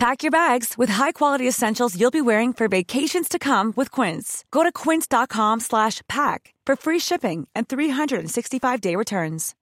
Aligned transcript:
Pack 0.00 0.22
your 0.22 0.30
bags 0.30 0.78
with 0.78 0.88
high-quality 0.88 1.46
essentials 1.46 1.94
you'll 1.94 2.10
be 2.10 2.22
wearing 2.22 2.54
for 2.54 2.68
vacations 2.68 3.28
to 3.28 3.38
come 3.38 3.74
with 3.76 3.90
Quince. 3.90 4.44
Go 4.50 4.62
to 4.62 4.72
quince.com 4.72 5.60
slash 5.60 6.00
pack 6.08 6.54
for 6.64 6.74
free 6.74 6.98
shipping 6.98 7.46
and 7.54 7.68
365-day 7.68 8.96
returns. 8.96 9.54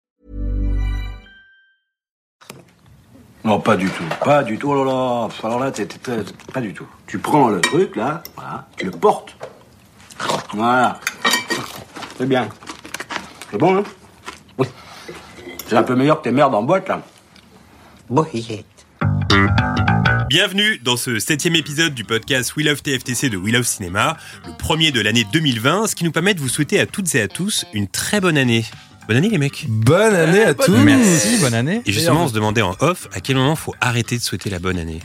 Non, 3.45 3.60
pas 3.60 3.77
du 3.77 3.88
tout. 3.91 4.05
Pas 4.24 4.45
du 4.45 4.59
tout. 4.59 4.70
Oh 4.70 4.84
là 4.84 4.84
là. 4.84 5.29
Alors 5.43 5.59
là, 5.59 5.70
t'es- 5.73 5.87
t'es- 5.87 5.98
t'es- 5.98 6.52
pas 6.52 6.60
du 6.60 6.73
tout. 6.73 6.87
Tu 7.09 7.18
prends 7.18 7.48
le 7.48 7.60
truc, 7.60 7.96
là, 7.96 8.23
voilà, 8.37 8.66
tu 8.77 8.84
le 8.84 8.91
portes. 8.93 9.34
Voilà. 10.55 11.01
C'est 12.16 12.27
bien. 12.27 12.48
C'est 13.51 13.59
bon, 13.59 13.79
hein 13.79 13.82
Oui. 14.59 14.68
C'est 15.66 15.77
un 15.77 15.82
peu 15.82 15.96
meilleur 15.96 16.18
que 16.18 16.24
tes 16.29 16.32
merdes 16.32 16.55
en 16.55 16.62
boîte, 16.62 16.88
là. 16.88 17.02
Bienvenue 20.28 20.78
dans 20.84 20.96
ce 20.96 21.18
septième 21.18 21.56
épisode 21.56 21.95
du 21.95 22.05
podcast 22.05 22.55
We 22.56 22.66
Love 22.66 22.82
TFTC 22.82 23.30
de 23.30 23.37
We 23.37 23.52
Love 23.52 23.64
Cinéma, 23.64 24.16
le 24.46 24.52
premier 24.59 24.91
de 24.92 25.01
l'année 25.01 25.24
2020, 25.32 25.87
ce 25.87 25.95
qui 25.95 26.04
nous 26.04 26.12
permet 26.12 26.34
de 26.34 26.41
vous 26.41 26.48
souhaiter 26.48 26.78
à 26.80 26.87
toutes 26.87 27.14
et 27.14 27.23
à 27.23 27.28
tous 27.28 27.64
une 27.73 27.88
très 27.88 28.20
bonne 28.20 28.37
année. 28.37 28.64
Bonne 29.06 29.16
année 29.16 29.30
les 29.30 29.38
mecs 29.38 29.64
Bonne 29.68 30.14
année 30.14 30.42
à 30.42 30.52
tous. 30.54 30.70
Merci, 30.77 31.38
bonne 31.41 31.54
année. 31.54 31.80
Et 31.87 31.92
justement, 31.92 32.24
on 32.24 32.28
se 32.28 32.34
demandait 32.34 32.60
en 32.62 32.77
off 32.80 33.09
à 33.15 33.21
quel 33.21 33.37
moment 33.37 33.56
faut 33.56 33.74
arrêter 33.80 34.18
de 34.18 34.23
souhaiter 34.23 34.51
la 34.51 34.59
bonne 34.59 34.79
année. 34.79 35.01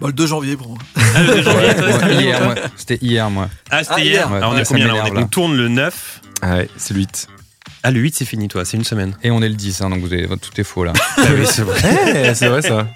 Bon, 0.00 0.08
le 0.08 0.12
2 0.12 0.26
janvier 0.26 0.56
pour 0.56 0.68
moi. 0.68 0.78
Ah, 0.96 1.22
le 1.22 1.34
2 1.36 1.42
janvier, 1.42 1.74
toi, 1.74 1.92
c'était 1.96 2.14
hier, 2.22 2.40
moi. 2.44 2.54
C'était 2.76 2.98
hier, 3.00 3.30
moi. 3.30 3.48
Ah, 3.70 3.82
c'était 3.84 3.94
Ah, 3.96 4.00
hier 4.00 4.12
hier. 4.12 4.32
Alors, 4.32 4.50
on 4.50 4.54
Ouais, 4.56 4.60
est 4.60 4.64
ça 4.64 4.74
combien 4.74 4.86
là 4.88 4.94
on, 5.02 5.06
est- 5.06 5.14
là. 5.14 5.20
on 5.20 5.26
tourne 5.28 5.56
le 5.56 5.68
9. 5.68 6.20
Ah 6.42 6.56
ouais, 6.56 6.68
c'est 6.76 6.92
le 6.92 7.00
8. 7.00 7.28
Ah, 7.82 7.90
le 7.90 8.00
8 8.00 8.14
c'est 8.16 8.24
fini 8.26 8.48
toi, 8.48 8.64
c'est 8.66 8.76
une 8.76 8.84
semaine. 8.84 9.16
Et 9.22 9.30
on 9.30 9.40
est 9.40 9.48
le 9.48 9.54
10, 9.54 9.80
hein, 9.80 9.88
donc 9.88 10.00
vous 10.00 10.12
avez, 10.12 10.26
tout 10.28 10.60
est 10.60 10.64
faux 10.64 10.84
là. 10.84 10.92
Ah 11.16 11.22
oui, 11.34 11.46
c'est 11.50 11.62
vrai. 11.62 11.80
Eh, 12.30 12.34
c'est 12.34 12.48
vrai 12.48 12.60
ça. 12.60 12.86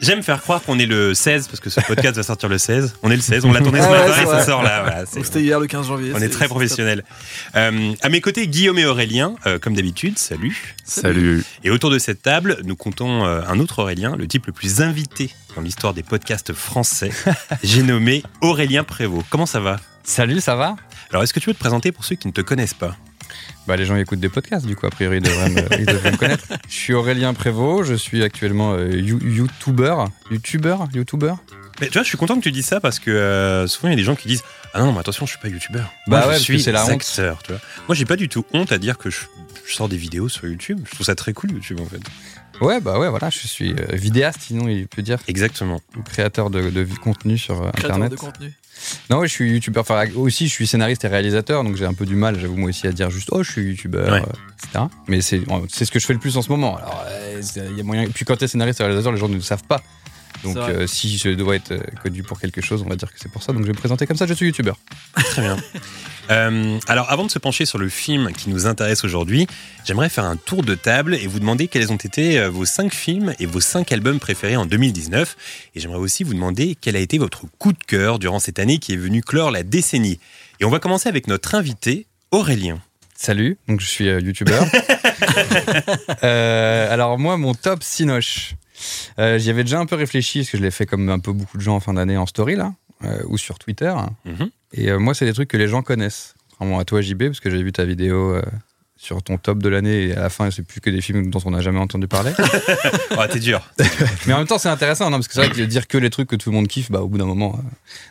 J'aime 0.00 0.22
faire 0.22 0.40
croire 0.42 0.62
qu'on 0.62 0.78
est 0.78 0.86
le 0.86 1.14
16 1.14 1.48
parce 1.48 1.60
que 1.60 1.70
ce 1.70 1.80
podcast 1.80 2.16
va 2.16 2.22
sortir 2.22 2.48
le 2.48 2.58
16. 2.58 2.94
On 3.02 3.10
est 3.10 3.16
le 3.16 3.22
16, 3.22 3.44
on 3.44 3.52
l'a 3.52 3.60
tourné 3.60 3.80
ce 3.80 3.86
Ah 3.86 3.90
ouais, 3.92 4.08
matin 4.08 4.22
et 4.22 4.26
ça 4.26 4.44
sort 4.44 4.62
là. 4.62 4.82
Voilà, 4.82 5.06
c'était 5.06 5.40
hier 5.42 5.58
le 5.60 5.66
15 5.66 5.86
janvier. 5.88 6.12
on 6.14 6.20
est 6.20 6.28
très 6.28 6.44
c'est 6.44 6.48
professionnels. 6.48 7.04
Euh, 7.54 7.92
à 8.02 8.08
mes 8.08 8.20
côtés, 8.20 8.46
Guillaume 8.48 8.78
et 8.78 8.84
Aurélien, 8.86 9.34
euh, 9.46 9.58
comme 9.58 9.74
d'habitude, 9.74 10.18
salut. 10.18 10.74
Salut. 10.84 11.44
Et 11.64 11.70
autour 11.70 11.90
de 11.90 11.98
cette 11.98 12.22
table, 12.22 12.58
nous 12.64 12.76
comptons 12.76 13.24
euh, 13.24 13.40
un 13.48 13.58
autre 13.60 13.80
Aurélien, 13.80 14.16
le 14.16 14.26
type 14.26 14.46
le 14.46 14.52
plus 14.52 14.80
invité 14.82 15.30
dans 15.54 15.62
l'histoire 15.62 15.94
des 15.94 16.02
podcasts 16.02 16.52
français. 16.52 17.10
J'ai 17.62 17.82
nommé 17.82 18.22
Aurélien 18.40 18.84
Prévost. 18.84 19.26
Comment 19.30 19.46
ça 19.46 19.60
va? 19.60 19.76
Salut, 20.04 20.40
ça 20.40 20.54
va? 20.56 20.76
Alors, 21.10 21.22
est-ce 21.22 21.32
que 21.32 21.40
tu 21.40 21.48
veux 21.48 21.54
te 21.54 21.58
présenter 21.58 21.92
pour 21.92 22.04
ceux 22.04 22.16
qui 22.16 22.26
ne 22.28 22.32
te 22.32 22.40
connaissent 22.40 22.74
pas? 22.74 22.96
Bah, 23.66 23.76
les 23.76 23.84
gens 23.84 23.96
écoutent 23.96 24.20
des 24.20 24.28
podcasts, 24.28 24.64
du 24.66 24.76
coup, 24.76 24.86
a 24.86 24.90
priori, 24.90 25.16
ils 25.18 25.22
devraient 25.22 25.48
me, 25.50 25.80
ils 25.80 25.86
devraient 25.86 26.12
me 26.12 26.16
connaître. 26.16 26.44
Je 26.68 26.74
suis 26.74 26.92
Aurélien 26.94 27.34
Prévost, 27.34 27.88
je 27.90 27.94
suis 27.94 28.22
actuellement 28.22 28.74
euh, 28.74 28.88
you- 28.96 29.20
YouTuber. 29.22 29.96
YouTuber? 30.30 30.76
YouTuber? 30.94 31.34
Mais 31.80 31.88
tu 31.88 31.92
vois, 31.94 32.02
je 32.04 32.08
suis 32.08 32.16
content 32.16 32.36
que 32.36 32.40
tu 32.40 32.52
dises 32.52 32.64
ça 32.64 32.80
parce 32.80 32.98
que 32.98 33.10
euh, 33.10 33.66
souvent 33.66 33.88
il 33.88 33.90
y 33.90 33.94
a 33.94 33.96
des 33.96 34.04
gens 34.04 34.14
qui 34.14 34.28
disent 34.28 34.42
Ah 34.72 34.80
non, 34.80 34.92
mais 34.92 35.00
attention, 35.00 35.26
je 35.26 35.32
suis 35.32 35.40
pas 35.40 35.48
youtubeur. 35.48 35.92
Bah 36.06 36.20
Moi, 36.20 36.28
ouais, 36.28 36.32
je 36.34 36.38
que 36.38 36.44
suis 36.44 36.62
c'est 36.62 36.72
la 36.72 36.84
honte. 36.84 36.92
acteur. 36.92 37.42
Tu 37.42 37.52
vois. 37.52 37.60
Moi, 37.88 37.94
j'ai 37.94 38.06
pas 38.06 38.16
du 38.16 38.28
tout 38.30 38.46
honte 38.54 38.72
à 38.72 38.78
dire 38.78 38.96
que 38.96 39.10
je, 39.10 39.18
je 39.66 39.74
sors 39.74 39.88
des 39.88 39.98
vidéos 39.98 40.28
sur 40.30 40.46
YouTube. 40.46 40.80
Je 40.88 40.94
trouve 40.94 41.04
ça 41.04 41.14
très 41.14 41.34
cool, 41.34 41.50
YouTube, 41.52 41.78
en 41.80 41.84
fait. 41.86 42.00
Ouais, 42.64 42.80
bah 42.80 42.98
ouais, 42.98 43.10
voilà, 43.10 43.28
je 43.28 43.46
suis 43.46 43.72
euh, 43.74 43.94
vidéaste, 43.94 44.38
sinon 44.40 44.68
il 44.68 44.88
peut 44.88 45.02
dire, 45.02 45.18
Exactement. 45.28 45.82
ou 45.98 46.02
créateur 46.02 46.48
de, 46.48 46.70
de 46.70 46.84
contenu 47.02 47.36
sur 47.36 47.56
euh, 47.62 47.70
Créateur 47.72 47.96
Internet. 47.96 48.12
de 48.12 48.16
contenu. 48.16 48.52
Non, 49.10 49.18
ouais, 49.18 49.28
je 49.28 49.32
suis 49.32 49.50
youtubeur. 49.52 49.82
Enfin, 49.82 50.04
aussi, 50.16 50.46
je 50.48 50.52
suis 50.52 50.66
scénariste 50.66 51.04
et 51.04 51.08
réalisateur, 51.08 51.64
donc 51.64 51.76
j'ai 51.76 51.86
un 51.86 51.94
peu 51.94 52.06
du 52.06 52.14
mal, 52.16 52.38
j'avoue, 52.38 52.56
moi 52.56 52.68
aussi, 52.70 52.86
à 52.86 52.92
dire 52.92 53.10
juste, 53.10 53.28
oh, 53.32 53.42
je 53.42 53.50
suis 53.50 53.62
youtubeur, 53.62 54.12
Ouais. 54.12 54.20
euh, 54.22 54.64
etc. 54.64 54.84
Mais 55.08 55.20
c'est 55.20 55.84
ce 55.84 55.90
que 55.90 55.98
je 55.98 56.06
fais 56.06 56.12
le 56.12 56.18
plus 56.18 56.36
en 56.36 56.42
ce 56.42 56.50
moment. 56.50 56.76
Alors, 56.76 57.04
euh, 57.08 57.40
il 57.70 57.76
y 57.76 57.80
a 57.80 57.84
moyen. 57.84 58.06
Puis 58.08 58.24
quand 58.24 58.36
t'es 58.36 58.48
scénariste 58.48 58.80
et 58.80 58.84
réalisateur, 58.84 59.12
les 59.12 59.18
gens 59.18 59.28
ne 59.28 59.34
le 59.34 59.40
savent 59.40 59.64
pas. 59.64 59.82
Donc, 60.54 60.68
euh, 60.68 60.86
si 60.86 61.18
je 61.18 61.30
dois 61.30 61.56
être 61.56 61.72
euh, 61.72 61.80
connu 62.02 62.22
pour 62.22 62.40
quelque 62.40 62.60
chose, 62.60 62.82
on 62.84 62.88
va 62.88 62.96
dire 62.96 63.12
que 63.12 63.18
c'est 63.18 63.30
pour 63.30 63.42
ça. 63.42 63.52
Donc, 63.52 63.62
je 63.62 63.66
vais 63.66 63.72
me 63.72 63.78
présenter 63.78 64.06
comme 64.06 64.16
ça, 64.16 64.26
je 64.26 64.34
suis 64.34 64.46
youtubeur. 64.46 64.78
Très 65.14 65.42
bien. 65.42 65.56
Euh, 66.28 66.80
alors, 66.88 67.08
avant 67.12 67.24
de 67.24 67.30
se 67.30 67.38
pencher 67.38 67.66
sur 67.66 67.78
le 67.78 67.88
film 67.88 68.32
qui 68.32 68.50
nous 68.50 68.66
intéresse 68.66 69.04
aujourd'hui, 69.04 69.46
j'aimerais 69.84 70.08
faire 70.08 70.24
un 70.24 70.34
tour 70.34 70.64
de 70.64 70.74
table 70.74 71.14
et 71.14 71.28
vous 71.28 71.38
demander 71.38 71.68
quels 71.68 71.92
ont 71.92 71.96
été 71.96 72.44
vos 72.48 72.64
cinq 72.64 72.92
films 72.92 73.32
et 73.38 73.46
vos 73.46 73.60
cinq 73.60 73.92
albums 73.92 74.18
préférés 74.18 74.56
en 74.56 74.66
2019. 74.66 75.36
Et 75.76 75.78
j'aimerais 75.78 76.00
aussi 76.00 76.24
vous 76.24 76.34
demander 76.34 76.76
quel 76.80 76.96
a 76.96 76.98
été 76.98 77.18
votre 77.18 77.42
coup 77.58 77.72
de 77.72 77.78
cœur 77.78 78.18
durant 78.18 78.40
cette 78.40 78.58
année 78.58 78.78
qui 78.78 78.92
est 78.92 78.96
venue 78.96 79.22
clore 79.22 79.52
la 79.52 79.62
décennie. 79.62 80.18
Et 80.58 80.64
on 80.64 80.70
va 80.70 80.80
commencer 80.80 81.08
avec 81.08 81.28
notre 81.28 81.54
invité, 81.54 82.08
Aurélien. 82.32 82.80
Salut, 83.18 83.56
donc 83.66 83.80
je 83.80 83.86
suis 83.86 84.08
euh, 84.08 84.20
youtubeur. 84.20 84.64
Euh, 86.22 86.92
alors, 86.92 87.18
moi, 87.18 87.36
mon 87.36 87.54
top 87.54 87.82
Sinoche. 87.82 88.54
Euh, 89.18 89.38
J'y 89.38 89.50
avais 89.50 89.64
déjà 89.64 89.78
un 89.80 89.86
peu 89.86 89.96
réfléchi, 89.96 90.40
parce 90.40 90.50
que 90.50 90.58
je 90.58 90.62
l'ai 90.62 90.70
fait 90.70 90.86
comme 90.86 91.08
un 91.08 91.18
peu 91.18 91.32
beaucoup 91.32 91.56
de 91.56 91.62
gens 91.62 91.76
en 91.76 91.80
fin 91.80 91.94
d'année 91.94 92.16
en 92.16 92.26
story, 92.26 92.56
là, 92.56 92.74
euh, 93.04 93.22
ou 93.26 93.38
sur 93.38 93.58
Twitter. 93.58 93.94
Mhm. 94.24 94.50
Et 94.72 94.90
euh, 94.90 94.98
moi, 94.98 95.14
c'est 95.14 95.24
des 95.24 95.32
trucs 95.32 95.48
que 95.48 95.56
les 95.56 95.68
gens 95.68 95.82
connaissent. 95.82 96.34
Contrairement 96.50 96.78
à 96.78 96.84
toi, 96.84 97.00
JB, 97.00 97.24
parce 97.24 97.40
que 97.40 97.50
j'ai 97.50 97.62
vu 97.62 97.72
ta 97.72 97.84
vidéo 97.84 98.40
sur 98.98 99.22
ton 99.22 99.36
top 99.36 99.58
de 99.62 99.68
l'année 99.68 100.04
et 100.08 100.16
à 100.16 100.20
la 100.20 100.30
fin, 100.30 100.50
c'est 100.50 100.62
plus 100.62 100.80
que 100.80 100.88
des 100.88 101.00
films 101.02 101.30
dont 101.30 101.40
on 101.44 101.50
n'a 101.50 101.60
jamais 101.60 101.78
entendu 101.78 102.08
parler. 102.08 102.32
Oh, 103.18 103.22
t'es 103.30 103.38
dur. 103.38 103.62
mais 104.26 104.32
en 104.34 104.38
même 104.38 104.46
temps, 104.46 104.58
c'est 104.58 104.68
intéressant, 104.68 105.08
non 105.10 105.16
parce 105.18 105.28
que 105.28 105.34
c'est 105.34 105.40
vrai 105.46 105.50
que 105.50 105.62
dire 105.62 105.86
que 105.88 105.96
les 105.96 106.10
trucs 106.10 106.28
que 106.28 106.36
tout 106.36 106.50
le 106.50 106.56
monde 106.56 106.66
kiffe, 106.68 106.90
bah, 106.90 107.00
au 107.00 107.08
bout 107.08 107.16
d'un 107.18 107.24
moment. 107.24 107.54
euh, 107.58 107.68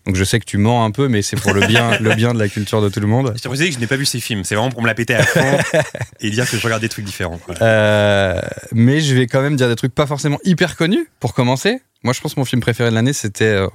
Donc 0.07 0.16
je 0.16 0.23
sais 0.23 0.40
que 0.40 0.46
tu 0.46 0.57
mens 0.57 0.84
un 0.84 0.90
peu, 0.91 1.07
mais 1.07 1.22
c'est 1.22 1.35
pour 1.35 1.53
le 1.53 1.66
bien, 1.68 2.00
le 2.00 2.16
bien 2.16 2.34
de 2.34 2.40
la 2.40 2.47
culture 2.47 2.81
de 2.81 2.90
tout 2.90 3.00
le 3.00 3.06
monde. 3.07 3.34
Je 3.35 3.41
t'ai 3.41 3.50
précisé 3.50 3.69
que 3.69 3.75
je 3.75 3.79
n'ai 3.79 3.88
pas 3.88 3.97
vu 3.97 4.06
ces 4.06 4.19
films. 4.19 4.44
C'est 4.44 4.56
vraiment 4.56 4.72
pour 4.72 4.81
me 4.81 4.88
la 4.88 4.96
péter 4.96 5.13
à 5.16 5.23
fond 5.23 5.57
et 6.22 6.29
dire 6.31 6.50
que 6.50 6.57
je 6.57 6.63
regarde 6.63 6.81
des 6.81 6.90
trucs 6.90 7.06
différents. 7.06 7.40
Euh, 7.62 8.41
mais 8.72 9.00
je 9.02 9.13
vais 9.16 9.28
quand 9.28 9.41
même 9.41 9.56
dire 9.56 9.67
des 9.67 9.75
trucs 9.75 9.94
pas 9.94 10.07
forcément 10.07 10.40
hyper 10.44 10.75
connus 10.75 11.07
pour 11.19 11.34
commencer. 11.34 11.81
Moi, 12.03 12.13
je 12.13 12.22
pense 12.22 12.34
que 12.35 12.40
mon 12.40 12.46
film 12.46 12.62
préféré 12.62 12.90
de 12.90 12.96
l'année, 12.96 13.13
c'était 13.13 13.46
euh, 13.46 13.67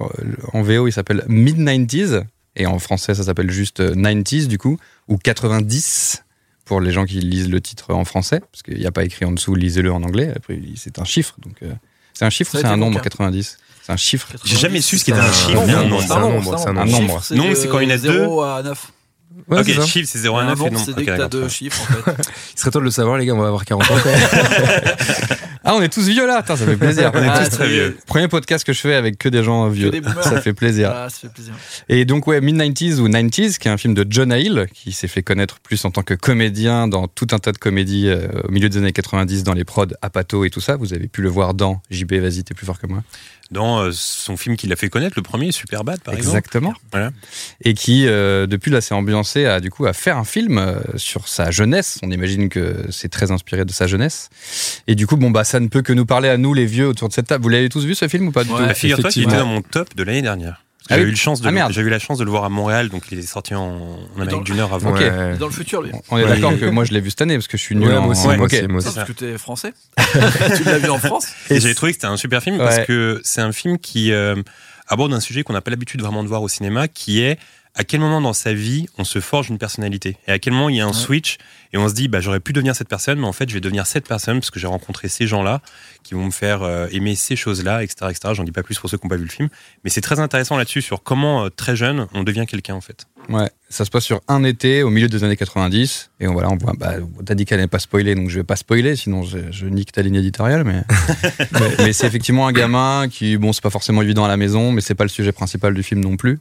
en 0.53 0.61
VO, 0.63 0.87
il 0.87 0.91
s'appelle 0.91 1.23
Mid 1.27 1.57
90s 1.57 2.23
et 2.57 2.65
en 2.65 2.79
français, 2.79 3.15
ça 3.15 3.23
s'appelle 3.23 3.51
juste 3.51 3.79
euh, 3.79 3.93
90s 3.95 4.47
du 4.47 4.57
coup, 4.57 4.77
ou 5.07 5.17
90 5.17 6.23
pour 6.65 6.81
les 6.81 6.91
gens 6.91 7.05
qui 7.05 7.19
lisent 7.19 7.49
le 7.49 7.59
titre 7.61 7.93
en 7.93 8.05
français, 8.05 8.39
parce 8.51 8.63
qu'il 8.63 8.77
n'y 8.77 8.85
a 8.85 8.91
pas 8.91 9.03
écrit 9.03 9.25
en 9.25 9.31
dessous, 9.31 9.55
lisez-le 9.55 9.91
en 9.91 10.03
anglais. 10.03 10.31
Après, 10.35 10.59
c'est 10.75 10.99
un 10.99 11.03
chiffre, 11.03 11.35
donc 11.43 11.55
euh, 11.63 11.73
c'est 12.13 12.25
un 12.25 12.29
chiffre, 12.29 12.55
ou 12.55 12.57
c'est 12.59 12.65
un 12.65 12.77
nombre 12.77 12.97
cas. 12.97 13.03
90. 13.03 13.57
C'est 13.83 13.91
un 13.91 13.97
chiffre. 13.97 14.27
J'ai 14.45 14.57
jamais 14.57 14.79
su 14.81 14.97
ce 14.99 15.05
qu'était 15.05 15.17
C'est 15.17 15.23
un 15.23 15.29
un 15.29 15.33
chiffre. 15.33 15.53
nombre, 15.53 15.75
un 15.75 15.85
nombre. 15.85 16.01
C'est 16.03 16.13
un 16.13 16.19
nombre, 16.21 16.59
c'est 17.23 17.33
un 17.33 17.37
nombre. 17.37 17.55
c'est 17.55 17.67
quand 17.67 17.79
il 17.79 17.89
y 17.89 17.91
en 17.91 17.95
a 17.95 17.97
deux. 17.97 18.19
0 18.19 18.41
à 18.43 18.61
9. 18.63 18.91
Ouais, 19.47 19.59
ok, 19.59 19.65
c'est 19.65 19.85
chiffre, 19.87 20.09
c'est 20.11 20.19
0 20.19 20.37
à 20.37 20.41
Un 20.43 20.45
9 20.47 20.59
et 20.61 20.69
non. 20.71 20.79
c'est 20.79 20.93
que 20.93 21.01
t'as 21.05 21.27
deux 21.27 21.47
chiffres, 21.49 21.81
en 21.81 22.11
fait. 22.11 22.11
Il 22.55 22.59
serait 22.59 22.71
temps 22.71 22.79
de 22.79 22.85
le 22.85 22.91
savoir, 22.91 23.17
les 23.17 23.25
gars, 23.25 23.33
on 23.33 23.39
va 23.39 23.47
avoir 23.47 23.65
40 23.65 23.89
ans. 23.91 23.95
Ah, 25.63 25.75
on 25.75 25.81
est 25.83 25.89
tous 25.93 26.07
vieux 26.07 26.25
là, 26.25 26.37
Attends, 26.37 26.55
ça 26.55 26.65
fait 26.65 26.75
plaisir. 26.75 27.11
On 27.13 27.21
est 27.21 27.27
Ah, 27.27 27.37
tous 27.37 27.51
ça 27.51 27.57
très 27.57 27.67
vieux. 27.69 27.95
Premier 28.07 28.27
podcast 28.27 28.65
que 28.65 28.73
je 28.73 28.79
fais 28.79 28.95
avec 28.95 29.19
que 29.19 29.29
des 29.29 29.43
gens 29.43 29.67
vieux. 29.69 29.91
des. 29.91 30.01
Ça 30.23 30.41
fait 30.41 30.53
plaisir. 30.53 30.91
Ah, 30.91 31.07
ça 31.07 31.19
fait 31.19 31.31
plaisir. 31.31 31.53
Et 31.87 32.03
donc, 32.03 32.25
ouais, 32.25 32.41
Mid-90s 32.41 32.97
ou 32.97 33.07
90s, 33.07 33.59
qui 33.59 33.67
est 33.67 33.71
un 33.71 33.77
film 33.77 33.93
de 33.93 34.03
John 34.09 34.31
Hill, 34.31 34.65
qui 34.73 34.91
s'est 34.91 35.07
fait 35.07 35.21
connaître 35.21 35.59
plus 35.59 35.85
en 35.85 35.91
tant 35.91 36.01
que 36.01 36.15
comédien 36.15 36.87
dans 36.87 37.07
tout 37.07 37.27
un 37.31 37.37
tas 37.37 37.51
de 37.51 37.59
comédies 37.59 38.09
euh, 38.09 38.27
au 38.43 38.51
milieu 38.51 38.69
des 38.69 38.79
années 38.79 38.91
90 38.91 39.43
dans 39.43 39.53
les 39.53 39.63
prods 39.63 39.85
Apato 40.01 40.45
et 40.45 40.49
tout 40.49 40.61
ça. 40.61 40.77
Vous 40.77 40.95
avez 40.95 41.07
pu 41.07 41.21
le 41.21 41.29
voir 41.29 41.53
dans 41.53 41.79
JB, 41.91 42.13
vas-y, 42.15 42.43
t'es 42.43 42.55
plus 42.55 42.65
fort 42.65 42.79
que 42.79 42.87
moi. 42.87 43.03
Dans 43.51 43.79
euh, 43.81 43.91
son 43.93 44.37
film 44.37 44.55
qui 44.55 44.67
l'a 44.67 44.77
fait 44.77 44.87
connaître, 44.89 45.13
le 45.17 45.21
premier, 45.23 45.51
Superbad, 45.51 45.99
par 46.01 46.13
exemple. 46.13 46.37
Exactement. 46.37 46.73
Voilà. 46.91 47.11
Et 47.65 47.73
qui, 47.73 48.07
euh, 48.07 48.47
depuis 48.47 48.71
là, 48.71 48.79
s'est 48.79 48.93
ambiancé 48.93 49.45
à, 49.45 49.59
du 49.59 49.69
coup, 49.69 49.85
à 49.85 49.91
faire 49.93 50.17
un 50.17 50.23
film 50.23 50.57
euh, 50.57 50.79
sur 50.95 51.27
sa 51.27 51.51
jeunesse. 51.51 51.99
On 52.01 52.11
imagine 52.11 52.47
que 52.47 52.85
c'est 52.91 53.09
très 53.09 53.29
inspiré 53.31 53.65
de 53.65 53.71
sa 53.71 53.87
jeunesse. 53.87 54.29
Et 54.87 54.95
du 54.95 55.05
coup, 55.05 55.17
bon, 55.17 55.31
bah, 55.31 55.43
ça 55.43 55.59
ne 55.59 55.67
peut 55.67 55.81
que 55.81 55.91
nous 55.91 56.05
parler 56.05 56.29
à 56.29 56.37
nous, 56.37 56.53
les 56.53 56.65
vieux, 56.65 56.87
autour 56.87 57.09
de 57.09 57.13
cette 57.13 57.27
table. 57.27 57.43
Vous 57.43 57.49
l'avez 57.49 57.67
tous 57.67 57.83
vu 57.85 57.93
ce 57.93 58.07
film 58.07 58.27
ou 58.29 58.31
pas 58.31 58.45
du 58.45 58.51
Ouais. 58.51 58.69
tout? 58.69 58.73
Figure-toi 58.73 59.09
qu'il 59.09 59.23
était 59.23 59.37
dans 59.37 59.45
mon 59.45 59.61
top 59.61 59.95
de 59.95 60.03
l'année 60.03 60.21
dernière. 60.21 60.63
Ah 60.91 60.95
J'ai 60.97 61.01
oui 61.03 61.07
eu, 61.07 61.11
le 61.11 61.15
chance 61.17 61.41
de 61.41 61.47
Ah, 61.47 61.67
le- 61.67 61.73
j'ai 61.73 61.81
eu 61.81 61.89
la 61.89 61.99
chance 61.99 62.17
de 62.17 62.23
le 62.23 62.29
voir 62.29 62.43
à 62.43 62.49
Montréal, 62.49 62.89
donc 62.89 63.03
il 63.11 63.19
est 63.19 63.21
sorti 63.23 63.55
en, 63.55 63.97
en 64.15 64.21
Amérique 64.21 64.43
du 64.43 64.53
Nord 64.53 64.73
avant. 64.73 64.91
Ouais. 64.91 65.37
Dans 65.37 65.47
le 65.47 65.51
futur, 65.51 65.81
lui. 65.81 65.91
On 66.09 66.17
est 66.17 66.23
Ouais. 66.23 66.29
d'accord 66.29 66.57
que 66.59 66.65
moi, 66.65 66.83
je 66.83 66.91
l'ai 66.93 66.99
vu 67.01 67.09
cette 67.09 67.21
année 67.21 67.35
parce 67.35 67.47
que 67.47 67.57
je 67.57 67.63
suis 67.63 67.75
nul 67.75 67.87
Ouais, 67.87 67.95
en... 67.97 68.01
moi 68.01 68.11
aussi, 68.11 68.27
Ouais. 68.27 68.37
moi 68.37 68.45
Ok. 68.47 68.53
aussi, 68.53 68.65
aussi. 68.65 68.95
parce 68.95 69.07
que 69.07 69.13
t'es 69.13 69.37
français. 69.37 69.73
tu 70.57 70.63
l'as 70.65 70.77
vu 70.79 70.89
en 70.89 70.97
France. 70.99 71.27
Et 71.49 71.59
j'ai 71.59 71.73
trouvé 71.75 71.91
que 71.93 71.95
c'était 71.97 72.07
un 72.07 72.17
super 72.17 72.43
film 72.43 72.57
parce 72.57 72.79
que 72.85 73.21
c'est 73.23 73.41
un 73.41 73.51
film 73.51 73.77
qui 73.79 74.11
euh, 74.11 74.35
aborde 74.87 75.13
un 75.13 75.19
sujet 75.19 75.43
qu'on 75.43 75.53
n'a 75.53 75.61
pas 75.61 75.71
l'habitude 75.71 76.01
vraiment 76.01 76.23
de 76.23 76.27
voir 76.27 76.41
au 76.43 76.47
cinéma, 76.49 76.87
qui 76.87 77.21
est 77.21 77.39
à 77.75 77.83
quel 77.83 77.99
moment 78.01 78.19
dans 78.21 78.33
sa 78.33 78.53
vie 78.53 78.87
on 78.97 79.03
se 79.03 79.19
forge 79.19 79.49
une 79.49 79.57
personnalité? 79.57 80.17
Et 80.27 80.31
à 80.31 80.39
quel 80.39 80.53
moment 80.53 80.69
il 80.69 80.75
y 80.75 80.81
a 80.81 80.85
un 80.85 80.89
Ouais. 80.89 80.93
switch 80.93 81.37
et 81.73 81.77
on 81.77 81.87
se 81.87 81.93
dit 81.93 82.07
bah 82.09 82.19
j'aurais 82.19 82.41
pu 82.41 82.51
devenir 82.51 82.75
cette 82.75 82.89
personne 82.89 83.19
mais 83.19 83.27
en 83.27 83.31
fait 83.31 83.47
je 83.49 83.53
vais 83.53 83.61
devenir 83.61 83.87
cette 83.87 84.07
personne 84.07 84.39
parce 84.39 84.51
que 84.51 84.59
j'ai 84.59 84.67
rencontré 84.67 85.07
ces 85.07 85.25
gens-là 85.25 85.61
qui 86.03 86.13
vont 86.15 86.25
me 86.25 86.31
faire 86.31 86.63
euh, 86.63 86.87
aimer 86.91 87.15
ces 87.15 87.37
choses-là 87.37 87.81
etc 87.83 87.95
etc 88.09 88.33
j'en 88.33 88.43
dis 88.43 88.51
pas 88.51 88.61
plus 88.63 88.77
pour 88.77 88.89
ceux 88.89 88.97
qui 88.97 89.05
n'ont 89.05 89.09
pas 89.09 89.15
vu 89.15 89.23
le 89.23 89.29
film 89.29 89.47
mais 89.85 89.89
c'est 89.89 90.01
très 90.01 90.19
intéressant 90.19 90.57
là-dessus 90.57 90.81
sur 90.81 91.01
comment 91.01 91.45
euh, 91.45 91.49
très 91.49 91.77
jeune 91.77 92.07
on 92.13 92.23
devient 92.23 92.45
quelqu'un 92.47 92.75
en 92.75 92.81
fait 92.81 93.05
Ouais, 93.29 93.51
ça 93.69 93.85
se 93.85 93.91
passe 93.91 94.03
sur 94.03 94.19
un 94.27 94.43
été 94.43 94.81
au 94.81 94.89
milieu 94.89 95.07
des 95.07 95.23
années 95.23 95.37
90 95.37 96.09
et 96.21 96.27
on, 96.27 96.33
voilà, 96.33 96.49
on 96.49 96.57
voit. 96.57 96.73
Bah, 96.75 96.95
T'as 97.23 97.35
dit 97.35 97.45
qu'elle 97.45 97.59
n'est 97.59 97.67
pas 97.67 97.77
spoilée, 97.77 98.15
donc 98.15 98.29
je 98.29 98.37
vais 98.39 98.43
pas 98.43 98.55
spoiler, 98.55 98.95
sinon 98.95 99.21
je, 99.21 99.37
je 99.51 99.67
nique 99.67 99.91
ta 99.91 100.01
ligne 100.01 100.15
éditoriale. 100.15 100.63
Mais, 100.63 100.81
mais, 101.51 101.75
mais 101.77 101.93
c'est 101.93 102.07
effectivement 102.07 102.47
un 102.47 102.51
gamin 102.51 103.07
qui, 103.09 103.37
bon, 103.37 103.53
c'est 103.53 103.61
pas 103.61 103.69
forcément 103.69 104.01
évident 104.01 104.25
à 104.25 104.27
la 104.27 104.37
maison, 104.37 104.71
mais 104.71 104.81
c'est 104.81 104.95
pas 104.95 105.03
le 105.03 105.09
sujet 105.09 105.31
principal 105.31 105.75
du 105.75 105.83
film 105.83 106.01
non 106.01 106.17
plus, 106.17 106.39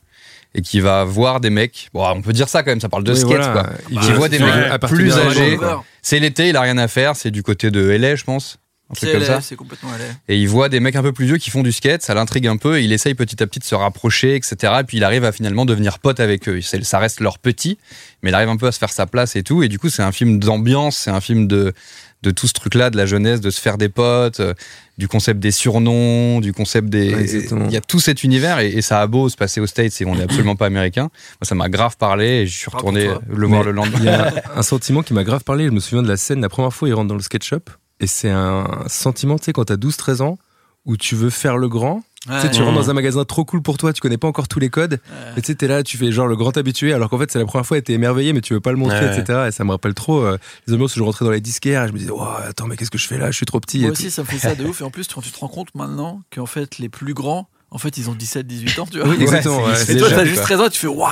et 0.55 0.62
qui 0.62 0.81
va 0.81 1.05
voir 1.05 1.41
des 1.41 1.50
mecs. 1.50 1.88
Bon, 1.93 2.06
on 2.08 2.23
peut 2.23 2.32
dire 2.32 2.49
ça 2.49 2.62
quand 2.62 2.70
même, 2.70 2.81
ça 2.81 2.88
parle 2.88 3.05
de 3.05 3.12
Oui, 3.12 3.19
skate, 3.19 3.29
voilà. 3.31 3.52
quoi. 3.52 3.70
Il 3.91 4.00
voit 4.14 4.29
des 4.29 4.38
mecs 4.38 4.81
plus 4.88 5.12
âgés. 5.12 5.58
C'est 6.02 6.19
l'été, 6.19 6.49
il 6.49 6.56
a 6.56 6.61
rien 6.62 6.79
à 6.79 6.88
faire, 6.88 7.17
c'est 7.17 7.31
du 7.31 7.43
côté 7.43 7.70
de 7.70 7.81
LA, 7.81 8.17
je 8.17 8.25
pense. 8.25 8.58
Un 8.91 8.94
truc 8.94 9.11
C'est 9.11 9.17
comme 9.19 9.25
ça. 9.25 9.35
LA, 9.35 9.41
c'est 9.41 9.55
complètement 9.55 9.91
LA. 9.91 10.05
Et 10.29 10.37
il 10.37 10.49
voit 10.49 10.69
des 10.69 10.81
mecs 10.81 10.97
un 10.97 11.02
peu 11.02 11.12
plus 11.12 11.26
vieux 11.26 11.37
qui 11.37 11.50
font 11.50 11.62
du 11.62 11.70
skate, 11.70 12.02
ça 12.02 12.12
l'intrigue 12.14 12.49
un 12.49 12.56
peu, 12.56 12.81
et 12.81 12.82
il 12.82 12.93
essaye 12.93 13.14
petit 13.14 13.41
à 13.41 13.47
petit 13.47 13.61
de 13.61 13.64
se 13.64 13.76
rapprocher, 13.76 14.35
etc. 14.35 14.56
Et 14.81 14.85
puis 14.85 14.97
il 14.97 15.05
arrive 15.05 15.25
à 15.25 15.31
finalement 15.31 15.64
devenir 15.64 16.00
pote 16.00 16.19
avec 16.19 16.49
eux. 16.49 16.61
Ça 16.61 16.99
reste 16.99 17.20
leur 17.20 17.38
petit, 17.38 17.79
mais 18.23 18.31
il 18.31 18.35
arrive 18.35 18.49
un 18.49 18.56
peu 18.56 18.67
à 18.67 18.73
se 18.73 18.79
faire 18.79 18.91
sa 18.93 19.06
place 19.06 19.37
et 19.37 19.44
tout. 19.44 19.62
Et 19.62 19.69
du 19.69 19.79
coup, 19.79 19.91
c'est 19.91 20.02
un 20.02 20.11
film 20.11 20.41
d'ambiance, 20.41 20.97
c'est 20.97 21.11
un 21.11 21.20
film 21.20 21.47
de, 21.47 21.73
de 22.22 22.31
tout 22.31 22.46
ce 22.46 22.52
truc-là, 22.52 22.90
de 22.90 22.96
la 22.96 23.06
jeunesse, 23.06 23.40
de 23.40 23.50
se 23.50 23.61
faire 23.61 23.78
des 23.78 23.88
potes, 23.88 24.40
euh, 24.40 24.55
du 24.99 25.08
concept 25.08 25.40
des 25.40 25.50
surnoms, 25.50 26.40
du 26.40 26.52
concept 26.52 26.88
des. 26.88 27.14
Ouais, 27.14 27.67
il 27.67 27.72
y 27.72 27.76
a 27.76 27.81
tout 27.81 28.00
cet 28.00 28.22
univers, 28.22 28.58
et, 28.58 28.69
et 28.69 28.82
ça 28.82 29.00
a 29.00 29.06
beau 29.06 29.28
se 29.28 29.37
passer 29.37 29.61
aux 29.61 29.67
States, 29.67 30.00
et 30.00 30.05
on 30.05 30.14
n'est 30.14 30.25
absolument 30.25 30.56
pas 30.56 30.67
américain. 30.67 31.05
Moi, 31.05 31.44
ça 31.44 31.55
m'a 31.55 31.69
grave 31.69 31.96
parlé, 31.96 32.26
et 32.26 32.46
je 32.46 32.56
suis 32.56 32.70
retourné 32.70 33.08
le 33.28 33.46
voir 33.46 33.62
le 33.62 33.72
lendemain. 33.72 33.99
Il 33.99 34.05
y 34.05 34.08
a 34.08 34.43
un 34.56 34.62
sentiment 34.62 35.02
qui 35.02 35.14
m'a 35.14 35.25
grave 35.25 35.44
parlé. 35.44 35.64
Je 35.67 35.70
me 35.70 35.81
souviens 35.81 36.02
de 36.02 36.08
la 36.08 36.17
scène, 36.17 36.40
la 36.40 36.49
première 36.49 36.75
fois, 36.75 36.88
il 36.88 36.94
rentre 36.94 37.08
dans 37.08 37.14
le 37.14 37.22
skate 37.22 37.44
shop. 37.44 37.61
Et 38.00 38.06
c'est 38.06 38.31
un 38.31 38.84
sentiment, 38.87 39.38
tu 39.38 39.46
sais, 39.46 39.52
quand 39.52 39.64
t'as 39.64 39.76
12-13 39.76 40.23
ans, 40.23 40.38
où 40.87 40.97
tu 40.97 41.15
veux 41.15 41.31
faire 41.31 41.56
le 41.56 41.69
grand. 41.69 42.03
Tu 42.27 42.32
sais, 42.38 42.50
tu 42.50 42.59
Ouais. 42.61 42.67
rentres 42.67 42.77
dans 42.79 42.91
un 42.91 42.93
magasin 42.93 43.25
trop 43.25 43.47
cool 43.47 43.62
pour 43.62 43.79
toi, 43.79 43.94
tu 43.94 44.00
connais 44.03 44.19
pas 44.19 44.29
encore 44.29 44.47
tous 44.47 44.59
les 44.61 44.69
codes. 44.69 44.93
Ouais. 45.11 45.38
Et 45.38 45.41
tu 45.41 45.47
sais, 45.47 45.55
t'es 45.55 45.67
là, 45.69 45.82
tu 45.82 45.97
fais 45.97 46.12
genre 46.12 46.27
le 46.27 46.37
grand 46.37 46.55
habitué, 46.59 46.93
alors 46.93 47.09
qu'en 47.09 47.19
fait, 47.19 47.31
c'est 47.31 47.38
la 47.38 47.47
première 47.47 47.65
fois 47.65 47.79
et 47.79 47.82
t'es 47.82 47.94
émerveillé, 47.94 48.35
mais 48.35 48.43
tu 48.43 48.53
veux 48.53 48.61
pas 48.61 48.73
le 48.73 48.77
montrer, 48.77 49.06
etc. 49.06 49.44
Et 49.49 49.53
ça 49.53 49.65
me 49.65 49.71
rappelle 49.71 49.94
trop 49.94 50.21
euh, 50.23 50.37
les 50.67 50.75
ambiances 50.75 50.94
où 50.97 50.99
je 50.99 51.03
rentrais 51.05 51.25
dans 51.25 51.31
les 51.31 51.41
disquaires 51.41 51.85
et 51.85 51.88
je 51.88 51.93
me 51.94 51.99
disais, 51.99 52.11
oh, 52.12 52.23
attends, 52.47 52.67
mais 52.67 52.77
qu'est-ce 52.77 52.91
que 52.91 52.99
je 52.99 53.06
fais 53.06 53.17
là? 53.17 53.31
Je 53.31 53.37
suis 53.37 53.47
trop 53.47 53.59
petit. 53.59 53.79
Moi 53.81 53.88
et 53.88 53.93
aussi, 53.93 54.11
ça 54.11 54.21
me 54.23 54.27
fait 54.27 54.37
ça 54.38 54.55
de 54.55 54.65
ouf. 54.67 54.82
Et 54.82 54.85
en 54.85 54.91
plus, 54.91 55.09
quand 55.09 55.23
tu 55.23 55.31
te 55.31 55.38
rends 55.38 55.49
compte 55.49 55.75
maintenant 55.75 56.21
qu'en 56.35 56.44
fait, 56.47 56.77
les 56.79 56.91
plus 56.91 57.15
grands, 57.15 57.49
en 57.72 57.78
fait, 57.78 57.96
ils 57.99 58.11
ont 58.11 58.14
17, 58.14 58.46
18 58.46 58.78
ans, 58.81 58.87
tu 58.90 58.99
vois. 58.99 59.08
Oui, 59.08 59.17
exactement, 59.20 59.58
Ouais, 59.64 59.70
ouais. 59.70 59.76
c'est- 59.76 59.93
Et 59.94 59.96
toi, 59.96 60.08
t'as 60.11 60.25
juste 60.25 60.37
quoi. 60.38 60.43
13 60.44 60.61
ans, 60.61 60.69
tu 60.69 60.78
fais 60.81 60.87
waouh, 60.88 61.08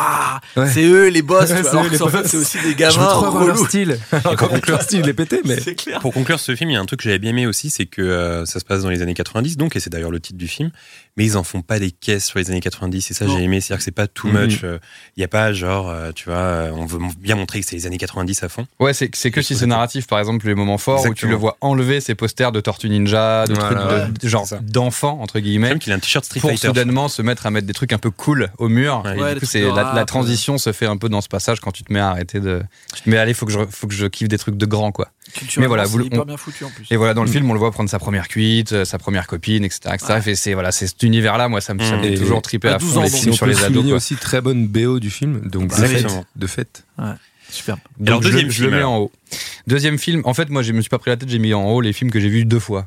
Ouais. 0.56 0.68
c'est 0.68 0.82
eux 0.84 1.08
les 1.08 1.22
boss. 1.22 1.46
tu 1.48 1.52
Ouais, 1.54 1.62
vois. 1.62 1.70
c'est 1.70 1.94
Alors 1.96 2.10
fait, 2.10 2.18
boss. 2.22 2.26
c'est 2.26 2.36
aussi 2.36 2.58
des 2.62 2.70
Je 2.72 2.76
gamins 2.76 3.06
trop 3.06 3.26
avoir 3.26 3.44
leur 3.46 3.56
style. 3.58 3.98
Encore 4.24 4.60
que 4.60 4.70
leur 4.70 4.82
style, 4.82 5.00
je 5.02 5.06
l'ai 5.06 5.14
pété, 5.14 5.40
mais. 5.44 5.60
C'est 5.60 5.74
clair. 5.76 6.00
Pour 6.00 6.12
conclure 6.12 6.40
ce 6.40 6.54
film, 6.56 6.70
il 6.70 6.74
y 6.74 6.76
a 6.76 6.80
un 6.80 6.84
truc 6.86 7.00
que 7.00 7.04
j'avais 7.04 7.18
bien 7.20 7.30
aimé 7.30 7.46
aussi, 7.46 7.70
c'est 7.70 7.86
que 7.86 8.02
euh, 8.02 8.44
ça 8.44 8.58
se 8.58 8.64
passe 8.64 8.82
dans 8.82 8.90
les 8.90 9.02
années 9.02 9.14
90, 9.14 9.56
donc, 9.56 9.76
et 9.76 9.80
c'est 9.80 9.90
d'ailleurs 9.90 10.10
le 10.10 10.20
titre 10.20 10.38
du 10.38 10.48
film, 10.48 10.70
mais 11.16 11.24
ils 11.24 11.36
en 11.36 11.42
font 11.42 11.62
pas 11.62 11.78
des 11.78 11.90
caisses 11.90 12.26
sur 12.26 12.38
les 12.38 12.50
années 12.50 12.60
90, 12.60 13.10
et 13.10 13.14
ça 13.14 13.26
j'ai 13.26 13.42
aimé, 13.42 13.60
c'est-à-dire 13.60 13.78
que 13.78 13.84
c'est 13.84 13.90
pas 13.90 14.06
too 14.06 14.28
much, 14.28 14.62
euh, 14.64 14.78
il 15.16 15.20
y 15.20 15.24
a 15.24 15.28
pas 15.28 15.52
genre, 15.52 15.88
euh, 15.88 16.12
tu 16.14 16.26
vois, 16.26 16.36
euh, 16.38 16.70
on 16.74 16.86
veut 16.86 16.98
bien 17.18 17.34
montrer 17.36 17.60
que 17.60 17.66
c'est 17.66 17.76
les 17.76 17.86
années 17.86 17.98
90 17.98 18.42
à 18.42 18.48
fond. 18.48 18.66
Ouais, 18.80 18.92
c'est 18.92 19.14
c'est 19.14 19.30
que 19.30 19.42
si 19.42 19.56
c'est 19.56 19.66
narratif, 19.66 20.06
par 20.06 20.18
exemple, 20.18 20.46
les 20.46 20.54
moments 20.54 20.78
forts 20.78 21.00
où 21.00 21.02
tu 21.02 21.08
Exactement. 21.08 21.32
le 21.32 21.36
vois 21.38 21.56
enlever 21.60 22.00
ces 22.00 22.14
posters 22.14 22.52
de 22.52 22.60
Tortue 22.60 22.88
Ninja, 22.88 23.46
de 23.46 23.54
Voilà, 23.54 24.04
trucs 24.04 24.20
de, 24.20 24.28
genre 24.28 24.46
d'enfants, 24.62 25.18
entre 25.20 25.40
guillemets, 25.40 25.70
Même 25.70 25.78
qu'il 25.78 25.92
a 25.92 25.96
un 25.96 25.98
t-shirt 25.98 26.24
Street 26.24 26.40
pour 26.40 26.50
Fighter. 26.50 26.68
soudainement 26.68 27.08
se 27.08 27.22
mettre 27.22 27.46
à 27.46 27.50
mettre 27.50 27.66
des 27.66 27.72
trucs 27.74 27.92
un 27.92 27.98
peu 27.98 28.10
cool 28.10 28.50
au 28.58 28.68
mur. 28.68 29.02
Ouais. 29.04 29.16
Et 29.16 29.20
Ouais, 29.22 29.34
du 29.34 29.40
coup, 29.40 29.46
c'est 29.46 29.62
la, 29.62 30.04
transition 30.04 30.58
se 30.58 30.72
fait 30.72 30.86
un 30.86 30.96
peu 30.96 31.08
dans 31.08 31.20
ce 31.20 31.28
passage 31.28 31.60
quand 31.60 31.72
tu 31.72 31.82
te 31.82 31.92
mets 31.92 32.00
à 32.00 32.10
arrêter 32.10 32.40
de. 32.40 32.62
Tu 32.94 33.02
te 33.02 33.10
mets, 33.10 33.18
allez, 33.18 33.34
faut 33.34 33.46
que 33.46 33.52
je, 33.52 33.58
faut 33.70 33.86
que 33.86 33.94
je 33.94 34.06
kiffe 34.06 34.28
des 34.28 34.38
trucs 34.38 34.56
de 34.56 34.66
grand, 34.66 34.92
quoi. 34.92 35.08
Mais 35.58 35.66
voilà, 35.66 35.84
vous 35.84 36.00
hyper 36.00 36.22
on- 36.22 36.24
bien 36.24 36.36
foutu 36.36 36.64
en 36.64 36.70
plus. 36.70 36.86
Et 36.90 36.96
voilà, 36.96 37.14
dans 37.14 37.22
le 37.24 37.30
film, 37.30 37.50
on 37.50 37.52
le 37.52 37.58
voit 37.58 37.70
prendre 37.70 37.88
sa 37.90 37.98
première 37.98 38.28
cuite, 38.28 38.72
euh, 38.72 38.84
sa 38.84 38.98
première 38.98 39.26
copine, 39.26 39.64
etc. 39.64 39.80
etc. 39.94 40.20
Et 40.26 40.34
c'est 40.34 40.54
voilà, 40.54 40.72
c'est 40.72 40.86
cet 40.86 41.02
univers-là, 41.02 41.48
moi, 41.48 41.60
ça 41.60 41.74
me, 41.74 41.80
ça 41.80 41.92
me 41.92 41.98
Mm. 41.98 42.02
fait 42.02 42.12
Et- 42.14 42.18
toujours 42.18 42.42
triper 42.42 42.68
à 42.68 42.74
à 42.74 42.78
12 42.78 42.92
fond 42.92 43.00
ans, 43.00 43.02
les 43.02 43.10
films 43.10 43.32
sur 43.34 43.46
les 43.46 43.62
ados. 43.64 43.84
quoi. 43.84 43.94
aussi 43.94 44.16
très 44.16 44.40
bonne 44.40 44.66
BO 44.66 44.98
du 45.00 45.10
film, 45.10 45.40
donc 45.48 45.68
de 45.68 45.74
fait. 45.86 46.06
De 46.36 46.46
fait. 46.46 46.84
Superbe. 47.50 47.78
Donc, 47.98 48.08
Alors, 48.08 48.22
je, 48.22 48.28
deuxième 48.28 48.50
je 48.50 48.62
le 48.62 48.68
film, 48.68 48.70
mets 48.72 48.76
alors. 48.78 48.92
en 48.92 48.98
haut. 48.98 49.12
Deuxième 49.66 49.98
film, 49.98 50.20
en 50.24 50.34
fait, 50.34 50.50
moi, 50.50 50.62
je 50.62 50.72
me 50.72 50.82
suis 50.82 50.90
pas 50.90 50.98
pris 50.98 51.10
la 51.10 51.16
tête, 51.16 51.30
j'ai 51.30 51.38
mis 51.38 51.54
en 51.54 51.64
haut 51.70 51.80
les 51.80 51.94
films 51.94 52.10
que 52.10 52.20
j'ai 52.20 52.28
vus 52.28 52.44
deux 52.44 52.58
fois. 52.58 52.86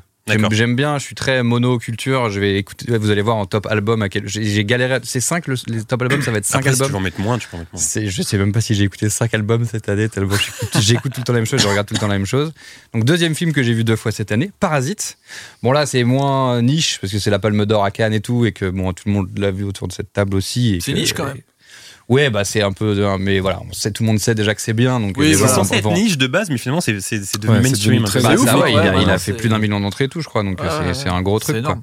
J'aime 0.52 0.76
bien, 0.76 0.98
je 0.98 1.04
suis 1.04 1.14
très 1.16 1.42
monoculture. 1.42 2.30
Je 2.30 2.38
vais 2.40 2.56
écouter, 2.56 2.96
vous 2.96 3.10
allez 3.10 3.22
voir 3.22 3.36
en 3.36 3.44
top 3.46 3.66
album 3.66 4.02
à 4.02 4.08
quel. 4.08 4.22
J'ai 4.28 4.64
galéré. 4.64 4.98
C'est 5.02 5.20
cinq 5.20 5.46
le- 5.48 5.56
les 5.66 5.82
top 5.84 6.00
albums, 6.02 6.22
ça 6.22 6.30
va 6.30 6.38
être 6.38 6.44
cinq 6.44 6.60
Après, 6.60 6.70
si 6.72 6.76
tu 6.78 6.82
albums. 6.84 6.92
veux 6.92 6.98
en 6.98 7.00
mettre 7.00 7.20
moins, 7.20 7.38
tu 7.38 7.48
peux 7.48 7.56
en 7.56 7.60
mettre 7.60 7.72
moins. 7.72 7.82
Je 7.82 8.22
sais 8.22 8.38
même 8.38 8.52
pas 8.52 8.60
si 8.60 8.74
j'ai 8.74 8.84
écouté 8.84 9.08
cinq 9.10 9.34
albums 9.34 9.64
cette 9.64 9.88
année, 9.88 10.08
tellement 10.08 10.36
j'écoute- 10.78 11.12
tout 11.12 11.20
le 11.20 11.24
temps 11.24 11.32
la 11.32 11.40
même 11.40 11.46
chose, 11.46 11.60
je 11.60 11.66
regarde 11.68 11.86
tout 11.88 11.94
le 11.94 11.98
temps 12.00 12.06
la 12.06 12.18
même 12.18 12.26
chose. 12.26 12.52
Donc 12.94 13.04
deuxième 13.04 13.34
film 13.34 13.52
que 13.52 13.62
j'ai 13.62 13.74
vu 13.74 13.82
deux 13.84 13.96
fois 13.96 14.12
cette 14.12 14.30
année, 14.32 14.52
Parasite. 14.60 15.18
Bon 15.62 15.72
là 15.72 15.86
c'est 15.86 16.04
moins 16.04 16.62
niche 16.62 16.98
parce 17.00 17.12
que 17.12 17.18
c'est 17.18 17.30
la 17.30 17.38
Palme 17.40 17.66
d'Or 17.66 17.84
à 17.84 17.90
Cannes 17.90 18.14
et 18.14 18.20
tout 18.20 18.46
et 18.46 18.52
que 18.52 18.70
bon 18.70 18.92
tout 18.92 19.02
le 19.06 19.12
monde 19.12 19.28
l'a 19.36 19.50
vu 19.50 19.64
autour 19.64 19.88
de 19.88 19.92
cette 19.92 20.12
table 20.12 20.36
aussi. 20.36 20.78
C'est 20.82 20.92
niche, 20.92 21.12
quand 21.14 21.24
même. 21.24 21.38
Ouais 22.12 22.30
bah 22.30 22.44
c'est 22.44 22.62
un 22.62 22.72
peu, 22.72 22.94
de- 22.94 23.16
mais 23.18 23.40
voilà, 23.40 23.60
on 23.68 23.72
sait, 23.72 23.90
tout 23.90 24.02
le 24.02 24.08
monde 24.08 24.18
sait 24.18 24.34
déjà 24.34 24.54
que 24.54 24.60
c'est 24.60 24.72
bien 24.74 25.00
donc 25.00 25.16
Oui, 25.16 25.28
les 25.28 25.34
c'est 25.34 25.48
censé 25.48 25.76
être 25.76 25.90
niche 25.92 26.18
de 26.18 26.26
base, 26.26 26.50
mais 26.50 26.58
finalement, 26.58 26.80
c'est 26.80 26.92
devenu 26.92 27.48
Ouais, 27.48 27.60
mainstream. 27.62 27.74
devenu 27.84 27.98
un 27.98 28.02
peu. 28.02 28.08
très 28.08 28.22
Bah, 28.22 28.34
ouf, 28.34 28.44
ça, 28.44 28.58
ouais, 28.58 28.72
il, 28.72 28.78
a, 28.78 28.96
il 29.02 29.10
a 29.10 29.18
fait 29.18 29.32
plus 29.32 29.48
d'un 29.48 29.58
million 29.58 29.80
d'entrées 29.80 30.04
et 30.04 30.08
tout, 30.08 30.20
je 30.20 30.28
crois, 30.28 30.42
donc 30.42 30.60
Ouais, 30.60 30.94
c'est 30.94 31.08
un 31.08 31.22
gros 31.22 31.38
truc. 31.38 31.62
Quoi. 31.64 31.78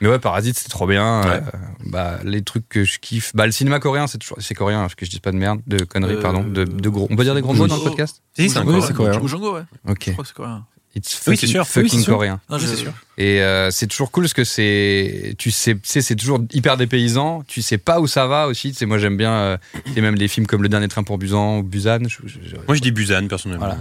Mais 0.00 0.08
ouais, 0.08 0.18
Parasite, 0.18 0.58
c'est 0.58 0.68
trop 0.68 0.86
bien. 0.86 1.20
Ouais. 1.22 1.28
euh, 1.36 1.40
bah, 1.86 2.18
les 2.24 2.42
trucs 2.42 2.68
que 2.68 2.84
je 2.84 2.98
kiffe. 2.98 3.32
Bah, 3.34 3.46
le 3.46 3.52
cinéma 3.52 3.78
coréen, 3.78 4.06
c'est 4.06 4.18
toujours. 4.18 4.38
C'est 4.40 4.54
coréen, 4.54 4.80
parce 4.80 4.94
que 4.94 5.04
je 5.06 5.10
dis 5.10 5.20
pas 5.20 5.32
de 5.32 5.36
merde, 5.36 5.60
de 5.66 5.84
conneries, 5.84 6.14
Euh, 6.14 6.20
pardon. 6.22 6.42
De, 6.44 6.64
de 6.64 6.88
gros. 6.88 7.06
On 7.10 7.16
peut 7.16 7.24
dire 7.24 7.34
des 7.34 7.42
gros 7.42 7.52
mots 7.54 7.66
dans 7.66 7.76
le 7.76 7.82
podcast? 7.82 8.22
Si, 8.38 8.48
c'est 8.48 8.62
coréen. 8.62 8.80
c'est 8.80 8.94
coréen. 8.94 9.20
Ou 9.20 9.28
Django, 9.28 9.54
ouais. 9.54 9.62
Ok. 9.88 10.04
Je 10.06 10.12
crois 10.12 10.22
que 10.24 10.28
c'est 10.28 10.34
coréen. 10.34 10.64
It's 10.96 11.12
Oui, 11.26 11.34
fucking, 11.34 11.36
c'est 11.40 11.46
sûr. 11.48 11.62
Oui, 11.62 11.66
fucking 11.82 11.98
c'est 11.98 12.04
sûr. 12.04 12.12
coréen. 12.14 12.40
Non, 12.48 12.56
Oui, 12.56 12.62
je- 12.70 12.74
sûr. 12.76 12.92
Et 13.18 13.42
euh, 13.42 13.70
c'est 13.70 13.86
toujours 13.88 14.10
cool 14.12 14.24
parce 14.24 14.32
que 14.34 14.44
c'est, 14.44 15.34
tu 15.38 15.50
sais, 15.50 15.76
c'est 15.82 16.14
toujours 16.16 16.40
hyper 16.52 16.76
dépaysant. 16.76 17.42
Tu 17.46 17.62
sais 17.62 17.78
pas 17.78 18.00
où 18.00 18.06
ça 18.06 18.26
va 18.26 18.46
aussi. 18.46 18.70
Tu 18.72 18.78
sais, 18.78 18.86
moi 18.86 18.98
j'aime 18.98 19.16
bien, 19.16 19.32
euh, 19.32 19.56
et 19.96 20.00
même 20.00 20.14
les 20.14 20.28
films 20.28 20.46
comme 20.46 20.62
Le 20.62 20.68
Dernier 20.68 20.88
Train 20.88 21.02
pour 21.02 21.18
Busan 21.18 21.58
ou 21.58 21.62
Busan. 21.62 21.98
je- 22.08 22.18
je- 22.26 22.38
je- 22.48 22.56
Moi, 22.66 22.76
je 22.76 22.80
dis 22.80 22.90
Busan, 22.92 23.26
personnellement. 23.28 23.66
Voilà. 23.66 23.80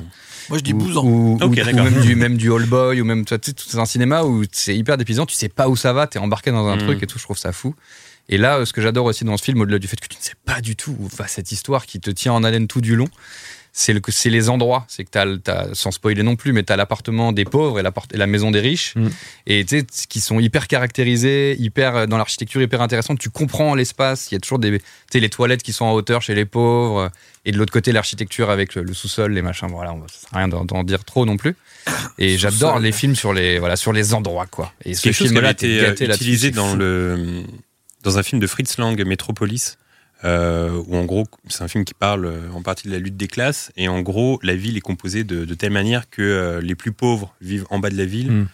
Moi, 0.50 0.57
je 0.57 0.63
dis 0.63 0.74
ou, 0.74 0.77
bousant. 0.77 1.04
ou, 1.06 1.36
Ok, 1.36 1.42
ou- 1.42 1.45
ou 1.51 1.56
d'accord. 1.56 1.83
même 1.86 2.01
du 2.01 2.15
même 2.15 2.38
du 2.38 2.51
All 2.51 2.65
Boy 2.65 3.00
ou 3.01 3.06
même 3.06 3.25
tu 3.25 3.33
sais, 3.36 3.39
tout- 3.39 3.63
c'est 3.68 3.77
un 3.77 3.86
cinéma 3.86 4.24
où 4.24 4.44
c'est 4.51 4.75
hyper 4.75 4.98
dépaysant. 4.98 5.25
Tu 5.25 5.36
sais 5.36 5.50
pas 5.50 5.69
où 5.69 5.75
ça 5.75 5.94
va. 5.94 6.06
T'es 6.07 6.19
embarqué 6.19 6.51
dans 6.51 6.68
un 6.68 6.75
Mm. 6.75 6.80
truc 6.80 7.04
et 7.04 7.07
tout. 7.07 7.18
Je 7.18 7.24
trouve 7.24 7.38
ça 7.38 7.51
fou. 7.54 7.75
Et 8.30 8.38
là, 8.38 8.57
euh, 8.59 8.66
ce 8.66 8.74
que 8.74 8.81
j'adore 8.81 9.06
aussi 9.06 9.24
dans 9.25 9.36
ce 9.38 9.44
film, 9.44 9.62
au-delà 9.62 9.80
du 9.80 9.88
fait 9.88 10.00
que 10.00 10.07
tu 10.07 10.18
ne 10.18 10.24
sais 10.24 10.33
pas 10.45 10.62
du 10.62 10.75
tout 10.75 10.95
où 11.00 11.07
va 11.16 11.27
cette 11.27 11.51
histoire 11.51 11.86
qui 11.86 12.00
te 12.00 12.09
tient 12.12 12.33
en 12.33 12.44
haleine 12.44 12.68
tout 12.68 12.81
du 12.81 12.95
long, 12.95 13.07
c'est 13.75 13.92
le, 13.92 14.02
les 14.30 14.50
endroits. 14.50 14.86
C'est 14.88 15.04
que 15.04 15.20
le- 15.25 15.40
t'as, 15.40 15.74
sans 15.74 15.90
spoiler 15.92 16.22
non 16.22 16.36
plus, 16.36 16.54
mais 16.54 16.62
t'as 16.64 16.75
l'appartement 16.75 17.31
des 17.31 17.44
pauvres 17.44 17.80
et, 17.80 17.84
et 18.14 18.18
la 18.18 18.28
maison 18.28 18.52
des 18.52 18.60
riches, 18.60 18.94
Mm. 18.96 19.08
et 19.48 19.66
tu 19.66 19.80
sais, 19.80 19.86
qui 20.08 20.22
sont 20.22 20.40
hyper 20.40 20.68
caractérisés, 20.68 21.56
hyper 21.60 21.96
euh, 21.96 22.06
dans 22.06 22.18
l'architecture 22.18 22.62
hyper 22.62 22.81
intéressante. 22.81 23.18
Tu 23.20 23.30
comprends 23.31 23.74
l'espace. 23.74 24.31
Il 24.31 24.36
y 24.36 24.38
a 24.38 24.40
toujours 24.40 24.60
des, 24.60 24.78
tu 24.80 24.86
sais, 25.12 25.20
les 25.20 25.30
toilettes 25.30 25.64
qui 25.64 25.74
sont 25.74 25.86
en 25.86 25.94
hauteur 25.94 26.22
chez 26.22 26.36
les 26.36 26.46
pauvres, 26.46 27.00
euh, 27.00 27.10
et 27.46 27.52
de 27.52 27.58
l'autre 27.58 27.74
côté 27.74 27.92
l'architecture 27.92 28.50
avec 28.52 28.75
le, 28.75 28.84
le 28.84 28.94
sous-sol, 28.94 29.34
les 29.34 29.42
machins. 29.42 29.68
Voilà, 29.70 29.92
on 29.94 29.98
va, 30.00 30.06
ça 30.08 30.28
rien 30.38 30.48
d'en, 30.48 30.84
dire 30.84 31.04
trop 31.04 31.26
non 31.26 31.36
plus. 31.38 31.56
Et 32.19 32.38
j'adore 32.38 32.80
les 32.80 32.92
films 32.92 33.16
sur 33.16 33.33
les, 33.33 33.57
voilà, 33.59 33.76
sur 33.76 33.92
les 33.92 34.14
endroits, 34.14 34.45
quoi. 34.45 34.71
Et 34.86 34.94
ce 34.94 35.12
film-là, 35.12 35.50
gâté 35.50 35.80
euh, 35.81 35.94
utilisé 36.14 36.52
dans, 36.52 36.76
le, 36.76 37.44
dans 38.04 38.18
un 38.19 38.24
film 38.24 38.40
de 38.40 38.47
Fritz 38.47 38.78
Lang, 38.78 39.04
Metropolis, 39.06 39.78
euh, 40.23 40.81
où 40.87 40.95
en 40.95 41.06
gros, 41.06 41.25
c'est 41.49 41.63
un 41.63 41.68
film 41.68 41.83
qui 41.85 41.94
parle 41.94 42.25
euh, 42.25 42.39
en 42.53 42.61
partie 42.61 42.87
de 42.87 42.94
la 42.94 42.99
lutte 42.99 43.18
des 43.18 43.27
classes, 43.27 43.71
et 43.77 43.87
en 43.87 44.01
gros, 44.01 44.39
la 44.44 44.56
ville 44.56 44.77
est 44.77 44.81
composée 44.81 45.23
de, 45.23 45.45
de 45.45 45.53
telle 45.53 45.71
manière 45.73 46.09
que 46.09 46.21
euh, 46.21 46.61
les 46.61 46.75
plus 46.75 46.92
pauvres 46.92 47.35
vivent 47.42 47.65
en 47.69 47.80
bas 47.80 47.89
de 47.89 47.97
la 47.97 48.06
ville, 48.06 48.31
Mm. 48.31 48.47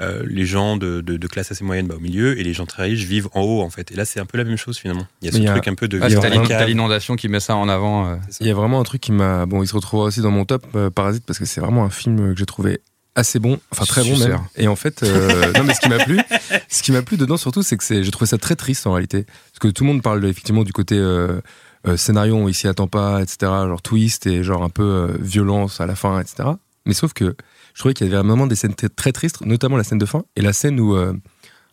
euh, 0.00 0.24
les 0.26 0.44
gens 0.44 0.76
de, 0.76 1.00
de- 1.00 1.16
de 1.16 1.26
classe 1.28 1.52
assez 1.52 1.62
moyenne 1.64 1.86
bah, 1.86 1.94
au 1.96 2.00
milieu, 2.00 2.36
et 2.38 2.42
les 2.42 2.52
gens 2.52 2.66
très 2.66 2.82
riches 2.82 3.04
vivent 3.04 3.28
en 3.32 3.42
haut, 3.42 3.62
en 3.62 3.70
fait. 3.70 3.92
Et 3.92 3.94
là, 3.94 4.04
c'est 4.04 4.18
un 4.18 4.26
peu 4.26 4.38
la 4.38 4.44
même 4.44 4.56
chose, 4.56 4.76
finalement. 4.76 5.06
Il 5.22 5.26
y 5.26 5.28
a 5.28 5.32
ce 5.32 5.36
Il 5.38 5.44
y 5.44 5.46
a- 5.48 5.52
truc 5.52 5.68
un 5.68 5.74
peu 5.76 5.86
de 5.86 6.00
Ah, 6.02 6.10
c'est 6.10 6.66
l'inondation 6.66 7.14
qui 7.14 7.28
met 7.28 7.38
ça 7.40 7.54
en 7.54 7.68
avant. 7.68 8.08
euh. 8.10 8.16
Il 8.40 8.46
y 8.48 8.50
a 8.50 8.54
vraiment 8.54 8.80
un 8.80 8.84
truc 8.84 9.00
qui 9.00 9.12
m'a. 9.12 9.46
Bon, 9.46 9.62
il 9.62 9.68
se 9.68 9.74
retrouvera 9.76 10.08
aussi 10.08 10.20
dans 10.20 10.32
mon 10.32 10.44
top, 10.44 10.66
euh, 10.74 10.90
Parasite, 10.90 11.24
parce 11.24 11.38
que 11.38 11.44
c'est 11.44 11.60
vraiment 11.60 11.84
un 11.84 11.90
film 11.90 12.32
que 12.34 12.38
j'ai 12.38 12.46
trouvé 12.46 12.80
assez 13.14 13.38
bon, 13.38 13.60
enfin 13.70 13.84
très 13.84 14.02
bon 14.04 14.16
même. 14.18 14.40
Et 14.56 14.66
en 14.68 14.76
fait, 14.76 15.02
euh, 15.02 15.52
non, 15.56 15.64
mais 15.64 15.74
ce 15.74 15.80
qui 15.80 15.88
m'a 15.88 15.98
plu, 16.04 16.20
ce 16.68 16.82
qui 16.82 16.92
m'a 16.92 17.02
plu 17.02 17.16
dedans 17.16 17.36
surtout, 17.36 17.62
c'est 17.62 17.76
que 17.76 17.84
c'est, 17.84 18.02
j'ai 18.02 18.10
trouvé 18.10 18.26
ça 18.28 18.38
très 18.38 18.56
triste 18.56 18.86
en 18.86 18.92
réalité, 18.92 19.22
parce 19.24 19.58
que 19.60 19.68
tout 19.68 19.84
le 19.84 19.88
monde 19.90 20.02
parle 20.02 20.24
effectivement 20.26 20.64
du 20.64 20.72
côté 20.72 20.96
euh, 20.98 21.40
euh, 21.86 21.96
scénario, 21.96 22.34
on 22.36 22.52
s'y 22.52 22.66
attend 22.66 22.86
pas, 22.88 23.20
etc. 23.22 23.36
Genre 23.42 23.82
twist 23.82 24.26
et 24.26 24.42
genre 24.42 24.62
un 24.64 24.68
peu 24.70 24.82
euh, 24.82 25.16
violence 25.20 25.80
à 25.80 25.86
la 25.86 25.94
fin, 25.94 26.18
etc. 26.20 26.48
Mais 26.86 26.94
sauf 26.94 27.12
que 27.12 27.36
je 27.74 27.80
trouvais 27.80 27.94
qu'il 27.94 28.06
y 28.06 28.10
avait 28.10 28.18
un 28.18 28.22
moment 28.24 28.46
des 28.46 28.56
scènes 28.56 28.74
très 28.74 29.12
tristes, 29.12 29.40
notamment 29.42 29.76
la 29.76 29.84
scène 29.84 29.98
de 29.98 30.06
fin 30.06 30.24
et 30.36 30.42
la 30.42 30.52
scène 30.52 30.80
où, 30.80 30.96
euh, 30.96 31.12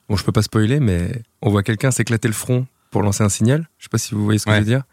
bon, 0.10 0.16
je 0.18 0.24
peux 0.24 0.32
pas 0.32 0.42
spoiler, 0.42 0.80
mais 0.80 1.12
on 1.42 1.50
voit 1.50 1.64
quelqu'un 1.64 1.92
s'éclater 1.92 2.28
le 2.28 2.34
front 2.34 2.66
pour 2.92 3.02
lancer 3.04 3.24
un 3.24 3.30
signal. 3.30 3.70
Je 3.78 3.86
sais 3.86 3.90
pas 3.90 3.98
si 3.98 4.14
vous 4.16 4.24
voyez 4.24 4.38
ce 4.40 4.46
que 4.46 4.50
Ouais. 4.52 4.58
je 4.58 4.62
veux 4.62 4.68
dire. 4.68 4.84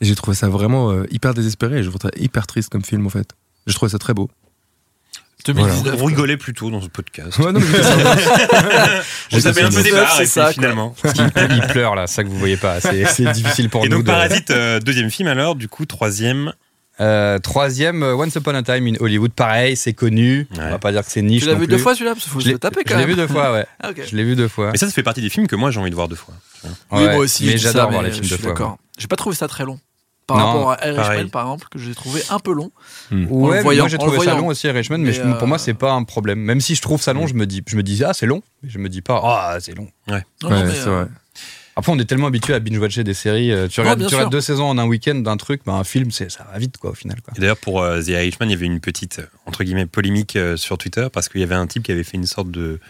Et 0.00 0.04
j'ai 0.04 0.14
trouvé 0.14 0.36
ça 0.36 0.48
vraiment 0.48 1.02
hyper 1.10 1.34
désespéré. 1.34 1.78
et 1.78 1.82
Je 1.82 1.88
trouve 1.88 2.00
ça 2.02 2.10
hyper 2.16 2.46
triste 2.46 2.68
comme 2.70 2.84
film 2.84 3.04
en 3.06 3.10
fait. 3.10 3.30
Je 3.66 3.74
trouvais 3.74 3.90
ça 3.90 3.98
très 3.98 4.14
beau. 4.14 4.30
2019. 5.46 5.96
On 6.00 6.04
rigolait 6.04 6.36
plutôt 6.36 6.70
dans 6.70 6.80
ce 6.82 6.88
podcast. 6.88 7.38
Ouais, 7.38 7.52
non. 7.52 7.60
On 9.32 9.40
savait 9.40 9.62
un 9.62 9.70
peu 9.70 9.82
des 9.82 9.90
2019, 9.90 9.94
barres, 10.00 10.14
c'est 10.16 10.22
et 10.22 10.26
ça, 10.26 10.52
finalement. 10.52 10.94
Il 11.04 11.60
pleure 11.68 11.94
là, 11.94 12.06
ça 12.06 12.24
que 12.24 12.28
vous 12.28 12.38
voyez 12.38 12.56
pas. 12.56 12.80
C'est 12.80 13.32
difficile 13.32 13.70
pour 13.70 13.84
Et 13.84 13.88
nous. 13.88 13.96
donc 13.98 14.04
de- 14.06 14.10
Parasite, 14.10 14.50
euh, 14.50 14.80
deuxième 14.80 15.10
film 15.10 15.28
alors, 15.28 15.54
du 15.54 15.68
coup, 15.68 15.86
troisième. 15.86 16.52
Euh, 17.00 17.38
troisième, 17.38 18.02
euh, 18.02 18.16
Once 18.16 18.34
Upon 18.34 18.56
a 18.56 18.62
Time 18.64 18.88
in 18.88 18.94
Hollywood. 18.98 19.30
Pareil, 19.32 19.76
c'est 19.76 19.92
connu. 19.92 20.48
On 20.56 20.58
Ouais. 20.60 20.70
va 20.70 20.78
pas 20.80 20.90
dire 20.90 21.04
que 21.04 21.10
c'est 21.12 21.22
niche. 21.22 21.42
Tu 21.42 21.46
l'as 21.48 21.54
vu 21.54 21.60
plus. 21.60 21.66
deux 21.68 21.78
fois 21.78 21.94
celui-là? 21.94 22.10
Parce 22.14 22.24
qu'il 22.24 22.32
faut 22.32 22.40
Je 22.40 22.44
se 22.44 22.48
l'ai 22.48 22.54
le 22.54 22.58
taper 22.58 22.80
je 22.84 22.88
quand 22.92 22.98
l'ai 22.98 23.06
même. 23.06 23.10
vu 23.14 23.14
deux 23.14 23.28
fois, 23.28 23.52
ouais. 23.52 23.66
Ah. 23.80 23.90
Je 23.94 24.16
l'ai 24.16 24.24
vu 24.24 24.34
deux 24.34 24.48
fois. 24.48 24.72
Et 24.74 24.78
ça, 24.78 24.86
ça 24.86 24.92
fait 24.92 25.04
partie 25.04 25.20
des 25.22 25.28
films 25.28 25.46
que 25.46 25.54
moi 25.54 25.70
j'ai 25.70 25.78
envie 25.78 25.90
de 25.90 25.94
voir 25.94 26.08
deux 26.08 26.16
fois. 26.16 26.34
Oui, 26.64 26.70
Ouais. 27.04 27.12
moi 27.12 27.18
aussi. 27.18 27.46
Mais 27.46 27.56
j'adore 27.56 27.92
voir 27.92 28.02
les 28.02 28.10
films 28.10 28.24
je 28.24 28.30
deux 28.30 28.34
suis 28.34 28.42
fois. 28.42 28.52
D'accord. 28.52 28.78
J'ai 28.98 29.06
pas 29.06 29.14
trouvé 29.14 29.36
ça 29.36 29.46
très 29.46 29.64
long. 29.64 29.78
Par 30.28 30.36
Non, 30.36 30.44
rapport 30.46 30.70
à 30.72 30.86
Irishman, 30.86 31.30
par 31.30 31.42
exemple, 31.46 31.66
que 31.70 31.78
j'ai 31.80 31.94
trouvé 31.94 32.20
un 32.30 32.38
peu 32.38 32.52
long. 32.52 32.70
Ouais, 33.10 33.16
le 33.18 33.26
mais 33.56 33.62
voyant, 33.62 33.82
moi 33.84 33.88
j'ai 33.88 33.98
trouvé 33.98 34.18
ça 34.20 34.34
long 34.36 34.46
aussi 34.48 34.68
à 34.68 34.72
Richmond, 34.72 34.98
mais, 34.98 35.06
Mais, 35.06 35.12
je- 35.14 35.22
pour 35.38 35.48
moi 35.48 35.56
euh, 35.56 35.60
c'est 35.60 35.72
pas 35.74 35.92
un 35.92 36.04
problème. 36.04 36.38
Même 36.38 36.60
si 36.60 36.74
je 36.74 36.82
trouve 36.82 37.00
ça 37.02 37.14
long, 37.14 37.26
je 37.26 37.32
me 37.34 37.46
dis, 37.46 37.64
je 37.66 37.76
me 37.76 37.82
dis 37.82 38.04
ah 38.04 38.12
c'est 38.12 38.26
long, 38.26 38.42
mais 38.62 38.68
je 38.68 38.78
me 38.78 38.88
dis 38.90 39.00
pas 39.00 39.20
ah 39.24 39.56
c'est 39.58 39.74
long. 39.74 39.88
Non, 40.06 40.14
Ouais, 40.14 40.22
non, 40.42 40.50
c'est 40.70 40.86
euh, 40.86 41.02
vrai. 41.04 41.06
Après 41.76 41.92
on 41.92 41.98
est 41.98 42.04
tellement 42.04 42.26
habitué 42.26 42.52
à 42.54 42.58
binge 42.58 42.76
watcher 42.78 43.04
des 43.04 43.14
séries, 43.14 43.52
euh, 43.52 43.68
tu 43.68 43.80
regardes, 43.80 44.00
tu 44.06 44.14
regardes 44.14 44.32
deux 44.32 44.40
saisons 44.40 44.66
en 44.68 44.76
un 44.78 44.86
week-end 44.86 45.14
d'un 45.14 45.36
truc, 45.36 45.62
bah, 45.64 45.74
un 45.74 45.84
film 45.84 46.10
c'est 46.10 46.28
ça 46.30 46.44
va 46.52 46.58
vite 46.58 46.76
quoi 46.76 46.90
au 46.90 46.94
final 46.94 47.22
quoi. 47.22 47.32
Et 47.36 47.40
d'ailleurs, 47.40 47.56
pour 47.56 47.80
euh, 47.82 48.02
The 48.02 48.08
Irishman, 48.08 48.46
il 48.48 48.50
y 48.50 48.54
avait 48.54 48.66
une 48.66 48.80
petite, 48.80 49.20
euh, 49.20 49.26
entre 49.46 49.62
guillemets, 49.64 49.86
polémique 49.86 50.34
euh, 50.36 50.56
sur 50.56 50.76
Twitter 50.76 51.06
parce 51.12 51.28
qu'il 51.30 51.40
y 51.40 51.44
avait 51.44 51.54
un 51.54 51.66
type 51.68 51.84
qui 51.84 51.92
avait 51.92 52.02
fait 52.04 52.16
une 52.18 52.26
sorte 52.26 52.50
de, 52.50 52.80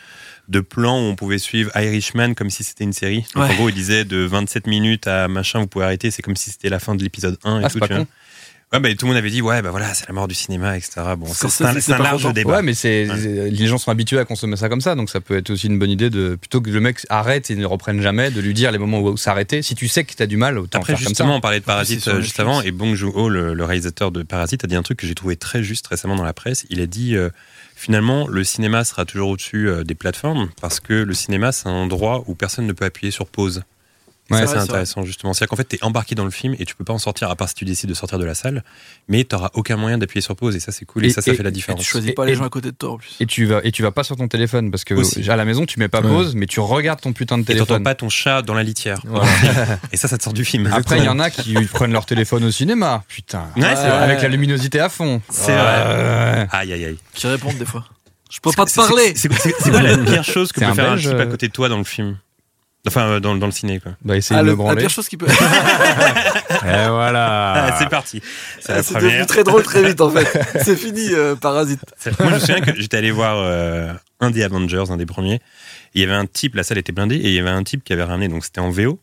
de 0.48 0.60
plan 0.60 0.96
où 0.98 1.02
on 1.10 1.14
pouvait 1.14 1.38
suivre 1.38 1.70
Irishman 1.76 2.34
comme 2.34 2.50
si 2.50 2.64
c'était 2.64 2.84
une 2.84 2.92
série. 2.92 3.24
Donc, 3.34 3.44
Ouais. 3.44 3.50
En 3.52 3.54
gros, 3.56 3.68
il 3.68 3.74
disait 3.74 4.04
de 4.04 4.18
27 4.18 4.66
minutes 4.66 5.06
à 5.06 5.28
machin, 5.28 5.60
vous 5.60 5.66
pouvez 5.66 5.84
arrêter, 5.84 6.10
c'est 6.10 6.22
comme 6.22 6.36
si 6.36 6.50
c'était 6.50 6.70
la 6.70 6.78
fin 6.80 6.94
de 6.94 7.02
l'épisode 7.02 7.36
1 7.44 7.60
et 7.60 7.64
Ah 7.64 7.70
tout. 7.70 7.78
pas 7.78 7.86
tu 7.88 7.94
vois. 7.94 8.02
con. 8.04 8.08
Ouais, 8.70 8.80
bah, 8.80 8.90
tout 8.94 9.06
le 9.06 9.08
monde 9.08 9.16
avait 9.16 9.30
dit, 9.30 9.40
ouais, 9.40 9.62
bah 9.62 9.70
voilà, 9.70 9.94
c'est 9.94 10.06
la 10.08 10.12
mort 10.12 10.28
du 10.28 10.34
cinéma, 10.34 10.76
etc. 10.76 11.00
Bon, 11.16 11.26
c'est 11.32 11.64
un, 11.64 11.72
large 11.98 12.20
content. 12.22 12.34
débat. 12.34 12.56
Ouais, 12.56 12.62
mais 12.62 12.74
c'est 12.74 13.08
Ouais. 13.08 13.48
les 13.50 13.66
gens 13.66 13.78
sont 13.78 13.90
habitués 13.90 14.18
à 14.18 14.26
consommer 14.26 14.56
ça 14.56 14.68
comme 14.68 14.82
ça, 14.82 14.94
donc 14.94 15.08
ça 15.08 15.22
peut 15.22 15.38
être 15.38 15.48
aussi 15.48 15.68
une 15.68 15.78
bonne 15.78 15.88
idée 15.88 16.10
de 16.10 16.34
plutôt 16.34 16.60
que 16.60 16.68
le 16.68 16.78
mec 16.78 16.98
arrête 17.08 17.50
et 17.50 17.56
ne 17.56 17.64
reprenne 17.64 18.02
jamais, 18.02 18.30
de 18.30 18.42
lui 18.42 18.52
dire 18.52 18.70
les 18.70 18.76
moments 18.76 19.00
où 19.00 19.16
s'arrêter. 19.16 19.62
Si 19.62 19.74
tu 19.74 19.88
sais 19.88 20.04
que 20.04 20.12
t'as 20.12 20.26
du 20.26 20.36
mal, 20.36 20.58
autant 20.58 20.80
Après, 20.80 20.92
faire 20.92 20.98
comme 21.00 21.08
justement, 21.08 21.30
ça. 21.32 21.36
on 21.36 21.40
parlait 21.40 21.60
de 21.60 21.64
Parasite 21.64 22.02
sur 22.02 22.12
euh, 22.16 22.20
juste 22.20 22.38
avant, 22.40 22.60
et 22.60 22.70
Bong 22.70 22.94
Joon-ho, 22.94 23.30
le, 23.30 23.54
le 23.54 23.64
réalisateur 23.64 24.12
de 24.12 24.22
Parasite, 24.22 24.64
a 24.64 24.66
dit 24.66 24.76
un 24.76 24.82
truc 24.82 24.98
que 24.98 25.06
j'ai 25.06 25.14
trouvé 25.14 25.36
très 25.36 25.62
juste 25.62 25.86
récemment 25.86 26.16
dans 26.16 26.24
la 26.24 26.34
presse. 26.34 26.66
Il 26.68 26.82
a 26.82 26.86
dit 26.86 27.16
euh, 27.16 27.30
finalement, 27.78 28.26
le 28.26 28.42
cinéma 28.42 28.84
sera 28.84 29.04
toujours 29.04 29.30
au-dessus 29.30 29.68
euh, 29.68 29.84
des 29.84 29.94
plateformes 29.94 30.48
parce 30.60 30.80
que 30.80 30.92
le 30.92 31.14
cinéma, 31.14 31.52
c'est 31.52 31.68
un 31.68 31.72
endroit 31.72 32.24
où 32.26 32.34
personne 32.34 32.66
ne 32.66 32.72
peut 32.72 32.84
appuyer 32.84 33.12
sur 33.12 33.26
pause. 33.26 33.62
Et 34.30 34.34
Ouais, 34.34 34.40
ça, 34.40 34.46
c'est 34.46 34.54
vrai, 34.56 34.62
intéressant, 34.64 35.04
justement. 35.04 35.32
C'est-à-dire 35.32 35.48
qu'en 35.50 35.56
fait, 35.56 35.68
tu 35.68 35.76
es 35.76 35.84
embarqué 35.84 36.14
dans 36.14 36.24
le 36.26 36.30
film 36.30 36.54
et 36.58 36.66
tu 36.66 36.74
peux 36.74 36.84
pas 36.84 36.92
en 36.92 36.98
sortir, 36.98 37.30
à 37.30 37.36
part 37.36 37.48
si 37.48 37.54
tu 37.54 37.64
décides 37.64 37.88
de 37.88 37.94
sortir 37.94 38.18
de 38.18 38.24
la 38.26 38.34
salle, 38.34 38.62
mais 39.08 39.24
tu 39.24 39.34
aucun 39.54 39.76
moyen 39.76 39.96
d'appuyer 39.96 40.20
sur 40.20 40.36
pause, 40.36 40.54
et 40.54 40.60
ça, 40.60 40.70
c'est 40.70 40.84
cool, 40.84 41.04
et, 41.04 41.08
Et- 41.08 41.10
ça, 41.12 41.22
ça 41.22 41.32
et- 41.32 41.34
fait 41.34 41.42
la 41.42 41.48
Et 41.48 41.52
différence. 41.52 41.80
tu 41.82 41.86
choisis 41.88 42.10
Et- 42.10 42.14
pas 42.14 42.26
les 42.26 42.32
et- 42.32 42.34
gens 42.36 42.44
à 42.44 42.50
côté 42.50 42.70
de 42.70 42.76
toi 42.76 42.90
en 42.92 42.96
plus. 42.98 43.16
Et 43.20 43.26
tu 43.26 43.46
vas 43.46 43.60
et 43.64 43.72
tu 43.72 43.82
vas 43.82 43.90
pas 43.90 44.04
sur 44.04 44.16
ton 44.16 44.28
téléphone 44.28 44.70
parce 44.70 44.84
que 44.84 44.92
Aussi. 44.94 45.30
à 45.30 45.36
la 45.36 45.44
maison 45.46 45.64
tu 45.64 45.78
mets 45.78 45.88
pas 45.88 46.00
Ouais. 46.02 46.08
pause, 46.08 46.34
mais 46.34 46.46
tu 46.46 46.60
regardes 46.60 47.00
ton 47.00 47.12
putain 47.14 47.38
de 47.38 47.42
Et 47.42 47.46
t'entends 47.46 47.64
téléphone. 47.64 47.82
pas 47.84 47.94
ton 47.94 48.08
chat 48.10 48.42
dans 48.42 48.54
la 48.54 48.62
litière. 48.62 49.00
Voilà. 49.04 49.26
Et 49.92 49.96
ça, 49.96 50.08
ça 50.08 50.18
te 50.18 50.22
sort 50.22 50.32
du 50.34 50.44
film. 50.44 50.68
Après, 50.72 50.98
il 50.98 51.04
y 51.04 51.08
en 51.08 51.18
a 51.18 51.30
qui 51.30 51.54
prennent 51.72 51.92
leur 51.92 52.04
téléphone 52.06 52.44
au 52.44 52.50
cinéma. 52.50 53.04
Putain. 53.08 53.46
Ouais, 53.56 53.62
c'est 53.62 53.88
vrai. 53.88 53.90
Avec 53.90 54.20
la 54.22 54.28
luminosité 54.28 54.78
à 54.80 54.88
fond. 54.90 55.22
C'est 55.30 55.52
Ouais. 55.52 56.46
Aïe, 56.52 56.72
aïe, 56.72 56.84
aïe. 56.84 56.98
Qui 57.14 57.26
répondent 57.28 57.56
des 57.58 57.64
fois. 57.64 57.84
Je 58.30 58.40
peux 58.40 58.52
pas 58.52 58.66
te 58.66 58.74
parler. 58.74 59.14
C'est 59.16 59.28
quoi 59.28 59.80
la 59.82 59.96
pire 59.96 60.22
chose 60.24 60.52
que 60.52 60.60
peut 60.60 60.72
faire 60.74 60.92
un 60.92 60.96
type 60.98 61.08
à 61.12 61.14
euh, 61.14 61.26
côté 61.26 61.48
de 61.48 61.52
toi 61.52 61.68
dans 61.70 61.78
le 61.78 61.84
film 61.84 62.18
Enfin, 62.88 63.02
euh, 63.08 63.20
dans, 63.20 63.34
dans 63.36 63.46
le 63.46 63.52
ciné, 63.52 63.78
quoi. 63.80 63.92
Bah, 64.04 64.16
essayer 64.16 64.38
Ah, 64.38 64.42
de 64.42 64.48
le- 64.48 64.52
me 64.52 64.58
la 64.58 64.64
branler. 64.64 64.80
pire 64.82 64.90
chose 64.90 65.08
qui 65.08 65.16
peut. 65.16 65.26
Et 65.28 66.88
voilà. 66.88 67.52
Ah, 67.68 67.76
c'est 67.78 67.88
parti. 67.88 68.20
C'est 68.60 68.82
C'est 68.82 68.94
devenu 68.94 69.24
très 69.26 69.44
drôle 69.44 69.62
très 69.62 69.82
vite 69.82 70.00
en 70.00 70.10
fait. 70.10 70.26
C'est 70.64 70.76
fini, 70.76 71.08
euh, 71.12 71.34
Parasite. 71.36 71.80
C'est- 71.98 72.18
Moi, 72.20 72.30
je 72.30 72.34
me 72.34 72.40
souviens 72.40 72.60
que 72.60 72.74
j'étais 72.80 72.96
allé 72.96 73.10
voir 73.10 73.36
euh, 73.38 73.92
un 74.20 74.30
des 74.30 74.42
Avengers, 74.42 74.84
un 74.90 74.96
des 74.96 75.06
premiers. 75.06 75.40
Il 75.94 76.00
y 76.00 76.04
avait 76.04 76.14
un 76.14 76.26
type, 76.26 76.54
la 76.54 76.62
salle 76.64 76.78
était 76.78 76.92
blindée, 76.92 77.16
et 77.16 77.28
il 77.28 77.32
y 77.34 77.38
avait 77.38 77.48
un 77.50 77.62
type 77.62 77.82
qui 77.84 77.92
avait 77.92 78.02
ramené, 78.04 78.28
donc 78.28 78.44
c'était 78.44 78.60
en 78.60 78.70
VO, 78.70 79.00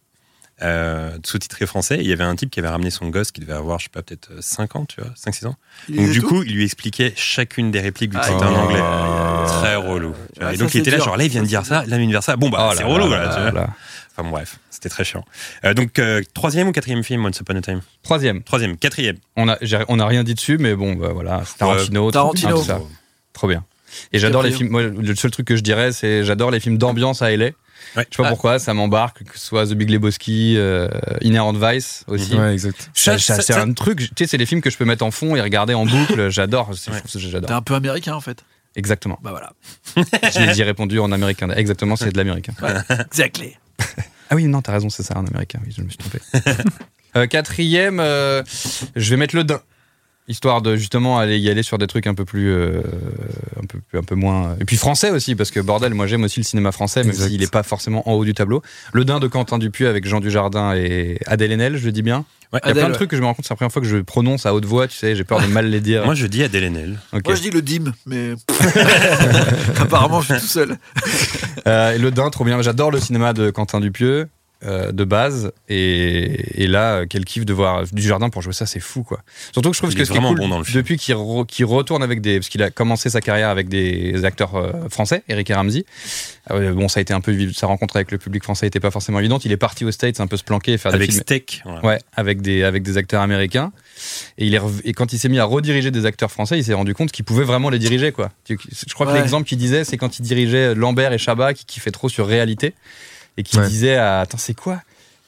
euh, 0.62 1.18
sous-titré 1.26 1.66
français. 1.66 1.96
et 1.98 2.02
Il 2.02 2.08
y 2.08 2.14
avait 2.14 2.24
un 2.24 2.36
type 2.36 2.50
qui 2.50 2.60
avait 2.60 2.70
ramené 2.70 2.90
son 2.90 3.10
gosse 3.10 3.32
qui 3.32 3.42
devait 3.42 3.54
avoir, 3.54 3.78
je 3.80 3.86
sais 3.86 3.90
pas, 3.90 4.02
peut-être 4.02 4.30
5 4.42 4.76
ans, 4.78 4.86
tu 4.86 5.02
vois, 5.02 5.12
5-6 5.16 5.48
ans. 5.48 5.56
Il 5.90 5.98
Donc, 5.98 6.10
du 6.12 6.22
coup, 6.22 6.44
il 6.44 6.54
lui 6.56 6.64
expliquait 6.64 7.14
chacune 7.16 7.72
des 7.72 7.82
répliques 7.82 8.12
que 8.14 8.18
Ah, 8.22 8.32
en 8.34 8.54
anglais. 8.56 8.80
Ah. 8.82 9.46
Très 9.48 9.76
relou. 9.76 10.14
tu 10.34 10.40
vois. 10.40 10.50
Ah, 10.50 10.54
et 10.54 10.58
donc, 10.58 10.74
il 10.74 10.80
était 10.82 10.92
là, 10.92 11.00
genre, 11.00 11.18
là, 11.18 11.24
il 11.26 11.30
vient 11.30 11.42
de 11.44 11.48
dire 11.48 11.66
ça, 11.66 11.80
là, 11.86 11.96
il 11.96 11.98
vient 11.98 12.06
de 12.06 12.12
dire 12.12 12.24
ça. 12.24 12.36
Bon, 12.38 12.50
bah, 12.50 12.70
Oh 12.72 12.76
c'est 12.78 12.84
relou, 12.84 13.10
là 13.10 13.18
là, 13.18 13.26
là 13.26 13.36
tu 13.36 13.42
vois. 13.42 13.52
là. 13.52 13.70
Enfin, 14.18 14.30
bref, 14.30 14.60
c'était 14.70 14.88
très 14.88 15.04
chiant. 15.04 15.26
Euh, 15.66 15.74
donc, 15.74 16.00
euh, 16.00 16.22
troisième 16.34 16.70
ou 16.70 16.72
quatrième 16.72 17.04
film, 17.04 17.26
Once 17.26 17.38
Upon 17.42 17.58
a 17.58 17.62
Time? 17.62 17.82
Troisième. 18.02 18.42
Troisième, 18.44 18.78
quatrième. 18.78 19.18
On 19.36 19.50
a, 19.50 19.58
j'ai- 19.62 19.84
on 19.90 20.00
a 20.00 20.06
rien 20.08 20.24
dit 20.24 20.36
dessus, 20.36 20.58
mais 20.58 20.74
bon, 20.74 20.94
bah, 20.94 21.10
voilà. 21.14 21.44
Tarantino. 21.58 22.06
tout- 22.06 22.12
Tarantino. 22.12 22.58
tout 22.60 22.64
ça. 22.64 22.80
Trop 23.34 23.50
bien. 23.50 23.66
Et 24.14 24.20
j'adore 24.20 24.42
les 24.44 24.52
films. 24.52 24.70
Moi, 24.70 24.84
le 24.84 25.16
seul 25.16 25.32
truc 25.32 25.46
que 25.48 25.56
je 25.58 25.62
dirais, 25.62 25.92
c'est 25.92 26.24
j'adore 26.24 26.50
les 26.52 26.60
films 26.62 26.78
d'ambiance 26.78 27.22
à 27.22 27.32
LA. 27.36 27.50
Ouais. 27.96 28.06
Je 28.10 28.16
sais 28.18 28.22
pas 28.24 28.28
Ah. 28.28 28.32
pourquoi, 28.32 28.60
ça 28.60 28.74
m'embarque, 28.74 29.24
que 29.24 29.38
ce 29.40 29.46
soit 29.46 29.68
The 29.68 29.74
Big 29.74 29.90
Lebowski, 29.90 30.56
euh, 30.58 30.88
Inherent 31.22 31.54
Vice 31.54 32.04
aussi. 32.08 32.36
Ouais, 32.36 32.54
exact. 32.54 32.90
Ça, 32.94 33.14
Ça- 33.14 33.18
ça- 33.20 33.36
ça- 33.36 33.42
c'est 33.42 33.54
ça- 33.54 33.62
un 33.62 33.74
truc, 33.74 34.00
tu 34.00 34.08
sais, 34.18 34.28
c'est 34.28 34.38
les 34.38 34.46
films 34.46 34.62
que 34.62 34.70
je 34.70 34.78
peux 34.78 34.86
mettre 34.86 35.06
en 35.06 35.12
fond 35.12 35.36
et 35.36 35.42
regarder 35.42 35.74
en 35.74 35.86
boucle. 35.86 36.30
J'adore, 36.30 36.72
c'est- 36.76 36.92
Ouais. 36.92 36.98
je 36.98 37.02
trouve 37.02 37.12
ça- 37.12 37.20
T'es 37.20 37.32
j'adore. 37.32 37.52
un 37.52 37.62
peu 37.62 37.76
américain 37.76 38.14
en 38.16 38.22
fait. 38.22 38.44
Exactement. 38.76 39.18
Bah 39.24 39.30
voilà. 39.32 39.54
Je 40.34 40.40
l'ai 40.46 40.52
dit 40.54 40.64
répondu 40.64 41.00
en 41.00 41.12
américain. 41.14 41.50
Exactement, 41.52 41.96
c'est 41.96 42.12
de 42.12 42.18
l'américain. 42.18 42.54
Exactly. 43.12 43.56
Ah 44.30 44.36
oui, 44.36 44.46
non, 44.46 44.62
t'as 44.64 44.72
raison, 44.72 44.90
c'est 44.90 45.04
ça, 45.04 45.16
en 45.20 45.26
américain. 45.28 45.60
Oui, 45.64 45.72
je 45.78 45.84
me 45.84 45.88
suis 45.88 46.00
trompé. 46.00 46.20
Euh, 47.16 47.28
quatrième, 47.28 48.00
euh, 48.00 48.42
je 48.96 49.10
vais 49.12 49.18
mettre 49.18 49.36
le 49.36 49.44
Dain. 49.44 49.62
Histoire 50.28 50.64
de 50.64 50.76
justement 50.76 51.20
aller 51.20 51.38
y 51.38 51.52
aller 51.52 51.62
sur 51.62 51.78
des 51.78 51.86
trucs 51.86 52.08
un 52.08 52.16
peu 52.16 52.26
plus, 52.26 52.50
euh, 52.50 52.82
un 53.62 53.66
peu, 53.68 53.80
un 53.96 54.02
peu 54.02 54.16
moins. 54.16 54.56
Et 54.60 54.66
puis 54.66 54.76
français 54.76 55.12
aussi, 55.12 55.36
parce 55.36 55.52
que 55.52 55.60
bordel, 55.60 55.94
moi 55.94 56.08
j'aime 56.08 56.24
aussi 56.24 56.40
le 56.40 56.46
cinéma 56.46 56.72
français, 56.72 57.04
même 57.04 57.14
s'il 57.14 57.40
n'est 57.40 57.46
pas 57.46 57.62
forcément 57.62 58.10
en 58.10 58.14
haut 58.14 58.26
du 58.26 58.34
tableau. 58.34 58.64
Le 58.92 59.06
Dain 59.06 59.20
de 59.20 59.28
Quentin 59.28 59.60
Dupieux 59.60 59.88
avec 59.88 60.08
Jean 60.08 60.22
Dujardin 60.22 60.74
et 60.74 61.20
Adèle 61.28 61.52
Haenel, 61.52 61.78
je 61.78 61.86
le 61.86 61.92
dis 61.92 62.02
bien. 62.02 62.26
Ouais. 62.52 62.60
Il 62.64 62.68
y 62.68 62.70
a 62.70 62.72
Adèle, 62.72 62.74
plein 62.74 62.84
de 62.86 62.92
ouais. 62.92 62.96
trucs 62.96 63.10
que 63.12 63.18
je 63.18 63.22
me 63.22 63.28
rends 63.28 63.36
compte, 63.36 63.46
c'est 63.46 63.54
la 63.54 63.58
première 63.58 63.72
fois 63.72 63.84
que 63.84 63.88
je 63.88 63.98
prononce 63.98 64.48
à 64.48 64.56
haute 64.56 64.66
voix, 64.66 64.88
tu 64.88 64.98
sais, 64.98 65.16
j'ai 65.16 65.24
peur 65.24 65.42
de 65.42 65.48
mal 65.48 65.70
les 65.70 65.82
dire. 65.82 66.06
Moi, 66.06 66.16
je 66.16 66.26
dis 66.26 66.42
Adèle 66.42 66.64
Haenel. 66.64 67.00
Moi 67.14 67.36
je 67.36 67.42
dis 67.42 67.52
le 67.52 67.62
dim, 67.62 67.94
mais 68.08 68.34
apparemment 69.80 70.22
je 70.22 70.34
suis 70.34 70.42
tout 70.42 70.48
seul. 70.48 70.78
Euh, 71.68 71.94
et 71.94 72.00
le 72.00 72.10
Dain, 72.10 72.32
trop 72.32 72.46
bien. 72.46 72.62
J'adore 72.64 72.90
le 72.90 73.00
cinéma 73.00 73.34
de 73.34 73.52
Quentin 73.52 73.80
Dupieux. 73.80 74.28
Euh, 74.64 74.92
de 74.92 75.04
base 75.04 75.52
et, 75.70 76.64
et 76.64 76.68
là 76.68 77.06
quel 77.10 77.26
kiff 77.26 77.46
de 77.46 77.54
voir 77.54 77.84
du 77.92 78.02
jardin 78.02 78.30
pour 78.30 78.42
jouer 78.42 78.54
ça 78.54 78.66
c'est 78.66 78.80
fou 78.80 79.04
quoi 79.04 79.22
surtout 79.52 79.70
que 79.72 79.76
je 79.76 79.82
trouve 79.82 79.92
Il 79.92 79.98
que 79.98 80.06
ce 80.06 80.12
qui 80.12 80.18
est 80.18 80.22
cool, 80.22 80.36
bon 80.38 80.48
dans 80.48 80.58
le 80.60 80.64
film. 80.64 80.78
depuis 80.78 80.98
qu'il 80.98 81.14
re- 81.16 81.46
qu'il 81.46 81.66
retourne 81.66 82.02
avec 82.04 82.22
des 82.22 82.40
parce 82.40 82.50
qu'il 82.50 82.64
a 82.64 82.72
commencé 82.72 83.10
sa 83.10 83.22
carrière 83.22 83.50
avec 83.50 83.68
des 83.70 84.24
acteurs 84.26 84.56
euh, 84.56 84.72
français 84.90 85.24
Eric 85.28 85.50
et 85.50 85.54
Ramsey 85.54 85.86
Euh, 86.52 86.74
bon 86.74 86.88
ça 86.88 87.00
a 87.00 87.02
été 87.02 87.14
un 87.14 87.22
peu 87.22 87.36
sa 87.54 87.68
rencontre 87.68 87.96
avec 87.98 88.12
le 88.12 88.18
public 88.18 88.44
français 88.44 88.68
était 88.68 88.80
pas 88.80 88.92
forcément 88.92 89.20
évidente 89.20 89.46
il 89.46 89.52
est 89.52 89.58
parti 89.58 89.84
aux 89.84 89.92
States 89.92 90.20
un 90.20 90.28
peu 90.28 90.38
se 90.38 90.44
planquer 90.44 90.74
et 90.74 90.78
faire 90.78 90.94
Avec 90.94 91.08
des 91.10 91.12
films 91.14 91.22
Steak. 91.24 91.62
voilà. 91.66 91.84
Ouais, 91.86 92.00
avec 92.16 92.42
des, 92.42 92.64
avec 92.64 92.84
des 92.84 92.98
acteurs 92.98 93.22
américains. 93.22 93.72
Et, 94.38 94.46
il 94.48 94.54
est 94.54 94.60
rev- 94.60 94.82
et 94.84 94.94
quand 94.94 95.14
il 95.14 95.20
s'est 95.20 95.30
mis 95.30 95.40
à 95.40 95.46
rediriger 95.46 95.90
des 95.92 96.06
acteurs 96.06 96.32
français, 96.32 96.58
il 96.60 96.64
s'est 96.64 96.74
rendu 96.74 96.94
compte 96.94 97.12
qu'il 97.12 97.24
pouvait 97.26 97.44
vraiment 97.46 97.70
les 97.70 97.80
diriger. 97.80 98.12
Quoi. 98.12 98.32
Je 98.50 98.94
crois 98.94 99.08
que 99.08 99.14
l'exemple 99.14 99.48
qu'il 99.48 99.58
disait, 99.58 99.84
c'est 99.86 99.98
quand 99.98 100.20
il 100.20 100.22
dirigeait 100.24 100.76
Lambert 100.76 101.14
et 101.14 101.18
Chabat, 101.18 101.54
qui, 101.54 101.66
qui 101.66 101.80
fait 101.80 101.92
trop 101.92 102.10
sur 102.10 102.28
réalité, 102.28 102.74
et 103.38 103.44
qui 103.44 103.58
Ouais. 103.58 103.68
disait 103.68 103.96
à, 103.98 104.22
Attends, 104.22 104.38
c'est 104.38 104.54
quoi? 104.54 104.82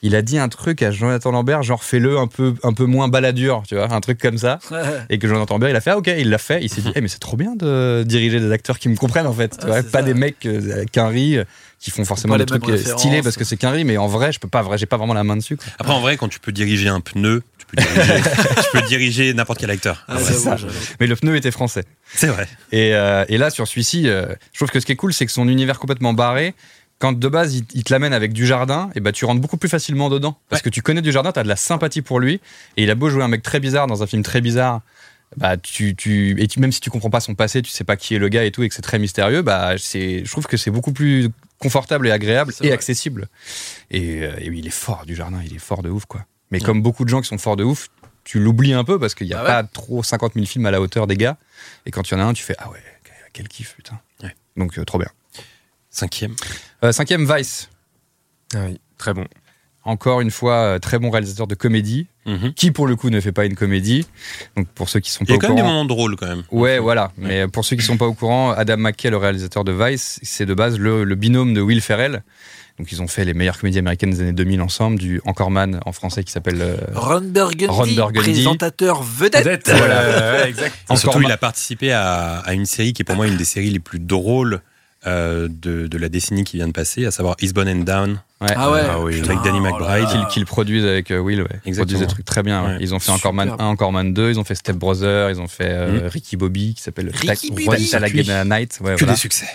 Il 0.04 0.16
a 0.16 0.22
dit 0.22 0.38
un 0.38 0.48
truc 0.48 0.84
à 0.84 0.92
Jonathan 0.92 1.32
Lambert, 1.32 1.64
genre 1.64 1.84
fais-le 1.84 2.20
un 2.20 2.28
peu, 2.28 2.54
un 2.62 2.72
peu 2.72 2.86
moins 2.86 3.08
baladur, 3.08 3.64
tu 3.68 3.74
vois, 3.76 3.92
un 3.92 4.00
truc 4.00 4.20
comme 4.22 4.38
ça. 4.38 4.60
Et 5.10 5.18
que 5.18 5.28
Jonathan 5.28 5.56
Lambert, 5.56 5.70
il 5.72 5.76
a 5.76 5.82
fait, 5.82 5.90
ah, 5.90 5.98
ok, 5.98 6.08
il 6.20 6.30
l'a 6.30 6.38
fait. 6.38 6.60
Il 6.62 6.70
s'est 6.70 6.82
dit, 6.82 6.92
Eh, 6.96 7.02
mais 7.02 7.08
c'est 7.08 7.18
trop 7.20 7.36
bien 7.36 7.56
de 7.56 8.04
diriger 8.06 8.40
des 8.40 8.52
acteurs 8.52 8.78
qui 8.78 8.90
me 8.90 8.96
comprennent, 8.96 9.26
en 9.26 9.34
fait. 9.34 9.58
Tu 9.60 9.66
vois, 9.66 9.78
c'est 9.82 9.92
pas 9.92 10.00
ça. 10.00 10.06
des 10.06 10.14
mecs 10.14 10.46
euh, 10.46 10.86
qu'un 10.92 11.08
riz, 11.08 11.40
qui 11.80 11.90
font 11.90 12.06
forcément 12.06 12.38
des 12.38 12.46
trucs 12.46 12.70
euh, 12.70 12.78
stylés 12.78 13.24
parce 13.24 13.38
que 13.38 13.44
c'est 13.44 13.58
qu'un 13.58 13.72
riz, 13.72 13.86
mais 13.86 13.98
en 13.98 14.08
vrai, 14.08 14.32
je 14.32 14.40
peux 14.40 14.48
pas, 14.48 14.62
vrai, 14.62 14.78
j'ai 14.78 14.86
pas 14.86 14.98
vraiment 14.98 15.16
la 15.16 15.24
main 15.24 15.36
dessus. 15.36 15.58
quoi. 15.58 15.66
Après, 15.80 15.94
en 15.94 16.00
vrai, 16.00 16.16
quand 16.16 16.28
tu 16.30 16.40
peux 16.40 16.52
diriger 16.52 16.90
un 16.90 17.02
pneu, 17.02 17.42
tu 17.58 17.66
peux 17.76 17.82
diriger, 17.82 18.22
tu 18.56 18.70
peux 18.80 18.88
diriger 18.88 19.34
n'importe 19.34 19.60
quel 19.60 19.72
acteur. 19.72 20.04
Ah, 20.08 20.18
c'est 20.20 20.34
ça. 20.34 20.58
Mais 21.00 21.08
le 21.08 21.16
pneu 21.16 21.36
était 21.36 21.52
français. 21.52 21.84
C'est 22.14 22.28
vrai. 22.28 22.48
Et, 22.72 22.94
euh, 22.94 23.26
et 23.30 23.38
là, 23.40 23.50
sur 23.50 23.68
celui-ci, 23.68 24.08
euh, 24.08 24.28
je 24.54 24.60
trouve 24.60 24.70
que 24.70 24.80
ce 24.80 24.86
qui 24.86 24.92
est 24.92 24.96
cool, 24.96 25.12
c'est 25.14 25.26
que 25.26 25.32
son 25.32 25.48
univers 25.48 25.80
complètement 25.80 26.14
barré, 26.14 26.54
quand 27.00 27.14
de 27.14 27.28
base 27.28 27.56
il, 27.56 27.66
il 27.74 27.84
te 27.84 27.94
l'amène 27.94 28.14
avec 28.14 28.34
du 28.34 28.46
jardin, 28.46 28.90
et 28.96 29.00
bah 29.00 29.12
tu 29.12 29.26
rentres 29.26 29.42
beaucoup 29.42 29.58
plus 29.58 29.70
facilement 29.70 30.10
dedans. 30.10 30.38
Parce 30.50 30.62
Ouais. 30.62 30.66
que 30.66 30.70
tu 30.70 30.82
connais 30.82 31.02
du 31.02 31.12
jardin, 31.12 31.32
tu 31.32 31.40
as 31.40 31.44
de 31.44 31.48
la 31.48 31.56
sympathie 31.56 32.02
pour 32.02 32.20
lui, 32.20 32.42
et 32.78 32.84
il 32.84 32.90
a 32.92 32.96
beau 32.96 33.10
jouer 33.10 33.24
un 33.24 33.28
mec 33.28 33.44
très 33.44 33.60
bizarre 33.60 33.88
dans 33.88 34.02
un 34.04 34.08
film 34.08 34.24
très 34.24 34.42
bizarre. 34.42 34.82
Bah, 35.36 35.58
tu, 35.58 35.94
tu, 35.96 36.42
et 36.42 36.48
tu- 36.48 36.60
même 36.62 36.72
si 36.72 36.80
tu 36.80 36.90
comprends 36.90 37.10
pas 37.10 37.20
son 37.20 37.36
passé, 37.36 37.62
tu 37.62 37.70
sais 37.70 37.84
pas 37.84 37.98
qui 37.98 38.16
est 38.16 38.18
le 38.20 38.30
gars 38.30 38.46
et 38.46 38.52
tout, 38.52 38.64
et 38.64 38.70
que 38.70 38.74
c'est 38.76 38.82
très 38.82 38.98
mystérieux, 38.98 39.42
bah, 39.42 39.74
c'est, 39.78 40.24
je 40.24 40.32
trouve 40.32 40.48
que 40.48 40.56
c'est 40.56 40.72
beaucoup 40.72 40.94
plus 40.94 41.30
confortable 41.60 42.08
et 42.08 42.12
agréable 42.12 42.54
et 42.62 42.68
vrai. 42.68 42.72
accessible. 42.72 43.28
Et, 43.92 44.24
euh, 44.24 44.32
et 44.40 44.50
oui, 44.50 44.60
il 44.60 44.68
est 44.68 44.72
fort 44.72 45.06
du 45.06 45.16
jardin, 45.16 45.42
il 45.46 45.54
est 45.54 45.60
fort 45.60 45.84
de 45.84 45.90
ouf, 45.90 46.06
quoi. 46.06 46.26
Mais 46.50 46.60
Ouais. 46.60 46.66
comme 46.66 46.82
beaucoup 46.82 47.04
de 47.04 47.10
gens 47.10 47.20
qui 47.22 47.28
sont 47.28 47.38
forts 47.38 47.58
de 47.58 47.64
ouf, 47.66 47.90
tu 48.24 48.40
l'oublies 48.40 48.74
un 48.74 48.86
peu 48.86 48.98
parce 49.00 49.16
qu'il 49.16 49.28
n'y 49.28 49.34
a 49.34 49.40
Ah 49.40 49.44
ouais. 49.44 49.48
pas 49.48 49.64
trop 49.64 50.02
50 50.02 50.34
000 50.36 50.46
films 50.46 50.66
à 50.66 50.72
la 50.72 50.80
hauteur 50.82 51.08
des 51.08 51.18
gars. 51.18 51.38
Et 51.86 51.92
quand 51.92 52.10
il 52.10 52.14
y 52.14 52.18
en 52.18 52.22
a 52.22 52.24
un, 52.24 52.34
tu 52.34 52.44
fais 52.44 52.56
Ah 52.58 52.70
ouais, 52.70 52.80
quel 53.34 53.50
kiff, 53.50 53.76
putain. 53.76 54.00
Ouais. 54.24 54.34
Donc, 54.56 54.80
euh, 54.80 54.86
trop 54.86 54.98
bien. 54.98 55.10
Cinquième. 55.98 56.36
Euh, 56.84 56.92
cinquième, 56.92 57.26
Vice. 57.32 57.70
Ah 58.54 58.60
oui, 58.70 58.80
très 58.98 59.14
bon. 59.14 59.26
encore 59.84 60.20
une 60.22 60.32
fois, 60.32 60.56
euh, 60.56 60.80
très 60.80 61.00
bon 61.00 61.10
réalisateur 61.10 61.48
de 61.48 61.56
comédie, 61.56 62.08
Mhm. 62.26 62.54
qui 62.54 62.72
pour 62.72 62.88
le 62.88 62.96
coup 62.98 63.10
ne 63.10 63.20
fait 63.22 63.32
pas 63.32 63.46
une 63.46 63.56
comédie. 63.56 64.06
Donc 64.58 64.68
pour 64.76 64.90
ceux 64.90 65.00
qui 65.00 65.10
sont 65.12 65.24
Il 65.24 65.28
y 65.28 65.28
pas 65.28 65.34
a 65.34 65.38
au 65.38 65.40
quand 65.40 65.48
même 65.48 65.56
des 65.56 65.62
courant. 65.62 65.74
moments 65.74 65.86
drôles 65.86 66.16
quand 66.18 66.28
même. 66.28 66.44
Ouais, 66.52 66.78
voilà. 66.78 67.12
Mais 67.18 67.48
pour 67.48 67.64
ceux 67.66 67.78
qui 67.78 67.84
sont 67.86 67.96
pas 67.98 68.06
au 68.06 68.14
courant, 68.14 68.52
Adam 68.52 68.76
McKay, 68.78 69.10
le 69.10 69.16
réalisateur 69.18 69.64
de 69.64 69.72
Vice, 69.72 70.20
c'est 70.24 70.46
de 70.46 70.54
base 70.54 70.78
le, 70.78 71.04
le 71.06 71.16
binôme 71.16 71.54
de 71.54 71.62
Will 71.62 71.82
Ferrell. 71.82 72.22
Donc 72.78 72.92
ils 72.92 73.02
ont 73.02 73.08
fait 73.08 73.24
les 73.26 73.34
meilleures 73.34 73.58
comédies 73.58 73.80
américaines 73.80 74.12
des 74.12 74.20
années 74.22 74.34
2000 74.34 74.62
ensemble, 74.62 75.00
du 75.00 75.20
Anchorman 75.26 75.80
en 75.86 75.92
français 75.94 76.24
qui 76.24 76.32
s'appelle 76.34 76.62
euh, 76.62 76.76
Ron 76.94 77.22
Burgundy, 77.22 77.66
Ron 77.68 77.88
Burgundy. 77.88 78.20
présentateur 78.34 79.02
vedette. 79.02 79.70
Voilà, 79.70 80.02
ouais, 80.44 80.50
exact. 80.50 80.76
Et 80.92 80.96
surtout, 80.98 81.18
Encore 81.18 81.24
il 81.24 81.32
a 81.32 81.38
participé 81.38 81.92
à, 81.94 82.40
à 82.40 82.54
une 82.54 82.66
série 82.68 82.92
qui 82.94 83.02
est 83.02 83.06
pour 83.06 83.16
moi 83.16 83.26
une 83.28 83.38
des 83.38 83.46
séries 83.46 83.72
les 83.72 83.80
plus 83.80 84.00
drôles 84.00 84.62
euh, 85.08 85.48
de, 85.50 85.88
de 85.88 85.98
la 85.98 86.10
décennie 86.10 86.44
qui 86.44 86.58
vient 86.58 86.68
de 86.68 86.74
passer, 86.74 87.06
à 87.06 87.12
savoir 87.12 87.36
Eastbound 87.42 87.70
and 87.70 87.84
Down, 87.84 88.20
Ouais. 88.40 88.50
Ah 88.56 88.70
ouais. 88.70 88.82
Ah 88.88 89.00
oui. 89.02 89.14
Putain, 89.20 89.32
avec 89.32 89.44
Danny 89.46 89.58
oh 89.60 89.64
McBride. 89.64 90.08
Qu'ils 90.10 90.28
qu'ils 90.28 90.46
produisent 90.46 90.86
avec 90.86 91.10
euh, 91.10 91.18
Will, 91.18 91.42
ouais. 91.42 91.48
Ils 91.66 91.74
produisent 91.76 91.98
des 92.02 92.06
trucs 92.06 92.24
très 92.24 92.44
bien. 92.44 92.62
ouais. 92.64 92.70
Ouais. 92.74 92.78
Ils 92.82 92.94
ont 92.94 93.00
fait 93.00 93.10
Anchorman 93.10 93.48
Superbe. 93.48 93.62
1, 93.62 93.66
Anchorman 93.66 94.14
2, 94.14 94.30
ils 94.30 94.40
ont 94.40 94.44
fait 94.44 94.54
Step 94.54 94.76
Brothers, 94.76 95.32
ils 95.32 95.42
ont 95.42 95.48
fait 95.48 95.66
euh, 95.72 96.02
Mhm. 96.04 96.08
Ricky 96.10 96.38
Bobby 96.38 96.76
qui 96.76 96.84
s'appelle 96.84 97.10
Ricky 97.16 97.50
Bobby. 97.50 97.90
Talladega 97.90 98.46
Night. 98.46 98.78
Ouais, 98.84 98.94
que 98.94 99.00
voilà. 99.00 99.14
des 99.14 99.20
succès. 99.20 99.48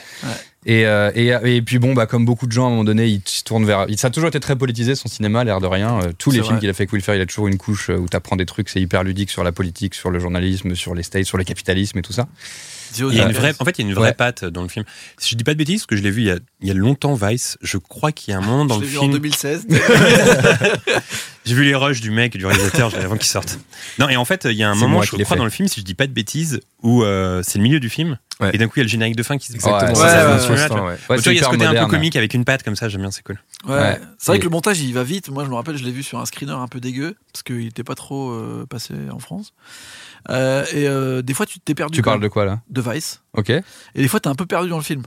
Et, 0.66 0.84
euh, 0.86 1.12
et, 1.14 1.28
et 1.56 1.62
puis 1.62 1.78
bon, 1.78 1.92
bah, 1.94 2.06
comme 2.06 2.24
beaucoup 2.24 2.48
de 2.48 2.52
gens, 2.52 2.64
à 2.64 2.66
un 2.66 2.70
moment 2.70 2.82
donné, 2.84 3.06
il 3.06 3.22
se 3.24 3.44
tourne 3.44 3.64
vers. 3.64 3.84
il- 3.88 3.98
Ça 3.98 4.08
a 4.08 4.10
toujours 4.10 4.28
été 4.28 4.40
très 4.40 4.56
politisé, 4.56 4.96
son 4.96 5.06
cinéma, 5.08 5.44
l'air 5.44 5.60
de 5.60 5.66
rien. 5.68 6.00
Euh, 6.02 6.12
tous 6.18 6.32
les 6.32 6.42
films 6.42 6.58
qu'il 6.58 6.68
a 6.68 6.72
fait 6.72 6.82
avec 6.82 6.92
Will 6.92 7.02
Ferrell, 7.02 7.20
il 7.20 7.22
a 7.22 7.26
toujours 7.26 7.46
une 7.46 7.58
couche 7.58 7.88
euh, 7.90 7.98
où 7.98 8.08
tu 8.08 8.16
apprends 8.16 8.34
des 8.34 8.46
trucs, 8.46 8.68
c'est 8.68 8.80
hyper 8.80 9.04
ludique 9.04 9.30
sur 9.30 9.44
la 9.44 9.52
politique, 9.52 9.94
sur 9.94 10.10
le 10.10 10.18
journalisme, 10.18 10.74
sur 10.74 10.94
les 10.96 11.04
states, 11.04 11.24
sur 11.26 11.38
le 11.38 11.44
capitalisme 11.44 11.98
et 11.98 12.02
tout 12.02 12.12
ça. 12.12 12.26
Il 12.98 13.14
y 13.14 13.20
a 13.20 13.24
une 13.26 13.32
vraie, 13.32 13.54
en 13.58 13.64
fait, 13.64 13.78
il 13.78 13.82
y 13.82 13.84
a 13.86 13.88
une 13.88 13.94
vraie 13.94 14.08
Ouais. 14.08 14.14
patte 14.14 14.44
dans 14.44 14.62
le 14.62 14.68
film. 14.68 14.84
Si 15.18 15.30
je 15.30 15.36
dis 15.36 15.44
pas 15.44 15.52
de 15.54 15.58
bêtises, 15.58 15.80
parce 15.82 15.86
que 15.86 15.96
je 15.96 16.02
l'ai 16.02 16.10
vu 16.10 16.22
il 16.22 16.26
y, 16.26 16.30
a, 16.30 16.38
il 16.60 16.68
y 16.68 16.70
a 16.70 16.74
longtemps, 16.74 17.14
Vice, 17.14 17.56
je 17.62 17.78
crois 17.78 18.12
qu'il 18.12 18.32
y 18.32 18.34
a 18.34 18.38
un 18.38 18.42
moment 18.42 18.64
dans 18.64 18.74
Je 18.76 18.80
le 18.80 18.86
l'ai 18.86 18.92
vu 18.92 18.98
en 18.98 19.02
film. 19.02 19.12
2016. 19.14 19.66
J'ai 21.44 21.54
vu 21.56 21.64
les 21.64 21.74
rushs 21.74 22.00
du 22.00 22.12
mec, 22.12 22.36
du 22.36 22.46
réalisateur, 22.46 22.94
avant 22.96 23.16
qu'il 23.16 23.26
sorte. 23.26 23.58
Non, 23.98 24.08
et 24.08 24.16
en 24.16 24.24
fait, 24.24 24.44
il 24.48 24.56
y 24.56 24.62
a 24.62 24.70
un 24.70 24.76
moment, 24.76 25.02
je 25.02 25.16
crois, 25.22 25.36
dans 25.36 25.42
le 25.44 25.50
film, 25.50 25.66
si 25.68 25.80
je 25.80 25.84
dis 25.84 25.94
pas 25.94 26.06
de 26.06 26.12
bêtises, 26.12 26.60
où 26.84 27.02
euh, 27.02 27.42
c'est 27.44 27.58
le 27.58 27.64
milieu 27.64 27.80
du 27.80 27.88
film, 27.90 28.16
Ouais. 28.40 28.50
et 28.54 28.58
d'un 28.58 28.66
coup, 28.66 28.74
il 28.76 28.80
y 28.80 28.82
a 28.82 28.84
le 28.84 28.88
générique 28.88 29.14
de 29.16 29.22
fin 29.22 29.38
qui 29.38 29.46
se 29.48 29.54
Exactement. 29.54 29.90
Ouais, 29.92 29.94
ça, 29.94 30.02
ouais, 30.02 30.08
ça 30.08 30.22
ouais, 30.22 30.26
vient 30.28 30.38
sur 30.40 30.50
ouais. 30.50 30.56
l'instant, 30.56 30.84
ouais. 30.86 30.90
Ouais, 30.92 30.96
Tu 31.18 31.22
vois, 31.24 31.32
il 31.32 31.36
y 31.36 31.40
a 31.40 31.44
ce 31.44 31.48
côté 31.50 31.64
un 31.66 31.74
peu 31.74 31.86
comique 31.86 32.16
avec 32.16 32.34
une 32.34 32.44
patte 32.44 32.62
comme 32.62 32.74
ça, 32.76 32.88
j'aime 32.88 33.02
bien, 33.02 33.10
c'est 33.10 33.22
cool. 33.22 33.38
Ouais. 33.68 33.74
Ouais. 33.74 34.00
C'est 34.18 34.26
vrai 34.28 34.36
Et- 34.36 34.40
que 34.40 34.44
le 34.44 34.50
montage 34.50 34.80
il 34.80 34.92
va 34.94 35.04
vite. 35.04 35.28
Moi 35.30 35.44
je 35.44 35.48
me 35.50 35.54
rappelle, 35.54 35.76
je 35.76 35.84
l'ai 35.84 35.92
vu 35.92 36.02
sur 36.02 36.18
un 36.18 36.26
screener 36.26 36.52
un 36.52 36.66
peu 36.66 36.80
dégueu 36.80 37.14
parce 37.32 37.42
qu'il 37.44 37.66
était 37.66 37.84
pas 37.84 37.94
trop 37.94 38.30
euh, 38.32 38.66
passé 38.68 38.94
en 39.12 39.18
France. 39.20 39.52
Euh, 40.30 40.64
et 40.72 40.86
euh, 40.88 41.22
des 41.22 41.34
fois 41.34 41.46
tu 41.46 41.58
t'es 41.60 41.74
perdu. 41.74 41.96
Tu 41.96 42.02
parles 42.02 42.20
de 42.20 42.28
quoi 42.28 42.44
là 42.44 42.60
de 42.70 42.80
Vice. 42.80 43.22
Ok. 43.34 43.50
Et 43.50 43.62
des 43.94 44.08
fois 44.08 44.20
t'es 44.20 44.28
un 44.28 44.34
peu 44.34 44.46
perdu 44.46 44.68
dans 44.68 44.76
le 44.78 44.82
film. 44.82 45.02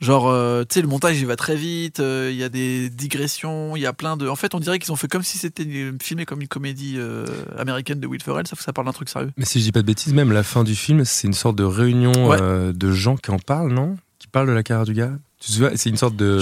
Genre, 0.00 0.28
euh, 0.30 0.62
tu 0.62 0.76
sais, 0.76 0.80
le 0.80 0.88
montage 0.88 1.20
il 1.20 1.26
va 1.26 1.36
très 1.36 1.56
vite. 1.56 2.00
euh, 2.00 2.30
Il 2.32 2.38
y 2.38 2.42
a 2.42 2.48
des 2.48 2.88
digressions. 2.88 3.76
Il 3.76 3.82
y 3.82 3.86
a 3.86 3.92
plein 3.92 4.16
de. 4.16 4.26
En 4.28 4.34
fait, 4.36 4.54
on 4.54 4.58
dirait 4.58 4.78
qu'ils 4.78 4.90
ont 4.92 4.96
fait 4.96 5.08
comme 5.08 5.22
si 5.22 5.36
c'était 5.36 5.66
filmé 6.00 6.24
comme 6.24 6.40
une 6.40 6.48
comédie 6.48 6.94
euh, 6.96 7.26
américaine 7.58 8.00
de 8.00 8.06
Will 8.06 8.22
Ferrell, 8.22 8.46
sauf 8.46 8.60
que 8.60 8.64
ça 8.64 8.72
parle 8.72 8.86
d'un 8.86 8.94
truc 8.94 9.10
sérieux. 9.10 9.30
Mais 9.36 9.44
si 9.44 9.58
je 9.58 9.64
dis 9.64 9.72
pas 9.72 9.82
de 9.82 9.86
bêtises, 9.86 10.14
même 10.14 10.32
la 10.32 10.42
fin 10.42 10.64
du 10.64 10.74
film, 10.74 11.04
c'est 11.04 11.26
une 11.26 11.34
sorte 11.34 11.56
de 11.56 11.64
réunion 11.64 12.12
Ouais. 12.28 12.38
euh, 12.40 12.72
de 12.72 12.90
gens 12.92 13.16
qui 13.16 13.30
en 13.30 13.38
parlent, 13.38 13.72
non? 13.74 13.96
Qui 14.18 14.26
parlent 14.28 14.46
de 14.48 14.52
la 14.52 14.62
carrière 14.62 14.86
du 14.86 14.94
gars? 14.94 15.12
Tu 15.40 15.46
te 15.48 15.52
souviens 15.52 15.70
C'est 15.74 15.88
une 15.88 15.96
sorte 15.96 16.16
de 16.16 16.38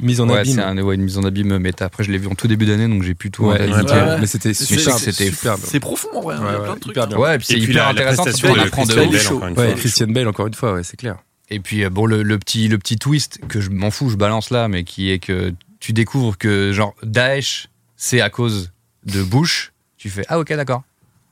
mise 0.00 0.20
en 0.20 0.28
ouais, 0.28 0.38
abîme. 0.40 0.54
c'est 0.56 0.60
un- 0.62 0.76
ouais, 0.78 0.96
une 0.96 1.02
mise 1.02 1.18
en 1.18 1.22
abîme, 1.24 1.58
mais 1.58 1.72
t'as- 1.72 1.84
après 1.86 2.02
je 2.02 2.10
l'ai 2.10 2.18
vu 2.18 2.26
en 2.26 2.34
tout 2.34 2.48
début 2.48 2.66
d'année, 2.66 2.88
donc 2.88 3.02
j'ai 3.04 3.14
en 3.44 3.50
Ouais, 3.50 3.58
tête. 3.58 3.70
ouais, 3.70 4.18
mais 4.20 4.26
c'était 4.26 4.52
C'est- 4.54 4.64
super, 4.64 4.98
c'est- 4.98 5.12
c'était 5.12 5.30
superbe. 5.30 5.60
C'est 5.64 5.78
profond 5.80 6.08
en 6.14 6.20
vrai. 6.20 6.34
il 6.36 6.42
y 6.42 6.42
a 6.42 6.46
Ouais, 6.46 6.54
plein 6.58 6.68
ouais, 6.70 6.74
de 6.74 6.80
trucs. 6.80 6.92
hyper 6.96 7.06
bien. 7.06 7.16
Ouais, 7.18 7.34
et 7.36 7.38
puis 7.38 7.46
c'est 7.46 7.58
hyper 7.60 7.88
intéressant, 7.88 8.24
on 8.50 8.54
de 8.54 8.60
apprend 8.60 8.82
de 8.86 8.92
Christian. 8.92 9.06
Bale, 9.06 9.36
encore 9.36 9.48
une 9.48 9.54
fois. 9.54 9.72
Christian 9.74 10.06
Bale, 10.08 10.28
encore 10.28 10.46
une 10.48 10.54
fois, 10.54 10.72
ouais, 10.74 10.82
c'est 10.82 10.96
clair. 10.96 11.16
Et 11.50 11.60
puis 11.60 11.84
euh, 11.84 11.90
bon, 11.90 12.06
le, 12.06 12.22
le 12.24 12.38
petit 12.38 12.66
le 12.68 12.78
petit 12.78 12.96
twist 12.96 13.38
que 13.48 13.60
je 13.60 13.70
m'en 13.70 13.90
fous, 13.92 14.10
je 14.10 14.16
balance 14.16 14.50
là, 14.50 14.66
mais 14.66 14.82
qui 14.82 15.10
est 15.10 15.18
que 15.20 15.52
tu 15.78 15.92
découvres 15.92 16.36
que 16.36 16.72
genre 16.72 16.94
Daesh, 17.04 17.68
c'est 17.96 18.20
à 18.20 18.30
cause 18.30 18.72
de 19.06 19.22
Bush. 19.22 19.72
Tu 19.96 20.10
fais 20.10 20.24
ah 20.28 20.40
ok 20.40 20.48
d'accord. 20.54 20.82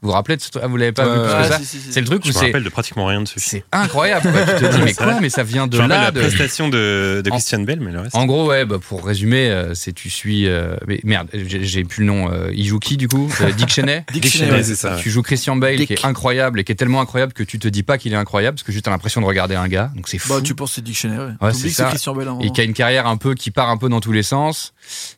Vous 0.03 0.09
vous 0.09 0.15
rappelez 0.15 0.37
de 0.37 0.43
ce 0.43 0.51
truc? 0.51 0.63
Ah, 0.65 0.69
vous 0.69 0.77
l'avez 0.77 0.91
pas 0.93 1.07
Ouais, 1.07 1.15
vu 1.15 1.21
plus 1.23 1.43
que 1.43 1.49
ça? 1.49 1.59
si, 1.61 1.65
si, 1.65 1.81
si. 1.81 1.93
C'est 1.93 2.01
le 2.01 2.07
truc 2.07 2.23
où 2.25 2.27
Je 2.27 2.29
me 2.33 2.33
c'est 2.35 2.47
rappelle 2.47 2.65
de 2.65 2.69
pratiquement 2.69 3.07
rien 3.07 3.23
de 3.23 3.29
ce 3.29 3.35
film. 3.35 3.45
c'est 3.47 3.65
incroyable. 3.71 4.31
quoi. 4.33 4.43
Tu 4.43 4.65
te 4.67 4.71
dis 4.77 4.79
mais 4.85 4.95
quoi? 4.95 5.21
Mais 5.21 5.31
ça 5.31 5.45
vient 5.45 5.67
de 5.69 5.77
Je 5.77 5.83
me 5.83 5.87
là. 5.89 6.03
la 6.05 6.11
de- 6.11 6.21
prestation 6.21 6.69
de, 6.69 7.23
de 7.25 7.31
En- 7.31 7.35
Christian 7.35 7.61
Bale, 7.61 7.79
mais 7.81 7.93
le 7.93 8.01
reste. 8.01 8.17
En 8.17 8.27
gros, 8.27 8.47
ouais, 8.49 8.65
bah, 8.65 8.79
pour 8.81 9.07
résumer, 9.07 9.49
euh, 9.49 9.75
c'est 9.75 9.93
tu 9.93 10.11
suis. 10.11 10.47
euh, 10.49 10.75
mais 10.89 11.01
merde, 11.05 11.29
j'ai 11.33 11.85
plus 11.85 12.01
le 12.01 12.07
nom. 12.07 12.31
euh, 12.33 12.51
il 12.53 12.67
joue 12.67 12.79
qui 12.81 12.97
du 12.97 13.07
coup 13.09 13.31
Euh, 13.41 13.53
Dick 13.53 13.69
Cheney? 13.69 14.05
Dick 14.13 14.23
Dick 14.25 14.33
Cheney, 14.33 14.51
ouais. 14.51 14.63
c'est 14.65 14.75
ça. 14.75 14.97
Tu 15.01 15.09
joues 15.11 15.23
Christian 15.23 15.55
Bale 15.57 15.77
Dick. 15.77 15.87
qui 15.87 15.93
est 15.95 16.05
incroyable 16.05 16.59
et 16.61 16.65
qui 16.65 16.73
est 16.73 16.77
tellement 16.77 17.01
incroyable 17.01 17.33
que 17.33 17.45
tu 17.45 17.59
te 17.61 17.69
dis 17.69 17.83
pas 17.85 17.97
qu'il 17.97 18.13
est 18.13 18.17
incroyable 18.17 18.57
parce 18.57 18.65
que 18.67 18.73
juste 18.73 18.85
t'as 18.87 18.91
l'impression 18.91 19.21
de 19.21 19.27
regarder 19.27 19.55
un 19.55 19.69
gars. 19.69 19.93
Donc 19.95 20.09
c'est 20.09 20.19
fou. 20.19 20.31
Bah, 20.35 20.41
tu 20.43 20.55
penses 20.57 20.71
que 20.71 20.75
c'est 20.77 20.85
Dick 20.85 20.97
Cheney, 20.97 21.17
ouais. 21.17 21.25
Ouais, 21.41 21.53
c'est 21.53 21.69
c'est 21.69 21.71
ça. 21.71 21.85
Christian 21.87 22.15
Bale. 22.15 22.27
et 22.27 22.31
moment. 22.31 22.51
qui 22.51 22.61
a 22.61 22.65
une 22.65 22.75
carrière 22.75 23.07
un 23.07 23.17
peu 23.17 23.35
qui 23.35 23.53
part 23.53 23.71
un 23.71 23.77
peu 23.77 23.89
dans 23.89 24.01
tous 24.01 24.13
les 24.13 24.25
sens 24.25 24.73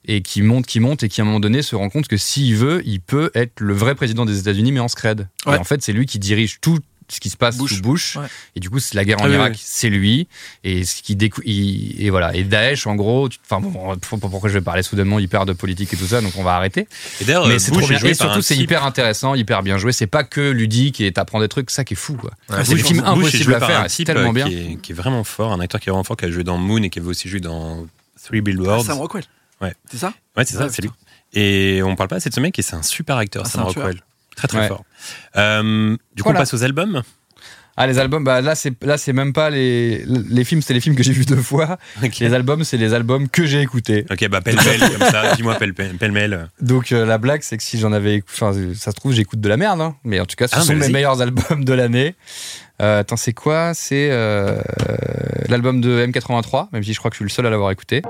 et 0.06 0.20
qui 0.20 0.42
monte, 0.42 0.66
qui 0.66 0.78
monte 0.80 1.02
et 1.02 1.08
qui 1.08 1.22
à 1.22 1.24
un 1.24 1.26
moment 1.26 1.40
donné 1.40 1.62
se 1.62 1.74
rend 1.74 1.88
compte 1.88 2.06
que 2.06 2.18
s'il 2.18 2.54
veut, 2.56 2.82
il 2.84 3.00
peut 3.00 3.30
être 3.34 3.60
le 3.60 3.72
vrai 3.72 3.94
président 3.94 4.26
des 4.26 4.38
États-Unis 4.38 4.72
mais 4.74 4.80
en 4.80 4.88
scred. 4.88 5.26
Ouais. 5.46 5.54
Et 5.56 5.58
en 5.58 5.64
fait, 5.64 5.82
c'est 5.82 5.92
lui 5.92 6.04
qui 6.06 6.18
dirige 6.18 6.58
tout 6.60 6.78
ce 7.08 7.20
qui 7.20 7.28
se 7.28 7.36
passe 7.36 7.58
Bush. 7.58 7.74
sous 7.74 7.82
Bush 7.82 8.16
Ouais. 8.16 8.24
et 8.56 8.60
du 8.60 8.70
coup 8.70 8.78
c'est 8.78 8.94
la 8.94 9.04
guerre 9.04 9.20
en 9.20 9.26
Ah 9.26 9.28
Irak 9.28 9.52
oui. 9.56 9.60
c'est 9.62 9.90
lui 9.90 10.26
et 10.64 10.84
ce 10.84 11.02
qui 11.02 11.16
décou- 11.16 11.42
il- 11.44 12.02
et 12.02 12.08
voilà 12.08 12.34
et 12.34 12.44
Daesh 12.44 12.86
en 12.86 12.94
gros 12.94 13.28
enfin 13.44 13.60
bon 13.60 13.70
pour- 13.98 14.18
pour- 14.18 14.30
pourquoi 14.30 14.48
je 14.48 14.54
vais 14.54 14.62
parler 14.64 14.82
soudainement 14.82 15.18
hyper 15.18 15.44
de 15.44 15.52
politique 15.52 15.92
et 15.92 15.98
tout 15.98 16.06
ça 16.06 16.22
donc 16.22 16.32
on 16.38 16.42
va 16.42 16.54
arrêter 16.56 16.88
Et 17.20 17.26
d'ailleurs, 17.26 17.46
mais 17.46 17.58
c'est 17.58 17.72
trop 17.72 17.86
bien 17.86 17.98
joué 17.98 18.08
et 18.08 18.14
surtout 18.14 18.38
un 18.38 18.42
c'est 18.42 18.56
hyper 18.56 18.86
intéressant 18.86 19.34
hyper 19.34 19.62
bien 19.62 19.76
joué 19.76 19.92
c'est 19.92 20.06
pas 20.06 20.24
que 20.24 20.40
ludique 20.50 21.02
et 21.02 21.12
t'apprends 21.12 21.40
des 21.40 21.48
trucs 21.48 21.70
ça 21.70 21.84
qui 21.84 21.92
est 21.92 21.96
fou 21.96 22.14
quoi 22.16 22.30
Ouais, 22.48 22.64
c'est 22.64 22.74
Bush- 22.74 22.84
film 22.86 23.04
impossible 23.04 23.54
à 23.54 23.60
faire 23.60 23.80
un 23.80 23.88
c'est 23.88 24.04
tellement 24.04 24.30
euh, 24.30 24.32
bien 24.32 24.48
Qui 24.48 24.54
est, 24.56 24.76
qui 24.80 24.92
est 24.92 24.94
vraiment 24.94 25.24
fort, 25.24 25.52
un 25.52 25.60
acteur 25.60 25.82
qui 25.82 25.90
est 25.90 25.92
vraiment 25.92 26.04
fort, 26.04 26.16
qui 26.16 26.24
a 26.24 26.30
joué 26.30 26.42
dans 26.42 26.56
Moon 26.56 26.82
et 26.82 26.88
qui 26.88 27.00
avait 27.00 27.08
aussi 27.08 27.28
joué 27.28 27.40
dans 27.40 27.86
Three 28.24 28.38
Ah, 28.38 28.40
Billboards. 28.40 28.82
Sam 28.86 28.96
Rockwell. 28.96 29.24
Ouais. 29.60 29.74
C'est 29.90 29.98
ça? 29.98 30.14
Ouais, 30.38 30.46
c'est 30.46 30.56
ça, 30.56 30.70
c'est 30.70 30.80
lui. 30.80 30.90
Et 31.34 31.82
on 31.84 31.96
parle 31.96 32.08
pas 32.08 32.16
assez 32.16 32.30
de 32.30 32.34
ce 32.34 32.40
mec 32.40 32.58
et 32.58 32.62
c'est 32.62 32.76
un 32.76 32.82
super 32.82 33.18
acteur, 33.18 33.42
Ah, 33.44 33.48
Sam 33.50 33.60
un. 33.60 33.64
Rockwell. 33.64 34.00
Très 34.36 34.48
très 34.48 34.58
Ouais. 34.60 34.68
fort. 34.68 34.84
Euh, 35.36 35.96
du 36.14 36.22
coup, 36.22 36.28
Voilà. 36.28 36.38
on 36.38 36.42
passe 36.42 36.54
aux 36.54 36.62
albums. 36.64 37.02
Ah 37.76 37.88
les 37.88 37.98
albums, 37.98 38.22
bah 38.22 38.40
là 38.40 38.54
c'est 38.54 38.72
là 38.84 38.96
c'est 38.96 39.12
même 39.12 39.32
pas 39.32 39.50
les 39.50 40.04
les 40.06 40.44
films, 40.44 40.62
c'est 40.62 40.74
les 40.74 40.80
films 40.80 40.94
que 40.94 41.02
j'ai 41.02 41.12
vus 41.12 41.24
deux 41.24 41.34
fois. 41.42 41.76
Les 42.20 42.32
albums, 42.32 42.62
c'est 42.62 42.76
les 42.76 42.94
albums 42.94 43.28
que 43.28 43.46
j'ai 43.46 43.62
écoutés. 43.62 44.06
Ok, 44.12 44.28
bah 44.28 44.40
pêle-mêle 44.40 44.78
comme 44.78 45.10
ça. 45.10 45.34
Dis-moi 45.36 45.56
pêle-mêle. 45.56 46.50
Donc 46.60 46.92
euh, 46.92 47.04
la 47.04 47.18
blague 47.18 47.40
c'est 47.42 47.56
que 47.56 47.64
si 47.64 47.76
j'en 47.80 47.92
avais, 47.92 48.22
enfin 48.32 48.52
ça 48.76 48.92
se 48.92 48.96
trouve 48.96 49.12
j'écoute 49.12 49.40
de 49.40 49.48
la 49.48 49.56
merde, 49.56 49.80
hein. 49.80 49.96
mais 50.04 50.20
en 50.20 50.24
tout 50.24 50.36
cas 50.36 50.46
ce 50.46 50.54
Ah, 50.56 50.60
sont 50.60 50.76
mes 50.76 50.88
meilleurs 50.88 51.20
albums 51.20 51.64
de 51.64 51.72
l'année. 51.72 52.14
Euh, 52.80 53.00
attends 53.00 53.16
c'est 53.16 53.32
quoi? 53.32 53.72
C'est 53.74 54.08
euh, 54.12 54.56
l'album 55.48 55.80
de 55.80 56.06
M83, 56.06 56.68
même 56.72 56.84
si 56.84 56.92
je 56.92 56.98
crois 57.00 57.10
que 57.10 57.16
je 57.16 57.18
suis 57.18 57.24
le 57.24 57.30
seul 57.30 57.44
à 57.46 57.50
l'avoir 57.50 57.72
écouté. 57.72 58.02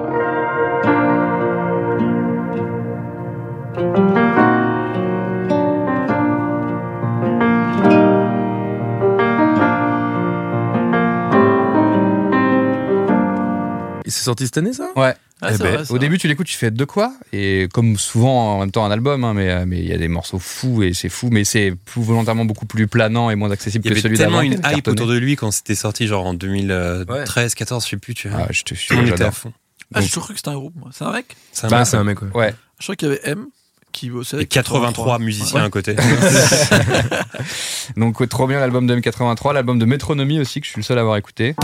C'est 14.14 14.24
sorti 14.24 14.44
cette 14.44 14.58
année, 14.58 14.72
ça? 14.72 14.90
Ouais. 14.96 15.14
Ah, 15.42 15.48
Eh 15.52 15.58
ben, 15.58 15.76
vrai, 15.76 15.82
au 15.90 15.98
début, 15.98 16.16
tu 16.16 16.28
l'écoutes, 16.28 16.46
tu 16.46 16.56
fais 16.56 16.70
de 16.70 16.84
quoi? 16.84 17.12
Et 17.32 17.68
comme 17.72 17.96
souvent, 17.98 18.54
en 18.56 18.60
même 18.60 18.70
temps, 18.70 18.84
un 18.86 18.90
album, 18.90 19.24
hein, 19.24 19.34
mais 19.34 19.50
euh, 19.50 19.64
mais 19.66 19.80
il 19.80 19.86
y 19.86 19.92
a 19.92 19.98
des 19.98 20.08
morceaux 20.08 20.38
fous 20.38 20.82
et 20.82 20.94
c'est 20.94 21.08
fou, 21.08 21.28
mais 21.30 21.44
c'est 21.44 21.74
plus 21.84 22.02
volontairement 22.02 22.44
beaucoup 22.44 22.66
plus 22.66 22.86
planant 22.86 23.30
et 23.30 23.34
moins 23.34 23.50
accessible 23.50 23.84
Il 23.84 23.88
y 23.88 23.90
que 23.90 23.94
avait 23.94 24.00
celui 24.02 24.16
tellement 24.16 24.36
d'avant. 24.38 24.46
une 24.46 24.52
hype 24.54 24.62
cartonné. 24.62 24.92
autour 24.92 25.06
de 25.08 25.18
lui 25.18 25.36
quand 25.36 25.50
c'était 25.50 25.74
sorti, 25.74 26.06
genre 26.06 26.24
en 26.26 26.34
2013, 26.34 27.54
14, 27.54 27.84
je 27.84 27.90
sais 27.90 27.96
plus, 27.96 28.14
tu 28.14 28.28
vois. 28.28 28.42
Ah, 28.42 28.46
je 28.50 28.62
te 28.62 28.94
monde 28.94 29.08
était 29.08 29.24
à 29.24 29.32
fond. 29.32 29.52
Ah, 29.92 30.00
j'ai 30.00 30.08
toujours 30.08 30.24
cru 30.24 30.34
que 30.34 30.38
c'était 30.38 30.50
un 30.50 30.54
groupe, 30.54 30.74
moi. 30.76 30.88
C'est 30.92 31.04
un 31.04 31.12
mec? 31.12 31.36
C'est 31.52 31.66
un 31.66 31.68
Bah, 31.68 31.78
mec, 31.80 31.86
c'est 31.88 31.96
un 31.96 32.04
mec, 32.04 32.22
ouais. 32.22 32.28
Ouais. 32.34 32.54
Je 32.78 32.84
crois 32.84 32.96
qu'il 32.96 33.08
y 33.08 33.10
avait 33.10 33.20
M 33.24 33.46
qui 33.92 34.10
bossait 34.10 34.36
Et 34.36 34.40
avec 34.40 34.48
83 34.48 35.18
musiciens 35.18 35.60
Ouais. 35.60 35.66
à 35.66 35.70
côté. 35.70 35.94
Donc 37.96 38.18
ouais, 38.18 38.26
trop 38.26 38.46
bien 38.46 38.58
l'album 38.60 38.86
de 38.86 38.96
M83, 38.96 39.52
l'album 39.52 39.78
de 39.78 39.84
Métronomie 39.84 40.40
aussi 40.40 40.60
que 40.60 40.66
je 40.66 40.70
suis 40.72 40.80
le 40.80 40.84
seul 40.84 40.98
à 40.98 41.02
avoir 41.02 41.16
écouté. 41.16 41.54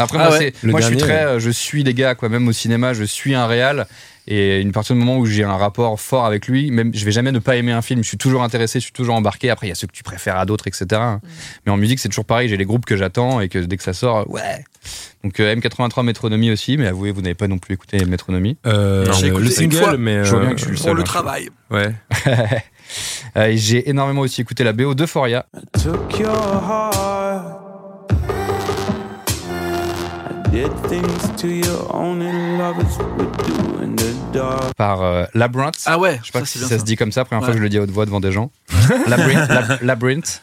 Après 0.00 0.18
Ah 0.20 0.28
moi, 0.28 0.38
ouais. 0.38 0.52
je 0.82 0.86
suis 0.86 0.96
très, 0.96 1.24
euh, 1.24 1.38
je 1.40 1.50
suis 1.50 1.82
les 1.82 1.94
gars 1.94 2.14
quoi, 2.14 2.28
même 2.28 2.48
au 2.48 2.52
cinéma, 2.52 2.94
je 2.94 3.04
suis 3.04 3.34
un 3.34 3.46
réal 3.46 3.86
et 4.26 4.60
une 4.60 4.70
partir 4.72 4.94
du 4.94 5.00
moment 5.00 5.18
où 5.18 5.26
j'ai 5.26 5.44
un 5.44 5.56
rapport 5.56 5.98
fort 6.00 6.24
avec 6.24 6.46
lui, 6.46 6.70
même 6.70 6.92
je 6.94 7.04
vais 7.04 7.10
jamais 7.10 7.32
ne 7.32 7.38
pas 7.38 7.56
aimer 7.56 7.72
un 7.72 7.82
film, 7.82 8.02
je 8.02 8.08
suis 8.08 8.18
toujours 8.18 8.42
intéressé, 8.42 8.78
je 8.78 8.84
suis 8.84 8.92
toujours 8.92 9.14
embarqué. 9.14 9.50
Après 9.50 9.66
il 9.66 9.70
y 9.70 9.72
a 9.72 9.74
ceux 9.74 9.86
que 9.86 9.92
tu 9.92 10.02
préfères 10.02 10.36
à 10.36 10.46
d'autres, 10.46 10.66
etc. 10.68 11.00
Mais 11.66 11.72
en 11.72 11.76
musique 11.76 11.98
c'est 11.98 12.08
toujours 12.08 12.24
pareil, 12.24 12.48
j'ai 12.48 12.56
les 12.56 12.64
groupes 12.64 12.86
que 12.86 12.96
j'attends 12.96 13.40
et 13.40 13.48
que 13.48 13.58
dès 13.58 13.76
que 13.76 13.82
ça 13.82 13.92
sort, 13.92 14.30
ouais. 14.30 14.64
Donc 15.24 15.38
euh, 15.40 15.54
M83 15.54 16.04
Métronomie 16.04 16.50
aussi, 16.50 16.76
mais 16.78 16.86
avouez 16.86 17.12
vous 17.12 17.20
n'avez 17.20 17.34
pas 17.34 17.48
non 17.48 17.58
plus 17.58 17.74
écouté 17.74 18.04
Métronomie. 18.06 18.56
Euh, 18.66 19.12
J'ai 19.12 19.26
écouté 19.26 19.42
le 19.42 19.46
une 19.48 19.52
single, 19.52 19.76
fois. 19.76 19.96
mais. 19.98 20.24
Je 20.24 20.30
vois 20.30 20.40
euh, 20.40 20.46
bien 20.46 20.54
que 20.54 20.60
je 20.60 20.64
suis 20.64 20.76
le 20.76 20.78
Pour 20.82 20.94
le 20.94 21.00
hein, 21.00 21.04
travail. 21.04 21.48
Ouais. 21.70 21.92
Euh, 23.36 23.52
j'ai 23.54 23.88
énormément 23.88 24.22
aussi 24.22 24.40
écouté 24.40 24.64
la 24.64 24.72
BO 24.72 24.94
d'Euphoria. 24.94 25.46
Par 34.76 35.02
euh, 35.02 35.24
Labyrinth. 35.34 35.74
Ah 35.86 35.98
ouais, 35.98 36.18
Je 36.20 36.26
sais 36.26 36.32
pas 36.32 36.40
ça, 36.40 36.46
si 36.46 36.58
ça, 36.58 36.78
se 36.78 36.84
dit 36.84 36.96
comme 36.96 37.12
ça, 37.12 37.24
première 37.24 37.40
fois 37.42 37.48
Ouais. 37.50 37.54
que 37.54 37.58
je 37.58 37.62
le 37.62 37.68
dis 37.68 37.78
à 37.78 37.82
haute 37.82 37.90
voix 37.90 38.06
devant 38.06 38.20
des 38.20 38.32
gens. 38.32 38.50
Labyrinth, 39.06 39.48
Lab- 39.48 39.78
Labyrinth. 39.82 40.42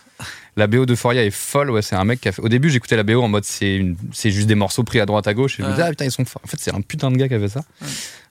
La 0.56 0.66
BO 0.68 0.86
d'Euphoria 0.88 1.24
est 1.24 1.30
folle, 1.32 1.70
ouais, 1.70 1.82
c'est 1.84 1.96
un 1.96 2.04
mec 2.04 2.20
qui 2.22 2.28
a 2.30 2.32
fait. 2.32 2.42
Au 2.42 2.50
début, 2.50 2.70
j'écoutais 2.72 2.96
la 2.96 3.04
BO 3.04 3.22
en 3.22 3.28
mode 3.28 3.44
c'est 3.44 3.86
juste 4.32 4.48
des 4.48 4.56
morceaux 4.56 4.84
pris 4.84 5.00
à 5.00 5.06
droite 5.06 5.28
à 5.28 5.34
gauche 5.36 5.54
et 5.56 5.58
je 5.58 5.62
me 5.64 5.68
Ouais. 5.68 5.74
disais, 5.76 5.86
ah 5.88 5.90
putain, 5.92 6.06
ils 6.06 6.12
sont 6.12 6.26
forts. 6.26 6.42
En 6.44 6.48
fait, 6.48 6.58
c'est 6.60 6.74
un 6.74 6.82
putain 6.82 7.12
de 7.12 7.18
gars 7.18 7.28
qui 7.28 7.36
avait 7.36 7.48
ça. 7.50 7.62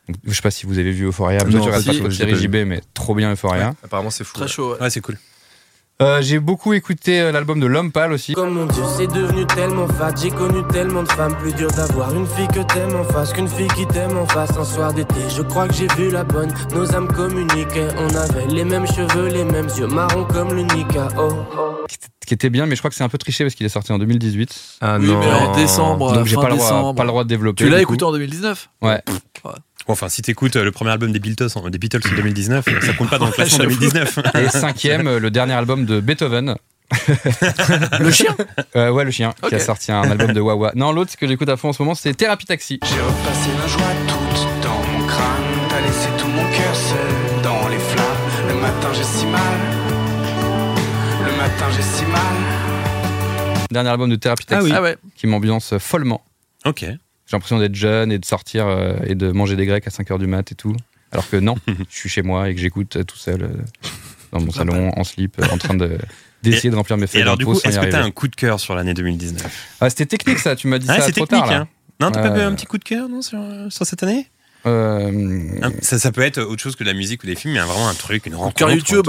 Donc, 0.08 0.16
je 0.26 0.32
sais 0.34 0.42
pas 0.42 0.50
si 0.50 0.66
vous 0.66 0.78
avez 0.78 0.90
vu 0.92 1.06
Euphoria, 1.06 1.38
Non, 1.38 1.44
peut-être 1.44 1.82
tu 1.84 1.94
si, 1.94 2.00
pas 2.02 2.08
de 2.08 2.12
série 2.12 2.32
pas. 2.32 2.38
JB, 2.38 2.66
mais 2.66 2.80
trop 2.94 3.14
bien 3.14 3.32
Euphoria. 3.32 3.74
Apparemment, 3.84 4.10
c'est 4.10 4.24
fou. 4.24 4.34
Très 4.34 4.42
ouais. 4.44 4.48
chaud. 4.48 4.72
ouais. 4.74 4.80
Ouais, 4.82 4.90
c'est 4.90 5.00
cool. 5.00 5.18
Euh, 6.02 6.20
J'ai 6.20 6.38
beaucoup 6.40 6.74
écouté 6.74 7.20
euh, 7.22 7.32
l'album 7.32 7.58
de 7.58 7.64
L'Homme 7.66 7.90
Pâle 7.90 8.12
aussi. 8.12 8.34
Comme 8.34 8.50
mon 8.52 8.66
Dieu, 8.66 8.82
c'est 8.98 9.06
devenu 9.06 9.46
tellement 9.46 9.88
fat. 9.88 10.10
J'ai 10.20 10.30
connu 10.30 10.62
tellement 10.70 11.02
de 11.02 11.08
femmes. 11.10 11.34
Plus 11.36 11.54
dur 11.54 11.70
d'avoir 11.70 12.14
une 12.14 12.26
fille 12.26 12.48
que 12.48 12.60
t'aimes 12.60 12.94
en 12.96 13.04
face 13.04 13.32
qu'une 13.32 13.48
fille 13.48 13.68
qui 13.68 13.86
t'aime 13.86 14.16
en 14.18 14.26
face. 14.26 14.50
Un 14.58 14.64
soir 14.64 14.92
d'été, 14.92 15.14
je 15.34 15.40
crois 15.40 15.66
que 15.68 15.72
j'ai 15.74 15.86
vu 15.96 16.10
la 16.10 16.22
bonne. 16.24 16.52
Nos 16.74 16.94
âmes 16.94 17.08
communiquaient. 17.08 17.88
On 17.98 18.14
avait 18.14 18.46
les 18.46 18.64
mêmes 18.64 18.86
cheveux, 18.86 19.28
les 19.28 19.44
mêmes 19.44 19.68
yeux 19.78 19.86
marrons 19.86 20.24
comme 20.24 20.52
le 20.52 20.62
Nika. 20.62 21.08
Oh, 21.18 21.28
oh. 21.56 21.86
qui 22.26 22.34
était- 22.34 22.50
bien, 22.50 22.66
mais 22.66 22.74
je 22.76 22.80
crois 22.82 22.90
que 22.90 22.96
c'est 22.96 23.04
un 23.04 23.08
peu 23.08 23.16
triché 23.18 23.44
parce 23.44 23.54
qu'il 23.54 23.64
est 23.64 23.70
sorti 23.70 23.90
en 23.92 23.98
2018. 23.98 24.54
Ah 24.82 24.98
Oui, 25.00 25.06
non. 25.06 25.18
mais 25.20 25.32
en 25.32 25.54
décembre, 25.56 26.12
Donc 26.12 26.26
j'ai 26.26 26.36
pas, 26.36 26.42
le 26.42 26.56
droit- 26.56 26.58
décembre. 26.58 26.94
pas 26.94 27.02
le 27.04 27.08
droit 27.08 27.24
de 27.24 27.28
développer. 27.28 27.64
Tu 27.64 27.70
l'as 27.70 27.80
écouté 27.80 28.04
en 28.04 28.12
2019 28.12 28.68
Ouais. 28.82 29.00
Bon, 29.86 29.92
enfin, 29.92 30.08
si 30.08 30.20
t'écoutes 30.22 30.56
euh, 30.56 30.64
le 30.64 30.72
premier 30.72 30.90
album 30.90 31.12
des 31.12 31.20
Beatles, 31.20 31.46
en- 31.54 31.68
des 31.70 31.78
Beatles 31.78 32.00
en 32.10 32.16
2019, 32.16 32.64
ça 32.84 32.92
compte 32.94 33.08
pas 33.10 33.18
dans 33.18 33.26
le 33.26 33.32
classement 33.38 33.58
j'avoue. 33.64 33.76
2019. 33.78 34.18
Et 34.34 34.48
cinquième, 34.48 35.06
euh, 35.06 35.18
le 35.20 35.30
dernier 35.30 35.52
album 35.54 35.84
de 35.86 36.00
Beethoven. 36.00 36.56
Le 37.98 38.10
chien? 38.12 38.34
Euh, 38.76 38.90
ouais, 38.90 39.04
le 39.04 39.10
chien, 39.10 39.32
qui 39.48 39.54
a 39.56 39.58
sorti 39.58 39.90
un 39.90 40.02
album 40.08 40.32
de 40.32 40.40
Wawa. 40.40 40.70
Non, 40.76 40.92
l'autre 40.92 41.10
ce 41.10 41.16
que 41.16 41.26
j'écoute 41.26 41.48
à 41.48 41.56
fond 41.56 41.70
en 41.70 41.72
ce 41.72 41.82
moment, 41.82 41.96
c'est 41.96 42.14
Thérapie 42.14 42.46
Taxi. 42.46 42.78
J'ai 42.84 43.00
replacé 43.00 43.50
la 43.60 43.66
joie 43.66 43.92
toute 44.06 44.62
dans 44.62 44.82
mon 44.92 45.04
crâne. 45.06 45.68
T'as 45.68 45.80
laissé 45.80 46.08
tout 46.16 46.28
mon 46.28 46.44
cœur 46.44 46.76
seul 46.76 47.42
dans 47.42 47.68
les 47.68 47.78
flammes. 47.78 48.06
Le 48.48 48.54
matin 48.60 48.88
j'ai 48.94 49.02
si 49.02 49.26
mal. 49.26 49.42
Le 51.24 51.36
matin 51.36 51.66
j'ai 51.74 51.82
si 51.82 52.04
mal. 52.04 52.20
Dernier 53.72 53.90
album 53.90 54.08
de 54.10 54.14
Thérapie 54.16 54.46
Taxi, 54.46 54.70
Ah 54.72 54.82
qui 55.16 55.26
m'ambiance 55.26 55.76
follement. 55.78 56.22
ok. 56.64 56.84
J'ai 57.26 57.36
l'impression 57.36 57.58
d'être 57.58 57.74
jeune 57.74 58.12
et 58.12 58.18
de 58.18 58.24
sortir 58.24 58.66
euh, 58.66 58.94
et 59.04 59.14
de 59.14 59.32
manger 59.32 59.56
des 59.56 59.66
grecs 59.66 59.86
à 59.86 59.90
5h 59.90 60.18
du 60.18 60.26
mat 60.26 60.50
et 60.52 60.54
tout. 60.54 60.74
Alors 61.12 61.28
que 61.28 61.36
non, 61.36 61.56
je 61.66 61.96
suis 61.96 62.08
chez 62.08 62.22
moi 62.22 62.48
et 62.48 62.54
que 62.54 62.60
j'écoute 62.60 62.96
euh, 62.96 63.04
tout 63.04 63.16
seul 63.16 63.42
euh, 63.42 63.48
dans 64.32 64.40
mon 64.40 64.50
salon, 64.52 64.90
en 64.96 65.04
slip, 65.04 65.38
euh, 65.40 65.46
en 65.50 65.58
train 65.58 65.74
de 65.74 65.98
d'essayer 66.42 66.70
de 66.70 66.76
remplir 66.76 66.96
mes 66.96 67.04
Et 67.04 67.06
feuilles 67.06 67.22
alors, 67.22 67.36
du 67.36 67.44
coup, 67.44 67.54
est-ce 67.54 67.78
que 67.80 67.90
t'as 67.90 68.02
un 68.04 68.10
coup 68.10 68.28
de 68.28 68.36
cœur 68.36 68.60
sur 68.60 68.74
l'année 68.74 68.94
2019 68.94 69.76
Ah, 69.80 69.90
c'était 69.90 70.06
technique 70.06 70.38
ça, 70.38 70.54
tu 70.54 70.68
m'as 70.68 70.78
dit 70.78 70.86
Ah, 70.88 71.00
ça 71.00 71.06
c'est 71.06 71.12
trop 71.12 71.26
technique, 71.26 71.44
tard 71.44 71.50
là. 71.50 71.60
hein. 71.60 71.68
Non, 72.00 72.10
t'as 72.10 72.28
pas 72.30 72.38
eu 72.38 72.42
un 72.42 72.54
petit 72.54 72.66
coup 72.66 72.78
de 72.78 72.84
cœur 72.84 73.08
non, 73.08 73.22
sur, 73.22 73.40
sur 73.70 73.86
cette 73.86 74.02
année? 74.02 74.28
Euh, 74.66 75.48
ça, 75.80 75.98
ça 75.98 76.12
peut 76.12 76.22
être 76.22 76.38
autre 76.40 76.62
chose 76.62 76.76
que 76.76 76.84
de 76.84 76.88
la 76.88 76.94
musique 76.94 77.22
ou 77.22 77.26
des 77.26 77.36
films, 77.36 77.54
mais 77.54 77.60
vraiment 77.60 77.88
un 77.88 77.94
truc, 77.94 78.26
une 78.26 78.34
rencontre. 78.34 78.70
YouTube. 78.70 79.06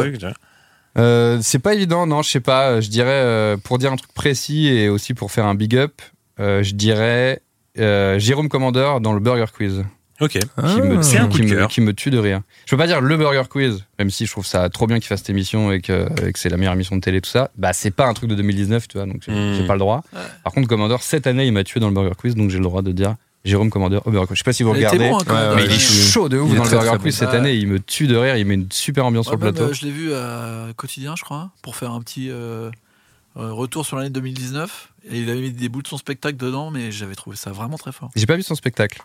Euh, 0.97 1.39
c'est 1.41 1.59
pas 1.59 1.73
évident, 1.73 2.07
non, 2.07 2.21
je 2.21 2.29
sais 2.29 2.39
pas. 2.39 2.81
Je 2.81 2.89
dirais, 2.89 3.11
euh, 3.11 3.57
pour 3.57 3.77
dire 3.77 3.91
un 3.91 3.97
truc 3.97 4.13
précis 4.13 4.67
et 4.67 4.89
aussi 4.89 5.13
pour 5.13 5.31
faire 5.31 5.45
un 5.45 5.55
big 5.55 5.75
up, 5.75 6.01
euh, 6.39 6.63
je 6.63 6.73
dirais 6.73 7.41
euh, 7.79 8.19
Jérôme 8.19 8.49
Commandeur 8.49 9.01
dans 9.01 9.13
le 9.13 9.19
Burger 9.19 9.45
Quiz. 9.55 9.83
Ok. 10.19 10.31
Qui, 10.31 10.39
Ah. 10.57 10.77
me, 10.77 11.01
C'est 11.03 11.17
un 11.19 11.27
coup 11.27 11.37
qui, 11.37 11.43
me, 11.43 11.67
qui 11.67 11.79
me 11.79 11.93
tue 11.93 12.09
de 12.09 12.17
rire. 12.17 12.41
Je 12.65 12.71
peux 12.71 12.77
pas 12.77 12.87
dire 12.87 13.01
le 13.01 13.17
Burger 13.17 13.43
Quiz, 13.49 13.85
même 13.99 14.09
si 14.09 14.25
je 14.25 14.31
trouve 14.31 14.45
ça 14.47 14.67
trop 14.69 14.87
bien 14.87 14.97
qu'il 14.97 15.05
fasse 15.07 15.19
cette 15.19 15.29
émission 15.29 15.71
et 15.71 15.79
que, 15.79 16.07
et 16.27 16.33
que 16.33 16.39
c'est 16.39 16.49
la 16.49 16.57
meilleure 16.57 16.73
émission 16.73 16.95
de 16.95 17.01
télé, 17.01 17.21
tout 17.21 17.29
ça. 17.29 17.51
Bah, 17.55 17.71
c'est 17.73 17.91
pas 17.91 18.07
un 18.07 18.13
truc 18.15 18.27
de 18.29 18.33
2019, 18.35 18.87
tu 18.87 18.97
vois, 18.97 19.05
donc 19.05 19.21
j'ai 19.25 19.31
Hmm. 19.31 19.53
j'ai 19.55 19.67
pas 19.67 19.73
le 19.73 19.79
droit. 19.79 20.03
Par 20.43 20.53
contre, 20.53 20.67
Commandeur, 20.67 21.03
cette 21.03 21.27
année, 21.27 21.45
il 21.45 21.51
m'a 21.53 21.63
tué 21.63 21.79
dans 21.79 21.87
le 21.89 21.93
Burger 21.93 22.15
Quiz, 22.17 22.33
donc 22.35 22.49
j'ai 22.49 22.57
le 22.57 22.63
droit 22.63 22.81
de 22.81 22.91
dire 22.91 23.13
Jérôme 23.45 23.69
Commandeur 23.69 24.01
au 24.07 24.09
Burger 24.11 24.25
Quiz. 24.27 24.37
Je 24.37 24.39
sais 24.39 24.43
pas 24.43 24.53
si 24.53 24.63
vous 24.63 24.73
Il 24.73 24.77
était 24.79 24.87
regardez. 24.87 25.09
bon, 25.11 25.19
hein, 25.35 25.53
mais 25.55 25.65
il 25.65 25.71
est 25.71 25.77
chaud 25.79 26.27
de 26.29 26.39
ouf 26.39 26.51
dans 26.55 26.63
le 26.63 26.69
Burger 26.71 26.97
Quiz 26.99 27.13
bon. 27.19 27.25
cette 27.25 27.35
année. 27.35 27.53
Il 27.53 27.67
me 27.67 27.79
tue 27.79 28.07
de 28.07 28.15
rire. 28.15 28.37
Il 28.37 28.45
met 28.47 28.55
une 28.55 28.71
super 28.71 29.05
ambiance 29.05 29.27
Ouais, 29.27 29.37
sur 29.37 29.45
le 29.45 29.51
plateau. 29.53 29.69
euh, 29.69 29.73
je 29.73 29.85
l'ai 29.85 29.91
vu 29.91 30.13
à 30.15 30.65
quotidien, 30.75 31.13
je 31.15 31.23
crois, 31.23 31.51
pour 31.61 31.75
faire 31.75 31.91
un 31.91 32.01
petit 32.01 32.29
euh, 32.31 32.71
euh, 33.37 33.51
retour 33.51 33.85
sur 33.85 33.97
l'année 33.97 34.09
2019. 34.09 34.93
Et 35.09 35.19
il 35.19 35.29
avait 35.29 35.41
mis 35.41 35.51
des 35.51 35.69
bouts 35.69 35.81
de 35.81 35.87
son 35.87 35.97
spectacle 35.97 36.37
dedans, 36.37 36.71
mais 36.71 36.91
j'avais 36.91 37.15
trouvé 37.15 37.35
ça 37.35 37.51
vraiment 37.51 37.77
très 37.77 37.91
fort. 37.91 38.09
J'ai 38.15 38.25
pas 38.25 38.35
vu 38.35 38.43
son 38.43 38.55
spectacle. 38.55 39.01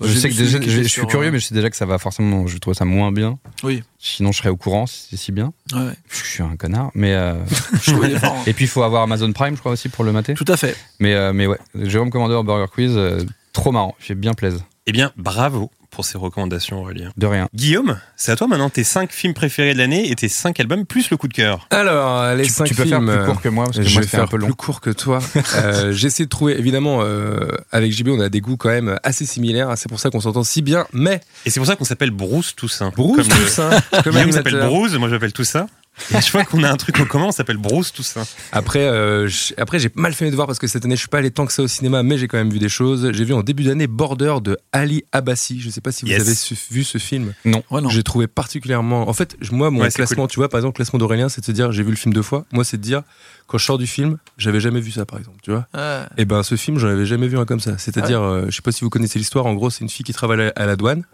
Je 0.00 0.08
J'ai 0.08 0.20
sais 0.20 0.28
que 0.28 0.34
déjà, 0.34 0.60
je, 0.60 0.68
je 0.68 0.80
suis 0.82 0.88
sur, 0.90 1.06
curieux, 1.06 1.28
euh, 1.28 1.32
mais 1.32 1.38
je 1.38 1.46
sais 1.46 1.54
déjà 1.54 1.70
que 1.70 1.76
ça 1.76 1.86
va 1.86 1.98
forcément. 1.98 2.46
Je 2.46 2.58
trouve 2.58 2.74
ça 2.74 2.84
moins 2.84 3.12
bien. 3.12 3.38
Oui. 3.62 3.82
Sinon, 3.98 4.30
je 4.30 4.38
serais 4.38 4.50
au 4.50 4.56
courant 4.56 4.86
si 4.86 5.06
c'est 5.08 5.16
si 5.16 5.32
bien. 5.32 5.54
Ouais, 5.72 5.80
ouais. 5.80 5.94
Je 6.10 6.24
suis 6.24 6.42
un 6.42 6.56
connard. 6.56 6.90
Mais 6.94 7.14
euh, 7.14 7.34
Je 7.82 7.94
hein. 7.94 8.34
et 8.46 8.52
puis 8.52 8.66
il 8.66 8.68
faut 8.68 8.82
avoir 8.82 9.02
Amazon 9.02 9.32
Prime, 9.32 9.54
je 9.54 9.60
crois 9.60 9.72
aussi 9.72 9.88
pour 9.88 10.04
le 10.04 10.12
mater. 10.12 10.34
Tout 10.34 10.44
à 10.48 10.58
fait. 10.58 10.76
Mais 11.00 11.14
euh, 11.14 11.32
mais 11.32 11.46
ouais, 11.46 11.58
Jérôme 11.74 12.10
Commandeur 12.10 12.44
Burger 12.44 12.70
Quiz, 12.70 12.92
euh, 12.94 13.24
trop 13.54 13.72
marrant. 13.72 13.94
J'ai 13.98 14.14
bien 14.14 14.34
plaise. 14.34 14.62
Eh 14.86 14.92
bien, 14.92 15.12
bravo 15.16 15.70
pour 15.96 16.04
ces 16.04 16.18
recommandations, 16.18 16.80
Aurélien. 16.80 17.10
De 17.16 17.26
rien. 17.26 17.48
Guillaume, 17.54 17.98
c'est 18.16 18.30
à 18.30 18.36
toi 18.36 18.46
maintenant 18.46 18.70
tes 18.70 18.84
5 18.84 19.10
films 19.10 19.34
préférés 19.34 19.72
de 19.74 19.78
l'année 19.78 20.10
et 20.10 20.14
tes 20.14 20.28
5 20.28 20.60
albums 20.60 20.84
plus 20.86 21.10
le 21.10 21.16
coup 21.16 21.26
de 21.26 21.32
cœur. 21.34 21.66
Alors, 21.70 22.34
les 22.34 22.44
Tu, 22.44 22.50
cinq 22.50 22.66
tu 22.66 22.74
peux 22.74 22.84
faire 22.84 22.98
films, 22.98 23.10
plus 23.10 23.18
euh, 23.22 23.24
court 23.26 23.40
que 23.40 23.48
moi 23.48 23.64
parce 23.64 23.78
que 23.78 23.82
je 23.82 23.92
moi 23.94 24.02
vais 24.02 24.06
c'est 24.08 24.16
un 24.16 24.20
faire 24.20 24.28
peu 24.28 24.36
long. 24.36 24.46
plus 24.46 24.54
court 24.54 24.80
que 24.80 24.90
toi. 24.90 25.18
Euh, 25.56 25.92
J'ai 25.92 26.08
essayé 26.08 26.26
de 26.26 26.30
trouver, 26.30 26.58
évidemment, 26.58 26.98
euh, 27.00 27.48
avec 27.72 27.90
JB, 27.92 28.08
on 28.10 28.20
a 28.20 28.28
des 28.28 28.40
goûts 28.40 28.56
quand 28.58 28.68
même 28.68 28.98
assez 29.02 29.24
similaires. 29.26 29.72
C'est 29.76 29.88
pour 29.88 29.98
ça 29.98 30.10
qu'on 30.10 30.20
s'entend 30.20 30.44
si 30.44 30.60
bien. 30.62 30.86
Mais 30.92 31.20
Et 31.46 31.50
c'est 31.50 31.58
pour 31.60 31.66
ça 31.66 31.74
qu'on 31.76 31.84
s'appelle 31.84 32.10
Bruce 32.10 32.54
Toussaint. 32.54 32.92
Bruce 32.94 33.26
Comme 33.28 33.38
le- 33.38 33.44
Toussaint, 33.44 33.70
comme 34.04 34.12
Guillaume 34.12 34.32
s'appelle. 34.32 34.58
Bruce, 34.66 34.92
moi 34.98 35.08
j'appelle 35.08 35.32
Toussaint. 35.32 35.66
Et 36.14 36.20
je 36.20 36.30
vois 36.30 36.44
qu'on 36.44 36.62
a 36.62 36.70
un 36.70 36.76
truc 36.76 36.98
en 37.00 37.04
commun, 37.06 37.26
on 37.26 37.32
s'appelle 37.32 37.56
Bruce 37.56 37.92
Toussaint. 37.92 38.26
Après, 38.52 38.84
euh, 38.86 39.28
après 39.56 39.78
j'ai 39.78 39.90
mal 39.94 40.12
fait 40.12 40.24
mes 40.24 40.30
devoirs 40.30 40.46
parce 40.46 40.58
que 40.58 40.66
cette 40.66 40.84
année, 40.84 40.94
je 40.94 41.00
suis 41.00 41.08
pas 41.08 41.18
allé 41.18 41.30
tant 41.30 41.46
que 41.46 41.52
ça 41.52 41.62
au 41.62 41.68
cinéma, 41.68 42.02
mais 42.02 42.18
j'ai 42.18 42.28
quand 42.28 42.36
même 42.38 42.50
vu 42.50 42.58
des 42.58 42.68
choses. 42.68 43.10
J'ai 43.12 43.24
vu 43.24 43.32
en 43.32 43.42
début 43.42 43.64
d'année 43.64 43.86
Border 43.86 44.36
de 44.42 44.58
Ali 44.72 45.04
Abbasi. 45.12 45.60
Je 45.60 45.70
sais 45.70 45.80
pas 45.80 45.92
si 45.92 46.04
vous 46.04 46.10
Yes. 46.10 46.20
avez 46.20 46.34
su- 46.34 46.56
vu 46.70 46.84
ce 46.84 46.98
film. 46.98 47.32
Ouais, 47.44 47.80
non. 47.80 47.88
J'ai 47.88 48.02
trouvé 48.02 48.26
particulièrement. 48.26 49.08
En 49.08 49.12
fait, 49.12 49.36
moi, 49.50 49.70
mon 49.70 49.80
Ouais, 49.82 49.90
classement, 49.90 50.26
tu 50.28 50.36
vois, 50.38 50.48
par 50.48 50.58
exemple, 50.58 50.74
le 50.80 50.84
classement 50.84 50.98
d'Aurélien, 50.98 51.28
c'est 51.28 51.40
de 51.40 51.46
se 51.46 51.52
dire, 51.52 51.72
j'ai 51.72 51.82
vu 51.82 51.90
le 51.90 51.96
film 51.96 52.12
deux 52.12 52.22
fois. 52.22 52.44
Moi, 52.52 52.64
c'est 52.64 52.76
de 52.76 52.82
dire, 52.82 53.02
quand 53.46 53.58
je 53.58 53.64
sors 53.64 53.78
du 53.78 53.86
film, 53.86 54.18
j'avais 54.38 54.60
jamais 54.60 54.80
vu 54.80 54.90
ça, 54.90 55.06
par 55.06 55.18
exemple, 55.18 55.38
tu 55.42 55.50
vois. 55.50 55.66
Ouais. 55.74 56.00
Et 56.18 56.24
ben, 56.24 56.42
ce 56.42 56.56
film, 56.56 56.78
j'en 56.78 56.88
avais 56.88 57.06
jamais 57.06 57.28
vu 57.28 57.38
un 57.38 57.44
comme 57.46 57.60
ça. 57.60 57.78
C'est-à-dire, 57.78 58.22
euh, 58.22 58.46
je 58.48 58.56
sais 58.56 58.62
pas 58.62 58.72
si 58.72 58.82
vous 58.84 58.90
connaissez 58.90 59.18
l'histoire. 59.18 59.46
En 59.46 59.54
gros, 59.54 59.70
c'est 59.70 59.80
une 59.82 59.88
fille 59.90 60.04
qui 60.04 60.12
travaille 60.12 60.52
à 60.54 60.66
la 60.66 60.76
douane, 60.76 61.04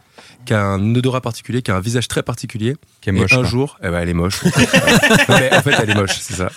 qui 0.44 0.54
a 0.54 0.62
un 0.64 0.94
odorat 0.94 1.20
particulier, 1.20 1.62
qui 1.62 1.70
a 1.70 1.76
un 1.76 1.80
visage 1.80 2.08
très 2.08 2.22
particulier. 2.22 2.76
Qui 3.00 3.08
est 3.10 3.12
moche. 3.12 3.32
et 3.32 3.34
un 3.34 3.38
quoi. 3.40 3.48
jour, 3.48 3.78
eh 3.82 3.88
ben, 3.88 3.98
elle 4.00 4.08
est 4.08 4.14
moche. 4.14 4.40
Non, 5.28 5.36
mais 5.38 5.54
en 5.54 5.62
fait, 5.62 5.74
elle 5.82 5.90
est 5.90 5.94
moche, 5.94 6.16
c'est 6.20 6.34
ça. 6.34 6.48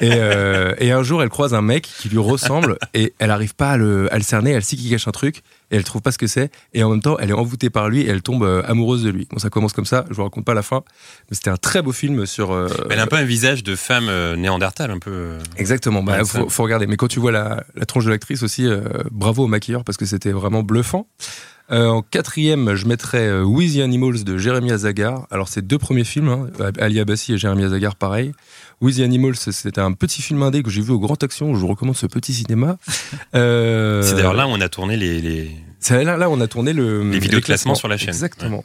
Et, 0.00 0.10
euh, 0.14 0.74
et 0.78 0.90
un 0.92 1.02
jour, 1.02 1.22
elle 1.22 1.28
croise 1.28 1.52
un 1.54 1.60
mec 1.62 1.82
qui 1.98 2.08
lui 2.08 2.18
ressemble 2.18 2.78
et 2.94 3.12
elle 3.18 3.30
arrive 3.30 3.54
pas 3.54 3.72
à 3.72 3.76
le, 3.76 4.12
à 4.12 4.16
le 4.16 4.22
cerner. 4.22 4.52
Elle 4.52 4.64
sait 4.64 4.76
qu'il 4.76 4.90
cache 4.90 5.06
un 5.06 5.10
truc 5.12 5.38
et 5.70 5.76
elle 5.76 5.84
trouve 5.84 6.00
pas 6.00 6.12
ce 6.12 6.18
que 6.18 6.26
c'est. 6.26 6.50
Et 6.72 6.82
en 6.82 6.90
même 6.90 7.00
temps, 7.02 7.16
elle 7.18 7.30
est 7.30 7.34
envoûtée 7.34 7.68
par 7.70 7.88
lui 7.88 8.00
et 8.02 8.08
elle 8.08 8.22
tombe 8.22 8.44
euh, 8.44 8.62
amoureuse 8.66 9.02
de 9.02 9.10
lui. 9.10 9.26
Bon, 9.30 9.38
ça 9.38 9.50
commence 9.50 9.72
comme 9.74 9.84
ça. 9.84 10.04
Je 10.10 10.14
vous 10.14 10.22
raconte 10.22 10.44
pas 10.46 10.54
la 10.54 10.62
fin, 10.62 10.82
mais 11.30 11.34
c'était 11.36 11.50
un 11.50 11.56
très 11.58 11.82
beau 11.82 11.92
film 11.92 12.24
sur. 12.26 12.52
euh, 12.52 12.68
Elle 12.90 12.98
a 13.00 13.02
un 13.02 13.06
peu 13.06 13.16
un 13.16 13.24
visage 13.24 13.62
de 13.62 13.76
femme 13.76 14.10
néandertale, 14.36 14.90
un 14.90 14.98
peu. 14.98 15.36
Exactement. 15.56 16.02
Bah, 16.02 16.24
faut, 16.24 16.62
regarder. 16.62 16.86
Mais 16.86 16.96
quand 16.96 17.08
tu 17.08 17.20
vois 17.20 17.32
la, 17.32 17.64
la 17.74 17.84
tronche 17.84 18.04
de 18.06 18.10
l'actrice 18.10 18.42
aussi, 18.42 18.66
bravo 19.10 19.44
au 19.44 19.48
maquilleur 19.48 19.84
parce 19.84 19.98
que 19.98 20.06
c'était 20.06 20.32
vraiment 20.32 20.62
bluffant. 20.62 21.06
Euh, 21.72 21.88
en 21.88 22.02
quatrième, 22.02 22.74
je 22.74 22.86
mettrais 22.86 23.26
euh, 23.26 23.42
With 23.44 23.76
the 23.76 23.80
Animals 23.80 24.24
de 24.24 24.36
Jérémy 24.36 24.72
Azagar. 24.72 25.26
Alors, 25.30 25.48
c'est 25.48 25.66
deux 25.66 25.78
premiers 25.78 26.04
films, 26.04 26.28
hein, 26.28 26.48
Ali 26.78 27.00
Abassi 27.00 27.32
et 27.32 27.38
Jérémy 27.38 27.64
Azagar, 27.64 27.96
pareil. 27.96 28.32
With 28.82 28.98
the 28.98 29.00
Animals, 29.00 29.36
c'était 29.36 29.80
un 29.80 29.92
petit 29.92 30.20
film 30.22 30.42
indé 30.42 30.62
que 30.62 30.70
j'ai 30.70 30.82
vu 30.82 30.90
au 30.92 30.98
Grand 30.98 31.22
Action. 31.22 31.54
Je 31.54 31.60
vous 31.60 31.68
recommande 31.68 31.96
ce 31.96 32.06
petit 32.06 32.34
cinéma. 32.34 32.76
Euh, 33.34 34.02
C'est 34.02 34.14
d'ailleurs 34.16 34.34
là 34.34 34.46
où 34.46 34.50
on 34.50 34.60
a 34.60 34.68
tourné 34.68 34.96
les. 34.96 35.20
les... 35.22 35.50
là, 36.04 36.16
là, 36.18 36.28
on 36.28 36.40
a 36.40 36.46
tourné 36.46 36.72
le, 36.74 37.08
Les 37.10 37.18
vidéos 37.18 37.40
de 37.40 37.44
classement 37.44 37.74
sur 37.74 37.88
la 37.88 37.96
chaîne. 37.96 38.10
Exactement. 38.10 38.62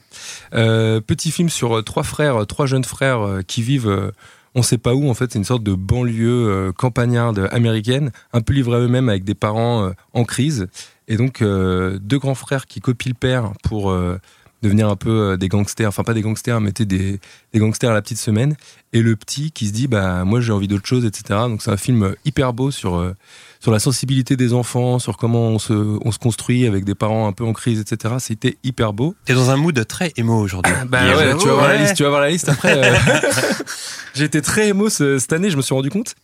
Euh, 0.54 1.00
petit 1.00 1.32
film 1.32 1.50
sur 1.50 1.78
euh, 1.78 1.82
trois 1.84 2.04
frères, 2.04 2.42
euh, 2.42 2.46
trois 2.46 2.66
jeunes 2.66 2.84
frères 2.84 3.22
euh, 3.22 3.42
qui 3.42 3.62
vivent, 3.62 3.88
euh, 3.88 4.12
on 4.56 4.64
sait 4.64 4.78
pas 4.78 4.94
où, 4.94 5.10
en 5.10 5.14
fait, 5.14 5.32
c'est 5.32 5.40
une 5.40 5.46
sorte 5.46 5.64
de 5.64 5.74
banlieue 5.74 6.50
euh, 6.50 6.72
campagnarde 6.74 7.48
américaine, 7.52 8.12
un 8.34 8.42
peu 8.42 8.54
livrée 8.54 8.78
à 8.78 8.80
eux-mêmes 8.80 9.08
avec 9.08 9.24
des 9.24 9.36
parents 9.36 9.86
euh, 9.86 9.92
en 10.14 10.26
crise. 10.26 10.68
Et 11.08 11.18
donc, 11.18 11.42
euh, 11.42 12.00
deux 12.02 12.20
grands 12.20 12.36
frères 12.36 12.66
qui 12.66 12.82
copient 12.82 13.12
le 13.12 13.18
père 13.18 13.54
pour 13.64 13.92
euh, 13.92 14.20
devenir 14.62 14.90
un 14.90 14.96
peu 14.96 15.10
euh, 15.34 15.38
des 15.38 15.48
gangsters, 15.50 15.88
enfin 15.90 16.04
pas 16.04 16.14
des 16.14 16.22
gangsters, 16.22 16.60
mais 16.62 16.72
des, 16.72 16.86
des 16.86 17.20
gangsters 17.60 17.92
à 17.92 17.94
la 17.94 18.02
petite 18.02 18.18
semaine. 18.18 18.56
Et 18.94 19.02
le 19.02 19.16
petit 19.16 19.52
qui 19.52 19.68
se 19.68 19.74
dit, 19.74 19.88
bah 19.88 20.24
moi 20.24 20.40
j'ai 20.42 20.52
envie 20.54 20.68
d'autre 20.68 20.86
chose, 20.88 21.06
etc. 21.06 21.42
Donc 21.48 21.62
c'est 21.62 21.72
un 21.72 21.78
film 21.78 22.16
hyper 22.26 22.54
beau 22.54 22.72
sur 22.72 22.96
euh, 22.96 23.14
sur 23.60 23.72
la 23.72 23.80
sensibilité 23.80 24.36
des 24.38 24.54
enfants, 24.54 24.98
sur 25.00 25.18
comment 25.18 25.50
on 25.50 25.60
se, 25.60 25.74
on 25.74 26.12
se 26.12 26.20
construit 26.20 26.66
avec 26.68 26.86
des 26.86 26.96
parents 26.96 27.28
un 27.28 27.34
peu 27.34 27.44
en 27.44 27.54
crise, 27.54 27.80
etc. 27.80 28.16
C'était 28.20 28.58
hyper 28.64 28.94
beau. 28.94 29.16
T'es 29.26 29.34
dans 29.34 29.50
un 29.50 29.58
mood 29.58 29.86
très 29.88 30.14
émo 30.16 30.40
aujourd'hui. 30.40 30.74
Bah 30.88 31.02
Guillaume. 31.04 31.18
ouais, 31.18 31.38
tu 31.38 31.48
vas 31.48 31.54
voir 31.56 31.68
la 31.68 31.74
Ouais. 31.76 31.82
liste, 31.82 31.96
tu 31.96 32.04
vas 32.04 32.10
voir 32.10 32.22
la 32.22 32.30
liste 32.30 32.50
après. 32.50 32.78
euh, 32.78 32.96
J'ai 34.16 34.24
été 34.26 34.42
très 34.42 34.70
émo 34.70 34.90
ce- 34.90 35.20
cette 35.20 35.34
année, 35.34 35.50
je 35.52 35.58
me 35.58 35.62
suis 35.62 35.76
rendu 35.76 35.90
compte. 35.90 36.16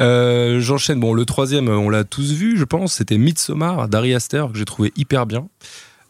Euh, 0.00 0.60
J'enchaîne. 0.60 1.00
Bon, 1.00 1.12
le 1.14 1.24
troisième, 1.24 1.68
on 1.68 1.90
l'a 1.90 2.04
tous 2.04 2.32
vu, 2.32 2.56
je 2.56 2.64
pense. 2.64 2.94
C'était 2.94 3.18
Midsommar 3.18 3.88
d'Ari 3.88 4.14
Aster 4.14 4.44
que 4.52 4.58
j'ai 4.58 4.64
trouvé 4.64 4.92
hyper 4.96 5.26
bien. 5.26 5.48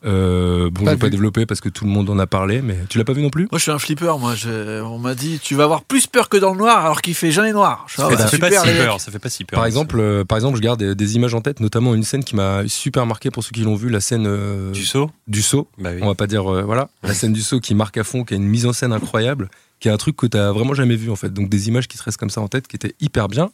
Euh, 0.05 0.69
bon, 0.71 0.85
Pas 0.85 0.91
je 0.91 0.97
vais 0.97 1.01
pas 1.01 1.09
développer 1.11 1.47
parce 1.47 1.61
que 1.61 1.69
tout 1.69 1.85
le 1.85 1.91
monde 1.91 2.11
en 2.11 2.19
a 2.19 2.27
parlé, 2.27 2.61
mais 2.61 2.77
tu 2.89 2.99
l'as 2.99 3.05
pas 3.05 3.13
vu 3.13 3.23
non 3.23 3.31
plus? 3.31 3.49
Moi, 3.53 3.59
je 3.59 3.63
suis 3.63 3.71
un 3.71 3.79
flipper. 3.79 4.19
Moi, 4.19 4.35
je- 4.35 4.83
on 4.83 4.99
m'a 4.99 5.15
dit, 5.15 5.39
tu 5.43 5.55
vas 5.55 5.65
avoir 5.65 5.83
plus 5.83 6.07
peur 6.07 6.29
que 6.29 6.37
dans 6.37 6.53
le 6.53 6.59
noir, 6.59 6.85
alors 6.85 7.03
qu'il 7.03 7.15
fait 7.15 7.31
jamais 7.31 7.53
noir. 7.53 7.87
Je 7.89 7.97
ça 7.97 8.09
fait 8.09 8.17
pas 8.17 8.49
super, 8.51 8.63
si 8.65 8.77
peur, 8.77 9.01
ça 9.01 9.13
fait 9.13 9.19
pas 9.19 9.31
si 9.31 9.45
peur. 9.45 9.57
Par 9.59 9.67
exemple, 9.67 9.99
euh, 10.01 10.25
par 10.25 10.37
exemple, 10.39 10.57
je 10.57 10.63
garde 10.63 10.81
des, 10.81 10.95
des 10.95 11.17
images 11.17 11.35
en 11.35 11.41
tête, 11.41 11.61
notamment 11.61 11.95
une 11.95 12.03
scène 12.03 12.25
qui 12.25 12.35
m'a 12.37 12.67
super 12.67 13.07
marqué 13.07 13.31
pour 13.31 13.45
ceux 13.45 13.51
qui 13.53 13.63
l'ont 13.63 13.77
vu, 13.77 13.91
la 13.91 14.01
scène 14.01 14.27
euh, 14.27 14.73
du 14.73 14.85
saut? 14.85 15.11
du 15.29 15.43
saut. 15.43 15.69
Bah 15.79 15.91
oui. 15.95 16.01
On 16.03 16.07
va 16.09 16.15
pas 16.15 16.27
dire 16.27 16.53
euh, 16.53 16.63
voilà, 16.63 16.89
la 17.03 17.15
scène 17.15 17.33
du 17.33 17.43
saut 17.43 17.61
qui 17.61 17.75
marque 17.75 17.97
à 17.97 18.05
fond, 18.05 18.25
qui 18.25 18.35
a 18.35 18.37
une 18.37 18.43
mise 18.49 18.67
en 18.67 18.73
scène 18.73 18.93
incroyable, 18.93 19.51
qui 19.79 19.89
est 19.89 19.93
un 19.93 19.97
truc 19.97 20.17
que 20.17 20.27
t'as 20.27 20.51
vraiment 20.53 20.75
jamais 20.75 20.97
vu 20.97 21.11
en 21.11 21.17
fait. 21.17 21.33
Donc 21.33 21.49
des 21.49 21.69
images 21.69 21.87
qui 21.89 21.97
te 21.97 22.03
restent 22.03 22.19
comme 22.19 22.31
ça 22.31 22.41
en 22.41 22.49
tête, 22.49 22.67
qui 22.67 22.77
étaient 22.77 22.95
hyper 23.01 23.29
bien. 23.29 23.51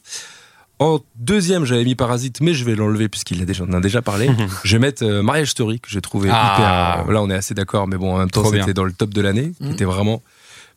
En 0.80 1.00
deuxième, 1.16 1.64
j'avais 1.64 1.82
mis 1.84 1.94
Parasite, 1.96 2.40
mais 2.40 2.54
je 2.54 2.64
vais 2.64 2.76
l'enlever 2.76 3.08
puisqu'il 3.08 3.42
a 3.42 3.44
déjà, 3.44 3.64
on 3.64 3.70
en 3.72 3.78
a 3.78 3.80
déjà 3.80 4.00
parlé. 4.00 4.30
je 4.64 4.76
vais 4.76 4.78
mettre 4.80 5.04
euh, 5.04 5.22
Mariage 5.22 5.50
Story 5.50 5.80
que 5.80 5.90
j'ai 5.90 6.00
trouvé 6.00 6.28
Ah. 6.32 6.54
hyper. 7.02 7.08
euh, 7.08 7.12
là, 7.14 7.22
on 7.22 7.30
est 7.30 7.34
assez 7.34 7.54
d'accord, 7.54 7.88
mais 7.88 7.96
bon, 7.96 8.14
en 8.14 8.18
même 8.18 8.30
temps, 8.30 8.42
Trop 8.42 8.52
c'était 8.52 8.64
bien. 8.66 8.74
dans 8.74 8.84
le 8.84 8.92
top 8.92 9.10
de 9.10 9.20
l'année. 9.20 9.52
C'était 9.60 9.84
vraiment 9.84 10.22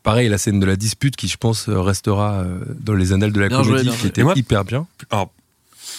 pareil 0.02 0.28
la 0.30 0.40
scène 0.40 0.60
de 0.60 0.66
la 0.66 0.76
dispute 0.76 1.16
qui, 1.16 1.28
je 1.28 1.38
pense, 1.38 1.70
euh, 1.70 1.80
restera 1.80 2.40
euh, 2.40 2.58
dans 2.80 2.96
les 2.96 3.14
annales 3.14 3.32
de 3.32 3.40
la 3.40 3.50
Bien 3.50 3.62
joué, 3.62 3.74
comédie, 3.74 3.84
bien 3.90 3.94
qui 3.94 4.00
joué. 4.02 4.10
était 4.10 4.24
moi- 4.24 4.34
hyper 4.36 4.66
bien. 4.66 4.88
Alors, 5.12 5.32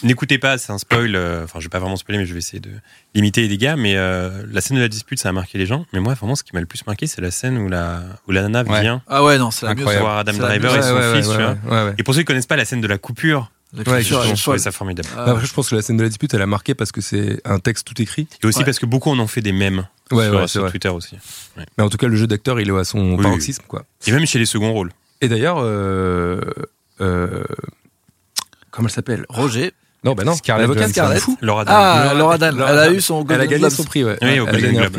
n'écoutez 0.03 0.39
pas, 0.39 0.59
c'est 0.59 0.73
un 0.73 0.79
spoil. 0.79 1.15
euh, 1.15 1.45
Enfin, 1.45 1.61
je 1.61 1.67
vais 1.67 1.71
pas 1.71 1.79
vraiment 1.79 1.95
spoiler, 1.95 2.19
mais 2.19 2.27
je 2.27 2.33
vais 2.33 2.41
essayer 2.41 2.59
de 2.59 2.71
limiter 3.15 3.43
les 3.43 3.49
dégâts. 3.49 3.75
Mais 3.79 3.95
euh, 3.97 4.43
la 4.51 4.61
scène 4.61 4.79
de 4.79 4.83
la 4.83 4.89
dispute, 4.89 5.21
ça 5.21 5.29
a 5.29 5.33
marqué 5.33 5.59
les 5.59 5.67
gens. 5.67 5.87
Mais 5.93 6.01
moi, 6.01 6.15
vraiment, 6.15 6.35
ce 6.35 6.43
qui 6.43 6.51
m'a 6.55 6.61
le 6.61 6.67
plus 6.67 6.85
marqué, 6.89 7.07
c'est 7.07 7.21
la 7.21 7.31
scène 7.31 7.57
où 7.57 7.69
la, 7.69 8.03
où 8.27 8.33
la 8.33 8.43
nana 8.43 8.65
Ouais. 8.69 8.81
vient 8.81 9.01
Ah 9.07 9.23
ouais, 9.23 9.39
non, 9.39 9.53
c'est 9.53 9.65
la 9.65 9.75
voir 9.75 10.19
Adam 10.19 10.33
C'est 10.33 10.39
Driver 10.41 10.73
mieux. 10.73 10.79
et 10.79 10.83
son 10.83 10.95
Ouais, 10.97 11.15
fils. 11.21 11.29
ouais, 11.29 11.37
tu 11.37 11.41
vois. 11.43 11.51
ouais, 11.53 11.57
ouais, 11.71 11.85
ouais. 11.91 11.95
Et 11.99 12.03
pour 12.03 12.15
ceux 12.15 12.21
qui 12.23 12.27
connaissent 12.27 12.47
pas 12.47 12.57
la 12.57 12.65
scène 12.65 12.81
de 12.81 12.89
la 12.89 12.99
coupure, 12.99 13.53
Ouais, 13.75 14.03
je 14.03 14.43
trouvais 14.43 14.59
ça 14.59 14.71
formidable. 14.73 15.09
Ah, 15.17 15.31
Après, 15.31 15.47
je 15.47 15.53
pense 15.55 15.71
que 15.71 15.75
la 15.77 15.83
scène 15.83 15.97
de 15.97 16.03
la 16.03 16.09
dispute, 16.09 16.35
elle 16.35 16.43
a 16.43 16.47
marqué 16.47 16.75
parce 16.75 16.93
que 16.93 17.01
c'est 17.01 17.41
un 17.47 17.59
texte 17.59 17.87
tout 17.87 18.01
écrit. 18.03 18.29
Et 18.43 18.47
aussi 18.47 18.59
Ouais. 18.59 18.65
parce 18.67 18.79
que 18.79 18.85
beaucoup 18.87 19.11
en 19.11 19.19
ont 19.19 19.27
fait 19.27 19.41
des 19.41 19.53
mèmes 19.53 19.87
Ouais, 20.11 20.29
sur. 20.47 20.71
Twitter 20.71 20.91
aussi. 20.91 21.17
Mais 21.57 21.83
en 21.85 21.89
tout 21.89 21.97
cas, 21.97 22.07
le 22.07 22.17
jeu 22.17 22.27
d'acteur, 22.27 22.61
il 22.61 22.69
est 22.69 22.79
à 22.79 22.85
son 22.85 23.15
Oui, 23.15 23.23
paroxysme, 23.23 23.63
quoi. 23.67 23.85
Et 24.07 24.13
même 24.13 24.27
chez 24.27 24.39
les 24.39 24.45
seconds 24.47 24.73
rôles. 24.73 24.91
Et 25.23 25.29
d'ailleurs, 25.29 25.57
euh, 25.61 26.41
euh, 27.01 27.45
comment 28.71 28.89
elle 28.89 28.95
s'appelle? 28.95 29.25
Roger. 29.29 29.73
Non, 30.05 30.15
bah 30.15 30.25
non, 30.25 30.35
Scarlett 30.35 30.67
l'avocate, 30.69 30.95
Johansson. 30.95 31.37
Laura 31.41 31.65
Dern. 31.65 31.77
Ah, 31.81 32.03
Laura- 32.03 32.15
Laura 32.19 32.39
Dan. 32.39 32.57
Elle 32.57 32.63
a 32.79 32.85
Dan. 32.87 32.95
eu 32.95 33.01
son 33.01 33.25
Elle 33.29 33.41
a 33.41 33.47
gagné 33.47 33.71
son 33.71 33.85
prix, 33.85 34.03
ouais. 34.05 34.19
Oui, 34.21 34.41
au 34.41 34.47
Golden 34.47 34.77
Globe. 34.77 34.99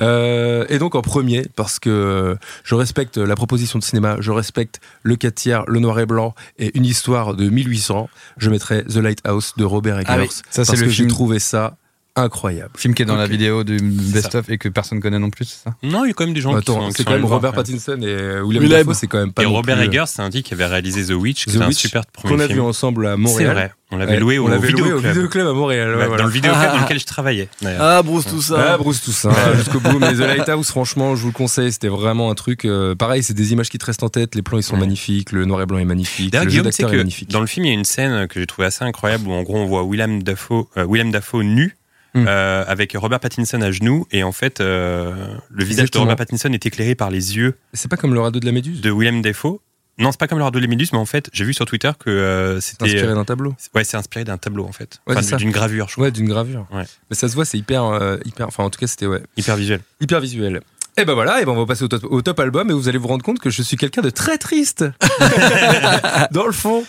Euh, 0.00 0.64
et 0.68 0.78
donc 0.78 0.94
en 0.94 1.02
premier, 1.02 1.46
parce 1.56 1.78
que 1.78 2.36
je 2.64 2.74
respecte 2.74 3.16
la 3.16 3.34
proposition 3.34 3.78
de 3.78 3.84
cinéma, 3.84 4.16
je 4.20 4.30
respecte 4.30 4.80
le 5.02 5.16
4 5.16 5.34
tiers, 5.34 5.64
le 5.66 5.80
noir 5.80 5.98
et 6.00 6.06
blanc 6.06 6.34
et 6.58 6.76
une 6.76 6.84
histoire 6.84 7.34
de 7.34 7.48
1800, 7.48 8.08
je 8.36 8.50
mettrais 8.50 8.84
The 8.84 8.96
Lighthouse 8.96 9.54
de 9.56 9.64
Robert 9.64 9.98
Eggers. 9.98 10.12
Ah 10.12 10.18
oui, 10.20 10.28
ça, 10.28 10.64
c'est 10.64 10.72
parce 10.72 10.80
le 10.80 10.86
que 10.86 10.92
j'ai 10.92 11.06
trouvé 11.06 11.38
ça 11.38 11.76
incroyable. 12.16 12.70
Film 12.76 12.94
qui 12.94 13.02
est 13.02 13.06
dans 13.06 13.16
la 13.16 13.26
vidéo 13.26 13.64
du 13.64 13.76
best-of 13.78 14.48
et 14.48 14.58
que 14.58 14.68
personne 14.68 15.00
connaît 15.00 15.18
non 15.18 15.30
plus, 15.30 15.44
c'est 15.46 15.64
ça? 15.64 15.74
Non, 15.82 16.04
il 16.04 16.08
y 16.08 16.10
a 16.10 16.14
quand 16.14 16.24
même 16.24 16.34
des 16.34 16.40
gens 16.40 16.52
qui 16.52 16.58
Attends, 16.58 16.80
sont. 16.82 16.88
qui 16.88 16.92
c'est 16.94 17.02
sont 17.02 17.04
quand 17.06 17.12
même 17.12 17.20
voir, 17.22 17.32
Robert. 17.34 17.52
Pattinson 17.52 17.98
et 18.02 18.40
William. 18.40 18.68
Dafoe, 18.68 18.94
c'est 18.94 19.06
quand 19.06 19.18
même 19.18 19.32
pas 19.32 19.42
Et 19.42 19.46
Robert 19.46 19.76
plus, 19.76 19.84
euh, 19.84 19.88
Eggers, 19.88 20.04
c'est 20.06 20.22
un 20.22 20.30
type 20.30 20.44
qui 20.46 20.54
avait 20.54 20.66
réalisé 20.66 21.04
The 21.06 21.16
Witch, 21.16 21.44
qui 21.44 21.50
The 21.52 21.54
était 21.56 21.64
un 21.64 21.68
Witch, 21.68 21.78
super 21.78 22.06
premier 22.06 22.34
qu'on 22.36 22.40
a 22.40 22.46
film. 22.46 22.58
vu 22.58 22.60
ensemble 22.62 23.06
à 23.06 23.12
C'est 23.12 23.16
Montréal. 23.18 23.52
vrai. 23.54 23.72
On 23.90 23.96
l'avait 23.96 24.12
Ouais, 24.14 24.18
loué 24.20 24.38
au 24.38 24.46
on 24.46 24.48
l'avait 24.48 24.70
loué 24.70 24.82
vidéo 24.82 24.96
au 24.96 25.00
vidéoclub 25.00 25.46
à 25.46 25.52
Montréal. 25.52 25.88
ouais, 25.90 25.96
Ouais, 25.96 26.06
voilà. 26.06 26.22
Dans 26.22 26.26
le 26.28 26.32
vidéoclub 26.32 26.64
Ah. 26.68 26.76
dans 26.76 26.82
lequel 26.82 26.98
je 26.98 27.04
travaillais. 27.04 27.48
Ah, 27.78 28.02
Bruce, 28.02 28.24
tout 28.26 28.42
ça. 28.42 28.72
Ah, 28.74 28.78
Bruce 28.78 29.02
Toussaint, 29.02 29.30
jusqu'au 29.56 29.78
bout. 29.80 29.98
Mais 30.00 30.12
The 30.14 30.18
Lighthouse, 30.20 30.68
franchement, 30.68 31.14
je 31.14 31.20
vous 31.22 31.28
le 31.28 31.32
conseille. 31.32 31.70
C'était 31.70 31.88
vraiment 31.88 32.30
un 32.30 32.34
truc. 32.34 32.64
euh, 32.64 32.94
pareil, 32.94 33.22
c'est 33.22 33.34
des 33.34 33.52
images 33.52 33.68
qui 33.70 33.78
te 33.78 33.84
restent 33.86 34.02
en 34.02 34.08
tête. 34.08 34.34
Les 34.34 34.42
plans, 34.42 34.58
ils 34.58 34.62
sont 34.62 34.74
Ouais. 34.74 34.80
magnifiques. 34.80 35.30
Le 35.32 35.44
noir 35.44 35.60
et 35.62 35.66
blanc 35.66 35.78
est 35.78 35.84
magnifique. 35.84 36.32
D'ailleurs, 36.32 36.44
Le 36.46 36.50
jeu 36.50 36.60
Guillaume, 36.60 36.72
c'est 36.72 36.82
d'acteur 36.82 36.90
est 36.90 36.92
que 36.92 36.96
magnifique. 36.98 37.30
dans 37.30 37.40
le 37.40 37.46
film, 37.46 37.66
il 37.66 37.68
y 37.68 37.72
a 37.72 37.74
une 37.74 37.84
scène 37.84 38.26
que 38.26 38.40
j'ai 38.40 38.46
trouvée 38.46 38.66
assez 38.66 38.84
incroyable 38.84 39.28
où 39.28 39.32
en 39.32 39.42
gros 39.42 39.58
on 39.58 39.66
voit 39.66 39.82
William 39.84 40.22
Dafoe, 40.22 40.66
euh, 40.76 40.84
William 40.84 41.10
Dafoe 41.12 41.42
nu. 41.44 41.76
Hmm. 42.16 42.26
euh, 42.28 42.64
avec 42.68 42.92
Robert 42.96 43.18
Pattinson 43.18 43.60
à 43.60 43.72
genoux 43.72 44.06
et 44.12 44.22
en 44.22 44.30
fait 44.30 44.60
euh, 44.60 45.12
le 45.50 45.64
visage 45.64 45.90
de. 45.90 45.98
Robert 45.98 46.14
Pattinson 46.14 46.52
est 46.52 46.64
éclairé 46.64 46.94
par 46.94 47.10
les 47.10 47.36
yeux 47.36 47.56
C'est 47.72 47.88
pas 47.90 47.96
comme 47.96 48.14
le 48.14 48.20
radeau 48.20 48.38
de 48.38 48.46
la 48.46 48.52
Méduse. 48.52 48.80
de 48.80 48.90
William 48.92 49.20
Dafoe. 49.20 49.58
Non, 49.98 50.10
c'est 50.12 50.18
pas 50.20 50.26
comme 50.28 50.38
le 50.38 50.44
radeau 50.44 50.60
de 50.60 50.66
Méduse, 50.66 50.92
mais 50.92 50.98
en 50.98 51.06
fait, 51.06 51.28
j'ai 51.32 51.44
vu 51.44 51.54
sur 51.54 51.66
Twitter 51.66 51.90
que 51.98 52.10
euh, 52.10 52.60
C'est 52.60 52.72
c'était 52.72 52.84
inspiré 52.84 53.14
d'un 53.14 53.24
tableau. 53.24 53.54
ouais, 53.74 53.84
c'est 53.84 53.96
inspiré 53.96 54.24
d'un 54.24 54.38
tableau 54.38 54.64
en 54.64 54.72
fait, 54.72 55.00
Ouais, 55.06 55.16
Enfin, 55.16 55.36
d'une 55.36 55.50
gravure, 55.52 55.88
je 55.88 55.92
crois, 55.94 56.04
Ouais, 56.06 56.10
d'une 56.10 56.28
gravure. 56.28 56.66
Ouais. 56.72 56.84
Mais 57.10 57.16
ça 57.16 57.28
se 57.28 57.34
voit, 57.34 57.44
c'est 57.44 57.58
hyper, 57.58 58.18
hyper. 58.24 58.46
Enfin, 58.48 58.64
en 58.64 58.70
tout 58.70 58.78
cas, 58.80 58.86
c'était 58.88 59.06
ouais, 59.06 59.22
hyper 59.36 59.56
visuel. 59.56 59.80
hyper 60.00 60.20
visuel. 60.20 60.60
Et 60.96 61.04
ben 61.04 61.14
voilà, 61.14 61.40
et 61.42 61.44
ben 61.44 61.50
on 61.50 61.56
va 61.56 61.66
passer 61.66 61.82
au 61.82 61.88
top, 61.88 62.04
au 62.04 62.22
top 62.22 62.38
album 62.38 62.70
et 62.70 62.72
vous 62.72 62.88
allez 62.88 62.98
vous 62.98 63.08
rendre 63.08 63.24
compte 63.24 63.40
que 63.40 63.50
je 63.50 63.62
suis 63.62 63.76
quelqu'un 63.76 64.00
de 64.02 64.10
très 64.10 64.38
triste. 64.38 64.84
Dans 66.30 66.46
le 66.46 66.52
fond. 66.52 66.84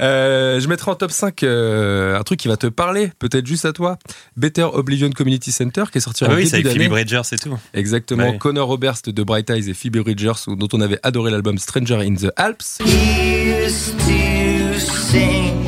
Euh, 0.00 0.60
je 0.60 0.68
mettrai 0.68 0.90
en 0.90 0.94
top 0.94 1.10
5 1.10 1.42
euh, 1.42 2.18
un 2.18 2.22
truc 2.22 2.40
qui 2.40 2.48
va 2.48 2.56
te 2.56 2.66
parler, 2.66 3.12
peut-être 3.18 3.46
juste 3.46 3.64
à 3.66 3.72
toi. 3.72 3.98
Better 4.36 4.62
Oblivion 4.72 5.10
Community 5.10 5.52
Center 5.52 5.84
qui 5.92 5.98
est 5.98 6.00
sorti 6.00 6.24
Ah 6.26 6.30
en 6.32 6.34
oui, 6.36 6.46
c'est 6.46 6.56
début 6.58 6.68
avec 6.68 6.78
d'année. 6.78 6.84
Phoebe 6.88 6.92
Bridgers 7.08 7.28
et 7.32 7.36
tout. 7.38 7.58
Exactement. 7.74 8.30
Ouais. 8.30 8.38
Connor 8.38 8.66
Roberts 8.68 9.02
de 9.06 9.22
Bright 9.22 9.50
Eyes 9.50 9.68
et 9.68 9.74
Phoebe 9.74 9.98
Bridgers, 9.98 10.32
dont 10.46 10.68
on 10.72 10.80
avait 10.80 10.98
adoré 11.02 11.30
l'album 11.30 11.58
Stranger 11.58 11.96
in 11.96 12.14
the 12.14 12.32
Alps. 12.36 12.78
used 12.84 13.98
to 14.00 14.78
sing 14.78 15.64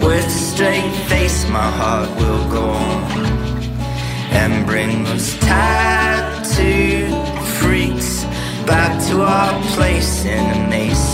with 0.00 0.24
a 0.26 0.30
straight 0.30 0.92
face 1.08 1.46
my 1.50 1.58
heart 1.78 2.08
will 2.18 2.48
go 2.50 2.62
on 2.62 3.24
and 4.32 4.66
bring 4.66 5.04
those 5.04 5.36
tattooed 5.40 7.12
freaks 7.60 8.24
back 8.66 8.98
to 9.08 9.22
our 9.22 9.52
place 9.74 10.24
in 10.24 10.38
a 10.38 10.68
mason 10.68 11.13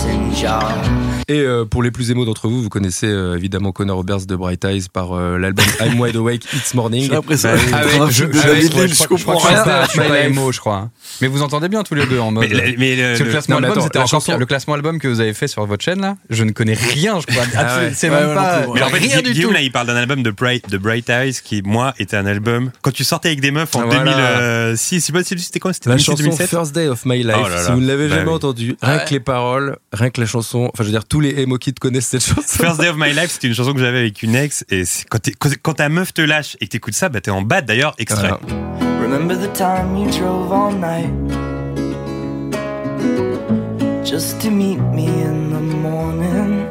Et 1.27 1.39
euh, 1.41 1.65
pour 1.65 1.83
les 1.83 1.91
plus 1.91 2.09
émos 2.09 2.25
d'entre 2.25 2.47
vous, 2.49 2.63
vous 2.63 2.69
connaissez 2.69 3.05
euh, 3.05 3.37
évidemment 3.37 3.71
Connor 3.71 3.97
Roberts 3.97 4.25
de 4.25 4.35
Bright 4.35 4.65
Eyes 4.65 4.85
par 4.91 5.13
euh, 5.13 5.37
l'album 5.37 5.63
I'm 5.79 5.99
Wide 5.99 6.15
Awake 6.15 6.45
It's 6.53 6.73
Morning. 6.73 7.03
J'ai 7.03 7.09
l'impression 7.11 7.49
Bah, 7.71 8.07
je- 8.09 9.05
comprends 9.07 9.37
rien. 9.37 9.63
pas- 9.63 9.85
Je 9.85 9.91
suis 9.91 9.99
pas 9.99 10.19
émo, 10.21 10.51
je 10.51 10.59
crois. 10.59 10.75
hein. 10.77 10.91
Mais 11.21 11.27
vous 11.27 11.43
entendez 11.43 11.69
bien 11.69 11.83
tous 11.83 11.93
les 11.93 12.07
deux 12.07 12.19
en 12.19 12.31
mode. 12.31 12.47
Mais, 12.77 12.95
le- 12.95 13.23
classement 13.29 13.57
album, 13.57 13.81
c'était 13.81 14.05
chanson-. 14.07 14.35
Le 14.37 14.45
classement 14.47 14.73
album 14.73 14.97
que 14.99 15.07
vous 15.07 15.19
avez 15.21 15.33
fait 15.35 15.47
sur 15.47 15.63
votre 15.67 15.83
chaîne 15.83 16.01
là, 16.01 16.17
je 16.31 16.43
ne 16.43 16.51
connais 16.51 16.73
rien, 16.73 17.19
je 17.19 17.27
crois. 17.27 17.43
Ah 17.55 17.77
ouais. 17.77 17.91
C'est 17.93 18.09
Ouais, 18.09 18.19
même 18.19 18.29
ouais, 18.29 18.35
pas. 18.35 18.61
Mais 18.73 18.81
en 18.81 18.89
fait, 18.89 18.97
rien 18.97 19.21
du 19.21 19.39
tout. 19.39 19.51
là, 19.51 19.61
il 19.61 19.71
parle 19.71 19.87
d'un 19.87 19.95
album 19.95 20.23
de 20.23 20.31
Bright, 20.31 20.69
de 20.69 20.77
Bright 20.79 21.07
Eyes 21.09 21.33
qui, 21.43 21.61
moi, 21.63 21.93
était 21.99 22.17
un 22.17 22.25
album. 22.25 22.71
Quand 22.81 22.91
tu 22.91 23.03
sortais 23.03 23.29
avec 23.29 23.41
des 23.41 23.51
meufs 23.51 23.73
en 23.75 23.83
Voilà. 23.85 24.65
2006, 24.71 24.95
je 24.95 24.99
sais 25.05 25.13
pas 25.13 25.23
si 25.23 25.37
c'était 25.37 25.59
quoi, 25.59 25.71
c'était 25.71 25.89
La 25.89 25.95
2006, 25.97 26.05
chanson 26.11 26.23
2007 26.23 26.49
First 26.49 26.73
Day 26.75 26.87
of 26.87 27.05
My 27.05 27.21
Life. 27.23 27.35
Oh. 27.39 27.47
Si 27.67 27.71
vous 27.71 27.79
ne 27.79 27.87
l'avez 27.87 28.07
Bah 28.09 28.15
jamais 28.15 28.31
entendu, 28.31 28.75
rien 28.81 28.97
Ouais. 28.97 29.05
que 29.05 29.11
les 29.11 29.19
paroles, 29.19 29.77
rien 29.93 30.09
que 30.09 30.19
la 30.19 30.27
chanson, 30.31 30.69
enfin 30.73 30.83
je 30.83 30.85
veux 30.85 30.91
dire 30.91 31.05
tous 31.05 31.19
les 31.19 31.39
emo 31.41 31.57
kids 31.57 31.73
connaissent 31.79 32.07
cette 32.07 32.23
chanson. 32.23 32.41
First 32.47 32.79
Day 32.79 32.87
of 32.89 32.97
My 32.97 33.13
Life, 33.13 33.31
c'était 33.31 33.47
une 33.47 33.53
chanson 33.55 33.73
que 33.73 33.79
j'avais 33.79 33.99
avec 33.99 34.23
une 34.23 34.35
ex. 34.35 34.65
Et 34.69 34.85
c'est- 34.85 35.05
quand, 35.09 35.19
quand- 35.61 35.73
ta 35.73 35.89
meuf 35.89 36.13
te 36.13 36.21
lâche 36.21 36.57
et 36.59 36.65
que 36.65 36.71
t'écoutes 36.71 36.93
ça, 36.95 37.09
bah 37.09 37.21
t'es 37.21 37.31
en 37.31 37.41
bad 37.41 37.65
d'ailleurs, 37.65 37.93
extrait. 37.97 38.29
Voilà. 38.29 38.39
Remember 39.01 39.35
the 39.35 39.51
time 39.53 39.95
you 39.97 40.09
drove 40.09 40.51
all 40.51 40.73
night 40.73 41.09
just 44.05 44.39
to 44.41 44.49
meet 44.49 44.79
me 44.93 45.07
in 45.07 45.49
the 45.51 45.61
morning? 45.61 46.65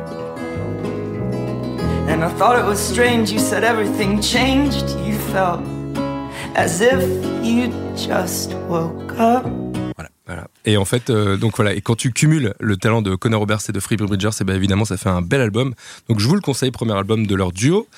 And 2.09 2.25
I 2.25 2.29
thought 2.39 2.59
it 2.59 2.65
was 2.67 2.77
strange, 2.79 3.31
you 3.31 3.39
said 3.39 3.63
everything 3.65 4.21
changed. 4.21 4.85
You 5.07 5.15
felt 5.33 5.61
as 6.57 6.81
if 6.81 7.03
you 7.45 7.71
just 7.97 8.53
woke 8.69 9.13
up. 9.19 9.47
Voilà. 10.33 10.47
Et 10.65 10.77
en 10.77 10.85
fait, 10.85 11.11
euh, 11.11 11.37
donc 11.37 11.57
voilà, 11.57 11.75
et 11.75 11.81
quand 11.81 11.97
tu 11.97 12.13
cumules 12.13 12.55
le 12.61 12.77
talent 12.77 13.03
de 13.03 13.17
Connor 13.17 13.41
Roberts 13.41 13.63
et 13.69 13.73
de 13.73 13.81
Phoebe 13.81 14.03
Bridgers, 14.03 14.31
et 14.41 14.45
ben 14.45 14.55
évidemment, 14.55 14.85
ça 14.85 14.97
fait 14.97 15.09
un 15.09 15.23
bel 15.23 15.41
album. 15.41 15.75
Donc 16.09 16.21
je 16.21 16.29
vous 16.29 16.37
le 16.37 16.41
conseille, 16.41 16.71
premier 16.71 16.93
album 16.95 17.27
de 17.27 17.35
leur 17.35 17.51
duo. 17.51 17.89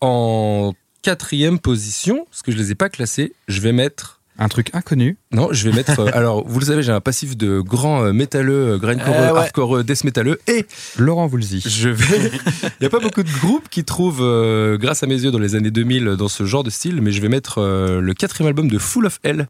En 0.00 0.72
quatrième 1.02 1.58
position, 1.58 2.26
parce 2.30 2.42
que 2.42 2.52
je 2.52 2.56
les 2.58 2.70
ai 2.70 2.74
pas 2.76 2.88
classés, 2.88 3.32
je 3.48 3.60
vais 3.60 3.72
mettre. 3.72 4.18
Un 4.38 4.48
truc 4.48 4.70
inconnu. 4.72 5.18
Non, 5.32 5.48
je 5.50 5.68
vais 5.68 5.74
mettre. 5.76 5.98
euh, 6.00 6.10
alors, 6.14 6.46
vous 6.48 6.60
le 6.60 6.64
savez, 6.66 6.82
j'ai 6.82 6.92
un 6.92 7.00
passif 7.02 7.36
de 7.36 7.60
grand 7.60 8.04
euh, 8.04 8.12
métalleux, 8.14 8.68
euh, 8.74 8.78
grindcore, 8.78 9.14
Euh, 9.14 9.32
ouais. 9.32 9.38
hardcore, 9.40 9.84
death 9.84 10.04
métalleux, 10.04 10.40
et 10.46 10.64
Laurent 10.96 11.26
Voulzy. 11.26 11.60
je 11.66 11.90
vais. 11.90 12.30
Il 12.62 12.70
n'y 12.80 12.86
a 12.86 12.90
pas 12.90 13.00
beaucoup 13.00 13.22
de 13.22 13.30
groupes 13.40 13.68
qui 13.68 13.84
trouvent, 13.84 14.22
euh, 14.22 14.78
grâce 14.78 15.02
à 15.02 15.06
mes 15.06 15.20
yeux, 15.20 15.30
dans 15.30 15.38
les 15.38 15.56
années 15.56 15.70
2000, 15.70 16.04
dans 16.16 16.28
ce 16.28 16.44
genre 16.46 16.62
de 16.64 16.70
style, 16.70 17.02
mais 17.02 17.12
je 17.12 17.20
vais 17.20 17.28
mettre 17.28 17.58
euh, 17.58 18.00
le 18.00 18.14
quatrième 18.14 18.46
album 18.48 18.68
de 18.70 18.78
Full 18.78 19.04
of 19.04 19.18
Hell. 19.24 19.46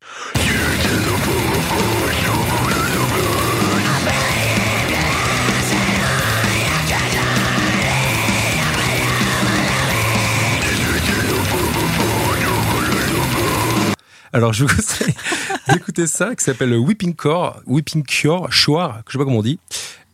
Alors, 14.32 14.52
je 14.52 14.64
vous 14.64 14.74
conseille 14.74 15.14
d'écouter 15.72 16.06
ça, 16.06 16.34
qui 16.34 16.44
s'appelle 16.44 16.74
Whipping 16.74 17.14
Core, 17.14 17.60
Whipping 17.66 18.04
Cure, 18.04 18.48
Choir, 18.50 19.02
je 19.06 19.12
sais 19.12 19.18
pas 19.18 19.24
comment 19.24 19.38
on 19.38 19.42
dit. 19.42 19.58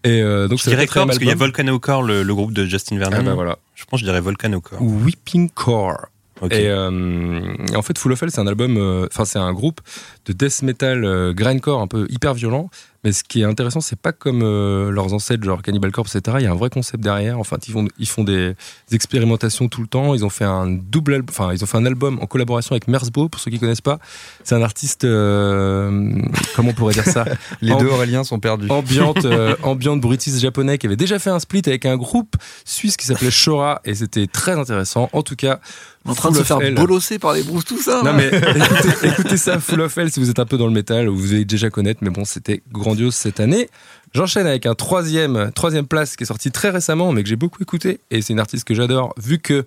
Et 0.04 0.22
euh, 0.22 0.48
donc, 0.48 0.58
Je 0.58 0.70
dirais 0.70 0.86
Core 0.86 1.06
parce 1.06 1.18
qu'il 1.18 1.26
y 1.26 1.32
a. 1.32 1.34
Volcano 1.34 1.78
Core, 1.78 2.02
le, 2.02 2.22
le 2.22 2.34
groupe 2.34 2.52
de 2.52 2.64
Justin 2.64 2.98
Vernon. 2.98 3.18
Ah 3.18 3.22
bah 3.22 3.34
voilà. 3.34 3.58
Je 3.74 3.84
pense 3.84 4.00
que 4.00 4.06
je 4.06 4.10
dirais 4.10 4.20
Volcano 4.20 4.60
Core. 4.60 4.80
Whipping 4.80 5.50
Core. 5.50 6.06
Ok. 6.40 6.52
Et 6.52 6.68
euh, 6.68 7.54
en 7.74 7.82
fait, 7.82 7.98
Full 7.98 8.12
of 8.12 8.22
Hell, 8.22 8.30
c'est 8.30 8.40
un 8.40 8.46
album, 8.46 8.76
euh, 8.76 9.06
enfin, 9.10 9.24
c'est 9.24 9.38
un 9.38 9.52
groupe 9.52 9.80
de 10.26 10.32
death 10.32 10.62
metal 10.62 11.04
euh, 11.04 11.32
grindcore 11.32 11.80
un 11.80 11.86
peu 11.86 12.06
hyper 12.10 12.34
violent. 12.34 12.70
Mais 13.06 13.12
ce 13.12 13.22
qui 13.22 13.42
est 13.42 13.44
intéressant, 13.44 13.80
c'est 13.80 14.00
pas 14.00 14.10
comme 14.10 14.42
euh, 14.42 14.90
leurs 14.90 15.14
ancêtres, 15.14 15.44
genre 15.44 15.62
Cannibal 15.62 15.92
Corpse, 15.92 16.16
etc. 16.16 16.38
Il 16.40 16.44
y 16.44 16.48
a 16.48 16.50
un 16.50 16.56
vrai 16.56 16.70
concept 16.70 17.04
derrière. 17.04 17.38
Enfin, 17.38 17.56
ils 17.68 17.72
font, 17.72 17.86
ils 18.00 18.08
font 18.08 18.24
des, 18.24 18.56
des 18.88 18.96
expérimentations 18.96 19.68
tout 19.68 19.80
le 19.80 19.86
temps. 19.86 20.12
Ils 20.12 20.24
ont 20.24 20.28
fait 20.28 20.44
un 20.44 20.66
double, 20.66 21.22
enfin, 21.28 21.52
ils 21.52 21.62
ont 21.62 21.68
fait 21.68 21.76
un 21.76 21.86
album 21.86 22.18
en 22.20 22.26
collaboration 22.26 22.72
avec 22.72 22.88
Merzbo. 22.88 23.28
Pour 23.28 23.40
ceux 23.40 23.52
qui 23.52 23.60
connaissent 23.60 23.80
pas, 23.80 24.00
c'est 24.42 24.56
un 24.56 24.62
artiste, 24.62 25.04
euh, 25.04 26.20
comment 26.56 26.70
on 26.70 26.74
pourrait 26.74 26.94
dire 26.94 27.04
ça? 27.04 27.26
Les 27.60 27.76
deux 27.76 27.86
Auréliens 27.86 28.24
sont 28.24 28.40
perdus. 28.40 28.68
ambiante, 28.70 29.24
euh, 29.24 29.54
ambiante 29.62 30.00
bruitiste 30.00 30.40
japonais 30.40 30.76
qui 30.76 30.86
avait 30.86 30.96
déjà 30.96 31.20
fait 31.20 31.30
un 31.30 31.38
split 31.38 31.62
avec 31.66 31.86
un 31.86 31.96
groupe 31.96 32.34
suisse 32.64 32.96
qui 32.96 33.06
s'appelait 33.06 33.30
Shora 33.30 33.82
et 33.84 33.94
c'était 33.94 34.26
très 34.26 34.58
intéressant. 34.58 35.10
En 35.12 35.22
tout 35.22 35.36
cas, 35.36 35.60
En 36.06 36.14
train 36.14 36.30
de 36.30 36.36
se 36.36 36.42
faire 36.42 36.58
bolosser 36.74 37.18
par 37.18 37.32
les 37.32 37.42
brousses, 37.42 37.64
tout 37.64 37.80
ça. 37.80 37.98
Non 37.98 38.12
là. 38.12 38.12
mais 38.12 38.26
écoutez, 38.56 39.08
écoutez 39.08 39.36
ça, 39.36 39.58
Full 39.58 39.80
of 39.80 39.96
Hell 39.96 40.10
si 40.10 40.20
vous 40.20 40.30
êtes 40.30 40.38
un 40.38 40.46
peu 40.46 40.56
dans 40.56 40.66
le 40.66 40.72
métal 40.72 41.08
ou 41.08 41.16
vous 41.16 41.32
allez 41.32 41.44
déjà 41.44 41.70
connaître, 41.70 42.00
mais 42.02 42.10
bon 42.10 42.24
c'était 42.24 42.62
grandiose 42.72 43.14
cette 43.14 43.40
année. 43.40 43.68
J'enchaîne 44.14 44.46
avec 44.46 44.66
un 44.66 44.74
troisième, 44.74 45.50
troisième 45.54 45.86
place 45.86 46.16
qui 46.16 46.24
est 46.24 46.26
sorti 46.26 46.50
très 46.50 46.70
récemment 46.70 47.12
mais 47.12 47.22
que 47.22 47.28
j'ai 47.28 47.36
beaucoup 47.36 47.62
écouté 47.62 48.00
et 48.10 48.22
c'est 48.22 48.32
une 48.32 48.40
artiste 48.40 48.64
que 48.64 48.74
j'adore 48.74 49.14
vu 49.18 49.38
que 49.38 49.66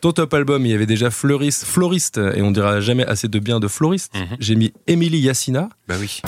dans 0.00 0.12
top 0.12 0.32
album 0.34 0.64
il 0.66 0.72
y 0.72 0.74
avait 0.74 0.86
déjà 0.86 1.10
Floriste, 1.10 1.64
Floriste 1.64 2.18
et 2.18 2.42
on 2.42 2.50
dira 2.50 2.80
jamais 2.80 3.06
assez 3.06 3.28
de 3.28 3.38
bien 3.38 3.60
de 3.60 3.68
Floriste. 3.68 4.12
Mhm. 4.14 4.36
J'ai 4.40 4.54
mis 4.56 4.72
Emily 4.86 5.18
Yassina. 5.18 5.68
Bah 5.88 5.94
oui. 6.00 6.22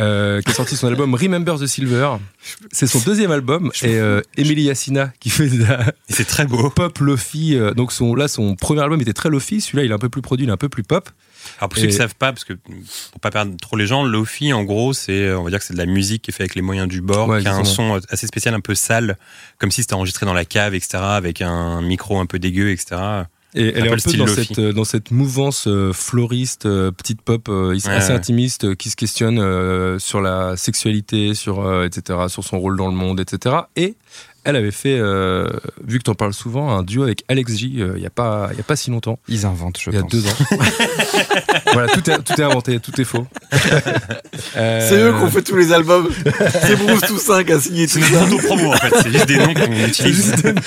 Euh, 0.00 0.40
qui 0.40 0.50
a 0.50 0.54
sorti 0.54 0.76
son 0.76 0.88
album 0.88 1.14
Remember 1.14 1.58
the 1.58 1.66
Silver. 1.66 2.12
C'est 2.72 2.86
son 2.86 3.00
deuxième 3.00 3.30
album 3.30 3.70
et 3.82 3.96
euh, 3.96 4.22
Emily 4.36 4.62
Yassina 4.62 5.12
qui 5.20 5.30
fait 5.30 5.48
de 5.48 5.62
la 5.64 5.92
c'est 6.08 6.26
très 6.26 6.46
beau. 6.46 6.70
pop 6.70 6.98
lofi. 6.98 7.54
euh, 7.56 7.72
donc 7.72 7.92
son, 7.92 8.14
là, 8.14 8.26
son 8.26 8.56
premier 8.56 8.80
album 8.80 9.00
était 9.00 9.12
très 9.12 9.28
lofi. 9.28 9.60
Celui-là, 9.60 9.84
il 9.84 9.90
est 9.90 9.94
un 9.94 9.98
peu 9.98 10.08
plus 10.08 10.22
produit, 10.22 10.46
il 10.46 10.48
est 10.48 10.52
un 10.52 10.56
peu 10.56 10.68
plus 10.68 10.82
pop. 10.82 11.08
Alors 11.58 11.68
pour 11.70 11.78
ceux 11.78 11.86
qui 11.86 11.92
ne 11.92 11.98
savent 11.98 12.14
pas, 12.14 12.32
parce 12.32 12.44
que 12.44 12.52
pour 12.52 13.20
pas 13.20 13.30
perdre 13.30 13.56
trop 13.56 13.76
les 13.76 13.86
gens, 13.86 14.04
Lofi 14.04 14.52
en 14.52 14.62
gros 14.62 14.92
c'est 14.92 15.32
on 15.32 15.42
va 15.42 15.50
dire 15.50 15.58
que 15.58 15.64
c'est 15.64 15.72
de 15.72 15.78
la 15.78 15.86
musique 15.86 16.22
qui 16.22 16.30
est 16.30 16.32
faite 16.32 16.42
avec 16.42 16.54
les 16.54 16.60
moyens 16.62 16.86
du 16.86 17.00
bord, 17.00 17.28
Ouais, 17.28 17.40
qui 17.40 17.48
a 17.48 17.54
un 17.54 17.64
son 17.64 17.98
assez 18.10 18.26
spécial, 18.26 18.54
un 18.54 18.60
peu 18.60 18.74
sale, 18.74 19.16
comme 19.58 19.70
si 19.70 19.80
c'était 19.82 19.94
enregistré 19.94 20.26
dans 20.26 20.34
la 20.34 20.44
cave, 20.44 20.74
etc. 20.74 20.98
Avec 20.98 21.40
un 21.40 21.80
micro 21.80 22.20
un 22.20 22.26
peu 22.26 22.38
dégueu, 22.38 22.70
etc. 22.70 23.24
Et 23.54 23.68
elle 23.74 23.86
est 23.86 23.92
un 23.92 23.96
peu 23.96 24.12
dans 24.16 24.26
cette, 24.28 24.58
euh, 24.58 24.72
dans 24.72 24.84
cette 24.84 25.10
mouvance 25.10 25.66
euh, 25.66 25.92
floriste, 25.92 26.66
euh, 26.66 26.92
petite 26.92 27.20
pop, 27.20 27.48
euh, 27.48 27.70
Ouais, 27.70 27.88
assez 27.88 28.10
ouais. 28.10 28.14
intimiste, 28.18 28.64
euh, 28.64 28.74
qui 28.74 28.90
se 28.90 28.96
questionne 28.96 29.38
euh, 29.40 29.98
sur 29.98 30.20
la 30.20 30.56
sexualité, 30.56 31.34
sur, 31.34 31.66
euh, 31.66 31.84
etc., 31.84 32.20
sur 32.28 32.44
son 32.44 32.60
rôle 32.60 32.76
dans 32.76 32.86
le 32.88 32.94
monde, 32.94 33.18
etc. 33.18 33.56
Et 33.74 33.96
elle 34.44 34.56
avait 34.56 34.70
fait, 34.70 34.96
euh, 34.98 35.48
vu 35.86 35.98
que 35.98 36.04
tu 36.04 36.10
en 36.10 36.14
parles 36.14 36.32
souvent, 36.34 36.70
un 36.76 36.82
duo 36.82 37.02
avec 37.02 37.24
Alex 37.28 37.56
J 37.56 37.76
euh, 37.78 37.92
il 37.96 38.00
n'y 38.00 38.06
a, 38.06 38.10
pas- 38.10 38.48
il 38.52 38.56
y 38.56 38.60
a 38.60 38.64
pas 38.64 38.76
si 38.76 38.90
longtemps, 38.90 39.18
Ils 39.28 39.44
inventent, 39.46 39.78
je 39.80 39.90
il 39.90 39.94
y 39.94 39.98
a 39.98 40.00
pense. 40.02 40.10
deux 40.10 40.26
ans. 40.26 40.36
voilà, 41.72 41.88
tout 41.92 42.10
est, 42.10 42.18
tout 42.22 42.32
est 42.40 42.44
inventé, 42.44 42.78
tout 42.80 42.98
est 43.00 43.04
faux. 43.04 43.26
Euh, 44.56 44.88
C'est 44.88 44.96
eux 45.00 45.12
qui 45.16 45.22
ont 45.24 45.30
fait 45.30 45.42
tous 45.42 45.54
les 45.56 45.72
albums. 45.72 46.08
C'est 46.62 46.76
Bruce 46.76 47.02
Toussaint 47.02 47.44
qui 47.44 47.52
a 47.52 47.60
signé 47.60 47.86
tout 47.86 48.00
C'est 48.00 48.14
ça. 48.14 48.26
notre 48.26 48.42
promo 48.44 48.72
en 48.72 48.76
fait, 48.76 48.92
c'est 49.02 49.12
juste 49.12 49.26
des 49.26 49.36
noms 49.38 49.54
qu'on 49.54 49.60
C'est 49.72 49.88
utilise. 49.88 50.16
juste, 50.32 50.42
des 50.42 50.52
noms. 50.54 50.60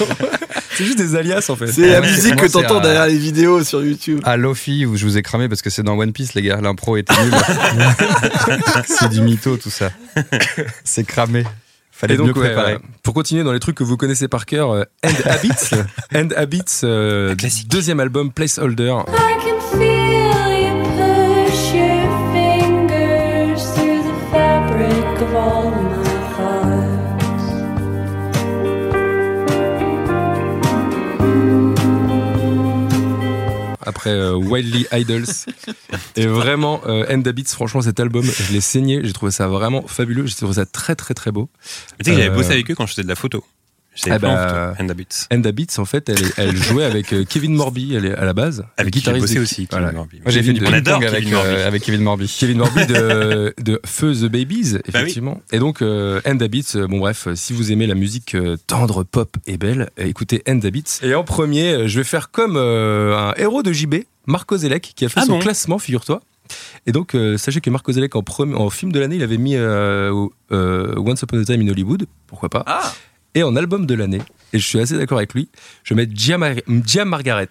C'est 0.76 0.86
juste 0.86 0.98
des 0.98 1.16
alias 1.16 1.46
en 1.50 1.56
fait. 1.56 1.68
C'est 1.68 1.90
la 1.90 2.00
musique 2.02 2.36
que 2.36 2.48
c'est 2.48 2.54
t'entends 2.54 2.80
derrière 2.80 3.08
les 3.08 3.18
vidéos 3.18 3.64
sur 3.64 3.84
YouTube. 3.84 4.22
À 4.24 4.38
Lofi, 4.38 4.86
où 4.86 4.96
je 4.96 5.06
vous 5.06 5.18
ai 5.18 5.22
cramé 5.22 5.50
parce 5.50 5.62
que 5.62 5.70
c'est 5.70 5.84
dans 5.84 5.98
One 5.98 6.14
Piece, 6.14 6.34
les 6.34 6.44
gars. 6.44 6.62
L'impro 6.62 6.96
était 6.98 7.14
nul. 7.24 7.34
c'est 8.86 9.10
du 9.10 9.22
mytho, 9.22 9.58
tout 9.58 9.70
ça. 9.72 9.92
C'est 10.84 11.04
cramé. 11.04 11.44
Fallait 12.04 12.16
Et 12.16 12.18
donc, 12.18 12.28
mieux 12.28 12.34
préparer. 12.34 12.80
pour 13.02 13.14
continuer 13.14 13.44
dans 13.44 13.54
les 13.54 13.62
trucs 13.62 13.78
que 13.78 13.84
vous 13.86 13.96
connaissez 13.96 14.28
par 14.28 14.46
cœur, 14.46 14.72
euh, 14.72 14.84
End 15.06 15.14
Habits, 15.26 15.72
End 16.14 16.28
Habits, 16.36 16.82
euh, 16.84 17.34
deuxième 17.70 18.02
album, 18.02 18.30
Placeholder. 18.30 18.94
Après 33.94 34.10
euh, 34.10 34.34
Wildly 34.36 34.88
Idols. 34.92 35.26
Et 36.16 36.26
vraiment, 36.26 36.82
euh, 36.88 37.06
End 37.16 37.22
Habits, 37.26 37.46
franchement, 37.46 37.82
cet 37.84 38.00
album, 38.00 38.24
je 38.26 38.52
l'ai 38.52 38.62
saigné, 38.62 39.02
j'ai 39.04 39.14
trouvé 39.14 39.32
ça 39.32 39.48
vraiment 39.48 39.84
fabuleux, 39.86 40.26
j'ai 40.26 40.34
trouvé 40.36 40.54
ça 40.56 40.66
très 40.66 40.96
très 40.96 41.14
très 41.14 41.32
beau. 41.32 41.48
Tu 42.00 42.06
sais 42.06 42.12
que 42.12 42.18
j'avais 42.18 42.30
Euh, 42.34 42.36
bossé 42.36 42.52
avec 42.52 42.70
eux 42.72 42.76
quand 42.76 42.88
je 42.88 42.94
faisais 42.94 43.04
de 43.04 43.08
la 43.08 43.16
photo. 43.16 43.44
J'étais 43.96 44.12
Ah 44.12 44.20
bah, 44.20 44.74
photo, 44.74 44.84
and 44.84 44.90
habits. 44.90 45.08
End 45.32 45.42
Habits, 45.44 45.68
en 45.78 45.86
fait, 45.86 46.12
elle, 46.38 46.56
jouait 46.56 46.84
avec 46.84 47.14
euh, 47.14 47.24
Kevin 47.30 47.54
Morby 47.54 47.94
elle 47.96 48.06
est 48.08 48.16
à 48.16 48.26
la 48.26 48.34
base, 48.34 48.66
Avec 48.78 48.92
qui 48.94 49.00
j'ai 49.00 49.12
guitariste 49.12 49.28
bossé 49.28 49.40
aussi. 49.40 49.68
voilà. 49.70 49.88
Kevin 49.88 49.98
Morby. 49.98 50.22
Moi, 50.24 50.32
j'ai 50.32 50.42
fait 50.42 50.54
Kevin 50.54 50.64
du 50.64 50.72
ping-pong 50.84 51.04
avec, 51.06 51.20
Kevin 51.24 51.34
Morby. 51.34 51.50
euh, 51.50 51.68
avec 51.68 51.84
Kevin 51.84 52.02
Morby. 52.02 52.36
Kevin 52.40 52.58
Morby 52.58 52.86
de, 52.88 53.54
de 53.62 53.80
Feu 53.86 54.14
the 54.14 54.26
Babies, 54.32 54.74
Bah 54.74 54.80
effectivement. 54.88 55.42
Et 55.52 55.60
donc, 55.60 55.82
euh, 55.82 56.22
End 56.26 56.40
Habits, 56.40 56.66
euh, 56.76 56.88
bon 56.88 57.00
bref, 57.00 57.28
si 57.36 57.54
vous 57.54 57.72
aimez 57.72 57.86
la 57.88 57.96
musique 57.96 58.36
tendre, 58.68 59.04
pop 59.04 59.38
et 59.46 59.58
belle, 59.58 59.90
écoutez 59.98 60.42
End 60.48 60.60
Habits. 60.64 61.00
Et 61.04 61.14
en 61.14 61.24
premier, 61.24 61.88
je 61.88 62.00
vais 62.00 62.04
faire 62.04 62.32
comme 62.32 62.56
euh, 62.58 63.16
un 63.16 63.34
héros 63.38 63.62
de 63.64 63.72
JB, 63.72 63.96
Marco 64.26 64.58
Zelek, 64.58 64.94
qui 64.96 65.06
a 65.06 65.10
fait 65.10 65.20
Ah 65.20 65.26
son 65.26 65.34
bon 65.34 65.40
classement, 65.40 65.78
figure-toi. 65.78 66.22
Et 66.88 66.92
donc, 66.92 67.14
euh, 67.16 67.38
sachez 67.38 67.62
que 67.62 67.70
Marco 67.70 67.92
Zelek, 67.92 68.16
en, 68.16 68.24
premier- 68.24 68.56
en 68.56 68.70
film 68.70 68.92
de 68.92 69.00
l'année, 69.00 69.16
il 69.18 69.24
avait 69.24 69.38
mis 69.38 69.56
euh, 69.56 70.12
euh, 70.52 70.94
Once 70.98 71.22
Upon 71.22 71.40
a 71.40 71.46
Time 71.46 71.62
in 71.62 71.68
Hollywood, 71.70 72.06
pourquoi 72.28 72.50
pas. 72.50 72.64
Ah 72.66 72.92
Et 73.36 73.44
en 73.44 73.56
album 73.56 73.86
de 73.86 73.96
l'année, 73.96 74.22
et 74.54 74.60
je 74.60 74.68
suis 74.68 74.80
assez 74.80 74.98
d'accord 74.98 75.18
avec 75.18 75.34
lui, 75.34 75.50
je 75.84 75.94
vais 75.94 76.02
mettre 76.02 76.14
Margaret. 77.06 77.50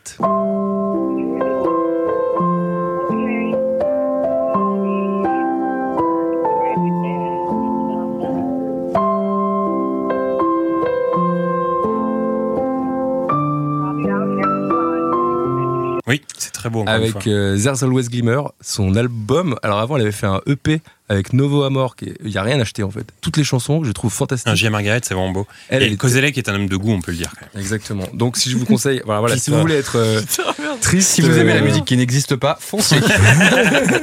Très 16.62 16.70
beau. 16.70 16.80
Encore 16.82 16.94
une 16.94 17.00
avec 17.02 17.12
fois. 17.12 17.22
euh, 17.32 17.58
There's 17.60 17.82
Always 17.82 18.04
Glimmer, 18.08 18.40
son 18.60 18.94
album. 18.96 19.56
Alors 19.62 19.78
avant, 19.80 19.96
elle 19.96 20.02
avait 20.02 20.12
fait 20.12 20.26
un 20.26 20.40
EP 20.46 20.80
avec 21.08 21.32
Novo 21.34 21.64
Amor, 21.64 21.94
il 22.00 22.30
n'y 22.30 22.38
a 22.38 22.42
rien 22.42 22.58
acheté 22.60 22.82
en 22.82 22.90
fait. 22.90 23.04
Toutes 23.20 23.36
les 23.36 23.44
chansons, 23.44 23.84
je 23.84 23.92
trouve 23.92 24.10
Un 24.12 24.16
fantastiques. 24.16 24.54
J.A. 24.54 24.70
Margaret, 24.70 25.00
c'est 25.02 25.12
vraiment 25.14 25.30
beau. 25.30 25.46
Elle, 25.68 25.82
et 25.82 25.86
elle 25.86 25.96
Kozelek 25.98 26.38
est 26.38 26.48
un 26.48 26.54
homme 26.54 26.68
de 26.68 26.76
goût, 26.76 26.92
on 26.92 27.00
peut 27.02 27.10
le 27.10 27.18
dire. 27.18 27.32
Quand 27.38 27.46
même. 27.52 27.62
Exactement. 27.62 28.04
Donc 28.14 28.36
si 28.38 28.48
je 28.50 28.56
vous 28.56 28.64
conseille, 28.64 29.02
voilà, 29.04 29.36
si 29.36 29.50
vous 29.50 29.60
voulez 29.60 29.74
être 29.76 29.96
euh, 29.98 30.22
triste, 30.80 31.10
Si 31.10 31.20
vous 31.20 31.36
aimez 31.36 31.52
la 31.54 31.60
euh, 31.60 31.64
musique 31.64 31.84
qui 31.84 31.96
n'existe 31.98 32.36
pas, 32.36 32.56
foncez. 32.60 32.96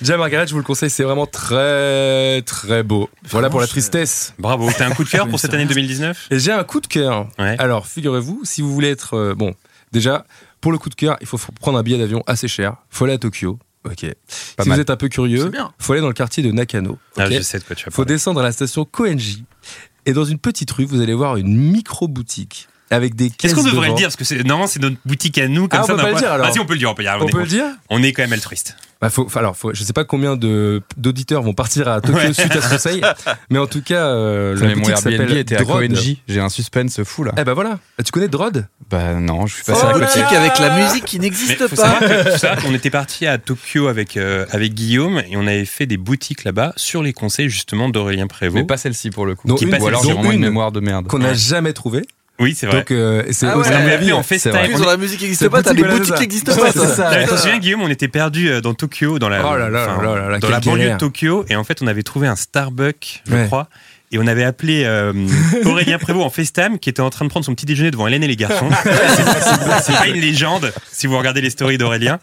Gia 0.00 0.16
Margaret, 0.16 0.46
je 0.46 0.52
vous 0.52 0.58
le 0.58 0.64
conseille, 0.64 0.90
c'est 0.90 1.02
vraiment 1.02 1.26
très 1.26 2.40
très 2.42 2.84
beau. 2.84 3.10
Voilà 3.30 3.50
pour 3.50 3.58
la 3.58 3.66
je- 3.66 3.72
tristesse. 3.72 4.32
Bravo. 4.38 4.70
T'as 4.76 4.86
un 4.86 4.90
coup 4.92 5.02
de 5.02 5.08
cœur 5.08 5.26
pour 5.28 5.40
cette 5.40 5.52
année 5.54 5.64
reste- 5.64 5.74
2019 5.74 6.28
Et 6.30 6.38
j'ai 6.38 6.52
un 6.52 6.62
coup 6.62 6.80
de 6.80 6.86
cœur. 6.86 7.26
Ouais. 7.38 7.56
Alors 7.58 7.86
figurez-vous, 7.88 8.42
si 8.44 8.62
vous 8.62 8.72
voulez 8.72 8.90
être 8.90 9.14
euh, 9.14 9.34
bon, 9.34 9.54
déjà 9.90 10.24
pour 10.60 10.72
le 10.72 10.78
coup 10.78 10.88
de 10.88 10.94
cœur, 10.94 11.16
il 11.20 11.26
faut 11.26 11.38
prendre 11.60 11.78
un 11.78 11.82
billet 11.82 11.98
d'avion 11.98 12.22
assez 12.26 12.48
cher. 12.48 12.76
Faut 12.90 13.04
aller 13.04 13.14
à 13.14 13.18
Tokyo. 13.18 13.58
Ok. 13.84 14.00
Pas 14.56 14.62
si 14.62 14.68
mal. 14.68 14.76
vous 14.76 14.82
êtes 14.82 14.90
un 14.90 14.96
peu 14.96 15.08
curieux, 15.08 15.50
faut 15.78 15.92
aller 15.92 16.02
dans 16.02 16.08
le 16.08 16.14
quartier 16.14 16.42
de 16.42 16.50
Nakano. 16.50 16.98
Ah, 17.16 17.26
ok 17.26 17.32
je 17.32 17.40
sais 17.42 17.58
de 17.58 17.64
quoi 17.64 17.76
tu 17.76 17.84
vas 17.84 17.90
faut 17.90 18.04
descendre 18.04 18.40
à 18.40 18.42
la 18.42 18.52
station 18.52 18.84
Koenji. 18.84 19.44
Et 20.04 20.12
dans 20.12 20.24
une 20.24 20.38
petite 20.38 20.70
rue, 20.70 20.84
vous 20.84 21.00
allez 21.00 21.14
voir 21.14 21.36
une 21.36 21.54
micro-boutique 21.54 22.68
avec 22.90 23.14
des 23.14 23.30
caisses 23.30 23.50
Est-ce 23.52 23.54
qu'on 23.54 23.62
devrait 23.66 23.86
devant. 23.88 23.94
le 23.94 23.98
dire 23.98 24.06
Parce 24.08 24.16
que 24.16 24.24
c'est, 24.24 24.42
normalement, 24.44 24.66
c'est 24.66 24.80
notre 24.80 24.96
boutique 25.04 25.38
à 25.38 25.48
nous. 25.48 25.68
Comme 25.68 25.80
Ah, 25.80 25.84
on 25.84 25.86
ça, 25.86 25.94
peut 25.94 26.00
on 26.00 26.02
pas 26.04 26.10
le 26.12 26.16
dire, 26.18 26.32
alors 26.32 26.46
Ah, 26.48 26.52
si, 26.52 26.60
on 26.60 26.66
peut 26.66 26.72
le 26.74 26.78
dire. 26.78 26.90
On 26.90 26.94
peut, 26.94 27.02
y 27.02 27.06
aller, 27.08 27.22
On 27.22 27.28
est- 27.28 27.30
peut 27.30 27.40
le 27.40 27.46
dire 27.46 27.64
on 27.90 28.02
est 28.02 28.12
quand 28.12 28.22
même 28.22 28.32
altruiste. 28.32 28.76
bah, 29.00 29.10
faut, 29.10 29.28
alors, 29.36 29.56
faut, 29.56 29.72
Je 29.74 29.82
sais 29.84 29.92
pas 29.92 30.04
combien 30.04 30.36
de, 30.36 30.82
d'auditeurs 30.96 31.42
vont 31.42 31.52
partir 31.54 31.88
à 31.88 32.00
Tokyo 32.00 32.18
Ouais. 32.18 32.32
suite 32.32 32.54
à 32.56 32.60
ce 32.62 32.68
conseil, 32.70 33.00
mais 33.50 33.58
en 33.58 33.66
tout 33.66 33.82
cas, 33.82 34.06
euh, 34.06 34.54
Mais 34.60 34.68
la 34.68 34.74
boutique 34.74 34.88
Airbnb 34.90 34.98
s'appelle 35.20 35.36
était 35.38 35.56
à. 35.56 35.64
Koenji. 35.64 36.22
J'ai 36.28 36.40
un 36.40 36.48
suspense 36.48 37.02
fou 37.04 37.24
là. 37.24 37.32
Eh 37.38 37.44
ben 37.44 37.52
voilà. 37.54 37.78
Tu 38.04 38.10
connais 38.10 38.28
Drod? 38.28 38.66
Bah 38.90 39.14
non, 39.14 39.46
je 39.46 39.54
suis 39.56 39.64
passé 39.64 39.80
Oh 39.84 39.88
à 39.88 39.92
côté. 39.92 40.20
avec 40.36 40.58
la 40.58 40.78
musique 40.82 41.04
qui 41.04 41.18
Mais 41.18 41.24
n'existe 41.26 41.66
faut 41.68 41.76
pas. 41.76 42.00
on 42.66 42.74
était 42.74 42.90
parti 42.90 43.26
à 43.26 43.36
Tokyo 43.38 43.86
avec, 43.88 44.16
euh, 44.16 44.46
avec 44.50 44.72
Guillaume 44.74 45.18
et 45.30 45.36
on 45.36 45.46
avait 45.46 45.66
fait 45.66 45.86
des 45.86 45.98
boutiques 45.98 46.44
là-bas 46.44 46.72
sur 46.76 47.02
les 47.02 47.12
conseils 47.12 47.50
justement 47.50 47.88
d'Aurélien 47.90 48.22
Mais 48.24 48.28
Prévost. 48.28 48.66
pas 48.66 48.76
celle-ci 48.78 49.10
pour 49.10 49.26
le 49.26 49.34
coup. 49.34 49.46
Dont 49.46 49.56
Qui 49.56 49.64
une- 49.64 49.70
passe- 49.70 49.82
Ou 49.82 49.86
alors 49.88 50.02
j'ai 50.02 50.12
vraiment 50.12 50.30
une 50.32 50.38
une 50.38 50.44
mémoire 50.46 50.72
de 50.72 50.80
merde. 50.80 51.06
qu'on 51.06 51.18
n'a 51.18 51.28
Ouais. 51.30 51.34
jamais 51.34 51.72
trouvé. 51.74 52.06
Oui, 52.40 52.54
c'est 52.56 52.66
vrai. 52.66 52.76
Donc, 52.78 52.90
euh, 52.92 53.24
c'est 53.30 53.46
Ah 53.46 53.58
ouais. 53.58 53.64
on 53.68 53.72
avait 53.72 53.98
fait 53.98 54.12
en 54.12 54.22
FaceTime. 54.22 54.52
Plus 54.52 54.74
On 54.80 54.86
la 54.86 54.96
musique 54.96 55.18
qui 55.18 55.24
n'existe 55.24 55.48
pas, 55.48 55.62
t'as 55.62 55.74
des 55.74 55.82
boutiques 55.82 56.14
qui 56.14 56.20
n'existent 56.20 56.54
pas. 56.56 56.70
C'est 56.72 56.86
ça. 56.86 57.10
Tu 57.22 57.28
te 57.28 57.36
souviens, 57.36 57.58
Guillaume, 57.58 57.82
on 57.82 57.88
était 57.88 58.08
perdu 58.08 58.60
dans 58.60 58.74
Tokyo, 58.74 59.18
dans 59.18 59.28
la, 59.28 59.44
Oh 59.44 59.56
là 59.56 59.68
là 59.68 59.86
enfin, 59.90 60.02
là 60.02 60.14
là 60.20 60.28
là, 60.30 60.38
dans 60.38 60.48
la 60.50 60.60
banlieue 60.60 60.90
de 60.90 60.96
Tokyo, 60.96 61.44
et 61.48 61.56
en 61.56 61.64
fait, 61.64 61.82
on 61.82 61.86
avait 61.86 62.02
trouvé 62.02 62.28
un 62.28 62.36
Starbucks, 62.36 63.22
je 63.26 63.34
Ouais. 63.34 63.46
crois. 63.46 63.68
Et 64.10 64.18
on 64.18 64.26
avait 64.26 64.44
appelé 64.44 64.84
euh, 64.84 65.12
Aurélien 65.64 65.98
Prévost 65.98 66.24
en 66.26 66.30
FaceTime 66.30 66.78
qui 66.78 66.88
était 66.90 67.00
en 67.02 67.10
train 67.10 67.24
de 67.24 67.30
prendre 67.30 67.44
son 67.46 67.54
petit 67.54 67.66
déjeuner 67.66 67.90
devant 67.90 68.06
Hélène 68.06 68.22
et 68.22 68.28
les 68.28 68.36
garçons. 68.36 68.68
C'est- 69.82 69.92
pas 69.92 70.06
une 70.08 70.20
légende 70.20 70.72
si 70.90 71.06
vous 71.06 71.16
regardez 71.18 71.40
les 71.40 71.50
stories 71.50 71.78
d'Aurélien. 71.78 72.18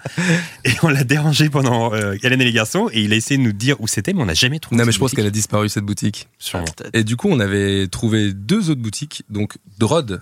Et 0.64 0.72
on 0.84 0.88
l'a 0.90 1.04
dérangé 1.04 1.50
pendant 1.50 1.94
euh, 1.94 2.16
Hélène 2.24 2.42
et 2.42 2.46
les 2.46 2.52
garçons 2.54 2.90
et 2.92 3.02
il 3.02 3.14
a 3.14 3.16
essayé 3.16 3.38
de 3.38 3.44
nous 3.44 3.52
dire 3.54 3.80
où 3.82 3.88
c'était, 3.88 4.14
mais 4.14 4.22
on 4.22 4.26
n'a 4.26 4.34
jamais 4.34 4.60
trouvé. 4.60 4.78
Non, 4.78 4.84
mais 4.86 4.92
cette 4.92 4.96
je 4.96 5.00
pense 5.00 5.14
qu'elle 5.14 5.26
a 5.28 5.32
disparu 5.32 5.70
cette 5.70 5.84
boutique. 5.86 6.28
Sûrement. 6.40 6.66
Et 6.94 7.04
du 7.04 7.16
coup, 7.18 7.28
on 7.30 7.40
avait 7.40 7.88
trouvé 7.88 8.34
deux 8.34 8.70
autres 8.70 8.82
boutiques. 8.82 9.24
Donc, 9.30 9.54
Drod, 9.78 10.22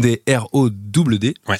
D-O-D-R-O-W-D. 0.00 1.34
Ouais. 1.48 1.56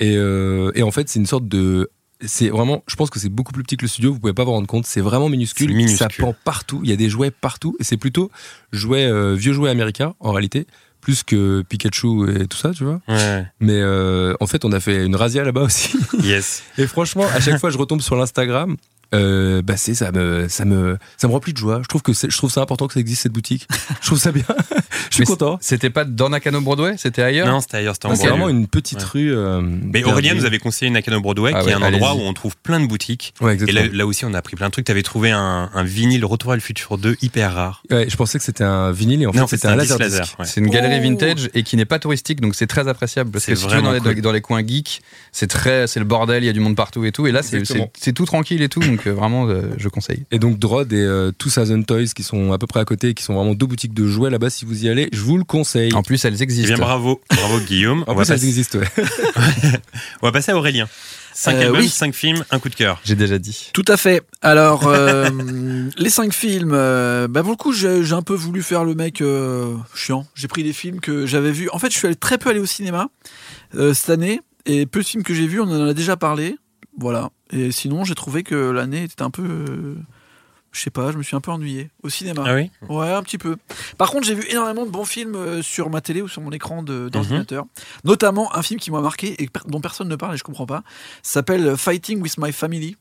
Et, 0.00 0.16
euh, 0.16 0.70
et 0.74 0.82
en 0.82 0.90
fait, 0.90 1.08
c'est 1.08 1.18
une 1.18 1.26
sorte 1.26 1.48
de. 1.48 1.90
C'est 2.24 2.48
vraiment, 2.48 2.82
je 2.88 2.96
pense 2.96 3.10
que 3.10 3.18
c'est 3.20 3.28
beaucoup 3.28 3.52
plus 3.52 3.62
petit 3.62 3.76
que 3.76 3.82
le 3.84 3.88
studio, 3.88 4.12
vous 4.12 4.18
pouvez 4.18 4.32
pas 4.32 4.44
vous 4.44 4.50
rendre 4.50 4.66
compte, 4.66 4.86
c'est 4.86 5.00
vraiment 5.00 5.28
minuscule, 5.28 5.68
minuscule. 5.72 5.98
ça 5.98 6.08
pend 6.18 6.34
partout, 6.44 6.80
il 6.82 6.90
y 6.90 6.92
a 6.92 6.96
des 6.96 7.08
jouets 7.08 7.30
partout, 7.30 7.76
et 7.78 7.84
c'est 7.84 7.96
plutôt 7.96 8.30
jouets, 8.72 9.06
euh, 9.06 9.34
vieux 9.34 9.52
jouets 9.52 9.70
américains, 9.70 10.14
en 10.18 10.32
réalité, 10.32 10.66
plus 11.00 11.22
que 11.22 11.62
Pikachu 11.68 12.28
et 12.42 12.48
tout 12.48 12.56
ça, 12.58 12.72
tu 12.72 12.82
vois. 12.82 13.00
Ouais. 13.06 13.46
Mais 13.60 13.80
euh, 13.80 14.34
en 14.40 14.46
fait, 14.48 14.64
on 14.64 14.72
a 14.72 14.80
fait 14.80 15.06
une 15.06 15.14
razzia 15.14 15.44
là-bas 15.44 15.62
aussi. 15.62 15.96
Yes. 16.20 16.64
Et 16.78 16.88
franchement, 16.88 17.24
à 17.32 17.38
chaque 17.40 17.58
fois, 17.60 17.70
je 17.70 17.78
retombe 17.78 18.00
sur 18.00 18.16
l'Instagram. 18.16 18.76
Euh, 19.14 19.62
bah 19.62 19.78
c'est 19.78 19.94
ça 19.94 20.12
me 20.12 20.48
ça 20.48 20.66
me 20.66 20.98
ça 21.16 21.28
me 21.28 21.32
remplit 21.32 21.54
de 21.54 21.58
joie. 21.58 21.80
Je 21.82 21.88
trouve 21.88 22.02
que 22.02 22.12
c'est- 22.12 22.28
je 22.30 22.36
trouve 22.36 22.50
ça 22.50 22.60
important 22.60 22.86
que 22.88 22.92
ça 22.92 23.00
existe 23.00 23.22
cette 23.22 23.32
boutique. 23.32 23.66
Je 24.02 24.06
trouve 24.06 24.18
ça 24.18 24.32
bien. 24.32 24.44
je 25.10 25.14
suis 25.14 25.22
Mais 25.22 25.26
content. 25.26 25.58
C'était 25.60 25.90
pas 25.90 26.04
dans 26.04 26.28
Nakano 26.30 26.60
Broadway, 26.60 26.94
c'était 26.96 27.22
ailleurs. 27.22 27.46
Non, 27.46 27.60
c'était 27.60 27.78
ailleurs, 27.78 27.94
c'était 27.94 28.06
en 28.06 28.10
Ah, 28.12 28.16
c'est 28.16 28.26
vraiment 28.28 28.48
une 28.48 28.66
petite 28.66 28.98
Ouais. 28.98 29.04
rue. 29.12 29.34
euh, 29.34 29.60
Mais. 29.62 30.04
Aurélien 30.04 30.34
nous 30.34 30.44
avait 30.44 30.58
conseillé 30.58 30.90
Nakano 30.90 31.20
Broadway, 31.20 31.52
Ah 31.54 31.62
qui 31.62 31.70
est 31.70 31.72
un 31.74 31.82
endroit 31.82 32.14
où 32.14 32.20
on 32.20 32.32
trouve 32.32 32.56
plein 32.56 32.80
de 32.80 32.86
boutiques. 32.86 33.34
Ouais, 33.40 33.50
Et 33.50 33.54
exactement. 33.54 33.80
là, 33.82 33.88
là 33.92 34.06
aussi, 34.06 34.24
on 34.24 34.34
a 34.34 34.38
appris 34.38 34.56
plein 34.56 34.66
de 34.66 34.72
trucs. 34.72 34.86
Tu 34.86 34.92
avais 34.92 35.02
trouvé 35.02 35.30
un, 35.30 35.70
un 35.74 35.82
vinyle 35.84 36.24
Retour 36.24 36.52
à 36.52 36.54
le 36.56 36.60
futur 36.60 36.98
2 36.98 37.16
hyper 37.22 37.54
rare. 37.54 37.82
Ouais, 37.90 38.06
je 38.08 38.16
pensais 38.16 38.38
que 38.38 38.44
c'était 38.44 38.64
un 38.64 38.90
vinyle 38.92 39.22
et 39.22 39.26
en 39.26 39.32
Non, 39.32 39.46
fait 39.46 39.56
c'était 39.56 39.68
un 39.68 39.76
laser. 39.76 39.98
C'est 40.44 40.60
une 40.60 40.68
galerie 40.68 40.98
Oh. 40.98 41.02
vintage 41.02 41.48
et 41.54 41.62
qui 41.62 41.76
n'est 41.76 41.84
pas 41.84 41.98
touristique, 41.98 42.40
donc 42.40 42.54
c'est 42.54 42.66
très 42.66 42.86
appréciable. 42.88 43.30
Parce 43.30 43.46
que 43.46 43.54
si 43.54 43.66
tu 43.66 43.70
vas 43.70 43.80
dans 43.80 43.92
les, 43.92 44.00
cool. 44.00 44.20
dans 44.20 44.32
les 44.32 44.40
coins 44.40 44.66
geeks, 44.66 45.00
c'est 45.32 45.46
très, 45.46 45.86
c'est 45.86 46.00
le 46.00 46.04
bordel, 46.06 46.42
il 46.42 46.46
y 46.46 46.50
a 46.50 46.52
du 46.52 46.60
monde 46.60 46.76
partout 46.76 47.04
et 47.04 47.12
tout. 47.12 47.26
Et 47.26 47.32
là, 47.32 47.40
c'est 47.42 48.12
tout 48.12 48.24
tranquille 48.24 48.62
et 48.62 48.68
tout, 48.68 48.80
donc 48.80 49.06
euh, 49.06 49.10
vraiment, 49.12 49.46
euh, 49.48 49.62
je 49.76 49.88
conseille. 49.88 50.24
Et 50.30 50.38
donc 50.38 50.58
Drod 50.58 50.92
et 50.92 51.30
Two 51.38 51.50
Thousand 51.50 51.82
Toys 51.82 52.06
qui 52.14 52.22
sont 52.22 52.52
à 52.52 52.58
peu 52.58 52.66
près 52.66 52.80
à 52.80 52.84
côté, 52.84 53.14
qui 53.14 53.22
sont 53.22 53.34
vraiment 53.34 53.54
deux 53.54 53.66
boutiques 53.66 53.94
de 53.94 54.06
jouets 54.06 54.30
là-bas. 54.30 54.50
Si 54.50 54.64
vous 54.64 54.84
y 54.84 54.87
je 55.12 55.20
vous 55.20 55.36
le 55.38 55.44
conseille. 55.44 55.92
En 55.94 56.02
plus, 56.02 56.24
elles 56.24 56.36
Eh 56.38 56.42
existent. 56.42 56.68
bien, 56.74 56.78
bravo. 56.84 57.20
Bravo, 57.30 57.60
Guillaume. 57.60 58.04
En 58.06 58.12
on, 58.12 58.14
va 58.14 58.22
elles 58.22 58.28
passer, 58.28 58.46
existent. 58.46 58.78
Ouais. 58.78 58.88
on 60.22 60.26
va 60.26 60.32
passer 60.32 60.52
à 60.52 60.56
Aurélien. 60.56 60.88
5 61.34 61.54
Euh, 61.54 61.60
albums, 61.66 61.80
oui. 61.80 61.88
5 61.88 62.14
films, 62.14 62.44
un 62.50 62.58
coup 62.58 62.68
de 62.68 62.74
cœur. 62.74 63.00
J'ai 63.04 63.14
déjà 63.14 63.38
dit. 63.38 63.70
Tout 63.72 63.84
à 63.86 63.96
fait. 63.96 64.22
Alors, 64.42 64.88
euh, 64.88 65.30
les 65.96 66.10
cinq 66.10 66.32
films, 66.32 66.72
euh, 66.74 67.28
bah 67.28 67.42
pour 67.42 67.52
le 67.52 67.56
coup, 67.56 67.72
j'ai 67.72 68.12
un 68.12 68.22
peu 68.22 68.34
voulu 68.34 68.60
faire 68.62 68.84
le 68.84 68.94
mec 68.96 69.20
euh, 69.20 69.74
chiant. 69.94 70.26
J'ai 70.34 70.48
pris 70.48 70.64
des 70.64 70.72
films 70.72 70.98
que 71.00 71.26
j'avais 71.26 71.52
vus. 71.52 71.68
En 71.72 71.78
fait, 71.78 71.92
je 71.92 71.96
suis 71.96 72.06
allé 72.06 72.16
très 72.16 72.38
peu 72.38 72.50
aller 72.50 72.58
au 72.58 72.66
cinéma 72.66 73.08
euh, 73.76 73.94
cette 73.94 74.10
année. 74.10 74.40
Et 74.66 74.84
peu 74.86 75.00
de 75.00 75.06
films 75.06 75.22
que 75.22 75.32
j'ai 75.32 75.46
vus, 75.46 75.60
on 75.60 75.70
en 75.70 75.86
a 75.86 75.94
déjà 75.94 76.16
parlé. 76.16 76.56
Voilà. 76.98 77.30
Et 77.52 77.70
sinon, 77.70 78.02
j'ai 78.04 78.16
trouvé 78.16 78.42
que 78.42 78.56
l'année 78.70 79.04
était 79.04 79.22
un 79.22 79.30
peu... 79.30 79.94
je 80.72 80.80
sais 80.80 80.90
pas, 80.90 81.10
je 81.12 81.18
me 81.18 81.22
suis 81.22 81.34
un 81.36 81.40
peu 81.40 81.50
ennuyé 81.50 81.90
au 82.02 82.08
cinéma. 82.08 82.44
Ah 82.46 82.54
oui 82.54 82.70
Ouais, 82.88 83.10
un 83.10 83.22
petit 83.22 83.38
peu. 83.38 83.56
Par 83.96 84.10
contre, 84.10 84.26
j'ai 84.26 84.34
vu 84.34 84.44
énormément 84.50 84.84
de 84.86 84.90
bons 84.90 85.04
films 85.04 85.34
euh, 85.34 85.62
sur 85.62 85.90
ma 85.90 86.00
télé 86.00 86.22
ou 86.22 86.28
sur 86.28 86.42
mon 86.42 86.50
écran 86.52 86.82
Mhm. 86.82 87.08
d'ordinateur. 87.10 87.64
Notamment 88.04 88.54
un 88.54 88.62
film 88.62 88.78
qui 88.80 88.90
m'a 88.90 89.00
marqué 89.00 89.42
et 89.42 89.48
dont 89.66 89.80
personne 89.80 90.08
ne 90.08 90.16
parle 90.16 90.34
et 90.34 90.38
je 90.38 90.44
comprends 90.44 90.66
pas. 90.66 90.82
s'appelle 91.22 91.76
Fighting 91.76 92.20
with 92.20 92.38
My 92.38 92.52
Family. 92.52 92.96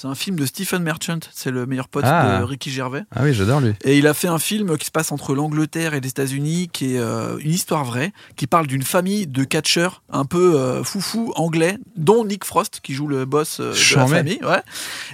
C'est 0.00 0.06
un 0.06 0.14
film 0.14 0.36
de 0.38 0.46
Stephen 0.46 0.84
Merchant. 0.84 1.18
C'est 1.32 1.50
le 1.50 1.66
meilleur 1.66 1.88
pote 1.88 2.04
Ah. 2.06 2.38
de 2.38 2.44
Ricky 2.44 2.70
Gervais. 2.70 3.02
Ah 3.10 3.22
oui, 3.24 3.34
j'adore 3.34 3.60
lui. 3.60 3.72
Et 3.82 3.98
il 3.98 4.06
a 4.06 4.14
fait 4.14 4.28
un 4.28 4.38
film 4.38 4.78
qui 4.78 4.86
se 4.86 4.92
passe 4.92 5.10
entre 5.10 5.34
l'Angleterre 5.34 5.94
et 5.94 6.00
les 6.00 6.08
États-Unis, 6.08 6.70
qui 6.72 6.94
est 6.94 7.00
euh, 7.00 7.36
une 7.38 7.50
histoire 7.50 7.84
vraie, 7.84 8.12
qui 8.36 8.46
parle 8.46 8.68
d'une 8.68 8.84
famille 8.84 9.26
de 9.26 9.42
catcheurs 9.42 10.04
un 10.08 10.24
peu 10.24 10.54
euh, 10.54 10.84
foufou 10.84 11.32
anglais, 11.34 11.78
dont 11.96 12.24
Nick 12.24 12.44
Frost, 12.44 12.78
qui 12.80 12.94
joue 12.94 13.08
le 13.08 13.24
boss 13.24 13.58
euh, 13.58 13.72
de 13.72 13.96
la 13.96 14.06
famille, 14.06 14.38
ouais, 14.44 14.62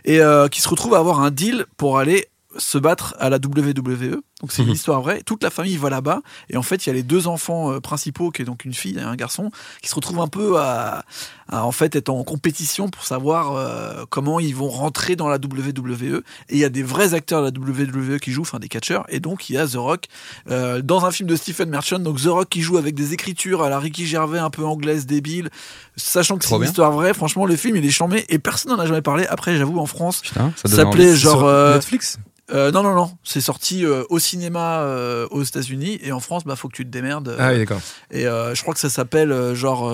et 0.05 0.21
qui 0.51 0.61
se 0.61 0.69
retrouve 0.69 0.95
à 0.95 0.99
avoir 0.99 1.21
un 1.21 1.31
deal 1.31 1.65
pour 1.79 1.99
aller 1.99 2.29
se 2.59 2.77
battre 2.77 3.15
à 3.19 3.31
la 3.31 3.39
WWE. 3.39 4.21
Donc 4.45 4.53
c'est 4.53 4.63
une 4.63 4.73
histoire 4.73 5.01
vraie. 5.01 5.23
Toute 5.23 5.43
la 5.43 5.49
famille 5.49 5.79
va 5.79 5.89
là-bas 5.89 6.21
et 6.51 6.59
en 6.59 6.63
fait 6.63 6.85
il 6.85 6.91
y 6.91 6.91
a 6.91 6.93
les 6.93 7.03
deux 7.03 7.29
enfants 7.29 7.73
euh, 7.73 7.81
principaux 7.81 8.31
qui 8.31 8.43
est 8.43 8.45
donc 8.45 8.67
une 8.67 8.75
fille 8.75 8.99
et 8.99 9.01
un 9.01 9.17
garçon 9.17 9.51
qui 9.81 9.89
se 9.89 9.95
retrouvent 9.95 10.21
un 10.21 10.29
peu 10.29 10.59
à, 10.59 11.07
à, 11.49 11.65
en 11.65 11.73
fait 11.73 11.97
être 11.97 12.11
en 12.11 12.23
compétition 12.25 12.91
pour 12.91 13.05
savoir 13.05 13.57
euh, 13.57 14.05
comment 14.11 14.41
ils 14.41 14.55
vont 14.55 14.69
rentrer 14.69 15.17
dans 15.17 15.29
la 15.29 15.37
WWE. 15.37 16.23
Et 16.51 16.57
il 16.57 16.59
y 16.59 16.65
a 16.65 16.69
des 16.69 16.83
vrais 16.83 17.15
acteurs 17.15 17.41
de 17.51 17.59
la 17.59 17.73
WWE 17.73 18.19
qui 18.19 18.33
jouent, 18.33 18.43
enfin 18.43 18.59
des 18.59 18.69
catcheurs. 18.69 19.07
Et 19.09 19.19
donc 19.19 19.49
il 19.49 19.55
y 19.55 19.57
a 19.57 19.67
The 19.67 19.77
Rock 19.77 20.09
euh, 20.51 20.83
dans 20.83 21.07
un 21.07 21.11
film 21.11 21.27
de 21.27 21.37
Stephen 21.37 21.71
Merchant. 21.71 22.01
Donc 22.01 22.21
The 22.21 22.27
Rock 22.27 22.51
qui 22.51 22.61
joue 22.61 22.77
avec 22.77 22.95
des 22.95 23.15
écritures 23.15 23.63
à 23.63 23.71
la 23.71 23.79
Ricky 23.79 24.05
Gervais 24.07 24.41
un 24.41 24.51
peu 24.51 24.63
anglaise 24.67 25.07
débile, 25.07 25.49
sachant 25.97 26.37
que 26.37 26.45
c'est 26.45 26.55
une 26.55 26.65
histoire 26.65 26.93
vraie. 26.93 27.15
Franchement 27.15 27.47
le 27.47 27.57
film 27.57 27.77
il 27.77 27.87
est 27.87 27.91
chambé 27.91 28.27
et 28.29 28.39
personne 28.39 28.73
n'en 28.73 28.79
a 28.79 28.85
jamais 28.87 29.01
parlé. 29.01 29.27
Après 29.27 29.57
j'avoue 29.57 29.79
en 29.79 29.87
France 29.87 30.21
Putain, 30.21 30.53
ça 30.57 30.69
s'appelait 30.69 31.17
genre 31.17 31.45
euh, 31.45 31.77
Netflix? 31.77 32.19
euh, 32.53 32.71
non 32.71 32.83
non 32.83 32.95
non 32.95 33.11
c'est 33.25 33.41
sorti 33.41 33.87
euh, 33.87 34.05
au 34.11 34.19
cinéma 34.35 34.81
euh, 34.81 35.29
aux 35.31 35.43
États-Unis 35.45 35.99
et 36.03 36.11
en 36.11 36.19
France 36.21 36.45
bah 36.45 36.57
faut 36.57 36.69
que 36.69 36.75
tu 36.77 36.85
te 36.85 36.91
démerdes 36.91 37.29
euh, 37.29 37.37
Ah 37.39 37.53
oui, 37.53 37.59
d'accord. 37.59 37.81
et 38.11 38.27
euh, 38.27 38.53
je 38.55 38.63
crois 38.63 38.75
que 38.75 38.81
ça 38.81 38.91
s'appelle 38.91 39.55
genre 39.55 39.89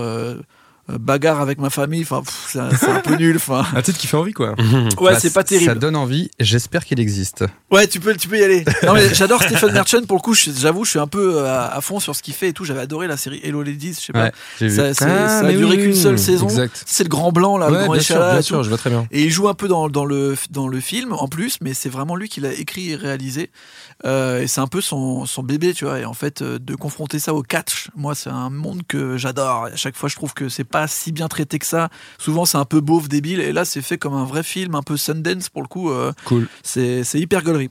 bagarre 0.88 1.40
avec 1.40 1.58
ma 1.58 1.70
famille 1.70 2.02
enfin 2.02 2.22
c'est 2.48 2.58
un, 2.58 3.00
peu 3.00 3.14
nul 3.16 3.36
enfin 3.36 3.64
Un 3.76 3.82
titre 3.82 3.98
qui 3.98 4.06
fait 4.06 4.16
envie, 4.16 4.32
quoi. 4.32 4.50
ouais 4.58 5.12
Bah, 5.12 5.20
c'est 5.20 5.32
pas 5.32 5.40
Ça 5.40 5.44
terrible 5.44 5.78
donne 5.78 5.94
envie. 5.96 6.30
J'espère 6.40 6.84
qu'il 6.84 6.98
existe. 7.00 7.44
ouais 7.70 7.86
tu 7.86 8.00
peux 8.00 8.14
tu 8.16 8.26
peux 8.28 8.38
y 8.38 8.42
aller 8.42 8.64
non 8.84 8.94
mais 8.94 9.12
j'adore 9.14 9.42
Stephen 9.42 9.72
Merchant 9.72 10.02
pour 10.06 10.16
le 10.16 10.22
coup 10.22 10.34
j'avoue 10.34 10.84
je 10.84 10.90
suis 10.90 10.98
un 10.98 11.06
peu 11.06 11.36
euh, 11.36 11.46
à, 11.46 11.76
à 11.76 11.80
fond 11.80 12.00
sur 12.00 12.16
ce 12.16 12.22
qu'il 12.22 12.34
fait 12.34 12.48
et 12.48 12.52
tout 12.52 12.64
j'avais 12.64 12.80
adoré 12.80 13.06
la 13.06 13.16
série 13.16 13.40
Hello 13.44 13.62
Ladies 13.62 13.94
je 13.94 14.06
sais 14.06 14.12
pas 14.12 14.30
Ouais, 14.60 14.68
ça, 14.68 14.88
Ah, 14.88 14.94
ça 14.94 15.38
a 15.46 15.52
duré 15.52 15.76
oui, 15.76 15.82
qu'une 15.84 15.94
seule 15.94 16.14
oui. 16.14 16.18
saison 16.20 16.48
c'est 16.86 17.04
le 17.04 17.08
grand 17.08 17.32
blanc 17.32 17.56
là 17.58 17.68
le 17.68 17.76
Ouais, 17.76 17.84
grand 17.84 17.92
bien 17.92 18.02
sûr, 18.02 18.16
bien 18.18 18.42
sûr, 18.42 18.62
je 18.62 18.68
vois 18.68 18.78
très 18.78 18.90
bien. 18.90 19.06
Et 19.10 19.22
il 19.22 19.30
joue 19.30 19.48
un 19.48 19.54
peu 19.54 19.68
dans, 19.68 19.88
dans, 19.88 20.04
le, 20.04 20.34
dans 20.50 20.68
le 20.68 20.80
film 20.80 21.12
en 21.12 21.28
plus, 21.28 21.58
mais 21.62 21.72
c'est 21.74 21.88
vraiment 21.88 22.16
lui 22.16 22.28
qui 22.28 22.40
l'a 22.40 22.52
écrit 22.52 22.90
et 22.90 22.96
réalisé. 22.96 23.50
Euh, 24.04 24.40
et 24.42 24.46
c'est 24.46 24.60
un 24.60 24.66
peu 24.66 24.80
son, 24.80 25.26
son 25.26 25.42
bébé, 25.42 25.72
tu 25.74 25.84
vois. 25.84 25.98
Et 26.00 26.04
en 26.04 26.14
fait, 26.14 26.42
euh, 26.42 26.58
de 26.58 26.74
confronter 26.74 27.18
ça 27.18 27.34
au 27.34 27.42
catch, 27.42 27.88
moi, 27.96 28.14
c'est 28.14 28.30
un 28.30 28.48
monde 28.50 28.82
que 28.88 29.16
j'adore. 29.18 29.66
À 29.66 29.76
chaque 29.76 29.96
fois, 29.96 30.08
je 30.08 30.16
trouve 30.16 30.32
que 30.34 30.48
c'est 30.48 30.64
pas 30.70 30.86
si 30.88 31.12
bien 31.12 31.28
traité 31.28 31.58
que 31.58 31.66
ça. 31.66 31.88
Souvent, 32.18 32.44
c'est 32.44 32.58
un 32.58 32.64
peu 32.64 32.80
beauf, 32.80 33.08
débile. 33.08 33.40
Et 33.40 33.52
là, 33.52 33.64
c'est 33.64 33.82
fait 33.82 33.98
comme 33.98 34.14
un 34.14 34.24
vrai 34.24 34.42
film, 34.42 34.74
un 34.74 34.82
peu 34.82 34.96
Sundance 34.96 35.48
pour 35.48 35.62
le 35.62 35.68
coup. 35.68 35.90
euh, 35.90 36.12
Cool. 36.24 36.48
c'est 36.62 37.02
hyper 37.14 37.42
gaulerie. 37.42 37.70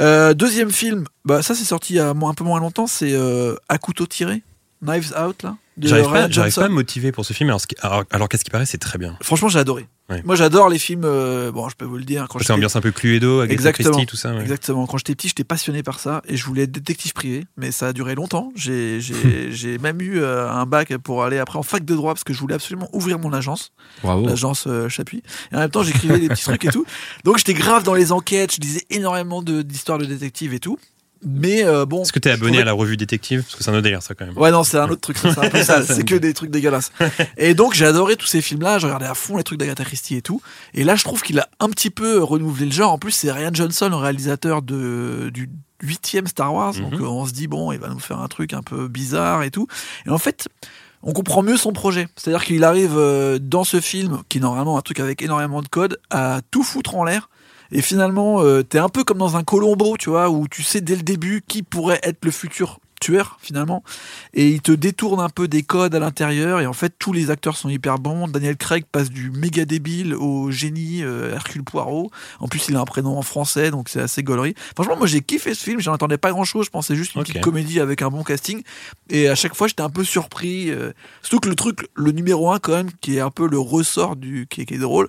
Euh, 0.00 0.34
deuxième 0.34 0.70
film, 0.70 1.04
bah, 1.24 1.42
ça, 1.42 1.54
c'est 1.54 1.64
sorti 1.64 1.94
il 1.94 1.96
y 1.96 2.00
a 2.00 2.10
un 2.10 2.34
peu 2.34 2.44
moins 2.44 2.60
longtemps. 2.60 2.86
C'est 2.86 3.12
euh, 3.12 3.54
À 3.68 3.78
couteau 3.78 4.06
tiré, 4.06 4.42
Knives 4.82 5.12
Out, 5.18 5.42
là. 5.42 5.56
J'arrive 5.80 6.04
pas, 6.06 6.30
j'arrive 6.30 6.54
pas 6.54 6.66
à 6.66 6.68
me 6.68 6.74
motiver 6.74 7.10
pour 7.10 7.24
ce 7.24 7.32
film, 7.32 7.48
alors, 7.50 7.60
alors, 7.80 8.04
alors 8.10 8.28
qu'à 8.28 8.38
ce 8.38 8.44
qui 8.44 8.50
paraît, 8.50 8.66
c'est 8.66 8.78
très 8.78 8.96
bien. 8.98 9.16
Franchement, 9.22 9.48
j'ai 9.48 9.58
adoré. 9.58 9.86
Ouais. 10.10 10.20
Moi, 10.24 10.36
j'adore 10.36 10.68
les 10.68 10.78
films. 10.78 11.02
euh, 11.04 11.50
bon, 11.50 11.68
je 11.70 11.74
peux 11.76 11.84
vous 11.86 11.96
le 11.96 12.04
dire. 12.04 12.26
Quand 12.28 12.38
C'est 12.38 12.52
ambiance 12.52 12.76
un 12.76 12.80
peu 12.82 12.90
Cluedo, 12.92 13.40
Agatha. 13.40 13.72
Christie, 13.72 14.04
tout 14.06 14.16
ça. 14.16 14.34
ouais. 14.34 14.40
Exactement. 14.42 14.86
Quand 14.86 14.98
j'étais 14.98 15.14
petit, 15.14 15.28
j'étais 15.28 15.44
passionné 15.44 15.82
par 15.82 15.98
ça 15.98 16.20
et 16.28 16.36
je 16.36 16.44
voulais 16.44 16.64
être 16.64 16.70
détective 16.72 17.12
privé, 17.14 17.44
mais 17.56 17.72
ça 17.72 17.88
a 17.88 17.92
duré 17.94 18.14
longtemps. 18.14 18.52
J'ai 18.54 19.00
j'ai- 19.00 19.50
j'ai 19.50 19.78
même 19.78 20.00
eu 20.02 20.18
euh, 20.20 20.48
un 20.50 20.66
bac 20.66 20.94
pour 20.98 21.24
aller 21.24 21.38
après 21.38 21.58
en 21.58 21.62
fac 21.62 21.84
de 21.86 21.94
droit 21.94 22.12
parce 22.12 22.22
que 22.24 22.34
je 22.34 22.38
voulais 22.38 22.54
absolument 22.54 22.88
ouvrir 22.92 23.18
mon 23.18 23.32
agence, 23.32 23.72
Bravo. 24.02 24.26
l'agence 24.26 24.66
euh, 24.66 24.88
Chapuis. 24.90 25.22
Et 25.52 25.56
en 25.56 25.60
même 25.60 25.70
temps, 25.70 25.82
j'écrivais 25.82 26.18
des 26.18 26.28
petits 26.28 26.44
trucs 26.44 26.66
et 26.66 26.70
tout. 26.70 26.84
Donc 27.24 27.38
j'étais 27.38 27.54
grave 27.54 27.82
dans 27.82 27.94
les 27.94 28.12
enquêtes, 28.12 28.54
je 28.54 28.60
lisais 28.60 28.84
énormément 28.90 29.42
de- 29.42 29.62
d'histoires 29.62 29.96
de, 29.98 30.04
détectives 30.04 30.52
et 30.54 30.60
tout. 30.60 30.78
Mais 31.24 31.64
euh, 31.64 31.86
bon. 31.86 32.02
Est-ce 32.02 32.12
que 32.12 32.18
t'es 32.18 32.30
abonné 32.30 32.60
à 32.60 32.64
la 32.64 32.72
revue 32.72 32.96
détective? 32.96 33.42
Parce 33.42 33.54
que 33.56 33.64
c'est 33.64 33.70
un 33.70 33.74
autre 33.74 33.82
délire, 33.82 34.02
ça, 34.02 34.14
quand 34.14 34.26
même. 34.26 34.36
Ouais, 34.36 34.50
non, 34.50 34.62
c'est 34.64 34.78
un 34.78 34.88
autre 34.88 35.00
truc, 35.00 35.18
ça, 35.18 35.32
c'est 35.32 35.44
un 35.46 35.50
peu 35.50 35.62
ça. 35.62 35.82
C'est 35.86 36.04
que 36.04 36.14
des 36.14 36.34
trucs 36.34 36.50
dégueulasses. 36.50 36.92
Et 37.36 37.54
donc, 37.54 37.74
j'ai 37.74 37.86
adoré 37.86 38.16
tous 38.16 38.26
ces 38.26 38.40
films-là. 38.42 38.78
Je 38.78 38.86
regardais 38.86 39.06
à 39.06 39.14
fond 39.14 39.36
les 39.36 39.44
trucs 39.44 39.58
d'Agatha 39.58 39.84
Christie 39.84 40.16
et 40.16 40.22
tout. 40.22 40.40
Et 40.74 40.84
là, 40.84 40.96
je 40.96 41.04
trouve 41.04 41.22
qu'il 41.22 41.38
a 41.38 41.48
un 41.60 41.68
petit 41.70 41.90
peu 41.90 42.22
renouvelé 42.22 42.66
le 42.66 42.72
genre. 42.72 42.92
En 42.92 42.98
plus, 42.98 43.12
c'est 43.12 43.30
Ryan 43.32 43.50
Johnson, 43.52 43.88
le 43.90 43.96
réalisateur 43.96 44.62
de, 44.62 45.30
du 45.32 45.50
huitième 45.82 46.26
Star 46.26 46.52
Wars. 46.54 46.74
Donc, 46.74 46.94
Mhm. 46.94 47.06
on 47.06 47.26
se 47.26 47.32
dit, 47.32 47.46
bon, 47.46 47.72
il 47.72 47.78
va 47.78 47.88
nous 47.88 47.98
faire 47.98 48.20
un 48.20 48.28
truc 48.28 48.52
un 48.52 48.62
peu 48.62 48.88
bizarre 48.88 49.42
et 49.42 49.50
tout. 49.50 49.66
Et 50.06 50.10
en 50.10 50.18
fait, 50.18 50.48
on 51.02 51.12
comprend 51.12 51.42
mieux 51.42 51.56
son 51.56 51.72
projet. 51.72 52.08
C'est-à-dire 52.16 52.44
qu'il 52.44 52.64
arrive 52.64 52.94
euh, 52.96 53.38
dans 53.38 53.64
ce 53.64 53.80
film, 53.80 54.22
qui 54.28 54.38
est 54.38 54.40
normalement 54.40 54.78
un 54.78 54.82
truc 54.82 55.00
avec 55.00 55.20
énormément 55.22 55.60
de 55.62 55.68
code, 55.68 55.98
à 56.10 56.40
tout 56.50 56.62
foutre 56.62 56.94
en 56.96 57.04
l'air. 57.04 57.28
Et 57.72 57.82
finalement, 57.82 58.42
euh, 58.42 58.62
t'es 58.62 58.78
un 58.78 58.88
peu 58.88 59.04
comme 59.04 59.18
dans 59.18 59.36
un 59.36 59.44
Colombo, 59.44 59.96
tu 59.96 60.10
vois, 60.10 60.30
où 60.30 60.48
tu 60.48 60.62
sais 60.62 60.80
dès 60.80 60.96
le 60.96 61.02
début 61.02 61.42
qui 61.46 61.62
pourrait 61.62 62.00
être 62.02 62.24
le 62.24 62.30
futur 62.30 62.78
tueur, 63.00 63.38
finalement. 63.40 63.82
Et 64.32 64.48
il 64.48 64.62
te 64.62 64.72
détourne 64.72 65.20
un 65.20 65.28
peu 65.28 65.46
des 65.46 65.62
codes 65.62 65.94
à 65.94 65.98
l'intérieur. 65.98 66.60
Et 66.60 66.66
en 66.66 66.72
fait, 66.72 66.94
tous 66.98 67.12
les 67.12 67.30
acteurs 67.30 67.56
sont 67.56 67.68
hyper 67.68 67.98
bons. 67.98 68.28
Daniel 68.28 68.56
Craig 68.56 68.84
passe 68.90 69.10
du 69.10 69.30
méga 69.30 69.64
débile 69.64 70.14
au 70.14 70.50
génie 70.50 71.02
euh, 71.02 71.34
Hercule 71.34 71.64
Poirot. 71.64 72.10
En 72.40 72.48
plus, 72.48 72.68
il 72.68 72.76
a 72.76 72.80
un 72.80 72.84
prénom 72.84 73.18
en 73.18 73.22
français, 73.22 73.70
donc 73.70 73.88
c'est 73.88 74.00
assez 74.00 74.22
gaulerie. 74.22 74.54
Franchement, 74.74 74.96
moi, 74.96 75.06
j'ai 75.06 75.20
kiffé 75.20 75.54
ce 75.54 75.62
film. 75.62 75.80
J'en 75.80 75.92
attendais 75.92 76.18
pas 76.18 76.30
grand-chose. 76.30 76.66
Je 76.66 76.70
pensais 76.70 76.96
juste 76.96 77.14
une 77.14 77.22
petite 77.22 77.42
comédie 77.42 77.80
avec 77.80 78.00
un 78.00 78.08
bon 78.08 78.22
casting. 78.22 78.62
Et 79.10 79.28
à 79.28 79.34
chaque 79.34 79.54
fois, 79.54 79.68
j'étais 79.68 79.82
un 79.82 79.90
peu 79.90 80.04
surpris. 80.04 80.70
euh, 80.70 80.92
surtout 81.20 81.40
que 81.40 81.48
le 81.48 81.56
truc, 81.56 81.88
le 81.94 82.12
numéro 82.12 82.50
un, 82.52 82.58
quand 82.58 82.72
même, 82.72 82.90
qui 83.00 83.16
est 83.16 83.20
un 83.20 83.30
peu 83.30 83.46
le 83.48 83.58
ressort 83.58 84.16
du, 84.16 84.46
qui 84.48 84.62
est, 84.62 84.64
qui 84.64 84.74
est 84.74 84.78
drôle, 84.78 85.08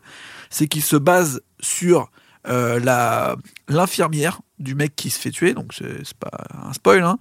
c'est 0.50 0.68
qu'il 0.68 0.84
se 0.84 0.98
base 0.98 1.42
sur 1.62 2.10
euh, 2.48 3.36
l'infirmière 3.68 4.42
du 4.60 4.76
mec 4.76 4.96
qui 4.96 5.10
se 5.10 5.20
fait 5.20 5.32
tuer, 5.32 5.54
donc 5.54 5.74
c'est 5.74 6.14
pas 6.14 6.32
un 6.68 6.74
spoil. 6.74 7.04
Hein. 7.04 7.18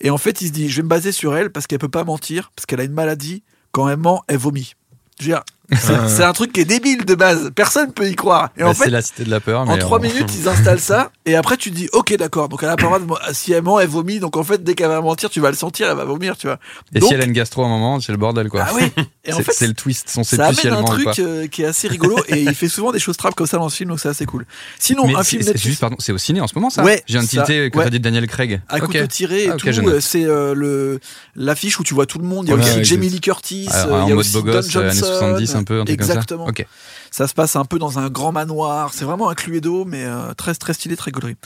Et 0.00 0.10
en 0.10 0.18
fait, 0.18 0.40
il 0.40 0.48
se 0.48 0.52
dit, 0.52 0.68
je 0.68 0.76
vais 0.76 0.82
me 0.82 0.88
baser 0.88 1.12
sur 1.12 1.36
elle 1.36 1.50
parce 1.50 1.66
qu'elle 1.66 1.78
peut 1.78 1.88
pas 1.88 2.04
mentir, 2.04 2.50
parce 2.54 2.66
qu'elle 2.66 2.80
a 2.80 2.84
une 2.84 2.92
maladie. 2.92 3.42
Quand 3.72 3.88
elle 3.88 3.98
ment, 3.98 4.22
elle 4.28 4.38
vomit. 4.38 4.74
Je 5.18 5.24
veux 5.24 5.30
dire, 5.32 5.42
c'est 5.72 6.08
c'est 6.08 6.22
un 6.24 6.32
truc 6.32 6.52
qui 6.52 6.60
est 6.60 6.64
débile 6.64 7.04
de 7.04 7.14
base. 7.14 7.50
Personne 7.54 7.92
peut 7.92 8.08
y 8.08 8.14
croire. 8.14 8.50
Et 8.56 8.60
Bah, 8.62 8.68
en 8.70 8.74
c'est 8.74 8.90
la 8.90 9.02
cité 9.02 9.24
de 9.24 9.30
la 9.30 9.40
peur. 9.40 9.60
en 9.68 9.76
trois 9.78 9.98
on- 9.98 10.02
minutes, 10.02 10.30
ils 10.38 10.48
installent 10.48 10.80
ça, 10.80 11.10
et 11.24 11.34
après 11.36 11.56
tu 11.56 11.70
dis, 11.70 11.88
ok, 11.92 12.16
d'accord. 12.16 12.48
Donc 12.48 12.62
elle 12.62 12.68
a 12.68 12.76
pas 12.76 13.00
si 13.32 13.52
elle 13.52 13.62
ment, 13.62 13.80
elle 13.80 13.88
vomit. 13.88 14.18
Donc 14.20 14.36
en 14.36 14.44
fait, 14.44 14.62
dès 14.62 14.74
qu'elle 14.74 14.88
va 14.88 15.00
mentir, 15.00 15.28
tu 15.30 15.40
vas 15.40 15.50
le 15.50 15.56
sentir, 15.56 15.88
elle 15.90 15.96
va 15.96 16.04
vomir, 16.04 16.36
tu 16.36 16.46
vois. 16.46 16.58
Et 16.94 17.00
Donc- 17.00 17.08
si 17.08 17.14
elle 17.14 17.20
a 17.20 17.24
une 17.24 17.32
gastro 17.32 17.62
à 17.62 17.66
un 17.66 17.68
moment, 17.68 18.00
c'est 18.00 18.12
le 18.12 18.18
bordel 18.18 18.48
quoi. 18.48 18.64
Ah 18.68 18.72
oui. 18.74 18.82
Et 19.24 19.32
en 19.32 19.38
C'est- 19.38 19.42
fait, 19.42 19.52
c'est 19.52 19.66
le 19.66 19.74
twist. 19.74 20.12
On 20.16 20.22
sait 20.22 20.36
ça 20.36 20.46
plus 20.46 20.54
si 20.54 20.68
amène 20.68 20.78
elle 20.78 20.84
un 20.84 20.86
truc 20.86 21.18
euh, 21.18 21.46
qui 21.48 21.62
est 21.62 21.66
assez 21.66 21.88
rigolo, 21.88 22.16
et 22.28 22.42
il 22.42 22.54
fait 22.54 22.68
souvent 22.68 22.92
des 22.92 23.00
choses 23.00 23.16
trappes 23.16 23.34
comme 23.34 23.48
ça 23.48 23.56
dans 23.58 23.68
ce 23.68 23.76
film, 23.76 23.90
donc 23.90 23.98
c'est 23.98 24.08
assez 24.08 24.24
cool. 24.24 24.46
Sinon, 24.78 25.06
Mais 25.08 25.16
un 25.16 25.24
film 25.24 25.42
Netflix. 25.42 25.66
juste, 25.66 25.80
pardon, 25.80 25.96
c'est 25.98 26.12
au 26.12 26.18
ciné 26.18 26.40
en 26.40 26.46
ce 26.46 26.54
moment 26.54 26.70
ça 26.70 26.84
Ouais, 26.84 27.02
de 27.08 27.12
ça, 27.12 27.26
tilter 27.26 27.70
quand 27.70 27.80
ouais. 27.80 27.84
t'as 27.86 27.90
dit 27.90 27.98
Daniel 28.00 28.26
Craig. 28.28 28.60
à 28.68 28.76
Ok. 28.76 28.86
couteau 28.86 29.06
tiré 29.08 29.44
et 29.46 29.50
Ah, 29.50 29.56
tout, 29.56 29.66
euh, 29.68 29.98
c'est 30.00 30.24
euh, 30.24 30.54
le 30.54 31.00
l'affiche 31.34 31.80
où 31.80 31.82
tu 31.82 31.92
vois 31.94 32.06
tout 32.06 32.18
le 32.18 32.24
monde. 32.24 32.46
Il 32.46 32.50
y 32.50 32.52
a 32.52 32.56
aussi 32.56 32.84
Jamie 32.84 33.08
Lee 33.08 33.20
Curtis, 33.20 33.68
Ah, 33.72 33.86
euh, 33.88 34.00
il 34.04 34.10
y 34.10 34.12
a 34.12 34.16
aussi 34.16 34.32
Don 34.32 34.46
euh, 34.46 34.62
Johnson. 34.62 35.55
70 35.56 35.60
un 35.60 35.64
peu, 35.64 35.80
un 35.80 35.84
truc 35.84 36.00
Exactement. 36.00 36.46
comme 36.46 36.56
ça. 36.56 36.62
Ok. 36.62 36.68
Ça 37.10 37.28
se 37.28 37.34
passe 37.34 37.56
un 37.56 37.64
peu 37.64 37.78
dans 37.78 37.98
un 37.98 38.08
grand 38.10 38.32
manoir. 38.32 38.92
C'est 38.92 39.04
vraiment 39.04 39.28
un 39.28 39.34
Cluedo, 39.34 39.84
mais 39.84 40.04
euh, 40.04 40.34
très 40.34 40.54
très 40.54 40.74
stylé, 40.74 40.96
très 40.96 41.10
gaulerie. 41.10 41.36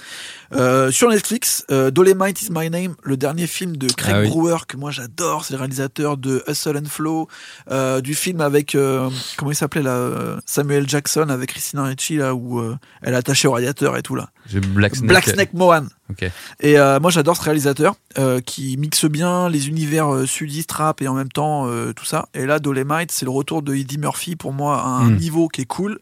Euh, 0.53 0.91
sur 0.91 1.09
Netflix, 1.11 1.65
euh, 1.71 1.91
Dolemite 1.91 2.43
is 2.43 2.49
My 2.51 2.71
Name, 2.71 2.95
le 3.05 3.17
dernier 3.17 3.47
film 3.47 3.77
de 3.77 3.87
Craig 3.87 4.15
Ah 4.17 4.21
oui. 4.23 4.29
Brewer 4.31 4.59
que 4.67 4.77
moi 4.77 4.91
j'adore. 4.91 5.45
C'est 5.45 5.55
le 5.55 5.59
réalisateur 5.61 6.17
de 6.17 6.43
Hustle 6.49 6.77
and 6.79 6.89
Flow, 6.89 7.29
euh, 7.71 8.01
du 8.01 8.15
film 8.15 8.41
avec 8.41 8.75
euh, 8.75 9.09
comment 9.37 9.53
il 9.53 9.55
s'appelait 9.57 9.83
là, 9.83 9.93
euh, 9.93 10.39
Samuel 10.47 10.89
Jackson 10.89 11.29
avec 11.29 11.51
Christina 11.51 11.85
Ricci 11.85 12.17
là 12.17 12.35
où 12.35 12.59
euh, 12.59 12.77
elle 13.03 13.15
est 13.15 13.19
attachée 13.19 13.47
au 13.49 13.53
radiateur 13.53 13.97
et 13.97 14.03
tout 14.03 14.17
là. 14.17 14.31
Black 14.53 14.97
Snake. 14.97 15.09
Black 15.09 15.29
Snake 15.29 15.55
Mohan. 15.55 15.85
Ok. 16.11 16.29
Et 16.59 16.77
euh, 16.79 16.99
moi 16.99 17.13
j'adore 17.13 17.37
ce 17.37 17.43
réalisateur 17.43 17.95
euh, 18.19 18.41
qui 18.41 18.77
mixe 18.79 19.05
bien 19.05 19.49
les 19.49 19.69
univers 19.69 20.25
sudistes 20.27 20.73
rap 20.73 21.01
et 21.03 21.07
en 21.09 21.15
même 21.15 21.29
temps 21.29 21.69
euh, 21.69 21.93
tout 21.93 22.05
ça. 22.05 22.27
Et 22.35 22.47
là 22.47 22.59
Dolemite 22.59 23.13
c'est 23.13 23.25
le 23.25 23.31
retour 23.31 23.63
de 23.63 23.75
Eddie 23.77 23.99
Murphy 23.99 24.35
pour 24.35 24.53
moi 24.53 24.81
à 24.83 24.87
un 24.87 25.11
Mm. 25.11 25.17
niveau 25.17 25.49
qui 25.49 25.61
est 25.63 25.67
cool 25.67 25.99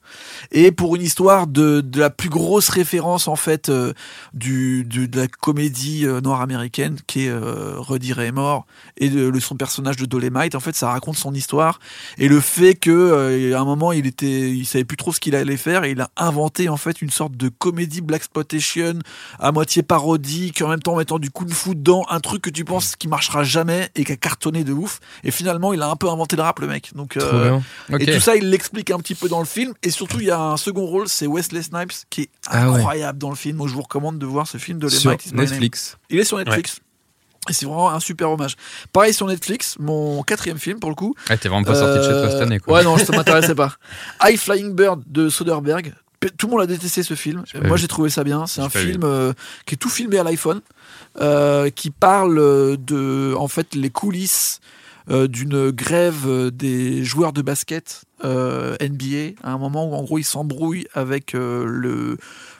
et 0.51 0.73
pour 0.73 0.97
une 0.97 1.03
histoire 1.03 1.47
de, 1.47 1.81
de 1.83 2.01
la 2.01 2.09
plus 2.11 2.31
grosse 2.31 2.69
référence 2.71 3.29
en 3.29 3.37
fait 3.37 3.69
euh, 3.69 3.93
du, 4.39 4.84
du- 4.84 5.09
de 5.09 5.20
la 5.20 5.28
comédie 5.28 6.07
euh, 6.07 6.20
noire 6.20 6.41
américaine 6.41 6.99
qui 7.07 7.26
est 7.26 7.30
euh, 7.30 7.80
est 8.18 8.32
mort 8.32 8.66
et 8.97 9.09
de, 9.11 9.28
le, 9.28 9.41
son 9.41 9.57
personnage 9.57 9.97
de 9.97 10.07
Dolemite 10.07 10.55
en 10.55 10.61
fait 10.61 10.74
ça 10.74 10.91
raconte 10.91 11.16
son 11.16 11.34
histoire 11.34 11.80
et 12.16 12.28
le 12.28 12.41
fait 12.41 12.74
que 12.74 12.91
euh, 12.91 13.57
à 13.57 13.61
un 13.61 13.64
moment 13.64 13.93
il 13.93 14.07
était 14.07 14.51
il 14.51 14.64
savait 14.66 14.84
plus 14.84 14.97
trop 14.97 15.12
ce 15.12 15.20
qu'il 15.20 15.34
allait 15.34 15.57
faire 15.57 15.84
et 15.84 15.91
il 15.91 16.01
a 16.01 16.11
inventé 16.16 16.68
en 16.68 16.76
fait 16.76 17.03
une 17.03 17.11
sorte 17.11 17.36
de 17.36 17.49
comédie 17.49 18.01
black 18.01 18.20
exploitation 18.20 18.99
à 19.39 19.53
moitié 19.53 19.82
parodique 19.82 20.62
en 20.62 20.68
même 20.68 20.80
temps 20.82 20.93
en 20.95 20.97
mettant 20.99 21.18
du 21.18 21.30
kung 21.30 21.51
fu 21.53 21.74
dedans 21.74 22.05
un 22.09 22.20
truc 22.20 22.43
que 22.43 22.51
tu 22.51 22.64
penses 22.64 22.97
qui 22.97 23.09
marchera 23.09 23.43
jamais 23.45 23.91
et 23.97 24.05
qui 24.05 24.12
a 24.12 24.16
cartonné 24.16 24.64
de 24.64 24.72
ouf 24.72 25.01
et 25.24 25.30
finalement 25.30 25.72
il 25.72 25.82
a 25.82 25.89
un 25.91 25.97
peu 25.97 26.09
inventé 26.09 26.36
le 26.36 26.43
rap 26.43 26.59
le 26.61 26.66
mec 26.68 26.91
donc 26.95 27.16
euh, 27.16 27.59
et 27.99 28.07
tout 28.07 28.20
ça, 28.20 28.36
il 28.36 28.51
l'explique 28.51 28.91
un 28.91 28.99
petit 28.99 29.14
peu 29.14 29.28
dans 29.28 29.41
le 29.41 29.47
film. 29.47 29.72
Et 29.82 29.91
surtout, 29.91 30.20
il 30.20 30.26
y 30.26 30.30
a 30.30 30.41
un 30.41 30.57
second 30.57 30.84
rôle, 30.86 31.09
c'est 31.09 31.26
Wesley 31.26 31.62
Snipes, 31.62 31.93
qui 32.11 32.22
est 32.22 32.28
Ah 32.47 32.70
ouais. 32.70 32.76
incroyable 32.76 33.18
dans 33.18 33.30
le 33.30 33.36
film. 33.36 33.57
Moi, 33.57 33.66
je 33.68 33.74
vous 33.74 33.82
recommande 33.82 34.18
de 34.18 34.26
voir 34.29 34.47
ce 34.47 34.59
film 34.59 34.79
de 34.79 34.89
Sur 34.89 35.11
My 35.11 35.16
Name. 35.33 35.41
Netflix. 35.47 35.97
Il 36.11 36.18
est 36.18 36.24
sur 36.24 36.39
Netflix. 36.39 36.81
Et 37.49 37.53
c'est 37.53 37.64
vraiment 37.66 37.91
un 37.91 38.01
super 38.01 38.31
hommage. 38.31 38.57
Pareil 38.93 39.14
sur 39.14 39.26
Netflix, 39.26 39.76
mon 39.79 40.22
quatrième 40.22 40.59
film 40.59 40.81
pour 40.81 40.91
le 40.91 40.97
coup. 40.97 41.14
Ouais, 41.31 41.37
t'es 41.39 41.49
vraiment 41.49 41.64
pas 41.64 41.74
sorti 41.74 41.99
de 41.99 42.03
chez 42.03 42.11
toi 42.11 42.31
cette 42.31 42.41
Euh, 42.41 42.43
année 42.45 42.59
quoi. 42.59 42.74
Ouais, 42.79 42.85
non, 42.85 42.99
ça 42.99 43.14
m'intéressait 43.16 43.55
pas. 43.55 43.74
High 44.22 44.37
Flying 44.39 44.74
Bird 44.74 45.03
de 45.07 45.29
Soderbergh. 45.29 45.95
Tout 46.37 46.49
le 46.49 46.51
monde 46.51 46.62
a 46.62 46.66
détesté 46.66 47.03
ce 47.05 47.14
film. 47.14 47.45
Moi, 47.64 47.76
j'ai 47.76 47.87
trouvé 47.87 48.11
ça 48.11 48.24
bien. 48.24 48.47
C'est 48.49 48.61
un 48.61 48.68
film 48.68 49.03
euh, 49.05 49.33
qui 49.66 49.74
est 49.74 49.79
tout 49.79 49.89
filmé 49.89 50.18
à 50.18 50.24
l'iPhone, 50.24 50.61
euh, 51.20 51.70
qui 51.70 51.91
parle 51.91 52.76
de, 52.76 53.35
en 53.39 53.47
fait, 53.47 53.74
les 53.76 53.91
coulisses 53.91 54.61
d'une 55.11 55.70
grève 55.70 56.51
des 56.53 57.03
joueurs 57.03 57.33
de 57.33 57.41
basket 57.41 58.03
euh, 58.24 58.76
NBA 58.83 59.41
à 59.43 59.53
un 59.53 59.57
moment 59.59 59.87
où 59.89 59.95
en 59.95 60.03
gros 60.03 60.18
ils 60.18 60.24
s'embrouillent 60.24 60.87
avec 60.93 61.35
euh, 61.35 61.64
le 61.66 62.18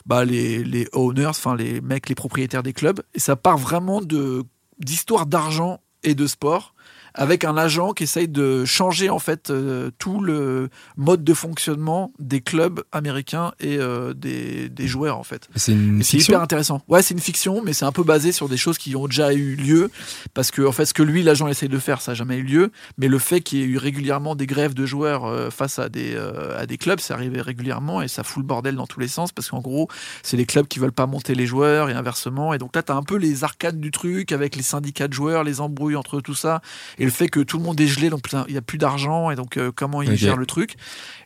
bah, 0.09 0.25
les, 0.25 0.89
owners, 0.95 1.27
enfin 1.27 1.55
les 1.55 1.81
mecs, 1.81 2.09
les 2.09 2.15
propriétaires 2.15 2.63
des 2.63 2.73
clubs. 2.73 3.03
Et 3.15 3.21
ça 3.21 3.37
part 3.37 3.59
vraiment 3.59 4.01
de 4.01 4.43
d'histoire 4.81 5.27
d'argent 5.27 5.81
et 6.05 6.15
de 6.15 6.27
sport 6.27 6.75
avec 7.19 7.45
un 7.45 7.57
agent 7.57 7.95
qui 7.95 8.05
essaye 8.05 8.29
de 8.29 8.65
changer 8.65 9.11
en 9.11 9.19
fait 9.19 9.51
euh, 9.51 9.91
tout 9.99 10.21
le 10.21 10.71
mode 10.97 11.25
de 11.25 11.35
fonctionnement 11.35 12.13
des 12.21 12.41
clubs 12.41 12.81
américains 12.93 13.53
et 13.59 13.77
euh, 13.79 14.15
des, 14.15 14.69
des 14.69 14.87
joueurs 14.87 15.19
en 15.19 15.25
fait. 15.25 15.49
C'est 15.57 15.73
une 15.73 16.01
c'est 16.05 16.19
hyper 16.19 16.41
intéressant. 16.41 16.81
Ouais, 16.87 17.03
c'est 17.03 17.15
une 17.15 17.21
fiction, 17.21 17.61
mais 17.65 17.73
c'est 17.73 17.85
un 17.85 17.91
peu 17.91 18.05
basé 18.05 18.31
sur 18.31 18.49
des 18.49 18.57
choses 18.57 18.79
qui 18.79 18.95
ont 18.95 19.09
déjà 19.09 19.35
eu 19.35 19.57
lieu. 19.57 19.91
Parce 20.33 20.53
que, 20.53 20.63
en 20.63 20.71
fait, 20.71 20.85
ce 20.85 20.95
que 20.95 21.03
lui, 21.03 21.25
l'agent, 21.25 21.49
essaye 21.49 21.69
de 21.69 21.79
faire, 21.81 22.01
ça 22.01 22.13
n'a 22.13 22.15
jamais 22.15 22.37
eu 22.37 22.45
lieu. 22.45 22.71
Mais 22.99 23.09
le 23.09 23.19
fait 23.19 23.41
qu'il 23.41 23.59
y 23.59 23.63
ait 23.63 23.67
eu 23.67 23.79
régulièrement 23.79 24.37
des 24.37 24.47
grèves 24.47 24.75
de 24.75 24.87
joueurs 24.87 25.25
euh, 25.25 25.51
face 25.51 25.81
à 25.81 25.89
des, 25.89 26.17
à 26.57 26.67
des 26.67 26.79
clubs, 26.79 27.01
c'est 27.01 27.13
arrivé 27.13 27.41
régulièrement 27.43 28.01
et 28.01 28.07
ça 28.07 28.23
fout 28.23 28.43
le 28.43 28.47
bordel 28.47 28.77
dans 28.77 28.87
tous 28.87 29.01
les 29.01 29.09
sens. 29.09 29.33
Parce 29.33 29.51
qu'en 29.51 29.61
gros, 29.61 29.89
c'est 30.23 30.37
les 30.37 30.47
clubs 30.47 30.69
qui 30.69 30.79
veulent 30.79 30.93
pas 30.93 31.07
monter 31.07 31.35
les 31.35 31.47
joueurs 31.47 31.91
et 31.91 31.95
inversement. 31.95 32.55
Et 32.55 32.59
donc 32.59 32.77
là, 32.77 32.85
tu 32.85 32.93
as 32.93 32.97
un 32.97 33.03
peu 33.03 33.17
les 33.17 33.43
arcades 33.43 33.81
du 33.81 33.91
truc 33.91 34.31
avec 34.31 34.55
les 34.55 34.63
syndicats 34.63 35.09
de 35.09 35.15
joueurs, 35.15 35.43
les 35.43 35.61
embrouilles 35.61 35.97
entre 35.97 36.21
tout 36.21 36.35
ça. 36.35 36.63
Et 36.99 37.08
le 37.09 37.13
fait 37.13 37.29
que 37.29 37.41
tout 37.41 37.59
le 37.59 37.65
monde 37.65 37.81
est 37.81 37.87
gelé, 37.87 38.11
donc 38.11 38.23
putain, 38.23 38.45
il 38.49 38.53
n'y 38.53 38.59
a 38.59 38.63
plus 38.63 38.79
d'argent. 38.79 39.31
Et 39.31 39.37
donc, 39.37 39.57
euh, 39.57 39.73
comment 39.75 40.03
ils 40.03 40.11
Ok. 40.11 40.17
gèrent 40.17 40.37
le 40.37 40.47
truc. 40.47 40.77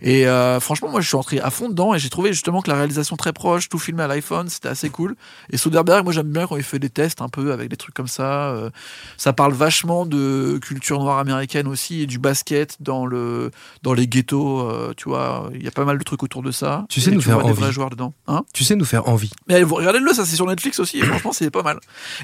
Et 0.00 0.26
euh, 0.26 0.58
franchement, 0.60 0.90
moi, 0.90 1.00
je 1.00 1.06
suis 1.08 1.16
entré 1.16 1.40
à 1.40 1.50
fond 1.50 1.68
dedans 1.68 1.94
et 1.94 1.98
j'ai 1.98 2.08
trouvé 2.10 2.32
justement 2.32 2.62
que 2.62 2.70
la 2.70 2.76
réalisation 2.76 3.16
très 3.16 3.32
proche, 3.32 3.68
tout 3.68 3.78
filmé 3.78 4.02
à 4.02 4.06
l'iPhone, 4.06 4.48
c'était 4.48 4.68
assez 4.68 4.90
cool. 4.90 5.14
Et 5.50 5.56
Soderbergh, 5.56 6.04
moi, 6.04 6.12
j'aime 6.12 6.30
bien 6.32 6.46
quand 6.46 6.56
il 6.56 6.62
fait 6.62 6.78
des 6.78 6.90
tests 6.90 7.20
un 7.20 7.28
peu 7.28 7.52
avec 7.52 7.68
des 7.68 7.76
trucs 7.76 7.94
comme 7.94 8.08
ça. 8.08 8.50
euh, 8.50 8.70
ça 9.16 9.32
parle 9.32 9.52
vachement 9.52 10.06
de 10.06 10.58
culture 10.62 10.98
noire 11.00 11.18
américaine 11.18 11.66
aussi 11.68 12.02
et 12.02 12.06
du 12.06 12.18
basket 12.18 12.76
dans 12.80 13.06
le 13.06 13.50
dans 13.82 13.92
les 13.94 14.06
ghettos. 14.08 14.68
tu 14.96 15.08
vois, 15.08 15.50
il 15.54 15.62
y 15.62 15.68
a 15.68 15.70
pas 15.70 15.84
mal 15.84 15.98
de 15.98 16.04
trucs 16.04 16.22
autour 16.22 16.42
de 16.42 16.50
ça. 16.50 16.84
Tu 16.88 17.00
sais 17.00 17.10
Et 17.10 17.14
nous 17.14 17.20
faire 17.20 17.34
vois 17.34 17.44
des 17.44 17.50
envie. 17.50 17.60
vrais 17.60 17.72
joueurs 17.72 17.90
dedans. 17.90 18.14
Hein 18.26 18.44
Tu 18.54 18.64
sais 18.64 18.76
nous 18.76 18.84
faire 18.84 19.08
envie. 19.08 19.30
mais 19.48 19.62
regardez-le, 19.62 20.12
ça 20.12 20.24
c'est 20.24 20.36
sur 20.36 20.46
Netflix 20.46 20.78
aussi, 20.80 20.98
et 20.98 21.02
franchement 21.04 21.32
c'est 21.32 21.50
pas 21.50 21.62
mal. 21.62 21.78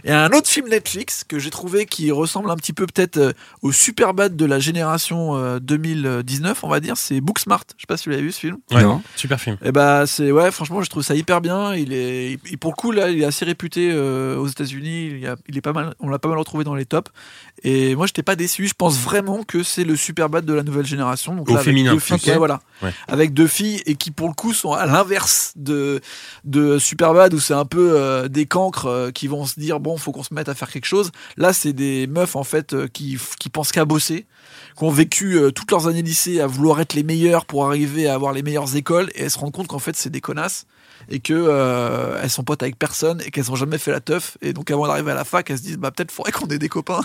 Et 0.05 0.13
un 0.13 0.31
autre 0.31 0.49
film 0.49 0.69
Netflix 0.69 1.25
que 1.27 1.39
j'ai 1.39 1.51
trouvé 1.51 1.87
qui 1.87 2.11
ressemble 2.11 2.51
un 2.51 2.57
petit 2.57 2.73
peu 2.73 2.87
peut-être 2.87 3.35
euh, 3.63 3.69
au 3.69 3.73
Superbad 3.73 4.37
de 4.37 4.45
la 4.45 4.59
génération 4.59 5.37
euh, 5.37 5.59
2019, 5.61 6.65
on 6.65 6.69
va 6.69 6.81
dire, 6.81 6.97
c'est 6.97 7.21
Booksmart. 7.21 7.65
Je 7.77 7.83
sais 7.83 7.87
pas 7.87 7.97
si 7.97 8.05
vous 8.07 8.11
l'avez 8.11 8.23
vu 8.23 8.33
ce 8.33 8.41
film. 8.41 8.59
Ouais, 8.73 8.83
Non. 8.83 9.03
super 9.17 9.41
film. 9.41 9.57
Et 9.65 9.73
bah 9.73 10.07
c'est 10.07 10.31
ouais, 10.33 10.51
franchement 10.51 10.83
je 10.83 10.91
trouve 10.91 11.03
ça 11.03 11.15
hyper 11.15 11.41
bien. 11.41 11.75
Il 11.75 11.93
est 11.93 12.39
il- 12.51 12.59
pour 12.59 12.71
le 12.71 12.77
coup 12.77 12.91
là, 12.93 13.11
il 13.11 13.21
est 13.21 13.25
assez 13.25 13.45
réputé 13.45 13.91
euh, 13.93 14.37
aux 14.37 14.47
États-Unis. 14.49 15.07
Il, 15.13 15.19
y 15.21 15.27
a- 15.27 15.37
il 15.49 15.57
est 15.57 15.61
pas 15.61 15.73
mal, 15.73 15.95
on 16.01 16.09
l'a 16.09 16.19
pas 16.19 16.29
mal 16.29 16.39
retrouvé 16.39 16.65
dans 16.65 16.75
les 16.75 16.85
tops. 16.87 17.11
Et 17.65 17.95
moi 17.97 18.07
j'étais 18.07 18.23
pas 18.23 18.37
déçu. 18.37 18.67
Je 18.67 18.75
pense 18.75 18.99
vraiment 18.99 19.43
que 19.43 19.63
c'est 19.63 19.85
le 19.85 19.97
Superbad 19.97 20.45
de 20.45 20.53
la 20.53 20.63
nouvelle 20.63 20.87
génération. 20.87 21.35
Donc 21.35 21.49
Au 21.49 21.55
là, 21.55 21.59
avec 21.61 21.65
féminin, 21.71 21.93
deux 21.95 21.99
filles, 22.01 22.19
ouais, 22.27 22.37
voilà, 22.37 22.61
Ouais. 22.83 22.93
avec 23.09 23.33
deux 23.35 23.47
filles 23.49 23.83
et 23.87 23.95
qui 23.97 24.11
pour 24.11 24.29
le 24.29 24.35
coup 24.35 24.53
sont 24.53 24.73
à 24.73 24.87
l'inverse 24.87 25.53
de 25.57 26.01
de 26.45 26.79
Superbad 26.79 27.35
où 27.35 27.41
c'est 27.41 27.55
un 27.55 27.65
peu 27.65 27.93
euh, 27.97 28.29
des 28.29 28.47
cancres 28.47 28.87
euh, 28.87 29.11
qui 29.11 29.27
vont 29.27 29.45
se 29.47 29.59
dire 29.59 29.81
bon 29.81 29.97
faut 29.97 30.13
qu'on 30.13 30.23
se 30.23 30.33
mette 30.35 30.49
à 30.49 30.55
faire 30.55 30.71
quelque 30.71 30.85
chose. 30.87 31.11
Là 31.37 31.53
c'est 31.53 31.73
des 31.73 32.07
meufs 32.07 32.37
en 32.37 32.45
fait 32.45 32.73
euh, 32.75 32.87
qui 33.37 33.49
pensent 33.49 33.73
qu'à 33.73 33.85
bosser 33.85 34.27
qui 34.79 34.85
ont 34.85 34.91
vécu 34.91 35.35
euh, 35.35 35.51
toutes 35.51 35.71
leurs 35.71 35.89
années 35.89 36.03
lycée 36.03 36.41
à 36.41 36.47
vouloir 36.47 36.81
être 36.81 36.95
les 36.95 37.03
meilleures 37.03 37.45
pour 37.47 37.67
arriver 37.67 38.07
à 38.07 38.15
avoir 38.15 38.33
les 38.33 38.43
meilleures 38.43 38.77
écoles 38.77 39.11
et 39.15 39.23
elles 39.23 39.31
se 39.31 39.39
rendent 39.39 39.53
compte 39.53 39.67
qu'en 39.67 39.79
fait 39.79 39.97
c'est 39.97 40.11
des 40.11 40.21
connasses 40.21 40.67
et 41.09 41.21
que 41.21 41.33
euh, 41.35 42.19
elles 42.23 42.31
sont 42.31 42.45
potes 42.45 42.63
avec 42.63 42.79
personne 42.79 43.21
et 43.25 43.31
qu'elles 43.31 43.51
ont 43.51 43.57
jamais 43.57 43.79
fait 43.79 43.91
la 43.91 44.01
teuf 44.01 44.37
et 44.41 44.53
donc 44.53 44.71
avant 44.71 44.87
d'arriver 44.87 45.11
à 45.13 45.15
la 45.15 45.25
fac 45.25 45.51
elles 45.51 45.59
se 45.59 45.63
disent 45.63 45.79
bah 45.79 45.91
peut-être 45.91 46.11
faudrait 46.11 46.33
qu'on 46.33 46.47
ait 46.47 46.59
des 46.59 46.69
copains. 46.69 47.03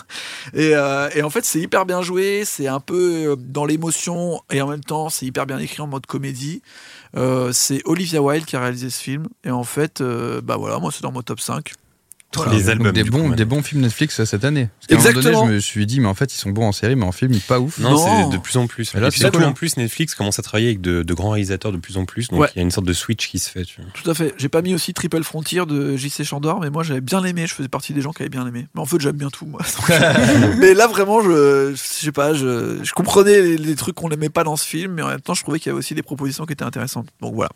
Et, 0.53 0.71
euh, 0.75 1.09
en 1.23 1.29
fait 1.29 1.45
c'est 1.45 1.59
hyper 1.59 1.85
bien 1.85 2.01
joué 2.01 2.43
c'est 2.45 2.67
un 2.67 2.79
peu 2.79 3.35
dans 3.39 3.65
l'émotion 3.65 4.41
et 4.51 4.61
en 4.61 4.67
même 4.67 4.83
temps 4.83 5.09
c'est 5.09 5.25
hyper 5.25 5.45
bien 5.45 5.57
écrit 5.59 5.81
en 5.81 5.87
mode 5.87 6.05
comédie. 6.05 6.61
C'est 7.51 7.81
Olivia 7.85 8.21
Wilde 8.21 8.45
qui 8.45 8.55
a 8.55 8.59
réalisé 8.59 8.89
ce 8.89 9.01
film 9.01 9.27
et 9.43 9.51
en 9.51 9.63
fait 9.63 10.01
bah 10.01 10.57
voilà 10.57 10.79
moi 10.79 10.91
c'est 10.91 11.03
dans 11.03 11.11
mon 11.11 11.21
top 11.21 11.39
5 11.39 11.73
Voilà. 12.35 12.51
Les 12.53 12.69
albums. 12.69 12.87
Donc 12.87 12.95
des 12.95 13.03
coup, 13.03 13.17
bons, 13.17 13.29
des 13.29 13.45
bons 13.45 13.61
films 13.63 13.81
Netflix 13.81 14.19
euh, 14.19 14.25
cette 14.25 14.43
année. 14.45 14.69
Parce 14.79 14.87
qu'à 14.87 14.95
un 14.95 14.97
moment 14.97 15.03
donné, 15.13 15.17
Exactement. 15.27 15.47
je 15.47 15.53
me 15.53 15.59
suis 15.59 15.85
dit, 15.85 15.99
mais 15.99 16.07
en 16.07 16.13
fait, 16.13 16.33
ils 16.33 16.37
sont 16.37 16.49
bons 16.49 16.65
en 16.67 16.71
série, 16.71 16.95
mais 16.95 17.05
en 17.05 17.11
film, 17.11 17.33
pas 17.47 17.59
ouf. 17.59 17.79
Non, 17.79 17.91
Non. 17.91 17.97
c'est 18.29 18.35
de 18.35 18.41
plus 18.41 18.57
en 18.57 18.67
plus. 18.67 18.93
Et 18.95 18.99
là, 18.99 19.07
Et 19.07 19.09
puis 19.09 19.19
c'est 19.19 19.25
surtout 19.25 19.39
cool. 19.39 19.47
en 19.47 19.53
plus, 19.53 19.77
Netflix 19.77 20.15
commence 20.15 20.39
à 20.39 20.41
travailler 20.41 20.67
avec 20.67 20.81
de, 20.81 21.03
de 21.03 21.13
grands 21.13 21.29
réalisateurs 21.31 21.71
de 21.71 21.77
plus 21.77 21.97
en 21.97 22.05
plus. 22.05 22.29
Donc 22.29 22.41
Ouais. 22.41 22.49
il 22.55 22.57
y 22.57 22.59
a 22.59 22.63
une 22.63 22.71
sorte 22.71 22.87
de 22.87 22.93
switch 22.93 23.27
qui 23.29 23.39
se 23.39 23.49
fait. 23.49 23.63
Tu 23.65 23.81
vois. 23.81 23.89
Tout 23.93 24.09
à 24.09 24.13
fait. 24.13 24.33
J'ai 24.37 24.49
pas 24.49 24.61
mis 24.61 24.73
aussi 24.73 24.93
Triple 24.93 25.23
Frontier 25.23 25.65
de 25.65 25.95
JC 25.97 26.23
Chandor, 26.23 26.59
mais 26.59 26.69
moi 26.69 26.83
j'avais 26.83 27.01
bien 27.01 27.23
aimé. 27.23 27.45
Je 27.47 27.53
faisais 27.53 27.69
partie 27.69 27.93
des 27.93 28.01
gens 28.01 28.11
qui 28.11 28.21
avaient 28.23 28.29
bien 28.29 28.45
aimé. 28.47 28.67
Mais 28.75 28.81
en 28.81 28.85
fait, 28.85 28.99
j'aime 28.99 29.17
bien 29.17 29.29
tout, 29.29 29.45
moi. 29.45 29.61
mais 30.59 30.73
là, 30.73 30.87
vraiment, 30.87 31.21
je, 31.21 31.73
je 31.75 31.77
sais 32.05 32.11
pas, 32.11 32.33
je, 32.33 32.79
je 32.83 32.91
comprenais 32.93 33.41
les, 33.41 33.57
les 33.57 33.75
trucs 33.75 33.95
qu'on 33.95 34.09
n'aimait 34.09 34.29
pas 34.29 34.43
dans 34.43 34.55
ce 34.55 34.65
film, 34.65 34.93
mais 34.93 35.01
en 35.01 35.07
même 35.07 35.21
temps, 35.21 35.33
je 35.33 35.41
trouvais 35.43 35.59
qu'il 35.59 35.69
y 35.69 35.71
avait 35.71 35.79
aussi 35.79 35.93
des 35.95 36.03
propositions 36.03 36.45
qui 36.45 36.53
étaient 36.53 36.63
intéressantes. 36.63 37.07
Donc 37.21 37.33
voilà. 37.35 37.49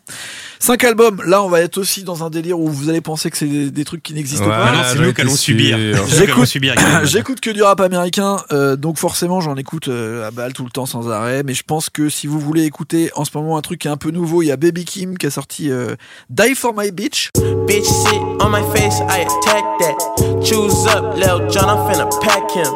Cinq 0.58 0.84
albums. 0.84 1.22
Là, 1.24 1.42
on 1.42 1.48
va 1.48 1.60
être 1.60 1.78
aussi 1.78 2.04
dans 2.04 2.24
un 2.24 2.30
délire 2.30 2.58
où 2.58 2.68
vous 2.68 2.88
allez 2.88 3.00
penser 3.00 3.30
que 3.30 3.36
c'est 3.36 3.46
des, 3.46 3.70
des 3.70 3.84
trucs 3.84 4.02
qui 4.02 4.14
n'existent 4.14 4.44
Ouais, 4.44 4.50
pas. 4.50 4.67
Maintenant, 4.70 4.88
c'est 4.92 4.98
nous 4.98 5.12
qui 5.12 5.20
allons 5.20 5.36
subir. 5.36 5.78
J'écoute 7.04 7.40
que 7.40 7.50
du 7.50 7.62
rap 7.62 7.80
américain, 7.80 8.38
euh, 8.52 8.76
donc 8.76 8.98
forcément 8.98 9.40
j'en 9.40 9.56
écoute 9.56 9.88
euh, 9.88 10.26
à 10.26 10.30
balle 10.30 10.52
tout 10.52 10.64
le 10.64 10.70
temps 10.70 10.86
sans 10.86 11.10
arrêt. 11.10 11.42
Mais 11.42 11.54
je 11.54 11.62
pense 11.62 11.90
que 11.90 12.08
si 12.08 12.26
vous 12.26 12.40
voulez 12.40 12.64
écouter 12.64 13.10
en 13.14 13.24
ce 13.24 13.30
moment 13.34 13.56
un 13.56 13.62
truc 13.62 13.80
qui 13.80 13.88
est 13.88 13.90
un 13.90 13.96
peu 13.96 14.10
nouveau, 14.10 14.42
il 14.42 14.46
y 14.46 14.52
a 14.52 14.56
Baby 14.56 14.84
Kim 14.84 15.16
qui 15.16 15.26
a 15.26 15.30
sorti 15.30 15.70
euh, 15.70 15.94
Die 16.30 16.54
for 16.54 16.72
My 16.76 16.90
Bitch. 16.90 17.30
Bitch 17.66 17.84
sit 17.84 18.20
on 18.40 18.50
my 18.50 18.62
face, 18.72 19.00
I 19.00 19.22
attack 19.22 19.64
that. 19.80 20.42
Choose 20.42 20.86
up, 20.86 21.16
Lil 21.16 21.48
John, 21.50 21.68
I'm 21.68 21.86
finna 21.90 22.08
pack 22.20 22.50
him. 22.50 22.72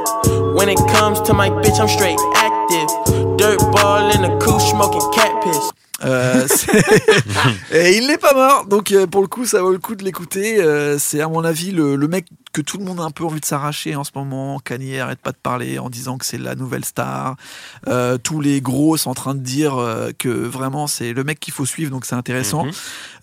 When 0.54 0.68
it 0.68 0.78
comes 0.88 1.20
to 1.22 1.34
my 1.34 1.48
bitch, 1.48 1.80
I'm 1.80 1.88
straight 1.88 2.18
active. 2.36 2.88
Dirt 3.36 3.58
ball 3.72 4.10
in 4.10 4.22
the 4.22 4.36
coupe, 4.38 4.60
smoking 4.60 5.02
cat 5.14 5.42
piss. 5.42 5.72
Euh, 6.04 6.46
il 7.72 8.06
n'est 8.06 8.18
pas 8.18 8.34
mort, 8.34 8.66
donc 8.66 8.92
euh, 8.92 9.06
pour 9.06 9.22
le 9.22 9.28
coup, 9.28 9.46
ça 9.46 9.62
vaut 9.62 9.72
le 9.72 9.78
coup 9.78 9.94
de 9.94 10.04
l'écouter. 10.04 10.60
Euh, 10.60 10.98
c'est 10.98 11.20
à 11.20 11.28
mon 11.28 11.44
avis 11.44 11.70
le 11.70 11.96
mec 12.08 12.26
que 12.52 12.60
tout 12.60 12.78
le 12.78 12.84
monde 12.84 13.00
a 13.00 13.04
un 13.04 13.10
peu 13.10 13.24
envie 13.24 13.40
de 13.40 13.44
s'arracher 13.44 13.96
en 13.96 14.04
ce 14.04 14.10
moment. 14.14 14.58
Kanye 14.60 14.98
arrête 14.98 15.20
pas 15.20 15.32
de 15.32 15.36
parler 15.42 15.78
en 15.78 15.90
disant 15.90 16.18
que 16.18 16.26
c'est 16.26 16.38
la 16.38 16.54
nouvelle 16.54 16.84
star. 16.84 17.36
Euh, 17.88 18.18
tous 18.18 18.40
les 18.40 18.60
gros 18.60 18.96
sont 18.96 19.10
en 19.10 19.14
train 19.14 19.34
de 19.34 19.40
dire 19.40 19.76
euh, 19.76 20.10
que 20.18 20.28
vraiment 20.28 20.86
c'est 20.86 21.12
le 21.12 21.24
mec 21.24 21.40
qu'il 21.40 21.52
faut 21.52 21.66
suivre, 21.66 21.90
donc 21.90 22.04
c'est 22.04 22.14
intéressant. 22.14 22.66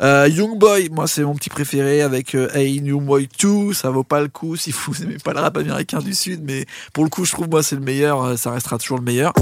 Euh, 0.02 0.28
Young 0.28 0.58
Boy, 0.58 0.90
moi 0.90 1.08
c'est 1.08 1.24
mon 1.24 1.36
petit 1.36 1.50
préféré 1.50 2.02
avec 2.02 2.36
euh, 2.36 2.50
Hey 2.54 2.80
Young 2.80 3.04
Boy 3.04 3.30
2, 3.42 3.74
ça 3.74 3.90
vaut 3.90 4.04
pas 4.04 4.22
le 4.22 4.28
coup 4.28 4.56
si 4.56 4.72
vous 4.72 5.04
aimez 5.04 5.18
pas 5.18 5.34
le 5.34 5.40
rap 5.40 5.58
américain 5.58 6.00
du 6.00 6.14
sud, 6.14 6.42
mais 6.44 6.66
pour 6.94 7.04
le 7.04 7.10
coup 7.10 7.26
je 7.26 7.32
trouve 7.32 7.50
moi 7.50 7.64
c'est 7.64 7.76
le 7.76 7.82
meilleur, 7.82 8.24
euh, 8.24 8.36
ça 8.38 8.52
restera 8.52 8.78
toujours 8.78 8.98
le 8.98 9.04
meilleur. 9.04 9.34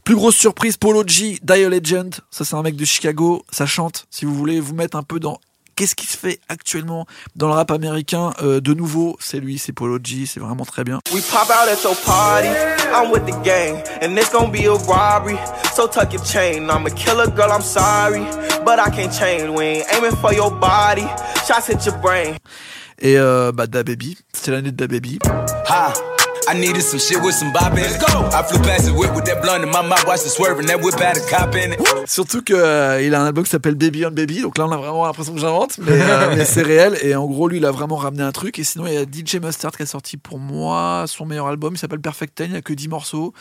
Plus 0.03 0.15
grosse 0.15 0.37
surprise, 0.37 0.77
Polo 0.77 1.03
G, 1.05 1.39
Die 1.43 1.69
Legend. 1.69 2.15
Ça, 2.31 2.45
c'est 2.45 2.55
un 2.55 2.63
mec 2.63 2.75
de 2.75 2.85
Chicago. 2.85 3.43
Ça 3.51 3.65
chante. 3.65 4.05
Si 4.09 4.25
vous 4.25 4.33
voulez 4.33 4.59
vous 4.59 4.73
mettre 4.73 4.97
un 4.97 5.03
peu 5.03 5.19
dans 5.19 5.39
qu'est-ce 5.77 5.95
qui 5.95 6.07
se 6.07 6.17
fait 6.17 6.39
actuellement 6.49 7.05
dans 7.35 7.47
le 7.47 7.53
rap 7.53 7.71
américain, 7.71 8.33
euh, 8.41 8.59
de 8.59 8.73
nouveau, 8.73 9.15
c'est 9.21 9.39
lui, 9.39 9.57
c'est 9.57 9.71
Polo 9.71 9.99
G. 10.03 10.25
C'est 10.25 10.41
vraiment 10.41 10.65
très 10.65 10.83
bien. 10.83 10.99
We 11.13 11.21
pop 11.21 11.49
out 11.49 11.69
at 11.69 11.81
your 11.83 11.95
party. 12.03 12.49
I'm 12.93 13.11
with 13.11 13.25
the 13.25 13.41
gang, 13.43 13.77
and 14.01 14.17
it's 14.17 14.31
gonna 14.31 14.51
be 14.51 14.65
a 14.65 14.73
robbery. 14.73 15.37
So 15.73 15.87
tuck 15.87 16.11
your 16.11 16.23
chain. 16.25 16.69
I'm 16.69 16.85
a 16.85 16.89
killer 16.89 17.27
girl, 17.27 17.51
I'm 17.51 17.61
sorry. 17.61 18.25
But 18.65 18.79
I 18.79 18.89
can't 18.89 19.13
change. 19.13 19.49
We 19.49 19.63
ain't 19.63 19.93
aiming 19.93 20.15
for 20.17 20.33
your 20.33 20.51
body. 20.51 21.07
Shots 21.47 21.67
hit 21.67 21.85
your 21.85 21.97
brain. 22.01 22.35
Et 22.99 23.17
euh, 23.17 23.51
bah, 23.51 23.67
Da 23.67 23.83
Baby. 23.83 24.17
C'était 24.33 24.51
l'année 24.51 24.71
de 24.71 24.75
Da 24.75 24.87
Baby. 24.87 25.19
Ha! 25.69 25.93
I 26.49 26.53
needed 26.53 26.81
some 26.81 26.99
shit 26.99 27.21
with 27.21 27.35
some 27.35 27.51
bop 27.51 27.73
in 27.73 27.79
it. 27.79 28.01
I 28.33 28.43
flew 28.43 28.59
past 28.59 28.85
the 28.85 28.93
whip 28.93 29.13
with 29.13 29.25
that 29.25 29.41
blunt 29.41 29.63
in 29.63 29.69
my 29.69 29.81
mouth, 29.81 30.05
watched 30.07 30.25
it 30.25 30.29
swerving. 30.29 30.67
That 30.67 30.81
whip 30.81 30.95
had 30.95 31.17
a 31.17 31.21
cop 31.29 31.53
in 31.55 31.73
it. 31.73 31.79
Surtout 32.07 32.41
que 32.41 32.53
euh, 32.53 33.01
il 33.01 33.13
a 33.13 33.21
un 33.21 33.25
album 33.25 33.43
qui 33.43 33.49
s'appelle 33.49 33.75
Baby 33.75 34.05
on 34.05 34.11
Baby, 34.11 34.41
donc 34.41 34.57
là 34.57 34.65
on 34.65 34.71
a 34.71 34.77
vraiment 34.77 35.05
l'impression 35.05 35.33
que 35.33 35.39
j'invente, 35.39 35.77
mais, 35.79 35.91
euh, 35.91 36.33
mais 36.37 36.45
c'est 36.45 36.61
réel. 36.61 36.97
Et 37.01 37.15
en 37.15 37.25
gros, 37.25 37.49
lui, 37.49 37.57
il 37.57 37.65
a 37.65 37.71
vraiment 37.71 37.97
ramené 37.97 38.23
un 38.23 38.31
truc. 38.31 38.59
Et 38.59 38.63
sinon, 38.63 38.87
il 38.87 38.93
y 38.93 38.97
a 38.97 39.03
DJ 39.03 39.41
Mustard 39.41 39.75
qui 39.75 39.83
a 39.83 39.85
sorti 39.85 40.15
pour 40.15 40.39
moi 40.39 41.03
son 41.07 41.25
meilleur 41.25 41.47
album. 41.47 41.73
Il 41.75 41.77
s'appelle 41.77 41.99
Perfect 41.99 42.35
Ten. 42.35 42.47
Il 42.47 42.51
n'y 42.53 42.57
a 42.57 42.61
que 42.61 42.73
10 42.73 42.87
morceaux. 42.87 43.33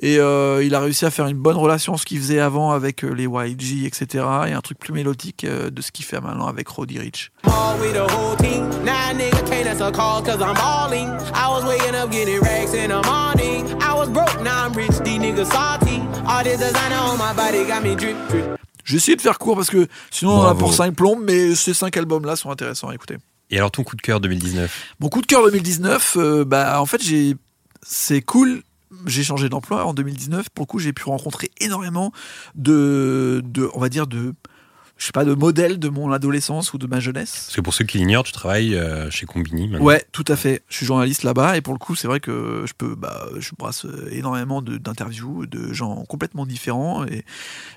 Et 0.00 0.18
euh, 0.18 0.62
il 0.64 0.74
a 0.74 0.80
réussi 0.80 1.04
à 1.04 1.10
faire 1.10 1.26
une 1.26 1.38
bonne 1.38 1.56
relation 1.56 1.96
ce 1.96 2.04
qu'il 2.04 2.18
faisait 2.18 2.40
avant 2.40 2.70
avec 2.70 3.04
euh, 3.04 3.10
les 3.10 3.24
YG, 3.24 3.86
etc. 3.86 4.24
Et 4.46 4.52
un 4.52 4.60
truc 4.60 4.78
plus 4.78 4.92
mélodique 4.92 5.44
euh, 5.44 5.70
de 5.70 5.82
ce 5.82 5.90
qu'il 5.90 6.04
fait 6.04 6.20
maintenant 6.20 6.46
avec 6.46 6.68
Roddy 6.68 6.98
Rich. 6.98 7.32
All 7.44 7.80
with 7.80 7.94
the 7.94 8.12
whole 8.12 8.36
team. 8.36 8.68
Now 8.84 9.12
nigga 9.12 9.42
can't 9.46 9.66
answer 9.66 9.90
calls 9.90 10.22
cause 10.22 10.40
I'm 10.40 10.54
balling. 10.54 11.08
I 11.34 11.48
was 11.48 11.64
waking 11.64 11.94
up 11.94 12.10
getting 12.10 12.40
racks 12.52 12.74
in 12.74 12.88
the 12.88 13.02
morning. 13.06 13.64
I 13.80 13.94
was 13.94 14.08
broke, 14.08 14.42
now 14.42 14.66
I'm 14.66 14.72
rich, 14.74 14.98
these 15.04 15.18
niggas 15.18 15.50
salty. 15.50 16.00
All 16.26 16.44
this 16.44 16.58
designer 16.58 16.96
on 16.96 17.18
my 17.18 17.32
body 17.34 17.64
got 17.64 17.82
me 17.82 17.94
drip, 17.96 18.16
drip. 18.28 18.58
J'ai 18.84 18.96
essayé 18.96 19.16
de 19.16 19.22
faire 19.22 19.38
court 19.38 19.56
parce 19.56 19.70
que 19.70 19.86
sinon 20.10 20.32
on 20.32 20.40
en 20.40 20.48
a 20.48 20.54
pour 20.54 20.74
5 20.74 20.94
plombes, 20.94 21.22
mais 21.22 21.54
ces 21.54 21.72
5 21.72 21.96
albums-là 21.96 22.36
sont 22.36 22.50
intéressants 22.50 22.88
à 22.88 22.94
écouter. 22.94 23.16
Et 23.50 23.58
alors, 23.58 23.70
ton 23.70 23.84
coup 23.84 23.96
de 23.96 24.02
cœur 24.02 24.18
2019 24.18 24.94
Mon 24.98 25.08
coup 25.08 25.20
de 25.20 25.26
cœur 25.26 25.44
2019, 25.44 26.16
euh, 26.16 26.44
bah 26.44 26.80
en 26.80 26.86
fait 26.86 27.02
j'ai, 27.02 27.36
c'est 27.82 28.22
cool. 28.22 28.62
J'ai 29.06 29.22
changé 29.22 29.48
d'emploi 29.48 29.84
en 29.84 29.94
2019. 29.94 30.50
Pour 30.50 30.64
le 30.64 30.66
coup, 30.66 30.78
j'ai 30.78 30.92
pu 30.92 31.04
rencontrer 31.04 31.50
énormément 31.60 32.12
de, 32.54 33.42
de, 33.44 33.70
on 33.74 33.80
va 33.80 33.88
dire 33.88 34.06
de, 34.06 34.34
je 35.02 35.06
sais 35.08 35.12
pas, 35.12 35.24
de 35.24 35.34
modèles 35.34 35.80
de 35.80 35.88
mon 35.88 36.12
adolescence 36.12 36.72
ou 36.74 36.78
de 36.78 36.86
ma 36.86 37.00
jeunesse. 37.00 37.46
Parce 37.46 37.56
que 37.56 37.60
pour 37.60 37.74
ceux 37.74 37.84
qui 37.84 37.98
l'ignorent, 37.98 38.22
tu 38.22 38.30
travailles 38.30 38.76
euh, 38.76 39.10
chez 39.10 39.26
Combini 39.26 39.66
maintenant. 39.66 39.84
Ouais, 39.84 40.04
tout 40.12 40.24
à 40.28 40.36
fait. 40.36 40.62
Je 40.68 40.76
suis 40.76 40.86
journaliste 40.86 41.24
là-bas 41.24 41.56
et 41.56 41.60
pour 41.60 41.72
le 41.74 41.80
coup, 41.80 41.96
c'est 41.96 42.06
vrai 42.06 42.20
que 42.20 42.62
je 42.68 42.72
peux, 42.72 42.94
bah, 42.94 43.26
je 43.40 43.50
brasse 43.58 43.84
euh, 43.84 44.08
énormément 44.12 44.62
de- 44.62 44.76
d'interviews 44.76 45.46
de 45.46 45.72
gens 45.72 46.04
complètement 46.08 46.46
différents 46.46 47.04
et 47.04 47.24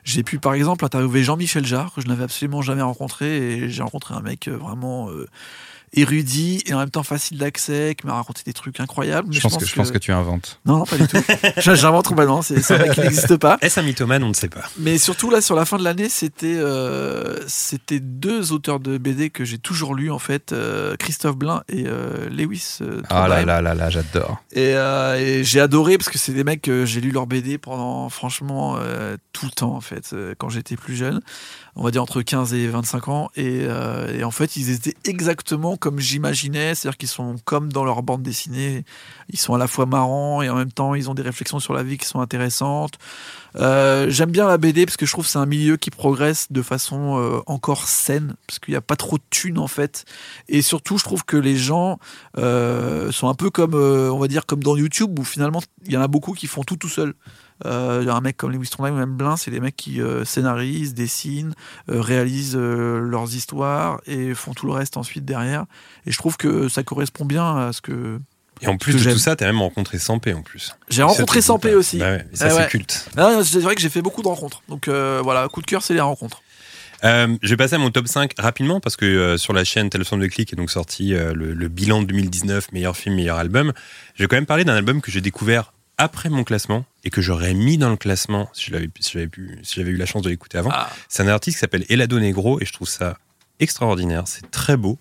j'ai 0.04 0.22
pu, 0.22 0.38
par 0.38 0.54
exemple, 0.54 0.86
interviewer 0.86 1.24
Jean-Michel 1.24 1.66
Jarre 1.66 1.92
que 1.96 2.02
je 2.02 2.08
n'avais 2.08 2.26
absolument 2.26 2.62
jamais 2.62 2.84
rencontré 2.84 3.54
et 3.54 3.70
j'ai 3.72 3.82
rencontré 3.82 4.14
un 4.14 4.22
mec 4.22 4.48
euh, 4.48 4.56
vraiment 4.56 5.10
euh, 5.10 5.26
érudit 5.96 6.62
et 6.66 6.74
en 6.74 6.80
même 6.80 6.90
temps 6.90 7.04
facile 7.04 7.38
d'accès 7.38 7.96
qui 8.00 8.06
m'a 8.08 8.14
raconté 8.14 8.42
des 8.46 8.54
trucs 8.54 8.80
incroyables. 8.80 9.28
Mais 9.30 9.36
Je 9.36 9.42
pense, 9.42 9.58
que, 9.58 9.66
je 9.66 9.74
pense 9.76 9.92
que 9.92 9.98
tu 9.98 10.12
inventes. 10.12 10.60
non, 10.66 10.78
non, 10.80 10.86
pas 10.86 10.98
du 10.98 11.08
tout. 11.08 11.18
J'invente 11.58 12.08
complètement. 12.08 12.42
C'est 12.42 12.72
un 12.72 12.78
mec 12.78 12.92
qui 12.94 13.00
n'existe 13.02 13.38
pas. 13.38 13.58
Est-ce 13.62 13.80
un 13.80 13.84
mythomane 13.84 14.24
On 14.24 14.30
ne 14.30 14.34
sait 14.34 14.50
pas. 14.50 14.64
Mais 14.78 14.98
surtout 14.98 15.30
là, 15.30 15.42
sur 15.42 15.56
la 15.56 15.66
fin 15.66 15.78
de 15.78 15.84
l'année, 15.84 16.10
c'était 16.10 16.56
euh, 16.58 17.40
c'était 17.48 18.00
deux 18.00 18.52
auteurs 18.52 18.80
de 18.80 18.98
BD 18.98 19.30
que 19.30 19.46
j'ai 19.46 19.58
toujours 19.58 19.96
lus 19.96 20.12
en 20.12 20.20
fait, 20.20 20.52
euh, 20.54 20.96
Christophe 20.98 21.38
Blain 21.38 21.64
et 21.70 21.86
euh, 21.88 22.30
Lewis. 22.30 22.78
euh, 22.82 23.02
Ah 23.10 23.28
là 23.28 23.44
là 23.46 23.62
là 23.62 23.74
là, 23.76 23.90
j'adore. 23.90 24.42
Et, 24.52 24.74
euh, 24.76 25.16
et 25.20 25.44
j'ai 25.44 25.60
adoré 25.60 25.98
parce 25.98 26.10
que 26.10 26.18
c'est 26.18 26.34
des 26.34 26.44
mecs 26.44 26.62
que 26.62 26.86
j'ai 26.86 27.02
lu 27.02 27.12
leur 27.12 27.28
BD 27.28 27.58
pendant 27.58 28.10
franchement 28.10 28.76
euh, 28.80 29.18
tout 29.34 29.46
le 29.46 29.52
temps 29.52 29.76
en 29.76 29.82
fait 29.82 30.12
euh, 30.14 30.34
quand 30.38 30.50
j'étais 30.50 30.76
plus 30.76 30.96
jeune 30.96 31.22
on 31.76 31.84
va 31.84 31.92
dire 31.92 32.02
entre 32.02 32.22
15 32.22 32.54
et 32.54 32.68
25 32.68 33.08
ans. 33.10 33.30
Et, 33.36 33.62
euh, 33.64 34.18
et 34.18 34.24
en 34.24 34.32
fait 34.32 34.56
ils 34.56 34.70
étaient 34.72 34.96
exactement 35.04 35.76
comme 35.76 36.00
j'imaginais. 36.00 36.76
C'est-à-dire 36.76 36.98
qu'ils 36.98 37.10
sont 37.10 37.36
comme 37.44 37.72
dans 37.72 37.84
leur 37.84 38.02
bande 38.04 38.24
dessinée. 38.24 38.86
Ils 39.30 39.40
sont 39.40 39.54
à 39.54 39.58
la 39.58 39.68
fois 39.68 39.86
marrants 39.86 40.42
et 40.42 40.50
en 40.50 40.56
même 40.56 40.72
temps 40.72 40.96
ils 40.96 41.10
ont 41.10 41.14
des 41.14 41.22
réflexions 41.22 41.60
sur 41.60 41.74
la 41.74 41.84
vie 41.84 41.98
qui 41.98 42.06
sont 42.06 42.22
intéressantes. 42.22 42.98
Euh, 43.58 44.10
j'aime 44.10 44.32
bien 44.32 44.48
la 44.48 44.58
BD 44.58 44.86
parce 44.86 44.98
que 44.98 45.06
je 45.06 45.12
trouve 45.12 45.26
que 45.26 45.32
c'est 45.32 45.40
un 45.40 45.46
milieu 45.46 45.78
qui 45.78 45.90
progresse 45.90 46.48
de 46.52 46.62
façon 46.62 47.20
euh, 47.20 47.40
encore 47.46 47.88
saine 47.88 48.36
parce 48.48 48.60
qu'il 48.60 48.74
n'y 48.74 48.78
a 48.78 48.82
pas 48.82 48.96
trop 48.96 49.18
de 49.18 49.24
thunes 49.30 49.60
en 49.60 49.68
fait. 49.68 50.06
Et 50.48 50.62
surtout 50.62 50.98
je 50.98 51.04
trouve 51.04 51.26
que 51.26 51.38
les 51.38 51.58
gens 51.58 52.00
euh, 52.38 53.12
sont 53.12 53.28
un 53.28 53.34
peu 53.34 53.50
comme 53.50 53.74
euh, 53.74 54.12
on 54.12 54.20
va 54.20 54.28
dire 54.28 54.46
comme 54.46 54.64
dans 54.64 54.76
YouTube 54.76 55.18
où 55.20 55.24
finalement 55.24 55.62
il 55.86 55.94
y 55.94 55.98
en 55.98 56.02
a 56.02 56.08
beaucoup 56.08 56.34
qui 56.34 56.48
font 56.48 56.64
tout 56.64 56.78
tout 56.78 56.90
seul 56.90 57.14
euh, 57.66 58.08
un 58.10 58.22
mec 58.22 58.36
comme 58.38 58.52
Lewis 58.52 58.70
Trondheim 58.70 58.94
ou 58.94 58.98
même 58.98 59.16
Blin, 59.16 59.38
c'est 59.38 59.52
des 59.52 59.60
mecs 59.60 59.76
qui 59.76 60.02
euh, 60.02 60.26
scénarisent, 60.26 60.94
dessinent, 60.94 61.54
euh, 61.90 62.02
réalisent 62.02 62.58
euh, 62.58 63.00
leurs 63.00 63.34
histoires 63.36 64.02
et 64.08 64.34
font 64.34 64.54
tout 64.54 64.66
le 64.66 64.74
reste 64.74 64.98
ensuite 64.98 65.24
derrière. 65.26 65.66
Et 66.06 66.12
je 66.12 66.18
trouve 66.18 66.38
que 66.38 66.68
ça 66.68 66.84
correspond 66.84 67.26
bien 67.26 67.68
à 67.68 67.74
ce 67.74 67.82
que. 67.82 68.20
Et 68.62 68.68
en 68.68 68.78
plus 68.78 68.94
de 69.04 69.12
tout 69.12 69.18
ça, 69.18 69.36
t'as 69.36 69.46
même 69.46 69.62
rencontré 69.62 70.00
Sampé 70.00 70.34
en 70.34 70.42
plus. 70.42 70.76
J'ai 70.90 71.04
rencontré 71.04 71.42
Sampé 71.42 71.72
pas. 71.72 71.78
aussi. 71.78 71.98
Bah 71.98 72.12
ouais, 72.12 72.26
ça, 72.34 72.48
Eh 72.48 72.50
c'est 72.52 72.56
ouais. 72.58 72.68
culte. 72.68 73.10
Ah, 73.18 73.40
c'est 73.44 73.60
vrai 73.60 73.76
que 73.76 73.82
j'ai 73.82 73.90
fait 73.90 74.02
beaucoup 74.02 74.22
de 74.22 74.28
rencontres. 74.28 74.62
Donc 74.70 74.88
voilà, 74.88 75.48
coup 75.50 75.62
de 75.62 75.66
cœur, 75.68 75.82
c'est 75.84 75.94
les 75.94 76.02
rencontres. 76.02 76.42
Euh, 77.04 77.38
je 77.42 77.50
vais 77.50 77.58
passer 77.58 77.76
à 77.76 77.78
mon 77.78 77.92
top 77.92 78.08
5 78.08 78.32
rapidement 78.38 78.80
parce 78.80 78.96
que 78.96 79.06
euh, 79.06 79.38
sur 79.38 79.54
la 79.54 79.64
chaîne 79.64 79.90
Téléphone 79.90 80.20
de 80.22 80.28
Clic 80.28 80.52
est 80.54 80.56
donc 80.56 80.72
sorti 80.72 81.14
euh, 81.14 81.34
le, 81.34 81.54
le 81.54 81.68
bilan 81.68 82.02
de 82.02 82.08
2019, 82.08 82.72
meilleur 82.72 82.96
film, 82.98 83.16
meilleur 83.16 83.38
album. 83.38 83.74
Je 84.16 84.24
vais 84.24 84.28
quand 84.28 84.38
même 84.38 84.46
parler 84.46 84.64
d'un 84.64 84.76
album 84.76 85.02
que 85.02 85.12
j'ai 85.12 85.22
découvert 85.22 85.74
après 85.98 86.30
mon 86.30 86.44
classement 86.44 86.86
et 87.04 87.10
que 87.10 87.22
j'aurais 87.22 87.54
mis 87.54 87.78
dans 87.78 87.90
le 87.90 87.98
classement 87.98 88.50
si 88.54 88.72
j'avais 88.72 88.90
si 89.00 89.28
pu 89.28 89.60
si 89.64 89.76
j'avais 89.76 89.92
eu 89.92 89.98
la 89.98 90.06
chance 90.06 90.22
de 90.22 90.30
l'écouter 90.30 90.58
avant. 90.58 90.72
Ah. 90.74 90.90
C'est 91.08 91.24
un 91.24 91.28
artiste 91.28 91.58
qui 91.58 91.62
s'appelle 91.62 91.86
Elado 91.90 92.20
Negro 92.20 92.60
et 92.62 92.66
je 92.66 92.74
trouve 92.74 92.88
ça 92.88 93.18
extraordinaire. 93.60 94.24
C'est 94.26 94.50
très 94.52 94.78
beau. 94.78 94.98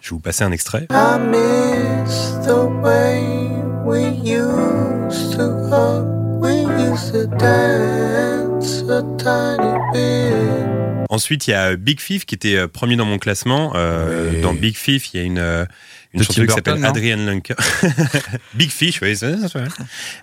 Je 0.00 0.10
vais 0.10 0.16
vous 0.16 0.20
passer 0.20 0.44
un 0.44 0.52
extrait. 0.52 0.86
I 0.90 1.18
miss 1.18 2.34
the 2.46 2.68
way 2.82 3.48
we 3.84 4.04
used 4.22 5.32
to 5.36 5.48
hug, 5.70 6.06
we 6.40 6.62
used 6.78 7.12
to 7.12 7.26
dance 7.26 8.82
a 8.88 9.02
tiny 9.18 9.78
bit. 9.92 10.86
Ensuite, 11.08 11.46
il 11.46 11.52
y 11.52 11.54
a 11.54 11.76
Big 11.76 12.00
Fifth 12.00 12.24
qui 12.24 12.34
était 12.34 12.56
euh, 12.56 12.68
premier 12.68 12.96
dans 12.96 13.04
mon 13.04 13.18
classement. 13.18 13.72
Euh. 13.76 14.40
Dans 14.42 14.54
Big 14.54 14.76
Fifth, 14.76 15.14
il 15.14 15.20
y 15.20 15.22
a 15.22 15.26
une, 15.26 15.38
euh, 15.38 15.64
une 16.16 16.22
De 16.22 16.24
chanteuse 16.24 16.34
Tim 16.34 16.42
qui 16.42 16.46
Burton, 16.46 16.64
s'appelle 16.64 16.80
non? 16.82 16.88
Adrienne 16.88 17.26
Lunker. 17.26 17.54
Big 18.54 18.70
Fish, 18.70 19.00
oui. 19.02 19.14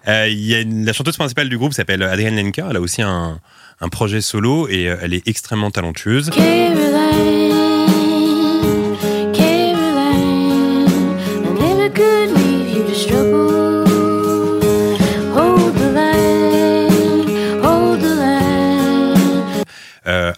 Euh, 0.07 0.27
il 0.27 0.39
y 0.45 0.55
a 0.55 0.61
une- 0.61 0.85
la 0.85 0.93
chanteuse 0.93 1.15
principale 1.17 1.49
du 1.49 1.57
groupe 1.57 1.73
s'appelle 1.73 2.01
Adrienne 2.03 2.35
Lenker. 2.35 2.65
Elle 2.69 2.77
a 2.77 2.81
aussi 2.81 3.01
un, 3.03 3.39
un 3.79 3.89
projet 3.89 4.21
solo 4.21 4.67
et 4.67 4.87
euh, 4.89 4.97
elle 5.01 5.13
est 5.13 5.27
extrêmement 5.27 5.69
talentueuse. 5.71 6.29
Caroline, 6.31 7.52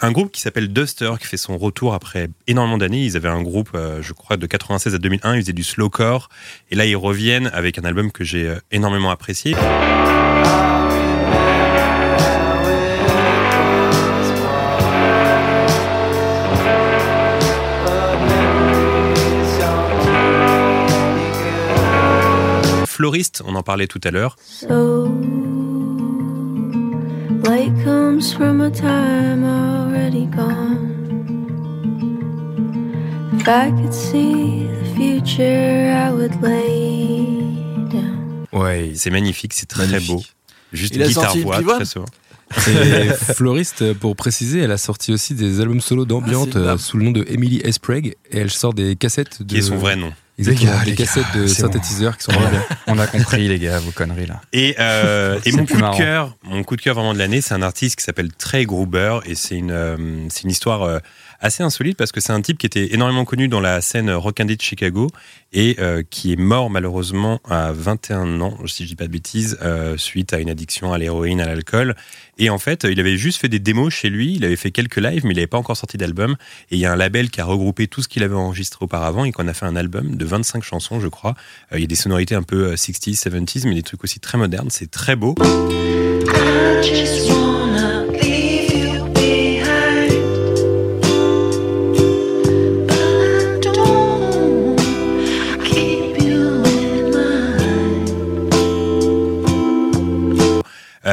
un 0.05 0.11
groupe 0.11 0.31
qui 0.31 0.39
s'appelle 0.39 0.71
Duster, 0.71 1.13
qui 1.19 1.25
fait 1.25 1.37
son 1.37 1.57
retour 1.57 1.95
après 1.95 2.29
énormément 2.45 2.77
d'années. 2.77 3.03
Ils 3.03 3.17
avaient 3.17 3.27
un 3.27 3.41
groupe, 3.41 3.71
euh, 3.73 4.03
je 4.03 4.13
crois, 4.13 4.37
de 4.37 4.45
96 4.45 4.93
à 4.93 4.97
2001. 4.99 5.35
Ils 5.35 5.41
faisaient 5.41 5.53
du 5.53 5.63
slowcore. 5.63 6.29
Et 6.69 6.75
là, 6.75 6.85
ils 6.85 6.95
reviennent 6.95 7.47
avec 7.53 7.79
un 7.79 7.83
album 7.83 8.11
que 8.11 8.23
j'ai 8.23 8.47
euh, 8.47 8.59
énormément 8.71 9.09
apprécié. 9.09 9.55
Floriste, 22.85 23.41
on 23.45 23.55
en 23.55 23.63
parlait 23.63 23.87
tout 23.87 23.99
à 24.03 24.11
l'heure. 24.11 24.37
Light 27.47 27.71
comes 27.83 28.33
from 28.33 28.61
a 28.61 28.69
time 28.71 29.43
already 29.43 30.25
gone. 30.27 30.93
If 33.39 33.47
I 33.47 33.71
could 33.71 33.93
see 33.93 34.67
the 34.67 34.95
future, 34.95 35.93
I 35.93 36.11
would 36.11 36.41
lay 36.41 37.25
down. 37.91 38.45
Ouais, 38.51 38.91
C'est 38.95 39.09
magnifique, 39.11 39.53
c'est 39.53 39.67
très 39.67 39.85
Magnifique. 39.87 40.15
beau. 40.15 40.23
Juste 40.73 40.95
Il 40.95 41.03
a 41.03 41.07
guitare 41.07 41.23
sorti 41.25 41.37
une 41.39 41.43
voix, 41.45 41.57
pivoine 41.57 41.75
très 41.77 41.85
souvent. 41.85 42.05
Et 42.67 43.09
Floriste, 43.33 43.93
pour 43.93 44.15
préciser, 44.15 44.59
elle 44.59 44.71
a 44.71 44.77
sorti 44.77 45.11
aussi 45.13 45.33
des 45.35 45.59
albums 45.61 45.81
solo 45.81 46.05
d'ambiance 46.05 46.49
Ah, 46.55 46.57
euh, 46.57 46.77
sous 46.77 46.97
le 46.97 47.05
nom 47.05 47.11
de 47.11 47.25
Emily 47.27 47.61
S. 47.63 47.75
Sprague 47.75 48.15
et 48.31 48.37
elle 48.39 48.51
sort 48.51 48.73
des 48.73 48.95
cassettes 48.95 49.41
de. 49.43 49.47
Qui 49.53 49.57
est 49.57 49.61
son 49.61 49.77
vrai 49.77 49.95
nom. 49.95 50.11
Exactement, 50.37 50.71
Les 50.71 50.77
gars, 50.77 50.83
des 50.83 50.91
les 50.91 50.97
cassettes 50.97 51.23
gars, 51.33 51.39
de 51.39 51.41
bon. 51.41 51.47
synthétiseurs 51.47 52.17
qui 52.17 52.23
sont 52.25 52.33
vraiment 52.33 52.49
bien. 52.49 52.63
On 52.87 52.99
a 52.99 53.07
compris, 53.07 53.47
les 53.47 53.57
gars, 53.57 53.79
vos 53.79 53.91
conneries 53.91 54.25
là. 54.25 54.41
Et, 54.51 54.75
euh, 54.79 55.39
et 55.45 55.51
mon 55.53 55.65
coup 55.65 55.77
de 55.77 55.97
cœur, 55.97 56.35
mon 56.43 56.63
coup 56.63 56.75
de 56.75 56.81
cœur 56.81 56.95
vraiment 56.95 57.13
de 57.13 57.19
l'année, 57.19 57.39
c'est 57.41 57.53
un 57.53 57.61
artiste 57.61 57.95
qui 57.97 58.03
s'appelle 58.03 58.31
Trey 58.33 58.65
Gruber 58.65 59.19
et 59.25 59.35
c'est 59.35 59.55
une, 59.55 59.71
euh, 59.71 60.27
c'est 60.29 60.43
une 60.43 60.51
histoire 60.51 60.83
euh, 60.83 60.99
assez 61.39 61.63
insolite 61.63 61.97
parce 61.97 62.11
que 62.11 62.19
c'est 62.19 62.33
un 62.33 62.41
type 62.41 62.57
qui 62.57 62.65
était 62.65 62.93
énormément 62.93 63.25
connu 63.25 63.47
dans 63.47 63.59
la 63.59 63.81
scène 63.81 64.11
rock 64.11 64.39
indie 64.39 64.57
de 64.57 64.61
Chicago 64.61 65.09
et 65.53 65.77
euh, 65.79 66.03
qui 66.09 66.33
est 66.33 66.37
mort 66.37 66.69
malheureusement 66.69 67.39
à 67.49 67.71
21 67.71 68.41
ans, 68.41 68.57
si 68.65 68.83
je 68.83 68.89
dis 68.89 68.95
pas 68.95 69.07
de 69.07 69.11
bêtises, 69.11 69.57
euh, 69.61 69.97
suite 69.97 70.33
à 70.33 70.39
une 70.39 70.49
addiction 70.49 70.93
à 70.93 70.97
l'héroïne, 70.97 71.41
à 71.41 71.45
l'alcool. 71.45 71.95
Et 72.37 72.49
en 72.49 72.57
fait, 72.57 72.83
il 72.83 72.99
avait 72.99 73.17
juste 73.17 73.39
fait 73.39 73.47
des 73.47 73.59
démos 73.59 73.93
chez 73.93 74.09
lui, 74.09 74.35
il 74.35 74.43
avait 74.43 74.55
fait 74.55 74.71
quelques 74.71 74.97
lives, 74.97 75.25
mais 75.25 75.31
il 75.31 75.35
n'avait 75.35 75.47
pas 75.47 75.57
encore 75.57 75.77
sorti 75.77 75.97
d'album. 75.97 76.35
Et 76.71 76.75
il 76.75 76.79
y 76.79 76.85
a 76.85 76.91
un 76.91 76.95
label 76.95 77.29
qui 77.29 77.39
a 77.39 77.45
regroupé 77.45 77.87
tout 77.87 78.01
ce 78.01 78.07
qu'il 78.07 78.23
avait 78.23 78.35
enregistré 78.35 78.83
auparavant 78.83 79.23
et 79.23 79.31
qu'on 79.31 79.47
a 79.47 79.53
fait 79.53 79.65
un 79.65 79.75
album 79.75 80.15
de 80.15 80.25
25 80.25 80.63
chansons, 80.63 80.99
je 80.99 81.07
crois. 81.07 81.35
Euh, 81.71 81.77
il 81.77 81.81
y 81.81 81.85
a 81.85 81.87
des 81.87 81.95
sonorités 81.95 82.35
un 82.35 82.43
peu 82.43 82.71
euh, 82.71 82.75
60s, 82.75 83.21
70s, 83.21 83.67
mais 83.67 83.75
des 83.75 83.83
trucs 83.83 84.03
aussi 84.03 84.19
très 84.19 84.37
modernes. 84.37 84.69
C'est 84.69 84.91
très 84.91 85.15
beau. 85.15 85.35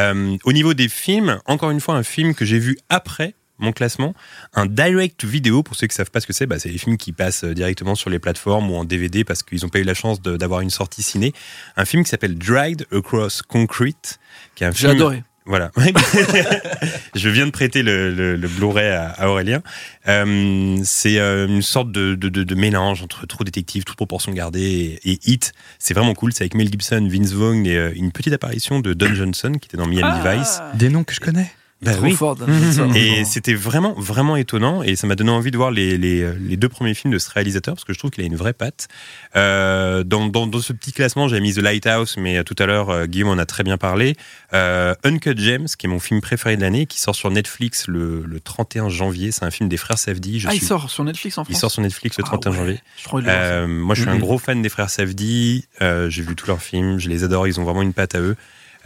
Euh, 0.02 0.36
au 0.44 0.52
niveau 0.52 0.74
des 0.74 0.88
films, 0.88 1.40
encore 1.46 1.70
une 1.70 1.80
fois, 1.80 1.94
un 1.94 2.02
film 2.02 2.34
que 2.34 2.44
j'ai 2.44 2.58
vu 2.58 2.78
après 2.88 3.34
mon 3.58 3.72
classement, 3.72 4.14
un 4.54 4.66
direct 4.66 5.24
vidéo, 5.24 5.62
pour 5.62 5.76
ceux 5.76 5.86
qui 5.86 5.94
savent 5.94 6.10
pas 6.10 6.20
ce 6.20 6.26
que 6.26 6.32
c'est, 6.32 6.46
bah, 6.46 6.58
c'est 6.58 6.68
les 6.68 6.78
films 6.78 6.96
qui 6.96 7.12
passent 7.12 7.44
euh, 7.44 7.54
directement 7.54 7.94
sur 7.94 8.10
les 8.10 8.18
plateformes 8.18 8.70
ou 8.70 8.74
en 8.74 8.84
DVD 8.84 9.24
parce 9.24 9.42
qu'ils 9.42 9.60
n'ont 9.62 9.68
pas 9.68 9.78
eu 9.78 9.84
la 9.84 9.94
chance 9.94 10.20
d'avoir 10.20 10.60
une 10.60 10.70
sortie 10.70 11.02
ciné. 11.02 11.32
Un 11.76 11.84
film 11.84 12.02
qui 12.02 12.10
s'appelle 12.10 12.36
Dragged 12.36 12.86
Across 12.92 13.42
Concrete, 13.42 14.18
qui 14.54 14.64
est 14.64 14.66
un 14.66 14.72
J'ai 14.72 14.88
film... 14.88 14.90
adoré. 14.92 15.22
Voilà. 15.44 15.70
je 17.14 17.28
viens 17.28 17.46
de 17.46 17.50
prêter 17.50 17.82
le, 17.82 18.14
le- 18.14 18.36
le 18.36 18.48
Blu-ray 18.48 18.88
à, 18.88 19.10
à 19.10 19.28
Aurélien. 19.28 19.62
Euh, 20.08 20.78
c'est 20.84 21.18
euh, 21.18 21.46
une 21.48 21.62
sorte 21.62 21.90
de, 21.90 22.14
de- 22.14 22.28
de- 22.28 22.44
de 22.44 22.54
mélange 22.54 23.02
entre 23.02 23.26
True 23.26 23.44
Détective, 23.44 23.84
toute 23.84 23.96
proportion 23.96 24.32
gardée 24.32 24.98
et, 25.04 25.12
et 25.12 25.18
Hit. 25.26 25.52
C'est 25.78 25.94
vraiment 25.94 26.14
cool. 26.14 26.32
C'est 26.32 26.44
avec 26.44 26.54
Mel 26.54 26.68
Gibson, 26.70 27.08
Vince 27.10 27.32
Vaughn 27.32 27.66
et 27.66 27.76
euh, 27.76 27.92
une 27.94 28.12
petite 28.12 28.32
apparition 28.32 28.80
de 28.80 28.92
Don 28.94 29.14
Johnson 29.14 29.52
qui 29.60 29.68
était 29.68 29.76
dans 29.76 29.86
Miami 29.86 30.20
Ah. 30.24 30.34
Vice. 30.36 30.60
Des 30.74 30.88
noms 30.88 31.04
que 31.04 31.14
je 31.14 31.20
connais. 31.20 31.50
Trop 31.84 32.02
oui. 32.02 32.12
fort, 32.12 32.36
Don 32.36 32.46
Johnson. 32.46 32.90
Et 32.94 33.24
c'était 33.24 33.54
vraiment, 33.54 33.94
vraiment 33.94 34.36
étonnant. 34.36 34.82
Et 34.82 34.94
ça 34.96 35.06
m'a 35.06 35.16
donné 35.16 35.30
envie 35.30 35.50
de 35.50 35.56
voir 35.56 35.70
les, 35.70 35.98
les, 35.98 36.32
les 36.38 36.56
deux 36.56 36.68
premiers 36.68 36.94
films 36.94 37.12
de 37.12 37.18
ce 37.18 37.30
réalisateur 37.30 37.74
parce 37.74 37.84
que 37.84 37.92
je 37.92 37.98
trouve 37.98 38.10
qu'il 38.10 38.22
a 38.22 38.26
une 38.26 38.36
vraie 38.36 38.52
patte. 38.52 38.88
Euh, 39.36 40.04
dans, 40.04 40.26
dans, 40.26 40.46
dans 40.46 40.60
ce 40.60 40.72
petit 40.72 40.92
classement, 40.92 41.28
j'ai 41.28 41.40
mis 41.40 41.54
The 41.54 41.58
Lighthouse, 41.58 42.16
mais 42.18 42.38
euh, 42.38 42.42
tout 42.44 42.54
à 42.58 42.66
l'heure, 42.66 42.90
euh, 42.90 43.06
Guillaume 43.06 43.30
en 43.30 43.38
a 43.38 43.46
très 43.46 43.64
bien 43.64 43.78
parlé. 43.78 44.14
Euh, 44.52 44.94
Uncut 45.04 45.36
Gems, 45.36 45.66
qui 45.78 45.86
est 45.86 45.88
mon 45.88 45.98
film 46.00 46.20
préféré 46.20 46.56
de 46.56 46.62
l'année, 46.62 46.86
qui 46.86 47.00
sort 47.00 47.16
sur 47.16 47.30
Netflix 47.30 47.88
le, 47.88 48.22
le 48.26 48.40
31 48.40 48.88
janvier. 48.88 49.32
C'est 49.32 49.44
un 49.44 49.50
film 49.50 49.68
des 49.68 49.76
frères 49.76 49.98
Safdie. 49.98 50.40
Je 50.40 50.48
Ah, 50.48 50.54
il 50.54 50.62
sort 50.62 50.90
sur 50.90 51.04
Netflix 51.04 51.38
en 51.38 51.44
France 51.44 51.56
il 51.56 51.58
sort 51.58 51.70
sur 51.70 51.82
Netflix 51.82 52.16
le 52.18 52.24
Ah 52.24 52.28
31 52.28 52.50
ouais, 52.50 52.56
janvier. 52.56 52.80
Euh, 53.28 53.66
moi, 53.66 53.94
je 53.94 54.02
suis 54.02 54.10
un 54.10 54.18
gros 54.18 54.38
fan 54.38 54.62
des 54.62 54.68
frères 54.68 54.90
Safdie. 54.90 55.66
Euh, 55.80 56.08
j'ai 56.10 56.22
vu 56.22 56.36
tous 56.36 56.46
leurs 56.46 56.62
films. 56.62 56.98
Je 56.98 57.08
les 57.08 57.24
adore. 57.24 57.46
Ils 57.48 57.58
ont 57.60 57.64
vraiment 57.64 57.82
une 57.82 57.92
patte 57.92 58.14
à 58.14 58.20
eux. 58.20 58.36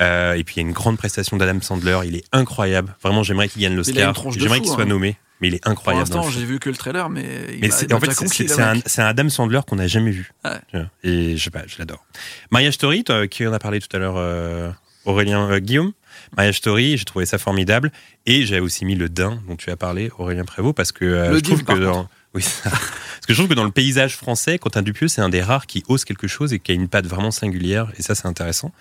Euh, 0.01 0.35
et 0.35 0.45
puis, 0.45 0.57
il 0.57 0.59
y 0.59 0.65
a 0.65 0.69
une 0.69 0.75
grande 0.75 0.99
prestation 0.99 1.37
d'Adam 1.37 1.61
Sandler. 1.61 1.99
Il 2.05 2.17
est 2.17 2.25
incroyable. 2.33 2.95
Vraiment, 3.03 3.23
j'aimerais 3.23 3.49
qu'il 3.49 3.63
gagne 3.63 3.75
l'Oscar. 3.75 4.15
J'aimerais 4.33 4.61
qu'il 4.61 4.71
soit 4.71 4.83
hein. 4.83 4.87
nommé. 4.87 5.17
Mais 5.41 5.49
il 5.49 5.55
est 5.55 5.63
Pour 5.63 5.73
incroyable. 5.73 6.09
dans 6.09 6.17
l'instant, 6.17 6.31
j'ai 6.31 6.47
vu 6.47 6.59
que 6.59 6.71
le 6.71 6.77
trailer, 6.77 7.11
mais 7.11 7.27
il 7.53 7.61
Mais 7.61 7.93
en 7.93 8.01
fait, 8.01 8.13
c'est 8.13 9.03
un, 9.03 9.07
Adam 9.07 9.29
Sandler 9.29 9.61
qu'on 9.67 9.77
n'a 9.77 9.87
jamais 9.87 10.11
vu. 10.11 10.33
Ouais. 10.45 10.53
Vois. 10.73 10.87
Et 11.03 11.37
je 11.37 11.45
sais 11.45 11.51
pas, 11.51 11.63
je 11.67 11.77
l'adore. 11.79 12.05
Mariage 12.51 12.75
Story, 12.75 13.05
toi, 13.05 13.29
qui 13.29 13.47
en 13.47 13.53
a 13.53 13.59
parlé 13.59 13.81
tout 13.81 13.95
à 13.95 13.99
l'heure, 13.99 14.17
euh, 14.17 14.71
Aurélien 15.05 15.51
euh, 15.51 15.59
Guillaume. 15.59 15.93
Mariage 16.37 16.57
Story, 16.57 16.97
j'ai 16.97 17.05
trouvé 17.05 17.27
ça 17.27 17.37
formidable. 17.37 17.93
Et 18.25 18.47
j'ai 18.47 18.61
aussi 18.61 18.87
mis 18.87 18.95
le 18.95 19.11
Dain 19.11 19.41
dont 19.47 19.57
tu 19.57 19.71
as 19.71 19.77
parlé, 19.77 20.11
Aurélien 20.19 20.45
Prévost, 20.45 20.75
parce 20.75 20.93
que 20.93 21.05
euh, 21.05 21.35
je 21.35 21.41
trouve 21.41 21.65
que 21.65 21.79
dans. 21.79 22.09
Oui, 22.37 22.43
ça. 22.43 22.69
parce 22.71 23.27
que 23.27 23.33
je 23.33 23.39
trouve 23.39 23.49
que 23.49 23.55
dans 23.55 23.65
le 23.65 23.71
paysage 23.71 24.17
français, 24.17 24.59
Quentin 24.59 24.83
Dupieux, 24.83 25.09
c'est 25.09 25.23
un 25.23 25.31
des 25.31 25.43
rares 25.43 25.67
qui 25.67 25.83
ose 25.89 26.05
quelque 26.05 26.29
chose 26.29 26.53
et 26.53 26.59
qui 26.59 26.71
a 26.71 26.75
une 26.75 26.87
patte 26.87 27.07
vraiment 27.07 27.31
singulière. 27.31 27.91
Et 27.99 28.03
ça, 28.03 28.15
c'est 28.15 28.27
intéressant. 28.27 28.73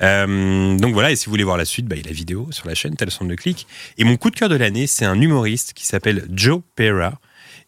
Euh, 0.00 0.76
donc 0.76 0.94
voilà. 0.94 1.10
Et 1.10 1.16
si 1.16 1.26
vous 1.26 1.30
voulez 1.30 1.44
voir 1.44 1.56
la 1.56 1.64
suite, 1.64 1.86
bah, 1.86 1.96
il 1.96 2.02
y 2.02 2.04
a 2.04 2.08
la 2.08 2.14
vidéo 2.14 2.46
sur 2.52 2.68
la 2.68 2.76
chaîne, 2.76 2.94
tel 2.94 3.10
son 3.10 3.24
de 3.24 3.34
clic. 3.34 3.66
Et 3.98 4.04
mon 4.04 4.16
coup 4.16 4.30
de 4.30 4.36
cœur 4.36 4.48
de 4.48 4.54
l'année, 4.54 4.86
c'est 4.86 5.04
un 5.04 5.20
humoriste 5.20 5.72
qui 5.72 5.84
s'appelle 5.84 6.26
Joe 6.32 6.62
Pera. 6.76 7.18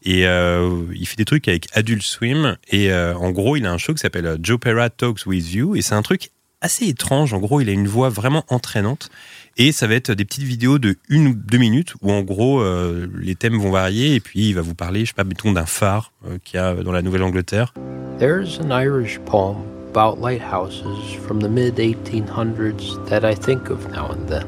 Et 0.05 0.27
euh, 0.27 0.85
il 0.95 1.07
fait 1.07 1.17
des 1.17 1.25
trucs 1.25 1.49
avec 1.49 1.67
Adult 1.73 2.03
Swim. 2.03 2.57
Et 2.69 2.93
euh, 2.93 3.17
en 3.17 3.31
gros, 3.31 3.57
il 3.57 3.67
a 3.67 3.73
un 3.73 3.79
show 3.79 3.93
qui 3.93 4.01
s'appelle 4.01 4.39
Joe 4.41 4.61
Pera 4.61 4.91
Talks 4.91 5.27
with 5.27 5.53
You. 5.53 5.75
Et 5.75 5.83
c'est 5.83 5.95
un 5.95 6.03
truc 6.03 6.31
assez 6.61 6.87
étrange. 6.87 7.35
En 7.35 7.39
gros, 7.39 7.61
il 7.61 7.69
a 7.69 7.73
une 7.73 7.89
voix 7.89 8.09
vraiment 8.09 8.45
entraînante. 8.49 9.11
Et 9.57 9.73
ça 9.73 9.87
va 9.87 9.95
être 9.95 10.13
des 10.13 10.25
petites 10.25 10.45
vidéos 10.45 10.79
de 10.79 10.97
une 11.09 11.29
ou 11.29 11.35
deux 11.35 11.59
minutes 11.59 11.95
où, 12.01 12.11
en 12.11 12.23
gros, 12.23 12.61
euh, 12.61 13.07
les 13.19 13.35
thèmes 13.35 13.59
vont 13.59 13.71
varier. 13.71 14.15
Et 14.15 14.21
puis, 14.21 14.49
il 14.49 14.55
va 14.55 14.63
vous 14.63 14.75
parler, 14.75 15.01
je 15.01 15.07
sais 15.07 15.15
pas, 15.15 15.25
mettons, 15.25 15.53
d'un 15.53 15.67
phare 15.67 16.13
euh, 16.27 16.39
qu'il 16.43 16.59
y 16.59 16.63
a 16.63 16.75
dans 16.75 16.93
la 16.93 17.03
Nouvelle-Angleterre. 17.03 17.75
There's 18.19 18.59
an 18.61 18.71
Irish 18.71 19.19
poem 19.27 19.57
about 19.91 20.21
lighthouses 20.21 21.15
from 21.27 21.41
the 21.41 21.49
mid 21.49 21.77
1800s 21.77 23.05
that 23.09 23.25
I 23.25 23.35
think 23.35 23.69
of 23.69 23.91
now 23.91 24.11
and 24.11 24.27
then. 24.27 24.47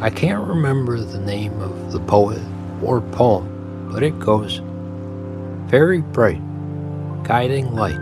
I 0.00 0.10
can't 0.10 0.46
remember 0.46 0.98
the 0.98 1.20
name 1.20 1.52
of 1.60 1.92
the 1.92 2.00
poet 2.00 2.42
or 2.82 3.00
poem, 3.00 3.46
but 3.92 4.02
it 4.02 4.18
goes 4.18 4.60
Very 5.68 6.02
bright, 6.02 6.42
guiding 7.24 7.74
light. 7.74 7.98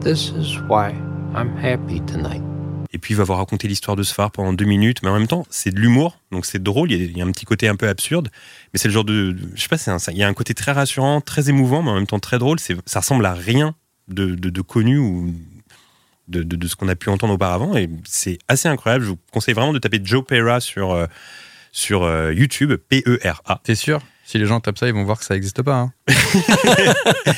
This 0.00 0.30
is 0.30 0.60
why 0.68 0.90
I'm 1.34 1.56
happy 1.56 2.00
tonight. 2.00 2.49
Et 2.92 2.98
puis 2.98 3.14
il 3.14 3.16
va 3.16 3.24
vous 3.24 3.34
raconter 3.34 3.68
l'histoire 3.68 3.96
de 3.96 4.02
ce 4.02 4.12
phare 4.12 4.30
pendant 4.32 4.52
deux 4.52 4.64
minutes, 4.64 5.02
mais 5.02 5.10
en 5.10 5.18
même 5.18 5.28
temps 5.28 5.46
c'est 5.48 5.70
de 5.70 5.78
l'humour, 5.78 6.18
donc 6.32 6.44
c'est 6.44 6.62
drôle. 6.62 6.90
Il 6.90 7.16
y, 7.16 7.22
a, 7.22 7.24
un 7.24 7.30
petit 7.30 7.44
côté 7.44 7.68
un 7.68 7.76
peu 7.76 7.88
absurde, 7.88 8.30
mais 8.72 8.78
c'est 8.78 8.88
le 8.88 8.94
genre 8.94 9.04
de, 9.04 9.36
je 9.54 9.60
sais 9.60 9.68
pas, 9.68 9.76
il 10.08 10.18
y 10.18 10.24
a 10.24 10.28
un 10.28 10.34
côté 10.34 10.54
très 10.54 10.72
rassurant, 10.72 11.20
très 11.20 11.48
émouvant, 11.48 11.82
mais 11.82 11.90
en 11.90 11.94
même 11.94 12.06
temps 12.06 12.18
très 12.18 12.38
drôle. 12.38 12.58
Ça 12.58 13.00
ressemble 13.00 13.26
à 13.26 13.34
rien 13.34 13.74
de, 14.08 14.60
connu 14.62 14.98
ou 14.98 15.32
de 16.28 16.66
ce 16.66 16.74
qu'on 16.74 16.88
a 16.88 16.96
pu 16.96 17.10
entendre 17.10 17.34
auparavant, 17.34 17.76
et 17.76 17.88
c'est 18.04 18.38
assez 18.48 18.68
incroyable. 18.68 19.04
Je 19.04 19.10
vous 19.10 19.18
conseille 19.32 19.54
vraiment 19.54 19.72
de 19.72 19.78
taper 19.78 20.00
Joe 20.02 20.24
Pera 20.24 20.60
sur 20.60 20.92
euh, 20.92 21.06
sur 21.72 22.02
euh, 22.02 22.32
YouTube, 22.32 22.74
P-E-R-A. 22.74 23.60
T'es 23.62 23.74
sûr? 23.74 24.00
Si 24.30 24.38
les 24.38 24.46
gens 24.46 24.60
tapent 24.60 24.78
ça, 24.78 24.86
ils 24.86 24.94
vont 24.94 25.02
voir 25.02 25.18
que 25.18 25.24
ça 25.24 25.34
n'existe 25.34 25.60
pas. 25.60 25.74
Hein. 25.74 25.92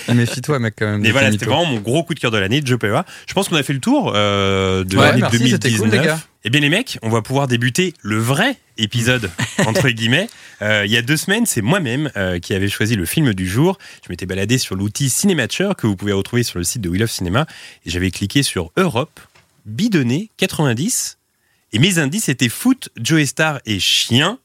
Méfie-toi, 0.14 0.59
mec, 0.59 0.74
quand 0.78 0.84
même. 0.84 1.01
Mais 1.01 1.09
de 1.09 1.12
voilà, 1.12 1.32
c'était 1.32 1.47
vraiment 1.47 1.64
mon 1.64 1.80
gros 1.80 2.05
coup 2.05 2.12
de 2.12 2.20
cœur 2.20 2.30
de 2.30 2.36
l'année, 2.36 2.61
Joe 2.62 2.78
Pera. 2.78 3.07
Je 3.26 3.32
pense 3.32 3.49
qu'on 3.49 3.57
a 3.57 3.62
fait 3.62 3.72
le 3.72 3.80
tour 3.80 4.12
euh, 4.14 4.84
de 4.84 4.99
Ouais, 4.99 5.07
l'année 5.07 5.22
merci, 5.22 5.38
c'était 5.38 5.70
2019. 5.70 5.80
cool, 5.80 5.90
les 5.90 6.07
gars. 6.07 6.20
Eh 6.45 6.51
bien 6.51 6.61
les 6.61 6.68
mecs, 6.68 6.99
on 7.01 7.09
va 7.09 7.22
pouvoir 7.22 7.47
débuter 7.47 7.95
le 8.03 8.18
vrai 8.18 8.59
épisode 8.76 9.30
entre 9.66 9.88
guillemets. 9.88 10.28
Euh, 10.61 10.82
il 10.84 10.93
y 10.93 10.99
a 10.99 11.03
deux 11.03 11.16
semaines, 11.16 11.47
c'est 11.47 11.62
moi-même 11.62 12.11
euh, 12.18 12.38
qui 12.40 12.53
avais 12.53 12.68
choisi 12.68 12.95
le 12.95 13.07
film 13.07 13.32
du 13.32 13.49
jour. 13.49 13.78
Je 14.05 14.11
m'étais 14.11 14.26
baladé 14.26 14.59
sur 14.59 14.76
l'outil 14.76 15.09
Cinémature 15.09 15.74
que 15.76 15.86
vous 15.86 15.97
pouvez 15.97 16.12
retrouver 16.12 16.43
sur 16.43 16.59
le 16.59 16.64
site 16.64 16.82
de 16.82 16.90
We 16.90 17.01
Love 17.01 17.11
Cinéma 17.11 17.47
et 17.86 17.90
j'avais 17.90 18.11
cliqué 18.11 18.43
sur 18.43 18.70
Europe, 18.76 19.18
bidonné 19.64 20.30
90 20.36 21.16
et 21.72 21.78
mes 21.78 21.99
indices 21.99 22.28
étaient 22.28 22.51
foot, 22.51 22.90
Joe 23.01 23.24
Star 23.24 23.61
et 23.64 23.80
chien. 23.80 24.38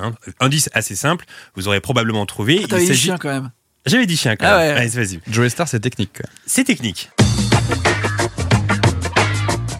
Hein, 0.00 0.14
indice 0.40 0.70
assez 0.72 0.94
simple, 0.96 1.24
vous 1.54 1.68
aurez 1.68 1.80
probablement 1.80 2.24
trouvé. 2.26 2.58
Ah, 2.62 2.66
Il 2.76 2.78
dit 2.78 2.86
s'agit- 2.86 3.00
chien 3.06 3.18
quand 3.18 3.28
même. 3.30 3.50
J'avais 3.86 4.06
dit 4.06 4.16
chien 4.16 4.36
quand 4.36 4.46
Ah 4.46 4.58
même. 4.58 4.74
ouais. 4.74 4.80
Allez, 4.80 4.88
vas-y. 4.90 5.20
Joey 5.30 5.48
Star, 5.50 5.66
c'est 5.68 5.80
technique. 5.80 6.18
C'est 6.46 6.64
technique. 6.64 7.10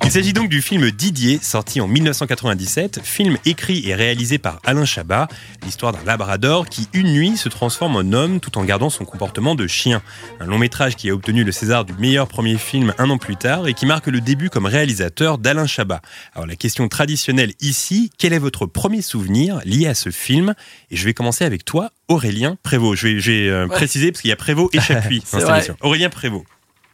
Il 0.09 0.13
s'agit 0.13 0.33
donc 0.33 0.49
du 0.49 0.63
film 0.63 0.91
Didier, 0.91 1.39
sorti 1.43 1.83
en 1.83 1.87
1997, 1.87 3.01
film 3.05 3.37
écrit 3.45 3.87
et 3.91 3.95
réalisé 3.95 4.39
par 4.39 4.59
Alain 4.65 4.87
Chabat, 4.87 5.29
l'histoire 5.67 5.93
d'un 5.93 6.03
labrador 6.07 6.67
qui, 6.67 6.89
une 6.95 7.13
nuit, 7.13 7.37
se 7.37 7.51
transforme 7.51 7.95
en 7.95 8.15
homme 8.15 8.41
tout 8.41 8.57
en 8.57 8.65
gardant 8.65 8.89
son 8.89 9.05
comportement 9.05 9.55
de 9.55 9.67
chien. 9.67 10.01
Un 10.41 10.47
long 10.47 10.57
métrage 10.57 10.97
qui 10.97 11.11
a 11.11 11.15
obtenu 11.15 11.45
le 11.45 11.53
César 11.53 11.85
du 11.85 11.93
meilleur 11.93 12.27
premier 12.27 12.57
film 12.57 12.95
un 12.97 13.11
an 13.11 13.19
plus 13.19 13.37
tard 13.37 13.69
et 13.69 13.75
qui 13.75 13.85
marque 13.85 14.07
le 14.07 14.23
début 14.23 14.49
comme 14.49 14.65
réalisateur 14.65 15.37
d'Alain 15.37 15.67
Chabat. 15.67 16.01
Alors 16.35 16.47
la 16.47 16.57
question 16.57 16.89
traditionnelle 16.89 17.53
ici, 17.61 18.11
quel 18.17 18.33
est 18.33 18.39
votre 18.39 18.65
premier 18.65 19.03
souvenir 19.03 19.61
lié 19.67 19.89
à 19.89 19.95
ce 19.95 20.09
film? 20.09 20.55
Et 20.91 20.97
je 20.97 21.05
vais 21.05 21.13
commencer 21.13 21.45
avec 21.45 21.67
toi, 21.67 21.91
Aurélien 22.09 22.57
Prévost. 22.63 22.99
Je 22.99 23.09
vais, 23.09 23.21
je 23.21 23.31
vais, 23.31 23.49
euh, 23.49 23.67
Ouais. 23.67 23.75
préciser 23.77 24.11
parce 24.11 24.23
qu'il 24.23 24.31
y 24.31 24.33
a 24.33 24.37
Prévost 24.37 24.75
et 24.75 24.81
Chapuis. 24.81 25.23
Aurélien 25.83 26.09
Prévost. 26.09 26.47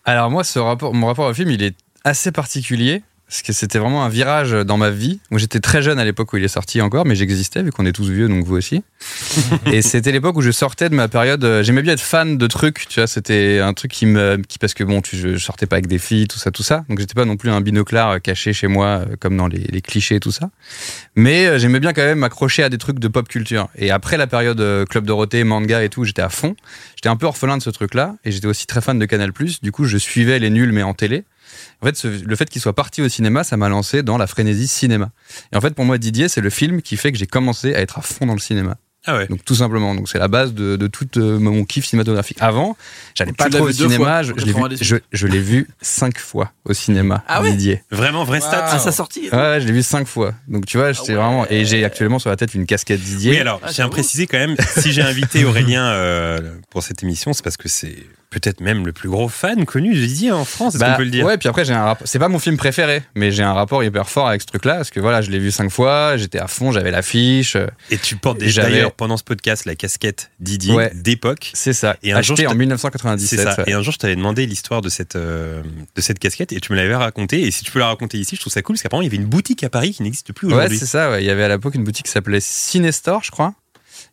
Alors 0.05 0.31
moi, 0.31 0.43
ce 0.43 0.59
rapport, 0.59 0.93
mon 0.93 1.07
rapport 1.07 1.31
au 1.31 1.33
film, 1.33 1.51
il 1.51 1.63
est 1.63 1.77
assez 2.05 2.33
particulier. 2.33 3.03
Parce 3.27 3.41
que 3.41 3.55
c'était 3.55 3.79
vraiment 3.79 4.05
un 4.05 4.11
virage 4.11 4.53
dans 4.53 4.77
ma 4.77 4.91
vie. 4.91 5.19
Moi, 5.31 5.41
j'étais 5.41 5.59
très 5.59 5.81
jeune 5.81 5.99
à 5.99 6.05
l'époque 6.05 6.35
où 6.35 6.37
il 6.37 6.45
est 6.45 6.49
sorti 6.49 6.83
encore, 6.83 7.07
mais 7.07 7.17
j'existais 7.17 7.63
vu 7.63 7.73
qu'on 7.73 7.87
est 7.87 7.93
tous 7.93 8.09
vieux, 8.11 8.29
donc 8.29 8.45
vous 8.45 8.55
aussi. 8.55 8.85
et 9.73 9.81
c'était 9.81 10.13
l'époque 10.13 10.37
où 10.37 10.43
je 10.43 10.51
sortais 10.51 10.91
de 10.91 10.95
ma 10.95 11.09
période. 11.09 11.43
euh, 11.43 11.63
J'aimais 11.63 11.81
bien 11.81 11.95
être 11.95 12.03
fan 12.03 12.37
de 12.37 12.47
trucs, 12.47 12.87
tu 12.87 13.01
vois. 13.01 13.07
C'était 13.07 13.61
un 13.61 13.73
truc 13.73 13.91
qui 13.91 14.05
me, 14.05 14.37
qui 14.47 14.59
parce 14.59 14.75
que 14.75 14.85
bon, 14.85 15.01
tu, 15.01 15.17
je, 15.17 15.39
sortais 15.39 15.65
pas 15.65 15.77
avec 15.77 15.87
des 15.87 15.99
filles, 15.99 16.29
tout 16.29 16.39
ça, 16.39 16.51
tout 16.51 16.63
ça. 16.63 16.85
Donc 16.91 17.01
j'étais 17.01 17.15
pas 17.15 17.25
non 17.25 17.39
plus 17.39 17.49
un 17.51 17.63
binoclard 17.63 18.11
euh, 18.11 18.19
caché 18.19 18.53
chez 18.53 18.67
moi, 18.69 18.87
euh, 18.87 19.17
comme 19.19 19.39
dans 19.39 19.49
les, 19.49 19.65
les 19.71 19.81
clichés, 19.81 20.21
tout 20.21 20.31
ça. 20.31 20.51
Mais 21.17 21.59
j'aimais 21.59 21.81
bien 21.81 21.95
quand 21.95 22.05
même 22.05 22.19
m'accrocher 22.19 22.63
à 22.63 22.69
des 22.69 22.79
trucs 22.79 22.99
de 22.99 23.09
pop 23.09 23.27
culture. 23.27 23.69
Et 23.75 23.91
après 23.91 24.19
la 24.19 24.27
période 24.27 24.87
Club 24.91 25.07
Dorothée, 25.07 25.45
manga 25.45 25.83
et 25.83 25.89
tout, 25.89 26.05
j'étais 26.05 26.23
à 26.23 26.29
fond. 26.29 26.55
J'étais 26.95 27.09
un 27.09 27.17
peu 27.17 27.27
orphelin 27.27 27.57
de 27.57 27.63
ce 27.63 27.71
truc-là. 27.71 28.17
Et 28.27 28.33
j'étais 28.33 28.47
aussi 28.47 28.67
très 28.67 28.83
fan 28.83 28.99
de 28.99 29.07
Canal+. 29.07 29.33
Du 29.63 29.73
coup, 29.73 29.87
je 29.87 29.97
suivais 29.97 30.39
les 30.39 30.51
nuls, 30.51 30.73
mais 30.73 30.83
en 30.83 30.93
télé. 30.93 31.25
En 31.85 31.87
fait, 31.87 31.97
ce- 31.99 32.09
le 32.25 32.37
fait 32.37 32.49
qu'il 32.49 32.63
soit 32.63 32.73
parti 32.73 33.03
au 33.03 33.11
cinéma, 33.11 33.45
ça 33.45 33.59
m'a 33.59 33.69
lancé 33.69 34.03
dans 34.03 34.17
la 34.17 34.27
frénésie 34.27 34.67
cinéma. 34.69 35.11
Et 35.53 35.57
en 35.57 35.61
fait, 35.61 35.75
pour 35.75 35.85
moi, 35.85 35.99
Didier, 35.99 36.29
c'est 36.31 36.41
le 36.41 36.49
film 36.49 36.81
qui 36.81 36.97
fait 36.97 37.13
que 37.13 37.19
j'ai 37.19 37.27
commencé 37.27 37.75
à 37.75 37.81
être 37.81 37.99
à 37.99 38.01
fond 38.01 38.25
dans 38.25 38.33
le 38.33 38.39
cinéma. 38.41 38.77
Ah 39.07 39.19
ouais. 39.19 39.27
Donc 39.27 39.45
tout 39.45 39.55
simplement, 39.55 39.95
donc 39.95 40.09
c'est 40.09 40.19
la 40.19 40.29
base 40.29 40.55
de, 40.55 40.77
de 40.77 40.87
tout 40.87 41.07
euh, 41.19 41.39
mon 41.39 41.67
kiff 41.67 41.85
cinématographique. 41.85 42.39
Avant, 42.41 42.75
j'allais 43.15 43.35
pas 43.35 43.51
trop 43.51 43.65
au 43.69 43.71
cinéma, 43.71 43.97
fois, 43.99 44.23
je, 44.23 44.33
l'ai 44.33 44.45
vu, 44.47 44.55
98. 44.55 44.83
je, 44.83 44.97
je 45.13 45.27
l'ai 45.27 45.41
vu 45.41 45.69
cinq 45.83 46.17
fois 46.19 46.53
au 46.65 46.73
cinéma. 46.73 47.23
Ah 47.29 47.43
ouais 47.43 47.51
Didier. 47.51 47.83
Vraiment, 47.91 48.25
vrai 48.25 48.41
stat. 48.41 48.65
À 48.65 48.79
sa 48.79 48.93
sortie. 48.93 49.29
Ouais, 49.31 49.37
ouais, 49.37 49.61
je 49.61 49.67
l'ai 49.67 49.75
vu 49.75 49.83
cinq 49.83 50.07
fois. 50.07 50.33
Donc 50.49 50.65
tu 50.65 50.79
vois, 50.79 50.93
j'étais 50.93 51.13
vraiment 51.13 51.47
et 51.51 51.67
j'ai 51.67 51.85
actuellement 51.85 52.19
sur 52.19 52.31
la 52.31 52.37
tête 52.37 52.55
une 52.55 52.65
casquette 52.65 53.03
Didier. 53.03 53.33
Oui, 53.33 53.39
alors, 53.41 53.61
je 53.69 53.73
tiens 53.75 53.85
à 53.85 53.89
préciser 53.91 54.27
quand 54.27 54.39
même, 54.39 54.57
si 54.79 54.91
j'ai 54.95 55.03
invité 55.03 55.45
Aurélien 55.45 55.85
euh, 55.87 56.55
pour 56.71 56.83
cette 56.83 57.03
émission, 57.03 57.35
c'est 57.35 57.45
parce 57.45 57.59
que 57.59 57.69
c'est 57.69 57.97
peut-être 58.41 58.61
même 58.61 58.85
le 58.87 58.93
plus 58.93 59.09
gros 59.09 59.29
fan 59.29 59.65
connu 59.65 59.95
de 59.95 60.01
Didier 60.07 60.33
en 60.33 60.45
France, 60.45 60.75
est-ce 60.75 60.81
Bah, 60.81 60.93
qu'on 60.93 60.97
peut 60.99 61.05
le 61.05 61.11
dire? 61.11 61.25
Ouais, 61.25 61.39
puis 61.39 61.49
après 61.49 61.65
j'ai 61.65 61.73
un 61.73 61.85
rapport. 61.85 62.07
C'est 62.07 62.19
pas 62.19 62.29
mon 62.29 62.39
film 62.39 62.57
préféré, 62.57 63.03
mais 63.15 63.31
j'ai 63.31 63.43
un 63.43 63.53
rapport 63.53 63.83
hyper 63.85 64.09
fort 64.09 64.29
avec 64.29 64.43
ce 64.43 64.47
truc-là 64.47 64.77
parce 64.77 64.91
que 64.91 65.01
voilà, 65.01 65.23
je 65.23 65.31
l'ai 65.31 65.39
vu 65.39 65.51
cinq 65.51 65.71
fois, 65.71 66.17
j'étais 66.17 66.39
à 66.39 66.47
fond, 66.49 66.73
j'avais 66.73 66.91
l'affiche. 66.91 67.57
Et 67.91 67.99
tu 67.99 68.17
portes 68.17 68.39
d'ailleurs 68.39 68.93
pendant 68.93 69.17
ce 69.17 69.25
podcast 69.25 69.65
la 69.65 69.75
casquette 69.75 70.31
Didier 70.41 70.75
Ouais. 70.75 70.93
d'époque. 70.95 71.51
C'est 71.55 71.73
ça. 71.73 71.97
Et 72.03 72.13
un 72.13 72.21
jour, 72.23 72.37
en 72.41 72.43
t'a- 72.49 72.55
1997. 72.55 73.39
C'est 73.39 73.45
ça. 73.45 73.57
ouais. 73.59 73.65
Et 73.71 73.73
un 73.75 73.83
jour, 73.83 73.93
je 73.93 73.99
t'avais 73.99 74.17
demandé 74.17 74.47
l'histoire 74.47 74.81
de 74.83 74.89
cette 74.89 75.17
euh, 75.17 75.63
de 75.95 76.01
cette 76.01 76.19
casquette 76.19 76.53
et 76.53 76.61
tu 76.61 76.73
me 76.73 76.77
l'avais 76.77 76.95
raconté. 76.97 77.43
Et 77.43 77.51
si 77.51 77.65
tu 77.65 77.71
peux 77.71 77.79
la 77.79 77.87
raconter 77.89 78.19
ici, 78.19 78.37
je 78.37 78.41
trouve 78.41 78.53
ça 78.53 78.63
cool 78.63 78.75
parce 78.75 78.83
qu'apparemment 78.83 79.03
il 79.03 79.07
y 79.07 79.15
avait 79.15 79.23
une 79.23 79.29
boutique 79.29 79.63
à 79.65 79.69
Paris 79.71 79.93
qui 79.93 80.03
n'existe 80.03 80.33
plus 80.33 80.49
Ouais, 80.49 80.55
aujourd'hui. 80.55 80.79
c'est 80.79 80.87
ça. 80.87 81.11
ouais. 81.11 81.23
Il 81.23 81.27
y 81.27 81.31
avait 81.31 81.45
à 81.45 81.49
l'époque 81.49 81.75
une 81.75 81.85
boutique 81.85 82.07
qui 82.07 82.13
s'appelait 82.13 82.41
Cinestore, 82.41 83.23
je 83.25 83.31
crois. 83.31 83.55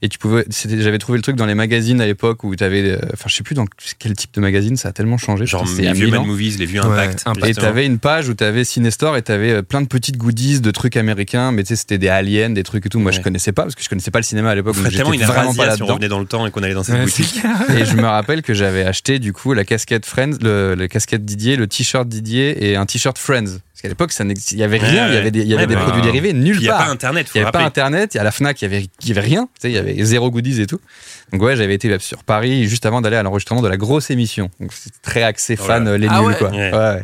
Et 0.04 0.10
tu 0.10 0.18
pouvais, 0.18 0.44
c'était- 0.50 0.82
j'avais 0.82 0.98
trouvé 0.98 1.18
le 1.20 1.22
truc 1.22 1.36
dans 1.36 1.46
les 1.46 1.54
magazines 1.54 2.02
à 2.02 2.08
l'époque 2.08 2.44
où 2.44 2.56
tu 2.56 2.64
avais, 2.64 2.98
enfin, 3.14 3.26
je 3.28 3.36
sais 3.36 3.44
plus 3.44 3.54
dans 3.54 3.66
quel 4.00 4.14
type 4.14 4.34
de 4.34 4.42
magazine, 4.42 4.76
ça 4.76 4.90
a 4.90 4.92
tellement 4.94 5.20
changé. 5.20 5.46
Genre 5.46 5.64
les 5.78 5.88
a 5.88 5.94
vieux 5.94 6.08
Mad. 6.10 6.26
Movies, 6.26 6.58
les 6.58 6.66
vieux 6.66 6.82
Ouais, 6.82 6.88
Impact. 6.88 7.22
Impact. 7.28 7.46
Et 7.48 7.54
t'avais 7.54 7.86
une 7.86 8.00
page 8.00 8.28
où 8.28 8.34
t'avais 8.34 8.64
Cinestore 8.64 9.16
et 9.16 9.22
t'avais 9.22 9.52
euh, 9.52 9.62
plein 9.62 9.80
de 9.82 9.88
petites 9.88 10.18
goodies 10.18 10.60
de 10.60 10.72
trucs 10.72 10.98
américains, 10.98 11.52
mais 11.52 11.62
tu 11.64 11.70
sais, 11.70 11.76
c'était 11.76 12.00
des 12.00 12.08
aliens, 12.08 12.50
des 12.50 12.64
trucs 12.64 12.86
et 12.86 12.90
tout. 12.90 13.00
Moi, 13.00 13.12
je 13.12 13.18
Ouais. 13.18 13.24
connaissais 13.24 13.52
pas 13.52 13.62
parce 13.62 13.76
que 13.76 13.84
je 13.84 13.90
connaissais 13.90 14.10
pas 14.10 14.18
le 14.20 14.24
cinéma 14.24 14.50
à 14.50 14.56
l'époque. 14.56 14.76
Tellement 14.92 15.14
une 15.14 15.22
vraiment 15.22 15.54
pas 15.54 15.76
si 15.76 15.84
on 15.84 15.86
revenait 15.86 16.08
dans 16.08 16.20
le 16.20 16.26
temps 16.26 16.48
et 16.48 16.52
qu'on 16.52 16.64
allait 16.64 16.74
dans 16.74 16.82
cette 16.84 16.96
Ouais, 16.96 17.06
boutique. 17.06 17.36
Et 17.78 17.86
je 17.86 17.96
me 17.96 18.06
rappelle 18.08 18.42
que 18.42 18.56
j'avais 18.56 18.84
acheté 18.84 19.20
du 19.20 19.34
coup 19.34 19.54
la 19.54 19.66
casquette 19.66 20.08
Friends, 20.08 20.38
le, 20.42 20.74
la 20.74 20.88
casquette 20.88 21.26
Didier, 21.26 21.56
le 21.58 21.68
t-shirt 21.68 22.08
Didier 22.08 22.72
et 22.72 22.76
un 22.76 22.88
t-shirt 22.88 23.20
Friends. 23.20 23.60
Parce 23.82 23.84
qu'à 23.84 23.90
l'époque, 23.90 24.12
ça 24.12 24.24
n'existait- 24.24 24.56
il 24.56 24.60
y 24.60 24.64
avait 24.64 24.78
rien, 24.78 25.08
il 25.08 25.14
y 25.16 25.18
avait 25.18 25.32
des, 25.32 25.40
il 25.42 25.48
y 25.48 25.54
avait 25.54 25.64
Ouais, 25.64 25.68
des 25.68 25.74
bah, 25.74 25.82
produits 25.82 26.04
dérivés 26.04 26.34
nulle 26.34 26.58
Il 26.58 26.62
n'y 26.62 26.70
a 26.70 26.74
part. 26.74 26.86
pas 26.86 26.92
Internet, 26.92 27.28
Il 27.34 27.38
n'y 27.40 27.42
avait 27.42 27.52
pas 27.52 27.64
internet, 27.64 28.16
et 28.16 28.20
à 28.20 28.24
la 28.24 28.32
Fnac, 28.32 28.62
il 28.62 28.66
y 28.66 28.68
avait, 28.68 28.86
il 29.02 29.08
y 29.08 29.12
avait 29.12 29.22
rien. 29.22 29.46
Tu 29.56 29.62
sais, 29.62 29.70
il 29.72 29.74
y 29.74 29.78
avait 29.80 29.96
zéro 30.04 30.30
goodies 30.30 30.62
et 30.62 30.68
tout. 30.68 30.80
Donc 31.32 31.42
ouais, 31.42 31.56
j'avais 31.56 31.74
été 31.74 31.98
sur 32.00 32.24
Paris 32.24 32.66
juste 32.68 32.86
avant 32.86 33.02
d'aller 33.02 33.16
à 33.16 33.24
l'enregistrement 33.24 33.62
de 33.64 33.68
la 33.68 33.78
grosse 33.78 34.12
émission. 34.12 34.52
Donc 34.60 34.72
c'était 34.74 34.98
très 35.02 35.24
axé 35.24 35.58
Oh 35.60 35.64
fan 35.64 35.88
euh, 35.88 35.98
les 35.98 36.08
Ah 36.12 36.20
nuls 36.20 36.28
ouais. 36.28 36.36
quoi. 36.38 36.50
Ouais. 36.52 37.04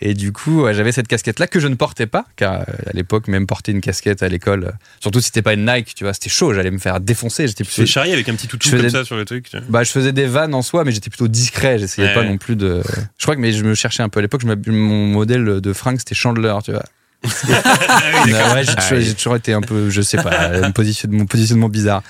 Et 0.00 0.14
du 0.14 0.32
coup, 0.32 0.66
j'avais 0.72 0.92
cette 0.92 1.08
casquette 1.08 1.38
là 1.38 1.46
que 1.46 1.58
je 1.58 1.68
ne 1.68 1.74
portais 1.74 2.06
pas, 2.06 2.26
car 2.36 2.60
euh, 2.60 2.64
à 2.86 2.92
l'époque 2.92 3.28
même 3.28 3.46
porter 3.46 3.72
une 3.72 3.80
casquette 3.80 4.22
à 4.22 4.28
l'école, 4.28 4.64
euh, 4.64 4.70
surtout 5.00 5.20
si 5.20 5.26
c'était 5.26 5.42
pas 5.42 5.54
une 5.54 5.64
Nike, 5.64 5.94
tu 5.94 6.04
vois, 6.04 6.12
c'était 6.12 6.28
chaud. 6.28 6.52
J'allais 6.52 6.70
me 6.70 6.78
faire 6.78 7.00
défoncer. 7.00 7.48
J'étais 7.48 7.64
plutôt 7.64 7.86
charrier 7.86 8.12
avec 8.12 8.28
un 8.28 8.34
petit 8.34 8.46
toutou 8.46 8.68
comme 8.70 8.88
ça 8.90 9.04
sur 9.04 9.16
le 9.16 9.24
truc. 9.24 9.50
bah, 9.68 9.84
je 9.84 9.90
faisais 9.90 10.12
des 10.12 10.26
vannes 10.26 10.54
en 10.54 10.62
soi, 10.62 10.84
mais 10.84 10.92
j'étais 10.92 11.08
plutôt 11.10 11.28
discret. 11.28 11.78
J'essayais 11.78 12.08
Ouais, 12.08 12.14
pas 12.14 12.24
non 12.24 12.36
plus 12.36 12.56
de. 12.56 12.82
Je 13.18 13.22
crois 13.24 13.34
que 13.36 13.40
mais 13.40 13.52
je 13.52 13.64
me 13.64 13.74
cherchais 13.74 14.02
un 14.02 14.08
peu 14.08 14.18
à 14.18 14.22
l'époque. 14.22 14.42
Mon 14.44 15.06
modèle 15.06 15.60
de 15.60 15.72
fringue 15.72 15.98
c'était 15.98 16.14
Chandler, 16.14 16.54
tu 16.64 16.72
vois. 16.72 16.84
Ah 17.48 18.54
ouais, 18.54 18.64
j'ai 18.64 18.74
toujours, 18.74 19.00
j'ai 19.00 19.14
toujours 19.14 19.36
été 19.36 19.52
un 19.52 19.60
peu, 19.60 19.90
je 19.90 20.00
sais 20.02 20.16
pas, 20.18 20.50
mon 21.10 21.26
positionnement 21.26 21.68
bizarre. 21.68 22.02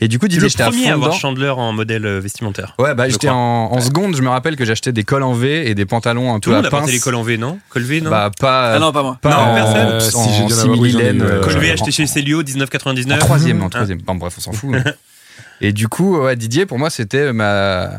Et 0.00 0.08
du 0.08 0.18
coup, 0.18 0.28
Didier, 0.28 0.42
le 0.44 0.48
j'étais 0.48 0.62
à 0.62 0.66
premier 0.66 0.84
fond 0.84 0.90
à 0.90 0.92
avoir 0.94 1.08
dedans. 1.10 1.18
Chandler 1.18 1.48
en 1.50 1.72
modèle 1.72 2.06
euh, 2.06 2.20
vestimentaire. 2.20 2.74
Ouais, 2.78 2.94
bah 2.94 3.08
j'étais 3.08 3.26
crois. 3.28 3.38
en, 3.38 3.72
en 3.72 3.80
seconde. 3.80 4.16
Je 4.16 4.22
me 4.22 4.28
rappelle 4.28 4.56
que 4.56 4.64
j'achetais 4.64 4.92
des 4.92 5.04
cols 5.04 5.22
en 5.22 5.32
V 5.34 5.68
et 5.68 5.74
des 5.74 5.86
pantalons 5.86 6.34
un 6.34 6.40
Tout 6.40 6.50
peu 6.50 6.56
le 6.56 6.56
monde 6.56 6.64
à 6.64 6.68
a 6.68 6.70
porté 6.70 6.86
pince. 6.86 6.92
les 6.94 7.00
cols 7.00 7.14
en 7.14 7.22
V, 7.22 7.38
non? 7.38 7.58
Col 7.70 7.82
V, 7.82 8.00
non? 8.00 8.10
Bah 8.10 8.30
pas. 8.38 8.74
Ah 8.74 8.78
non, 8.78 8.92
pas 8.92 9.02
moi. 9.02 9.18
pas 9.20 9.30
Non, 9.30 9.36
en, 9.36 9.54
personne. 9.54 9.86
en 9.86 9.90
Euh, 9.90 10.00
si, 10.00 10.16
en 10.16 10.48
euh, 10.50 11.12
euh, 11.22 11.40
Col 11.42 11.58
V 11.58 11.70
en- 11.70 11.74
acheté 11.74 11.90
chez 11.90 12.06
Célio 12.06 12.42
1999. 12.42 13.16
En 13.22 13.24
troisième, 13.24 13.62
en 13.62 13.66
Hein. 13.66 13.70
troisième. 13.70 13.98
Bon, 13.98 14.14
bref, 14.14 14.34
on 14.38 14.40
s'en 14.40 14.52
fout. 14.52 14.70
mais- 14.70 14.82
et 15.60 15.72
du 15.72 15.88
coup, 15.88 16.18
ouais, 16.18 16.36
Didier, 16.36 16.66
pour 16.66 16.78
moi, 16.78 16.90
c'était 16.90 17.32
ma. 17.32 17.90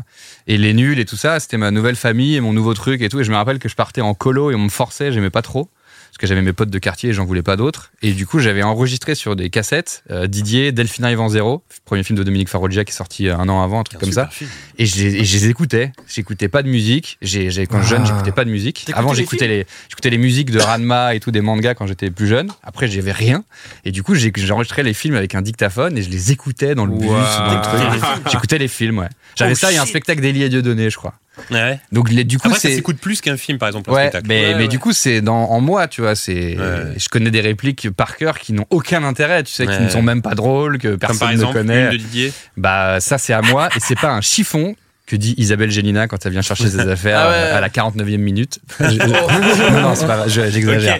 Et 0.46 0.58
les 0.58 0.74
nuls 0.74 0.98
et 1.00 1.04
tout 1.04 1.16
ça, 1.16 1.40
c'était 1.40 1.56
ma 1.56 1.70
nouvelle 1.70 1.96
famille 1.96 2.36
et 2.36 2.40
mon 2.40 2.52
nouveau 2.52 2.72
truc 2.74 3.02
et 3.02 3.08
tout. 3.08 3.18
Et 3.20 3.24
je 3.24 3.30
me 3.32 3.36
rappelle 3.36 3.58
que 3.58 3.68
je 3.68 3.74
partais 3.74 4.00
en 4.00 4.14
colo 4.14 4.50
et 4.50 4.54
on 4.54 4.58
me 4.60 4.68
forçait, 4.68 5.10
j'aimais 5.10 5.30
pas 5.30 5.42
trop. 5.42 5.68
Parce 6.16 6.22
que 6.22 6.28
j'avais 6.28 6.40
mes 6.40 6.54
potes 6.54 6.70
de 6.70 6.78
quartier 6.78 7.10
et 7.10 7.12
j'en 7.12 7.26
voulais 7.26 7.42
pas 7.42 7.56
d'autres. 7.56 7.92
Et 8.00 8.14
du 8.14 8.26
coup, 8.26 8.38
j'avais 8.38 8.62
enregistré 8.62 9.14
sur 9.14 9.36
des 9.36 9.50
cassettes 9.50 10.02
euh, 10.10 10.26
Didier, 10.26 10.72
Delphina 10.72 11.12
Yvan 11.12 11.28
Zéro, 11.28 11.62
premier 11.84 12.04
film 12.04 12.18
de 12.18 12.22
Dominique 12.22 12.48
Farrugia 12.48 12.86
qui 12.86 12.92
est 12.92 12.96
sorti 12.96 13.28
euh, 13.28 13.36
un 13.36 13.50
an 13.50 13.62
avant, 13.62 13.80
un 13.80 13.82
truc 13.82 14.00
comme 14.00 14.12
ça. 14.12 14.30
Et 14.78 14.86
je, 14.86 14.96
les- 14.96 15.16
et 15.16 15.24
je 15.24 15.36
les 15.38 15.48
écoutais. 15.48 15.92
J'écoutais 16.06 16.48
pas 16.48 16.62
de 16.62 16.68
musique. 16.68 17.16
J'ai, 17.22 17.50
j'ai- 17.50 17.66
quand 17.66 17.78
Ah. 17.80 17.86
jeune, 17.86 18.04
j'écoutais 18.06 18.32
pas 18.32 18.44
de 18.44 18.50
musique. 18.50 18.76
T'écoutais 18.84 18.98
Avant, 18.98 19.14
j'écoutais 19.14 19.48
les, 19.48 19.66
j'écoutais 19.88 20.10
les 20.10 20.18
musiques 20.18 20.50
de 20.50 20.60
Ranma 20.60 21.14
et 21.14 21.20
tout 21.20 21.30
des 21.30 21.40
mangas 21.40 21.74
quand 21.74 21.86
j'étais 21.86 22.10
plus 22.10 22.26
jeune. 22.26 22.50
Après, 22.62 22.86
j'avais 22.86 23.12
rien. 23.12 23.44
Et 23.84 23.90
du 23.92 24.02
coup, 24.02 24.14
j'ai, 24.14 24.32
j'enregistrais 24.36 24.82
les 24.82 24.94
films 24.94 25.14
avec 25.16 25.34
un 25.34 25.42
dictaphone 25.42 25.96
et 25.96 26.02
je 26.02 26.10
les 26.10 26.32
écoutais 26.32 26.74
dans 26.74 26.84
le 26.86 26.92
bus. 26.92 27.08
Wow. 27.08 27.16
dans 27.16 27.54
le 27.54 27.60
truc. 27.62 27.82
J'écoutais 28.32 28.58
les 28.58 28.68
films, 28.68 28.98
ouais. 28.98 29.08
J'avais 29.36 29.52
Oh, 29.52 29.54
ça 29.54 29.72
et 29.72 29.76
un 29.78 29.86
spectacle 29.86 30.20
d'Elie 30.20 30.42
et 30.42 30.48
Dieudonné, 30.48 30.88
je 30.90 30.96
crois. 30.96 31.14
Ouais. 31.50 31.78
Donc, 31.92 32.10
les, 32.10 32.24
du 32.24 32.38
coup, 32.38 32.48
Après, 32.48 32.58
ça 32.58 32.68
c'est. 32.70 32.74
s'écoute 32.76 32.96
plus 32.96 33.20
qu'un 33.20 33.36
film, 33.36 33.58
par 33.58 33.68
exemple, 33.68 33.90
un 33.90 33.92
Ouais, 33.92 34.00
spectacle. 34.04 34.26
mais, 34.26 34.40
Ouais, 34.46 34.54
mais 34.54 34.62
ouais. 34.62 34.68
du 34.68 34.78
coup, 34.78 34.92
c'est 34.94 35.20
dans, 35.20 35.50
en 35.50 35.60
moi, 35.60 35.86
tu 35.86 36.00
vois. 36.00 36.14
C'est, 36.14 36.56
Ouais. 36.58 36.94
je 36.96 37.08
connais 37.10 37.30
des 37.30 37.42
répliques 37.42 37.90
par 37.90 38.16
cœur 38.16 38.38
qui 38.38 38.54
n'ont 38.54 38.64
aucun 38.70 39.04
intérêt, 39.04 39.42
tu 39.42 39.52
sais, 39.52 39.66
qui 39.66 39.78
ne 39.78 39.90
sont 39.90 40.00
même 40.02 40.22
pas 40.22 40.34
drôles, 40.34 40.78
que 40.78 40.88
Comme 40.88 40.98
personne 40.98 41.18
par 41.18 41.28
ne 41.28 41.34
exemple, 41.34 41.52
connaît. 41.58 41.84
une 41.86 41.90
de 41.92 41.96
Didier. 41.98 42.32
Bah 42.56 43.00
ça 43.00 43.18
c'est 43.18 43.34
à 43.34 43.42
moi 43.42 43.68
et 43.76 43.80
c'est 43.80 43.98
pas 44.00 44.12
un 44.12 44.22
chiffon 44.22 44.65
que 45.06 45.14
dit 45.16 45.34
Isabelle 45.38 45.70
Gélina 45.70 46.08
quand 46.08 46.26
elle 46.26 46.32
vient 46.32 46.42
chercher 46.42 46.68
ses 46.68 46.80
affaires 46.88 47.18
Ah 47.20 47.28
ouais. 47.30 47.36
à 47.36 47.60
la 47.60 47.68
49e 47.68 48.16
minute. 48.18 48.58
Non, 48.80 48.88
non, 49.80 49.94
c'est 49.94 50.06
pas 50.06 50.26
j'exagère. 50.28 50.98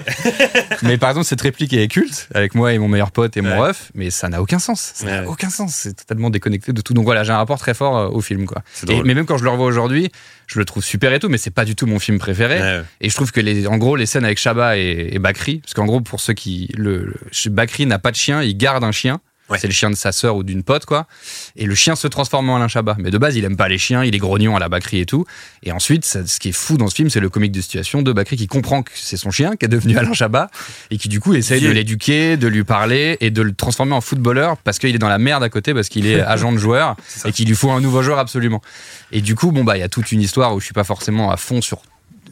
Mais 0.82 0.96
par 0.98 1.10
exemple, 1.10 1.26
cette 1.26 1.40
réplique 1.40 1.72
est 1.72 1.88
culte 1.88 2.28
avec 2.34 2.54
moi 2.54 2.72
et 2.72 2.78
mon 2.78 2.88
meilleur 2.88 3.10
pote 3.10 3.36
et 3.36 3.40
mon 3.40 3.50
Ouais. 3.60 3.68
ref, 3.68 3.90
mais 3.94 4.10
ça 4.10 4.28
n'a 4.28 4.40
aucun 4.42 4.58
sens. 4.58 4.92
Ça 4.94 5.06
n'a 5.06 5.28
aucun 5.28 5.50
sens. 5.50 5.74
C'est 5.74 5.94
totalement 5.94 6.30
déconnecté 6.30 6.72
de 6.72 6.80
tout. 6.80 6.94
Donc 6.94 7.04
voilà, 7.04 7.24
j'ai 7.24 7.32
un 7.32 7.36
rapport 7.38 7.58
très 7.58 7.74
fort 7.74 7.96
euh, 7.98 8.08
au 8.08 8.20
film, 8.20 8.46
quoi. 8.46 8.62
Et- 8.88 9.02
mais 9.02 9.14
même 9.14 9.26
quand 9.26 9.38
je 9.38 9.44
le 9.44 9.50
revois 9.50 9.66
aujourd'hui, 9.66 10.10
je 10.46 10.58
le 10.58 10.64
trouve 10.64 10.84
super 10.84 11.12
et 11.12 11.18
tout, 11.18 11.28
mais 11.28 11.38
c'est 11.38 11.50
pas 11.50 11.64
du 11.64 11.74
tout 11.74 11.86
mon 11.86 11.98
film 11.98 12.18
préféré. 12.18 12.82
Et 13.00 13.08
je 13.10 13.14
trouve 13.14 13.32
que 13.32 13.40
les, 13.40 13.66
en 13.66 13.76
gros, 13.76 13.96
les 13.96 14.06
scènes 14.06 14.24
avec 14.24 14.38
Chabat 14.38 14.76
et, 14.78 15.08
et 15.12 15.18
Bakri, 15.18 15.58
parce 15.58 15.74
qu'en 15.74 15.86
gros, 15.86 16.00
pour 16.00 16.20
ceux 16.20 16.34
qui, 16.34 16.70
le, 16.76 16.98
le- 17.06 17.50
Bakri 17.50 17.86
n'a 17.86 17.98
pas 17.98 18.10
de 18.10 18.16
chien, 18.16 18.42
il 18.42 18.56
garde 18.56 18.84
un 18.84 18.92
chien. 18.92 19.20
Ouais. 19.48 19.58
C'est 19.58 19.68
le 19.68 19.72
chien 19.72 19.90
de 19.90 19.94
sa 19.94 20.10
sœur 20.10 20.34
ou 20.36 20.42
d'une 20.42 20.62
pote, 20.64 20.86
quoi. 20.86 21.06
Et 21.54 21.66
le 21.66 21.74
chien 21.76 21.94
se 21.94 22.08
transforme 22.08 22.50
en 22.50 22.56
Alain 22.56 22.66
Chabat. 22.66 22.96
Mais 22.98 23.10
de 23.10 23.18
base, 23.18 23.36
il 23.36 23.44
aime 23.44 23.56
pas 23.56 23.68
les 23.68 23.78
chiens, 23.78 24.02
il 24.02 24.14
est 24.14 24.18
grognon 24.18 24.56
à 24.56 24.58
la 24.58 24.68
Bakri 24.68 24.98
et 25.00 25.06
tout. 25.06 25.24
Et 25.62 25.70
ensuite, 25.70 26.04
ça- 26.04 26.26
ce 26.26 26.40
qui 26.40 26.48
est 26.48 26.52
fou 26.52 26.76
dans 26.76 26.88
ce 26.88 26.94
film, 26.96 27.10
c'est 27.10 27.20
le 27.20 27.28
comique 27.30 27.52
de 27.52 27.60
situation 27.60 28.02
de 28.02 28.12
Bakri 28.12 28.36
qui 28.36 28.48
comprend 28.48 28.82
que 28.82 28.90
c'est 28.94 29.16
son 29.16 29.30
chien, 29.30 29.54
qui 29.56 29.66
est 29.66 29.68
devenu 29.68 29.96
Alain 29.98 30.12
Chabat, 30.14 30.50
et 30.90 30.98
qui 30.98 31.08
du 31.08 31.20
coup 31.20 31.32
essaye 31.34 31.60
de 31.60 31.70
l'éduquer, 31.70 32.36
de 32.36 32.48
lui 32.48 32.64
parler 32.64 33.18
et 33.20 33.30
de 33.30 33.42
le 33.42 33.54
transformer 33.54 33.92
en 33.94 34.00
footballeur 34.00 34.56
parce 34.56 34.78
qu'il 34.80 34.94
est 34.94 34.98
dans 34.98 35.08
la 35.08 35.18
merde 35.18 35.44
à 35.44 35.48
côté, 35.48 35.74
parce 35.74 35.88
qu'il 35.88 36.06
est 36.06 36.20
agent 36.22 36.52
de 36.52 36.58
joueur 36.58 36.96
et 37.24 37.30
qu'il 37.32 37.46
lui 37.48 37.54
faut 37.54 37.70
un 37.70 37.80
nouveau 37.80 38.02
joueur 38.02 38.18
absolument. 38.18 38.62
Et 39.12 39.20
du 39.20 39.34
coup, 39.36 39.52
bon, 39.52 39.62
bah, 39.62 39.76
il 39.76 39.80
y 39.80 39.84
a 39.84 39.88
toute 39.88 40.10
une 40.10 40.20
histoire 40.22 40.54
où 40.54 40.60
je 40.60 40.64
suis 40.64 40.74
pas 40.74 40.82
forcément 40.84 41.30
à 41.30 41.36
fond 41.36 41.60
sur 41.62 41.82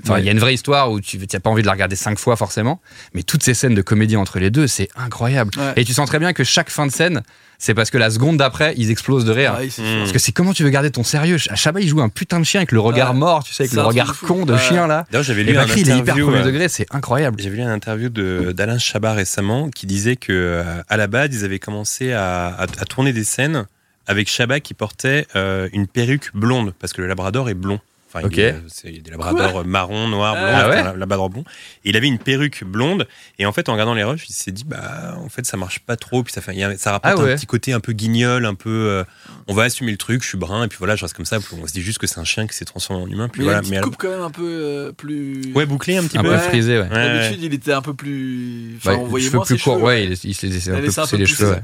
Enfin, 0.05 0.15
il 0.19 0.21
Ouais. 0.21 0.27
y 0.27 0.29
a 0.29 0.33
une 0.33 0.39
vraie 0.39 0.55
histoire 0.55 0.91
où 0.93 1.01
tu 1.01 1.19
n'as 1.19 1.41
pas 1.41 1.51
envie 1.51 1.63
de 1.63 1.67
la 1.67 1.73
regarder 1.73 1.97
cinq 1.97 2.19
fois 2.19 2.37
forcément, 2.37 2.81
mais 3.15 3.23
toutes 3.23 3.43
ces 3.43 3.55
scènes 3.55 3.75
de 3.75 3.83
comédie 3.83 4.17
entre 4.17 4.39
les 4.39 4.51
deux, 4.51 4.67
c'est 4.67 4.89
incroyable. 4.97 5.51
Ouais. 5.57 5.73
Et 5.77 5.85
tu 5.85 5.93
sens 5.95 6.09
très 6.09 6.19
bien 6.19 6.33
que 6.33 6.45
chaque 6.45 6.71
fin 6.71 6.87
de 6.87 6.93
scène, 6.93 7.23
c'est 7.59 7.73
parce 7.75 7.91
que 7.91 7.99
la 7.99 8.11
seconde 8.11 8.37
d'après, 8.37 8.75
ils 8.77 8.91
explosent 8.91 9.25
de 9.25 9.33
rire. 9.33 9.57
Ouais, 9.59 9.71
c'est 9.71 9.83
Mm. 9.83 9.87
sûr. 9.87 9.99
Parce 10.01 10.13
que 10.13 10.19
c'est 10.19 10.33
comment 10.33 10.53
tu 10.53 10.63
veux 10.65 10.71
garder 10.71 10.91
ton 10.91 11.05
sérieux? 11.05 11.37
À 11.49 11.55
Chabat, 11.55 11.81
il 11.81 11.89
joue 11.89 12.03
un 12.03 12.09
putain 12.11 12.39
de 12.39 12.45
chien 12.45 12.61
avec 12.61 12.73
le 12.73 12.81
regard 12.81 13.13
Ouais. 13.13 13.19
mort, 13.19 13.45
tu 13.45 13.55
sais, 13.55 13.63
avec 13.65 13.73
le 13.73 13.83
regard 13.83 14.19
con 14.21 14.45
de 14.45 14.53
Ouais. 14.53 14.59
chien 14.59 14.87
là. 14.87 15.07
D'ailleurs, 15.11 15.25
j'avais 15.25 15.41
Et 15.41 15.45
lu 15.45 15.51
il 15.53 15.57
est 15.59 15.81
hyper 15.81 15.97
interview, 15.97 16.27
premier 16.27 16.41
euh, 16.41 16.45
degré, 16.45 16.69
c'est 16.69 16.87
incroyable. 16.91 17.41
J'avais 17.41 17.57
lu 17.57 17.63
une 17.63 17.69
interview 17.69 18.09
de- 18.11 18.53
d'Alain 18.55 18.79
Chabat 18.79 19.15
récemment 19.15 19.71
qui 19.71 19.87
disait 19.87 20.17
que 20.17 20.33
euh, 20.33 20.83
à 20.89 20.97
la 20.97 21.07
base, 21.07 21.31
ils 21.33 21.45
avaient 21.45 21.59
commencé 21.61 22.13
à, 22.13 22.47
à- 22.49 22.63
à 22.65 22.85
tourner 22.85 23.13
des 23.13 23.25
scènes 23.25 23.67
avec 24.07 24.29
Chabat 24.29 24.61
qui 24.61 24.75
portait 24.75 25.27
euh, 25.35 25.69
une 25.73 25.87
perruque 25.87 26.31
blonde 26.35 26.75
parce 26.79 26.93
que 26.93 27.01
le 27.01 27.07
Labrador 27.09 27.49
est 27.49 27.55
blond. 27.55 27.81
Enfin, 28.15 28.27
Ok. 28.27 28.37
il, 28.37 28.55
c'est 28.69 28.89
il 28.91 28.97
y 28.97 28.99
a 28.99 29.03
des 29.03 29.11
labradors 29.11 29.59
euh, 29.61 29.65
marron, 29.65 30.07
noir, 30.09 30.35
blond, 30.35 30.45
Ah 30.47 30.69
ouais 30.69 30.79
un 30.79 30.97
labrador 30.97 31.31
blond. 31.31 31.45
Et 31.85 31.89
il 31.91 31.97
avait 31.97 32.07
une 32.07 32.19
perruque 32.19 32.63
blonde. 32.65 33.09
Et 33.41 33.47
en 33.47 33.53
fait, 33.53 33.69
en 33.69 33.73
regardant 33.73 33.95
les 33.95 34.05
rushs, 34.05 34.29
il 34.29 34.33
s'est 34.35 34.53
dit, 34.53 34.65
bah, 34.65 35.17
en 35.19 35.29
fait, 35.29 35.45
ça 35.47 35.57
marche 35.57 35.81
pas 35.81 35.97
trop. 35.97 36.23
Puis 36.23 36.33
ça, 36.33 36.41
fait, 36.41 36.55
il 36.55 36.79
ça 36.79 36.93
rapporte 36.93 37.15
Ah 37.19 37.23
ouais. 37.23 37.33
un 37.33 37.37
petit 37.37 37.47
côté 37.47 37.73
un 37.73 37.81
peu 37.81 37.93
guignol, 37.93 38.47
un 38.47 38.55
peu. 38.55 38.71
euh, 38.71 39.05
on 39.49 39.55
va 39.55 39.65
assumer 39.65 39.91
le 39.91 39.99
truc, 39.99 40.23
je 40.23 40.29
suis 40.29 40.39
brun, 40.39 40.65
et 40.65 40.69
puis 40.69 40.79
voilà, 40.79 40.95
je 40.97 41.03
reste 41.03 41.15
comme 41.15 41.27
ça. 41.27 41.39
Puis 41.41 41.49
on 41.61 41.67
se 41.67 41.73
dit 41.73 41.83
juste 41.83 41.99
que 41.99 42.07
c'est 42.07 42.21
un 42.21 42.25
chien 42.25 42.47
qui 42.47 42.55
s'est 42.57 42.65
transformé 42.65 43.03
en 43.03 43.07
humain. 43.09 43.29
Puis 43.29 43.41
Mais 43.41 43.47
il 43.47 43.49
a 43.49 43.53
voilà. 43.55 43.59
une 43.59 43.63
petite 43.63 43.75
Mais 43.75 43.81
coupe 43.83 43.97
quand 43.97 44.11
même 44.11 44.23
un 44.23 44.31
peu 44.31 44.43
euh, 44.49 44.93
plus. 44.93 45.53
ouais, 45.55 45.67
bouclé 45.67 45.97
un 45.97 46.05
petit 46.05 46.19
Un 46.19 46.23
peu. 46.23 46.31
peu 46.31 46.39
frisé, 46.39 46.79
ouais. 46.79 46.89
D'habitude, 46.89 47.43
il 47.43 47.53
était 47.55 47.73
un 47.73 47.83
peu 47.83 47.95
plus. 47.95 48.75
Enfin, 48.77 48.95
on 48.95 49.05
voyait 49.07 49.29
moins 49.31 49.45
plus 49.45 49.59
cheveux. 49.59 49.77
ouais, 49.77 50.05
il, 50.05 50.13
il 50.13 50.35
s'est 50.35 50.47
laissé 50.47 50.71
un 50.71 50.75
Elle 50.75 50.81
peu 50.81 50.87
laissait 50.87 51.01
pousser 51.01 51.17
les 51.17 51.25
pousser. 51.25 51.37
cheveux. 51.37 51.57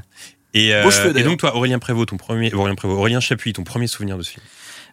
Et, 0.53 0.75
euh, 0.75 1.13
et 1.15 1.23
donc 1.23 1.39
toi, 1.39 1.55
Aurélien 1.55 1.79
Prévost, 1.79 2.09
ton 2.09 2.17
premier, 2.17 2.53
Aurélien 2.53 2.75
Prévost, 2.75 2.99
Aurélien 2.99 3.21
Chapuis, 3.21 3.53
ton 3.53 3.63
premier 3.63 3.87
souvenir 3.87 4.19
de 4.19 4.23
ce 4.25 4.33
film. 4.33 4.43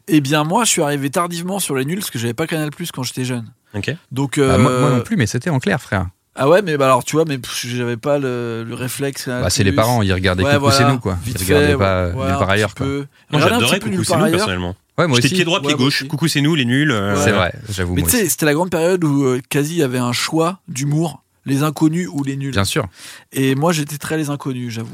Eh 0.07 0.21
bien, 0.21 0.43
moi, 0.43 0.63
je 0.63 0.69
suis 0.69 0.81
arrivé 0.81 1.09
tardivement 1.09 1.59
sur 1.59 1.75
les 1.75 1.85
nuls 1.85 1.99
parce 1.99 2.11
que 2.11 2.19
j'avais 2.19 2.33
pas 2.33 2.47
Canal 2.47 2.69
Plus 2.71 2.91
quand 2.91 3.03
j'étais 3.03 3.25
jeune. 3.25 3.45
Ok. 3.75 3.93
Donc. 4.11 4.39
Bah, 4.39 4.57
moi, 4.57 4.71
euh, 4.71 4.81
moi 4.81 4.89
non 4.91 5.01
plus, 5.01 5.17
mais 5.17 5.25
c'était 5.27 5.49
en 5.49 5.59
clair, 5.59 5.81
frère. 5.81 6.07
Ah 6.39 6.47
ouais, 6.47 6.61
mais 6.61 6.77
bah 6.77 6.85
alors, 6.85 7.03
tu 7.03 7.15
vois, 7.15 7.25
mais 7.27 7.39
j'avais 7.65 7.97
pas 7.97 8.19
le, 8.19 8.63
le 8.63 8.75
réflexe. 8.75 9.25
Canal+. 9.25 9.41
Bah, 9.41 9.49
c'est 9.49 9.63
les 9.63 9.71
parents, 9.71 10.03
ils 10.03 10.13
regardaient 10.13 10.43
Ouais, 10.43 10.51
Coucou, 10.51 10.65
voilà, 10.65 10.77
c'est 10.77 10.85
nous, 10.87 10.99
quoi. 10.99 11.17
vite 11.23 11.37
Ils 11.41 11.45
regardaient 11.45 11.67
fait, 11.69 11.77
pas 11.77 12.07
ouais, 12.09 12.13
part 12.27 12.39
petit 12.45 12.51
ailleurs, 12.51 12.75
quoi. 12.75 12.85
peu. 12.85 13.05
Moi, 13.31 13.41
j'adorais 13.41 13.79
Coucou, 13.79 14.03
c'est 14.03 14.15
nous, 14.15 14.23
ailleurs. 14.23 14.37
personnellement. 14.37 14.75
Ouais, 14.99 15.07
moi 15.07 15.17
aussi. 15.17 15.29
pied 15.29 15.43
droit, 15.45 15.59
pied 15.61 15.69
Ouais, 15.69 15.75
gauche. 15.75 16.07
Coucou, 16.07 16.27
c'est 16.27 16.41
nous, 16.41 16.53
les 16.55 16.65
nuls. 16.65 16.91
euh, 16.91 17.15
C'est 17.23 17.31
vrai, 17.31 17.53
j'avoue, 17.69 17.95
Mais 17.95 18.03
tu 18.03 18.09
sais, 18.11 18.29
c'était 18.29 18.45
la 18.45 18.53
grande 18.53 18.69
période 18.69 19.03
où 19.03 19.23
euh, 19.25 19.41
quasi 19.49 19.73
il 19.73 19.77
y 19.79 19.83
avait 19.83 19.97
un 19.97 20.13
choix 20.13 20.59
d'humour, 20.67 21.23
les 21.47 21.63
inconnus 21.63 22.07
ou 22.11 22.23
les 22.23 22.35
nuls. 22.35 22.51
Bien 22.51 22.65
sûr. 22.65 22.87
Et 23.31 23.55
moi, 23.55 23.71
j'étais 23.71 23.97
très 23.97 24.17
les 24.17 24.29
inconnus, 24.29 24.73
j'avoue. 24.73 24.93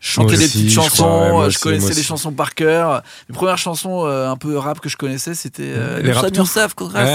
Je 0.00 0.10
chantais 0.10 0.36
des 0.36 0.46
petites 0.46 0.68
je 0.70 0.74
crois, 0.80 0.88
chansons, 0.88 1.04
ouais, 1.04 1.28
euh, 1.28 1.46
aussi, 1.46 1.54
je 1.58 1.58
connaissais 1.60 1.94
les 1.94 2.02
chansons 2.02 2.32
par 2.32 2.54
cœur. 2.54 3.02
Les 3.28 3.34
premières 3.34 3.58
chansons 3.58 4.06
euh, 4.06 4.28
un 4.28 4.36
peu 4.36 4.56
rap 4.56 4.80
que 4.80 4.88
je 4.88 4.96
connaissais, 4.96 5.34
c'était 5.34 5.62
euh, 5.66 6.02
Les 6.02 6.10
rap 6.12 6.24
c'est 6.24 6.30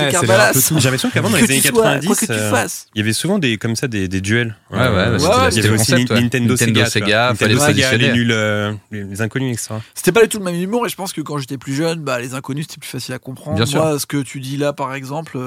les 0.05 0.11
Carbalas. 0.11 0.45
rap 0.45 0.53
tout. 0.53 0.61
J'ai 0.61 0.73
l'impression 0.75 1.09
qu'avant, 1.09 1.29
dans 1.29 1.35
Que 1.37 1.41
les 1.41 1.47
tu 1.47 1.53
années 1.53 1.61
sois, 1.61 1.83
90, 1.83 2.07
quoi 2.07 2.15
que 2.15 2.25
tu 2.25 2.31
euh, 2.31 2.51
fasses. 2.51 2.87
il 2.95 2.99
y 2.99 3.01
avait 3.01 3.13
souvent 3.13 3.39
des, 3.39 3.57
comme 3.57 3.75
ça, 3.75 3.87
des, 3.87 4.07
des 4.07 4.21
duels. 4.21 4.55
Ouais, 4.71 4.77
ouais, 4.77 4.87
bah, 4.87 5.19
c'était- 5.19 5.59
il 5.59 5.63
y 5.63 5.67
avait 5.67 5.75
aussi 5.79 5.91
concept. 5.91 6.11
Nintendo, 6.11 6.53
Nintendo, 6.53 6.85
Sega. 6.85 7.29
Nintendo, 7.31 7.59
se 7.59 7.65
Sega, 7.65 7.97
les 7.97 8.13
nuls, 8.13 8.31
euh, 8.31 8.73
les, 8.91 9.21
inconnus, 9.21 9.53
etc. 9.53 9.75
C'était 9.95 10.11
pas 10.11 10.21
du 10.21 10.29
tout 10.29 10.37
le 10.37 10.45
même 10.45 10.55
humour 10.55 10.85
et 10.85 10.89
je 10.89 10.95
pense 10.95 11.13
que 11.13 11.21
quand 11.21 11.39
j'étais 11.39 11.57
plus 11.57 11.73
jeune, 11.73 12.01
bah, 12.01 12.19
les 12.19 12.35
inconnus 12.35 12.67
c'était 12.69 12.79
plus 12.79 12.89
facile 12.89 13.13
à 13.15 13.19
comprendre. 13.19 13.57
Bien 13.57 13.65
sûr. 13.65 13.83
Moi, 13.83 13.99
ce 13.99 14.05
que 14.05 14.17
tu 14.21 14.39
dis 14.39 14.55
là, 14.55 14.71
par 14.73 14.93
exemple, 14.93 15.37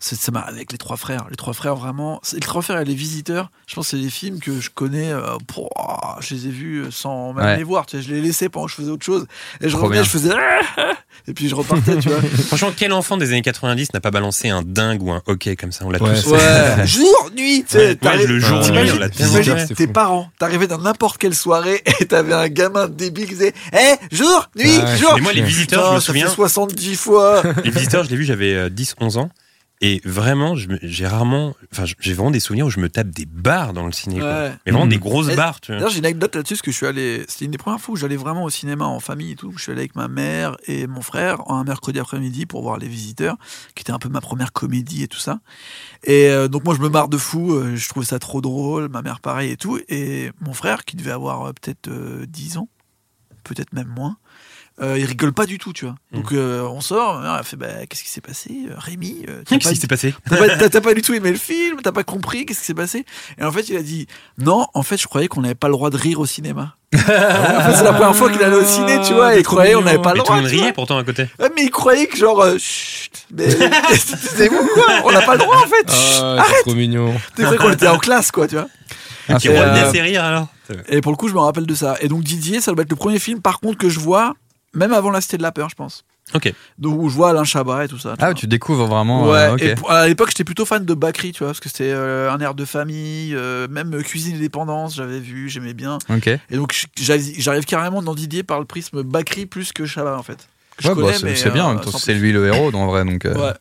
c'est 0.00 0.16
ça 0.16 0.32
m'a 0.32 0.40
avec 0.40 0.72
les 0.72 0.78
trois 0.78 0.96
frères. 0.96 1.26
Les 1.30 1.36
trois 1.36 1.52
frères, 1.52 1.76
vraiment. 1.76 2.20
Les 2.32 2.40
trois 2.40 2.62
frères 2.62 2.77
et 2.82 2.84
les 2.84 2.94
visiteurs, 2.94 3.50
je 3.66 3.74
pense 3.74 3.90
que 3.90 3.96
c'est 3.96 4.02
des 4.02 4.10
films 4.10 4.40
que 4.40 4.60
je 4.60 4.70
connais. 4.70 5.12
euh, 5.12 5.36
pour- 5.46 5.70
je 6.20 6.34
les 6.34 6.46
ai 6.46 6.50
vus 6.50 6.84
sans 6.90 7.32
même 7.32 7.44
Ouais. 7.44 7.56
les 7.56 7.62
voir. 7.64 7.86
Tu 7.86 7.96
sais, 7.96 8.02
je 8.02 8.12
les 8.14 8.20
laissais 8.20 8.48
pendant 8.48 8.66
que 8.66 8.72
je 8.72 8.76
faisais 8.76 8.90
autre 8.90 9.04
chose. 9.04 9.26
Et 9.60 9.68
je 9.68 9.74
Trop 9.74 9.84
revenais, 9.84 10.00
bien. 10.00 10.04
je 10.04 10.10
faisais. 10.10 10.34
Et 11.26 11.34
puis 11.34 11.48
je 11.48 11.54
repartais, 11.54 11.96
tu 11.98 12.08
vois. 12.08 12.20
Franchement, 12.46 12.72
quel 12.76 12.92
enfant 12.92 13.16
des 13.16 13.30
années 13.30 13.42
90 13.42 13.92
n'a 13.92 14.00
pas 14.00 14.10
balancé 14.10 14.48
un 14.48 14.62
dingue 14.62 15.02
ou 15.02 15.10
un 15.10 15.22
hockey 15.26 15.56
comme 15.56 15.72
ça? 15.72 15.84
On 15.84 15.90
l'a 15.90 16.00
Ouais, 16.02 16.14
tous. 16.14 16.30
Ouais, 16.30 16.86
jour, 16.86 17.30
nuit, 17.36 17.64
tu 17.68 17.76
sais. 17.78 17.98
Le 18.26 18.38
jour, 18.38 18.58
nuit, 18.70 19.74
tes 19.76 19.86
parents, 19.86 20.30
t'arrivais 20.38 20.66
dans 20.66 20.78
n'importe 20.78 21.18
quelle 21.18 21.34
soirée 21.34 21.82
et 22.00 22.06
t'avais 22.06 22.32
un 22.34 22.48
gamin 22.48 22.88
débile 22.88 23.26
qui 23.26 23.32
disait 23.34 23.52
Eh, 23.72 24.14
jour, 24.14 24.48
nuit, 24.56 24.78
Ouais, 24.78 24.96
jour. 24.96 25.12
Mais 25.16 25.20
moi, 25.20 25.32
les 25.32 25.42
visiteurs, 25.42 25.80
Putain, 25.80 25.90
je 25.90 25.94
me 25.96 26.00
souviens. 26.00 26.26
fait 26.28 26.34
70 26.34 26.96
fois. 26.96 27.42
Les 27.64 27.70
visiteurs, 27.70 28.04
je 28.04 28.10
l'ai 28.10 28.16
vu, 28.16 28.24
j'avais 28.24 28.54
euh, 28.54 28.68
10-11 28.70 29.18
ans. 29.18 29.30
Et 29.80 30.00
vraiment, 30.04 30.56
j'ai 30.56 31.06
rarement. 31.06 31.54
Enfin, 31.72 31.84
j'ai 32.00 32.12
vraiment 32.12 32.32
des 32.32 32.40
souvenirs 32.40 32.66
où 32.66 32.70
je 32.70 32.80
me 32.80 32.88
tape 32.88 33.10
des 33.10 33.26
barres 33.26 33.72
dans 33.72 33.86
le 33.86 33.92
ciné. 33.92 34.18
quoi. 34.18 34.26
Ouais. 34.28 34.52
Mais 34.66 34.72
vraiment 34.72 34.86
des 34.88 34.98
grosses 34.98 35.28
Et- 35.28 35.36
barres, 35.36 35.60
tu 35.60 35.70
vois. 35.70 35.76
D'ailleurs, 35.76 35.90
j'ai 35.92 36.00
une 36.00 36.04
anecdote 36.06 36.34
là-dessus, 36.34 36.54
parce 36.54 36.62
que 36.62 36.72
je 36.72 36.76
suis 36.76 36.86
allé. 36.86 37.24
C'était 37.28 37.44
une 37.44 37.52
des 37.52 37.58
premières 37.58 37.80
fois 37.80 37.92
où 37.92 37.96
j'allais 37.96 38.16
vraiment 38.16 38.42
au 38.42 38.50
cinéma 38.50 38.86
en 38.86 38.98
famille 38.98 39.32
et 39.32 39.36
tout. 39.36 39.52
Je 39.56 39.62
suis 39.62 39.70
allé 39.70 39.82
avec 39.82 39.94
ma 39.94 40.08
mère 40.08 40.56
et 40.66 40.88
mon 40.88 41.00
frère 41.00 41.48
un 41.50 41.62
mercredi 41.62 42.00
après-midi 42.00 42.44
pour 42.46 42.62
voir 42.62 42.78
Les 42.78 42.88
Visiteurs, 42.88 43.36
qui 43.76 43.82
était 43.82 43.92
un 43.92 44.00
peu 44.00 44.08
ma 44.08 44.20
première 44.20 44.52
comédie 44.52 45.04
et 45.04 45.08
tout 45.08 45.20
ça. 45.20 45.38
Et 46.02 46.28
euh, 46.28 46.48
donc, 46.48 46.64
moi, 46.64 46.74
je 46.74 46.80
me 46.80 46.88
marre 46.88 47.08
de 47.08 47.16
fou. 47.16 47.52
euh, 47.54 47.76
je 47.76 47.88
trouvais 47.88 48.06
ça 48.06 48.18
trop 48.18 48.40
drôle. 48.40 48.88
Ma 48.88 49.02
mère, 49.02 49.20
pareil 49.20 49.52
et 49.52 49.56
tout. 49.56 49.78
Et 49.88 50.32
mon 50.40 50.54
frère, 50.54 50.84
qui 50.84 50.96
devait 50.96 51.12
avoir 51.12 51.44
euh, 51.46 51.52
peut-être 51.52 51.86
euh, 51.86 52.26
10 52.26 52.56
ans, 52.58 52.68
peut-être 53.44 53.72
même 53.72 53.88
moins. 53.88 54.16
Euh, 54.80 54.96
il 54.98 55.04
rigole 55.04 55.32
pas 55.32 55.46
du 55.46 55.58
tout, 55.58 55.72
tu 55.72 55.84
vois. 55.84 55.94
Donc 56.12 56.32
euh, 56.32 56.62
on 56.62 56.80
sort, 56.80 57.20
elle 57.38 57.44
fait 57.44 57.56
bah, 57.56 57.66
qu'est-ce 57.88 58.04
qui 58.04 58.10
s'est 58.10 58.20
passé, 58.20 58.50
Euh, 58.68 58.74
Rémi 58.76 59.24
euh, 59.28 59.42
Qu'est-ce 59.48 59.70
qui 59.70 59.76
s'est 59.76 59.86
passé 59.88 60.14
T'as 60.28 60.80
pas, 60.80 60.94
du 60.94 61.02
tout 61.02 61.14
aimé 61.14 61.30
le 61.30 61.36
film, 61.38 61.78
t'as 61.82 61.92
pas 61.92 62.04
compris, 62.04 62.46
qu'est-ce 62.46 62.60
qui 62.60 62.66
s'est 62.66 62.74
passé? 62.74 63.04
Et 63.40 63.44
en 63.44 63.50
fait, 63.50 63.68
il 63.68 63.76
a 63.76 63.82
dit 63.82 64.06
Non, 64.38 64.66
en 64.74 64.82
fait, 64.82 64.96
je 64.96 65.06
croyais 65.08 65.26
qu'on 65.28 65.40
n'avait 65.40 65.54
pas 65.56 65.66
le 65.68 65.72
droit 65.72 65.90
de 65.90 65.96
rire 65.96 66.20
au 66.20 66.26
cinéma. 66.26 66.76
en 66.94 66.98
fait, 66.98 67.06
c'est 67.76 67.84
la 67.84 67.92
première 67.92 68.16
fois 68.16 68.30
qu'il 68.30 68.42
allait 68.42 68.56
au 68.56 68.64
ciné, 68.64 69.00
tu 69.06 69.12
vois, 69.14 69.34
et 69.34 69.40
il 69.40 69.44
croyait 69.44 69.74
qu'on 69.74 69.82
n'avait 69.82 69.98
pas 70.00 70.14
le 70.14 70.18
Mais 70.18 70.20
tout 70.20 70.24
droit. 70.26 70.36
le 70.36 70.42
monde 70.42 70.50
tu 70.50 70.56
vois. 70.56 70.64
riait 70.64 70.72
pourtant 70.72 70.96
à 70.98 71.04
côté. 71.04 71.26
Ouais, 71.38 71.50
mais 71.54 71.64
il 71.64 71.70
croyait 71.70 72.06
que 72.06 72.16
genre, 72.16 72.40
euh, 72.40 72.56
chut, 72.58 73.10
mais 73.34 73.48
c'est 73.92 74.48
vous 74.48 74.66
quoi 74.74 74.86
On 75.04 75.12
n'a 75.12 75.20
pas 75.22 75.34
le 75.34 75.40
droit 75.40 75.56
en 75.56 75.66
fait. 75.66 75.90
Chut, 75.92 76.20
Ah, 76.22 76.44
c'est 76.48 76.62
trop 76.62 76.74
mignon. 76.74 77.14
T'es 77.36 77.42
vrai 77.42 77.56
qu'on 77.58 77.72
était 77.72 77.88
en 77.88 77.98
classe 77.98 78.30
quoi, 78.30 78.46
tu 78.48 78.54
vois. 78.54 78.68
Ah, 79.28 79.34
Qui 79.38 79.48
Et, 79.48 79.58
euh, 79.58 79.74
laisser 79.84 80.00
rire 80.00 80.24
alors 80.24 80.46
Et 80.88 81.02
pour 81.02 81.12
le 81.12 81.16
coup, 81.16 81.28
je 81.28 81.34
me 81.34 81.40
rappelle 81.40 81.66
de 81.66 81.74
ça. 81.74 81.96
Et 82.00 82.08
donc 82.08 82.22
Didier, 82.22 82.60
ça 82.62 82.72
doit 82.72 82.82
être 82.82 82.90
le 82.90 82.96
premier 82.96 83.18
film, 83.18 83.42
par 83.42 83.60
contre, 83.60 83.76
que 83.76 83.90
je 83.90 84.00
vois, 84.00 84.34
même 84.78 84.92
avant 84.92 85.10
La 85.10 85.20
Cité 85.20 85.36
de 85.36 85.42
la 85.42 85.52
Peur, 85.52 85.68
je 85.68 85.74
pense. 85.74 86.04
Ok. 86.34 86.52
Donc 86.78 87.00
où 87.00 87.08
je 87.08 87.14
vois 87.14 87.30
Alain 87.30 87.44
Chabat 87.44 87.86
et 87.86 87.88
tout 87.88 87.98
ça. 87.98 88.10
tu 88.10 88.22
Ah, 88.22 88.26
vois. 88.26 88.34
tu 88.34 88.46
découvres 88.46 88.86
vraiment. 88.86 89.28
Ouais, 89.30 89.38
euh, 89.38 89.56
et 89.58 89.74
pour- 89.74 89.90
à 89.90 90.06
l'époque, 90.06 90.28
j'étais 90.28 90.44
plutôt 90.44 90.66
fan 90.66 90.84
de 90.84 90.92
Bakri, 90.94 91.32
tu 91.32 91.38
vois, 91.38 91.48
parce 91.48 91.60
que 91.60 91.68
c'était 91.70 91.90
euh, 91.90 92.30
un 92.30 92.38
air 92.40 92.54
de 92.54 92.64
famille, 92.66 93.34
euh, 93.34 93.66
même 93.68 94.02
Cuisine 94.02 94.36
et 94.36 94.38
Dépendance, 94.38 94.94
j'avais 94.94 95.20
vu, 95.20 95.48
j'aimais 95.48 95.72
bien. 95.72 95.98
Ok. 96.10 96.26
Et 96.26 96.56
donc, 96.56 96.78
j'arrive 96.98 97.64
carrément 97.64 98.02
dans 98.02 98.14
Didier 98.14 98.42
par 98.42 98.58
le 98.60 98.66
prisme 98.66 99.02
Bakri 99.02 99.46
plus 99.46 99.72
que 99.72 99.86
Chabat, 99.86 100.18
en 100.18 100.22
fait. 100.22 100.48
Que 100.76 100.86
Ouais, 100.88 100.94
bah, 100.94 101.12
c'est 101.34 101.50
bien, 101.50 101.80
c'est 101.96 102.14
lui 102.14 102.30
le 102.32 102.46
héros, 102.46 102.70
en 102.74 102.86
vrai. 102.86 103.04
Donc, 103.06 103.24
euh, 103.24 103.34
Ouais, 103.34 103.54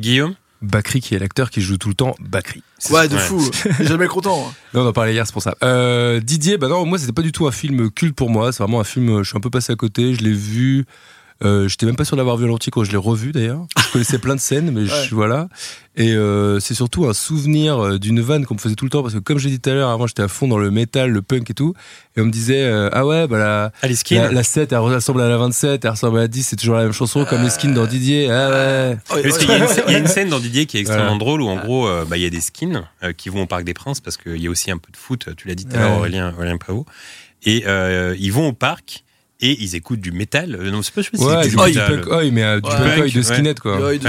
Guillaume? 0.00 0.34
Bakri 0.64 1.00
qui 1.00 1.14
est 1.14 1.18
l'acteur 1.18 1.50
qui 1.50 1.60
joue 1.60 1.76
tout 1.78 1.88
le 1.88 1.94
temps 1.94 2.14
Bakri. 2.20 2.62
ouais 2.90 3.08
de 3.08 3.16
fou. 3.16 3.40
Jamais 3.80 4.06
content. 4.06 4.46
hein. 4.48 4.52
Non, 4.74 4.82
on 4.84 4.88
en 4.88 4.92
parlait 4.92 5.12
hier, 5.12 5.26
c'est 5.26 5.32
pour 5.32 5.42
ça. 5.42 5.54
Euh, 5.62 6.20
Didier, 6.20 6.58
bah 6.58 6.68
non, 6.68 6.84
moi 6.84 6.98
c'était 6.98 7.12
pas 7.12 7.22
du 7.22 7.30
tout 7.32 7.46
un 7.46 7.52
film 7.52 7.90
culte 7.90 8.16
pour 8.16 8.30
moi. 8.30 8.52
C'est 8.52 8.62
vraiment 8.62 8.80
un 8.80 8.84
film, 8.84 9.08
euh, 9.10 9.22
je 9.22 9.28
suis 9.28 9.36
un 9.36 9.40
peu 9.40 9.50
passé 9.50 9.72
à 9.72 9.76
côté. 9.76 10.14
Je 10.14 10.20
l'ai 10.22 10.32
vu. 10.32 10.84
Euh, 11.42 11.66
J'étais 11.68 11.84
même 11.86 11.96
pas 11.96 12.04
sûr 12.04 12.16
d'avoir 12.16 12.36
vu 12.36 12.46
l'entier 12.46 12.70
quand 12.70 12.84
je 12.84 12.90
l'ai 12.92 12.96
revu 12.96 13.32
d'ailleurs. 13.32 13.66
Je 13.86 13.92
connaissais 13.92 14.18
plein 14.18 14.34
de 14.36 14.40
scènes, 14.40 14.70
mais 14.70 14.82
Ouais. 14.90 15.06
je, 15.08 15.14
voilà. 15.14 15.48
Et 15.96 16.12
euh, 16.14 16.58
c'est 16.60 16.74
surtout 16.74 17.06
un 17.06 17.12
souvenir 17.12 17.78
euh, 17.84 17.98
d'une 17.98 18.20
vanne 18.20 18.46
qu'on 18.46 18.54
me 18.54 18.58
faisait 18.58 18.74
tout 18.76 18.84
le 18.84 18.90
temps 18.90 19.02
parce 19.02 19.14
que 19.14 19.18
comme 19.20 19.38
j'ai 19.38 19.50
dit 19.50 19.60
tout 19.60 19.70
à 19.70 19.74
l'heure, 19.74 19.90
avant 19.90 20.06
j'étais 20.06 20.22
à 20.22 20.28
fond 20.28 20.48
dans 20.48 20.58
le 20.58 20.70
métal, 20.70 21.10
le 21.10 21.22
punk 21.22 21.50
et 21.50 21.54
tout. 21.54 21.74
Et 22.16 22.20
on 22.20 22.24
me 22.24 22.30
disait 22.30 22.62
euh, 22.64 22.88
ah 22.92 23.04
ouais 23.06 23.26
bah 23.26 23.38
la, 23.38 23.72
Ah, 23.82 23.86
les 23.88 23.94
skins 23.96 24.22
la, 24.22 24.32
la 24.32 24.42
7 24.42 24.72
elle 24.72 24.78
ressemble 24.78 25.20
à 25.22 25.28
la 25.28 25.36
27, 25.36 25.84
elle 25.84 25.90
ressemble 25.90 26.18
à 26.18 26.22
la 26.22 26.28
10, 26.28 26.42
c'est 26.44 26.56
toujours 26.56 26.76
la 26.76 26.82
même 26.84 26.92
chanson 26.92 27.24
comme 27.24 27.42
les 27.42 27.50
skins 27.50 27.74
dans 27.74 27.86
Didier. 27.86 28.28
Ah 28.30 28.50
ouais. 28.50 28.98
Parce 29.22 29.38
qu'il 29.38 29.48
y, 29.48 29.52
a 29.52 29.58
une 29.58 29.66
scène- 29.68 29.84
il 29.88 29.92
y 29.92 29.96
a 29.96 29.98
une 29.98 30.06
scène 30.08 30.28
dans 30.30 30.40
Didier 30.40 30.66
qui 30.66 30.78
est 30.78 30.80
extrêmement 30.80 31.04
Voilà. 31.06 31.18
drôle 31.18 31.42
où 31.42 31.48
en 31.48 31.56
gros 31.56 31.86
euh, 31.88 32.04
bah, 32.04 32.16
il 32.16 32.22
y 32.22 32.26
a 32.26 32.30
des 32.30 32.40
skins 32.40 32.82
euh, 33.02 33.12
qui 33.12 33.28
vont 33.28 33.42
au 33.42 33.46
Parc 33.46 33.64
des 33.64 33.74
Princes 33.74 34.00
parce 34.00 34.16
qu'il 34.16 34.40
y 34.42 34.46
a 34.46 34.50
aussi 34.50 34.70
un 34.70 34.78
peu 34.78 34.90
de 34.90 34.96
foot, 34.96 35.28
tu 35.36 35.46
l'as 35.48 35.54
dit 35.56 35.64
tout 35.66 35.76
à 35.76 35.80
l'heure. 35.80 35.98
Aurélien, 35.98 36.32
Aurélien 36.36 36.56
Prévost. 36.58 36.86
Et 37.44 37.64
euh, 37.66 38.16
ils 38.18 38.32
vont 38.32 38.48
au 38.48 38.52
parc 38.52 39.04
et 39.40 39.60
ils 39.62 39.74
écoutent 39.74 40.00
du 40.00 40.12
métal. 40.12 40.54
Euh, 40.58 40.70
non, 40.70 40.82
c'est 40.82 40.94
pas 40.94 41.02
je 41.02 41.06
sais 41.06 41.10
pas 41.12 41.18
si 41.18 41.24
Ouais, 41.24 41.30
c'était 41.42 41.44
du 41.44 41.50
du 41.50 41.56
punk, 41.56 41.68
métal. 41.68 42.00
punk 42.00 42.12
oi, 42.12 42.30
mais 42.30 42.42
euh, 42.44 42.60
du 42.60 42.68
Ouais. 42.70 42.76
punk 42.76 42.86
oi 42.86 43.02
Punk, 43.04 43.14
de 43.14 43.22
skinhead 43.22 43.60
quoi. 43.60 43.80
Ouais, 43.80 43.98
de. 43.98 44.08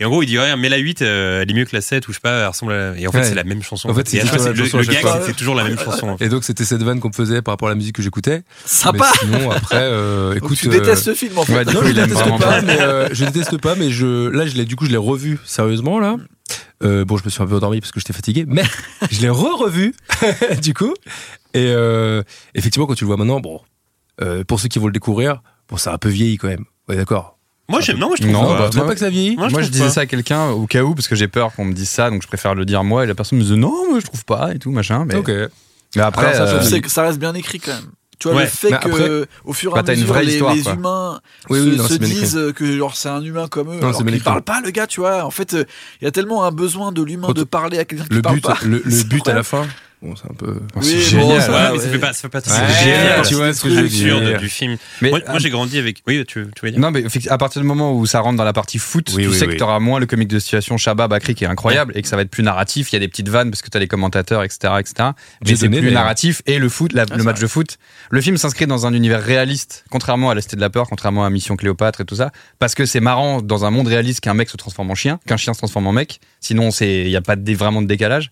Et 0.00 0.04
en 0.04 0.08
gros, 0.10 0.22
il 0.22 0.26
dit 0.26 0.38
ouais, 0.38 0.56
mais 0.56 0.68
la 0.68 0.78
8, 0.78 1.02
euh, 1.02 1.42
elle 1.42 1.50
est 1.50 1.54
mieux 1.54 1.64
que 1.64 1.74
la 1.76 1.82
7 1.82 2.08
ou 2.08 2.12
je 2.12 2.16
sais 2.16 2.20
pas, 2.20 2.40
elle 2.40 2.46
ressemble 2.48 2.72
à 2.72 2.92
la... 2.92 2.98
Et 2.98 3.06
en 3.06 3.12
fait, 3.12 3.18
Ouais. 3.18 3.24
c'est 3.24 3.34
la 3.34 3.44
même 3.44 3.62
chanson. 3.62 3.88
En 3.90 3.94
fait, 3.94 4.08
c'est 4.08 4.20
toujours 4.20 4.36
la 4.38 4.52
même 4.52 4.56
chanson 4.56 4.76
le, 4.78 4.82
à 4.82 4.86
le 4.86 4.92
chaque 4.92 4.94
gag, 4.94 5.02
fois. 5.02 5.20
c'est 5.20 5.26
c'est 5.26 5.36
toujours 5.36 5.54
la 5.54 5.64
même 5.64 5.78
chanson. 5.78 6.08
en 6.08 6.16
fait. 6.18 6.24
Et 6.24 6.28
donc 6.28 6.44
c'était 6.44 6.64
cette 6.64 6.82
vanne 6.82 6.98
qu'on 7.00 7.08
me 7.08 7.12
faisait 7.14 7.42
par 7.42 7.52
rapport 7.52 7.68
à 7.68 7.72
la 7.72 7.76
musique 7.76 7.94
que 7.96 8.02
j'écoutais. 8.02 8.42
Sympa. 8.64 9.10
Mais 9.12 9.18
sinon 9.36 9.50
après, 9.50 9.76
euh, 9.80 10.28
Donc, 10.34 10.36
écoute. 10.44 10.58
tu 10.58 10.68
euh, 10.68 10.72
détestes 10.72 11.04
ce 11.04 11.14
film, 11.14 11.36
en 11.38 11.44
fait. 11.44 11.64
Non, 11.66 11.80
je 11.84 11.92
déteste 11.92 12.38
pas, 12.38 12.62
mais 12.62 12.80
euh, 12.80 13.08
je 13.12 13.24
déteste 13.26 13.58
pas, 13.58 13.74
mais 13.76 13.90
je 13.90 14.28
là 14.30 14.46
je 14.46 14.54
l'ai 14.56 14.64
du 14.64 14.76
coup 14.76 14.86
je 14.86 14.90
l'ai 14.90 14.96
revu 14.96 15.38
sérieusement 15.44 15.98
là. 16.00 16.16
Euh, 16.82 17.04
bon, 17.04 17.16
je 17.16 17.24
me 17.24 17.30
suis 17.30 17.42
un 17.42 17.46
peu 17.46 17.54
endormi 17.56 17.80
parce 17.80 17.92
que 17.92 18.00
j'étais 18.00 18.12
fatigué, 18.12 18.44
mais 18.46 18.64
je 19.10 19.20
l'ai 19.20 19.30
re-revu 19.30 19.94
du 20.62 20.74
coup. 20.74 20.92
Et 21.54 21.66
euh, 21.68 22.22
effectivement, 22.54 22.86
quand 22.86 22.94
tu 22.94 23.04
le 23.04 23.08
vois 23.08 23.16
maintenant, 23.16 23.40
bon, 23.40 23.60
euh, 24.22 24.44
pour 24.44 24.60
ceux 24.60 24.68
qui 24.68 24.78
vont 24.78 24.86
le 24.86 24.92
découvrir, 24.92 25.42
bon, 25.68 25.76
ça 25.76 25.90
a 25.90 25.94
un 25.94 25.98
peu 25.98 26.08
vieilli 26.08 26.36
quand 26.38 26.48
même. 26.48 26.64
Ouais, 26.88 26.96
d'accord. 26.96 27.38
Moi, 27.68 27.80
j'aime, 27.80 27.96
non, 27.98 28.08
moi, 28.08 28.16
je 28.16 28.22
trouve 28.22 28.34
Non, 28.34 28.46
pas. 28.46 28.58
bah, 28.58 28.70
Tu 28.70 28.78
pas 28.78 28.92
que 28.92 29.00
ça 29.00 29.08
vieillit 29.08 29.36
Moi, 29.36 29.48
Moi, 29.48 29.62
je, 29.62 29.68
disais 29.68 29.84
pas. 29.84 29.90
ça 29.90 30.00
à 30.02 30.06
quelqu'un 30.06 30.48
au 30.50 30.66
cas 30.66 30.82
où, 30.82 30.94
parce 30.94 31.08
que 31.08 31.14
j'ai 31.16 31.28
peur 31.28 31.52
qu'on 31.54 31.64
me 31.64 31.72
dise 31.72 31.88
ça, 31.88 32.10
donc 32.10 32.22
je 32.22 32.26
préfère 32.28 32.54
le 32.54 32.66
dire 32.66 32.84
moi. 32.84 33.04
Et 33.04 33.06
la 33.06 33.14
personne 33.14 33.38
me 33.38 33.42
disait 33.42 33.56
non, 33.56 33.88
moi 33.90 34.00
je 34.00 34.04
trouve 34.04 34.24
pas 34.26 34.54
et 34.54 34.58
tout, 34.58 34.70
machin. 34.70 35.04
Mais, 35.06 35.16
Ok. 35.16 35.30
mais 35.96 36.02
après, 36.02 36.34
Alors, 36.34 36.48
ça, 36.48 36.60
je 36.68 36.74
euh, 36.76 36.80
que 36.80 36.90
ça 36.90 37.02
reste 37.02 37.18
bien 37.18 37.32
écrit 37.34 37.60
quand 37.60 37.72
même. 37.72 37.90
Tu 38.18 38.28
vois, 38.28 38.36
Ouais, 38.36 38.44
le 38.44 38.48
fait 38.50 38.70
mais 38.70 38.78
que, 38.78 38.88
après- 38.88 39.28
au 39.44 39.52
fur 39.54 39.70
et 39.72 39.74
Bah, 39.82 39.82
à 39.86 39.90
mesure, 39.96 40.14
les, 40.20 40.32
histoire, 40.34 40.54
les 40.54 40.68
humains 40.68 41.20
Oui, 41.50 41.58
se, 41.58 41.94
non, 41.94 42.06
disent 42.06 42.52
que 42.54 42.76
genre 42.76 42.94
c'est 42.96 43.08
un 43.08 43.22
humain 43.22 43.48
comme 43.48 43.68
eux, 43.70 43.76
Non, 43.76 43.78
alors 43.88 43.94
c'est 43.96 44.04
bien 44.04 44.12
qu'il 44.12 44.16
écrit. 44.20 44.24
parle 44.24 44.42
pas, 44.42 44.60
le 44.60 44.70
gars, 44.70 44.86
tu 44.86 45.00
vois. 45.00 45.24
En 45.24 45.30
fait, 45.30 45.54
euh, 45.54 45.64
il 46.00 46.04
y 46.04 46.08
a 46.08 46.10
tellement 46.12 46.44
un 46.44 46.52
besoin 46.52 46.92
de 46.92 47.02
l'humain 47.02 47.32
de 47.32 47.44
parler 47.44 47.78
à 47.78 47.84
quelqu'un 47.84 48.04
qui 48.04 48.14
Le 48.14 48.22
parle 48.22 48.36
but, 48.36 48.42
pas. 48.42 48.58
le, 48.62 48.82
but 49.08 49.26
à 49.26 49.34
la 49.34 49.42
fin, 49.42 49.66
bon, 50.04 50.14
c'est 50.16 50.30
un 50.30 50.34
peu. 50.34 50.56
Oh, 50.74 50.78
Oui, 50.80 50.84
c'est 51.02 51.16
bon, 51.16 51.22
génial. 51.22 51.42
ça 51.42 51.48
Ouais, 51.48 51.52
va, 51.54 51.72
mais 51.72 51.78
ça 51.78 51.88
fait 51.88 51.98
pas, 51.98 52.12
ça 52.12 52.20
fait 52.22 52.28
pas 52.28 52.38
Ouais, 52.38 52.44
c'est 52.46 52.84
génial. 52.84 53.22
tu 53.26 53.34
vois 53.34 53.52
ce 53.52 53.62
que 53.62 53.68
je 53.70 53.74
veux 53.74 53.84
absurde 53.86 54.24
dire. 54.24 54.38
du 54.38 54.48
film. 54.48 54.76
Mais, 55.00 55.10
moi, 55.10 55.20
moi, 55.28 55.38
j'ai 55.38 55.50
grandi 55.50 55.78
avec. 55.78 56.02
Oui, 56.06 56.24
tu, 56.26 56.46
tu 56.54 56.64
veux 56.64 56.70
dire 56.70 56.80
Non, 56.80 56.90
mais 56.90 57.04
à 57.28 57.38
partir 57.38 57.60
du 57.62 57.66
moment 57.66 57.92
où 57.94 58.06
ça 58.06 58.20
rentre 58.20 58.36
dans 58.36 58.44
la 58.44 58.52
partie 58.52 58.78
foot, 58.78 59.10
Oui, 59.16 59.22
tu 59.24 59.28
oui, 59.30 59.34
sais 59.34 59.46
oui. 59.46 59.52
que 59.54 59.56
tu 59.58 59.62
auras 59.62 59.78
moins 59.80 59.98
le 60.00 60.06
comique 60.06 60.28
de 60.28 60.38
situation 60.38 60.76
Shabba 60.76 61.08
Bakri 61.08 61.34
qui 61.34 61.44
est 61.44 61.48
incroyable 61.48 61.92
et 61.96 62.02
que 62.02 62.08
ça 62.08 62.16
va 62.16 62.22
être 62.22 62.30
plus 62.30 62.42
narratif. 62.42 62.92
Il 62.92 62.94
y 62.94 62.96
a 62.96 63.00
des 63.00 63.08
petites 63.08 63.28
vannes 63.28 63.50
parce 63.50 63.62
que 63.62 63.70
tu 63.70 63.76
as 63.76 63.80
les 63.80 63.88
commentateurs, 63.88 64.42
etc. 64.44 64.74
etc. 64.78 65.10
Mais 65.46 65.56
c'est 65.56 65.68
plus 65.68 65.90
narratif 65.92 66.42
et 66.46 66.58
le 66.58 66.68
foot, 66.68 66.92
la- 66.92 67.04
Ah, 67.10 67.16
le 67.16 67.22
match 67.24 67.36
vrai. 67.36 67.42
de 67.44 67.48
foot. 67.48 67.78
Le 68.10 68.20
film 68.20 68.36
s'inscrit 68.36 68.66
dans 68.66 68.86
un 68.86 68.92
univers 68.94 69.22
réaliste, 69.22 69.84
contrairement 69.90 70.30
à 70.30 70.34
La 70.34 70.40
Cité 70.42 70.56
de 70.56 70.60
la 70.60 70.70
Peur, 70.70 70.86
contrairement 70.88 71.24
à 71.24 71.30
Mission 71.30 71.56
Cléopâtre 71.56 72.00
et 72.00 72.04
tout 72.04 72.16
ça, 72.16 72.30
parce 72.58 72.74
que 72.74 72.86
c'est 72.86 73.00
marrant 73.00 73.40
dans 73.42 73.64
un 73.64 73.70
monde 73.70 73.88
réaliste 73.88 74.20
qu'un 74.20 74.34
mec 74.34 74.48
se 74.50 74.56
transforme 74.56 74.90
en 74.90 74.94
chien, 74.94 75.18
qu'un 75.26 75.36
chien 75.36 75.52
se 75.54 75.58
transforme 75.58 75.86
en 75.86 75.92
mec. 75.92 76.20
Sinon, 76.40 76.70
c'est 76.70 77.02
il 77.02 77.08
n'y 77.08 77.16
a 77.16 77.20
pas 77.22 77.36
vraiment 77.36 77.82
de 77.82 77.86
décalage. 77.86 78.30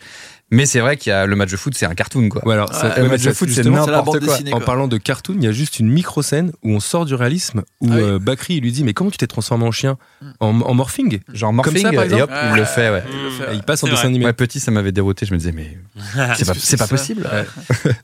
Mais 0.52 0.66
c'est 0.66 0.80
vrai 0.80 0.96
qu'il 0.98 1.10
y 1.10 1.12
a 1.14 1.24
le 1.26 1.34
match 1.34 1.50
de 1.50 1.56
foot, 1.56 1.74
c'est 1.74 1.86
un 1.86 1.94
cartoon 1.94 2.28
quoi. 2.28 2.46
Ouais, 2.46 2.52
alors, 2.54 2.72
ça- 2.72 2.88
Ouais, 2.90 3.02
le 3.02 3.08
match 3.08 3.22
de 3.22 3.32
foot, 3.32 3.48
c'est 3.50 3.64
n'importe 3.64 4.04
quoi. 4.04 4.20
dessinée. 4.20 4.52
En 4.52 4.60
parlant 4.60 4.86
de 4.86 4.98
cartoon, 4.98 5.34
il 5.38 5.44
y 5.44 5.46
a 5.48 5.52
juste 5.52 5.78
une 5.80 5.88
micro-scène 5.90 6.52
où 6.62 6.72
on 6.72 6.78
sort 6.80 7.06
du 7.06 7.14
réalisme, 7.14 7.62
où 7.80 7.88
Ah 7.90 7.94
oui. 7.96 8.00
euh, 8.02 8.18
Bakri 8.18 8.60
lui 8.60 8.70
dit 8.70 8.84
Mais 8.84 8.92
comment 8.92 9.10
tu 9.10 9.16
t'es 9.16 9.26
transformé 9.26 9.64
en 9.64 9.72
chien 9.72 9.96
en, 10.40 10.60
en 10.60 10.74
morphing 10.74 11.20
Genre 11.32 11.48
Comme 11.48 11.56
morphing 11.56 11.82
ça, 11.82 11.90
par 11.92 12.02
et 12.02 12.06
exemple 12.06 12.22
hop, 12.24 12.30
il 12.52 12.56
le 12.58 12.64
fait. 12.66 12.90
Ouais. 12.90 13.02
Il 13.10 13.22
le 13.24 13.30
fait, 13.30 13.42
Et 13.44 13.46
ouais. 13.48 13.54
il 13.56 13.62
passe 13.62 13.82
en 13.82 13.86
dessin 13.86 13.96
vrai. 14.00 14.06
animé. 14.08 14.24
Ouais, 14.26 14.32
petit, 14.34 14.60
ça 14.60 14.70
m'avait 14.70 14.92
dérouté. 14.92 15.24
Je 15.26 15.32
me 15.32 15.38
disais, 15.38 15.52
mais 15.52 15.78
c'est 16.58 16.76
pas, 16.76 16.86
possible. 16.86 17.26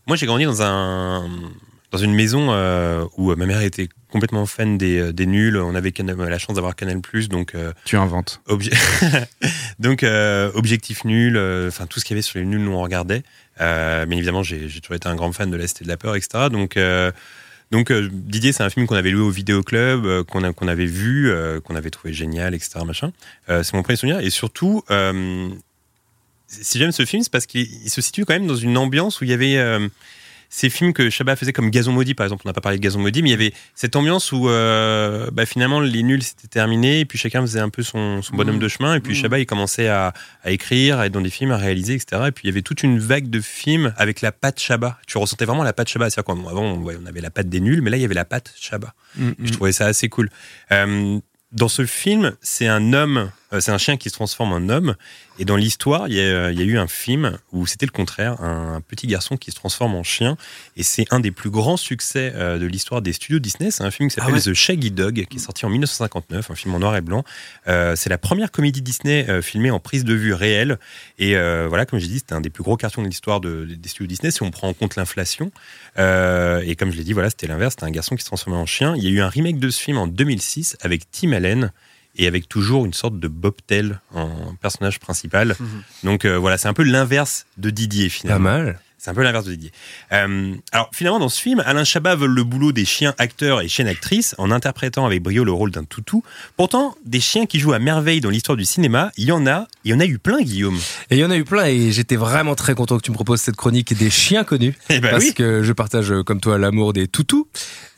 Moi, 0.07 0.17
j'ai 0.17 0.27
grandi 0.27 0.45
dans 0.47 0.63
un 0.63 1.27
dans 1.91 1.99
une 1.99 2.15
maison 2.15 2.49
euh, 2.51 3.05
où 3.17 3.31
euh, 3.33 3.37
ma 3.37 3.47
mère 3.47 3.63
était 3.63 3.89
complètement 4.11 4.45
fan 4.47 4.77
des, 4.79 4.99
euh, 4.99 5.13
des 5.13 5.27
nuls. 5.27 5.57
On 5.57 5.75
avait 5.75 5.93
Canal- 5.93 6.17
la 6.19 6.39
chance 6.39 6.55
d'avoir 6.57 6.75
Canal 6.77 7.01
donc 7.31 7.55
euh, 7.55 7.73
Tu 7.85 7.97
inventes. 7.97 8.41
obje- 8.49 8.73
donc 9.79 10.03
euh, 10.03 10.51
objectif 10.55 11.05
nul. 11.05 11.37
euh, 11.37 11.69
Enfin 11.69 11.87
tout 11.87 12.01
ce 12.01 12.05
qu'il 12.05 12.15
y 12.15 12.17
avait 12.17 12.23
sur 12.23 12.39
les 12.39 12.45
nuls, 12.45 12.61
nous 12.63 12.73
on 12.73 12.83
regardait. 12.83 13.23
Euh, 13.61 14.07
bien 14.07 14.17
évidemment, 14.19 14.43
j'ai 14.43 14.69
toujours 14.81 14.95
été 14.97 15.09
un 15.09 15.17
grand 15.17 15.33
fan 15.33 15.51
de 15.51 15.57
la 15.57 15.67
Cité 15.67 15.85
de 15.85 15.89
la 15.89 15.97
peur, 15.97 16.15
etc. 16.17 16.49
Donc 16.51 16.77
euh, 16.77 17.11
donc 17.71 17.91
euh, 17.91 18.09
Didier, 18.13 18.53
c'est 18.53 18.63
un 18.63 18.71
film 18.71 18.87
qu'on 18.87 18.95
avait 18.97 19.11
loué 19.11 19.23
au 19.23 19.31
vidéoclub, 19.31 20.05
euh, 20.07 20.25
qu'on 20.25 20.53
qu'on 20.53 20.69
avait 20.69 20.87
vu, 20.87 21.31
euh, 21.31 21.61
qu'on 21.61 21.75
avait 21.77 21.91
trouvé 21.91 22.13
génial, 22.15 22.55
etc. 22.55 22.81
Machin. 22.87 23.13
Euh, 23.51 23.63
c'est 23.63 23.75
mon 23.75 23.83
premier 23.83 23.97
souvenir. 23.97 24.21
Et 24.21 24.31
surtout, 24.31 24.83
euh, 24.91 25.49
si 26.47 26.79
j'aime 26.79 26.93
ce 26.93 27.05
film, 27.05 27.23
c'est 27.23 27.31
parce 27.33 27.45
qu'il 27.47 27.63
il 27.85 27.91
se 27.91 28.01
situe 28.01 28.25
quand 28.25 28.33
même 28.33 28.47
dans 28.47 28.57
une 28.57 28.77
ambiance 28.79 29.21
où 29.21 29.25
il 29.25 29.31
y 29.31 29.35
avait 29.35 29.59
euh, 29.59 29.87
ces 30.51 30.71
films 30.71 30.93
que 30.93 31.11
Chabat 31.11 31.37
faisait 31.37 31.53
comme 31.53 31.71
Gazon 31.71 31.93
Maudit, 31.93 32.15
par 32.15 32.25
exemple. 32.25 32.43
On 32.45 32.49
n'a 32.49 32.53
pas 32.55 32.61
parlé 32.61 32.79
de 32.79 32.83
Gazon 32.83 33.01
Maudit, 33.01 33.23
mais 33.23 33.29
il 33.29 33.33
y 33.33 33.35
avait 33.35 33.53
cette 33.75 33.97
ambiance 33.97 34.33
où 34.33 34.49
euh, 34.49 35.31
bah, 35.33 35.45
finalement 35.47 35.81
les 35.81 36.03
nuls 36.03 36.23
c'était 36.23 36.49
terminé, 36.49 37.01
et 37.01 37.05
puis 37.05 37.19
chacun 37.19 37.41
faisait 37.43 37.61
un 37.61 37.69
peu 37.69 37.83
son, 37.83 38.23
son 38.23 38.35
bonhomme 38.37 38.57
Mhm. 38.57 38.63
de 38.63 38.69
chemin, 38.69 38.95
et 38.95 39.01
puis. 39.01 39.15
Chabat 39.15 39.39
il 39.41 39.47
commençait 39.47 39.89
à, 39.89 40.13
à 40.45 40.51
écrire, 40.51 40.99
à 41.01 41.07
être 41.07 41.13
dans 41.13 41.21
des 41.21 41.31
films, 41.31 41.51
à 41.51 41.57
réaliser, 41.59 41.95
etc. 41.95 42.23
Et 42.29 42.33
puis 42.33 42.45
il 42.45 42.47
y 42.49 42.51
avait 42.53 42.63
toute 42.63 42.83
une 42.83 42.99
vague 42.99 43.29
de 43.31 43.41
films 43.41 43.93
avec 43.97 44.21
la 44.21 44.33
patte 44.33 44.59
Chabat. 44.61 44.99
Tu 45.07 45.19
ressentais 45.19 45.45
vraiment 45.45 45.65
la 45.65 45.73
patte 45.73 45.89
Chabat. 45.89 46.09
C'est-à-dire 46.11 46.35
qu'avant 46.35 46.63
on, 46.63 46.79
ouais, 46.83 46.97
on 47.03 47.07
avait 47.07 47.21
la 47.21 47.31
patte 47.31 47.49
des 47.49 47.61
nuls, 47.61 47.83
mais 47.83 47.91
là 47.91 47.97
il 47.97 48.01
y 48.01 48.05
avait 48.05 48.15
la 48.15 48.25
patte 48.25 48.55
Chabat. 48.59 48.95
Mm, 49.17 49.31
Je 49.43 49.53
trouvais 49.53 49.73
ça 49.73 49.87
assez 49.87 50.09
cool. 50.09 50.31
Euh, 50.73 51.19
dans 51.53 51.69
ce 51.69 51.85
film, 51.87 52.37
c'est 52.43 52.69
un 52.69 52.93
homme, 52.93 53.31
c'est 53.61 53.71
un 53.71 53.79
chien 53.79 53.97
qui 53.97 54.09
se 54.11 54.15
transforme 54.15 54.53
en 54.53 54.69
homme. 54.69 54.95
Et 55.39 55.45
dans 55.45 55.57
l'histoire, 55.57 56.09
il 56.09 56.15
y, 56.15 56.21
a, 56.21 56.51
y 56.51 56.61
a 56.61 56.65
eu 56.65 56.79
un 56.79 56.89
film 56.89 57.39
où 57.53 57.67
c'était 57.67 57.87
le 57.87 57.93
contraire, 57.93 58.41
un 58.43 58.81
petit 58.81 59.07
garçon 59.07 59.37
qui 59.37 59.51
se 59.53 59.57
transforme 59.57 59.95
en 59.95 60.03
chien. 60.03 60.37
Et 60.77 60.83
c'est 60.83 61.07
un 61.11 61.21
des 61.21 61.31
plus 61.31 61.49
grands 61.51 61.77
succès 61.77 62.33
euh, 62.35 62.59
de 62.59 62.67
l'histoire 62.67 63.03
des 63.03 63.13
studios 63.13 63.39
Disney. 63.39 63.71
C'est 63.71 63.85
un 63.85 63.91
film 63.91 64.09
qui 64.09 64.17
s'appelle 64.17 64.35
Ah 64.35 64.37
ouais. 64.39 64.43
The 64.43 64.55
Shaggy 64.55 64.91
Dog, 64.91 65.25
qui 65.31 65.37
est 65.37 65.41
sorti 65.41 65.65
en 65.65 65.69
1959, 65.71 66.51
un 66.51 66.55
film 66.57 66.75
en 66.75 66.81
noir 66.81 66.97
et 66.97 67.01
blanc. 67.01 67.23
Euh, 67.69 67.95
c'est 67.97 68.11
la 68.11 68.19
première 68.19 68.51
comédie 68.51 68.83
Disney 68.83 69.27
euh, 69.29 69.41
filmée 69.41 69.71
en 69.71 69.79
prise 69.79 70.05
de 70.05 70.15
vue 70.15 70.33
réelle. 70.35 70.79
Et 71.19 71.37
euh, 71.37 71.67
voilà, 71.69 71.87
comme 71.87 72.01
j'ai 72.01 72.09
dit, 72.09 72.19
c'était 72.19 72.35
un 72.35 72.41
des 72.41 72.51
plus 72.51 72.65
gros 72.65 72.77
cartons 72.77 73.03
de 73.03 73.07
l'histoire 73.09 73.41
de- 73.41 73.65
des 73.65 73.89
studios 73.89 74.09
Disney, 74.09 74.31
si 74.33 74.43
on 74.43 74.51
prend 74.51 74.69
en 74.69 74.75
compte 74.75 74.97
l'inflation. 74.97 75.53
Euh, 75.99 76.63
et 76.67 76.77
comme 76.77 76.91
je 76.91 76.97
l'ai 76.97 77.05
dit, 77.05 77.13
voilà, 77.13 77.31
c'était 77.31 77.47
l'inverse. 77.47 77.75
C'était 77.75 77.87
un 77.87 77.91
garçon 77.91 78.17
qui 78.17 78.23
se 78.23 78.27
transformait 78.29 78.59
en 78.59 78.67
chien. 78.67 78.95
Il 78.97 79.05
y 79.05 79.07
a 79.07 79.11
eu 79.11 79.21
un 79.21 79.29
remake 79.29 79.59
de 79.59 79.71
ce 79.71 79.81
film 79.81 79.99
en 79.99 80.07
2006 80.07 80.77
avec 80.81 81.11
Tim 81.11 81.33
Allen 81.33 81.73
et 82.19 82.27
avec 82.27 82.49
toujours 82.49 82.85
une 82.85 82.93
sorte 82.93 83.19
de 83.19 83.29
bobtail 83.29 83.99
en 84.13 84.55
personnage 84.61 84.99
principal. 85.01 85.57
Donc 86.05 86.25
euh, 86.25 86.37
voilà, 86.37 86.59
c'est 86.59 86.69
un 86.69 86.75
peu 86.75 86.83
l'inverse 86.83 87.47
de 87.57 87.71
Didier 87.71 88.09
Pas 88.09 88.15
finalement. 88.15 88.51
mal. 88.51 88.81
C'est 88.99 89.11
un 89.11 89.15
peu 89.15 89.23
l'inverse 89.23 89.45
de 89.45 89.53
Didier. 89.53 89.71
Euh, 90.13 90.55
alors 90.73 90.91
finalement, 90.93 91.21
dans 91.21 91.29
ce 91.29 91.41
film, 91.41 91.63
Alain 91.65 91.85
Chabat 91.85 92.17
vole 92.17 92.35
le 92.35 92.43
boulot 92.43 92.73
des 92.73 92.85
chiens 92.85 93.15
acteurs 93.19 93.61
et 93.61 93.69
chiennes 93.69 93.87
actrices 93.87 94.35
en 94.39 94.51
interprétant 94.51 95.07
avec 95.07 95.23
brio 95.23 95.45
le 95.45 95.53
rôle 95.53 95.71
d'un 95.71 95.85
toutou. 95.85 96.25
Pourtant, 96.57 96.97
des 97.05 97.21
chiens 97.21 97.47
qui 97.47 97.61
jouent 97.61 97.75
à 97.75 97.79
merveille 97.79 98.21
dans 98.21 98.29
l'histoire 98.29 98.57
du 98.57 98.65
cinéma, 98.65 99.13
il 99.17 99.27
y 99.27 99.33
en 99.33 99.47
a, 99.47 99.69
il 99.85 99.93
y 99.93 99.95
en 99.95 100.01
a 100.01 100.05
eu 100.05 100.19
plein, 100.19 100.41
Guillaume. 100.43 100.77
Et 101.11 101.17
il 101.17 101.21
y 101.21 101.25
en 101.25 101.31
a 101.31 101.37
eu 101.37 101.45
plein 101.45 101.67
et 101.67 101.93
j'étais 101.93 102.17
vraiment 102.17 102.57
très 102.57 102.75
content 102.75 102.97
que 102.97 103.03
tu 103.03 103.13
me 103.13 103.15
proposes 103.15 103.41
cette 103.41 103.55
chronique 103.55 103.97
des 103.97 104.11
chiens 104.11 104.43
connus. 104.45 104.75
Eh 104.91 105.01
ben 105.01 105.11
parce 105.11 105.27
oui. 105.27 105.35
que 105.35 105.63
je 105.63 105.73
partage 105.73 106.11
euh, 106.11 106.25
comme 106.25 106.41
toi 106.41 106.59
l'amour 106.59 106.93
des 106.93 107.07
toutous. 107.07 107.47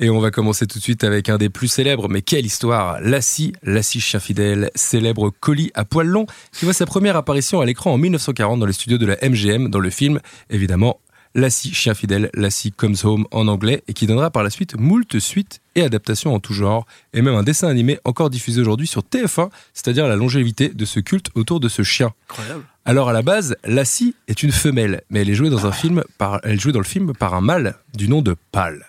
Et 0.00 0.10
on 0.10 0.18
va 0.18 0.30
commencer 0.30 0.66
tout 0.66 0.78
de 0.78 0.82
suite 0.82 1.04
avec 1.04 1.28
un 1.28 1.38
des 1.38 1.48
plus 1.48 1.68
célèbres, 1.68 2.08
mais 2.08 2.20
quelle 2.20 2.44
histoire 2.44 3.00
Lassie, 3.00 3.52
Lassie 3.62 4.00
chien 4.00 4.20
fidèle, 4.20 4.70
célèbre 4.74 5.30
colis 5.30 5.70
à 5.74 5.84
poils 5.84 6.06
longs, 6.06 6.26
qui 6.52 6.64
voit 6.64 6.74
sa 6.74 6.84
première 6.84 7.16
apparition 7.16 7.60
à 7.60 7.64
l'écran 7.64 7.92
en 7.92 7.98
1940 7.98 8.60
dans 8.60 8.66
les 8.66 8.72
studios 8.72 8.98
de 8.98 9.06
la 9.06 9.16
MGM, 9.22 9.68
dans 9.70 9.78
le 9.78 9.90
film, 9.90 10.20
évidemment, 10.50 10.99
Lassie 11.34 11.72
chien 11.72 11.94
fidèle, 11.94 12.28
Lassie 12.34 12.72
comes 12.72 12.96
home 13.04 13.26
en 13.30 13.46
anglais, 13.46 13.84
et 13.86 13.92
qui 13.92 14.06
donnera 14.06 14.30
par 14.30 14.42
la 14.42 14.50
suite 14.50 14.76
moult 14.76 15.18
suites 15.20 15.60
et 15.76 15.82
adaptations 15.82 16.34
en 16.34 16.40
tout 16.40 16.54
genre, 16.54 16.86
et 17.12 17.22
même 17.22 17.34
un 17.34 17.44
dessin 17.44 17.68
animé 17.68 17.98
encore 18.04 18.30
diffusé 18.30 18.60
aujourd'hui 18.60 18.88
sur 18.88 19.02
TF1, 19.02 19.50
c'est-à-dire 19.72 20.08
la 20.08 20.16
longévité 20.16 20.70
de 20.70 20.84
ce 20.84 20.98
culte 20.98 21.28
autour 21.36 21.60
de 21.60 21.68
ce 21.68 21.82
chien. 21.82 22.12
Incroyable. 22.28 22.64
Alors 22.84 23.08
à 23.08 23.12
la 23.12 23.22
base, 23.22 23.56
Lassie 23.64 24.16
est 24.26 24.42
une 24.42 24.52
femelle, 24.52 25.02
mais 25.10 25.20
elle 25.20 25.30
est 25.30 25.34
jouée 25.34 25.50
dans 25.50 25.66
un 25.66 25.72
film 25.72 26.02
par, 26.18 26.40
elle 26.42 26.54
est 26.54 26.60
jouée 26.60 26.72
dans 26.72 26.80
le 26.80 26.84
film 26.84 27.12
par 27.12 27.34
un 27.34 27.40
mâle 27.40 27.76
du 27.94 28.08
nom 28.08 28.22
de 28.22 28.34
Pal. 28.50 28.84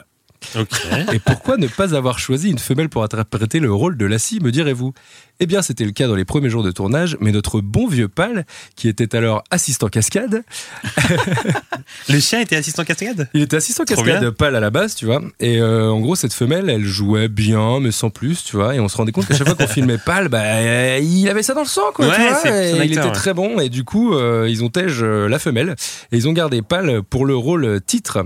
Et 1.14 1.20
pourquoi 1.20 1.58
ne 1.58 1.68
pas 1.68 1.96
avoir 1.96 2.20
choisi 2.20 2.50
une 2.50 2.60
femelle 2.60 2.90
pour 2.90 3.04
interpréter 3.04 3.60
le 3.60 3.72
rôle 3.72 3.98
de 3.98 4.06
Lassie, 4.06 4.40
me 4.42 4.52
direz-vous? 4.52 4.94
Eh 5.40 5.48
bien, 5.48 5.62
c'était 5.62 5.86
le 5.86 5.92
cas 5.92 6.08
dans 6.08 6.16
les 6.16 6.26
premiers 6.26 6.50
jours 6.50 6.62
de 6.62 6.72
tournage, 6.72 7.18
mais 7.20 7.32
notre 7.32 7.62
bon 7.62 7.88
vieux 7.88 8.08
Pal, 8.08 8.46
qui 8.76 8.88
était 8.88 9.16
alors 9.16 9.44
assistant 9.50 9.88
cascade, 9.88 10.44
Le 12.10 12.20
chien 12.20 12.42
était 12.42 12.56
assistant 12.56 12.84
cascade? 12.84 13.28
Il 13.34 13.42
était 13.42 13.58
assistant 13.58 13.84
Trop 13.86 13.96
cascade 13.96 14.22
bien. 14.22 14.32
Pal 14.32 14.56
à 14.56 14.60
la 14.60 14.70
base, 14.70 14.96
tu 14.96 15.06
vois. 15.06 15.22
Et 15.40 15.60
euh, 15.60 15.90
en 15.90 16.00
gros, 16.00 16.16
cette 16.16 16.34
femelle, 16.34 16.70
elle 16.70 16.86
jouait 16.86 17.28
bien, 17.28 17.80
mais 17.80 17.92
sans 17.92 18.10
plus, 18.10 18.44
tu 18.44 18.56
vois. 18.56 18.76
Et 18.76 18.80
on 18.80 18.88
se 18.88 18.98
rendait 18.98 19.12
compte 19.12 19.28
qu'à 19.28 19.36
chaque 19.36 19.48
fois 19.48 19.56
qu'on 19.56 19.68
filmait 19.68 19.98
Pal, 20.06 20.28
bah, 20.28 20.42
euh, 20.44 21.00
il 21.02 21.28
avait 21.30 21.44
ça 21.44 21.54
dans 21.54 21.62
le 21.62 21.68
sang, 21.68 21.92
quoi. 21.94 22.08
Ouais, 22.08 22.16
tu 22.16 22.48
vois. 22.48 22.64
Et 22.64 22.86
il 22.86 22.92
était 22.92 23.02
ouais. 23.02 23.12
très 23.12 23.34
bon. 23.34 23.60
Et 23.60 23.70
du 23.70 23.84
coup, 23.84 24.14
euh, 24.14 24.48
ils 24.50 24.64
ont 24.64 24.70
tège 24.70 25.02
euh, 25.02 25.28
la 25.28 25.40
femelle. 25.40 25.76
Et 26.12 26.18
ils 26.18 26.28
ont 26.28 26.34
gardé 26.34 26.62
Pal 26.62 27.02
pour 27.04 27.26
le 27.26 27.36
rôle 27.36 27.82
titre. 27.86 28.24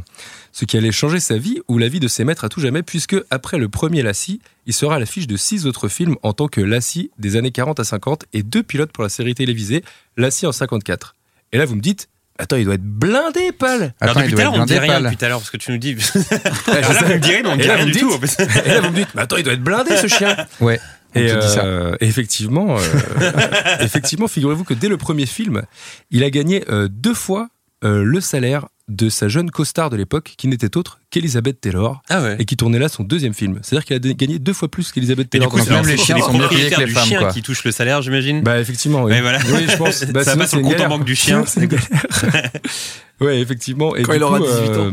Ce 0.57 0.63
qui 0.63 0.77
allait 0.77 0.93
changer 0.93 1.19
sa 1.19 1.37
vie 1.37 1.59
ou 1.67 1.77
la 1.77 1.89
vie 1.89 1.99
de 1.99 2.07
ses 2.07 2.23
maîtres 2.23 2.45
à 2.45 2.49
tout 2.49 2.61
jamais, 2.61 2.81
puisque 2.81 3.17
après 3.29 3.57
le 3.57 3.67
premier 3.67 4.01
Lassie, 4.03 4.39
il 4.65 4.71
sera 4.73 4.95
à 4.95 4.99
l'affiche 4.99 5.27
de 5.27 5.35
six 5.35 5.65
autres 5.67 5.89
films 5.89 6.15
en 6.23 6.31
tant 6.31 6.47
que 6.47 6.61
Lassie 6.61 7.11
des 7.19 7.35
années 7.35 7.51
40 7.51 7.81
à 7.81 7.83
50 7.83 8.23
et 8.31 8.41
deux 8.41 8.63
pilotes 8.63 8.93
pour 8.93 9.03
la 9.03 9.09
série 9.09 9.35
télévisée 9.35 9.83
Lassie 10.15 10.47
en 10.47 10.53
54. 10.53 11.15
Et 11.51 11.57
là, 11.57 11.65
vous 11.65 11.75
me 11.75 11.81
dites, 11.81 12.07
attends, 12.39 12.55
il 12.55 12.63
doit 12.63 12.75
être 12.75 12.85
blindé, 12.85 13.51
Pal 13.51 13.93
Alors 13.99 14.17
Attends, 14.17 14.21
depuis 14.21 14.31
il 14.31 14.35
tout 14.35 14.39
à 14.39 14.43
l'heure, 14.45 14.53
on 14.53 14.59
ne 14.61 14.65
dit 14.65 14.79
rien 14.79 15.01
depuis 15.01 15.17
tout 15.17 15.25
à 15.25 15.27
l'heure, 15.27 15.39
parce 15.39 15.49
que 15.49 15.57
tu 15.57 15.71
nous 15.73 15.77
dis... 15.77 15.97
je 15.99 16.71
Alors 16.71 16.93
là, 16.93 16.99
sais. 16.99 17.05
vous 17.05 17.13
me 17.15 17.19
direz, 17.19 17.43
mais 17.43 17.49
on 17.49 17.55
ne 17.57 17.59
Et 17.59 17.61
dit 17.63 17.67
là, 17.67 17.75
rien 17.75 17.85
vous 17.85 17.91
du 17.91 17.97
me 17.97 17.99
tout. 17.99 18.13
en. 18.13 18.63
Et 18.63 18.69
là, 18.69 18.79
vous 18.79 18.89
me 18.91 18.95
dites, 18.95 19.09
mais 19.13 19.21
attends, 19.23 19.35
il 19.35 19.43
doit 19.43 19.53
être 19.53 19.61
blindé 19.63 19.97
ce 19.97 20.07
chien. 20.07 20.37
Ouais. 20.61 20.79
On 21.17 21.19
Et 21.19 21.27
ça. 21.27 21.65
euh, 21.65 21.95
effectivement, 21.99 22.77
euh, 22.77 23.31
effectivement, 23.81 24.29
figurez-vous 24.29 24.63
que 24.63 24.73
dès 24.73 24.87
le 24.87 24.95
premier 24.95 25.25
film, 25.25 25.63
il 26.11 26.23
a 26.23 26.29
gagné 26.29 26.63
euh, 26.69 26.87
deux 26.89 27.13
fois 27.13 27.49
euh, 27.83 28.03
le 28.05 28.21
salaire 28.21 28.67
de 28.87 29.09
sa 29.09 29.27
jeune 29.27 29.51
costard 29.51 29.89
de 29.89 29.97
l'époque, 29.97 30.35
qui 30.37 30.47
n'était 30.47 30.77
autre 30.77 30.99
qu'Elizabeth 31.15 31.61
Taylor, 31.61 32.01
Ah 32.09 32.21
ouais. 32.21 32.35
et 32.39 32.45
qui 32.45 32.57
tournait 32.57 32.77
là 32.79 32.89
son 32.89 33.03
deuxième 33.03 33.33
film. 33.33 33.59
C'est-à-dire 33.61 33.85
qu'il 33.85 33.95
a 33.95 34.13
gagné 34.13 34.37
deux 34.37 34.51
fois 34.53 34.67
plus 34.69 34.91
qu'Elizabeth 34.91 35.27
du 35.27 35.29
Taylor. 35.29 35.49
coup, 35.49 35.57
dans 35.57 35.63
c'est 35.63 35.69
le 35.69 35.75
même 35.77 35.85
les 35.87 35.97
chiens 35.97 36.17
sont 36.19 36.33
mieux 36.33 36.47
payés 36.49 36.69
que 36.69 36.79
les 36.81 36.85
du 36.87 36.91
femmes, 36.93 37.05
chien 37.05 37.19
quoi. 37.19 37.31
qui 37.31 37.41
touchent 37.41 37.63
le 37.63 37.71
salaire, 37.71 38.01
j'imagine. 38.01 38.41
Bah 38.41 38.59
effectivement, 38.59 39.03
oui. 39.03 39.19
Voilà. 39.21 39.39
Oui, 39.47 39.65
je 39.69 39.77
pense. 39.77 40.03
Bah, 40.11 40.23
Ça 40.25 40.31
sinon, 40.33 40.43
va 40.43 40.47
sur 40.47 40.49
c'est 40.49 40.55
le 40.57 40.61
une 40.63 40.67
compte 40.77 40.81
en 40.85 40.89
banque 40.89 41.05
du 41.05 41.15
chien. 41.15 41.43
Sinon, 41.45 41.45
c'est 41.47 41.59
une 41.61 41.67
galère. 41.67 42.41
ouais, 43.21 43.39
effectivement. 43.39 43.95
Et 43.95 44.03
Quand 44.03 44.11
du 44.11 44.17
il 44.17 44.23
aura 44.23 44.39
coup, 44.39 44.45
18 44.45 44.77
ans. 44.77 44.91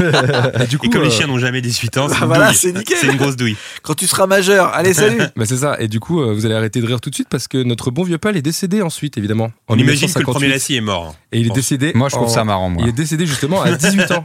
euh, 0.00 0.64
et 0.64 0.66
du 0.66 0.78
coup, 0.78 0.86
Et 0.86 0.90
comme 0.90 1.02
les 1.02 1.08
euh, 1.08 1.10
chiens 1.10 1.26
n'ont 1.26 1.38
jamais 1.38 1.60
18 1.60 1.96
ans, 1.98 2.08
c'est 2.08 2.14
Ah, 2.18 2.22
une 2.22 2.26
voilà, 2.28 2.52
c'est 2.52 2.72
nickel. 2.72 2.96
C'est 3.00 3.06
une 3.06 3.16
grosse 3.16 3.36
douille. 3.36 3.56
Quand 3.82 3.94
tu 3.94 4.06
seras 4.06 4.26
majeur, 4.26 4.74
allez, 4.74 4.94
salut 4.94 5.18
Bah 5.36 5.44
c'est 5.46 5.58
ça. 5.58 5.76
Et 5.80 5.88
du 5.88 6.00
coup, 6.00 6.20
euh, 6.20 6.32
vous 6.32 6.46
allez 6.46 6.54
arrêter 6.54 6.80
de 6.80 6.86
rire 6.86 7.00
tout 7.00 7.10
de 7.10 7.14
suite 7.14 7.28
parce 7.30 7.48
que 7.48 7.62
notre 7.62 7.90
bon 7.90 8.02
vieux 8.02 8.18
Pal 8.18 8.36
est 8.36 8.42
décédé 8.42 8.82
ensuite, 8.82 9.16
évidemment. 9.18 9.50
En 9.68 9.74
On 9.74 9.78
imagine 9.78 10.08
que 10.08 10.18
le 10.18 10.24
1958. 10.24 10.32
premier 10.32 10.48
Lassie 10.48 10.74
est 10.76 10.80
mort. 10.80 11.14
Et 11.32 11.40
il 11.40 11.46
est 11.46 11.54
décédé. 11.54 11.92
Moi, 11.94 12.08
je 12.08 12.14
trouve 12.16 12.28
en- 12.28 12.30
ça 12.32 12.44
marrant, 12.44 12.70
moi. 12.70 12.82
Il 12.82 12.88
est 12.88 12.92
décédé 12.92 13.26
justement 13.26 13.62
à 13.62 13.72
18 13.72 14.10
ans. 14.12 14.24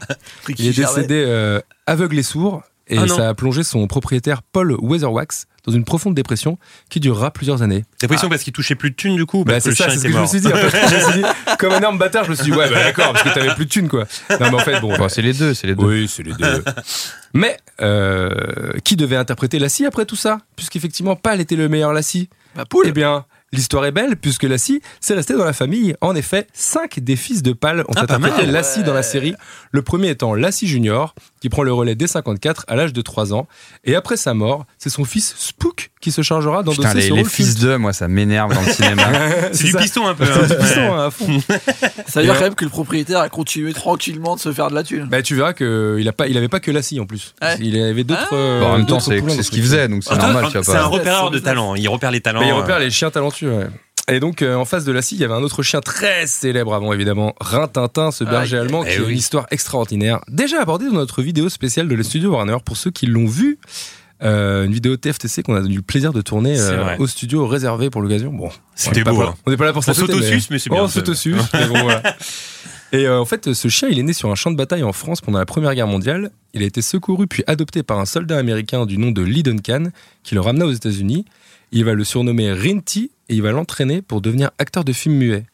Il 0.58 0.68
est 0.68 0.72
Gervais. 0.72 1.03
Décédé 1.08 1.24
euh, 1.28 1.60
aveugle 1.88 2.18
et 2.20 2.24
sourd. 2.24 2.64
et 2.88 2.98
Ah 2.98 3.08
ça 3.08 3.30
a 3.30 3.34
plongé 3.34 3.64
son 3.64 3.86
propriétaire 3.88 4.42
Paul 4.44 4.74
Weatherwax 4.80 5.46
dans 5.66 5.72
une 5.72 5.86
profonde 5.86 6.14
dépression 6.14 6.58
qui 6.90 7.00
durera 7.00 7.32
plusieurs 7.32 7.62
années. 7.62 7.86
Dépression 8.02 8.28
parce 8.28 8.44
qu'il 8.44 8.52
touchait 8.52 8.76
plus 8.76 8.92
de 8.92 8.96
thunes 8.96 9.16
du 9.16 9.26
coup, 9.26 9.46
Bah, 9.46 9.60
c'est 9.62 9.74
ça, 9.74 9.90
c'est 9.90 9.98
ce 9.98 10.04
que 10.04 10.12
je 10.12 10.18
me 10.20 10.26
suis 10.26 10.42
dit. 10.42 10.48
En 10.48 10.56
fait, 10.56 10.88
je 10.90 10.96
me 10.96 11.12
suis 11.12 11.22
dit, 11.22 11.28
comme 11.58 11.72
un 11.72 11.78
énorme 11.78 11.98
bâtard, 11.98 12.26
je 12.26 12.32
me 12.32 12.36
suis 12.36 12.46
dit, 12.46 12.52
ouais, 12.52 12.70
bah 12.70 12.84
d'accord, 12.84 13.14
parce 13.14 13.24
que 13.24 13.34
t'avais 13.34 13.56
plus 13.56 13.66
de 13.66 13.70
thunes, 13.70 13.88
quoi. 13.88 14.04
Non, 14.30 14.38
mais 14.52 14.56
en 14.56 14.60
fait, 14.60 14.82
bon. 14.82 14.94
C'est 15.08 15.22
les 15.22 15.32
deux, 15.34 15.54
c'est 15.54 15.68
les 15.68 15.76
deux. 15.76 15.86
Oui, 15.86 16.08
c'est 16.08 16.24
les 16.24 16.34
deux. 16.34 16.64
Mais 17.34 17.58
euh, 17.82 18.74
qui 18.84 18.96
devait 18.96 19.16
interpréter 19.16 19.58
Lassie 19.58 19.86
après 19.86 20.06
tout 20.06 20.16
ça? 20.16 20.40
Puisqu'effectivement, 20.56 21.16
Pal 21.16 21.40
était 21.42 21.56
le 21.56 21.68
meilleur 21.70 21.94
Lassie. 21.94 22.30
Bah, 22.56 22.66
Poule. 22.70 22.86
Eh 22.88 22.92
bien, 22.92 23.26
l'histoire 23.54 23.86
est 23.86 23.92
belle, 23.92 24.18
puisque 24.18 24.44
Lassie, 24.44 24.82
c'est 25.00 25.14
resté 25.14 25.36
dans 25.36 25.46
la 25.46 25.54
famille. 25.54 25.96
En 26.02 26.14
effet, 26.16 26.48
cinq 26.52 27.00
des 27.00 27.16
fils 27.16 27.42
de 27.44 27.54
Pal 27.54 27.82
ont 27.88 27.94
Ah, 27.96 28.02
interprété. 28.02 28.46
Lassie 28.46 28.84
dans 28.84 28.94
la 28.94 29.04
série. 29.04 29.36
Le 29.72 29.82
premier 29.82 30.10
étant 30.10 30.34
Lassie 30.34 30.68
Junior, 30.68 31.16
qui 31.44 31.50
prend 31.50 31.64
le 31.64 31.74
relais 31.74 31.94
dès 31.96 32.08
54 32.08 32.64
à 32.70 32.78
l'âge 32.78 32.94
de 32.94 33.02
3 33.02 33.34
ans. 33.34 33.50
Et 33.84 33.96
après 33.96 34.16
sa 34.16 34.34
mort, 34.34 34.66
c'est 34.78 34.90
son 34.90 35.04
fils 35.04 35.36
Spook 35.38 35.92
qui 36.00 36.10
se 36.14 36.22
chargera 36.22 36.64
d'endosser 36.64 36.84
Putain, 36.88 36.94
les, 36.94 37.02
ce 37.02 37.14
les 37.14 37.20
rôle 37.20 37.30
fils 37.30 37.48
culte. 37.56 37.60
d'eux, 37.64 37.78
moi, 37.78 37.92
ça 37.92 38.08
m'énerve 38.08 38.54
dans 38.54 38.62
le 38.62 38.68
cinéma. 38.72 39.04
C'est 39.52 39.66
du 39.66 39.74
piston 39.74 40.08
un 40.08 40.16
peu. 40.16 40.24
C'est 40.26 40.48
du 40.48 40.54
hein. 40.54 40.58
piston, 40.62 40.80
Ouais. 40.80 40.88
hein, 40.88 41.06
à 41.08 41.12
fond. 41.12 41.42
Ça 42.08 42.22
veut 42.22 42.28
dire 42.28 42.36
quand 42.36 42.46
même 42.46 42.56
que 42.56 42.64
le 42.64 42.70
propriétaire 42.70 43.20
a 43.20 43.28
continué 43.28 43.74
tranquillement 43.74 44.36
de 44.36 44.40
se 44.40 44.54
faire 44.54 44.70
de 44.70 44.76
la 44.76 44.84
thune. 44.84 45.10
Bah, 45.12 45.22
tu 45.22 45.36
verras 45.36 45.52
qu'il 45.52 46.08
a 46.08 46.14
pas, 46.14 46.28
il 46.30 46.38
avait 46.38 46.48
pas 46.48 46.62
que 46.62 46.72
Lassie 46.72 47.02
en 47.02 47.06
plus. 47.06 47.36
Ouais. 47.42 47.58
Il 47.60 47.78
avait 47.78 48.06
d'autres. 48.06 48.30
Ah. 48.32 48.36
euh, 48.36 48.60
Bon, 48.62 48.68
en 48.68 48.78
même 48.78 48.86
temps, 48.86 49.02
c'est 49.02 49.20
c'est 49.20 49.36
dans 49.36 49.44
ce 49.44 49.52
qu'il 49.52 49.64
faisait, 49.64 49.90
donc 49.90 50.06
c'est 50.06 50.12
Ah, 50.14 50.32
normal, 50.32 50.46
C'est 50.64 50.76
un 50.78 50.86
repéreur 50.86 51.30
de 51.30 51.40
talent. 51.40 51.76
Il 51.76 51.90
repère 51.90 52.12
les 52.12 52.22
talents. 52.22 52.42
Il 52.42 52.52
euh, 52.52 52.56
repère 52.56 52.80
les 52.80 52.90
chiens 52.90 53.12
talentueux. 53.12 53.68
Et 54.12 54.20
donc, 54.20 54.42
euh, 54.42 54.56
en 54.56 54.66
face 54.66 54.84
de 54.84 54.92
Lassie, 54.92 55.16
il 55.16 55.22
y 55.22 55.24
avait 55.24 55.34
un 55.34 55.44
autre 55.44 55.64
chien 55.64 55.80
très 55.80 56.28
célèbre 56.28 56.74
avant, 56.74 56.92
évidemment, 56.92 57.36
Rintintin, 57.40 58.12
ce 58.12 58.26
berger 58.26 58.58
Ah, 58.58 58.62
allemand, 58.62 58.84
eh 58.86 58.90
qui 58.96 59.02
a 59.02 59.08
une 59.10 59.18
histoire 59.18 59.48
extraordinaire. 59.50 60.20
Déjà 60.28 60.62
abordée 60.62 60.88
dans 60.88 60.94
notre 60.94 61.22
vidéo 61.22 61.48
spéciale 61.48 61.88
de 61.88 61.96
le 61.96 62.04
studio 62.04 62.32
Warner, 62.32 62.58
pour 62.66 62.76
ceux 62.78 62.92
qui 62.92 63.06
l'ont 63.06 63.28
vu. 63.28 63.60
Euh, 64.22 64.64
une 64.66 64.72
vidéo 64.74 64.96
TFTC 64.96 65.44
qu'on 65.44 65.56
a 65.56 65.60
eu 65.60 65.76
le 65.76 65.82
plaisir 65.82 66.14
de 66.14 66.22
tourner 66.22 66.58
euh, 66.58 66.96
au 66.98 67.08
studio 67.08 67.46
réservé 67.46 67.90
pour 67.90 68.02
l'occasion. 68.02 68.32
Bon, 68.32 68.50
C'était 68.74 69.02
on 69.02 69.04
pas 69.04 69.12
beau, 69.12 69.18
pour- 69.18 69.30
hein. 69.30 69.36
On 69.46 69.52
n'est 69.52 69.58
pas 69.58 69.66
là 69.66 69.74
pour 69.74 69.80
On 69.80 69.82
ça. 69.82 69.92
Oh, 69.92 70.00
s'autosuce, 70.00 70.50
mais 70.50 70.60
c'est 70.60 70.70
bien, 70.70 70.84
On 70.84 70.88
s'autosuce, 70.88 71.42
mais 71.54 71.68
bon, 71.68 71.82
voilà. 71.84 72.16
Et 72.94 73.06
euh, 73.08 73.20
en 73.20 73.26
fait, 73.26 73.54
ce 73.54 73.68
chien, 73.68 73.90
il 73.92 74.00
est 74.00 74.04
né 74.04 74.14
sur 74.14 74.30
un 74.32 74.36
champ 74.36 74.52
de 74.52 74.56
bataille 74.56 74.84
en 74.84 74.94
France 74.94 75.20
pendant 75.20 75.40
la 75.40 75.46
Première 75.46 75.74
Guerre 75.76 75.88
mondiale. 75.88 76.30
Il 76.54 76.62
a 76.62 76.66
été 76.66 76.82
secouru 76.82 77.28
puis 77.28 77.44
adopté 77.48 77.84
par 77.84 78.00
un 78.00 78.06
soldat 78.06 78.38
américain 78.38 78.86
du 78.86 78.98
nom 78.98 79.12
de 79.12 79.22
Lee 79.24 79.44
Duncan, 79.44 79.86
qui 80.24 80.36
le 80.36 80.42
ramena 80.42 80.66
aux 80.68 80.72
États-Unis. 80.72 81.26
Il 81.76 81.86
va 81.86 81.96
le 81.96 82.04
surnommer 82.04 82.54
Rinty 82.54 83.10
et 83.30 83.34
il 83.34 83.42
va 83.42 83.52
l'entraîner 83.52 84.04
pour 84.04 84.22
devenir 84.22 84.52
acteur 84.60 84.84
de 84.84 84.94
film 84.94 85.16
muet. 85.16 85.46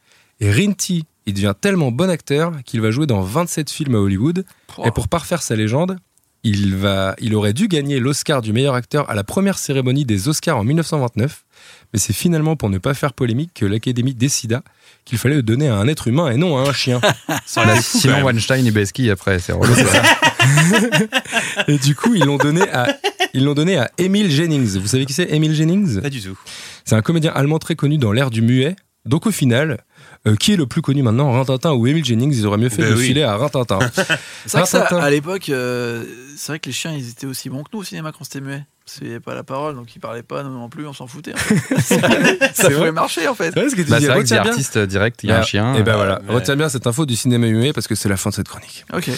Et 0.41 0.51
Rinty, 0.51 1.05
il 1.25 1.33
devient 1.33 1.53
tellement 1.59 1.93
bon 1.93 2.09
acteur 2.09 2.51
qu'il 2.65 2.81
va 2.81 2.91
jouer 2.91 3.07
dans 3.07 3.21
27 3.21 3.69
films 3.69 3.95
à 3.95 3.99
Hollywood. 3.99 4.43
Et 4.83 4.91
pour 4.91 5.07
parfaire 5.07 5.41
sa 5.41 5.55
légende, 5.55 5.95
il, 6.43 6.75
va, 6.75 7.15
il 7.19 7.35
aurait 7.35 7.53
dû 7.53 7.69
gagner 7.69 7.99
l'Oscar 7.99 8.41
du 8.41 8.51
meilleur 8.51 8.75
acteur 8.75 9.09
à 9.09 9.15
la 9.15 9.23
première 9.23 9.57
cérémonie 9.57 10.03
des 10.03 10.27
Oscars 10.27 10.57
en 10.57 10.65
1929. 10.65 11.45
Mais 11.93 11.99
c'est 11.99 12.13
finalement 12.13 12.55
pour 12.55 12.69
ne 12.69 12.77
pas 12.77 12.93
faire 12.93 13.13
polémique 13.13 13.51
que 13.55 13.65
l'Académie 13.65 14.13
décida 14.13 14.63
qu'il 15.05 15.17
fallait 15.17 15.35
le 15.35 15.43
donner 15.43 15.67
à 15.67 15.75
un 15.75 15.87
être 15.87 16.07
humain 16.07 16.29
et 16.29 16.37
non 16.37 16.57
à 16.57 16.69
un 16.69 16.73
chien. 16.73 17.01
Fou, 17.45 17.61
Sinon, 17.81 18.13
même. 18.15 18.25
Weinstein 18.25 18.65
et 18.65 18.71
Beski 18.71 19.09
après, 19.09 19.39
c'est 19.39 19.53
relou. 19.53 19.73
Et 21.67 21.77
du 21.77 21.95
coup, 21.95 22.15
ils 22.15 22.23
l'ont 22.25 22.37
donné 22.37 22.61
à, 22.69 22.87
ils 23.33 23.43
l'ont 23.43 23.53
donné 23.53 23.77
à 23.77 23.91
Emile 23.97 24.31
Jennings. 24.31 24.77
Vous 24.77 24.87
savez 24.87 25.05
qui 25.05 25.13
c'est 25.13 25.31
Emile 25.31 25.53
Jennings? 25.53 26.01
Pas 26.01 26.09
du 26.09 26.21
tout. 26.21 26.37
C'est 26.85 26.95
un 26.95 27.01
comédien 27.01 27.31
allemand 27.33 27.59
très 27.59 27.75
connu 27.75 27.97
dans 27.97 28.11
l'ère 28.11 28.29
du 28.29 28.41
muet. 28.41 28.75
Donc 29.05 29.25
au 29.25 29.31
final, 29.31 29.83
euh, 30.27 30.35
qui 30.35 30.53
est 30.53 30.55
le 30.55 30.67
plus 30.67 30.81
connu 30.81 31.01
maintenant, 31.03 31.31
Rintintin 31.31 31.73
ou 31.73 31.87
Emile 31.87 32.05
Jennings? 32.05 32.33
Ils 32.33 32.45
auraient 32.45 32.57
mieux 32.57 32.69
fait 32.69 32.83
Ben 32.83 32.91
de 32.91 32.95
oui. 32.97 33.07
filer 33.07 33.23
à 33.23 33.37
Rintintin. 33.37 33.79
C'est 34.45 34.51
vrai 34.53 34.63
que 34.63 34.69
ça, 34.69 34.85
à 34.85 35.09
l'époque, 35.09 35.49
euh, 35.49 36.03
c'est 36.37 36.51
vrai 36.53 36.59
que 36.59 36.67
les 36.67 36.73
chiens, 36.73 36.93
ils 36.93 37.09
étaient 37.09 37.27
aussi 37.27 37.49
bons 37.49 37.63
que 37.63 37.69
nous 37.73 37.79
au 37.79 37.83
cinéma 37.83 38.11
quand 38.11 38.23
c'était 38.23 38.41
muet. 38.41 38.63
Avait 39.01 39.19
pas 39.19 39.35
la 39.35 39.43
parole, 39.43 39.75
donc 39.75 39.95
ils 39.95 39.99
parlaient 39.99 40.23
pas, 40.23 40.43
non 40.43 40.67
plus, 40.69 40.87
on 40.87 40.93
s'en 40.93 41.07
foutait. 41.07 41.33
en 41.33 41.37
fait. 41.37 42.51
ça 42.53 42.69
vrai 42.69 42.75
pouvait 42.75 42.91
marcher 42.91 43.27
en 43.27 43.35
fait. 43.35 43.51
C'est 43.53 43.59
vrai 43.59 43.69
ce 43.69 43.75
que 43.75 43.81
tu 43.83 43.89
Bah, 43.89 43.99
dis. 43.99 44.05
c'est 44.05 44.11
vrai 44.11 44.23
que 44.23 44.33
artiste 44.49 44.77
direct, 44.79 45.23
il 45.23 45.29
y 45.29 45.31
a 45.31 45.39
un 45.39 45.43
chien. 45.43 45.75
Et 45.75 45.83
ben 45.83 45.95
voilà, 45.95 46.21
Ouais. 46.27 46.35
retiens 46.35 46.55
bien 46.55 46.69
cette 46.69 46.87
info 46.87 47.05
du 47.05 47.15
cinéma 47.15 47.47
muet 47.47 47.73
parce 47.73 47.87
que 47.87 47.95
c'est 47.95 48.09
la 48.09 48.17
fin 48.17 48.29
de 48.31 48.35
cette 48.35 48.47
chronique. 48.49 48.85
Ok, 48.93 49.09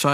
j'en 0.00 0.10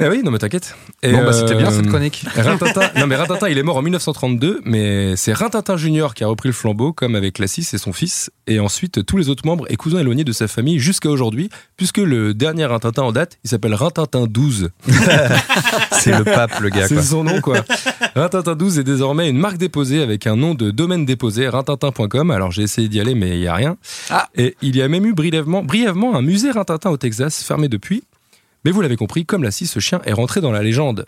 Ah 0.00 0.08
oui, 0.08 0.22
non 0.22 0.30
mais 0.30 0.38
t'inquiète. 0.38 0.76
Et, 1.02 1.10
Bon, 1.10 1.24
bah, 1.24 1.32
c'était 1.32 1.56
bien 1.56 1.72
euh, 1.72 1.76
cette 1.76 1.88
chronique. 1.88 2.24
Rintintin, 2.36 2.90
non 2.96 3.08
mais 3.08 3.16
Rintintin, 3.16 3.48
il 3.48 3.58
est 3.58 3.64
mort 3.64 3.78
en 3.78 3.82
1932, 3.82 4.60
mais 4.64 5.16
c'est 5.16 5.32
Rintintin 5.32 5.76
Junior 5.76 6.14
qui 6.14 6.22
a 6.22 6.28
repris 6.28 6.48
le 6.48 6.52
flambeau, 6.52 6.92
comme 6.92 7.16
avec 7.16 7.38
Lassis 7.40 7.66
et 7.72 7.78
son 7.78 7.92
fils, 7.92 8.30
et 8.46 8.60
ensuite 8.60 9.04
tous 9.04 9.16
les 9.16 9.28
autres 9.28 9.44
membres 9.44 9.66
et 9.68 9.76
cousins 9.76 9.98
éloignés 9.98 10.22
de 10.22 10.30
sa 10.30 10.46
famille 10.46 10.78
jusqu'à 10.78 11.10
aujourd'hui, 11.10 11.50
puisque 11.76 11.98
le 11.98 12.32
dernier 12.32 12.66
Rintintin 12.66 13.02
en 13.02 13.12
date, 13.12 13.38
il 13.42 13.50
s'appelle 13.50 13.74
Rintintin 13.74 14.26
12. 14.28 14.70
C'est 15.92 16.16
le 16.16 16.22
pape, 16.22 16.60
le 16.60 16.68
gars, 16.68 16.86
C'est 16.86 17.02
son 17.02 17.24
nom 17.24 17.40
quoi. 17.40 17.64
Rintintin 18.14 18.54
12 18.54 18.78
est 18.78 18.84
désormais 18.84 19.28
une 19.28 19.38
marque 19.38 19.58
déposée 19.58 20.00
avec 20.00 20.28
un 20.28 20.36
nom 20.36 20.54
de 20.54 20.70
domaine 20.70 21.06
déposé, 21.06 21.48
rintintin.com. 21.48 22.30
Alors 22.30 22.52
j'ai 22.52 22.62
essayé 22.62 22.88
d'y 22.88 23.00
aller, 23.00 23.16
mais 23.16 23.30
il 23.30 23.42
y 23.42 23.48
a 23.48 23.54
rien. 23.54 23.76
Ah. 24.10 24.28
Et 24.36 24.56
il 24.62 24.76
y 24.76 24.82
a 24.82 24.86
même 24.86 25.06
eu 25.06 25.12
brièvement, 25.12 25.64
brièvement 25.64 26.14
un 26.14 26.22
musée 26.22 26.52
Rintintin 26.52 26.90
au 26.90 26.96
Texas, 26.96 27.42
fermé 27.42 27.68
depuis. 27.68 28.04
Mais 28.64 28.70
vous 28.70 28.80
l'avez 28.80 28.96
compris, 28.96 29.24
comme 29.24 29.42
la 29.42 29.50
scie, 29.50 29.66
ce 29.66 29.80
chien 29.80 30.00
est 30.04 30.12
rentré 30.12 30.40
dans 30.40 30.52
la 30.52 30.62
légende. 30.62 31.06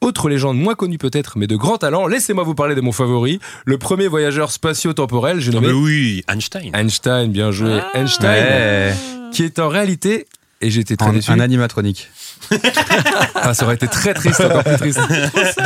Autre 0.00 0.28
légende 0.30 0.56
moins 0.58 0.74
connue 0.74 0.96
peut-être, 0.98 1.36
mais 1.36 1.46
de 1.46 1.56
grand 1.56 1.76
talent, 1.76 2.06
laissez-moi 2.06 2.42
vous 2.44 2.54
parler 2.54 2.74
de 2.74 2.80
mon 2.80 2.92
favori, 2.92 3.38
le 3.66 3.76
premier 3.76 4.08
voyageur 4.08 4.50
spatio-temporel, 4.50 5.40
j'ai 5.40 5.50
Ah, 5.50 5.54
nommé 5.56 5.66
mais 5.68 5.72
oui, 5.74 6.24
Einstein. 6.26 6.70
Einstein, 6.74 7.30
bien 7.30 7.50
joué, 7.50 7.80
Ah. 7.82 7.98
Einstein, 7.98 8.44
Ouais. 8.44 8.94
qui 9.32 9.42
est 9.42 9.58
en 9.58 9.68
réalité, 9.68 10.26
et 10.62 10.70
j'étais 10.70 10.96
très 10.96 11.08
Un, 11.08 11.12
déçu, 11.12 11.30
un 11.30 11.38
animatronique. 11.40 12.08
ah, 13.34 13.52
ça 13.54 13.64
aurait 13.66 13.74
été 13.74 13.88
très 13.88 14.14
triste, 14.14 14.40
encore 14.40 14.64
plus 14.64 14.76
triste, 14.78 15.00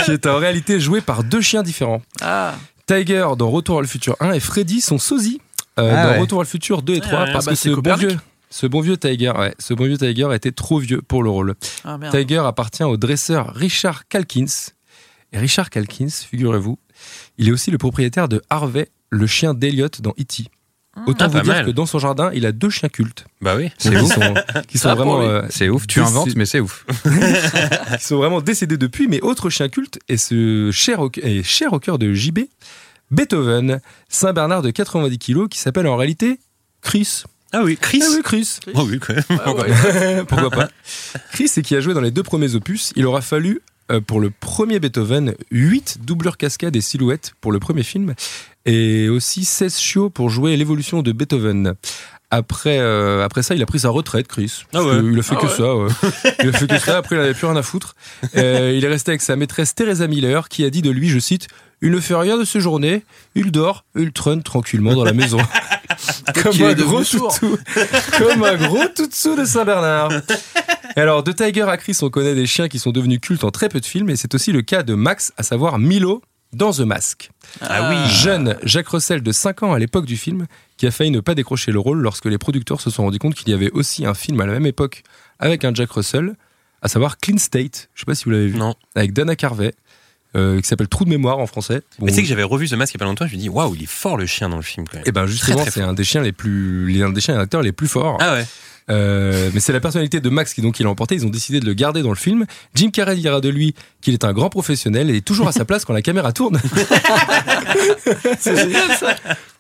qui 0.05 0.11
est 0.11 0.27
en 0.27 0.39
réalité 0.39 0.81
joué 0.81 1.01
par 1.01 1.23
deux 1.23 1.41
chiens 1.41 1.63
différents. 1.63 2.03
Ah, 2.21 2.55
Tiger 2.87 3.27
dans 3.39 3.51
Retour 3.51 3.79
à 3.79 3.81
le 3.83 3.87
futur 3.87 4.17
1 4.21 4.33
et 4.33 4.41
Freddy 4.41 4.81
son 4.81 4.99
sosie 4.99 5.41
euh, 5.79 5.93
Ah 5.97 6.05
dans 6.07 6.11
ouais. 6.13 6.19
Retour 6.19 6.41
à 6.41 6.43
le 6.43 6.49
futur 6.49 6.83
2 6.83 6.95
et 6.95 7.01
3 7.01 7.21
Ah, 7.29 7.33
parce 7.33 7.47
bah, 7.47 7.53
que 7.53 7.57
c'est 7.57 7.71
ce 7.71 7.75
bon 7.77 7.95
vieux 7.95 8.17
ce 8.51 8.67
bon 8.67 8.81
vieux 8.81 8.97
Tiger, 8.97 9.33
ouais, 9.37 9.55
ce 9.59 9.75
bon 9.75 9.85
vieux 9.85 9.99
Tiger 9.99 10.29
était 10.33 10.53
trop 10.53 10.79
vieux 10.79 11.03
pour 11.03 11.23
le 11.23 11.31
rôle. 11.31 11.55
ah. 11.85 11.99
Tiger 12.11 12.43
appartient 12.47 12.85
au 12.85 12.97
dresseur 12.97 13.53
Richard 13.55 14.07
Calkins. 14.09 14.47
Et 15.33 15.39
Richard 15.39 15.71
Calkins, 15.71 16.09
figurez-vous, 16.11 16.79
il 17.39 17.49
est 17.49 17.53
aussi 17.53 17.71
le 17.73 17.79
propriétaire 17.79 18.29
de 18.29 18.41
Harvey, 18.51 18.89
le 19.11 19.27
chien 19.27 19.53
d'Eliott 19.55 20.01
dans 20.01 20.13
E.T. 20.21 20.45
Autant 21.09 21.25
Ah, 21.25 21.29
vous 21.29 21.41
dire 21.41 21.53
mal. 21.55 21.67
que 21.67 21.73
dans 21.73 21.87
son 21.87 21.99
jardin, 21.99 22.31
il 22.35 22.47
a 22.47 22.53
deux 22.53 22.71
chiens 22.71 22.89
cultes. 22.89 23.25
Bah 23.41 23.57
oui. 23.57 23.69
C'est 23.79 23.99
sont, 23.99 24.35
qui 24.69 24.79
sont 24.79 24.89
Ah, 24.91 24.95
vraiment 24.95 25.21
euh, 25.23 25.43
C'est 25.51 25.69
ouf, 25.69 25.89
tu 25.89 26.01
inventes, 26.01 26.37
mais 26.37 26.47
c'est 26.47 26.61
ouf. 26.61 26.87
qui 27.99 28.05
sont 28.05 28.17
vraiment 28.19 28.41
décédés 28.41 28.77
depuis, 28.77 29.09
mais 29.09 29.21
autre 29.21 29.51
chien 29.51 29.69
culte 29.69 29.99
est 30.09 30.17
ce 30.17 30.71
cher 30.73 31.01
au, 31.01 31.11
est 31.21 31.43
cher 31.43 31.73
au 31.73 31.81
cœur 31.81 31.99
de 31.99 32.15
JB, 32.15 32.41
Beethoven, 33.11 33.81
Saint-Bernard 34.09 34.63
de 34.63 34.71
90 34.71 35.19
kilos, 35.19 35.49
qui 35.51 35.59
s'appelle 35.59 35.89
en 35.89 35.97
réalité 35.97 36.39
Chris. 36.81 37.25
Ah 37.57 37.63
oui, 37.63 37.79
Chris. 37.81 38.03
Ah 38.03 38.09
oui, 38.11 38.23
Chris. 38.25 38.59
Oh 38.75 38.87
oui, 38.89 38.99
quand 38.99 39.15
même. 39.15 39.41
Ah 39.45 39.53
ouais. 39.55 40.25
Pourquoi 40.29 40.51
pas 40.51 40.69
Chris, 41.33 41.51
et 41.57 41.63
qui 41.63 41.77
a 41.77 41.81
joué 41.81 41.95
dans 41.95 42.01
les 42.01 42.11
deux 42.11 42.23
premiers 42.23 42.55
opus, 42.55 42.93
il 42.97 43.07
aura 43.07 43.21
fallu, 43.21 43.61
euh, 43.93 44.01
pour 44.01 44.21
le 44.21 44.31
premier 44.31 44.81
Beethoven, 44.81 45.35
8 45.51 45.99
doubleurs 46.05 46.37
cascades 46.37 46.75
et 46.75 46.81
silhouettes 46.81 47.35
pour 47.41 47.53
le 47.53 47.61
premier 47.61 47.83
film, 47.83 48.15
et 48.67 49.09
aussi 49.09 49.45
16 49.45 49.79
chiots 49.79 50.11
pour 50.11 50.31
jouer 50.31 50.57
l'évolution 50.57 51.03
de 51.03 51.13
Beethoven. 51.13 51.75
Après, 52.31 52.79
euh, 52.81 53.23
après 53.25 53.45
ça, 53.45 53.55
il 53.55 53.63
a 53.63 53.67
pris 53.67 53.79
sa 53.79 53.91
retraite, 53.91 54.27
Chris. 54.27 54.65
Ah 54.73 54.83
ouais. 54.83 54.97
Il 55.05 55.17
a 55.19 55.23
fait 55.23 55.37
Ah 55.39 55.41
que 55.43 55.47
ouais. 55.47 55.53
ça. 55.57 55.77
ouais. 55.77 56.35
Il 56.43 56.49
a 56.49 56.53
fait 56.53 56.67
que 56.67 56.79
ça. 56.81 56.97
Après, 56.99 57.15
il 57.15 57.19
n'avait 57.21 57.35
plus 57.35 57.47
rien 57.47 57.55
à 57.55 57.63
foutre. 57.63 57.95
Euh, 58.37 58.73
il 58.77 58.85
est 58.85 58.89
resté 58.89 59.13
avec 59.13 59.23
sa 59.23 59.37
maîtresse 59.37 59.75
Teresa 59.77 60.09
Miller, 60.09 60.49
qui 60.49 60.65
a 60.65 60.71
dit 60.71 60.83
de 60.83 60.91
lui, 60.91 61.09
je 61.09 61.21
cite, 61.21 61.47
il 61.81 61.93
ne 61.93 62.01
fait 62.01 62.15
rien 62.17 62.37
de 62.37 62.45
ses 62.45 62.59
journées, 62.61 63.05
il 63.37 63.53
dort, 63.53 63.85
il 63.95 64.11
trône 64.11 64.43
tranquillement 64.43 64.95
dans 64.95 65.05
la 65.05 65.13
maison. 65.13 65.39
Comme 66.43 66.63
un 66.63 66.75
gros 66.75 67.05
toutou. 67.05 67.59
Comme 68.19 68.45
un 68.45 68.57
gros 68.57 68.87
toutou 68.95 69.37
de 69.37 69.45
Saint-Bernard. 69.45 70.13
Et 70.97 71.01
alors, 71.01 71.23
de 71.23 71.33
Tiger 71.33 71.69
à 71.69 71.77
Chris, 71.77 71.99
on 72.03 72.11
connaît 72.11 72.35
des 72.35 72.47
chiens 72.47 72.69
qui 72.69 72.79
sont 72.79 72.93
devenus 72.93 73.21
cultes 73.21 73.45
en 73.45 73.51
très 73.51 73.69
peu 73.69 73.81
de 73.81 73.87
films, 73.87 74.11
et 74.11 74.17
c'est 74.17 74.35
aussi 74.35 74.53
le 74.53 74.63
cas 74.63 74.83
de 74.83 74.95
Max, 74.95 75.33
à 75.37 75.43
savoir 75.43 75.79
Milo, 75.79 76.23
dans 76.53 76.73
The 76.73 76.81
Mask. 76.81 77.31
Ah 77.61 77.91
oui. 77.91 78.11
Jeune 78.11 78.57
Jacques 78.63 78.89
Russell 78.89 79.23
de 79.23 79.33
5 79.33 79.63
ans 79.65 79.73
à 79.73 79.79
l'époque 79.79 80.07
du 80.07 80.17
film, 80.17 80.47
qui 80.77 80.87
a 80.87 80.91
failli 80.91 81.11
ne 81.11 81.21
pas 81.21 81.35
décrocher 81.35 81.73
le 81.73 81.79
rôle 81.79 81.99
lorsque 82.01 82.27
les 82.27 82.39
producteurs 82.39 82.81
se 82.81 82.91
sont 82.91 83.05
rendus 83.05 83.19
compte 83.19 83.35
qu'il 83.35 83.49
y 83.49 83.53
avait 83.53 83.71
aussi 83.73 84.07
un 84.07 84.15
film 84.15 84.41
à 84.41 84.47
la 84.47 84.53
même 84.53 84.67
époque 84.67 85.03
avec 85.39 85.65
un 85.65 85.75
Jack 85.75 85.91
Russell, 85.91 86.35
à 86.83 86.89
savoir 86.89 87.19
Clean 87.19 87.39
State. 87.39 87.89
Je 87.95 88.01
sais 88.01 88.07
pas 88.07 88.15
si 88.15 88.25
vous 88.25 88.31
l'avez 88.31 88.49
vu. 88.49 88.59
Non. 88.59 88.75
Avec 88.95 89.13
Dana 89.13 89.37
Carvey, 89.37 89.75
euh, 90.37 90.61
qui 90.61 90.69
s'appelle 90.69 90.89
Trou 90.89 91.05
de 91.05 91.11
mémoire 91.11 91.39
en 91.39 91.47
français. 91.47 91.83
Mais 92.01 92.09
tu 92.09 92.17
sais 92.17 92.23
que 92.23 92.29
j'avais 92.29 92.43
revu 92.43 92.67
ce 92.67 92.75
masque 92.75 92.95
il 92.95 92.97
y 92.97 92.99
a 92.99 93.05
pas 93.05 93.05
longtemps, 93.05 93.27
je 93.27 93.35
me 93.35 93.39
dis 93.39 93.49
waouh, 93.49 93.75
il 93.75 93.83
est 93.83 93.89
fort 93.89 94.17
le 94.17 94.27
chien 94.27 94.49
dans 94.49 94.57
le 94.57 94.63
film 94.63 94.87
quand 94.87 94.99
même. 94.99 95.05
et 95.07 95.13
ben 95.13 95.27
justement, 95.27 95.65
c'est 95.69 95.83
un 95.83 95.95
des 95.95 96.05
chiens 96.05 96.23
les 96.23 96.33
plus, 96.33 97.03
un 97.03 97.11
des 97.11 97.21
chiens 97.21 97.39
acteurs 97.39 97.63
les 97.63 97.73
plus 97.73 97.89
forts. 97.89 98.19
Ah 98.21 98.35
ouais. 98.35 98.47
Euh, 98.91 99.51
mais 99.55 99.61
c'est 99.61 99.73
la 99.73 99.81
personnalité 99.81 100.21
de 100.21 100.29
Max 100.29 100.53
qui 100.53 100.61
donc 100.61 100.79
il 100.79 100.87
a 100.87 100.91
emporté. 100.91 101.15
Ils 101.15 101.25
ont 101.25 101.31
décidé 101.31 101.59
de 101.61 101.65
le 101.67 101.73
garder 101.75 102.03
dans 102.03 102.11
le 102.11 102.17
film. 102.17 102.45
Jim 102.75 102.91
Carrey 102.91 103.17
dira 103.17 103.41
de 103.41 103.49
lui 103.49 103.75
qu'il 104.03 104.13
est 104.13 104.25
un 104.25 104.33
grand 104.35 104.51
professionnel 104.51 105.11
et 105.11 105.17
est 105.19 105.25
toujours 105.25 105.49
à 105.49 105.53
sa 105.53 105.65
place 105.65 105.85
quand 105.87 105.95
la 105.95 106.03
caméra 106.03 106.33
tourne. 106.33 106.61
C'est 108.39 108.57
génial 108.57 108.91
ça. 108.99 109.15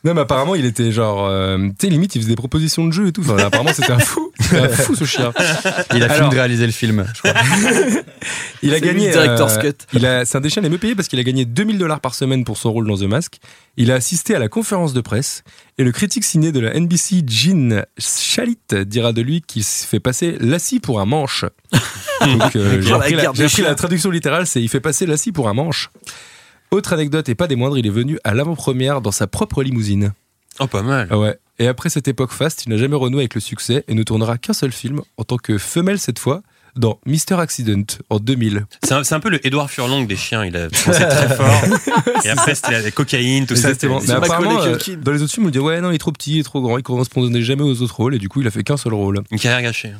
Non, 0.05 0.13
mais 0.13 0.21
apparemment, 0.21 0.55
il 0.55 0.67
était 0.67 0.93
genre. 0.93 1.27
euh, 1.27 1.57
tu 1.79 1.87
sais, 1.87 1.89
limite, 1.89 2.15
il 2.15 2.21
faisait 2.21 2.31
des 2.33 2.37
propositions 2.37 2.85
de 2.87 2.93
jeu 2.93 3.07
et 3.07 3.13
tout. 3.13 3.23
Enfin, 3.23 3.39
apparemment, 3.39 3.73
c'était 3.73 3.93
un 3.93 3.99
fou. 3.99 4.31
C'est 4.41 4.59
un 4.59 4.69
fou 4.69 4.95
ce 4.95 5.05
chien. 5.05 5.33
Il 5.95 6.03
a 6.03 6.09
fini 6.09 6.19
Alors- 6.19 6.29
de 6.29 6.35
réaliser 6.37 6.67
le 6.67 6.73
film, 6.73 7.07
je 7.15 7.21
crois. 7.23 7.41
Il 8.63 8.75
a 8.75 8.81
gagné. 8.81 9.11
Director's 9.11 9.57
euh, 9.57 9.61
Cut. 9.71 9.77
il 9.95 10.05
a, 10.05 10.25
c'est 10.27 10.37
un 10.37 10.41
des 10.43 10.51
chiens 10.51 10.61
les 10.63 10.69
mieux 10.69 10.79
payés 10.79 10.95
parce 10.95 11.09
qu'il 11.09 11.19
a 11.19 11.23
gagné 11.23 11.47
2000 11.47 11.79
dollars 11.79 12.01
par 12.01 12.15
semaine 12.15 12.45
pour 12.45 12.59
son 12.59 12.73
rôle 12.73 12.87
dans 12.87 12.97
The 12.99 13.03
Mask. 13.03 13.37
Il 13.79 13.91
a 13.91 13.95
assisté 13.95 14.35
à 14.35 14.39
la 14.39 14.49
conférence 14.49 14.93
de 14.93 15.01
presse 15.01 15.43
et 15.77 15.85
le 15.85 15.93
critique 15.93 16.25
ciné 16.25 16.53
de 16.53 16.61
la 16.61 16.79
NBC, 16.79 17.25
Gene 17.27 17.85
Shalit, 17.99 18.59
dira 18.87 19.13
de 19.13 19.23
lui 19.23 19.41
qu'il 19.41 19.65
se 19.65 19.87
fait 19.87 20.01
passer 20.01 20.37
l'assis 20.41 20.79
pour 20.79 21.01
un 21.01 21.05
manche. 21.05 21.45
Donc, 22.21 22.55
euh, 22.57 22.81
j'ai 22.81 22.93
appris, 22.93 23.15
la, 23.15 23.33
j'ai 23.35 23.45
appris 23.67 23.77
traduction 23.77 24.11
littérale, 24.11 24.47
c'est 24.47 24.63
il 24.63 24.69
fait 24.69 24.81
passer 24.81 25.05
l'assis 25.05 25.33
pour 25.33 25.49
un 25.49 25.55
manche. 25.55 25.91
Autre 26.71 26.93
anecdote 26.93 27.29
et 27.29 27.35
pas 27.35 27.47
des 27.47 27.57
moindres, 27.57 27.77
il 27.77 27.87
est 27.87 27.91
venu 27.91 28.19
à 28.25 28.35
l'avant-première 28.35 29.01
dans 29.01 29.13
sa 29.13 29.27
propre 29.27 29.63
limousine. 29.63 30.13
Oh, 30.61 30.67
pas 30.67 30.83
mal. 30.83 31.09
Ah 31.11 31.19
ouais. 31.19 31.37
Et 31.59 31.67
après 31.67 31.91
cette 31.91 32.09
époque 32.09 32.33
faste, 32.33 32.67
il 32.67 32.71
n'a 32.71 32.77
jamais 32.77 32.97
renoué 32.97 33.23
avec 33.23 33.35
le 33.35 33.41
succès 33.41 33.85
et 33.89 33.95
ne 33.95 34.03
tournera 34.03 34.39
qu'un 34.39 34.53
seul 34.53 34.73
film 34.73 35.03
en 35.17 35.25
tant 35.25 35.37
que 35.37 35.59
femelle 35.59 35.99
cette 35.99 36.19
fois 36.19 36.43
dans 36.77 36.99
Mr. 37.07 37.39
Accident 37.39 37.85
en 38.11 38.19
2000. 38.19 38.67
C'est 38.83 39.13
un, 39.13 39.21
peu 39.21 39.31
le 39.31 39.45
Edouard 39.47 39.71
Furlong 39.71 40.05
des 40.05 40.17
chiens. 40.17 40.45
Il 40.45 40.57
a 40.57 40.69
commencé 40.69 41.07
très 41.07 41.29
fort. 41.37 41.63
Et 42.25 42.29
après, 42.31 42.55
c'était 42.55 42.83
la 42.83 42.91
cocaïne, 42.91 43.47
tout 43.47 43.55
ça. 43.57 43.69
Exactement. 43.69 44.01
c'était- 44.01 44.13
Mais 44.13 44.19
apparemment, 44.25 44.63
euh, 44.63 44.79
dans 45.03 45.13
les 45.13 45.23
autres 45.23 45.33
films, 45.33 45.47
on 45.47 45.51
dit 45.51 45.59
ouais, 45.59 45.81
non, 45.81 45.91
il 45.91 45.95
est 45.95 45.99
trop 45.99 46.13
petit, 46.13 46.35
il 46.37 46.39
est 46.41 46.45
trop 46.45 46.61
grand, 46.61 46.77
il 46.79 46.83
correspondait 46.83 47.43
jamais 47.43 47.63
aux 47.63 47.81
autres 47.83 47.97
rôles, 47.97 48.15
et 48.15 48.19
du 48.19 48.29
coup, 48.29 48.41
il 48.41 48.47
a 48.47 48.51
fait 48.51 48.63
qu'un 48.65 48.77
seul 48.77 48.95
rôle. 48.95 49.21
Une 49.31 49.39
carrière 49.39 49.63
gâchée. 49.63 49.93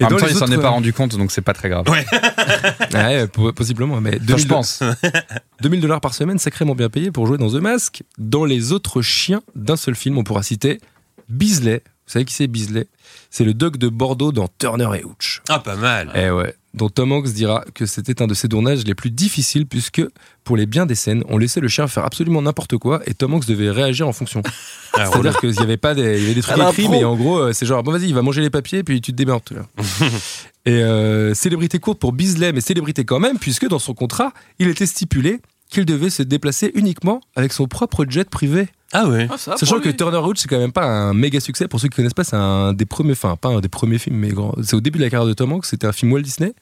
Et 0.00 0.04
En 0.04 0.10
même 0.10 0.18
temps, 0.18 0.26
il 0.28 0.34
s'en 0.34 0.50
est 0.50 0.58
pas 0.58 0.70
rendu 0.70 0.92
compte, 0.92 1.16
donc 1.16 1.30
c'est 1.30 1.42
pas 1.42 1.52
très 1.52 1.68
grave. 1.68 1.88
Ouais. 1.88 2.04
Ouais, 2.94 3.26
po- 3.28 3.52
possiblement, 3.52 4.00
mais 4.00 4.16
Enfin, 4.16 4.24
2000 4.24 4.42
je 4.42 4.48
pense. 4.48 4.82
2000 5.62 5.80
dollars 5.80 6.00
par 6.00 6.14
semaine, 6.14 6.38
sacrément 6.38 6.74
bien 6.74 6.88
payé 6.88 7.10
pour 7.10 7.26
jouer 7.26 7.38
dans 7.38 7.50
The 7.50 7.60
Mask. 7.60 8.02
Dans 8.18 8.44
les 8.44 8.72
autres 8.72 9.00
chiens 9.02 9.42
d'un 9.54 9.76
seul 9.76 9.94
film, 9.94 10.18
on 10.18 10.24
pourra 10.24 10.42
citer 10.42 10.80
Beasley. 11.28 11.82
Vous 12.06 12.12
savez 12.12 12.24
qui 12.24 12.34
c'est 12.34 12.46
Beasley 12.48 12.86
C'est 13.32 13.44
le 13.44 13.54
dog 13.54 13.78
de 13.78 13.88
Bordeaux 13.88 14.30
dans 14.30 14.46
Turner 14.58 14.90
et 14.94 15.04
Hooch. 15.04 15.40
Ah, 15.48 15.58
pas 15.58 15.74
mal. 15.74 16.12
Eh 16.14 16.30
ouais. 16.30 16.54
Dont 16.74 16.90
Tom 16.90 17.12
Hanks 17.12 17.32
dira 17.32 17.64
que 17.72 17.86
c'était 17.86 18.20
un 18.20 18.26
de 18.26 18.34
ses 18.34 18.46
tournages 18.46 18.84
les 18.84 18.94
plus 18.94 19.10
difficiles 19.10 19.64
puisque 19.66 20.02
pour 20.44 20.58
les 20.58 20.66
biens 20.66 20.84
des 20.84 20.94
scènes, 20.94 21.24
on 21.30 21.38
laissait 21.38 21.60
le 21.60 21.68
chien 21.68 21.88
faire 21.88 22.04
absolument 22.04 22.42
n'importe 22.42 22.76
quoi 22.76 23.00
et 23.06 23.14
Tom 23.14 23.32
Hanks 23.32 23.46
devait 23.46 23.70
réagir 23.70 24.06
en 24.06 24.12
fonction. 24.12 24.42
Ah, 24.94 25.06
C'est-à-dire 25.06 25.40
qu'il 25.40 25.54
y 25.54 25.58
avait 25.60 25.78
pas 25.78 25.94
des, 25.94 26.02
il 26.02 26.22
y 26.22 26.24
avait 26.26 26.34
des 26.34 26.42
trucs 26.42 26.58
écrits, 26.58 26.88
mais 26.90 27.02
en 27.02 27.16
gros, 27.16 27.38
euh, 27.38 27.54
c'est 27.54 27.64
genre 27.64 27.82
bon 27.82 27.92
vas-y, 27.92 28.08
il 28.08 28.14
va 28.14 28.20
manger 28.20 28.42
les 28.42 28.50
papiers 28.50 28.82
puis 28.82 29.00
tu 29.00 29.12
te 29.12 29.16
démerdes. 29.16 29.42
et 30.66 30.82
euh, 30.82 31.32
célébrité 31.32 31.78
courte 31.78 31.98
pour 31.98 32.12
Beasley, 32.12 32.52
mais 32.52 32.60
célébrité 32.60 33.06
quand 33.06 33.18
même 33.18 33.38
puisque 33.38 33.66
dans 33.66 33.78
son 33.78 33.94
contrat, 33.94 34.34
il 34.58 34.68
était 34.68 34.84
stipulé 34.84 35.40
qu'il 35.70 35.86
devait 35.86 36.10
se 36.10 36.22
déplacer 36.22 36.72
uniquement 36.74 37.22
avec 37.36 37.54
son 37.54 37.66
propre 37.68 38.04
jet 38.06 38.28
privé. 38.28 38.68
Ah 38.92 39.08
ouais. 39.08 39.26
Ah, 39.30 39.36
Sachant 39.38 39.80
que. 39.80 39.88
Turner 39.88 40.18
Hooch, 40.18 40.36
c'est 40.38 40.48
quand 40.48 40.58
même 40.58 40.72
pas 40.72 40.84
un 40.84 41.14
méga 41.14 41.40
succès. 41.40 41.66
Pour 41.68 41.80
ceux 41.80 41.88
qui 41.88 41.96
connaissent 41.96 42.12
pas, 42.14 42.24
c'est 42.24 42.36
un 42.36 42.72
des 42.74 42.84
premiers, 42.86 43.12
enfin, 43.12 43.36
pas 43.36 43.48
un 43.48 43.60
des 43.60 43.68
premiers 43.68 43.98
films, 43.98 44.16
mais 44.16 44.28
grand- 44.28 44.54
c'est 44.62 44.74
au 44.74 44.80
début 44.80 44.98
de 44.98 45.04
la 45.04 45.10
carrière 45.10 45.26
de 45.28 45.32
Tom 45.32 45.52
Hanks. 45.52 45.64
C'était 45.66 45.86
un 45.86 45.92
film 45.92 46.12
Walt 46.12 46.20
Disney. 46.22 46.52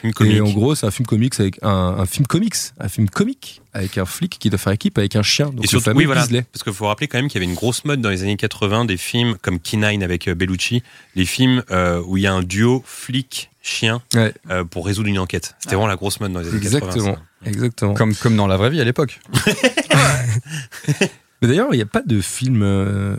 Film 0.00 0.12
comique. 0.12 0.34
Et 0.36 0.40
en 0.40 0.50
gros, 0.50 0.74
c'est 0.74 0.86
un 0.86 0.90
film 0.90 1.06
comics 1.06 1.38
avec 1.40 1.58
un, 1.62 1.68
un 1.98 2.06
film 2.06 2.26
comics, 2.26 2.54
un 2.78 2.88
film 2.88 3.08
comique 3.08 3.62
avec 3.72 3.98
un 3.98 4.04
flic 4.04 4.38
qui 4.38 4.50
doit 4.50 4.58
faire 4.58 4.72
équipe 4.72 4.98
avec 4.98 5.16
un 5.16 5.22
chien. 5.22 5.46
Donc 5.46 5.58
Et 5.58 5.62
le 5.62 5.68
surtout, 5.68 5.90
oui, 5.96 6.04
voilà. 6.04 6.22
Beasley. 6.22 6.42
Parce 6.52 6.62
qu'il 6.64 6.72
faut 6.72 6.86
rappeler 6.86 7.08
quand 7.08 7.18
même 7.18 7.28
qu'il 7.28 7.40
y 7.40 7.44
avait 7.44 7.50
une 7.50 7.56
grosse 7.56 7.84
mode 7.84 8.00
dans 8.00 8.10
les 8.10 8.22
années 8.22 8.36
80 8.36 8.84
des 8.84 8.96
films 8.96 9.36
comme 9.42 9.56
K9 9.56 10.02
avec 10.04 10.28
euh, 10.28 10.34
Bellucci, 10.34 10.82
les 11.16 11.24
films 11.24 11.62
euh, 11.70 12.02
où 12.06 12.16
il 12.16 12.22
y 12.22 12.26
a 12.26 12.32
un 12.32 12.42
duo 12.42 12.82
flic-chien 12.86 14.00
Ouais. 14.14 14.32
euh, 14.50 14.64
pour 14.64 14.86
résoudre 14.86 15.08
une 15.08 15.18
enquête. 15.18 15.54
C'était 15.60 15.74
vraiment 15.76 15.86
la 15.88 15.96
grosse 15.96 16.20
mode 16.20 16.32
dans 16.32 16.40
les 16.40 16.48
années 16.48 16.60
80. 16.60 16.78
Exactement, 16.86 17.14
ça. 17.14 17.48
exactement. 17.48 17.94
Comme, 17.94 18.14
comme 18.14 18.36
dans 18.36 18.46
la 18.46 18.56
vraie 18.56 18.70
vie 18.70 18.80
à 18.80 18.84
l'époque. 18.84 19.20
Mais 21.42 21.48
d'ailleurs, 21.48 21.68
il 21.72 21.76
n'y 21.76 21.82
a 21.82 21.86
pas 21.86 22.02
de 22.04 22.20
film 22.20 22.62
euh, 22.62 23.16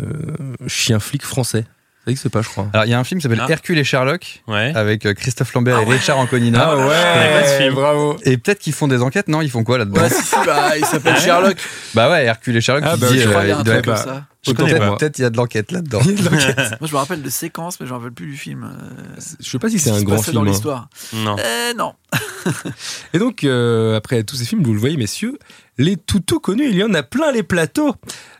chien 0.67 0.99
flic 0.99 1.23
français. 1.23 1.61
Ça 2.03 2.09
n'existe 2.09 2.29
pas, 2.29 2.41
je 2.41 2.49
crois. 2.49 2.67
Alors, 2.73 2.85
il 2.85 2.89
y 2.89 2.93
a 2.95 2.99
un 2.99 3.03
film 3.03 3.19
qui 3.19 3.23
s'appelle 3.23 3.41
Ah. 3.43 3.51
Hercule 3.51 3.77
et 3.77 3.83
Sherlock, 3.83 4.41
Ouais. 4.47 4.71
avec 4.75 5.05
euh, 5.05 5.13
Christophe 5.13 5.53
Lambert 5.53 5.77
Ah 5.79 5.81
et 5.83 5.85
Richard 5.93 6.17
Anconina. 6.17 6.71
Ah 6.75 7.43
ce 7.47 7.57
film. 7.61 7.75
bravo. 7.75 8.17
Et 8.23 8.37
peut-être 8.37 8.57
qu'ils 8.59 8.73
font 8.73 8.87
des 8.87 9.01
enquêtes, 9.03 9.27
non? 9.27 9.41
Ils 9.43 9.51
font 9.51 9.63
quoi 9.63 9.77
là-dedans? 9.77 10.01
Ouais, 10.01 10.09
si, 10.09 10.23
si, 10.23 10.35
bah, 10.45 10.77
il 10.77 10.85
s'appelle 10.85 11.17
Sherlock. 11.17 11.57
Bah 11.93 12.09
ouais, 12.09 12.25
Hercule 12.25 12.57
et 12.57 12.61
Sherlock, 12.61 12.83
Ah 12.87 12.93
il 12.95 13.01
bah, 13.01 13.07
dit, 13.07 13.19
je 13.19 13.27
euh, 13.27 13.29
crois 13.29 13.41
qu'il 13.41 13.49
y 13.49 13.53
a 13.53 13.55
il 13.55 13.59
un 13.59 13.63
doit 13.63 13.73
truc 13.81 13.87
être- 13.87 14.03
comme 14.03 14.13
ça. 14.15 14.25
Je 14.43 14.53
connais 14.53 14.77
pas. 14.77 14.95
Peut-être 14.97 15.19
il 15.19 15.21
y 15.21 15.25
a 15.25 15.29
de 15.29 15.37
l'enquête 15.37 15.71
là-dedans. 15.71 16.01
Moi, 16.05 16.15
je 16.15 16.91
me 16.91 16.97
rappelle 16.97 17.21
de 17.21 17.29
séquences, 17.29 17.79
mais 17.79 17.85
je 17.85 17.91
me 17.91 17.97
rappelle 17.97 18.13
plus 18.13 18.25
du 18.25 18.37
film. 18.37 18.63
euh, 18.63 19.21
Je 19.39 19.49
sais 19.49 19.59
pas 19.59 19.69
si 19.69 19.77
c'est 19.77 19.91
un 19.91 20.01
grand 20.01 20.21
film. 20.21 20.35
dans 20.35 20.41
hein. 20.41 20.45
l'histoire. 20.45 20.89
Non. 21.13 21.35
Euh, 21.39 21.73
non. 21.75 21.93
Et 23.13 23.19
donc, 23.19 23.43
euh, 23.43 23.95
après 23.95 24.23
tous 24.23 24.35
ces 24.35 24.45
films, 24.45 24.63
vous 24.63 24.73
le 24.73 24.79
voyez, 24.79 24.97
messieurs, 24.97 25.37
les 25.77 25.95
toutous 25.95 26.39
connus, 26.39 26.69
il 26.69 26.75
y 26.75 26.83
en 26.83 26.93
a 26.93 27.03
plein 27.03 27.31
les 27.31 27.43
plateaux 27.43 27.95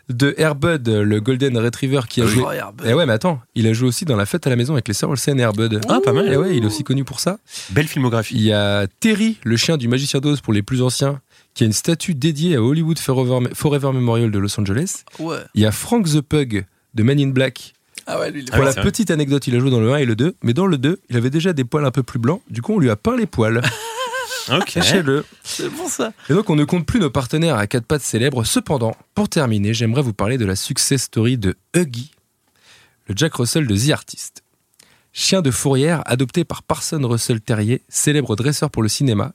de 0.08 0.34
Airbud, 0.36 0.88
le 0.88 1.20
Golden 1.20 1.56
Retriever 1.56 2.00
qui 2.08 2.20
a 2.20 2.26
joué. 2.26 2.42
Oh, 2.46 2.50
Airbud. 2.50 2.86
Eh 2.88 2.94
ouais, 2.94 3.06
mais 3.06 3.12
attends, 3.12 3.40
il 3.54 3.66
a 3.66 3.72
joué 3.72 3.88
aussi 3.88 4.04
dans 4.04 4.16
La 4.16 4.26
Fête 4.26 4.46
à 4.46 4.50
la 4.50 4.56
maison 4.56 4.74
avec 4.74 4.88
les 4.88 4.94
sœurs 4.94 5.10
Olsen 5.10 5.38
et 5.38 5.42
Airbud. 5.42 5.80
Ah, 5.88 6.00
pas 6.04 6.12
mal. 6.12 6.28
Eh 6.30 6.36
ouais, 6.36 6.56
il 6.56 6.64
est 6.64 6.66
aussi 6.66 6.82
connu 6.82 7.04
pour 7.04 7.20
ça. 7.20 7.38
Belle 7.70 7.86
filmographie. 7.86 8.34
Il 8.34 8.42
y 8.42 8.52
a 8.52 8.86
Terry, 9.00 9.38
le 9.44 9.56
chien 9.56 9.76
du 9.76 9.88
magicien 9.88 10.20
d'Oz 10.20 10.40
pour 10.40 10.52
les 10.52 10.62
plus 10.62 10.82
anciens, 10.82 11.20
qui 11.54 11.64
a 11.64 11.66
une 11.66 11.72
statue 11.72 12.14
dédiée 12.14 12.56
à 12.56 12.62
Hollywood 12.62 12.98
Forever, 12.98 13.48
Forever 13.54 13.92
Memorial 13.92 14.30
de 14.30 14.38
Los 14.38 14.58
Angeles. 14.58 15.04
Ouais. 15.18 15.38
Il 15.54 15.62
y 15.62 15.66
a 15.66 15.72
Frank 15.72 16.06
the 16.06 16.20
Pug 16.20 16.64
de 16.94 17.02
Men 17.02 17.20
in 17.20 17.28
Black. 17.28 17.74
Ah 18.06 18.18
ouais, 18.18 18.30
lui, 18.30 18.40
il 18.40 18.48
est 18.48 18.50
Ah 18.52 18.56
Pour 18.56 18.64
la 18.64 18.74
petite 18.74 19.10
anecdote, 19.10 19.46
il 19.46 19.54
a 19.54 19.58
joué 19.60 19.70
dans 19.70 19.80
le 19.80 19.92
1 19.92 19.98
et 19.98 20.04
le 20.04 20.16
2, 20.16 20.34
mais 20.42 20.54
dans 20.54 20.66
le 20.66 20.78
2, 20.78 21.00
il 21.08 21.16
avait 21.16 21.30
déjà 21.30 21.52
des 21.52 21.64
poils 21.64 21.84
un 21.84 21.90
peu 21.90 22.02
plus 22.02 22.18
blancs, 22.18 22.42
du 22.50 22.62
coup 22.62 22.72
on 22.74 22.78
lui 22.78 22.90
a 22.90 22.96
peint 22.96 23.16
les 23.16 23.26
poils. 23.26 23.62
Ok. 24.50 24.70
Sachez-le. 24.70 25.24
C'est 25.44 25.68
bon 25.68 25.88
ça. 25.88 26.12
Et 26.28 26.34
donc 26.34 26.50
on 26.50 26.56
ne 26.56 26.64
compte 26.64 26.84
plus 26.84 26.98
nos 26.98 27.10
partenaires 27.10 27.56
à 27.56 27.66
quatre 27.66 27.86
pattes 27.86 28.02
célèbres. 28.02 28.44
Cependant, 28.44 28.96
pour 29.14 29.28
terminer, 29.28 29.72
j'aimerais 29.72 30.02
vous 30.02 30.14
parler 30.14 30.38
de 30.38 30.44
la 30.44 30.56
success 30.56 31.02
story 31.02 31.38
de 31.38 31.54
Huggy, 31.76 32.10
le 33.06 33.14
Jack 33.16 33.34
Russell 33.34 33.66
de 33.66 33.76
The 33.76 33.90
Artist. 33.90 34.42
Chien 35.12 35.42
de 35.42 35.50
fourrière 35.50 36.02
adopté 36.06 36.44
par 36.44 36.62
Parson 36.62 37.00
Russell 37.02 37.40
Terrier, 37.40 37.82
célèbre 37.88 38.34
dresseur 38.34 38.70
pour 38.70 38.82
le 38.82 38.88
cinéma. 38.88 39.32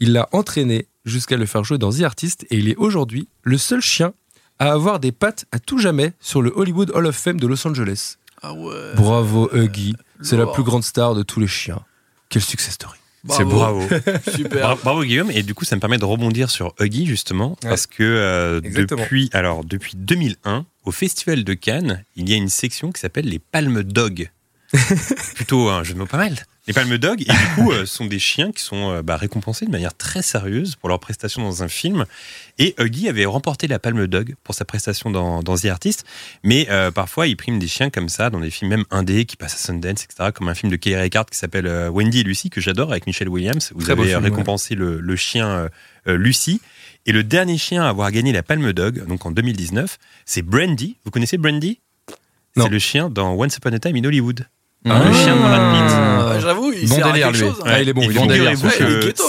Il 0.00 0.12
l'a 0.12 0.28
entraîné 0.32 0.88
jusqu'à 1.08 1.36
le 1.36 1.46
faire 1.46 1.64
jouer 1.64 1.78
dans 1.78 1.90
The 1.92 2.02
Artist 2.02 2.46
et 2.50 2.56
il 2.58 2.68
est 2.68 2.76
aujourd'hui 2.76 3.28
le 3.42 3.58
seul 3.58 3.80
chien 3.80 4.12
à 4.58 4.72
avoir 4.72 5.00
des 5.00 5.12
pattes 5.12 5.44
à 5.52 5.58
tout 5.58 5.78
jamais 5.78 6.12
sur 6.20 6.42
le 6.42 6.52
Hollywood 6.54 6.90
Hall 6.94 7.06
of 7.06 7.16
Fame 7.16 7.38
de 7.40 7.46
Los 7.46 7.66
Angeles. 7.66 8.16
Ah 8.42 8.52
ouais. 8.52 8.94
Bravo 8.96 9.48
Huggy, 9.52 9.94
c'est 10.22 10.36
la 10.36 10.46
plus 10.46 10.62
grande 10.62 10.84
star 10.84 11.14
de 11.14 11.22
tous 11.22 11.40
les 11.40 11.46
chiens. 11.48 11.80
Quelle 12.28 12.42
success 12.42 12.74
story. 12.74 12.94
C'est 13.30 13.44
bravo. 13.44 13.82
Super. 14.34 14.60
Bra- 14.60 14.74
Bravo 14.76 15.02
Guillaume 15.02 15.30
et 15.32 15.42
du 15.42 15.52
coup 15.54 15.64
ça 15.64 15.74
me 15.74 15.80
permet 15.80 15.98
de 15.98 16.04
rebondir 16.04 16.50
sur 16.50 16.72
Huggy 16.80 17.04
justement 17.06 17.50
Ouais. 17.64 17.68
parce 17.70 17.86
que 17.86 18.02
euh, 18.04 18.60
depuis 18.60 19.28
alors 19.32 19.64
depuis 19.64 19.94
2001 19.96 20.64
au 20.84 20.90
festival 20.92 21.42
de 21.42 21.54
Cannes 21.54 22.04
il 22.14 22.28
y 22.30 22.32
a 22.32 22.36
une 22.36 22.48
section 22.48 22.92
qui 22.92 23.00
s'appelle 23.00 23.26
les 23.26 23.40
Palmes 23.40 23.82
Dog 23.82 24.30
plutôt 25.34 25.68
un 25.68 25.82
jeu 25.82 25.94
de 25.94 25.98
mots 25.98 26.06
pas 26.06 26.16
mal 26.18 26.36
les 26.68 26.74
Palmes 26.74 26.98
Dog 26.98 27.22
et 27.22 27.24
du 27.24 27.54
coup 27.54 27.72
euh, 27.72 27.86
sont 27.86 28.04
des 28.04 28.18
chiens 28.18 28.52
qui 28.52 28.62
sont 28.62 28.90
euh, 28.90 29.02
bah, 29.02 29.16
récompensés 29.16 29.64
de 29.64 29.70
manière 29.70 29.96
très 29.96 30.20
sérieuse 30.20 30.76
pour 30.76 30.90
leur 30.90 31.00
prestation 31.00 31.42
dans 31.42 31.62
un 31.62 31.68
film. 31.68 32.04
Et 32.58 32.74
Huggy 32.78 33.08
avait 33.08 33.24
remporté 33.24 33.66
la 33.66 33.78
Palme 33.78 34.06
Dog 34.06 34.34
pour 34.44 34.54
sa 34.54 34.66
prestation 34.66 35.10
dans, 35.10 35.42
dans 35.42 35.56
The 35.56 35.64
Artist. 35.66 36.04
Mais 36.44 36.68
euh, 36.70 36.90
parfois 36.90 37.26
il 37.26 37.36
prime 37.36 37.58
des 37.58 37.66
chiens 37.66 37.88
comme 37.88 38.10
ça 38.10 38.28
dans 38.28 38.40
des 38.40 38.50
films 38.50 38.70
même 38.70 38.84
indés 38.90 39.24
qui 39.24 39.36
passent 39.36 39.54
à 39.54 39.58
Sundance 39.58 40.04
etc 40.04 40.30
comme 40.34 40.48
un 40.48 40.54
film 40.54 40.70
de 40.70 40.76
Kelly 40.76 40.96
Reichardt 40.96 41.30
qui 41.30 41.38
s'appelle 41.38 41.66
Wendy 41.90 42.20
et 42.20 42.22
Lucy 42.22 42.50
que 42.50 42.60
j'adore 42.60 42.90
avec 42.90 43.06
Michelle 43.06 43.30
Williams. 43.30 43.72
Vous 43.74 43.82
Très 43.82 43.92
avez 43.92 44.08
film, 44.08 44.22
récompensé 44.22 44.74
le, 44.74 45.00
le 45.00 45.16
chien 45.16 45.68
Lucy. 46.04 46.60
Et 47.06 47.12
le 47.12 47.24
dernier 47.24 47.56
chien 47.56 47.82
à 47.82 47.88
avoir 47.88 48.12
gagné 48.12 48.32
la 48.32 48.42
Palme 48.42 48.74
Dog 48.74 49.06
donc 49.06 49.24
en 49.24 49.30
2019 49.30 49.98
c'est 50.26 50.42
Brandy. 50.42 50.98
Vous 51.04 51.10
connaissez 51.10 51.38
Brandy? 51.38 51.80
C'est 52.56 52.68
le 52.68 52.78
chien 52.78 53.08
dans 53.08 53.34
Once 53.34 53.56
Upon 53.56 53.72
a 53.72 53.78
Time 53.78 53.96
in 53.96 54.04
Hollywood 54.04 54.46
Ah. 54.84 55.04
le 55.04 55.12
chien 55.12 55.34
de 55.34 55.40
Brad 55.40 55.72
Pitt 55.74 55.90
Ah, 55.90 56.38
J'avoue, 56.40 56.72
il 56.72 56.88
Bon 56.88 56.94
sert 56.96 57.06
à 57.06 57.12
délire, 57.12 57.26
quelque 57.32 57.38
lui. 57.42 57.46
chose. 57.48 57.56
hein. 57.60 57.64
Ah, 57.66 57.80
il 57.82 57.88
est 57.88 57.92
bon, 57.92 58.02
et 58.02 58.04
il 58.06 58.10
est 58.16 58.54
bon 58.56 58.68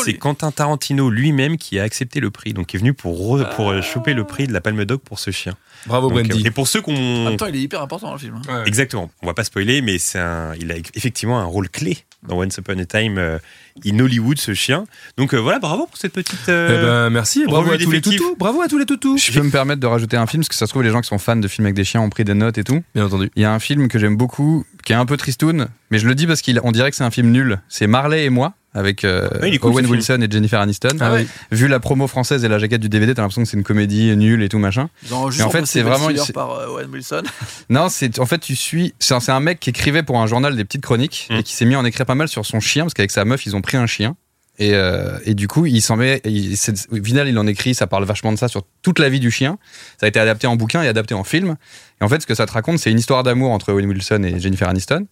c'est 0.06 0.14
Quentin 0.14 0.52
Tarantino 0.52 1.10
lui-même 1.10 1.58
qui 1.58 1.80
a 1.80 1.84
accepté 1.84 2.20
le 2.20 2.30
prix, 2.30 2.54
donc 2.54 2.72
il 2.74 2.78
est 2.78 2.80
venu 2.80 2.94
pour, 2.94 3.18
re- 3.20 3.50
pour 3.56 3.72
euh, 3.72 3.82
choper 3.82 4.14
le 4.14 4.24
prix 4.26 4.48
de 4.48 4.54
la 4.54 4.62
Palme 4.62 4.86
d'Or 4.86 5.00
pour 5.00 5.18
ce 5.20 5.32
chien. 5.32 5.56
Bravo 5.88 6.10
Donc, 6.10 6.20
Brandy. 6.28 6.44
euh, 6.44 6.48
et 6.48 6.52
pour 6.52 6.68
ceux 6.68 6.80
En 6.80 6.84
qu'on 6.84 7.24
même 7.26 7.38
temps, 7.38 7.48
il 7.48 7.56
est 7.56 7.62
hyper 7.62 7.82
important 7.82 8.08
dans 8.08 8.14
le 8.14 8.20
film. 8.20 8.40
hein. 8.48 8.64
exactement, 8.66 9.10
on 9.24 9.28
va 9.28 9.34
pas 9.34 9.44
spoiler, 9.44 9.82
mais 9.82 9.98
c'est 9.98 10.20
un, 10.20 10.54
il 10.60 10.72
a 10.72 10.76
effectivement 10.94 11.40
un 11.40 11.46
rôle 11.46 11.70
clé 11.70 11.98
dans 12.28 12.38
Once 12.38 12.58
Upon 12.58 12.78
a 12.80 12.86
Time 12.86 13.18
euh, 13.18 13.40
in 13.86 14.00
Hollywood 14.00 14.38
ce 14.38 14.54
chien. 14.54 14.86
Donc 15.18 15.34
euh, 15.34 15.38
voilà, 15.38 15.60
bravo 15.60 15.86
pour 15.86 15.98
cette 15.98 16.14
petite. 16.14 16.40
Eh 16.48 16.52
euh, 16.52 17.08
ben, 17.08 17.14
merci, 17.14 17.46
bravo 17.46 17.72
à 17.72 17.78
tous 17.78 17.92
les 17.92 18.02
toutous. 18.02 18.36
Bravo 18.38 18.62
à 18.62 18.68
tous 18.68 18.78
les 18.78 18.86
toutous. 18.86 19.18
Je 19.18 19.32
peux 19.32 19.46
me 19.46 19.52
permettre 19.52 19.80
de 19.80 19.88
rajouter 19.88 20.18
un 20.18 20.28
film, 20.28 20.42
parce 20.42 20.50
que 20.50 20.56
ça 20.56 20.66
se 20.66 20.72
trouve, 20.72 20.84
les 20.84 20.92
gens 20.92 21.02
qui 21.02 21.08
sont 21.08 21.18
fans 21.18 21.36
de 21.36 21.48
films 21.48 21.66
avec 21.66 21.76
des 21.76 21.84
chiens 21.84 22.02
ont 22.02 22.10
pris 22.10 22.24
des 22.24 22.34
notes 22.34 22.58
et 22.58 22.64
tout. 22.64 22.84
Bien 22.94 23.06
entendu. 23.06 23.32
Il 23.36 23.42
y 23.42 23.46
a 23.46 23.54
un 23.54 23.60
film 23.60 23.88
que 23.88 24.00
j'aime 24.00 24.18
beaucoup, 24.18 24.66
qui 24.84 24.94
est 24.94 24.98
un 24.98 25.06
peu 25.06 25.18
tristoun, 25.18 25.68
mais 25.92 26.00
je 26.00 26.08
le 26.08 26.16
dis 26.16 26.28
parce 26.28 26.42
qu'on 26.42 26.72
dirait 26.72 26.92
que 26.92 26.98
c'est 26.98 27.04
un 27.04 27.12
film 27.12 27.32
nul. 27.32 27.60
C'est 27.70 27.88
Marley 27.88 28.26
et 28.26 28.30
moi, 28.30 28.54
avec 28.74 29.04
euh, 29.04 29.28
cool, 29.60 29.72
Owen 29.72 29.86
film. 29.86 29.98
Wilson 29.98 30.20
et 30.22 30.32
Jennifer 30.32 30.60
Aniston. 30.60 30.98
Ah 31.00 31.14
oui. 31.16 31.28
Vu 31.52 31.68
la 31.68 31.80
promo 31.80 32.08
française 32.08 32.44
et 32.46 32.48
la 32.48 32.60
jaquette 32.60 32.82
du 32.82 32.90
DVD, 32.90 33.14
t'as 33.16 33.22
l'impression 33.24 33.44
que 33.44 33.48
c'est 33.50 33.58
une 33.58 33.64
comédie 33.64 34.16
nulle 34.16 34.44
et 34.44 34.50
tout 34.50 34.60
machin. 34.60 34.90
Mais 35.10 35.42
en 35.44 35.50
fait, 35.50 35.66
c'est 35.66 35.82
vraiment- 35.82 36.10
par 36.34 36.52
euh, 36.52 36.68
Owen 36.68 36.90
Wilson. 36.92 37.24
Non, 37.70 37.90
c'est 37.90 38.20
en 38.20 38.26
fait 38.26 38.40
tu 38.40 38.56
suis. 38.56 38.94
C'est 39.00 39.14
un, 39.32 39.40
mec 39.40 39.60
qui 39.60 39.70
écrivait 39.72 40.04
pour 40.04 40.20
un 40.20 40.28
journal 40.28 40.56
des 40.56 40.66
petites 40.66 40.84
chroniques 40.84 41.28
Mm. 41.30 41.36
et 41.36 41.44
qui 41.44 41.54
s'est 41.56 41.66
mis 41.66 41.76
à 41.76 41.80
en 41.80 41.86
écrire 41.86 42.06
pas 42.06 42.16
mal 42.16 42.28
sur 42.28 42.46
son 42.46 42.60
chien 42.60 42.84
parce 42.84 42.94
qu'avec 42.94 43.12
sa 43.12 43.26
meuf 43.26 43.46
ils 43.46 43.56
ont 43.56 43.62
pris 43.62 43.78
un 43.78 43.88
chien. 43.88 44.16
Et, 44.62 44.74
euh, 44.74 45.18
et 45.24 45.36
du 45.36 45.48
coup, 45.48 45.66
il 45.66 45.82
s'en 45.82 45.96
met. 45.96 46.22
il- 46.26 46.54
Au 46.92 47.02
final, 47.04 47.30
il 47.30 47.40
en 47.40 47.48
écrit, 47.48 47.74
ça 47.74 47.88
parle 47.88 48.04
vachement 48.04 48.34
de 48.34 48.38
ça 48.38 48.50
sur 48.50 48.64
toute 48.82 49.00
la 49.00 49.08
vie 49.08 49.22
du 49.22 49.32
chien. 49.32 49.58
Ça 49.98 50.06
a 50.06 50.10
été 50.10 50.20
adapté 50.20 50.48
en 50.48 50.58
bouquin 50.58 50.84
et 50.84 50.88
adapté 50.90 51.14
en 51.14 51.24
film. 51.24 51.56
Et 52.02 52.04
en 52.04 52.10
fait, 52.10 52.22
ce 52.22 52.28
que 52.28 52.36
ça 52.36 52.46
te 52.46 52.52
raconte, 52.52 52.78
c'est 52.78 52.92
une 52.92 53.00
histoire 53.00 53.24
d'amour 53.24 53.52
entre 53.52 53.72
Owen 53.72 53.86
Wilson 53.86 54.22
et 54.24 54.38
Jennifer 54.38 54.68
Aniston. 54.68 55.08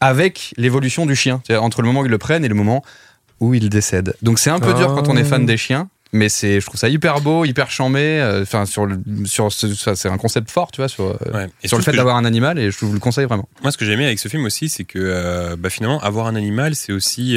Avec 0.00 0.54
l'évolution 0.56 1.06
du 1.06 1.16
chien, 1.16 1.42
entre 1.60 1.82
le 1.82 1.86
moment 1.88 2.00
où 2.00 2.04
ils 2.06 2.10
le 2.10 2.18
prennent 2.18 2.44
et 2.44 2.48
le 2.48 2.54
moment 2.54 2.84
où 3.40 3.54
il 3.54 3.68
décède. 3.68 4.14
Donc 4.22 4.38
c'est 4.38 4.50
un 4.50 4.60
peu 4.60 4.72
dur 4.74 4.94
quand 4.94 5.08
on 5.08 5.16
est 5.16 5.24
fan 5.24 5.42
Ah. 5.42 5.46
des 5.46 5.56
chiens. 5.56 5.88
Mais 6.12 6.28
c'est, 6.28 6.60
je 6.60 6.66
trouve 6.66 6.78
ça 6.80 6.88
hyper 6.88 7.20
beau, 7.20 7.44
hyper 7.44 7.68
chambé. 7.70 8.00
euh, 8.20 8.42
Enfin, 8.42 8.64
sur 8.64 8.86
le, 8.86 8.96
sur 9.24 9.52
ce- 9.52 9.74
ça, 9.74 9.96
c'est 9.96 10.08
un 10.08 10.16
concept 10.16 10.50
fort, 10.50 10.70
tu 10.70 10.80
vois, 10.80 10.88
sur, 10.88 11.04
euh, 11.06 11.16
Ouais. 11.34 11.48
Et 11.62 11.68
sur 11.68 11.76
le 11.76 11.82
fait 11.82 11.92
d'avoir 11.92 12.16
un 12.16 12.24
animal. 12.24 12.58
Et 12.60 12.70
je 12.70 12.78
vous 12.86 12.92
le 12.92 13.00
conseille 13.00 13.26
vraiment. 13.26 13.48
Moi, 13.62 13.72
ce 13.72 13.76
que 13.76 13.84
j'ai 13.84 13.92
aimé 13.92 14.06
avec 14.06 14.18
ce 14.20 14.28
film 14.28 14.44
aussi, 14.44 14.68
c'est 14.68 14.84
que 14.84 14.98
euh, 15.00 15.56
bah, 15.58 15.68
finalement, 15.68 16.00
avoir 16.00 16.26
un 16.28 16.36
animal, 16.36 16.74
c'est 16.76 16.92
aussi 16.92 17.36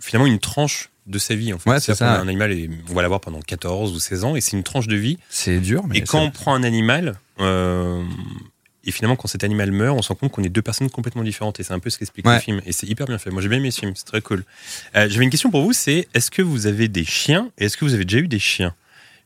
finalement 0.00 0.26
une 0.26 0.38
tranche 0.38 0.90
de 1.06 1.18
sa 1.18 1.34
vie. 1.34 1.52
En 1.52 1.58
fait. 1.58 1.68
Ouais, 1.68 1.80
c'est 1.80 1.94
ça. 1.94 2.20
Un 2.20 2.28
animal, 2.28 2.52
et 2.52 2.70
on 2.90 2.94
va 2.94 3.02
l'avoir 3.02 3.20
pendant 3.20 3.40
14 3.40 3.92
ou 3.92 3.98
16 3.98 4.24
ans, 4.24 4.36
et 4.36 4.40
c'est 4.40 4.56
une 4.56 4.62
tranche 4.62 4.86
de 4.86 4.96
vie. 4.96 5.18
C'est 5.28 5.58
dur, 5.58 5.82
mais 5.88 5.98
Et 5.98 6.02
quand 6.02 6.20
on 6.20 6.30
prend 6.30 6.54
un 6.54 6.62
animal, 6.62 7.16
et 8.86 8.92
finalement, 8.92 9.16
quand 9.16 9.28
cet 9.28 9.44
animal 9.44 9.72
meurt, 9.72 9.96
on 9.98 10.02
se 10.02 10.08
rend 10.08 10.14
compte 10.16 10.32
qu'on 10.32 10.42
est 10.44 10.48
deux 10.48 10.62
personnes 10.62 10.90
complètement 10.90 11.22
différentes. 11.22 11.60
Et 11.60 11.62
c'est 11.62 11.72
un 11.72 11.78
peu 11.78 11.90
ce 11.90 11.98
qu'explique 11.98 12.26
Ouais. 12.26 12.34
le 12.34 12.40
film. 12.40 12.60
Et 12.66 12.72
c'est 12.72 12.86
hyper 12.86 13.06
bien 13.06 13.18
fait. 13.18 13.30
Moi, 13.30 13.42
j'ai 13.42 13.48
bien 13.48 13.58
aimé 13.58 13.70
ce 13.70 13.80
film. 13.80 13.92
C'est 13.94 14.04
très 14.06 14.20
cool. 14.20 14.44
Euh, 14.96 15.08
J'avais 15.08 15.24
une 15.24 15.30
question 15.30 15.50
pour 15.50 15.62
vous 15.62 15.72
c'est 15.72 16.08
est-ce 16.14 16.30
que 16.30 16.42
vous 16.42 16.66
avez 16.66 16.88
des 16.88 17.04
chiens 17.04 17.50
et 17.58 17.64
est-ce 17.66 17.76
que 17.76 17.84
vous 17.84 17.94
avez 17.94 18.04
déjà 18.04 18.18
eu 18.18 18.28
des 18.28 18.38
chiens? 18.38 18.74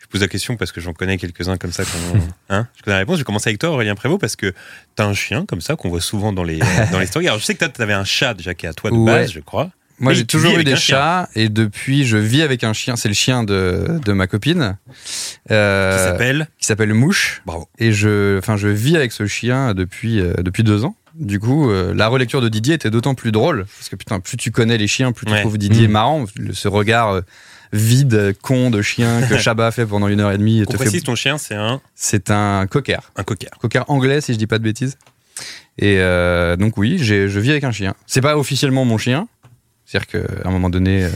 Je 0.01 0.07
pose 0.07 0.21
la 0.23 0.29
question 0.29 0.57
parce 0.57 0.73
que 0.73 0.81
j'en 0.81 0.93
connais 0.95 1.19
quelques-uns 1.19 1.57
comme 1.59 1.73
ça. 1.73 1.83
Hein? 2.49 2.67
Je 2.77 2.83
connais 2.83 2.95
la 2.95 2.99
réponse. 3.01 3.17
Je 3.17 3.21
vais 3.21 3.25
commencer 3.25 3.51
avec 3.51 3.61
toi, 3.61 3.71
Aurélien 3.71 3.95
Prévost, 3.95 4.21
parce 4.21 4.37
que 4.37 4.55
t'as 4.97 5.05
un 5.07 5.13
chien 5.13 5.45
comme 5.45 5.61
ça 5.61 5.77
qu'on 5.77 5.91
voit 5.91 6.01
souvent 6.01 6.33
dans 6.33 6.45
les, 6.45 6.59
dans 6.93 6.99
les 6.99 7.07
stories. 7.07 7.27
Alors, 7.29 7.39
je 7.41 7.45
sais 7.45 7.55
que 7.55 7.59
toi, 7.59 7.69
t'avais 7.69 7.93
un 7.93 8.05
chat 8.05 8.33
déjà 8.35 8.55
qui 8.55 8.65
est 8.67 8.69
à 8.71 8.73
toi 8.73 8.91
de 8.91 8.97
Ouais. 8.97 9.05
base, 9.05 9.33
je 9.33 9.41
crois. 9.41 9.71
Moi, 10.01 10.13
j'ai 10.15 10.25
toujours 10.25 10.57
eu 10.59 10.65
des 10.65 10.77
chats 10.77 11.29
et 11.35 11.49
depuis, 11.49 12.05
je 12.07 12.17
vis 12.17 12.43
avec 12.43 12.63
un 12.65 12.73
chien. 12.73 12.97
C'est 12.97 13.09
le 13.09 13.15
chien 13.15 13.43
de, 13.45 13.99
de 14.05 14.13
ma 14.13 14.27
copine. 14.27 14.77
Euh, 15.51 15.97
Qui 15.97 16.05
s'appelle? 16.05 16.49
Qui 16.59 16.67
s'appelle 16.67 16.95
Mouche. 16.95 17.43
Bravo. 17.47 17.69
Et 17.79 17.93
je, 17.93 18.39
enfin, 18.39 18.57
je 18.57 18.69
vis 18.69 18.97
avec 18.97 19.13
ce 19.13 19.27
chien 19.27 19.75
depuis, 19.75 20.21
euh, 20.21 20.35
depuis 20.39 20.63
deux 20.63 20.85
ans. 20.85 20.95
Du 21.15 21.41
coup, 21.41 21.69
euh, 21.71 21.93
la 21.95 22.07
relecture 22.07 22.41
de 22.41 22.49
Didier 22.49 22.75
était 22.75 22.91
d'autant 22.91 23.15
plus 23.17 23.33
drôle. 23.33 23.67
Parce 23.77 23.89
que 23.89 23.97
putain, 23.97 24.21
plus 24.21 24.37
tu 24.37 24.51
connais 24.53 24.79
les 24.79 24.87
chiens, 24.87 25.11
plus 25.13 25.27
tu 25.27 25.33
Ouais. 25.33 25.41
trouves 25.41 25.59
Didier 25.59 25.89
Mm. 25.89 25.93
marrant. 25.93 26.25
Le- 26.37 26.53
ce 26.55 26.69
regard 26.69 27.21
vide, 27.73 28.35
con 28.41 28.71
de 28.71 28.81
chien 28.83 29.23
que 29.29 29.37
Chabat 29.39 29.67
a 29.67 29.71
fait 29.73 29.85
pendant 29.85 30.07
une 30.09 30.21
heure 30.21 30.31
et 30.33 30.39
demie. 30.39 30.61
Qu'on 30.61 30.73
te 30.73 30.77
fait- 30.79 30.85
précise, 30.85 31.03
ton 31.03 31.17
chien, 31.17 31.39
c'est 31.39 31.55
un, 31.57 31.81
C'est 31.97 32.31
un 32.31 32.67
cocker. 32.69 33.01
un 33.17 33.25
cocker. 33.25 33.51
Cocker 33.61 33.85
anglais, 33.89 34.21
si 34.21 34.33
je 34.33 34.39
dis 34.39 34.47
pas 34.47 34.59
de 34.59 34.65
bêtises. 34.65 34.97
Et 35.81 35.97
euh, 35.99 36.57
donc 36.57 36.77
oui, 36.77 36.99
j'ai- 37.01 37.29
je 37.29 37.39
vis 37.41 37.51
avec 37.51 37.63
un 37.65 37.71
chien. 37.73 37.95
C'est 38.07 38.21
pas 38.21 38.37
officiellement 38.37 38.85
mon 38.85 38.99
chien. 38.99 39.29
C'est-à-dire 39.91 40.07
qu'à 40.43 40.49
un 40.49 40.51
moment 40.51 40.69
donné, 40.69 41.05
euh, 41.05 41.09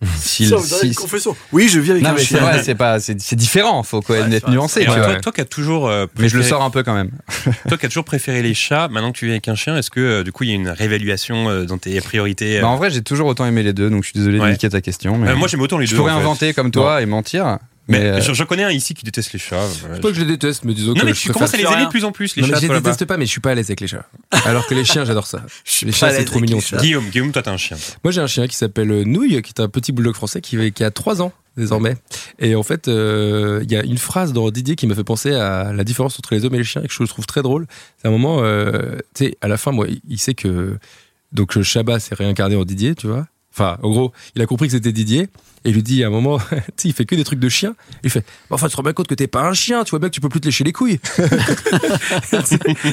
Ça, 0.16 0.56
si- 0.60 0.86
une 0.86 0.94
confession. 0.94 1.36
Oui, 1.52 1.68
je 1.68 1.78
vis 1.80 1.90
avec 1.90 2.02
non 2.04 2.10
un 2.10 2.12
mais 2.14 2.20
c'est 2.20 2.26
chien. 2.26 2.38
vrai, 2.40 2.62
c'est 2.62 2.74
pas, 2.76 3.00
c'est 3.00 3.20
c'est 3.20 3.36
différent. 3.36 3.82
Faut 3.82 4.00
quand 4.00 4.14
même 4.14 4.30
Ouais, 4.30 4.36
être 4.36 4.46
c'est 4.46 4.52
nuancé. 4.52 4.86
Alors, 4.86 5.04
toi, 5.04 5.20
toi 5.20 5.32
qui 5.32 5.40
as 5.42 5.44
toujours 5.44 5.88
euh, 5.88 6.06
mais 6.18 6.28
je 6.30 6.36
le 6.36 6.42
préféré- 6.42 6.48
sors 6.48 6.62
un 6.62 6.70
peu 6.70 6.82
quand 6.82 6.94
même. 6.94 7.10
Toi 7.68 7.76
qui 7.76 7.84
as 7.84 7.88
toujours 7.90 8.04
préféré 8.06 8.40
les 8.40 8.54
chats, 8.54 8.88
maintenant 8.88 9.12
que 9.12 9.18
tu 9.18 9.26
vis 9.26 9.32
avec 9.32 9.48
un 9.48 9.54
chien, 9.56 9.76
est-ce 9.76 9.90
que 9.90 10.00
euh, 10.00 10.22
du 10.24 10.32
coup 10.32 10.44
il 10.44 10.48
y 10.50 10.52
a 10.52 10.54
une 10.56 10.68
réévaluation 10.70 11.64
dans 11.64 11.76
tes 11.76 12.00
priorités 12.00 12.60
Bah, 12.62 12.68
en 12.68 12.76
vrai, 12.76 12.88
j'ai 12.90 13.02
toujours 13.02 13.26
autant 13.28 13.44
aimé 13.44 13.62
les 13.62 13.72
deux, 13.74 13.90
donc 13.90 14.04
je 14.04 14.10
suis 14.10 14.18
désolé 14.18 14.38
Ouais. 14.38 14.46
de 14.46 14.52
niquer 14.52 14.70
ta 14.70 14.80
question. 14.80 15.18
Mais 15.18 15.34
Moi 15.34 15.48
j'aime 15.48 15.60
autant 15.60 15.76
les 15.76 15.84
je 15.86 15.90
deux. 15.90 15.96
pourrais 15.98 16.12
en 16.12 16.16
fait. 16.18 16.22
inventer 16.22 16.54
comme 16.54 16.70
toi 16.70 17.02
et 17.02 17.06
mentir. 17.06 17.58
Mais, 17.90 17.98
euh, 18.04 18.20
j'en 18.20 18.34
j'en 18.34 18.46
connais 18.46 18.64
un 18.64 18.70
ici 18.70 18.94
qui 18.94 19.04
déteste 19.04 19.32
les 19.32 19.38
chats. 19.38 19.66
C'est 19.70 20.00
pas 20.00 20.08
que 20.08 20.14
je 20.14 20.20
les 20.20 20.26
déteste, 20.26 20.64
mais 20.64 20.74
disons 20.74 20.94
Non 20.94 21.00
que 21.00 21.06
mais 21.06 21.14
je 21.14 21.20
tu 21.20 21.30
commences 21.32 21.52
à 21.54 21.56
les 21.56 21.64
aimer 21.64 21.84
de 21.84 21.90
plus 21.90 22.04
en 22.04 22.12
plus 22.12 22.36
les 22.36 22.42
Non, 22.42 22.48
mais 22.48 22.54
chats. 22.54 22.60
je 22.60 22.66
les 22.72 22.74
déteste 22.80 23.04
pas, 23.04 23.16
mais 23.16 23.26
je 23.26 23.30
suis 23.30 23.40
pas 23.40 23.50
à 23.50 23.54
l'aise 23.54 23.66
avec 23.66 23.80
les 23.80 23.86
chats. 23.88 24.06
Alors 24.44 24.66
que 24.66 24.74
les 24.74 24.84
chiens, 24.84 25.04
j'adore 25.04 25.26
ça. 25.26 25.44
Les 25.82 25.90
à 26.04 26.10
c'est 26.10 26.24
trop 26.24 26.40
mignon. 26.40 26.60
chats. 26.60 26.76
Guillaume, 26.78 27.08
Guillaume, 27.10 27.32
toi 27.32 27.42
t'as 27.42 27.52
un 27.52 27.56
chien. 27.56 27.76
Moi, 28.04 28.12
j'ai 28.12 28.20
un 28.20 28.26
chien 28.26 28.46
qui 28.46 28.56
s'appelle 28.56 28.90
euh, 28.90 29.04
Nouille, 29.04 29.42
qui 29.42 29.52
est 29.56 29.60
un 29.60 29.68
petit 29.68 29.92
bulldog 29.92 30.14
français 30.14 30.40
qui, 30.40 30.72
qui 30.72 30.84
a 30.84 30.90
3 30.90 31.20
ans 31.22 31.32
désormais. 31.56 31.96
Et 32.38 32.54
en 32.54 32.62
fait, 32.62 32.88
euh, 32.88 33.60
il 33.64 33.72
y 33.72 33.76
a 33.76 33.82
une 33.82 33.98
phrase 33.98 34.32
dans 34.32 34.50
Didier 34.50 34.76
qui 34.76 34.86
m'a 34.86 34.94
fait 34.94 35.04
penser 35.04 35.34
à 35.34 35.72
la 35.72 35.84
différence 35.84 36.18
entre 36.18 36.32
les 36.34 36.44
hommes 36.44 36.54
et 36.54 36.58
les 36.58 36.64
chiens 36.64 36.82
et 36.82 36.86
que 36.86 36.94
je 36.94 37.02
trouve 37.04 37.26
très 37.26 37.42
drôle. 37.42 37.66
C'est 38.00 38.08
un 38.08 38.10
moment, 38.12 38.38
euh, 38.42 38.96
tu 39.14 39.26
sais, 39.26 39.36
à 39.40 39.48
la 39.48 39.56
fin, 39.56 39.72
moi, 39.72 39.86
il- 40.08 40.18
sait 40.18 40.34
que 40.34 40.78
donc 41.32 41.60
Chabat 41.60 41.98
s'est 42.00 42.14
réincarné 42.14 42.56
en 42.56 42.64
Didier, 42.64 42.94
tu 42.94 43.08
vois. 43.08 43.26
Enfin, 43.52 43.78
en 43.82 43.90
gros, 43.90 44.12
il 44.36 44.42
a 44.42 44.46
compris 44.46 44.68
que 44.68 44.72
c'était 44.74 44.92
Didier. 44.92 45.28
Et 45.64 45.70
il 45.70 45.74
lui 45.74 45.82
dit 45.82 46.02
à 46.04 46.06
un 46.06 46.10
moment, 46.10 46.38
tu 46.50 46.54
sais, 46.76 46.88
il 46.88 46.92
fait 46.94 47.04
que 47.04 47.14
des 47.14 47.24
trucs 47.24 47.38
de 47.38 47.48
chien. 47.48 47.74
Il 48.02 48.10
fait, 48.10 48.20
Bah, 48.48 48.54
enfin, 48.56 48.66
tu 48.66 48.72
te 48.72 48.76
rends 48.76 48.82
bien 48.82 48.92
compte 48.94 49.08
que 49.08 49.14
t'es 49.14 49.26
pas 49.26 49.42
un 49.42 49.52
chien, 49.52 49.84
tu 49.84 49.90
vois 49.90 49.98
bien 49.98 50.08
que 50.08 50.14
tu 50.14 50.20
peux 50.20 50.28
plus 50.30 50.40
te 50.40 50.46
lécher 50.46 50.64
les 50.64 50.72
couilles. 50.72 50.98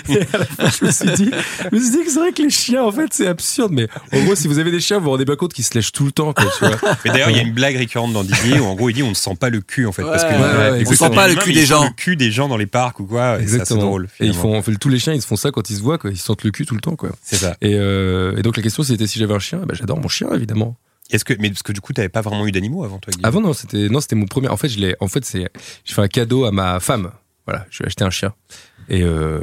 et 0.10 0.18
à 0.34 0.38
la 0.38 0.46
fin, 0.46 0.70
je 0.70 0.86
me 0.86 0.92
suis 0.92 1.12
dit, 1.12 1.32
je 1.72 1.76
me 1.76 1.82
suis 1.82 1.92
dit 1.92 2.04
que 2.04 2.12
c'est 2.12 2.20
vrai 2.20 2.32
que 2.34 2.42
les 2.42 2.50
chiens, 2.50 2.84
en 2.84 2.92
fait, 2.92 3.08
c'est 3.12 3.28
absurde. 3.28 3.72
Mais 3.72 3.88
en 4.14 4.24
gros, 4.24 4.36
si 4.36 4.48
vous 4.48 4.60
avez 4.60 4.72
des 4.72 4.80
chiens, 4.80 4.98
vous 4.98 5.06
vous 5.06 5.12
rendez 5.12 5.26
bien 5.26 5.36
compte 5.36 5.54
qu'ils 5.54 5.64
se 5.64 5.74
lèchent 5.76 5.92
tout 5.92 6.06
le 6.06 6.12
temps, 6.12 6.34
quoi, 6.34 6.46
tu 6.58 6.66
vois. 6.66 6.78
Mais 7.06 7.12
d'ailleurs, 7.12 7.30
il 7.30 7.38
y 7.38 7.40
a 7.40 7.44
une 7.44 7.54
blague 7.54 7.76
récurrente 7.78 8.14
dans 8.14 8.24
Didier 8.24 8.60
où 8.60 8.66
en 8.66 8.76
gros 8.76 8.90
il 8.90 8.94
dit 8.94 9.04
on 9.04 9.10
ne 9.10 9.14
sent 9.16 9.36
pas 9.40 9.50
le 9.50 9.62
cul 9.62 9.86
en 9.86 9.92
fait. 9.92 10.04
parce 10.04 10.24
que 10.24 10.30
Ouais, 10.30 10.72
ouais, 10.72 10.80
exactement. 10.82 11.10
c'est 11.10 11.16
pas 11.16 11.28
le 11.28 11.36
cul 11.36 11.54
des 11.54 11.62
ils 11.62 11.68
sentent 11.68 11.82
gens. 11.84 11.88
Le 11.88 11.94
cul 11.96 12.16
des 12.16 12.32
gens 12.32 12.48
dans 12.48 12.58
les 12.58 12.66
parcs 12.68 13.00
ou 13.00 13.06
quoi. 13.06 13.40
Et 13.42 13.48
c'est 13.48 13.70
drôle. 13.76 14.08
Et 14.20 14.26
ils 14.26 14.34
font, 14.34 14.58
en 14.58 14.62
fait, 14.62 14.76
tous 14.76 14.90
les 14.90 15.00
chiens, 15.00 15.14
ils 15.14 15.22
se 15.22 15.28
font 15.28 15.36
ça 15.36 15.52
quand 15.52 15.70
ils 15.70 15.78
se 15.78 15.82
voient, 15.82 15.98
quoi. 15.98 16.12
Ils 16.12 16.18
sentent 16.18 16.44
le 16.44 16.52
cul 16.52 16.66
tout 16.66 16.76
le 16.76 16.82
temps, 16.82 16.96
quoi. 16.96 17.10
C'est 17.24 17.38
ça. 17.38 17.56
Et, 17.62 17.76
euh, 17.76 18.36
et 18.38 18.42
donc 18.42 18.58
la 18.58 18.64
question 18.64 18.84
c'était 18.84 19.08
si 19.08 19.20
j'avais 19.20 19.34
un 19.34 19.40
chien, 19.40 19.60
bah, 19.66 19.74
j'adore 19.78 20.00
mon 20.00 20.08
chien 20.08 20.28
évidemment. 20.34 20.76
Est-ce 21.12 21.24
que 21.26 21.34
mais 21.40 21.50
parce 21.50 21.64
que 21.64 21.72
du 21.72 21.82
coup 21.82 21.94
t'avais 21.94 22.10
pas 22.10 22.22
vraiment 22.22 22.46
eu 22.48 22.52
d'animaux 22.52 22.84
avant 22.84 23.00
toi 23.00 23.12
Guillaume 23.12 23.26
Avant 23.26 23.42
non, 23.42 23.54
c'était 23.54 23.90
non, 23.90 24.02
c'était 24.02 24.16
mon 24.16 24.26
premier. 24.26 24.50
En 24.50 24.58
fait, 24.58 24.68
je 24.70 24.80
l'ai. 24.80 24.96
En 25.00 25.08
fait, 25.08 25.24
c'est 25.26 25.50
j'ai 25.86 25.94
fait 25.96 26.02
un 26.02 26.08
cadeau 26.08 26.46
à 26.46 26.52
ma 26.52 26.80
femme. 26.80 27.12
Voilà, 27.46 27.66
je 27.70 27.78
lui 27.78 27.84
ai 27.86 27.88
acheté 27.88 28.04
un 28.04 28.10
chien. 28.10 28.34
Et 28.90 29.04
euh, 29.04 29.40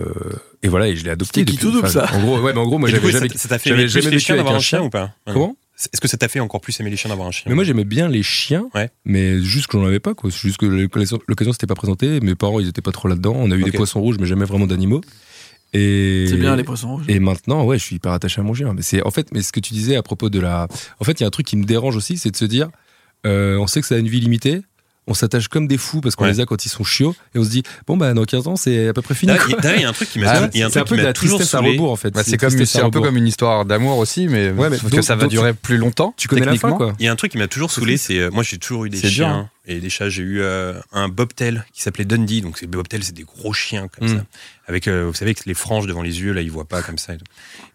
et 0.63 0.69
voilà, 0.69 0.89
et 0.89 0.97
je 0.97 1.05
l'ai 1.05 1.11
adopté. 1.11 1.41
C'était 1.41 1.51
qui 1.53 1.57
depuis- 1.57 1.67
tout 1.69 1.73
double, 1.73 1.89
ça 1.89 2.07
En 2.15 2.21
gros, 2.21 2.39
ouais, 2.41 2.53
mais 2.53 2.61
en 2.61 2.67
gros, 2.67 2.79
moi 2.79 2.89
j'avais 2.89 3.11
jamais. 3.11 3.29
ça- 3.31 3.39
ça 3.39 3.49
t'a 3.49 3.59
fait 3.59 3.71
j'avais 3.71 3.83
aimer 3.83 3.91
plus 3.91 4.01
jamais 4.01 4.05
les 4.11 4.17
vécu 4.17 4.25
chiens 4.27 4.35
avec 4.35 4.45
d'avoir 4.45 4.57
un 4.59 4.63
chien 4.63 4.79
chien. 4.79 4.87
ou 4.87 4.91
pas? 4.91 5.15
Comment? 5.33 5.57
Est-ce 5.93 6.01
que 6.01 6.07
ça 6.09 6.17
t'a 6.17 6.29
fait 6.29 6.39
encore 6.41 6.61
plus 6.61 6.79
aimer 6.81 6.91
les 6.91 6.97
chiens 6.97 7.09
d'avoir 7.11 7.27
un 7.27 7.33
chien 7.33 7.45
Mais 7.49 7.55
moi 7.55 7.65
j'aimais 7.65 7.85
bien 7.85 8.09
les 8.09 8.23
chiens, 8.23 8.69
Ouais. 8.75 8.91
mais 9.05 9.41
juste 9.43 9.67
que 9.67 9.77
j'en 9.79 9.85
avais 9.87 9.99
pas 10.01 10.15
quoi. 10.15 10.31
C'est 10.31 10.39
juste 10.39 10.59
que 10.59 10.67
l'occasion 10.67 11.53
s'était 11.53 11.67
pas 11.67 11.75
présentée. 11.75 12.21
Mes 12.21 12.35
parents 12.37 12.61
ils 12.61 12.69
étaient 12.69 12.81
pas 12.83 12.93
trop 12.93 13.09
là-dedans. 13.09 13.35
On 13.37 13.51
a 13.51 13.57
eu 13.57 13.63
des 13.65 13.73
poissons 13.73 14.01
rouges, 14.01 14.17
mais 14.21 14.27
jamais 14.27 14.45
vraiment 14.45 14.67
d'animaux. 14.67 15.01
Et 15.75 16.27
C'est 16.29 16.37
bien 16.37 16.55
les 16.55 16.63
poissons 16.63 16.95
rouges. 16.95 17.05
Et 17.09 17.19
maintenant, 17.19 17.65
ouais, 17.65 17.79
je 17.79 17.85
suis 17.85 17.97
hyper 17.97 18.13
attaché 18.13 18.41
à 18.41 18.45
mon 18.45 18.55
chien. 18.55 18.73
Mais 18.75 18.83
c'est 18.83 19.03
en 19.03 19.11
fait, 19.11 19.33
mais 19.33 19.43
ce 19.43 19.53
que 19.53 19.61
tu 19.61 19.75
disais 19.75 19.97
à 19.97 20.03
propos 20.03 20.31
de 20.31 20.39
la, 20.39 20.69
en 21.01 21.05
fait, 21.05 21.21
il 21.21 21.23
y 21.23 21.25
a 21.25 21.27
un 21.27 21.31
truc 21.31 21.47
qui 21.47 21.57
me 21.57 21.65
dérange 21.65 21.97
aussi, 21.97 22.17
c'est 22.17 22.31
de 22.31 22.37
se 22.37 22.45
dire, 22.45 22.71
euh, 23.27 23.59
on 23.59 23.67
sait 23.67 23.81
que 23.81 23.87
ça 23.87 23.97
a 23.97 23.99
une 23.99 24.09
vie 24.09 24.21
limitée. 24.21 24.63
On 25.07 25.13
s'attache 25.13 25.49
comme 25.49 25.67
des 25.69 25.77
fous 25.77 26.01
parce 26.01 26.17
qu'on 26.17 26.25
Ouais. 26.25 26.31
les 26.33 26.41
a 26.41 26.47
quand 26.47 26.65
ils 26.65 26.71
sont 26.71 26.83
chiots 26.83 27.15
et 27.35 27.39
on 27.39 27.45
se 27.45 27.51
dit 27.51 27.63
bon 27.87 27.97
bah 27.99 28.15
dans 28.15 28.25
15 28.25 28.49
ans 28.49 28.57
c'est 28.57 28.89
à 28.89 28.93
peu 28.95 29.03
près 29.03 29.15
fini. 29.15 29.33
Il 29.77 29.81
y 29.83 29.85
a 29.85 29.89
un 29.91 29.93
truc 29.93 30.09
qui 30.11 30.19
m'a 30.19 30.31
Ah, 30.31 30.49
il 30.55 30.61
y 30.61 30.63
a 30.63 30.67
un 30.67 30.71
c'est 30.71 30.79
un 30.79 30.85
truc 30.85 30.89
peu 30.89 30.95
qui 30.95 31.01
de 31.01 31.03
m'a 31.03 31.09
la 31.09 31.13
tristesse 31.13 31.41
à 31.43 31.59
saoulé. 31.59 31.73
rebours 31.73 31.93
en 31.93 31.97
fait. 31.97 32.11
bah, 32.11 32.23
C'est 32.25 32.39
comme, 32.39 32.49
c'est 32.65 32.81
un 32.81 32.89
peu 32.89 33.01
comme 33.03 33.17
une 33.19 33.27
histoire 33.27 33.67
d'amour 33.67 33.99
aussi, 33.99 34.29
mais, 34.29 34.47
Ouais, 34.51 34.71
mais 34.71 34.79
parce 34.79 34.83
donc- 34.85 34.93
que 34.93 35.03
ça 35.03 35.15
va 35.17 35.27
durer 35.27 35.53
plus 35.53 35.77
longtemps. 35.77 36.15
Tu 36.17 36.27
connais 36.27 36.47
la 36.47 36.53
fin 36.53 36.69
techniquement. 36.69 36.77
quoi. 36.79 36.95
Il 36.99 37.05
y 37.05 37.09
a 37.09 37.13
un 37.13 37.17
truc 37.17 37.33
qui 37.33 37.39
m'a 37.39 37.49
toujours 37.49 37.71
saoulé, 37.71 37.99
c'est 37.99 38.19
euh, 38.19 38.31
moi 38.31 38.43
j'ai 38.43 38.57
toujours 38.57 38.87
eu 38.87 38.91
des 38.91 38.99
chiens 39.07 39.31
hein. 39.35 39.51
et 39.67 39.79
des 39.81 39.91
chats. 39.91 40.09
J'ai 40.09 40.23
eu 40.23 40.41
euh, 40.41 40.73
un 40.93 41.09
bobtail 41.11 41.63
qui 41.75 41.83
s'appelait 41.83 42.07
Dundee, 42.07 42.41
donc 42.41 42.57
c'est 42.57 42.67
bobtail, 42.67 43.03
c'est 43.03 43.15
des 43.15 43.25
gros 43.25 43.53
chiens 43.53 43.89
comme 43.89 44.09
Mm. 44.09 44.17
ça, 44.17 44.25
avec 44.69 44.89
euh, 44.89 45.05
vous 45.07 45.13
savez 45.15 45.33
avec 45.33 45.45
les 45.45 45.55
franges 45.55 45.87
devant 45.87 46.03
les 46.03 46.19
yeux 46.23 46.33
là, 46.33 46.41
ils 46.41 46.51
voient 46.51 46.65
pas 46.65 46.81
comme 46.83 46.97
ça. 46.99 47.13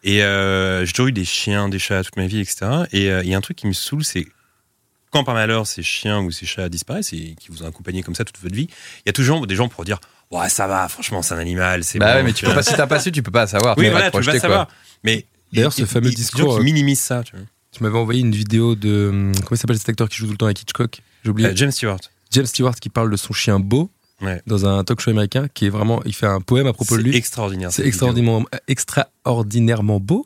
Et, 0.03 0.17
j'ai 0.17 0.91
toujours 0.93 1.07
eu 1.07 1.11
des 1.11 1.25
chiens, 1.25 1.69
des 1.69 1.77
chats 1.79 2.03
toute 2.03 2.17
ma 2.17 2.25
vie, 2.25 2.39
etc. 2.39 2.85
Et 2.91 3.05
il 3.05 3.29
y 3.29 3.35
a 3.35 3.37
un 3.37 3.41
truc 3.41 3.57
qui 3.57 3.67
me 3.67 3.73
saoule, 3.73 4.03
c'est 4.03 4.25
quand 5.11 5.23
par 5.23 5.33
malheur 5.35 5.65
ces 5.67 5.83
chiens 5.83 6.19
ou 6.21 6.31
ces 6.31 6.45
chats 6.45 6.69
disparaissent 6.69 7.13
et 7.13 7.35
qui 7.39 7.47
vous 7.49 7.63
ont 7.63 7.67
accompagné 7.67 8.03
comme 8.03 8.15
ça 8.15 8.23
toute 8.25 8.37
votre 8.41 8.55
vie, 8.55 8.67
il 8.99 9.03
y 9.07 9.09
a 9.09 9.13
toujours 9.13 9.45
des 9.47 9.55
gens 9.55 9.67
pour 9.69 9.85
dire 9.85 9.99
ouais 10.31 10.49
ça 10.49 10.67
va, 10.67 10.87
franchement 10.87 11.21
c'est 11.21 11.33
un 11.33 11.39
animal, 11.39 11.83
c'est 11.83 11.99
Bah 11.99 12.11
bon, 12.11 12.17
ouais, 12.19 12.23
mais 12.23 12.33
tu 12.33 12.45
peux 12.45 12.53
pas, 12.53 12.63
si 12.63 12.73
t'as 12.75 12.87
pas 12.87 12.99
su, 12.99 13.11
tu 13.11 13.23
peux 13.23 13.31
pas 13.31 13.47
savoir. 13.47 13.77
Oui 13.77 13.85
tu 13.85 13.89
peux 13.89 13.95
voilà, 13.97 14.11
te 14.11 14.17
tu 14.17 14.19
peux 14.19 14.25
pas 14.25 14.31
quoi. 14.33 14.39
savoir. 14.41 14.67
Mais 15.03 15.25
D'ailleurs, 15.51 15.73
ce 15.73 15.85
fameux 15.85 16.11
discours, 16.11 16.57
qui 16.59 16.63
minimisent 16.63 16.99
ça. 16.99 17.23
Tu 17.23 17.83
m'avais 17.83 17.97
envoyé 17.97 18.21
une 18.21 18.33
vidéo 18.35 18.75
de 18.75 19.09
hum, 19.09 19.31
comment 19.37 19.47
il 19.51 19.57
s'appelle 19.57 19.77
cet 19.79 19.89
acteur 19.89 20.07
qui 20.09 20.17
joue 20.17 20.25
tout 20.25 20.31
le 20.33 20.37
temps 20.37 20.45
avec 20.45 20.61
Hitchcock? 20.61 21.01
J'ai 21.23 21.29
oublié. 21.31 21.49
Euh, 21.49 21.53
James 21.55 21.71
Stewart. 21.71 21.99
James 22.31 22.45
Stewart 22.45 22.75
qui 22.75 22.89
parle 22.89 23.09
de 23.09 23.15
son 23.17 23.33
chien 23.33 23.59
Beau 23.59 23.89
Ouais. 24.21 24.41
dans 24.47 24.65
un 24.65 24.83
talk 24.83 24.99
show 24.99 25.11
américain 25.11 25.47
qui 25.53 25.65
est 25.65 25.69
vraiment 25.69 26.01
il 26.05 26.13
fait 26.13 26.25
un 26.25 26.41
poème 26.41 26.67
à 26.67 26.73
propos 26.73 26.97
de 26.97 27.01
C'est 27.01 27.07
lui. 27.07 27.15
extraordinaire. 27.15 27.71
C'est 27.71 27.83
vidéo. 27.83 27.87
extraordinairement, 27.89 28.45
extraordinairement 28.67 29.99
beau. 29.99 30.25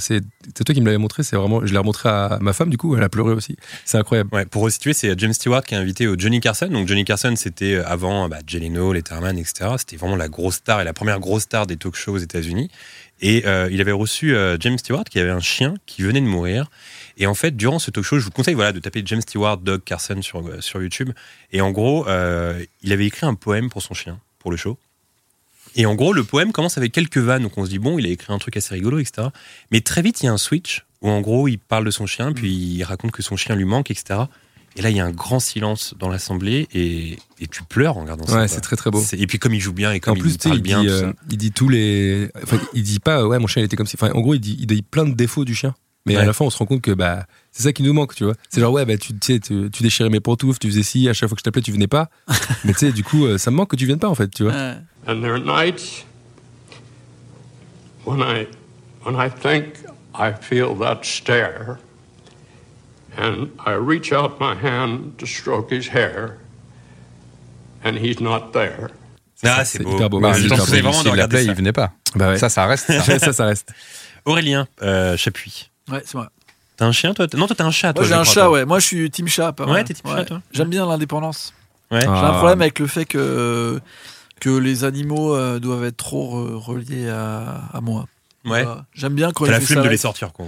C'est 0.00 0.20
toi 0.64 0.74
qui 0.74 0.80
me 0.80 0.86
l'avais 0.86 0.98
montré. 0.98 1.22
C'est 1.22 1.36
vraiment. 1.36 1.64
Je 1.64 1.72
l'ai 1.72 1.78
remontré 1.78 2.08
à 2.08 2.38
ma 2.40 2.52
femme. 2.52 2.70
Du 2.70 2.78
coup, 2.78 2.96
elle 2.96 3.02
a 3.02 3.08
pleuré 3.08 3.32
aussi. 3.32 3.56
C'est 3.84 3.98
incroyable. 3.98 4.30
Pour 4.46 4.62
resituer, 4.62 4.92
c'est 4.92 5.18
James 5.18 5.32
Stewart 5.32 5.62
qui 5.62 5.74
est 5.74 5.78
invité 5.78 6.06
au 6.06 6.18
Johnny 6.18 6.40
Carson. 6.40 6.68
Donc 6.68 6.88
Johnny 6.88 7.04
Carson, 7.04 7.34
c'était 7.36 7.74
euh, 7.74 7.86
avant 7.86 8.28
bah, 8.28 8.38
Jay 8.46 8.58
Leno, 8.58 8.92
Letterman, 8.92 9.38
etc. 9.38 9.70
C'était 9.78 9.96
vraiment 9.96 10.16
la 10.16 10.28
grosse 10.28 10.56
star 10.56 10.80
et 10.80 10.84
la 10.84 10.92
première 10.92 11.20
grosse 11.20 11.42
star 11.42 11.66
des 11.66 11.76
talk 11.76 11.94
shows 11.94 12.14
aux 12.14 12.18
États-Unis. 12.18 12.70
Et 13.22 13.44
euh, 13.46 13.68
il 13.70 13.80
avait 13.80 13.92
reçu 13.92 14.34
euh, 14.34 14.56
James 14.58 14.76
Stewart 14.76 15.04
qui 15.04 15.20
avait 15.20 15.30
un 15.30 15.40
chien 15.40 15.74
qui 15.86 16.02
venait 16.02 16.20
de 16.20 16.26
mourir. 16.26 16.68
Et 17.16 17.26
en 17.26 17.34
fait, 17.34 17.56
durant 17.56 17.78
ce 17.78 17.90
talk 17.92 18.04
show, 18.04 18.18
je 18.18 18.24
vous 18.24 18.32
conseille 18.32 18.54
voilà, 18.54 18.72
de 18.72 18.80
taper 18.80 19.02
James 19.06 19.20
Stewart, 19.20 19.58
Doug 19.58 19.82
Carson 19.84 20.20
sur, 20.22 20.46
euh, 20.46 20.60
sur 20.60 20.82
YouTube. 20.82 21.10
Et 21.52 21.60
en 21.60 21.70
gros, 21.70 22.06
euh, 22.08 22.64
il 22.82 22.92
avait 22.92 23.06
écrit 23.06 23.24
un 23.24 23.34
poème 23.34 23.70
pour 23.70 23.80
son 23.80 23.94
chien, 23.94 24.18
pour 24.40 24.50
le 24.50 24.56
show. 24.56 24.76
Et 25.76 25.86
en 25.86 25.94
gros, 25.94 26.12
le 26.12 26.24
poème 26.24 26.52
commence 26.52 26.78
avec 26.78 26.92
quelques 26.92 27.18
vannes, 27.18 27.42
donc 27.42 27.56
on 27.56 27.64
se 27.64 27.70
dit, 27.70 27.78
bon, 27.78 27.98
il 27.98 28.06
a 28.06 28.10
écrit 28.10 28.32
un 28.32 28.38
truc 28.38 28.56
assez 28.56 28.74
rigolo, 28.74 28.98
etc. 28.98 29.28
Mais 29.70 29.80
très 29.80 30.02
vite, 30.02 30.22
il 30.22 30.26
y 30.26 30.28
a 30.28 30.32
un 30.32 30.38
switch 30.38 30.84
où 31.00 31.10
en 31.10 31.20
gros, 31.20 31.48
il 31.48 31.58
parle 31.58 31.84
de 31.84 31.90
son 31.90 32.06
chien, 32.06 32.32
puis 32.32 32.52
il 32.52 32.84
raconte 32.84 33.10
que 33.10 33.22
son 33.22 33.36
chien 33.36 33.56
lui 33.56 33.64
manque, 33.64 33.90
etc. 33.90 34.20
Et 34.76 34.82
là, 34.82 34.90
il 34.90 34.96
y 34.96 35.00
a 35.00 35.04
un 35.04 35.10
grand 35.10 35.40
silence 35.40 35.94
dans 35.98 36.08
l'assemblée 36.08 36.66
et, 36.72 37.18
et 37.40 37.46
tu 37.46 37.62
pleures 37.62 37.98
en 37.98 38.02
regardant 38.02 38.26
ça. 38.26 38.40
Ouais, 38.40 38.48
c'est 38.48 38.60
très 38.60 38.76
très 38.76 38.90
beau. 38.90 39.04
Et 39.12 39.26
puis 39.26 39.38
comme 39.38 39.52
il 39.52 39.60
joue 39.60 39.74
bien 39.74 39.92
et 39.92 40.00
comme 40.00 40.16
en 40.16 40.20
plus, 40.20 40.34
il 40.34 40.38
parle 40.38 40.56
il, 40.56 40.62
bien, 40.62 40.80
dit, 40.80 40.88
euh, 40.88 41.12
il 41.30 41.36
dit 41.36 41.52
tous 41.52 41.68
les. 41.68 42.30
Enfin, 42.42 42.58
il 42.72 42.82
dit 42.82 42.98
pas, 42.98 43.26
ouais, 43.26 43.38
mon 43.38 43.46
chien 43.46 43.60
il 43.60 43.66
était 43.66 43.76
comme 43.76 43.86
si. 43.86 43.96
Enfin, 43.96 44.10
en 44.14 44.20
gros, 44.20 44.34
il 44.34 44.40
dit, 44.40 44.56
il 44.58 44.66
dit 44.66 44.82
plein 44.82 45.04
de 45.04 45.12
défauts 45.12 45.44
du 45.44 45.54
chien. 45.54 45.74
Mais 46.06 46.16
à 46.16 46.24
la 46.24 46.32
fin, 46.32 46.44
on 46.44 46.50
se 46.50 46.58
rend 46.58 46.66
compte 46.66 46.80
que 46.80 46.90
bah, 46.90 47.26
c'est 47.52 47.64
ça 47.64 47.72
qui 47.72 47.82
nous 47.82 47.92
manque, 47.92 48.14
tu 48.14 48.24
vois. 48.24 48.34
C'est 48.48 48.60
genre, 48.60 48.72
ouais, 48.72 48.86
bah, 48.86 48.96
tu, 48.96 49.12
tu 49.12 49.34
sais, 49.34 49.38
tu, 49.38 49.68
déchirais 49.82 50.08
mes 50.08 50.20
pantoufles, 50.20 50.58
tu 50.58 50.68
faisais 50.68 50.82
ci, 50.82 51.08
à 51.08 51.12
chaque 51.12 51.28
fois 51.28 51.36
que 51.36 51.40
je 51.40 51.44
t'appelais, 51.44 51.62
tu 51.62 51.70
venais 51.70 51.86
pas. 51.86 52.08
Mais 52.64 52.72
tu 52.72 52.78
sais, 52.80 52.92
du 52.92 53.04
coup, 53.04 53.26
euh, 53.26 53.36
ça 53.36 53.50
me 53.50 53.56
manque 53.56 53.70
que 53.70 53.76
tu 53.76 53.84
viennes 53.84 53.98
pas, 53.98 54.08
en 54.08 54.14
fait, 54.14 54.30
tu 54.30 54.44
vois. 54.44 54.54
And 55.06 55.20
there 55.20 55.32
are 55.32 55.38
nights 55.38 56.06
when 58.04 58.20
I 58.20 58.46
when 59.04 59.16
I 59.16 59.28
think 59.28 59.74
I 60.14 60.32
feel 60.32 60.76
that 60.78 61.00
stare, 61.02 61.78
and 63.18 63.48
I 63.66 63.72
reach 63.74 64.12
out 64.12 64.40
my 64.40 64.54
hand 64.54 65.18
to 65.18 65.26
stroke 65.26 65.70
his 65.72 65.88
hair, 65.88 66.38
and 67.84 67.98
he's 67.98 68.20
not 68.20 68.52
there. 68.52 68.90
Ah, 69.44 69.64
c'est 69.64 69.82
beau. 69.82 69.96
hyper 69.96 70.08
beau. 70.08 70.20
Bah, 70.20 70.32
beau. 70.32 70.54
vraiment 70.54 71.02
de 71.02 71.08
regarder 71.08 71.16
l'appelait, 71.16 71.44
ça. 71.44 71.50
il 71.50 71.54
venait 71.56 71.72
pas. 71.72 71.92
Bah 72.14 72.28
ouais. 72.30 72.38
Ça, 72.38 72.48
ça 72.48 72.64
reste. 72.66 72.86
ça. 73.02 73.18
ça, 73.18 73.32
ça 73.32 73.46
reste. 73.46 73.72
Aurélien 74.24 74.68
euh, 74.82 75.16
Chapuis. 75.16 75.70
Ouais, 75.90 76.02
c'est 76.04 76.14
moi. 76.14 76.30
T'as 76.76 76.86
un 76.86 76.92
chien, 76.92 77.14
toi? 77.14 77.26
Non, 77.34 77.46
toi, 77.46 77.56
t'as 77.56 77.64
un 77.64 77.70
chat, 77.70 77.92
toi. 77.92 78.02
Moi 78.02 78.08
j'ai 78.08 78.14
un 78.20 78.24
chat, 78.24 78.40
toi. 78.42 78.50
ouais. 78.50 78.64
Moi 78.64 78.78
je 78.80 78.86
suis 78.86 79.10
team 79.10 79.28
chat. 79.28 79.52
Pas 79.52 79.66
Ouais, 79.66 79.84
t'es 79.84 79.94
team 79.94 80.10
chat, 80.10 80.24
toi 80.24 80.40
J'aime 80.52 80.68
bien 80.68 80.86
l'indépendance. 80.86 81.52
Ouais. 81.90 82.00
J'ai 82.00 82.06
un 82.06 82.12
Ah. 82.14 82.32
problème 82.38 82.60
avec 82.62 82.78
le 82.78 82.86
fait 82.86 83.04
que, 83.04 83.78
que 84.40 84.50
les 84.50 84.84
animaux 84.84 85.36
euh, 85.36 85.58
doivent 85.60 85.84
être 85.84 85.98
trop 85.98 86.46
re- 86.48 86.54
reliés 86.54 87.08
à, 87.08 87.62
à 87.72 87.80
moi. 87.80 88.06
Ouais. 88.44 88.64
Voilà. 88.64 88.86
J'aime 88.94 89.14
bien 89.14 89.30
quand 89.30 89.44
T'as 89.44 89.58
il 89.58 89.60
la 89.60 89.66
ça 89.66 89.82
de 89.82 89.88
les 89.88 89.96
sortir, 89.98 90.32
quoi. 90.32 90.46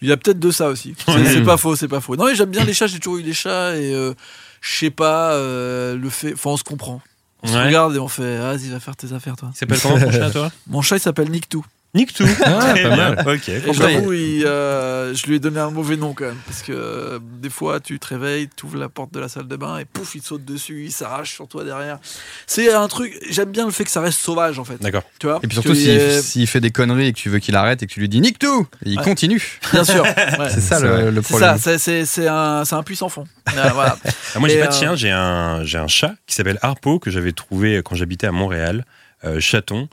Il 0.00 0.08
y 0.08 0.12
a 0.12 0.16
peut-être 0.16 0.40
de 0.40 0.50
ça 0.50 0.68
aussi. 0.68 0.94
C'est 1.06 1.24
c'est 1.26 1.42
pas 1.42 1.56
faux, 1.56 1.76
c'est 1.76 1.86
pas 1.88 2.00
faux. 2.00 2.16
Non, 2.16 2.24
mais 2.26 2.34
j'aime 2.34 2.50
bien 2.50 2.64
les 2.64 2.72
chats, 2.74 2.86
j'ai 2.88 2.98
toujours 2.98 3.18
eu 3.18 3.22
des 3.22 3.34
chats 3.34 3.76
et 3.76 3.94
euh, 3.94 4.14
je 4.62 4.76
sais 4.78 4.90
pas, 4.90 5.32
euh, 5.34 5.96
le 5.96 6.08
fait. 6.10 6.32
Enfin, 6.32 6.50
on 6.50 6.56
se 6.56 6.64
comprend. 6.64 7.00
On 7.42 7.46
se 7.48 7.52
Ouais. 7.52 7.66
regarde 7.66 7.94
et 7.94 7.98
on 8.00 8.08
fait 8.08 8.38
ah, 8.38 8.54
Vas-y, 8.56 8.70
va 8.70 8.80
faire 8.80 8.96
tes 8.96 9.12
affaires, 9.12 9.36
toi. 9.36 9.50
Il 9.54 9.56
s'appelle 9.58 9.78
comment 9.80 10.00
ton 10.00 10.10
chat, 10.10 10.30
toi? 10.30 10.50
Mon 10.66 10.82
chat, 10.82 10.96
il 10.96 11.00
s'appelle 11.00 11.30
Nick 11.30 11.48
Too. 11.48 11.64
Nick 11.94 12.12
tout. 12.12 12.26
Ah, 12.44 12.58
Très 12.74 12.82
pas 12.82 12.88
bien. 12.94 13.14
mal. 13.14 13.24
Ok. 13.26 13.50
J'avoue, 13.72 14.12
il, 14.12 14.44
euh, 14.44 15.14
je 15.14 15.26
lui 15.26 15.36
ai 15.36 15.38
donné 15.38 15.60
un 15.60 15.70
mauvais 15.70 15.96
nom 15.96 16.12
quand 16.12 16.26
même. 16.26 16.36
Parce 16.46 16.60
que 16.60 16.72
euh, 16.72 17.18
des 17.40 17.48
fois, 17.48 17.80
tu 17.80 17.98
te 17.98 18.06
réveilles, 18.08 18.50
tu 18.54 18.66
ouvres 18.66 18.76
la 18.76 18.90
porte 18.90 19.14
de 19.14 19.20
la 19.20 19.28
salle 19.28 19.48
de 19.48 19.56
bain 19.56 19.78
et 19.78 19.86
pouf, 19.86 20.14
il 20.14 20.20
te 20.20 20.26
saute 20.26 20.44
dessus, 20.44 20.84
il 20.84 20.92
s'arrache 20.92 21.32
sur 21.32 21.48
toi 21.48 21.64
derrière. 21.64 21.98
C'est 22.46 22.70
un 22.70 22.86
truc, 22.88 23.18
j'aime 23.30 23.50
bien 23.50 23.64
le 23.64 23.70
fait 23.72 23.84
que 23.84 23.90
ça 23.90 24.02
reste 24.02 24.18
sauvage 24.20 24.58
en 24.58 24.64
fait. 24.64 24.76
D'accord. 24.82 25.04
Tu 25.18 25.26
vois 25.26 25.40
Et 25.42 25.46
puis 25.46 25.54
surtout, 25.54 25.74
s'il 25.74 25.88
euh, 25.90 26.20
s'il 26.20 26.46
fait 26.46 26.60
des 26.60 26.70
conneries 26.70 27.06
et 27.06 27.12
que 27.14 27.18
tu 27.18 27.30
veux 27.30 27.38
qu'il 27.38 27.56
arrête 27.56 27.82
et 27.82 27.86
que 27.86 27.92
tu 27.92 28.00
lui 28.00 28.10
dis 28.10 28.20
nique 28.20 28.38
tout, 28.38 28.66
et 28.84 28.90
il 28.90 28.98
Ouais. 28.98 29.04
continue. 29.04 29.58
Bien 29.72 29.84
sûr. 29.84 30.02
ouais. 30.38 30.50
C'est 30.50 30.60
ça 30.60 30.78
le, 30.80 31.10
le 31.10 31.22
C'est 31.22 31.28
problème. 31.28 31.56
ça, 31.58 31.78
c'est- 31.78 32.28
un, 32.28 32.64
c'est 32.66 32.74
un 32.74 32.82
puissant 32.82 33.08
fond. 33.08 33.24
Euh, 33.56 33.70
voilà. 33.72 33.96
Ah, 34.34 34.38
moi, 34.38 34.50
j'ai 34.50 34.58
pas 34.60 34.66
de 34.66 34.74
euh, 34.74 34.78
chien, 34.78 34.96
j'ai 34.96 35.10
un, 35.10 35.64
j'ai 35.64 35.78
un 35.78 35.88
chat 35.88 36.14
qui 36.26 36.34
s'appelle 36.34 36.58
Harpo 36.60 36.98
que 36.98 37.10
j'avais 37.10 37.32
trouvé 37.32 37.80
quand 37.82 37.94
j'habitais 37.94 38.26
à 38.26 38.32
Montréal, 38.32 38.84
euh, 39.24 39.40
chaton. 39.40 39.88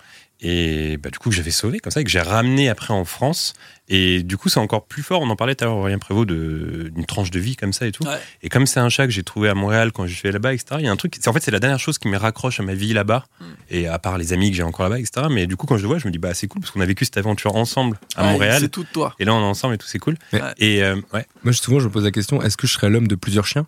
Et 0.45 0.98
bah, 0.98 1.10
du 1.10 1.18
coup, 1.20 1.30
que 1.30 1.36
j'avais 1.36 1.52
sauvé 1.52 1.80
comme 1.80 1.91
ça 1.91 2.02
et 2.02 2.03
que 2.03 2.10
j'ai 2.10 2.20
ramené 2.22 2.68
après 2.70 2.94
en 2.94 3.06
France. 3.06 3.53
Et 3.88 4.24
du 4.24 4.36
coup, 4.38 4.49
c'est 4.49 4.60
encore 4.60 4.86
plus 4.86 5.02
fort. 5.02 5.22
On 5.22 5.30
en 5.30 5.36
parlait 5.38 5.56
tout 5.56 5.64
à 5.64 5.68
l'heure, 5.68 5.78
Aurélien 5.78 5.99
Prévost, 5.99 6.28
de- 6.28 6.91
d'une 6.94 7.06
tranche 7.06 7.32
de 7.32 7.40
vie 7.40 7.56
comme 7.56 7.72
ça 7.72 7.88
et 7.88 7.91
tout. 7.94 8.03
Ouais. 8.06 8.18
Et 8.41 8.49
comme 8.49 8.65
c'est 8.65 8.80
un 8.82 8.90
chat 8.90 9.06
que 9.07 9.11
j'ai 9.14 9.24
trouvé 9.24 9.48
à 9.49 9.56
Montréal 9.56 9.91
quand 9.94 10.06
je 10.06 10.14
suis 10.14 10.28
allé 10.28 10.34
là-bas, 10.34 10.53
etc., 10.53 10.76
il 10.80 10.86
y 10.86 10.88
a 10.88 10.91
un 10.91 10.95
truc. 10.98 11.15
En 11.26 11.34
fait, 11.34 11.40
c'est 11.41 11.52
la 11.52 11.60
dernière 11.60 11.80
chose 11.80 11.98
qui 11.98 12.07
me 12.10 12.18
raccroche 12.18 12.60
à 12.60 12.64
ma 12.64 12.74
vie 12.74 12.91
là-bas. 12.94 13.26
Mm. 13.40 13.45
Et 13.70 13.88
à 13.88 13.99
part 13.99 14.18
les 14.18 14.34
amis 14.34 14.52
que 14.52 14.57
j'ai 14.57 14.64
encore 14.64 14.84
là-bas, 14.90 14.99
etc. 14.99 15.28
Mais 15.32 15.48
du 15.48 15.56
coup, 15.56 15.65
quand 15.65 15.78
je 15.78 15.84
le 15.84 15.88
vois, 15.88 15.98
je 15.98 16.07
me 16.07 16.11
dis, 16.11 16.18
bah, 16.20 16.34
c'est 16.34 16.48
cool 16.48 16.61
parce 16.61 16.72
qu'on 16.72 16.82
a 16.82 16.86
vécu 16.86 17.06
cette 17.06 17.18
aventure 17.18 17.56
ensemble 17.56 17.98
à 18.15 18.26
Ouais, 18.26 18.32
Montréal. 18.34 18.57
C'est 18.61 18.70
tout 18.70 18.84
de 18.84 18.90
toi. 18.90 19.15
Et 19.20 19.26
là, 19.26 19.34
on 19.34 19.40
est 19.40 19.45
ensemble 19.45 19.76
et 19.76 19.78
tout, 19.78 19.88
c'est 19.88 19.99
cool. 19.99 20.18
Et 20.57 20.84
euh, 20.84 20.95
ouais. 21.14 21.26
Moi, 21.44 21.53
souvent, 21.53 21.80
je 21.80 21.86
me 21.88 21.91
pose 21.91 22.03
la 22.03 22.11
question 22.11 22.41
est-ce 22.41 22.57
que 22.57 22.68
je 22.68 22.74
serais 22.74 22.90
l'homme 22.90 23.07
de 23.07 23.15
plusieurs 23.15 23.45
chiens? 23.48 23.65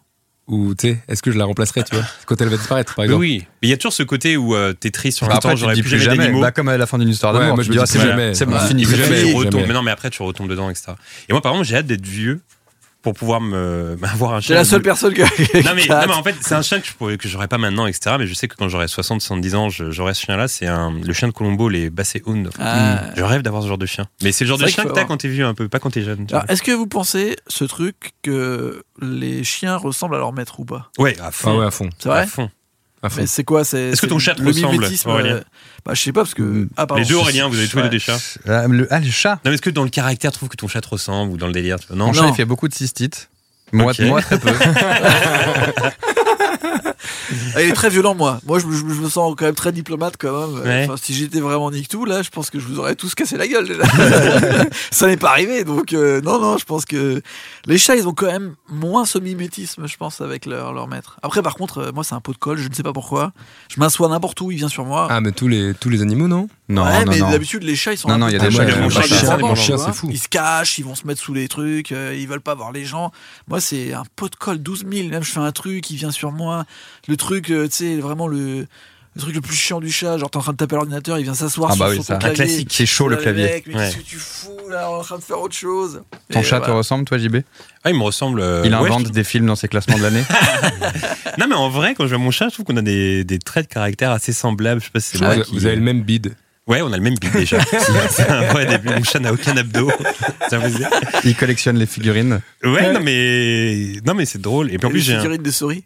Ou, 0.47 0.76
tu 0.76 0.89
sais, 0.89 0.97
est-ce 1.07 1.23
que 1.23 1.31
je 1.31 1.38
la 1.39 1.45
remplacerais, 1.45 1.84
tu 1.84 1.95
vois 1.95 2.05
Quand 2.27 2.39
elle 2.39 2.49
va 2.49 2.57
disparaître, 2.57 2.93
par 2.93 3.05
exemple? 3.05 3.19
oui. 3.22 3.45
Mais 3.63 3.67
il 3.67 3.72
y 3.72 3.73
a 3.73 3.77
toujours 3.77 3.93
ce 3.93 4.03
côté 4.03 4.38
où 4.38 4.55
euh, 4.55 4.73
t'es 4.73 4.91
triste 4.91 5.17
sur 5.17 5.27
Bah, 5.27 5.35
après, 5.38 5.49
temps, 5.49 5.55
j'aurais 5.55 5.73
dis 5.73 5.81
plus 5.81 5.89
plus 5.91 5.99
jamais 5.99 6.17
d'animaux. 6.17 6.41
Bah, 6.41 6.51
comme 6.51 6.69
à 6.69 6.77
la 6.77 6.85
fin 6.85 6.99
d'une 6.99 7.09
histoire 7.09 7.34
Ouais, 7.34 7.39
d'amour, 7.39 7.55
moi, 7.55 7.63
je 7.63 7.72
dis, 7.72 7.77
me 7.77 7.81
ah, 7.81 7.85
dis 7.85 7.91
c'est 7.91 7.97
plus 7.97 8.05
bon, 8.05 8.11
jamais. 8.11 8.34
c'est 8.35 8.45
bon, 8.45 8.59
fini. 8.59 8.84
Jamais, 8.85 9.34
jamais. 9.34 9.65
Mais 9.67 9.73
non, 9.73 9.81
mais 9.81 9.89
après, 9.91 10.11
tu 10.11 10.22
retombes 10.22 10.47
dedans, 10.49 10.69
etc. 10.69 10.91
Et 11.27 11.34
moi, 11.34 11.41
par 11.41 11.53
exemple, 11.53 11.67
j'ai 11.67 11.77
hâte 11.77 11.88
d'être 11.88 12.05
vieux 12.05 12.41
pour 13.06 13.14
pouvoir 13.14 13.40
me 13.40 13.95
avoir 14.03 14.34
un 14.34 14.41
C'est 14.41 14.48
chien. 14.48 14.56
la 14.56 14.65
seule 14.65 14.82
personne 14.82 15.14
que. 15.14 15.22
Non 15.64 15.72
mais, 15.76 15.86
non, 15.88 16.02
mais 16.07 16.14
en 16.15 16.23
fait, 16.23 16.34
c'est 16.41 16.56
un 16.56 16.64
chien 16.64 16.80
que 16.80 16.88
je 16.88 16.94
pourrais, 16.94 17.18
que 17.18 17.27
j'aurais 17.30 17.48
pas 17.48 17.60
maintenant, 17.60 17.86
etc. 17.86 18.15
Mais 18.18 18.26
je 18.26 18.34
sais 18.34 18.48
que 18.48 18.56
quand 18.56 18.68
j'aurai 18.68 18.88
60, 18.88 19.22
70 19.22 19.53
ans, 19.56 19.69
je- 19.69 19.91
j'aurai 19.91 20.15
ce 20.15 20.22
chien-là. 20.26 20.48
C'est 20.48 20.65
un, 20.65 20.91
le 20.91 21.14
chien 21.14 21.27
de 21.27 21.34
Colombo, 21.34 21.69
les 21.69 21.91
Basset 21.91 22.23
Hound. 22.26 22.49
Ah. 22.60 23.03
Je 23.15 23.22
rêve 23.23 23.44
d'avoir 23.44 23.61
ce 23.61 23.68
genre 23.68 23.77
de 23.77 23.86
chien. 23.86 24.07
Mais 24.23 24.32
c'est 24.32 24.44
le 24.44 24.49
genre 24.49 24.57
C'est 24.57 24.65
de 24.65 24.69
chien 24.72 24.84
que 24.86 24.90
t'as 24.91 25.06
quand 25.06 25.18
t'es 25.18 25.27
vieux 25.27 25.45
un 25.45 25.53
peu, 25.53 25.69
pas 25.69 25.77
quand 25.80 25.91
t'es 25.91 26.02
jeune. 26.02 26.26
Est-ce 26.49 26.64
que 26.64 26.72
vous 26.72 26.88
pensez 26.88 27.36
ce 27.48 27.64
truc 27.64 28.14
que 28.23 28.84
les 28.99 29.44
chiens 29.44 29.77
ressemblent 29.77 30.15
à 30.15 30.19
leur 30.19 30.34
maître 30.34 30.60
ou 30.60 30.65
pas? 30.65 30.90
Ouais, 30.98 31.15
à 31.19 31.27
Ah 31.27 31.32
fond. 31.32 31.60
ouais, 31.60 31.65
à 31.65 31.72
fond. 31.72 31.90
C'est 31.99 32.10
vrai? 32.10 32.22
À 32.22 32.26
fond. 32.27 32.49
C'est 33.26 33.44
quoi 33.44 33.64
c'est 33.64 33.90
Est-ce 33.90 34.02
que 34.02 34.07
ton 34.07 34.19
chat 34.19 34.36
te 34.36 34.41
le 34.41 34.48
ressemble, 34.49 34.73
mimétisme, 34.73 35.10
Aurélien 35.10 35.36
euh, 35.36 35.44
Bah 35.86 35.94
je 35.94 36.02
sais 36.02 36.11
pas 36.11 36.22
parce 36.22 36.34
que 36.34 36.68
ah. 36.77 36.86
Les 36.95 37.06
deux 37.06 37.15
Aurélien, 37.15 37.48
vous 37.48 37.57
avez 37.57 37.68
tous 37.68 37.77
les 37.77 37.84
deux 37.84 37.90
des 37.90 37.99
chats? 37.99 38.18
Ah, 38.48 38.68
le, 38.68 38.88
ah, 38.91 38.99
le 38.99 39.10
chat. 39.10 39.36
Non, 39.36 39.40
mais 39.45 39.53
est-ce 39.53 39.61
que 39.61 39.69
dans 39.69 39.84
le 39.84 39.90
caractère, 39.90 40.32
tu 40.32 40.38
trouves 40.38 40.49
que 40.49 40.56
ton 40.57 40.68
chat 40.68 40.82
te 40.82 40.90
ressemble 40.90 41.32
ou 41.34 41.38
dans 41.38 41.48
le 41.48 41.53
délire? 41.53 41.77
Non, 41.91 42.07
Mon 42.07 42.14
Non. 42.14 42.14
chat, 42.14 42.27
il 42.30 42.36
fait 42.36 42.45
beaucoup 42.45 42.68
de 42.68 42.73
cystites. 42.73 43.30
Moi 43.72 43.94
très 43.94 44.40
peu. 44.40 44.49
Ah, 47.56 47.61
il 47.61 47.69
est 47.69 47.73
très 47.73 47.89
violent, 47.89 48.15
moi. 48.15 48.39
Moi, 48.45 48.60
je, 48.60 48.65
me- 48.65 48.76
je 48.76 48.84
me 49.02 49.10
sens 49.10 49.34
quand 49.38 49.45
même 49.45 49.56
très 49.56 49.72
diplomate, 49.72 50.15
quand 50.19 50.47
même. 50.47 50.61
Ouais. 50.64 50.84
Enfin, 50.88 50.95
si 51.02 51.14
j'étais 51.14 51.39
vraiment 51.39 51.72
Nick 51.72 51.88
tout, 51.88 52.06
là, 52.06 52.22
je 52.22 52.30
pense 52.30 52.49
que 52.49 52.60
je 52.60 52.68
vous 52.68 52.80
aurais 52.80 52.95
tous 52.95 53.15
cassé 53.15 53.38
la 53.38 53.47
gueule. 53.47 53.68
déjà. 53.68 53.84
Ça 54.91 55.07
n'est 55.07 55.18
pas 55.18 55.30
arrivé, 55.31 55.64
donc 55.64 55.93
euh, 55.93 56.22
non, 56.22 56.39
non, 56.39 56.57
je 56.57 56.65
pense 56.65 56.85
que 56.85 57.22
les 57.65 57.77
chats, 57.77 57.95
ils 57.95 58.07
ont 58.07 58.14
quand 58.14 58.27
même 58.27 58.56
moins 58.69 59.06
ce 59.06 59.18
mimétisme, 59.19 59.88
je 59.88 59.97
pense, 59.97 60.22
avec 60.22 60.45
leur, 60.45 60.73
leur 60.73 60.88
maître. 60.88 61.18
Après, 61.23 61.41
par 61.41 61.56
contre, 61.56 61.80
euh, 61.80 61.91
moi, 61.91 62.03
c'est 62.03 62.15
un 62.15 62.22
pot 62.22 62.34
de 62.34 62.38
colle, 62.38 62.57
je 62.57 62.68
ne 62.69 62.73
sais 62.73 62.84
pas 62.84 62.93
pourquoi. 62.93 63.31
Je 63.73 63.80
m'assois 63.80 64.07
n'importe 64.10 64.39
où, 64.41 64.52
il 64.52 64.57
vient 64.57 64.68
sur 64.69 64.85
moi. 64.85 65.07
Ah, 65.10 65.22
mais 65.22 65.31
tous 65.31 65.47
les, 65.47 65.73
tous 65.73 65.89
les 65.89 66.02
animaux, 66.02 66.27
non? 66.27 66.47
Non, 66.68 66.84
ouais, 66.84 67.06
non, 67.06 67.11
mais 67.11 67.19
d'habitude, 67.19 67.61
les 67.64 67.76
chats, 67.76 67.93
ils 67.93 67.97
sont 67.97 68.07
Non, 68.10 68.18
non, 68.18 68.27
il 68.27 68.34
y 68.34 68.35
a 68.38 68.39
des 68.39 68.49
chats, 68.52 69.77
c'est 69.77 69.93
fou. 69.93 70.10
Ils 70.11 70.19
se 70.19 70.27
cachent, 70.27 70.77
ils 70.80 70.85
vont 70.85 70.95
se 70.95 71.06
mettre 71.06 71.22
sous 71.22 71.34
les 71.34 71.47
trucs, 71.47 71.91
euh, 71.91 72.15
ils 72.18 72.27
veulent 72.27 72.41
pas 72.41 72.56
voir 72.56 72.72
les 72.72 72.85
gens. 72.85 73.11
Moi, 73.47 73.60
c'est 73.60 73.93
un 73.93 74.03
pot 74.15 74.30
de 74.30 74.35
colle, 74.35 74.57
12 74.60 74.85
000. 74.91 75.10
Même, 75.10 75.23
je 75.23 75.31
fais 75.31 75.39
un 75.39 75.52
truc, 75.52 75.89
il 75.91 75.97
vient 75.97 76.11
sur 76.11 76.31
moi. 76.31 76.65
Le 77.07 77.15
truc, 77.18 77.50
euh, 77.52 77.68
tu 77.68 77.74
sais, 77.76 77.96
vraiment 77.98 78.28
le. 78.28 78.68
Le 79.18 79.22
truc 79.22 79.34
le 79.34 79.40
plus 79.40 79.56
chiant 79.56 79.80
du 79.80 79.90
chat, 79.90 80.18
genre 80.18 80.30
t'es 80.30 80.36
en 80.36 80.42
train 80.42 80.52
de 80.52 80.58
taper 80.58 80.74
à 80.74 80.80
l'ordinateur, 80.80 81.18
il 81.18 81.24
vient 81.24 81.34
s'asseoir 81.34 81.70
Ah 81.72 81.76
sur, 81.76 81.86
bah 81.86 81.90
oui, 81.92 81.96
sur 81.96 82.06
ton 82.08 82.16
Un 82.16 82.18
clavier. 82.18 82.36
classique. 82.48 82.68
C'est 82.74 82.86
chaud, 82.86 83.08
le 83.08 83.16
clavier. 83.16 83.44
mec, 83.46 83.64
mais 83.66 83.76
Ouais. 83.76 83.86
qu'est-ce 83.86 83.96
que 84.00 84.02
tu 84.04 84.18
fous 84.18 84.50
là, 84.70 84.90
en 84.92 85.00
train 85.04 85.18
de 85.18 85.24
faire 85.24 85.40
autre 85.40 85.56
chose 85.56 86.02
Ton 86.34 86.42
Et 86.42 86.44
chat 86.44 86.60
te 86.60 86.70
ressemble, 86.70 87.06
toi, 87.06 87.18
JB 87.18 87.38
Ah, 87.86 87.92
il 87.92 87.96
me 87.98 88.04
ressemble. 88.04 88.42
euh, 88.42 88.64
Il 88.66 88.72
ouais, 88.72 88.76
invente 88.76 89.08
je- 89.08 89.12
des 89.14 89.24
films 89.24 89.46
dans 89.46 89.56
ses 89.56 89.70
classements 89.70 89.98
de 89.98 90.04
l'année. 90.04 90.24
Non, 91.38 91.48
mais 91.48 91.56
en 91.56 91.70
vrai, 91.70 91.96
quand 91.96 92.04
je 92.06 92.10
vois 92.10 92.18
mon 92.18 92.32
chat, 92.32 92.50
je 92.50 92.56
trouve 92.56 92.66
qu'on 92.66 92.76
a 92.76 92.82
des, 92.82 93.24
des 93.24 93.40
traits 93.40 93.70
de 93.70 93.74
caractère 93.74 94.12
assez 94.12 94.34
semblables. 94.34 94.82
Je 94.82 94.88
sais 94.88 94.92
pas 94.92 95.00
si 95.00 95.18
c'est 95.18 95.24
moi 95.24 95.36
vous, 95.36 95.42
qui- 95.44 95.54
vous 95.54 95.66
avez 95.66 95.76
le 95.78 95.82
même 95.82 96.02
bide. 96.02 96.36
Ouais, 96.68 96.82
on 96.82 96.92
a 96.92 96.98
le 96.98 97.04
même 97.04 97.16
bide 97.16 97.32
déjà. 97.34 97.58
c'est 98.10 98.30
un 98.30 98.42
vrai 98.52 98.66
début. 98.66 98.90
Mon 98.90 99.04
chat 99.06 99.20
n'a 99.20 99.32
aucun 99.32 99.56
abdo. 99.56 99.90
Ça 100.50 100.60
Il 101.24 101.36
collectionne 101.36 101.78
les 101.78 101.86
figurines. 101.86 102.42
Ouais, 102.66 102.92
non 102.92 103.00
mais 103.02 103.94
non 104.06 104.14
mais 104.14 104.26
c'est 104.26 104.42
drôle. 104.42 104.74
Et 104.74 104.78
puis 104.78 104.88
en 104.88 104.90
plus 104.90 105.00
les 105.00 105.04
j'ai 105.06 105.14
un... 105.16 105.20
figurines 105.22 105.44
de 105.44 105.52
souris? 105.52 105.84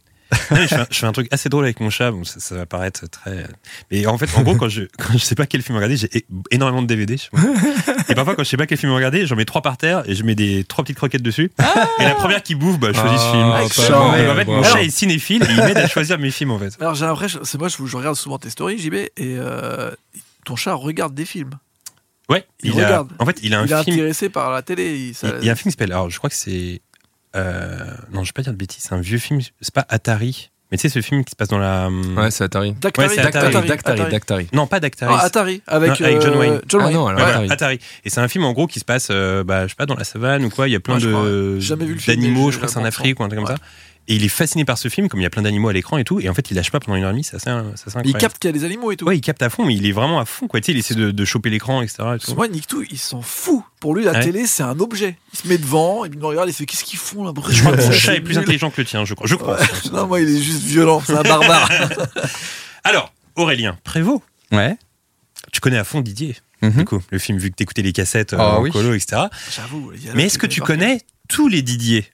Non, 0.51 0.57
je, 0.61 0.67
fais 0.67 0.75
un, 0.75 0.87
je 0.91 0.97
fais 0.99 1.05
un 1.07 1.11
truc 1.11 1.27
assez 1.31 1.49
drôle 1.49 1.63
avec 1.63 1.79
mon 1.79 1.89
chat. 1.89 2.11
Bon, 2.11 2.23
ça, 2.23 2.39
ça 2.39 2.55
va 2.55 2.65
paraître 2.65 3.07
très. 3.09 3.47
Mais 3.91 4.05
en 4.05 4.17
fait, 4.17 4.29
en 4.37 4.43
gros, 4.43 4.55
quand 4.55 4.69
je 4.69 4.83
quand 4.97 5.13
je 5.13 5.17
sais 5.17 5.35
pas 5.35 5.45
quel 5.47 5.61
film 5.63 5.75
regarder, 5.75 5.97
j'ai 5.97 6.09
énormément 6.51 6.81
de 6.81 6.87
DVD. 6.87 7.17
chez 7.17 7.29
moi. 7.33 7.41
Et 8.09 8.15
parfois, 8.15 8.35
quand 8.35 8.43
je 8.43 8.49
sais 8.49 8.57
pas 8.57 8.67
quel 8.67 8.77
film 8.77 8.91
regarder, 8.91 9.25
j'en 9.25 9.35
mets 9.35 9.45
trois 9.45 9.61
par 9.61 9.77
terre 9.77 10.03
et 10.07 10.13
je 10.15 10.23
mets 10.23 10.35
des 10.35 10.63
trois 10.65 10.83
petites 10.83 10.97
croquettes 10.97 11.21
dessus. 11.23 11.51
et 11.99 12.03
la 12.03 12.15
première 12.15 12.43
qui 12.43 12.55
bouffe, 12.55 12.79
bah, 12.79 12.89
je 12.93 12.99
choisis 12.99 13.19
ce 13.19 13.31
film. 13.31 13.51
Ah, 13.53 13.61
Donc, 13.61 13.77
mal, 13.89 14.29
en 14.29 14.35
fait, 14.35 14.45
mon 14.45 14.63
chat 14.63 14.83
est 14.83 14.89
cinéphile 14.89 15.43
et 15.43 15.51
il 15.51 15.57
m'aide 15.57 15.77
à 15.77 15.87
choisir 15.87 16.19
mes 16.19 16.31
films 16.31 16.51
en 16.51 16.59
fait. 16.59 16.77
Alors 16.79 16.95
j'ai 16.95 17.05
l'impression, 17.05 17.39
c'est 17.43 17.57
moi, 17.57 17.67
je, 17.69 17.77
je 17.85 17.97
regarde 17.97 18.15
souvent 18.15 18.37
tes 18.37 18.49
stories, 18.49 18.77
JB, 18.77 18.93
et 18.93 19.11
euh, 19.19 19.91
ton 20.45 20.55
chat 20.55 20.73
regarde 20.73 21.13
des 21.15 21.25
films. 21.25 21.51
Ouais, 22.29 22.45
Il 22.61 22.73
il, 22.75 22.81
a. 22.81 22.85
regarde. 22.85 23.09
En 23.17 23.25
fait, 23.25 23.39
il 23.41 23.53
a 23.55 23.59
un 23.61 23.65
il 23.65 23.73
est 23.73 23.83
film. 23.83 23.95
intéressé 23.95 24.29
par 24.29 24.51
la 24.51 24.61
télé. 24.61 24.95
Il, 24.95 25.15
ça- 25.15 25.29
Il 25.39 25.43
il 25.43 25.45
y 25.47 25.49
a 25.49 25.53
un 25.53 25.55
film 25.55 25.71
qui 25.71 25.77
s'appelle. 25.77 25.91
Alors, 25.93 26.11
je 26.11 26.17
crois 26.19 26.29
que 26.29 26.35
c'est. 26.35 26.81
Euh, 27.35 27.77
non, 28.11 28.23
je 28.23 28.29
vais 28.29 28.33
pas 28.33 28.41
dire 28.41 28.53
de 28.53 28.57
bêtises. 28.57 28.83
C'est 28.83 28.93
un 28.93 29.01
vieux 29.01 29.17
film. 29.19 29.39
C'est 29.61 29.73
pas 29.73 29.85
Atari. 29.89 30.49
Mais 30.71 30.77
tu 30.77 30.83
sais, 30.83 30.89
ce 30.89 31.01
film 31.01 31.23
qui 31.25 31.31
se 31.31 31.35
passe 31.35 31.47
dans 31.47 31.57
la. 31.57 31.89
Ouais, 31.89 32.29
c'est 32.29 32.43
Atari. 32.43 32.73
Dactari, 32.73 33.07
Ouais, 33.07 33.15
c'est 33.15 33.23
Dactari, 33.23 33.47
Atari. 33.47 33.67
Dactari, 33.67 33.99
Atari. 33.99 34.11
Dactari. 34.11 34.47
Non, 34.53 34.67
pas 34.67 34.79
d'Actari. 34.79 35.15
Ah, 35.17 35.23
Atari, 35.23 35.61
avec, 35.65 35.99
Non, 35.99 36.05
avec 36.05 36.21
John 36.21 36.33
euh, 36.33 36.37
Wayne. 36.37 36.61
John 36.67 36.81
Ah 36.81 36.85
Wayne. 36.85 36.95
non, 36.95 37.07
alors 37.07 37.19
Ouais, 37.19 37.25
voilà, 37.25 37.37
Atari. 37.39 37.51
Atari. 37.53 37.79
Et 38.05 38.09
c'est 38.11 38.19
un 38.21 38.27
film 38.27 38.43
en 38.45 38.53
gros 38.53 38.67
qui 38.67 38.79
se 38.79 38.85
passe, 38.85 39.07
euh, 39.09 39.43
bah, 39.43 39.63
je 39.63 39.69
sais 39.69 39.75
pas, 39.75 39.87
dans 39.87 39.95
la 39.95 40.03
savane 40.03 40.45
ou 40.45 40.49
quoi. 40.51 40.67
Il 40.67 40.71
y 40.71 40.75
a 40.75 40.79
plein 40.79 40.95
Ouais, 40.95 41.01
de 41.01 41.59
d'animaux. 42.05 42.51
Je 42.51 42.57
crois 42.57 42.67
que 42.67 42.73
c'est 42.73 42.79
en 42.79 42.85
Afrique 42.85 43.19
ou 43.19 43.23
un 43.23 43.29
truc 43.29 43.39
comme 43.39 43.49
Ouais. 43.49 43.55
ça. 43.55 43.61
Et 44.11 44.15
il 44.15 44.25
est 44.25 44.27
fasciné 44.29 44.65
par 44.65 44.77
ce 44.79 44.89
film, 44.89 45.07
comme 45.07 45.19
il 45.19 45.23
y 45.23 45.25
a 45.27 45.29
plein 45.29 45.43
d'animaux 45.43 45.69
à 45.69 45.73
l'écran 45.73 45.97
et 45.99 46.03
tout. 46.03 46.19
Et 46.19 46.27
en 46.29 46.33
fait, 46.33 46.49
il 46.49 46.55
lâche 46.55 46.71
pas 46.71 46.79
pendant 46.79 46.97
une 46.97 47.03
heure 47.03 47.11
et 47.11 47.13
demie. 47.13 47.21
Assez, 47.21 47.37
c'est 47.37 47.47
assez 47.47 47.69
Il 47.85 47.87
incroyable. 47.89 48.17
capte 48.19 48.39
qu'il 48.39 48.47
y 48.47 48.53
a 48.53 48.57
des 48.57 48.65
animaux 48.65 48.91
et 48.91 48.97
tout. 48.97 49.05
Ouais, 49.05 49.15
il 49.15 49.21
capte 49.21 49.43
à 49.43 49.49
fond, 49.51 49.65
mais 49.65 49.75
il 49.75 49.85
est 49.85 49.91
vraiment 49.91 50.19
à 50.19 50.25
fond. 50.25 50.47
Quoi. 50.47 50.59
Tu 50.61 50.65
sais, 50.65 50.71
il 50.71 50.79
essaie 50.79 50.95
de, 50.95 51.11
de 51.11 51.25
choper 51.25 51.51
l'écran, 51.51 51.83
etc. 51.83 51.99
et 52.15 52.19
tout. 52.19 52.33
moi, 52.33 52.47
Nick 52.47 52.65
Tout, 52.65 52.83
il 52.89 52.97
s'en 52.97 53.21
fout. 53.21 53.61
Pour 53.79 53.93
lui, 53.95 54.03
la 54.03 54.13
Ouais. 54.13 54.19
télé, 54.21 54.47
c'est 54.47 54.63
un 54.63 54.79
objet. 54.79 55.15
Il 55.33 55.39
se 55.39 55.47
met 55.47 55.57
devant, 55.59 56.03
et 56.05 56.09
puis 56.09 56.17
il 56.17 56.21
me 56.21 56.25
regarde, 56.27 56.49
il 56.49 56.53
fait 56.53 56.65
Qu'est-ce 56.65 56.83
qu'ils 56.83 56.97
font 56.99 57.23
là 57.23 57.31
Je 57.49 57.61
crois 57.61 57.77
que 57.77 57.83
mon 57.85 57.91
chat 57.91 58.15
est 58.15 58.21
plus 58.21 58.33
nul. 58.33 58.39
intelligent 58.43 58.71
que 58.71 58.81
le 58.81 58.85
tien, 58.87 59.05
je 59.05 59.13
crois. 59.13 59.27
Je 59.27 59.35
crois. 59.35 59.57
Non, 59.93 60.07
moi, 60.07 60.19
il 60.19 60.27
est 60.35 60.41
juste 60.41 60.63
violent, 60.63 61.01
c'est 61.05 61.13
un 61.15 61.21
barbare. 61.21 61.69
Alors, 62.83 63.13
Aurélien 63.35 63.77
Prévost, 63.83 64.23
Ouais. 64.51 64.75
tu 65.53 65.59
connais 65.61 65.77
à 65.77 65.83
fond 65.83 66.01
Didier, 66.01 66.35
Mhm. 66.61 66.71
du 66.71 66.85
coup, 66.85 67.01
le 67.11 67.19
film, 67.19 67.37
vu 67.37 67.51
que 67.51 67.55
t'écoutais 67.55 67.83
les 67.83 67.93
cassettes 67.93 68.33
euh, 68.33 68.37
Ah 68.39 68.57
en 68.57 68.63
oui. 68.63 68.71
colo, 68.71 68.93
etc. 68.95 69.21
J'avoue. 69.55 69.91
Mais 70.15 70.25
est-ce 70.25 70.37
que 70.39 70.47
tu 70.47 70.61
connais 70.61 71.01
tous 71.29 71.47
les 71.47 71.61
Didier 71.61 72.05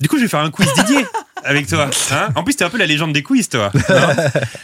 Du 0.00 0.08
coup, 0.08 0.16
je 0.16 0.22
vais 0.22 0.28
faire 0.28 0.40
un 0.40 0.50
quiz 0.50 0.68
Didier 0.74 1.04
avec 1.44 1.66
toi. 1.66 1.90
hein 2.12 2.28
en 2.34 2.44
plus, 2.44 2.54
t'es 2.54 2.64
un 2.64 2.70
peu 2.70 2.78
la 2.78 2.86
légende 2.86 3.12
des 3.12 3.22
quiz, 3.22 3.48
toi. 3.48 3.72
hein 3.88 4.16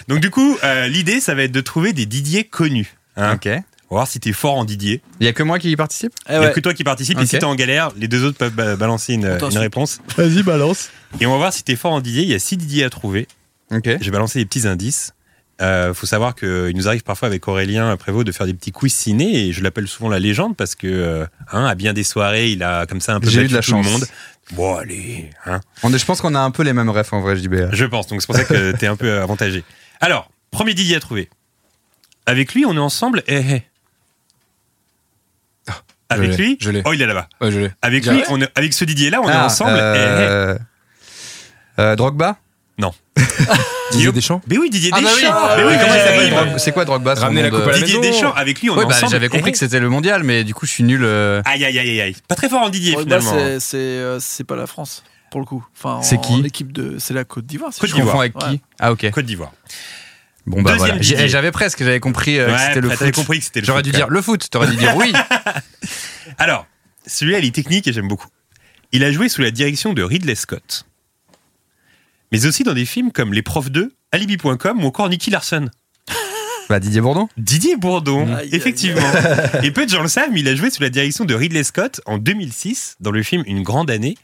Donc, 0.08 0.20
du 0.20 0.30
coup, 0.30 0.56
euh, 0.64 0.86
l'idée, 0.88 1.20
ça 1.20 1.34
va 1.34 1.42
être 1.42 1.52
de 1.52 1.60
trouver 1.60 1.92
des 1.92 2.06
Didier 2.06 2.44
connus. 2.44 2.94
hein. 3.16 3.34
Ok. 3.34 3.48
On 3.90 3.96
va 3.96 4.00
voir 4.00 4.08
si 4.08 4.18
t'es 4.18 4.32
fort 4.32 4.54
en 4.56 4.64
Didier. 4.64 5.02
Il 5.20 5.26
y 5.26 5.28
a 5.28 5.32
que 5.32 5.42
moi 5.42 5.58
qui 5.58 5.70
y 5.70 5.76
participe? 5.76 6.12
Eh 6.28 6.32
Il 6.32 6.38
n'y 6.38 6.44
a 6.44 6.48
ouais. 6.48 6.54
que 6.54 6.60
toi 6.60 6.72
qui 6.74 6.82
participe. 6.84 7.18
Et 7.20 7.26
si 7.26 7.38
t'es 7.38 7.44
en 7.44 7.54
galère, 7.54 7.90
les 7.96 8.08
deux 8.08 8.24
autres 8.24 8.38
peuvent 8.38 8.52
ba- 8.54 8.76
balancer 8.76 9.12
une, 9.14 9.26
réponse. 9.26 10.00
Vas-y, 10.16 10.42
balance. 10.42 10.90
Et 11.20 11.26
on 11.26 11.30
va 11.32 11.36
voir 11.36 11.52
si 11.52 11.62
t'es 11.62 11.76
fort 11.76 11.92
en 11.92 12.00
Didier. 12.00 12.22
Il 12.22 12.28
y 12.28 12.34
a 12.34 12.38
six 12.38 12.56
Didier 12.56 12.82
à 12.84 12.90
trouver. 12.90 13.28
Ok. 13.72 13.84
Je 13.86 14.04
vais 14.04 14.10
balancer 14.10 14.38
des 14.40 14.46
petits 14.46 14.66
indices. 14.66 15.12
Euh, 15.62 15.94
faut 15.94 16.06
savoir 16.06 16.34
qu'il 16.34 16.72
nous 16.74 16.88
arrive 16.88 17.04
parfois 17.04 17.28
avec 17.28 17.46
Aurélien 17.46 17.96
Prévost 17.96 18.26
de 18.26 18.32
faire 18.32 18.46
des 18.46 18.54
petits 18.54 18.72
quiz 18.72 18.92
ciné 18.92 19.46
et 19.46 19.52
je 19.52 19.62
l'appelle 19.62 19.86
souvent 19.86 20.08
la 20.08 20.18
légende 20.18 20.56
parce 20.56 20.74
que 20.74 20.88
euh, 20.88 21.26
hein, 21.52 21.64
à 21.66 21.76
bien 21.76 21.92
des 21.92 22.02
soirées, 22.02 22.50
il 22.50 22.62
a 22.64 22.86
comme 22.86 23.00
ça 23.00 23.14
un 23.14 23.20
peu 23.20 23.28
eu 23.28 23.36
battu 23.36 23.48
de 23.48 23.54
la 23.54 23.60
tout 23.60 23.70
chance. 23.70 23.86
le 23.86 23.92
monde. 23.92 24.04
Bon 24.52 24.74
allez, 24.76 25.30
hein. 25.46 25.60
On 25.84 25.94
est, 25.94 25.98
je 25.98 26.04
pense 26.04 26.20
qu'on 26.20 26.34
a 26.34 26.40
un 26.40 26.50
peu 26.50 26.64
les 26.64 26.72
mêmes 26.72 26.90
refs 26.90 27.12
en 27.12 27.20
vrai, 27.20 27.36
JB. 27.36 27.72
Je 27.72 27.84
pense, 27.84 28.08
donc 28.08 28.20
c'est 28.20 28.26
pour 28.26 28.34
ça 28.34 28.44
que 28.44 28.72
t'es 28.72 28.88
un 28.88 28.96
peu 28.96 29.20
avantagé. 29.20 29.62
Alors, 30.00 30.28
premier 30.50 30.74
Didier 30.74 30.96
à 30.96 31.00
trouver. 31.00 31.30
Avec 32.26 32.52
lui, 32.54 32.66
on 32.66 32.74
est 32.74 32.78
ensemble. 32.80 33.22
Eh, 33.28 33.36
eh. 33.36 33.62
Avec 36.10 36.30
l'ai, 36.32 36.36
lui, 36.36 36.58
je 36.60 36.70
l'ai. 36.70 36.82
oh 36.84 36.92
il 36.92 37.00
est 37.00 37.06
là-bas. 37.06 37.28
Ouais, 37.40 37.50
je 37.50 37.58
l'ai. 37.60 37.70
Avec 37.80 38.04
lui, 38.06 38.22
on 38.28 38.40
est, 38.40 38.50
avec 38.54 38.72
ce 38.74 38.84
Didier 38.84 39.10
là, 39.10 39.20
on 39.22 39.28
est 39.28 39.32
Ah, 39.32 39.46
ensemble. 39.46 39.72
Eh, 39.72 39.80
euh, 39.80 40.58
euh, 41.78 41.96
Drogba? 41.96 42.36
Non. 42.78 42.92
Didier 43.92 44.10
Deschamps 44.12 44.40
Mais 44.48 44.58
oui, 44.58 44.68
Didier 44.70 44.90
Ah 44.92 45.00
bah 45.00 45.08
oui. 45.14 45.20
Deschamps. 45.20 45.32
Ah 45.36 45.54
Mais 45.56 45.62
oui, 45.64 45.72
oui, 45.72 45.78
comment 45.80 45.94
il 45.94 46.00
s'appelle, 46.00 46.54
C'est 46.58 46.72
quoi 46.72 46.84
Drogba 46.84 47.14
Ramener 47.14 47.42
la 47.42 47.50
coupe 47.50 47.60
à 47.60 47.66
la 47.72 47.78
Didier 47.78 48.00
maison. 48.00 48.12
Deschamps, 48.12 48.32
avec 48.34 48.60
lui, 48.60 48.70
on 48.70 48.76
Ouais, 48.76 48.82
est 48.82 48.86
bah, 48.86 48.94
ensemble. 48.96 49.12
j'avais 49.12 49.28
compris 49.28 49.52
que 49.52 49.58
c'était 49.58 49.78
le 49.80 49.88
mondial, 49.88 50.24
mais 50.24 50.42
du 50.44 50.54
coup, 50.54 50.66
je 50.66 50.72
suis 50.72 50.82
nul. 50.84 51.02
euh, 51.04 51.40
Aïe, 51.44 51.64
aïe, 51.64 51.78
aïe, 51.78 52.00
aïe. 52.00 52.16
Pas 52.26 52.34
très 52.34 52.48
fort 52.48 52.62
en 52.62 52.68
Didier, 52.70 52.92
Drogba, 52.94 53.20
finalement. 53.20 53.44
c'est 53.44 53.60
c'est 53.60 53.76
euh, 53.76 54.18
c'est 54.20 54.44
pas 54.44 54.56
la 54.56 54.66
France 54.66 55.04
pour 55.30 55.40
le 55.40 55.46
coup. 55.46 55.64
Enfin, 55.76 56.00
C'est 56.02 56.20
qui 56.20 56.42
de, 56.64 56.96
c'est 56.98 57.14
la 57.14 57.24
Côte 57.24 57.46
d'Ivoire. 57.46 57.72
si 57.72 57.80
Côte 57.80 57.92
d'Ivoire. 57.92 58.18
avec 58.20 58.34
Ouais. 58.42 58.50
qui 58.54 58.60
Ah, 58.80 58.90
ok. 58.92 59.10
Côte 59.10 59.26
d'Ivoire. 59.26 59.52
Bon, 60.46 60.60
bah 60.62 60.72
Deuxième 60.76 60.98
voilà. 61.00 61.26
J'avais 61.26 61.52
presque, 61.52 61.78
j'avais 61.78 62.00
compris 62.00 62.38
euh, 62.38 62.46
que 62.46 62.52
Ouais, 62.52 62.58
c'était 62.58 62.80
le 62.80 62.88
t'avais 62.90 63.06
foot. 63.06 63.14
compris 63.14 63.38
que 63.38 63.44
c'était 63.44 63.60
le 63.60 63.66
J'aurais 63.66 63.78
foot, 63.78 63.84
dû 63.86 63.92
quand 63.92 63.96
dire 63.98 64.08
le 64.08 64.20
foot, 64.22 64.46
t'aurais 64.50 64.66
dû 64.68 64.76
dire 64.76 64.94
oui. 64.96 65.12
Alors, 66.38 66.66
celui-là, 67.06 67.38
il 67.38 67.44
est 67.46 67.54
technique 67.54 67.86
et 67.86 67.92
j'aime 67.92 68.08
beaucoup. 68.08 68.28
Il 68.92 69.04
a 69.04 69.10
joué 69.12 69.28
sous 69.28 69.40
la 69.42 69.50
direction 69.50 69.92
de 69.92 70.02
Ridley 70.02 70.34
Scott. 70.34 70.84
Mais 72.32 72.46
aussi 72.46 72.64
dans 72.64 72.74
des 72.74 72.84
films 72.86 73.12
comme 73.12 73.32
Les 73.32 73.42
Profs 73.42 73.70
2, 73.70 73.92
Alibi.com 74.12 74.82
ou 74.84 74.86
encore 74.86 75.08
Nicky 75.08 75.30
Larson. 75.30 75.68
Bah, 76.70 76.80
Didier 76.80 77.02
Bourdon 77.02 77.28
Didier 77.36 77.76
Bourdon, 77.76 78.38
effectivement. 78.50 79.02
Et 79.62 79.70
peu 79.70 79.84
de 79.84 79.90
gens 79.90 80.00
le 80.00 80.08
savent, 80.08 80.30
mais 80.32 80.40
il 80.40 80.48
a 80.48 80.54
joué 80.54 80.70
sous 80.70 80.82
la 80.82 80.88
direction 80.88 81.26
de 81.26 81.34
Ridley 81.34 81.62
Scott 81.62 82.00
en 82.06 82.16
2006 82.16 82.96
dans 83.00 83.10
le 83.10 83.22
film 83.22 83.42
Une 83.46 83.62
grande 83.62 83.90
année. 83.90 84.16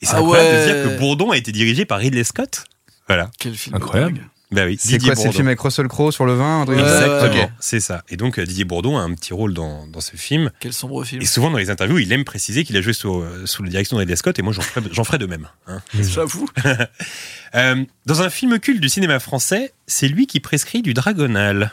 Et 0.00 0.06
c'est 0.06 0.14
Ah 0.14 0.18
incroyable 0.18 0.58
de 0.60 0.64
dire 0.64 0.84
que 0.84 0.98
Bourdon 1.00 1.32
a 1.32 1.36
été 1.36 1.50
dirigé 1.50 1.84
par 1.84 1.98
Ridley 1.98 2.22
Scott. 2.22 2.64
Voilà. 3.08 3.32
Quel 3.38 3.56
film 3.56 3.74
Incroyable. 3.74 4.20
Bah 4.52 4.66
oui, 4.66 4.76
C'est 4.78 4.98
quoi 4.98 5.14
C'est 5.14 5.22
le 5.22 5.24
Bourdon. 5.24 5.32
film 5.32 5.46
avec 5.48 5.60
Russell 5.60 5.88
Crowe 5.88 6.12
sur 6.12 6.26
le 6.26 6.34
vin 6.34 6.64
Exactement, 6.66 7.50
c'est 7.58 7.80
ça. 7.80 8.02
Et 8.08 8.16
donc 8.16 8.38
euh, 8.38 8.44
Didier 8.44 8.64
Bourdon 8.64 8.98
a 8.98 9.00
un 9.00 9.12
petit 9.14 9.32
rôle 9.32 9.54
dans, 9.54 9.86
dans 9.86 10.00
ce 10.00 10.16
film. 10.16 10.50
Quel 10.60 10.72
sombre 10.72 11.02
film. 11.04 11.22
Et 11.22 11.26
souvent 11.26 11.50
dans 11.50 11.58
les 11.58 11.70
interviews, 11.70 11.98
il 11.98 12.12
aime 12.12 12.24
préciser 12.24 12.62
qu'il 12.64 12.76
a 12.76 12.82
joué 12.82 12.92
sous, 12.92 13.20
euh, 13.22 13.46
sous 13.46 13.62
la 13.62 13.70
direction 13.70 13.96
de 13.96 14.00
Ridley 14.00 14.16
Scott, 14.16 14.38
et 14.38 14.42
moi 14.42 14.52
j'en 14.52 14.62
ferai, 14.62 14.86
j'en 14.92 15.04
ferai 15.04 15.18
de 15.18 15.26
même. 15.26 15.48
hein. 15.66 15.80
J'avoue. 16.00 16.48
Euh, 17.54 17.84
dans 18.06 18.22
un 18.22 18.30
film 18.30 18.58
culte 18.60 18.80
du 18.80 18.88
cinéma 18.88 19.20
français, 19.20 19.74
c'est 19.86 20.08
lui 20.08 20.26
qui 20.26 20.40
prescrit 20.40 20.80
du 20.80 20.94
dragonal. 20.94 21.72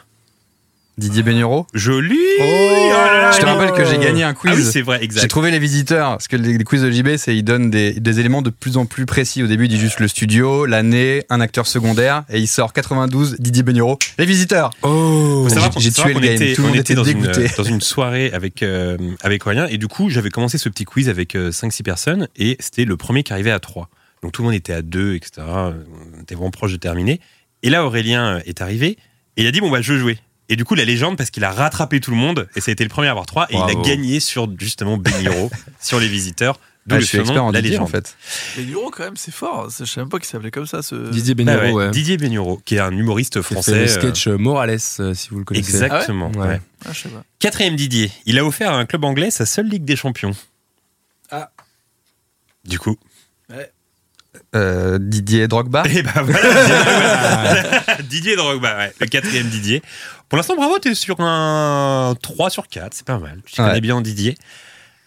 Didier 1.00 1.24
Bénureau 1.24 1.66
Joli 1.74 2.18
Oh 2.40 2.44
là 2.92 3.22
là, 3.22 3.32
Je 3.32 3.40
te 3.40 3.46
rappelle 3.46 3.72
que 3.72 3.86
j'ai 3.90 3.98
gagné 3.98 4.24
un 4.24 4.34
quiz. 4.34 4.52
Ah 4.54 4.58
oui, 4.58 4.64
c'est 4.70 4.82
vrai, 4.82 5.04
exact. 5.04 5.22
J'ai 5.22 5.28
trouvé 5.28 5.50
les 5.52 5.60
visiteurs, 5.60 6.12
parce 6.12 6.28
que 6.28 6.36
les, 6.36 6.58
les 6.58 6.64
quiz 6.64 6.82
de 6.82 6.92
JB, 6.92 7.16
c'est 7.18 7.36
ils 7.36 7.44
donnent 7.44 7.70
des, 7.70 7.94
des 7.94 8.20
éléments 8.20 8.42
de 8.42 8.50
plus 8.50 8.78
en 8.78 8.86
plus 8.86 9.06
précis. 9.06 9.42
Au 9.42 9.48
début, 9.48 9.66
il 9.66 9.70
dit 9.70 9.80
juste 9.80 10.00
le 10.00 10.08
studio, 10.08 10.66
l'année, 10.66 11.24
un 11.30 11.40
acteur 11.42 11.66
secondaire, 11.68 12.24
et 12.30 12.40
il 12.40 12.48
sort 12.48 12.74
92, 12.74 13.38
Didier 13.40 13.64
Bénureau. 13.64 13.98
Les 14.18 14.26
visiteurs 14.26 14.72
Oh 14.82 15.48
J'ai 15.78 15.92
tué 15.92 16.14
le 16.14 16.20
game. 16.20 16.34
était- 16.34 16.54
Tout 16.54 16.62
le 16.62 16.68
on 16.68 16.70
monde 16.72 16.80
était 16.80 16.94
dans 16.96 17.04
une, 17.04 17.22
dégoûté. 17.22 17.48
dans 17.58 17.64
une 17.64 17.82
soirée 17.82 18.32
avec, 18.34 18.62
euh, 18.62 18.98
avec 19.22 19.46
Aurélien, 19.46 19.68
et 19.68 19.78
du 19.78 19.88
coup, 19.88 20.10
j'avais 20.10 20.30
commencé 20.30 20.58
ce 20.58 20.68
petit 20.70 20.84
quiz 20.86 21.08
avec 21.10 21.36
5-6 21.36 21.82
personnes, 21.84 22.28
et 22.36 22.58
c'était 22.60 22.86
le 22.86 22.98
premier 22.98 23.24
qui 23.24 23.32
arrivait 23.34 23.52
à 23.52 23.60
3. 23.60 23.90
Donc 24.22 24.34
tout 24.34 24.42
le 24.42 24.48
monde 24.48 24.56
était 24.56 24.74
à 24.74 24.82
2, 24.82 25.16
etc. 25.16 25.48
On 25.48 26.22
était 26.22 26.36
vraiment 26.36 26.52
proche 26.52 26.74
de 26.74 26.78
terminer. 26.78 27.22
Et 27.64 27.70
là, 27.70 27.86
Aurélien 27.86 28.42
est 28.46 28.62
arrivé, 28.62 28.98
et 29.38 29.44
il 29.44 29.48
a 29.48 29.52
dit 29.52 29.62
Bon, 29.62 29.70
bah, 29.72 29.82
je 29.82 29.94
veux 29.94 30.00
jouer. 30.00 30.18
Et 30.50 30.56
du 30.56 30.66
coup, 30.66 30.76
la 30.76 30.84
légende, 30.86 31.16
parce 31.16 31.30
qu'il 31.30 31.44
a 31.44 31.52
rattrapé 31.52 32.00
tout 32.00 32.12
le 32.12 32.18
monde, 32.18 32.48
et 32.56 32.62
ça 32.62 32.70
a 32.70 32.74
été 32.74 32.84
le 32.84 32.90
premier 32.90 33.08
à 33.08 33.12
avoir 33.12 33.26
3, 33.28 33.48
et 33.52 33.56
il 33.56 33.62
a 33.62 33.76
gagné 33.76 34.20
sur 34.20 34.50
justement 34.60 34.98
Beniro, 34.98 35.52
sur 35.80 36.00
les 36.00 36.08
visiteurs. 36.08 36.60
D'où 36.88 36.96
Ah, 36.96 36.98
le 36.98 37.02
Je 37.02 37.08
suis 37.08 37.20
expert 37.20 37.44
en 37.44 37.52
la 37.52 37.60
Didier, 37.62 37.72
légende. 37.78 37.88
en 37.88 37.92
fait. 37.92 38.16
Quand 38.92 39.04
même, 39.04 39.18
c'est 39.18 39.34
fort. 39.34 39.70
Je 39.70 39.86
sais 39.86 40.00
même 40.00 40.10
pas 40.10 40.18
qu'il 40.18 40.28
s'appelait 40.28 40.50
comme 40.50 40.66
ça. 40.66 40.82
Ce... 40.82 40.96
Didier 41.12 41.36
Bah 41.36 41.58
ouais, 41.58 41.72
ouais. 41.72 41.92
Didier 41.92 42.18
Benuro, 42.18 42.60
qui 42.66 42.76
est 42.76 42.80
un 42.80 42.92
humoriste 42.92 43.42
français. 43.42 43.72
le 43.76 43.82
euh, 43.82 43.88
sketch 43.88 44.28
euh, 44.28 44.38
Morales, 44.38 44.80
euh, 45.00 45.14
si 45.14 45.30
vous 45.30 45.40
le 45.40 45.46
connaissez. 45.46 45.70
Exactement. 45.70 46.32
Ah 46.36 46.40
ouais 46.40 46.48
ouais. 46.48 46.62
Ah, 46.86 46.94
je 46.94 47.02
sais 47.02 47.10
pas. 47.10 47.24
Quatrième 47.38 47.76
Didier, 47.76 48.12
il 48.26 48.40
a 48.40 48.46
offert 48.46 48.72
à 48.72 48.78
un 48.78 48.86
club 48.86 49.04
anglais 49.04 49.30
sa 49.30 49.46
seule 49.46 49.68
Ligue 49.68 49.86
des 49.86 49.96
Champions. 49.96 50.36
Ah. 51.30 51.52
Du 52.66 52.80
coup. 52.80 52.98
Euh, 54.56 54.98
Didier 55.00 55.48
Drogba 55.48 55.84
Et 55.90 56.02
bah 56.02 56.24
voilà, 56.24 57.62
Didier 58.10 58.36
Drogba, 58.36 58.78
ouais, 58.78 58.94
le 59.00 59.06
quatrième 59.06 59.48
Didier. 59.48 59.84
Pour 60.28 60.38
l'instant, 60.38 60.56
bravo, 60.56 60.80
t'es 60.80 60.96
sur 60.96 61.18
un 61.20 62.16
3 62.22 62.50
sur 62.50 62.68
4, 62.68 62.94
c'est 62.94 63.06
pas 63.06 63.20
mal. 63.20 63.40
Tu 63.46 63.62
Ouais. 63.62 63.68
connais 63.68 63.82
bien 63.82 63.96
en 63.96 64.02
Didier. 64.02 64.38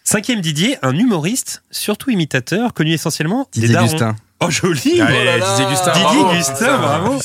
Cinquième 0.05 0.41
Didier, 0.41 0.77
un 0.81 0.95
humoriste, 0.97 1.63
surtout 1.71 2.09
imitateur, 2.09 2.73
connu 2.73 2.91
essentiellement 2.93 3.47
des 3.53 3.61
Didier 3.61 3.75
darons. 3.75 3.87
Gustin. 3.87 4.15
Oh 4.41 4.49
joli 4.49 4.99
Allez, 5.01 5.17
Oh 5.21 5.23
là 5.25 5.37
là. 5.37 5.49
Didier 5.55 5.65
Gustin, 5.71 5.91
Didier 5.93 6.05
bravo. 6.23 6.33
Gustin, 6.35 6.77
bravo 6.77 7.19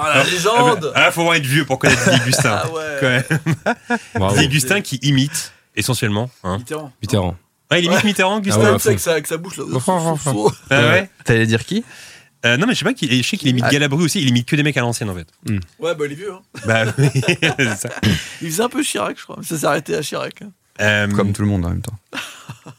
ah, 0.00 0.12
la 0.16 0.24
légende. 0.24 0.92
Ah, 0.94 1.10
faut 1.10 1.22
vraiment 1.22 1.34
être 1.34 1.46
vieux 1.46 1.64
pour 1.64 1.78
connaître 1.80 2.04
Didier 2.04 2.24
Gustin. 2.26 2.62
Ah 2.64 2.68
ouais. 2.70 2.96
quand 3.00 3.08
même. 3.08 3.56
Bravo. 4.14 4.34
Didier 4.34 4.48
Gustin 4.48 4.80
qui 4.80 4.96
imite, 5.02 5.52
essentiellement. 5.74 6.30
Hein. 6.44 6.58
Mitterrand. 6.58 6.92
Mitterrand. 7.02 7.36
Ouais, 7.70 7.80
il 7.80 7.84
imite 7.86 7.98
Ouais. 7.98 8.04
Mitterrand, 8.04 8.40
Gustin. 8.40 8.60
Ah 8.64 8.72
ouais, 8.72 8.76
Tu 8.78 8.82
sais, 8.82 8.88
avec 8.88 9.00
sa, 9.00 9.12
avec 9.12 9.26
sa 9.26 9.36
bouche 9.36 9.56
là. 9.58 9.64
Ah 10.70 10.80
ouais 10.90 11.10
T'allais 11.24 11.46
dire 11.46 11.64
qui? 11.64 11.84
Euh, 12.46 12.56
non, 12.56 12.66
mais 12.66 12.72
je 12.74 12.78
sais 12.78 12.84
pas, 12.86 12.94
qu'il- 12.94 13.22
je 13.22 13.28
sais 13.28 13.36
qu'il 13.36 13.48
imite 13.48 13.64
Ah. 13.66 13.70
Galabru 13.70 14.02
aussi, 14.04 14.20
il 14.22 14.28
imite 14.28 14.46
que 14.48 14.56
des 14.56 14.62
mecs 14.62 14.76
à 14.76 14.80
l'ancienne 14.80 15.10
en 15.10 15.14
fait. 15.14 15.26
Ouais, 15.78 15.94
bah 15.94 16.04
il 16.06 16.12
est 16.12 16.14
vieux. 16.14 16.32
Hein. 16.32 16.40
Bah 16.66 16.84
oui, 16.98 17.08
c'est 17.58 17.76
ça. 17.76 17.90
Il 18.40 18.50
faisait 18.50 18.62
un 18.62 18.68
peu 18.70 18.82
Chirac, 18.82 19.18
je 19.18 19.24
crois. 19.24 19.36
mais 19.38 19.44
Ça 19.44 19.58
s'est 19.58 19.66
arrêté 19.66 19.94
à 19.94 20.00
Chirac. 20.02 20.40
hein. 20.42 20.50
Euh, 20.80 21.06
Comme 21.08 21.32
tout 21.34 21.42
le 21.42 21.48
monde 21.48 21.66
en 21.66 21.68
même 21.68 21.82
temps. 21.82 21.92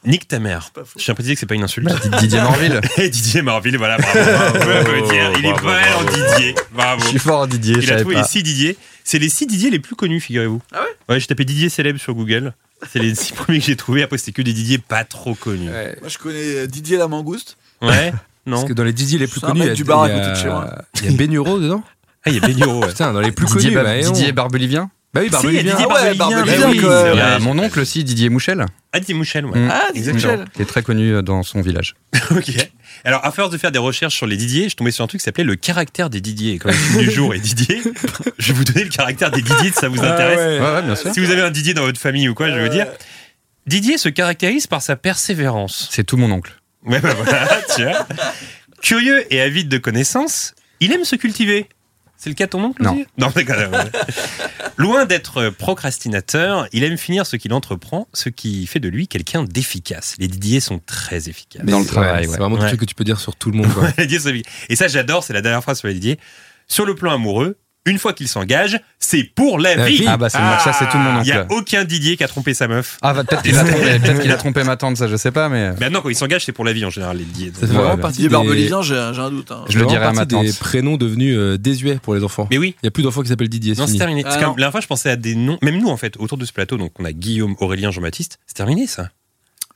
Nique 0.05 0.27
ta 0.27 0.39
mère. 0.39 0.71
Je 0.97 1.03
tiens 1.03 1.11
à 1.11 1.15
préciser 1.15 1.33
que 1.35 1.39
c'est 1.39 1.45
pas 1.45 1.55
une 1.55 1.63
insulte. 1.63 1.89
Didier 2.19 2.41
Morville. 2.41 2.81
Et 2.97 3.09
Didier 3.11 3.41
Marville, 3.41 3.77
voilà, 3.77 3.97
bravo. 3.97 4.19
bravo, 4.19 4.59
bravo, 4.59 5.01
Didier. 5.05 5.21
il 5.39 5.45
est 5.45 5.51
bravo, 5.53 5.67
pas 5.67 5.73
mal 5.81 5.93
en. 5.95 6.03
Didier. 6.35 6.55
Bravo. 6.73 7.01
Je 7.03 7.07
suis 7.07 7.19
fort 7.19 7.39
en 7.41 7.47
Didier, 7.47 7.75
je 7.75 7.79
Il 7.79 7.83
a 7.85 7.87
savais 7.87 8.01
trouvé 8.01 8.15
pas. 8.15 8.21
les 8.21 8.27
6 8.27 8.43
Didier. 8.43 8.77
C'est 9.03 9.19
les 9.19 9.29
6 9.29 9.47
Didier 9.47 9.69
les 9.69 9.79
plus 9.79 9.95
connus, 9.95 10.19
figurez-vous. 10.19 10.61
Ah 10.73 10.81
ouais 10.81 10.87
Ouais, 11.15 11.19
j'ai 11.19 11.27
tapé 11.27 11.45
Didier 11.45 11.69
célèbre 11.69 11.99
sur 11.99 12.13
Google. 12.13 12.53
C'est 12.91 12.99
les 12.99 13.13
6 13.15 13.33
premiers 13.35 13.59
que 13.59 13.65
j'ai 13.65 13.75
trouvés. 13.75 14.03
Après, 14.03 14.17
c'était 14.17 14.31
que 14.31 14.41
des 14.41 14.53
Didier 14.53 14.77
pas 14.77 15.03
trop 15.03 15.35
connus. 15.35 15.69
Ouais, 15.69 15.95
Moi, 16.01 16.09
je 16.09 16.17
connais 16.17 16.67
Didier 16.67 16.97
la 16.97 17.07
mangouste. 17.07 17.57
Non. 17.81 17.89
Parce 18.57 18.65
que 18.65 18.73
dans 18.73 18.83
les 18.83 18.93
Didier 18.93 19.19
les 19.19 19.27
plus 19.27 19.43
un 19.43 19.47
connus, 19.49 19.61
il 19.61 19.67
y 19.67 19.69
a- 19.69 19.73
du 19.75 19.83
bar 19.83 20.03
à 20.03 20.09
il 20.09 20.15
y 20.15 20.19
a- 20.19 20.19
côté 20.19 20.31
de 20.31 20.35
chez 20.43 20.47
moi. 20.49 20.67
Il 21.03 21.11
y 21.11 21.13
a 21.13 21.17
Bénureau 21.17 21.59
dedans 21.59 21.83
Ah, 22.25 22.29
il 22.29 22.35
y 22.35 22.37
a 22.37 22.41
Benio, 22.41 22.79
ouais. 22.79 22.87
Putain, 22.87 23.13
dans 23.13 23.19
les 23.19 23.31
plus 23.31 23.45
Didier, 23.45 23.71
connus. 23.71 23.75
Ba- 23.75 23.83
bah, 23.83 24.07
on- 24.09 24.11
Didier 24.11 24.31
Barbelivien 24.31 24.89
Bah 25.13 25.19
oui, 25.21 25.27
Si, 25.27 25.31
Barbelivien. 25.31 25.61
il 25.61 25.67
y 25.67 25.69
a 25.71 25.73
Didier 25.75 25.87
Ah 25.89 25.93
ouais, 26.03 26.15
Barbelivien. 26.15 26.45
Barbelivien, 26.45 26.67
mais 26.67 26.73
oui, 26.73 26.79
quand 26.81 26.89
c'est 26.89 27.03
même. 27.03 27.13
Il 27.13 27.17
y 27.17 27.21
a 27.21 27.29
vrai. 27.37 27.39
mon 27.39 27.59
oncle 27.59 27.79
aussi, 27.81 28.03
Didier 28.05 28.29
Mouchel, 28.29 28.65
Ah, 28.93 28.99
Didier 28.99 29.13
Mouchel, 29.15 29.45
ouais. 29.45 29.67
Ah, 29.69 29.87
Didier. 29.93 30.13
Michel. 30.13 30.45
qui 30.53 30.61
est 30.61 30.65
très 30.65 30.83
connu 30.83 31.15
euh, 31.15 31.21
dans 31.21 31.43
son 31.43 31.61
village. 31.61 31.95
Ok. 32.31 32.49
Alors, 33.03 33.25
à 33.25 33.31
force 33.31 33.49
de 33.49 33.57
faire 33.57 33.71
des 33.71 33.79
recherches 33.79 34.15
sur 34.15 34.27
les 34.27 34.37
Didier, 34.37 34.63
je 34.63 34.69
suis 34.69 34.75
tombé 34.75 34.91
sur 34.91 35.03
un 35.03 35.07
truc 35.07 35.19
qui 35.19 35.25
s'appelait 35.25 35.43
le 35.43 35.55
caractère 35.55 36.09
des 36.09 36.21
Didier. 36.21 36.53
Et 36.53 36.57
Comme 36.59 36.71
le 36.71 36.77
film 36.77 36.99
du 36.99 37.11
jour 37.11 37.33
est 37.33 37.39
Didier, 37.39 37.81
je 38.37 38.47
vais 38.47 38.53
vous 38.57 38.63
donner 38.63 38.83
le 38.85 38.89
caractère 38.89 39.31
des 39.31 39.41
Didier 39.41 39.69
si 39.71 39.73
ça 39.79 39.89
vous 39.89 39.99
intéresse. 40.01 40.37
ouais. 40.37 40.59
Ouais, 40.59 40.73
ouais, 40.75 40.81
bien 40.83 40.95
sûr. 40.95 41.13
Si 41.13 41.19
vous 41.19 41.31
avez 41.31 41.41
un 41.41 41.51
Didier 41.51 41.73
dans 41.73 41.81
votre 41.83 41.99
famille 41.99 42.29
ou 42.29 42.33
quoi, 42.33 42.49
je 42.49 42.59
veux 42.59 42.69
dire. 42.69 42.87
Didier 43.67 43.97
se 43.97 44.07
caractérise 44.09 44.67
par 44.67 44.81
sa 44.81 44.95
persévérance. 44.95 45.89
C'est 45.91 46.03
tout 46.03 46.17
mon 46.17 46.31
oncle. 46.31 46.53
Ouais, 46.85 46.99
bah 46.99 47.13
voilà, 47.15 47.47
tu 47.75 47.83
vois. 47.83 48.07
Curieux 48.81 49.31
et 49.33 49.41
avide 49.41 49.67
de 49.69 49.77
connaissances, 49.77 50.53
il 50.79 50.91
aime 50.93 51.03
se 51.05 51.15
cultiver. 51.15 51.67
C'est 52.23 52.29
le 52.29 52.35
cas 52.35 52.45
de 52.45 52.51
ton 52.51 52.63
oncle 52.63 52.83
Non. 52.83 53.03
Non. 53.17 53.31
Loin 54.77 55.05
d'être 55.05 55.49
procrastinateur, 55.49 56.67
il 56.71 56.83
aime 56.83 56.95
finir 56.97 57.25
ce 57.25 57.35
qu'il 57.35 57.51
entreprend, 57.51 58.07
ce 58.13 58.29
qui 58.29 58.67
fait 58.67 58.79
de 58.79 58.89
lui 58.89 59.07
quelqu'un 59.07 59.43
d'efficace. 59.43 60.15
Les 60.19 60.27
Didier 60.27 60.59
sont 60.59 60.79
très 60.85 61.29
efficaces. 61.29 61.65
Dans 61.65 61.79
le 61.79 61.83
Ouais, 61.83 61.89
travail, 61.89 62.27
C'est 62.29 62.37
vraiment 62.37 62.57
Ouais. 62.57 62.63
un 62.65 62.67
truc 62.67 62.79
que 62.81 62.85
tu 62.85 62.93
peux 62.93 63.03
dire 63.03 63.19
sur 63.19 63.35
tout 63.35 63.49
le 63.49 63.57
monde. 63.57 63.73
quoi. 63.73 63.89
Et 64.69 64.75
ça, 64.75 64.87
j'adore, 64.87 65.23
c'est 65.23 65.33
la 65.33 65.41
dernière 65.41 65.63
phrase 65.63 65.79
sur 65.79 65.87
les 65.87 65.95
Didier. 65.95 66.19
Sur 66.67 66.85
le 66.85 66.93
plan 66.93 67.11
amoureux, 67.11 67.57
une 67.85 67.97
fois 67.97 68.13
qu'il 68.13 68.27
s'engage, 68.27 68.79
c'est 68.99 69.23
pour 69.23 69.57
la, 69.57 69.75
La 69.75 69.85
vie. 69.87 69.97
vie. 69.97 70.05
Ah 70.07 70.15
bah 70.17 70.29
c'est 70.29 70.37
ça 70.37 70.71
c'est 70.77 70.87
tout 70.89 70.97
mon 70.97 71.21
Il 71.21 71.25
n'y 71.25 71.31
a 71.31 71.47
aucun 71.49 71.83
Didier 71.83 72.15
qui 72.15 72.23
a 72.23 72.27
trompé 72.27 72.53
sa 72.53 72.67
meuf. 72.67 72.97
Ah 73.01 73.13
bah, 73.13 73.23
peut-être 73.23 73.41
qu'il 73.41 73.57
a 73.57 74.37
trompé, 74.37 74.61
a 74.61 74.63
ma 74.63 74.77
tante, 74.77 74.97
ça 74.97 75.07
je 75.07 75.15
sais 75.15 75.31
pas, 75.31 75.49
mais 75.49 75.71
Mais 75.79 75.89
non, 75.89 76.01
quand 76.01 76.09
il 76.09 76.15
s'engage, 76.15 76.45
c'est 76.45 76.51
pour 76.51 76.63
la 76.63 76.73
vie 76.73 76.85
en 76.85 76.89
général, 76.91 77.17
les 77.17 77.23
Didier. 77.23 77.51
Ouais, 77.59 77.67
vraiment 77.67 77.95
bah. 77.95 78.01
partie 78.03 78.21
des... 78.21 78.29
Barbelivien, 78.29 78.81
j'ai 78.83 78.95
un 78.95 79.29
doute. 79.31 79.51
hein. 79.51 79.63
je 79.67 79.79
le 79.79 79.85
vraiment 79.85 79.89
dirai 79.99 80.05
à 80.05 80.13
ma 80.13 80.25
tante. 80.27 80.45
des 80.45 80.53
prénoms 80.53 80.97
devenus 80.97 81.35
euh, 81.37 81.57
désuets 81.57 81.95
pour 82.01 82.13
les 82.13 82.23
enfants. 82.23 82.47
Mais 82.51 82.57
oui. 82.59 82.75
Il 82.83 82.85
n'y 82.85 82.87
a 82.89 82.91
plus 82.91 83.03
d'enfants 83.03 83.23
qui 83.23 83.29
s'appellent 83.29 83.49
Didier. 83.49 83.73
Non, 83.75 83.87
c'est 83.87 83.97
terminé. 83.97 84.21
Ah, 84.25 84.29
Parce 84.29 84.37
que 84.37 84.41
non. 84.43 84.49
la 84.51 84.55
dernière 84.57 84.71
fois, 84.71 84.81
je 84.81 84.87
pensais 84.87 85.09
à 85.09 85.15
des 85.15 85.33
noms, 85.35 85.57
même 85.63 85.79
nous 85.79 85.89
en 85.89 85.97
fait, 85.97 86.15
autour 86.17 86.37
de 86.37 86.45
ce 86.45 86.53
plateau, 86.53 86.77
donc 86.77 86.91
on 86.99 87.05
a 87.05 87.11
Guillaume, 87.11 87.55
Aurélien, 87.59 87.89
Jean-Baptiste, 87.91 88.37
c'est 88.45 88.53
terminé 88.55 88.85
ça. 88.85 89.09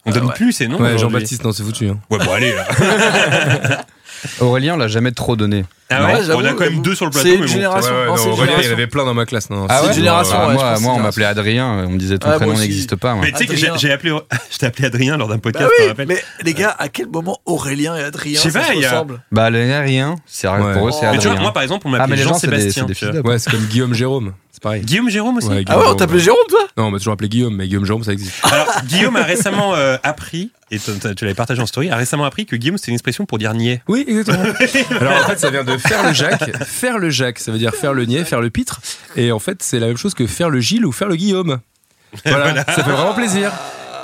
On 0.07 0.11
donne 0.11 0.31
plus 0.33 0.51
ces 0.51 0.67
noms. 0.67 0.79
Ouais. 0.79 0.99
Jean-Baptiste, 0.99 1.43
non, 1.43 1.51
c'est 1.51 1.63
foutu. 1.63 1.87
hein. 1.89 1.97
Ouais, 2.11 2.19
bon, 2.23 2.31
allez. 2.31 2.53
là. 2.53 2.65
Aurélien, 4.39 4.73
on 4.75 4.77
l'a 4.77 4.87
jamais 4.87 5.11
trop 5.11 5.35
donné. 5.35 5.65
Ah 5.91 6.03
Ouais, 6.05 6.13
on 6.33 6.43
a 6.43 6.53
quand 6.53 6.61
même 6.61 6.81
deux 6.81 6.95
sur 6.95 7.05
le 7.05 7.11
plateau. 7.11 7.27
C'est 7.27 7.33
mais 7.33 7.41
une 7.41 7.45
bon. 7.45 7.47
génération. 7.51 7.91
Ouais, 7.93 7.99
ouais, 7.99 8.05
non, 8.07 8.11
non, 8.11 8.17
c'est 8.17 8.23
une 8.25 8.31
Aurélien, 8.31 8.53
il 8.59 8.65
y 8.65 8.69
en 8.69 8.73
avait 8.73 8.87
plein 8.87 9.05
dans 9.05 9.13
ma 9.13 9.25
classe. 9.27 9.49
Non, 9.51 9.67
Ah 9.69 9.77
c'est 9.81 9.85
dur, 9.87 9.93
génération, 9.95 10.35
euh, 10.39 10.47
ouais, 10.55 10.75
je 10.77 10.81
moi, 10.81 10.93
on 10.95 10.99
m'appelait 10.99 11.25
Adrien, 11.25 11.85
on 11.87 11.89
me 11.91 11.97
disait 11.99 12.17
ton 12.17 12.29
Ah, 12.31 12.35
prénom 12.37 12.53
n'existe 12.57 12.95
pas. 12.95 13.13
moi. 13.13 13.23
Mais 13.23 13.31
tu 13.31 13.37
sais 13.37 13.45
que 13.45 13.55
j'ai 13.55 13.67
Adrien. 13.67 13.79
j'ai 13.79 13.91
appelé, 13.91 14.15
je 14.51 14.57
t'ai 14.57 14.65
appelé 14.65 14.85
Adrien 14.87 15.17
lors 15.17 15.27
d'un 15.27 15.37
podcast, 15.37 15.65
Bah 15.67 15.71
oui, 15.79 15.87
rappelles 15.89 16.07
mais 16.07 16.23
les 16.43 16.53
gars, 16.55 16.75
à 16.79 16.89
quel 16.89 17.07
moment 17.07 17.39
Aurélien 17.45 17.95
et 17.95 18.01
Adrien 18.03 18.33
Je 18.37 18.39
sais 18.41 18.49
ça 18.49 18.61
pas, 18.61 18.65
se 18.69 18.73
il 18.73 18.79
y 18.81 18.85
a- 18.85 19.05
Bah, 19.31 19.49
le 19.51 19.59
rien, 19.83 20.15
c'est 20.25 20.47
Ouais. 20.47 20.73
pour 20.73 20.87
eux, 20.87 20.91
c'est 20.91 21.05
Oh. 21.05 21.09
Mais 21.11 21.17
tu 21.17 21.23
vois, 21.23 21.31
Adrien. 21.33 21.41
moi 21.41 21.53
par 21.53 21.61
exemple, 21.61 21.85
on 21.87 21.89
Ah, 21.89 21.91
mais 21.93 21.97
m'appelait 21.99 22.15
les 22.15 22.23
gens, 22.23 22.33
c'est 22.33 22.47
des, 22.47 22.71
Jean-Sébastien. 22.71 23.21
Ouais, 23.23 23.37
c'est 23.37 23.51
comme 23.51 23.65
Guillaume 23.65 23.93
Jérôme. 23.93 24.33
C'est 24.51 24.63
pareil. 24.63 24.81
Guillaume 24.81 25.09
Jérôme 25.09 25.37
aussi. 25.37 25.47
Ah 25.51 25.53
ouais, 25.53 25.63
on 25.67 25.79
Jérôme, 25.81 25.97
t'appelait. 25.97 26.19
Jérôme, 26.19 26.39
toi? 26.49 26.61
Non, 26.77 26.85
on 26.85 26.91
m'a 26.91 26.97
toujours 26.97 27.13
appelé 27.13 27.29
Guillaume, 27.29 27.55
mais 27.55 27.67
Guillaume 27.67 27.85
Jérôme, 27.85 28.03
ça 28.03 28.13
existe. 28.13 28.33
Alors, 28.43 28.67
Guillaume 28.85 29.17
a 29.17 29.23
récemment 29.23 29.75
euh, 29.75 29.97
appris, 30.01 30.49
et 30.75 30.79
tu 30.79 30.91
tu 31.15 31.25
l'avais 31.25 31.33
partagé 31.35 31.61
en 31.61 31.65
story, 31.65 31.89
a 31.89 31.95
récemment 31.95 32.25
appris 32.25 32.45
que 32.45 32.55
Guillaume 32.55 32.77
c'était 32.77 32.89
une 32.91 32.95
expression 32.95 33.25
pour 33.25 33.37
dire 33.37 33.53
niais. 33.53 33.81
Oui, 33.87 34.05
exactement. 34.07 34.43
Alors 34.99 35.23
en 35.23 35.27
fait, 35.27 35.39
ça 35.39 35.49
vient 35.49 35.63
de 35.63 35.77
faire 35.77 36.03
le 36.05 36.13
Jacques. 36.13 36.63
Faire 36.65 36.97
le 36.99 37.09
Jacques, 37.09 37.39
ça 37.39 37.51
veut 37.51 37.57
dire 37.57 37.73
faire 37.73 37.93
le 37.93 38.05
niais, 38.05 38.23
faire 38.25 38.41
le 38.41 38.49
pitre. 38.49 38.81
Et 39.15 39.31
en 39.31 39.39
fait, 39.39 39.63
c'est 39.63 39.79
la 39.79 39.87
même 39.87 39.97
chose 39.97 40.13
que 40.13 40.27
faire 40.27 40.49
le 40.49 40.59
Gilles 40.59 40.85
ou 40.85 40.91
faire 40.91 41.07
le 41.07 41.15
Guillaume. 41.15 41.59
Voilà, 42.25 42.63
ça 42.65 42.83
fait 42.83 42.91
vraiment 42.91 43.13
plaisir. 43.13 43.51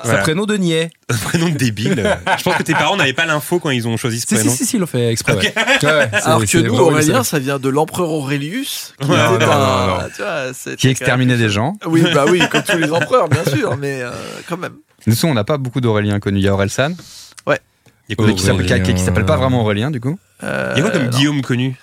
C'est 0.03 0.11
un 0.13 0.17
prénom 0.23 0.45
de 0.47 0.57
niais. 0.57 0.89
Un 1.09 1.15
prénom 1.17 1.47
de 1.49 1.53
débile. 1.55 2.17
Je 2.39 2.43
pense 2.43 2.55
que 2.55 2.63
tes 2.63 2.73
parents 2.73 2.95
n'avaient 2.97 3.13
pas 3.13 3.27
l'info 3.27 3.59
quand 3.59 3.69
ils 3.69 3.87
ont 3.87 3.97
choisi 3.97 4.19
ce 4.19 4.25
Si, 4.25 4.29
si, 4.29 4.35
prénom. 4.41 4.51
si, 4.55 4.65
si, 4.65 4.75
ils 4.77 4.79
l'ont 4.79 4.87
fait 4.87 5.11
exprès. 5.11 5.33
ouais. 5.35 5.53
Ouais, 5.55 6.09
c'est- 6.11 6.23
Alors 6.25 6.43
que 6.43 6.57
nous, 6.57 6.75
Aurélien, 6.75 7.23
ça 7.23 7.37
vient 7.37 7.59
de 7.59 7.69
l'empereur 7.69 8.09
Aurelius, 8.09 8.95
qui 8.99 9.07
Ouais, 9.07 9.15
était 9.35 9.45
non, 9.45 9.51
un- 9.51 9.87
non, 9.87 9.93
non. 9.93 9.99
tu 10.15 10.21
vois, 10.23 10.53
c'était 10.55 10.75
Qui 10.75 10.87
quand 10.87 10.91
exterminait 10.91 11.33
même- 11.35 11.43
des 11.45 11.49
gens. 11.49 11.77
Oui, 11.85 12.01
bah 12.15 12.25
oui, 12.27 12.41
comme 12.49 12.63
tous 12.63 12.77
les 12.79 12.91
empereurs, 12.91 13.29
bien 13.29 13.45
sûr, 13.45 13.77
mais 13.77 14.01
euh, 14.01 14.09
quand 14.49 14.57
même. 14.57 14.73
Nous, 15.07 15.15
on 15.25 15.33
n'a 15.33 15.43
pas 15.43 15.57
beaucoup 15.57 15.81
d'Aurélien 15.81 16.19
connus. 16.19 16.39
Il 16.39 16.45
y 16.45 16.47
a 16.47 16.53
Orelsan, 16.53 16.91
Il 18.09 18.19
y 18.19 18.23
a 18.29 18.33
qui 18.33 18.43
s'appelle 18.43 18.83
qui- 18.83 18.93
qui 18.93 18.99
s'appelle 19.01 19.25
pas 19.25 19.37
vraiment 19.37 19.61
Aurélien, 19.61 19.89
du 19.89 20.01
coup. 20.01 20.19
Euh, 20.43 20.73
il 20.75 20.79
y 20.79 20.81
a 20.81 20.83
quoi 20.83 20.91
comme 20.91 21.03
non. 21.05 21.09
Guillaume 21.17 21.41
connu 21.41 21.75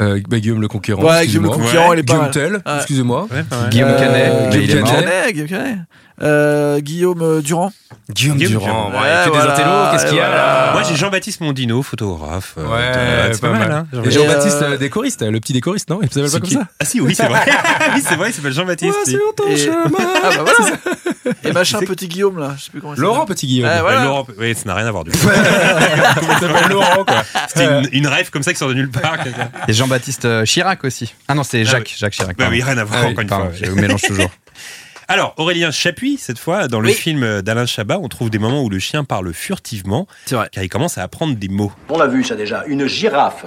Euh, 0.00 0.20
bah, 0.28 0.38
Guillaume 0.40 0.60
le 0.60 0.68
Conquérant. 0.68 1.02
Ouais, 1.02 1.26
Guillaume 1.26 1.44
le. 1.44 1.50
Conquérant, 1.50 1.92
il 1.92 2.00
est 2.00 2.02
pas 2.02 2.14
Guillaume. 2.14 2.30
Tell, 2.30 2.52
Ouais. 2.54 2.76
excusez-moi. 2.78 3.26
Ouais, 3.30 3.36
ouais. 3.38 3.68
Guillaume 3.70 3.88
Euh, 3.90 3.98
Canet, 3.98 4.50
Guillaume. 4.66 4.84
Canet, 4.84 5.32
Guillaume 5.32 5.48
Canet. 5.48 5.78
Euh, 6.20 6.80
Guillaume 6.80 7.22
euh, 7.22 7.40
Durand. 7.40 7.72
Guillaume, 8.10 8.36
Guillaume 8.36 8.52
Durand. 8.62 8.90
Durand. 8.90 9.02
Ouais, 9.02 9.08
que 9.24 9.30
des 9.32 9.38
intellos, 9.38 9.90
qu'est-ce 9.92 10.06
qu'il 10.06 10.16
y 10.16 10.20
a 10.20 10.26
voilà. 10.26 10.42
là 10.66 10.72
Moi 10.72 10.82
j'ai 10.82 10.94
Jean-Baptiste 10.96 11.40
Mondino, 11.40 11.82
photographe. 11.82 12.54
euh, 12.58 12.66
Ouais, 12.66 13.30
c'est 13.32 13.40
pas, 13.40 13.50
mal. 13.50 13.72
hein, 13.72 13.86
Et 13.92 14.10
Jean-Baptiste. 14.10 14.18
Jean-Baptiste 14.20 14.62
euh, 14.62 14.72
euh, 14.72 14.76
décoriste, 14.76 15.22
le 15.22 15.40
petit 15.40 15.52
décoriste, 15.52 15.88
non? 15.90 16.00
Il 16.02 16.08
s'appelle 16.12 16.28
C'est 16.28 16.36
pas 16.36 16.40
comme 16.40 16.48
qui 16.48 16.54
ça? 16.54 16.68
Ah 16.80 16.84
si, 16.84 17.00
oui, 17.00 17.14
c'est 17.14 17.26
vrai. 17.26 17.40
oui, 17.94 18.02
c'est 18.06 18.16
vrai, 18.16 18.30
il 18.30 18.32
s'appelle 18.34 18.52
Jean-Baptiste. 18.52 19.06
Sur 19.06 19.18
ton 19.36 19.46
Et- 19.48 19.56
chemin. 19.56 19.84
Ah 20.24 20.30
bah 20.36 20.44
voilà. 20.44 21.34
Et 21.44 21.52
machin 21.52 21.78
petit 21.80 22.06
Guillaume 22.08 22.38
là, 22.38 22.54
je 22.56 22.64
sais 22.64 22.70
plus 22.70 22.80
comment. 22.80 22.94
Laurent 22.96 23.24
Petit 23.26 23.46
Guillaume. 23.46 23.70
Voilà. 23.80 24.04
Laurent, 24.04 24.26
oui, 24.38 24.54
ça 24.54 24.62
n'a 24.66 24.74
rien 24.74 24.86
à 24.86 24.90
voir 24.90 25.04
du 25.04 25.10
coup. 25.10 25.18
Il 25.22 26.28
s'appelle 26.38 26.68
Laurent, 26.70 27.04
quoi? 27.04 27.22
C'était 27.48 27.64
une, 27.66 27.88
une 27.92 28.06
rêve 28.06 28.30
comme 28.30 28.42
ça 28.42 28.52
qui 28.52 28.58
sort 28.58 28.68
de 28.68 28.74
nulle 28.74 28.90
part. 28.90 29.16
Et 29.68 29.72
Jean-Baptiste 29.72 30.44
Chirac 30.44 30.84
aussi. 30.84 31.14
Ah 31.28 31.34
non, 31.34 31.42
c'est 31.42 31.60
Ah 31.62 31.64
Jacques. 31.64 31.94
Jacques 31.96 32.12
Chirac. 32.12 32.36
Bah 32.36 32.46
oui, 32.50 32.62
rien 32.62 32.78
à 32.78 32.84
voir, 32.84 33.00
Ah 33.04 33.08
encore 33.08 33.22
une 33.22 33.28
fois. 33.28 33.50
Je 33.60 33.70
mélange 33.72 34.02
toujours. 34.02 34.30
Alors, 35.12 35.34
Aurélien 35.36 35.70
Chapuis, 35.70 36.16
cette 36.16 36.38
fois, 36.38 36.68
dans 36.68 36.80
le 36.80 36.88
Oui. 36.88 36.94
film 36.94 37.42
d'Alain 37.42 37.66
Chabat, 37.66 37.98
on 37.98 38.08
trouve 38.08 38.30
des 38.30 38.38
moments 38.38 38.62
où 38.62 38.70
le 38.70 38.78
chien 38.78 39.04
parle 39.04 39.34
furtivement, 39.34 40.06
C'est 40.24 40.36
vrai. 40.36 40.48
car 40.50 40.64
il 40.64 40.70
commence 40.70 40.96
à 40.96 41.02
apprendre 41.02 41.36
des 41.36 41.48
mots. 41.48 41.70
On 41.90 41.98
l'a 41.98 42.06
vu 42.06 42.24
ça 42.24 42.34
déjà, 42.34 42.64
une 42.66 42.86
girafe. 42.86 43.44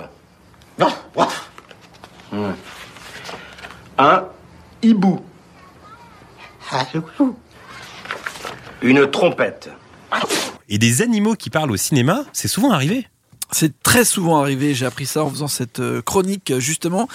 Non, 0.77 0.89
what 1.15 1.29
Hmm. 2.31 2.51
Un 3.97 4.25
hibou. 4.83 5.19
Une 8.83 9.09
trompette. 9.09 9.69
Et 10.69 10.77
des 10.77 11.01
animaux 11.01 11.33
qui 11.33 11.49
parlent 11.49 11.71
au 11.71 11.77
cinéma, 11.77 12.25
c'est 12.31 12.47
souvent 12.47 12.69
arrivé. 12.69 13.07
C'est 13.51 13.81
très 13.81 14.05
souvent 14.05 14.39
arrivé, 14.39 14.75
j'ai 14.75 14.85
appris 14.85 15.07
ça 15.07 15.23
en 15.23 15.31
faisant 15.31 15.47
cette 15.47 15.79
euh, 15.79 16.01
chronique 16.03 16.53
justement, 16.59 17.07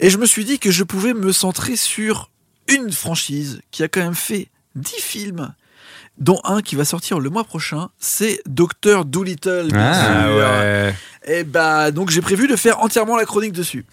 et 0.00 0.10
je 0.10 0.18
me 0.18 0.26
suis 0.26 0.44
dit 0.44 0.58
que 0.58 0.70
je 0.70 0.82
pouvais 0.82 1.14
me 1.14 1.32
centrer 1.32 1.76
sur 1.76 2.30
une 2.68 2.92
franchise 2.92 3.60
qui 3.70 3.82
a 3.82 3.88
quand 3.88 4.02
même 4.02 4.14
fait 4.14 4.48
10 4.74 4.94
films, 5.00 5.54
dont 6.18 6.40
un 6.44 6.62
qui 6.62 6.76
va 6.76 6.84
sortir 6.84 7.20
le 7.20 7.30
mois 7.30 7.44
prochain, 7.44 7.90
c'est 7.98 8.40
Docteur 8.46 9.04
Dolittle. 9.04 9.68
bien 9.68 9.92
Ah, 9.92 10.34
ouais. 10.34 10.94
Et 11.26 11.44
bah 11.44 11.90
donc 11.90 12.10
j'ai 12.10 12.20
prévu 12.20 12.46
de 12.46 12.56
faire 12.56 12.80
entièrement 12.80 13.16
la 13.16 13.24
chronique 13.24 13.52
dessus. 13.52 13.84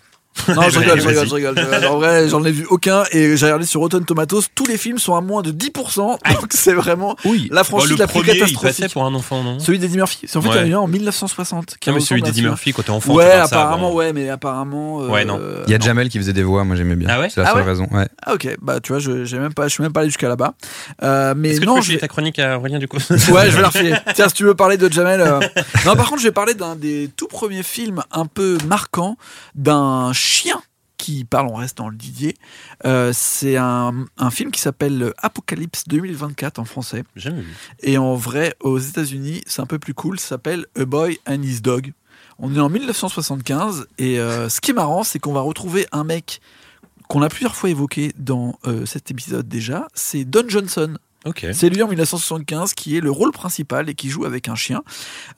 Non, 0.47 0.69
je 0.69 0.79
rigole, 0.79 0.99
je 1.01 1.07
rigole, 1.07 1.27
je 1.27 1.35
rigole. 1.35 1.55
je 1.57 1.63
rigole. 1.63 1.85
En 1.85 1.97
vrai, 1.97 2.27
j'en 2.29 2.43
ai 2.45 2.51
vu 2.51 2.65
aucun 2.69 3.03
et 3.11 3.35
j'ai 3.37 3.45
regardé 3.45 3.65
sur 3.65 3.81
Rotten 3.81 4.03
Tomatoes, 4.05 4.43
tous 4.55 4.65
les 4.65 4.77
films 4.77 4.97
sont 4.97 5.15
à 5.15 5.21
moins 5.21 5.41
de 5.41 5.51
10%, 5.51 5.97
donc 5.97 6.17
c'est 6.51 6.73
vraiment 6.73 7.15
Oui. 7.25 7.49
la 7.51 7.61
Bon, 7.61 7.65
franchise 7.67 7.91
le 7.91 7.95
la 7.97 8.07
plus 8.07 8.19
premier, 8.21 8.33
il 8.33 8.39
catastrophique. 8.39 8.93
pour 8.93 9.05
un 9.05 9.13
enfant, 9.13 9.43
non 9.43 9.59
Celui 9.59 9.77
d'Eddie 9.79 9.97
Murphy. 9.97 10.19
C'est 10.25 10.37
en 10.37 10.41
fait, 10.41 10.47
il 10.49 10.51
y 10.51 10.55
en 10.55 10.59
a 10.59 10.63
Ouais. 10.63 10.69
eu 10.69 10.73
un 10.75 10.79
en 10.79 10.87
1960. 10.87 11.75
qui 11.79 11.89
Non, 11.89 11.95
mais 11.95 12.01
celui 12.01 12.21
d'Eddie. 12.21 12.41
Murphy, 12.43 12.71
quand 12.73 12.83
t'es 12.83 12.89
enfant, 12.91 13.13
Ouais, 13.13 13.25
tu 13.25 13.29
regardes 13.31 13.49
ça 13.49 13.59
apparemment, 13.59 13.87
avant. 13.87 13.95
ouais, 13.95 14.13
mais 14.13 14.29
apparemment. 14.29 15.01
euh, 15.03 15.07
Ouais, 15.07 15.25
non. 15.25 15.39
Il 15.67 15.71
y 15.71 15.75
a 15.75 15.79
Jamel 15.79 16.09
qui 16.09 16.17
faisait 16.17 16.33
des 16.33 16.43
voix, 16.43 16.63
moi 16.63 16.75
j'aimais 16.75 16.95
bien. 16.95 17.09
Ah 17.11 17.19
ouais 17.19 17.29
C'est 17.29 17.41
la 17.41 17.47
Ah 17.47 17.51
seule 17.53 17.61
ouais 17.63 17.67
raison. 17.67 17.87
Ouais. 17.91 18.07
Ah 18.25 18.33
ok, 18.33 18.55
bah 18.61 18.79
tu 18.79 18.93
vois, 18.93 18.99
je 18.99 19.25
j'ai 19.25 19.37
même 19.37 19.53
pas, 19.53 19.67
je 19.67 19.73
suis 19.73 19.83
même 19.83 19.91
pas 19.93 20.01
allé 20.01 20.09
jusqu'à 20.09 20.27
là-bas. 20.29 20.53
Euh, 21.03 21.33
mais 21.37 21.49
Est-ce 21.51 21.61
que 21.61 21.65
non, 21.65 21.75
tu 21.75 21.79
peux 21.81 21.85
je 21.87 21.91
vais- 21.93 21.97
ta 21.99 22.07
chronique 22.07 22.39
à 22.39 22.57
Aurélien 22.57 22.79
du 22.79 22.87
coup 22.87 22.97
Ouais, 23.09 23.49
je 23.49 23.55
vais 23.55 23.61
la 23.61 23.67
refiler. 23.67 23.93
Tiens, 24.15 24.27
si 24.29 24.33
tu 24.35 24.43
veux 24.43 24.55
parler 24.55 24.77
de 24.77 24.91
Jamel. 24.91 25.21
euh, 25.21 25.39
Non, 25.85 25.95
par 25.95 26.07
contre, 26.09 26.19
je 26.21 26.27
vais 26.27 26.31
parler 26.31 26.53
d'un 26.53 26.75
des 26.75 27.09
tout 27.15 27.27
premiers 27.27 27.63
films 27.63 28.01
un 28.11 28.25
peu 28.25 28.57
marquants 28.67 29.17
d'un 29.55 30.13
chien 30.22 30.61
qui 30.98 31.26
parle, 31.26 31.48
on 31.48 31.56
reste 31.56 31.77
dans 31.77 31.89
le 31.89 31.95
Didier. 31.95 32.35
Euh, 32.85 33.11
c'est 33.11 33.57
un, 33.57 34.06
un 34.18 34.30
film 34.30 34.52
qui 34.52 34.61
s'appelle 34.61 35.14
Apocalypse 35.18 35.85
2024 35.88 36.60
en 36.60 36.65
français. 36.65 37.03
Jamais 37.15 37.41
vu. 37.41 37.53
Et 37.81 37.98
en 37.98 38.14
vrai, 38.14 38.56
aux 38.60 38.77
États-Unis, 38.77 39.41
c'est 39.48 39.61
un 39.61 39.65
peu 39.65 39.80
plus 39.80 39.95
cool. 39.95 40.19
Ça 40.19 40.30
s'appelle 40.30 40.68
A 40.80 40.85
Boy 40.85 41.19
and 41.27 41.41
His 41.41 41.61
Dog. 41.61 41.93
On 42.38 42.56
est 42.56 42.60
en 42.60 42.69
1975 42.69 43.88
et 43.98 44.19
euh, 44.19 44.48
ce 44.48 44.61
qui 44.61 44.72
est 44.72 44.73
marrant, 44.76 45.03
c'est 45.03 45.19
qu'on 45.19 45.34
va 45.34 45.41
retrouver 45.41 45.88
un 45.91 46.03
mec 46.03 46.39
qu'on 47.07 47.22
a 47.23 47.30
plusieurs 47.30 47.56
fois 47.56 47.69
évoqué 47.69 48.14
dans 48.18 48.57
euh, 48.65 48.85
cet 48.85 49.11
épisode 49.11 49.48
déjà. 49.48 49.88
C'est 49.93 50.23
Don 50.23 50.48
Johnson. 50.48 50.98
C'est 51.53 51.69
lui 51.69 51.81
en 51.84 51.88
1975 51.88 52.73
qui 52.73 52.98
est 52.98 52.99
le 53.02 53.11
rôle 53.11 53.31
principal 53.31 53.89
et 53.89 53.93
qui 53.93 54.10
joue 54.10 54.26
avec 54.26 54.49
un 54.49 54.56
chien. 54.56 54.81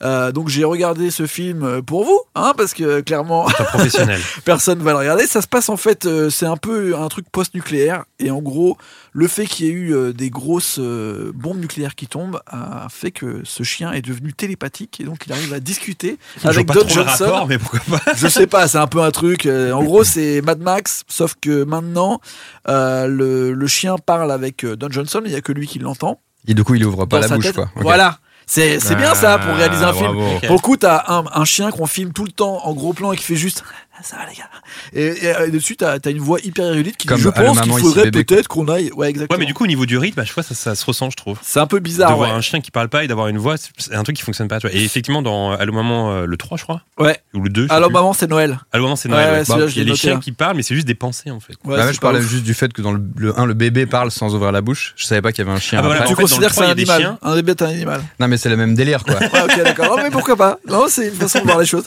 Euh, 0.02 0.32
donc 0.32 0.48
j'ai 0.48 0.64
regardé 0.64 1.10
ce 1.10 1.26
film 1.26 1.82
pour 1.82 2.04
vous, 2.04 2.20
hein, 2.34 2.52
parce 2.56 2.72
que 2.74 3.00
clairement 3.00 3.44
professionnel. 3.44 4.20
personne 4.44 4.78
va 4.82 4.92
le 4.92 4.98
regarder. 4.98 5.26
Ça 5.26 5.42
se 5.42 5.46
passe 5.46 5.68
en 5.68 5.76
fait, 5.76 6.06
euh, 6.06 6.30
c'est 6.30 6.46
un 6.46 6.56
peu 6.56 6.96
un 6.96 7.08
truc 7.08 7.26
post-nucléaire. 7.30 8.04
Et 8.18 8.30
en 8.30 8.40
gros, 8.40 8.78
le 9.12 9.28
fait 9.28 9.46
qu'il 9.46 9.66
y 9.66 9.68
ait 9.68 9.72
eu 9.72 9.94
euh, 9.94 10.12
des 10.12 10.30
grosses 10.30 10.78
euh, 10.78 11.32
bombes 11.34 11.60
nucléaires 11.60 11.94
qui 11.94 12.06
tombent 12.06 12.40
a 12.46 12.86
fait 12.90 13.10
que 13.10 13.42
ce 13.44 13.62
chien 13.62 13.92
est 13.92 14.02
devenu 14.02 14.32
télépathique. 14.32 15.00
Et 15.00 15.04
donc 15.04 15.24
il 15.26 15.32
arrive 15.32 15.52
à 15.52 15.60
discuter 15.60 16.18
Je 16.42 16.48
avec 16.48 16.66
Don 16.66 16.88
Johnson. 16.88 17.24
rapport, 17.26 17.46
mais 17.46 17.58
pourquoi 17.58 17.80
pas 17.98 18.12
Je 18.16 18.26
sais 18.28 18.46
pas, 18.46 18.68
c'est 18.68 18.78
un 18.78 18.86
peu 18.86 19.02
un 19.02 19.10
truc. 19.10 19.46
euh, 19.46 19.72
En 19.72 19.82
gros, 19.84 20.02
c'est 20.04 20.40
Mad 20.42 20.60
Max, 20.60 21.02
sauf 21.08 21.34
que 21.40 21.64
maintenant, 21.64 22.20
euh, 22.68 23.06
le, 23.06 23.52
le 23.52 23.66
chien 23.66 23.96
parle 23.98 24.32
avec 24.32 24.64
euh, 24.64 24.76
Don 24.76 24.88
Johnson, 24.90 25.22
il 25.24 25.32
y 25.32 25.36
a 25.36 25.40
que 25.40 25.52
lui 25.52 25.66
qui 25.66 25.73
l'entend. 25.82 26.20
Et 26.46 26.54
du 26.54 26.62
coup, 26.64 26.74
il 26.74 26.84
ouvre 26.84 27.06
pas 27.06 27.20
la 27.20 27.28
bouche, 27.28 27.44
tête. 27.46 27.54
quoi. 27.54 27.70
Ok. 27.76 27.82
Voilà. 27.82 28.18
C'est 28.46 28.78
bien 28.96 29.14
ça 29.14 29.38
pour 29.38 29.52
Ah, 29.52 29.56
réaliser 29.56 29.84
un 29.84 29.92
film. 29.94 30.12
bravo. 30.12 30.36
Ok. 30.36 30.46
Pour 30.46 30.56
le 30.56 30.60
coup, 30.60 30.76
t'as 30.76 31.04
un, 31.08 31.24
un 31.32 31.44
chien 31.46 31.70
qu'on 31.70 31.86
filme 31.86 32.12
tout 32.12 32.24
le 32.24 32.30
temps 32.32 32.60
en 32.66 32.74
gros 32.74 32.92
plan 32.92 33.12
et 33.12 33.16
qui 33.16 33.24
fait 33.24 33.36
juste 33.36 33.64
ça 34.02 34.16
va 34.16 34.26
les 34.28 34.34
gars. 34.36 34.48
Et, 34.92 35.24
et, 35.26 35.36
euh, 35.36 35.50
dessus, 35.50 35.76
t'as 35.76 35.96
as 36.04 36.10
une 36.10 36.18
voix 36.18 36.38
hyper 36.42 36.66
érudite 36.66 36.96
qui 36.96 37.06
dit 37.06 37.12
Comme 37.12 37.20
Je 37.20 37.28
Allô, 37.34 37.46
pense 37.54 37.60
qu'il 37.60 37.72
faudrait 37.72 38.10
peut-être 38.10 38.48
qu'on 38.48 38.66
aille. 38.68 38.90
Ouais, 38.96 39.08
exactement. 39.10 39.36
Ouais, 39.36 39.40
mais 39.40 39.46
du 39.46 39.54
coup, 39.54 39.64
au 39.64 39.66
niveau 39.68 39.86
du 39.86 39.96
rythme, 39.98 40.20
à 40.20 40.24
chaque 40.24 40.34
fois, 40.34 40.42
ça, 40.42 40.54
ça 40.54 40.74
se 40.74 40.84
ressent, 40.84 41.10
je 41.10 41.16
trouve. 41.16 41.38
c'est 41.42 41.60
un 41.60 41.66
peu 41.66 41.78
bizarre. 41.80 42.16
voir 42.16 42.30
Ouais. 42.30 42.34
un 42.36 42.40
chien 42.40 42.60
qui 42.60 42.70
parle 42.70 42.88
pas 42.88 43.04
et 43.04 43.08
d'avoir 43.08 43.28
une 43.28 43.38
voix, 43.38 43.56
c'est- 43.56 43.94
un 43.94 44.02
truc 44.02 44.16
qui 44.16 44.22
fonctionne 44.22 44.48
pas. 44.48 44.58
Tu 44.60 44.66
vois. 44.68 44.76
Et 44.76 44.82
effectivement, 44.84 45.22
dans 45.22 45.52
Allô 45.52 45.72
Maman, 45.72 46.12
euh, 46.12 46.26
le 46.26 46.36
3, 46.36 46.56
je 46.58 46.62
crois, 46.64 46.82
ouais. 46.98 47.18
ou 47.34 47.40
le 47.40 47.48
2. 47.50 47.62
je 47.64 47.68
sais 47.68 47.74
Alors, 47.74 47.88
plus. 47.88 47.94
maman, 47.94 48.12
c'est 48.12 48.26
Noël. 48.28 48.58
Allô 48.72 48.84
Maman, 48.84 48.96
c'est 48.96 49.08
Noël. 49.08 49.44
ouais, 49.46 49.54
ouais. 49.54 49.68
je 49.68 49.72
Il 49.74 49.78
y 49.78 49.80
a 49.80 49.84
les 49.84 49.96
chiens 49.96 50.14
là. 50.14 50.20
qui 50.20 50.32
parlent, 50.32 50.56
mais 50.56 50.62
c'est 50.62 50.74
juste 50.74 50.86
des 50.86 50.94
pensées, 50.94 51.30
en 51.30 51.40
fait. 51.40 51.54
Ouais, 51.64 51.76
Bah, 51.76 51.92
je 51.92 51.98
parlais 52.00 52.18
ouf. 52.20 52.28
juste 52.28 52.44
du 52.44 52.54
fait 52.54 52.72
que 52.72 52.82
dans 52.82 52.92
le, 52.92 53.00
le 53.16 53.38
1, 53.38 53.46
le 53.46 53.54
bébé 53.54 53.86
parle 53.86 54.10
sans 54.10 54.34
ouvrir 54.34 54.52
la 54.52 54.60
bouche. 54.60 54.92
Je 54.96 55.04
savais 55.06 55.22
pas 55.22 55.32
qu'il 55.32 55.44
y 55.44 55.48
avait 55.48 55.56
un 55.56 55.60
chien. 55.60 55.80
Ah 55.82 55.88
bah. 55.88 56.04
Tu 56.06 56.14
considères 56.16 56.50
que 56.50 56.56
c'est 56.56 56.64
un 56.64 56.70
animal. 56.70 57.16
Un 57.22 57.34
bébé 57.36 57.52
est 57.52 57.62
un 57.62 57.66
animal. 57.68 58.02
Non, 58.20 58.28
mais 58.28 58.36
c'est 58.36 58.48
le 58.48 58.56
même 58.56 58.74
délire, 58.74 59.04
quoi. 59.04 59.14
Ouais, 59.18 59.42
ok, 59.42 59.62
d'accord. 59.64 59.98
Mais 60.02 60.10
pourquoi 60.10 60.36
pas 60.36 60.58
Non, 60.68 60.86
c'est 60.88 61.08
une 61.08 61.14
façon 61.14 61.38
de 61.40 61.44
voir 61.44 61.58
les 61.58 61.66
choses. 61.66 61.84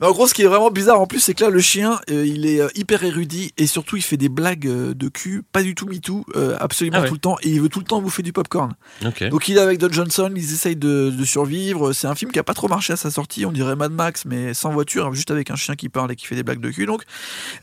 Mais 0.00 0.06
en 0.06 0.12
gros, 0.12 0.26
ce 0.26 0.34
qui 0.34 0.42
est 0.42 0.46
vraiment 0.46 0.70
bizarre 0.70 1.00
en 1.00 1.06
plus, 1.06 1.20
c'est 1.20 1.34
que 1.34 1.44
là, 1.44 1.50
le 1.50 1.60
chien, 1.60 1.98
euh, 2.10 2.26
il 2.26 2.46
est 2.46 2.60
euh, 2.60 2.68
hyper 2.74 3.02
érudit 3.04 3.52
et 3.56 3.66
surtout, 3.66 3.96
il 3.96 4.02
fait 4.02 4.16
des 4.16 4.28
blagues 4.28 4.66
euh, 4.66 4.94
de 4.94 5.08
cul, 5.08 5.42
pas 5.52 5.62
du 5.62 5.74
tout 5.74 5.86
MeToo, 5.86 6.24
absolument 6.58 6.98
Ah 6.98 7.02
ouais. 7.02 7.08
tout 7.08 7.14
le 7.14 7.20
temps, 7.20 7.36
et 7.42 7.48
il 7.50 7.60
veut 7.60 7.68
tout 7.68 7.78
le 7.80 7.84
temps 7.86 8.00
bouffer 8.00 8.22
du 8.22 8.32
popcorn. 8.32 8.74
Ok. 9.04 9.28
Donc, 9.28 9.48
il 9.48 9.56
est 9.56 9.60
avec 9.60 9.78
Don 9.78 9.88
Johnson, 9.90 10.30
ils 10.34 10.52
essayent 10.52 10.76
de, 10.76 11.10
de 11.10 11.24
survivre. 11.24 11.92
C'est 11.92 12.06
un 12.06 12.14
film 12.14 12.30
qui 12.30 12.38
a 12.38 12.44
pas 12.44 12.54
trop 12.54 12.68
marché 12.68 12.92
à 12.92 12.96
sa 12.96 13.10
sortie, 13.10 13.46
on 13.46 13.52
dirait 13.52 13.76
Mad 13.76 13.92
Max, 13.92 14.24
mais 14.24 14.54
sans 14.54 14.70
voiture, 14.70 15.12
juste 15.14 15.30
avec 15.30 15.50
un 15.50 15.56
chien 15.56 15.74
qui 15.76 15.88
parle 15.88 16.12
et 16.12 16.16
qui 16.16 16.26
fait 16.26 16.34
des 16.34 16.42
blagues 16.42 16.60
de 16.60 16.70
cul. 16.70 16.86
Donc, 16.86 17.02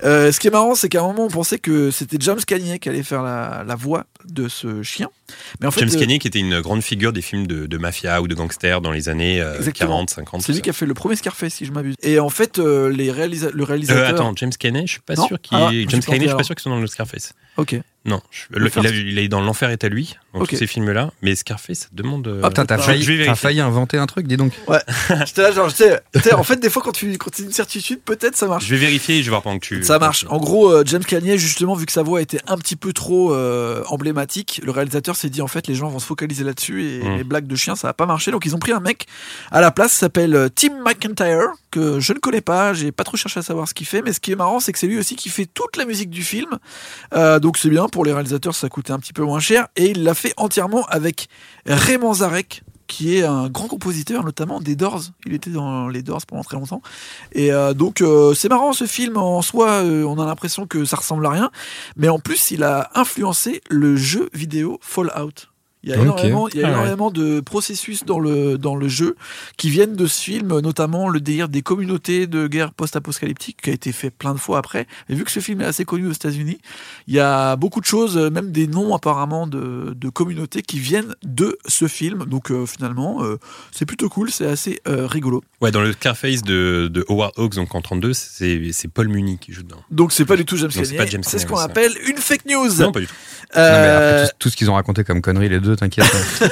ce 0.01 0.37
qui 0.39 0.47
est 0.47 0.51
marrant, 0.51 0.75
c'est 0.75 0.89
qu'à 0.89 1.01
un 1.01 1.07
moment, 1.07 1.25
on 1.25 1.29
pensait 1.29 1.59
que 1.59 1.91
c'était 1.91 2.17
James 2.19 2.39
Cagney 2.45 2.79
qui 2.79 2.89
allait 2.89 3.03
faire 3.03 3.21
la, 3.23 3.63
la 3.65 3.75
voix 3.75 4.05
de 4.25 4.47
ce 4.47 4.81
chien. 4.83 5.09
Mais 5.59 5.67
en 5.67 5.71
fait, 5.71 5.81
James 5.81 5.99
Cagney, 5.99 6.19
qui 6.19 6.27
était 6.27 6.39
une 6.39 6.61
grande 6.61 6.81
figure 6.81 7.13
des 7.13 7.21
films 7.21 7.47
de, 7.47 7.65
de 7.65 7.77
mafia 7.77 8.21
ou 8.21 8.27
de 8.27 8.35
gangsters 8.35 8.81
dans 8.81 8.91
les 8.91 9.09
années 9.09 9.41
euh, 9.41 9.57
Exactement. 9.57 9.89
40, 9.89 10.09
50. 10.09 10.41
c'est 10.41 10.47
lui 10.51 10.55
ça. 10.57 10.61
qui 10.61 10.69
a 10.69 10.73
fait 10.73 10.85
le 10.85 10.93
premier 10.93 11.15
Scarface, 11.15 11.53
si 11.55 11.65
je 11.65 11.71
m'abuse. 11.71 11.95
Et 12.01 12.19
en 12.23 12.29
fait, 12.29 12.59
euh, 12.59 12.89
les 12.89 13.11
réalisa- 13.11 13.51
le 13.51 13.63
Euh, 13.63 13.65
réalisateur. 13.65 14.07
attends, 14.07 14.33
James 14.35 14.51
Cagney, 14.57 14.87
je 14.87 14.93
suis 14.93 15.01
pas 15.01 15.15
Non 15.15 15.27
sûr 15.27 15.39
qu'il. 15.41 15.57
Ah, 15.57 15.69
James 15.71 16.01
Cagney, 16.01 16.23
je 16.23 16.27
suis 16.29 16.37
pas 16.37 16.43
sûr 16.43 16.55
qu'ils 16.55 16.63
sont 16.63 16.69
dans 16.71 16.79
le 16.79 16.87
Scarface. 16.87 17.33
Ok. 17.57 17.79
Non, 18.05 18.21
je- 18.31 18.43
Le 18.51 18.69
il, 18.75 18.87
a, 18.87 18.89
il 18.89 19.19
est 19.19 19.27
dans 19.29 19.39
L'Enfer 19.41 19.69
est 19.69 19.83
à 19.85 19.89
lui, 19.89 20.15
tous 20.33 20.45
ces 20.57 20.67
films-là. 20.67 21.11
Mais 21.21 21.35
Scarface, 21.35 21.79
ça 21.79 21.87
demande. 21.93 22.27
euh, 22.27 22.41
Ah, 22.43 22.49
putain, 22.49 22.65
t'as 22.65 22.77
failli, 22.77 23.03
failli 23.35 23.61
inventer 23.61 23.97
un 23.97 24.05
truc, 24.07 24.27
dis 24.27 24.35
donc. 24.35 24.51
Ouais. 24.67 24.79
J'étais 25.25 25.41
là, 25.41 25.51
genre, 25.51 25.71
sais, 25.71 26.01
en 26.33 26.43
fait, 26.43 26.57
des 26.57 26.69
fois, 26.69 26.81
quand 26.81 26.91
tu 26.91 27.17
quand 27.17 27.37
une 27.39 27.51
certitude, 27.53 28.01
peut-être 28.03 28.35
ça 28.35 28.47
marche. 28.47 28.65
Je 28.65 28.75
vais 28.75 28.81
vérifier 28.81 29.15
et 29.15 29.19
je 29.19 29.25
vais 29.25 29.29
voir 29.29 29.41
pendant 29.41 29.57
que 29.59 29.65
tu. 29.65 29.83
Ça 29.83 29.99
marche. 29.99 30.25
En 30.29 30.37
gros, 30.37 30.69
euh, 30.71 30.83
James 30.85 31.03
Cagney, 31.05 31.37
justement, 31.37 31.75
vu 31.75 31.85
que 31.85 31.91
sa 31.93 32.03
voix 32.03 32.21
était 32.21 32.39
un 32.47 32.57
petit 32.57 32.75
peu 32.75 32.91
trop 32.93 33.33
euh, 33.33 33.83
emblématique, 33.87 34.59
le 34.63 34.71
réalisateur 34.71 35.15
s'est 35.15 35.29
dit 35.29 35.41
en 35.41 35.47
fait, 35.47 35.67
les 35.67 35.75
gens 35.75 35.87
vont 35.89 35.99
se 35.99 36.05
focaliser 36.05 36.43
là-dessus 36.43 36.83
et 36.83 37.03
Mm. 37.03 37.17
les 37.17 37.23
blagues 37.23 37.47
de 37.47 37.55
chiens, 37.55 37.75
ça 37.75 37.87
va 37.87 37.93
pas 37.93 38.05
marcher. 38.05 38.31
Donc, 38.31 38.45
ils 38.45 38.53
ont 38.55 38.59
pris 38.59 38.71
un 38.73 38.79
mec 38.81 39.07
à 39.51 39.61
la 39.61 39.71
place, 39.71 39.91
qui 39.93 39.97
s'appelle 39.99 40.49
Tim 40.55 40.81
McIntyre, 40.85 41.47
que 41.71 41.99
je 41.99 42.11
ne 42.13 42.19
connais 42.19 42.41
pas, 42.41 42.73
j'ai 42.73 42.91
pas 42.91 43.03
trop 43.03 43.17
cherché 43.17 43.39
à 43.39 43.43
savoir 43.43 43.67
ce 43.67 43.73
qu'il 43.73 43.87
fait, 43.87 44.01
mais 44.01 44.13
ce 44.13 44.19
qui 44.19 44.31
est 44.31 44.35
marrant, 44.35 44.59
c'est 44.59 44.71
que 44.73 44.79
c'est 44.79 44.87
lui 44.87 44.97
aussi 44.99 45.15
qui 45.15 45.29
fait 45.29 45.45
toute 45.45 45.77
la 45.77 45.85
musique 45.85 46.09
du 46.09 46.23
film. 46.23 46.49
Euh, 47.13 47.39
donc, 47.39 47.57
c'est 47.57 47.69
bien 47.69 47.83
pour 47.93 48.05
les 48.05 48.11
réalisateurs, 48.11 48.55
ça 48.55 48.69
coûtait 48.69 48.91
un 48.91 48.97
petit 48.97 49.13
peu 49.13 49.21
moins 49.21 49.39
cher 49.39 49.67
et 49.75 49.91
il 49.91 50.03
l'a 50.03 50.15
fait 50.15 50.33
entièrement 50.35 50.83
avec 50.87 51.27
Raymond 51.67 52.15
Zarek 52.15 52.63
qui 52.87 53.15
est 53.15 53.23
un 53.23 53.49
grand 53.49 53.67
compositeur, 53.67 54.23
notamment 54.23 54.59
des 54.59 54.75
Doors. 54.75 55.03
Il 55.27 55.33
était 55.33 55.51
dans 55.51 55.87
les 55.87 56.01
Doors 56.01 56.25
pendant 56.27 56.43
très 56.43 56.57
longtemps. 56.57 56.81
Et 57.33 57.53
euh, 57.53 57.73
donc, 57.75 58.01
euh, 58.01 58.33
c'est 58.33 58.49
marrant 58.49 58.73
ce 58.73 58.85
film 58.85 59.17
en 59.17 59.43
soi. 59.43 59.83
euh, 59.83 60.03
on 60.03 60.19
a 60.19 60.25
l'impression 60.25 60.65
que 60.65 60.85
ça 60.85 60.97
ressemble 60.97 61.25
à 61.27 61.29
rien. 61.29 61.51
Mais 61.95 62.09
en 62.09 62.17
plus, 62.17 62.49
il 62.49 62.63
a 62.63 62.89
influencé 62.95 63.61
le 63.69 63.95
jeu 63.95 64.29
vidéo 64.33 64.79
Fallout. 64.81 65.52
Il 65.83 65.89
y 65.89 65.93
a 65.93 65.97
Ok. 65.97 66.03
énormément, 66.03 66.47
il 66.49 66.59
y 66.59 66.63
a 66.63 66.67
Ah 66.67 66.69
ouais. 66.69 66.75
énormément 66.77 67.11
de 67.11 67.39
processus 67.41 68.05
dans 68.05 68.19
le, 68.19 68.57
dans 68.57 68.75
le 68.75 68.87
jeu 68.87 69.15
qui 69.57 69.69
viennent 69.69 69.95
de 69.95 70.05
ce 70.07 70.21
film, 70.21 70.59
notamment 70.61 71.09
le 71.09 71.19
délire 71.19 71.49
des 71.49 71.61
communautés 71.61 72.25
de 72.27 72.47
guerre 72.47 72.73
post-apocalyptique 72.73 73.61
qui 73.61 73.69
a 73.69 73.73
été 73.73 73.91
fait 73.91 74.09
plein 74.09 74.33
de 74.33 74.39
fois 74.39 74.59
après. 74.59 74.87
Et 75.09 75.15
vu 75.15 75.23
que 75.25 75.31
ce 75.31 75.39
film 75.41 75.61
est 75.61 75.65
assez 75.65 75.83
connu 75.85 76.07
aux 76.07 76.11
États-Unis, 76.13 76.57
il 77.07 77.13
y 77.13 77.19
a 77.19 77.55
beaucoup 77.57 77.81
de 77.81 77.85
choses, 77.85 78.17
euh, 78.17 78.29
même 78.29 78.51
des 78.51 78.67
noms 78.67 78.95
apparemment 78.95 79.45
de, 79.47 79.93
de 79.95 80.09
communautés 80.09 80.61
qui 80.61 80.79
viennent 80.79 81.15
de 81.23 81.57
ce 81.67 81.87
film. 81.87 82.25
Donc 82.25 82.51
euh, 82.51 82.65
finalement, 82.65 83.23
euh, 83.23 83.37
c'est 83.71 83.85
plutôt 83.85 84.07
cool, 84.09 84.31
c'est 84.31 84.47
assez 84.47 84.79
euh, 84.87 85.05
rigolo. 85.07 85.43
Ouais, 85.61 85.71
dans 85.71 85.81
le 85.81 85.91
Scarface 85.93 86.43
de, 86.43 86.89
de 86.91 87.05
Howard 87.09 87.33
Hawks, 87.37 87.55
donc 87.55 87.75
en 87.75 87.81
32, 87.81 88.13
c'est 88.13 88.87
Paul 88.93 89.07
Muni 89.09 89.37
qui 89.37 89.51
joue 89.53 89.63
dedans. 89.63 89.81
Donc 89.91 90.13
c'est 90.13 90.25
pas 90.25 90.37
du 90.37 90.45
tout 90.45 90.55
James 90.57 90.71
Cagney, 90.71 91.19
c'est 91.23 91.39
ce 91.39 91.45
qu'on 91.45 91.57
ça. 91.57 91.63
appelle 91.63 91.91
une 92.07 92.17
fake 92.17 92.45
news. 92.45 92.69
Non, 92.79 92.91
pas 92.91 92.99
du 93.01 93.07
tout. 93.07 93.13
Non, 93.55 93.61
mais 93.61 93.87
après, 93.87 94.27
tout, 94.29 94.33
tout 94.39 94.49
ce 94.49 94.55
qu'ils 94.55 94.69
ont 94.71 94.73
raconté 94.75 95.03
comme 95.03 95.21
conneries, 95.21 95.49
les 95.49 95.59
deux, 95.59 95.72
t'inquiète. 95.75 96.05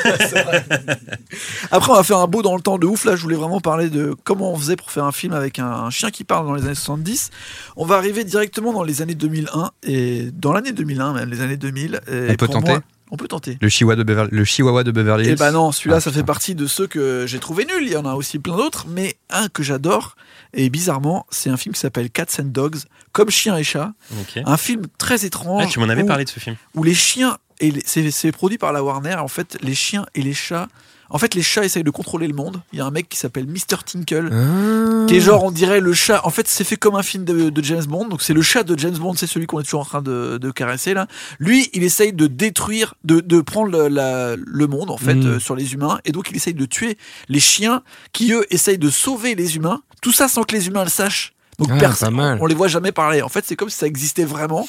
Après, 1.71 1.91
on 1.91 1.95
va 1.95 2.03
faire 2.03 2.17
un 2.17 2.27
beau 2.27 2.41
dans 2.41 2.55
le 2.55 2.61
temps 2.61 2.77
de 2.77 2.85
ouf. 2.85 3.05
Là, 3.05 3.15
je 3.15 3.21
voulais 3.21 3.35
vraiment 3.35 3.61
parler 3.61 3.89
de 3.89 4.15
comment 4.23 4.51
on 4.53 4.57
faisait 4.57 4.75
pour 4.75 4.91
faire 4.91 5.05
un 5.05 5.11
film 5.11 5.33
avec 5.33 5.59
un, 5.59 5.67
un 5.67 5.89
chien 5.89 6.11
qui 6.11 6.23
parle 6.23 6.45
dans 6.45 6.53
les 6.53 6.65
années 6.65 6.75
70. 6.75 7.29
On 7.75 7.85
va 7.85 7.95
arriver 7.95 8.23
directement 8.23 8.73
dans 8.73 8.83
les 8.83 9.01
années 9.01 9.15
2001 9.15 9.71
et 9.83 10.29
dans 10.33 10.53
l'année 10.53 10.71
2001, 10.71 11.13
même 11.13 11.29
les 11.29 11.41
années 11.41 11.57
2000. 11.57 12.01
Et 12.07 12.31
On 12.31 12.35
peut 12.35 12.45
pour 12.45 12.55
tenter 12.55 12.71
moi, 12.71 12.81
On 13.11 13.17
peut 13.17 13.27
tenter. 13.27 13.57
le, 13.61 13.69
chihuahua 13.69 13.95
de 13.95 14.03
Beverly, 14.03 14.29
le 14.31 14.45
chihuahua 14.45 14.83
de 14.83 14.91
Beverly 14.91 15.25
Hills. 15.25 15.31
Et 15.33 15.35
bah 15.35 15.51
non, 15.51 15.71
celui-là, 15.71 15.97
Ah, 15.97 16.01
ça 16.01 16.11
fait 16.11 16.23
partie 16.23 16.55
de 16.55 16.67
ceux 16.67 16.87
que 16.87 17.25
j'ai 17.27 17.39
trouvé 17.39 17.65
nuls. 17.65 17.85
Il 17.85 17.91
y 17.91 17.97
en 17.97 18.05
a 18.05 18.13
aussi 18.13 18.39
plein 18.39 18.57
d'autres, 18.57 18.85
mais 18.89 19.15
un 19.29 19.47
que 19.47 19.63
j'adore. 19.63 20.15
Et 20.53 20.69
bizarrement, 20.69 21.25
c'est 21.29 21.49
un 21.49 21.57
film 21.57 21.73
qui 21.73 21.79
s'appelle 21.79 22.09
Cats 22.09 22.25
and 22.39 22.45
Dogs, 22.45 22.79
comme 23.11 23.29
chien 23.29 23.55
et 23.57 23.63
chat. 23.63 23.93
Ok. 24.19 24.41
Un 24.45 24.57
film 24.57 24.83
très 24.97 25.25
étrange. 25.25 25.63
Ah, 25.65 25.69
tu 25.69 25.79
m'en 25.79 25.87
avais 25.89 26.03
où- 26.03 26.07
parlé 26.07 26.25
de 26.25 26.29
ce 26.29 26.39
film. 26.39 26.55
où 26.75 26.83
les 26.83 26.93
chiens 26.95 27.37
et 27.59 27.71
c'est 27.85 28.31
produit 28.31 28.57
par 28.57 28.73
la 28.73 28.83
Warner. 28.83 29.15
En 29.15 29.27
fait, 29.27 29.57
les 29.61 29.75
chiens 29.75 30.05
et 30.15 30.21
les 30.21 30.33
chats. 30.33 30.67
En 31.13 31.17
fait, 31.17 31.35
les 31.35 31.43
chats 31.43 31.63
essayent 31.65 31.83
de 31.83 31.89
contrôler 31.91 32.27
le 32.27 32.33
monde. 32.33 32.61
Il 32.73 32.79
y 32.79 32.81
a 32.81 32.85
un 32.85 32.91
mec 32.91 33.09
qui 33.09 33.17
s'appelle 33.17 33.45
Mr. 33.45 33.83
Tinkle, 33.85 34.29
Ah. 34.31 35.05
qui 35.07 35.15
est 35.17 35.19
genre, 35.19 35.43
on 35.43 35.51
dirait 35.51 35.79
le 35.81 35.93
chat. 35.93 36.21
En 36.25 36.29
fait, 36.29 36.47
c'est 36.47 36.63
fait 36.63 36.77
comme 36.77 36.95
un 36.95 37.03
film 37.03 37.25
de, 37.25 37.49
de 37.49 37.63
James 37.63 37.83
Bond. 37.85 38.07
Donc, 38.07 38.21
c'est 38.21 38.33
le 38.33 38.41
chat 38.41 38.63
de 38.63 38.77
James 38.79 38.97
Bond, 38.97 39.13
c'est 39.15 39.27
celui 39.27 39.45
qu'on 39.45 39.59
est 39.59 39.63
toujours 39.63 39.81
en 39.81 39.85
train 39.85 40.01
de, 40.01 40.37
de 40.39 40.51
caresser 40.51 40.93
là. 40.93 41.07
Lui, 41.39 41.69
il 41.73 41.83
essaye 41.83 42.13
de 42.13 42.27
détruire, 42.27 42.95
de, 43.03 43.19
de 43.19 43.41
prendre 43.41 43.69
le, 43.71 43.87
la- 43.89 44.35
le 44.37 44.67
monde 44.67 44.89
en 44.89 44.97
fait 44.97 45.15
Mm. 45.15 45.25
euh, 45.27 45.39
sur 45.39 45.55
les 45.55 45.73
humains, 45.73 45.99
et 46.05 46.11
donc 46.13 46.29
il 46.31 46.35
essaye 46.37 46.53
de 46.53 46.65
tuer 46.65 46.97
les 47.27 47.39
chiens 47.41 47.83
qui 48.13 48.31
eux 48.31 48.45
essayent 48.49 48.77
de 48.77 48.89
sauver 48.89 49.35
les 49.35 49.57
humains. 49.57 49.81
Tout 50.01 50.11
ça 50.13 50.27
sans 50.27 50.43
que 50.43 50.55
les 50.55 50.67
humains 50.67 50.83
le 50.85 50.89
sachent. 50.89 51.33
Donc 51.59 51.69
Ah, 51.71 51.77
personne, 51.77 52.17
on 52.41 52.45
les 52.47 52.55
voit 52.55 52.69
jamais 52.69 52.91
parler. 52.91 53.21
En 53.21 53.29
fait, 53.29 53.43
c'est 53.45 53.55
comme 53.55 53.69
si 53.69 53.77
ça 53.77 53.85
existait 53.85 54.23
vraiment. 54.25 54.67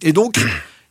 Et 0.00 0.12
donc, 0.12 0.40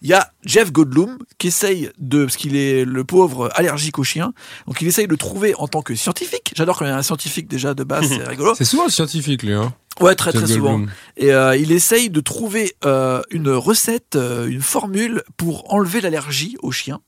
il 0.04 0.10
y 0.10 0.14
a 0.14 0.32
Jeff 0.46 0.72
Goldblum 0.72 1.18
qui 1.38 1.48
essaye 1.48 1.90
de, 1.98 2.26
parce 2.26 2.36
qu'il 2.36 2.56
est 2.56 2.84
le 2.84 3.04
pauvre 3.06 3.50
allergique 3.56 3.98
aux 4.00 4.04
chiens, 4.04 4.34
donc 4.68 4.82
il 4.82 4.88
essaye 4.88 5.08
de 5.08 5.16
trouver 5.16 5.56
en 5.56 5.68
tant 5.68 5.82
que 5.82 5.96
scientifique. 5.96 6.54
J'adore 6.56 6.78
quand 6.78 6.86
il 6.86 6.90
y 6.90 6.92
a 6.92 6.98
un 6.98 7.04
scientifique 7.04 7.48
déjà 7.48 7.74
de 7.74 7.84
base, 7.84 8.08
c'est 8.10 8.24
rigolo. 8.28 8.54
C'est 8.56 8.66
souvent 8.66 8.84
le 8.84 8.92
scientifique, 8.92 9.44
lui. 9.44 9.54
Hein. 9.54 9.74
Ouais, 10.02 10.16
très 10.16 10.34
très 10.34 10.48
souvent. 10.48 10.82
Et 11.18 11.32
euh, 11.32 11.56
il 11.56 11.72
essaye 11.72 12.10
de 12.10 12.20
trouver 12.20 12.76
euh, 12.84 13.22
une 13.30 13.50
recette, 13.50 14.16
euh, 14.16 14.48
une 14.48 14.62
formule 14.62 15.24
pour 15.38 15.72
enlever 15.74 16.02
l'allergie 16.02 16.58
aux 16.62 16.72
chiens. 16.72 17.00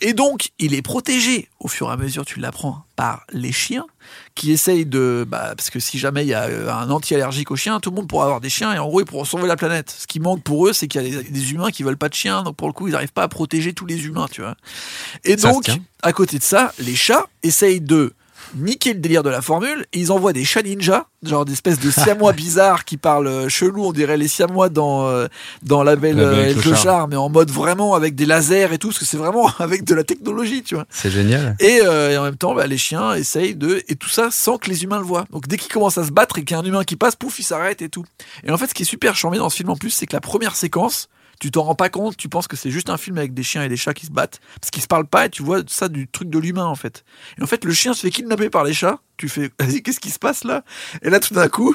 Et 0.00 0.12
donc, 0.12 0.50
il 0.58 0.74
est 0.74 0.82
protégé 0.82 1.48
au 1.60 1.68
fur 1.68 1.88
et 1.88 1.92
à 1.92 1.96
mesure, 1.96 2.24
tu 2.24 2.40
l'apprends, 2.40 2.84
par 2.96 3.24
les 3.32 3.52
chiens 3.52 3.86
qui 4.34 4.52
essayent 4.52 4.86
de. 4.86 5.24
Bah, 5.28 5.54
parce 5.56 5.70
que 5.70 5.80
si 5.80 5.98
jamais 5.98 6.24
il 6.24 6.28
y 6.28 6.34
a 6.34 6.44
euh, 6.44 6.70
un 6.70 6.90
anti-allergique 6.90 7.50
aux 7.50 7.56
chiens, 7.56 7.80
tout 7.80 7.90
le 7.90 7.96
monde 7.96 8.08
pourra 8.08 8.24
avoir 8.24 8.40
des 8.40 8.50
chiens 8.50 8.72
et 8.72 8.78
en 8.78 8.86
gros, 8.86 9.00
ils 9.00 9.06
pourront 9.06 9.24
sauver 9.24 9.48
la 9.48 9.56
planète. 9.56 9.94
Ce 9.98 10.06
qui 10.06 10.20
manque 10.20 10.42
pour 10.42 10.66
eux, 10.66 10.72
c'est 10.72 10.88
qu'il 10.88 11.02
y 11.02 11.16
a 11.16 11.22
des, 11.22 11.30
des 11.30 11.52
humains 11.52 11.70
qui 11.70 11.82
veulent 11.82 11.96
pas 11.96 12.08
de 12.08 12.14
chiens, 12.14 12.42
donc 12.42 12.56
pour 12.56 12.68
le 12.68 12.72
coup, 12.72 12.88
ils 12.88 12.92
n'arrivent 12.92 13.12
pas 13.12 13.22
à 13.22 13.28
protéger 13.28 13.72
tous 13.72 13.86
les 13.86 14.04
humains, 14.04 14.26
tu 14.30 14.42
vois. 14.42 14.56
Et 15.24 15.36
Ça 15.36 15.50
donc, 15.50 15.70
à 16.02 16.12
côté 16.12 16.38
de 16.38 16.44
ça, 16.44 16.72
les 16.78 16.96
chats 16.96 17.26
essayent 17.42 17.80
de 17.80 18.14
niquer 18.56 18.94
le 18.94 19.00
délire 19.00 19.22
de 19.22 19.30
la 19.30 19.42
formule 19.42 19.86
et 19.92 20.00
ils 20.00 20.12
envoient 20.12 20.32
des 20.32 20.44
chats 20.44 20.62
ninja, 20.62 21.06
genre 21.22 21.44
des 21.44 21.52
espèces 21.52 21.80
de 21.80 21.90
siamois 21.90 22.32
bizarres 22.32 22.84
qui 22.84 22.96
parlent 22.96 23.26
euh, 23.26 23.48
chelou, 23.48 23.84
on 23.84 23.92
dirait 23.92 24.16
les 24.16 24.28
siamois 24.28 24.68
dans, 24.68 25.06
euh, 25.08 25.26
dans 25.62 25.82
La 25.82 25.96
Belle 25.96 26.20
euh, 26.20 26.46
et 26.46 26.48
le 26.48 26.54
le 26.54 26.60
Clochard. 26.60 26.82
Clochard, 26.82 27.08
mais 27.08 27.16
en 27.16 27.28
mode 27.28 27.50
vraiment 27.50 27.94
avec 27.94 28.14
des 28.14 28.26
lasers 28.26 28.72
et 28.72 28.78
tout, 28.78 28.88
parce 28.88 28.98
que 28.98 29.04
c'est 29.04 29.16
vraiment 29.16 29.50
avec 29.58 29.84
de 29.84 29.94
la 29.94 30.04
technologie, 30.04 30.62
tu 30.62 30.74
vois. 30.74 30.86
C'est 30.90 31.10
génial. 31.10 31.56
Et, 31.60 31.80
euh, 31.82 32.10
et 32.10 32.18
en 32.18 32.22
même 32.22 32.36
temps, 32.36 32.54
bah, 32.54 32.66
les 32.66 32.78
chiens 32.78 33.14
essayent 33.14 33.54
de. 33.54 33.82
Et 33.88 33.96
tout 33.96 34.08
ça 34.08 34.30
sans 34.30 34.58
que 34.58 34.70
les 34.70 34.84
humains 34.84 34.98
le 34.98 35.04
voient. 35.04 35.26
Donc 35.30 35.48
dès 35.48 35.56
qu'ils 35.56 35.72
commencent 35.72 35.98
à 35.98 36.04
se 36.04 36.12
battre 36.12 36.38
et 36.38 36.44
qu'il 36.44 36.56
y 36.56 36.58
a 36.58 36.62
un 36.62 36.64
humain 36.64 36.84
qui 36.84 36.96
passe, 36.96 37.16
pouf, 37.16 37.38
il 37.38 37.44
s'arrête 37.44 37.82
et 37.82 37.88
tout. 37.88 38.04
Et 38.44 38.50
en 38.50 38.58
fait, 38.58 38.68
ce 38.68 38.74
qui 38.74 38.82
est 38.82 38.86
super 38.86 39.16
charmé 39.16 39.38
dans 39.38 39.50
ce 39.50 39.56
film 39.56 39.70
en 39.70 39.76
plus, 39.76 39.90
c'est 39.90 40.06
que 40.06 40.14
la 40.14 40.20
première 40.20 40.56
séquence, 40.56 41.08
tu 41.40 41.50
t'en 41.50 41.62
rends 41.62 41.74
pas 41.74 41.88
compte, 41.88 42.16
tu 42.16 42.28
penses 42.28 42.48
que 42.48 42.56
c'est 42.56 42.70
juste 42.70 42.90
un 42.90 42.96
film 42.96 43.18
avec 43.18 43.34
des 43.34 43.42
chiens 43.42 43.62
et 43.62 43.68
des 43.68 43.76
chats 43.76 43.94
qui 43.94 44.06
se 44.06 44.10
battent. 44.10 44.40
Parce 44.60 44.70
qu'ils 44.70 44.82
se 44.82 44.86
parlent 44.86 45.06
pas 45.06 45.26
et 45.26 45.30
tu 45.30 45.42
vois 45.42 45.60
ça 45.66 45.88
du 45.88 46.08
truc 46.08 46.30
de 46.30 46.38
l'humain 46.38 46.66
en 46.66 46.74
fait. 46.74 47.04
Et 47.38 47.42
en 47.42 47.46
fait, 47.46 47.64
le 47.64 47.72
chien 47.72 47.94
se 47.94 48.00
fait 48.00 48.10
kidnapper 48.10 48.50
par 48.50 48.64
les 48.64 48.74
chats. 48.74 49.00
Tu 49.16 49.28
fais, 49.28 49.50
qu'est-ce 49.84 50.00
qui 50.00 50.10
se 50.10 50.18
passe 50.18 50.44
là? 50.44 50.64
Et 51.02 51.10
là, 51.10 51.20
tout 51.20 51.34
d'un 51.34 51.48
coup. 51.48 51.74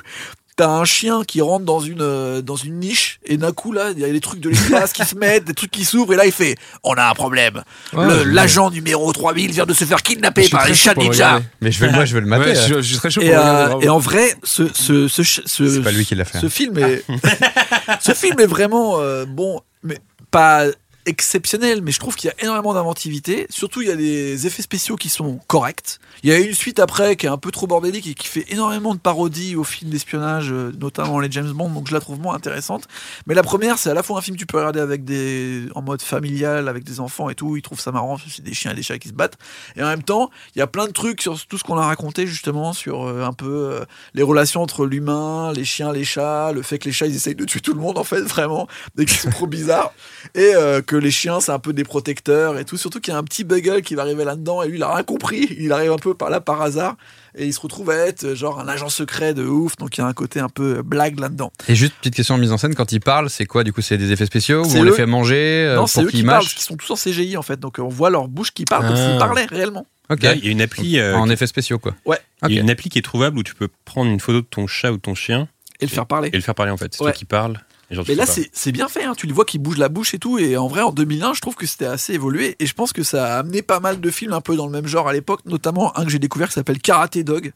T'as 0.60 0.68
un 0.70 0.84
chien 0.84 1.24
qui 1.26 1.40
rentre 1.40 1.64
dans 1.64 1.80
une, 1.80 2.02
euh, 2.02 2.42
dans 2.42 2.58
une 2.58 2.80
niche, 2.80 3.22
et 3.26 3.38
d'un 3.38 3.54
coup, 3.54 3.72
là, 3.72 3.92
il 3.92 4.00
y 4.00 4.04
a 4.04 4.10
des 4.12 4.20
trucs 4.20 4.42
de 4.42 4.50
l'espace 4.50 4.92
qui 4.92 5.06
se 5.06 5.16
mettent, 5.18 5.46
des 5.46 5.54
trucs 5.54 5.72
qui 5.72 5.86
s'ouvrent, 5.86 6.12
et 6.14 6.18
là, 6.18 6.26
il 6.26 6.34
fait 6.34 6.56
On 6.84 6.94
a 6.96 7.10
un 7.10 7.14
problème. 7.14 7.64
Ouais, 7.94 8.06
Le- 8.06 8.18
ouais. 8.18 8.26
L'agent 8.26 8.70
numéro 8.70 9.12
3000 9.14 9.52
vient 9.52 9.66
de 9.66 9.74
se 9.74 9.86
faire 9.86 10.02
kidnapper 10.04 10.50
par 10.50 10.68
les 10.68 10.74
chats 10.74 10.96
ninja. 10.96 11.42
Mais 11.62 11.72
je 11.72 11.80
vais, 11.80 11.92
moi, 11.94 12.04
je 12.04 12.14
vais 12.14 12.20
le 12.20 12.28
mater. 12.28 12.50
Ouais, 12.50 12.56
je, 12.56 12.74
là. 12.76 12.82
je 12.82 12.88
suis 12.88 12.98
très 12.98 13.10
chaud 13.10 13.22
pour 13.22 13.30
Et, 13.30 13.34
le 13.34 13.40
regarder. 13.40 13.62
euh, 13.62 13.66
bravo. 13.70 13.82
et 13.84 13.90
en 13.90 14.00
vrai, 14.00 14.36
ce, 14.44 14.64
ce, 14.74 15.08
ce, 15.08 15.24
ch- 15.24 15.42
ce- 15.46 15.70
C'est 15.76 15.82
pas 15.82 15.92
lui 15.92 16.06
qui 16.06 16.16
l'a 16.16 16.26
fait. 16.26 16.40
ce 16.40 16.50
film 16.50 16.78
est, 16.80 17.06
ce 18.02 18.12
film 18.14 18.40
est 18.42 18.46
vraiment 18.46 19.00
euh, 19.00 19.26
bon, 19.26 19.62
mais 19.84 19.98
pas 20.30 20.66
exceptionnel, 21.10 21.82
mais 21.82 21.92
je 21.92 22.00
trouve 22.00 22.16
qu'il 22.16 22.30
y 22.30 22.32
a 22.32 22.44
énormément 22.44 22.74
d'inventivité. 22.74 23.48
Surtout, 23.50 23.82
il 23.82 23.88
y 23.88 23.92
a 23.92 23.96
des 23.96 24.48
effets 24.48 24.62
spéciaux 24.62 24.96
qui 24.96 25.10
sont 25.10 25.40
corrects. 25.48 26.00
Il 26.24 26.30
y 26.30 26.34
a 26.34 26.38
une 26.38 26.54
suite 26.54 26.80
après 26.80 27.16
qui 27.16 27.26
est 27.26 27.30
un 27.30 27.38
peu 27.38 27.52
trop 27.52 27.68
bordélique 27.68 28.08
et 28.08 28.14
qui 28.14 28.28
fait 28.28 28.46
énormément 28.50 28.94
de 28.94 29.00
parodies 29.00 29.56
aux 29.56 29.64
films 29.64 29.90
d'espionnage, 29.92 30.52
euh, 30.52 30.72
notamment 30.80 31.20
les 31.20 31.32
James 31.32 31.52
Bond, 31.52 31.70
donc 31.70 31.88
je 31.88 31.94
la 31.94 32.00
trouve 32.00 32.20
moins 32.20 32.36
intéressante. 32.36 32.88
Mais 33.26 33.34
la 33.34 33.44
première, 33.44 33.80
c'est 33.80 33.90
à 33.90 33.94
la 33.94 34.04
fois 34.04 34.20
un 34.20 34.22
film 34.22 34.38
que 34.38 34.40
tu 34.40 34.46
peux 34.46 34.58
regarder 34.58 34.80
avec 34.80 35.04
des, 35.04 35.66
en 35.76 35.82
mode 35.82 36.02
familial, 36.02 36.68
avec 36.68 36.84
des 36.84 37.00
enfants 37.00 37.30
et 37.30 37.36
tout. 37.36 37.58
Ils 37.58 37.62
trouvent 37.62 37.80
ça 37.80 37.92
marrant, 37.92 38.18
c'est 38.18 38.44
des 38.44 38.54
chiens 38.54 38.72
et 38.72 38.76
des 38.76 38.84
chats 38.84 39.00
qui 39.00 39.10
se 39.10 39.14
battent. 39.14 39.38
Et 39.76 39.84
en 39.84 39.88
même 39.88 40.04
temps, 40.04 40.30
il 40.56 40.60
y 40.60 40.62
a 40.62 40.68
plein 40.68 40.86
de 40.86 40.92
trucs 40.92 41.22
sur 41.22 41.44
tout 41.48 41.58
ce 41.58 41.64
qu'on 41.64 41.78
a 41.78 41.86
raconté 41.86 42.28
justement 42.28 42.74
sur 42.74 43.08
euh, 43.08 43.24
un 43.24 43.34
peu 43.34 43.72
euh, 43.72 43.86
les 44.14 44.24
relations 44.24 44.62
entre 44.62 44.86
l'humain, 44.86 45.52
les 45.54 45.66
chiens, 45.66 45.92
les 45.92 46.04
chats, 46.04 46.52
le 46.52 46.62
fait 46.62 46.78
que 46.78 46.86
les 46.86 46.92
chats 46.92 47.08
ils 47.08 47.16
essayent 47.16 47.36
de 47.36 47.46
tuer 47.46 47.62
tout 47.62 47.74
le 47.74 47.80
monde 47.80 47.98
en 47.98 48.04
fait 48.04 48.22
vraiment, 48.22 48.68
qu'ils 48.96 49.10
sont 49.10 49.30
trop 49.30 49.48
bizarres, 49.48 49.92
et 50.36 50.54
que 50.86 50.96
les 51.00 51.12
chiens 51.12 51.40
c'est 51.40 51.52
un 51.52 51.60
peu 51.60 51.74
des 51.74 51.84
protecteurs 51.84 52.58
et 52.58 52.66
tout. 52.66 52.78
Surtout 52.78 53.00
qu'il 53.00 53.14
y 53.14 53.16
a 53.16 53.20
un 53.20 53.24
petit 53.24 53.44
bugle 53.44 53.82
qui 53.82 53.96
va 53.96 54.04
arriver 54.04 54.24
là-dedans 54.24 54.62
et 54.64 54.68
lui 54.68 54.78
il 54.78 54.84
a 54.84 54.94
rien 54.94 55.04
compris, 55.04 55.56
il 55.60 55.72
arrive 55.72 55.92
un 55.92 55.98
peu 55.98 56.14
par 56.14 56.30
là 56.30 56.40
par 56.42 56.62
hasard 56.62 56.96
et 57.36 57.46
il 57.46 57.54
se 57.54 57.60
retrouve 57.60 57.90
à 57.92 57.96
être 57.96 58.24
euh, 58.26 58.36
genre 58.36 58.60
un 58.60 58.68
agent 58.68 58.90
secret 58.90 59.34
de 59.34 59.44
ouf, 59.46 59.76
donc 59.78 59.98
il 59.98 60.02
y 60.02 60.04
a 60.04 60.08
un 60.08 60.14
côté 60.14 60.40
un 60.40 60.50
peu 60.50 60.78
euh, 60.78 60.84
blague 60.84 61.20
là-dedans. 61.20 61.52
Et 61.68 61.76
juste 61.76 61.94
petite 62.00 62.16
question 62.16 62.36
en 62.36 62.38
mise 62.40 62.52
en 62.52 62.58
scène, 62.58 62.74
quand 62.76 62.92
il 62.92 63.00
parle, 63.00 63.30
c'est 63.30 63.46
quoi? 63.46 63.64
Du 63.64 63.72
coup 63.74 63.82
C'est 63.82 63.98
des 63.98 64.12
effets 64.12 64.26
spéciaux 64.26 64.66
ou 64.66 64.76
on 64.78 64.84
les 64.84 64.92
fait 64.92 65.06
manger 65.06 65.66
euh, 65.68 65.76
non, 65.76 65.88
c'est 65.88 66.02
pour 66.02 66.08
eux 66.10 66.12
qui 66.12 66.24
parlent, 66.24 66.46
qu'ils 66.46 66.62
sont 66.62 66.76
tous 66.76 66.90
en 66.92 66.96
CGI 66.96 67.38
en 67.38 67.44
fait, 67.44 67.60
donc 67.60 67.78
on 67.80 67.88
voit 67.88 68.10
leur 68.10 68.28
bouche 68.28 68.52
qui 68.52 68.66
parle 68.66 68.88
comme 68.88 68.96
Ah. 68.98 69.10
s'ils 69.10 69.18
parlaient 69.20 69.46
réellement. 69.46 69.86
Ok. 70.10 70.20
Il 70.24 70.46
y 70.46 70.48
a 70.48 70.52
une 70.52 70.62
appli. 70.62 70.98
euh, 70.98 71.16
En 71.16 71.26
qui- 71.28 71.34
effets 71.34 71.46
spéciaux 71.48 71.78
quoi. 71.78 71.94
Ouais. 72.06 72.18
Il 72.48 72.56
y 72.56 72.58
a 72.58 72.62
une 72.62 72.70
appli 72.72 72.90
qui 72.90 72.98
est 72.98 73.04
trouvable 73.04 73.38
où 73.38 73.44
tu 73.44 73.54
peux 73.54 73.68
prendre 73.86 74.10
une 74.10 74.20
photo 74.20 74.42
de 74.42 74.46
ton 74.48 74.66
chat 74.66 74.92
ou 74.92 74.96
de 74.96 75.02
ton 75.02 75.14
chien 75.14 75.48
Et 75.82 75.86
le 75.86 75.92
faire 75.92 76.08
parler. 76.08 76.30
et 76.34 76.36
le 76.36 76.42
faire 76.42 76.56
parler 76.56 76.72
en 76.72 76.78
fait. 76.78 76.94
C'est 76.96 77.04
Ouais. 77.04 77.12
toi 77.12 77.18
qui 77.18 77.26
parle. 77.26 77.60
Mais 78.08 78.16
là, 78.16 78.26
c'est 78.54 78.72
bien 78.72 78.88
fait. 78.88 79.04
hein. 79.04 79.14
Tu 79.18 79.26
le 79.28 79.34
vois 79.34 79.46
qui 79.46 79.58
bouge 79.60 79.78
la 79.78 79.90
bouche 79.90 80.14
et 80.14 80.20
tout. 80.20 80.38
Et 80.38 80.58
en 80.58 80.68
vrai, 80.68 80.82
en 80.82 80.92
2001, 80.92 81.34
je 81.34 81.42
trouve 81.42 81.56
que 81.56 81.66
c'était 81.66 81.86
assez 81.86 82.14
évolué. 82.14 82.56
Et 82.60 82.66
je 82.66 82.74
pense 82.74 82.94
que 82.94 83.04
ça 83.04 83.36
a 83.36 83.40
amené 83.40 83.62
pas 83.62 83.80
mal 83.80 84.00
de 84.00 84.10
films 84.12 84.34
un 84.34 84.42
peu 84.42 84.56
dans 84.56 84.66
le 84.66 84.72
même 84.72 84.88
genre 84.88 85.08
à 85.08 85.14
l'époque, 85.14 85.42
notamment 85.46 85.98
un 85.98 86.06
que 86.06 86.12
j'ai 86.12 86.20
découvert 86.20 86.48
qui 86.50 86.54
s'appelle 86.54 86.80
Karate 86.80 87.18
Dog. 87.20 87.52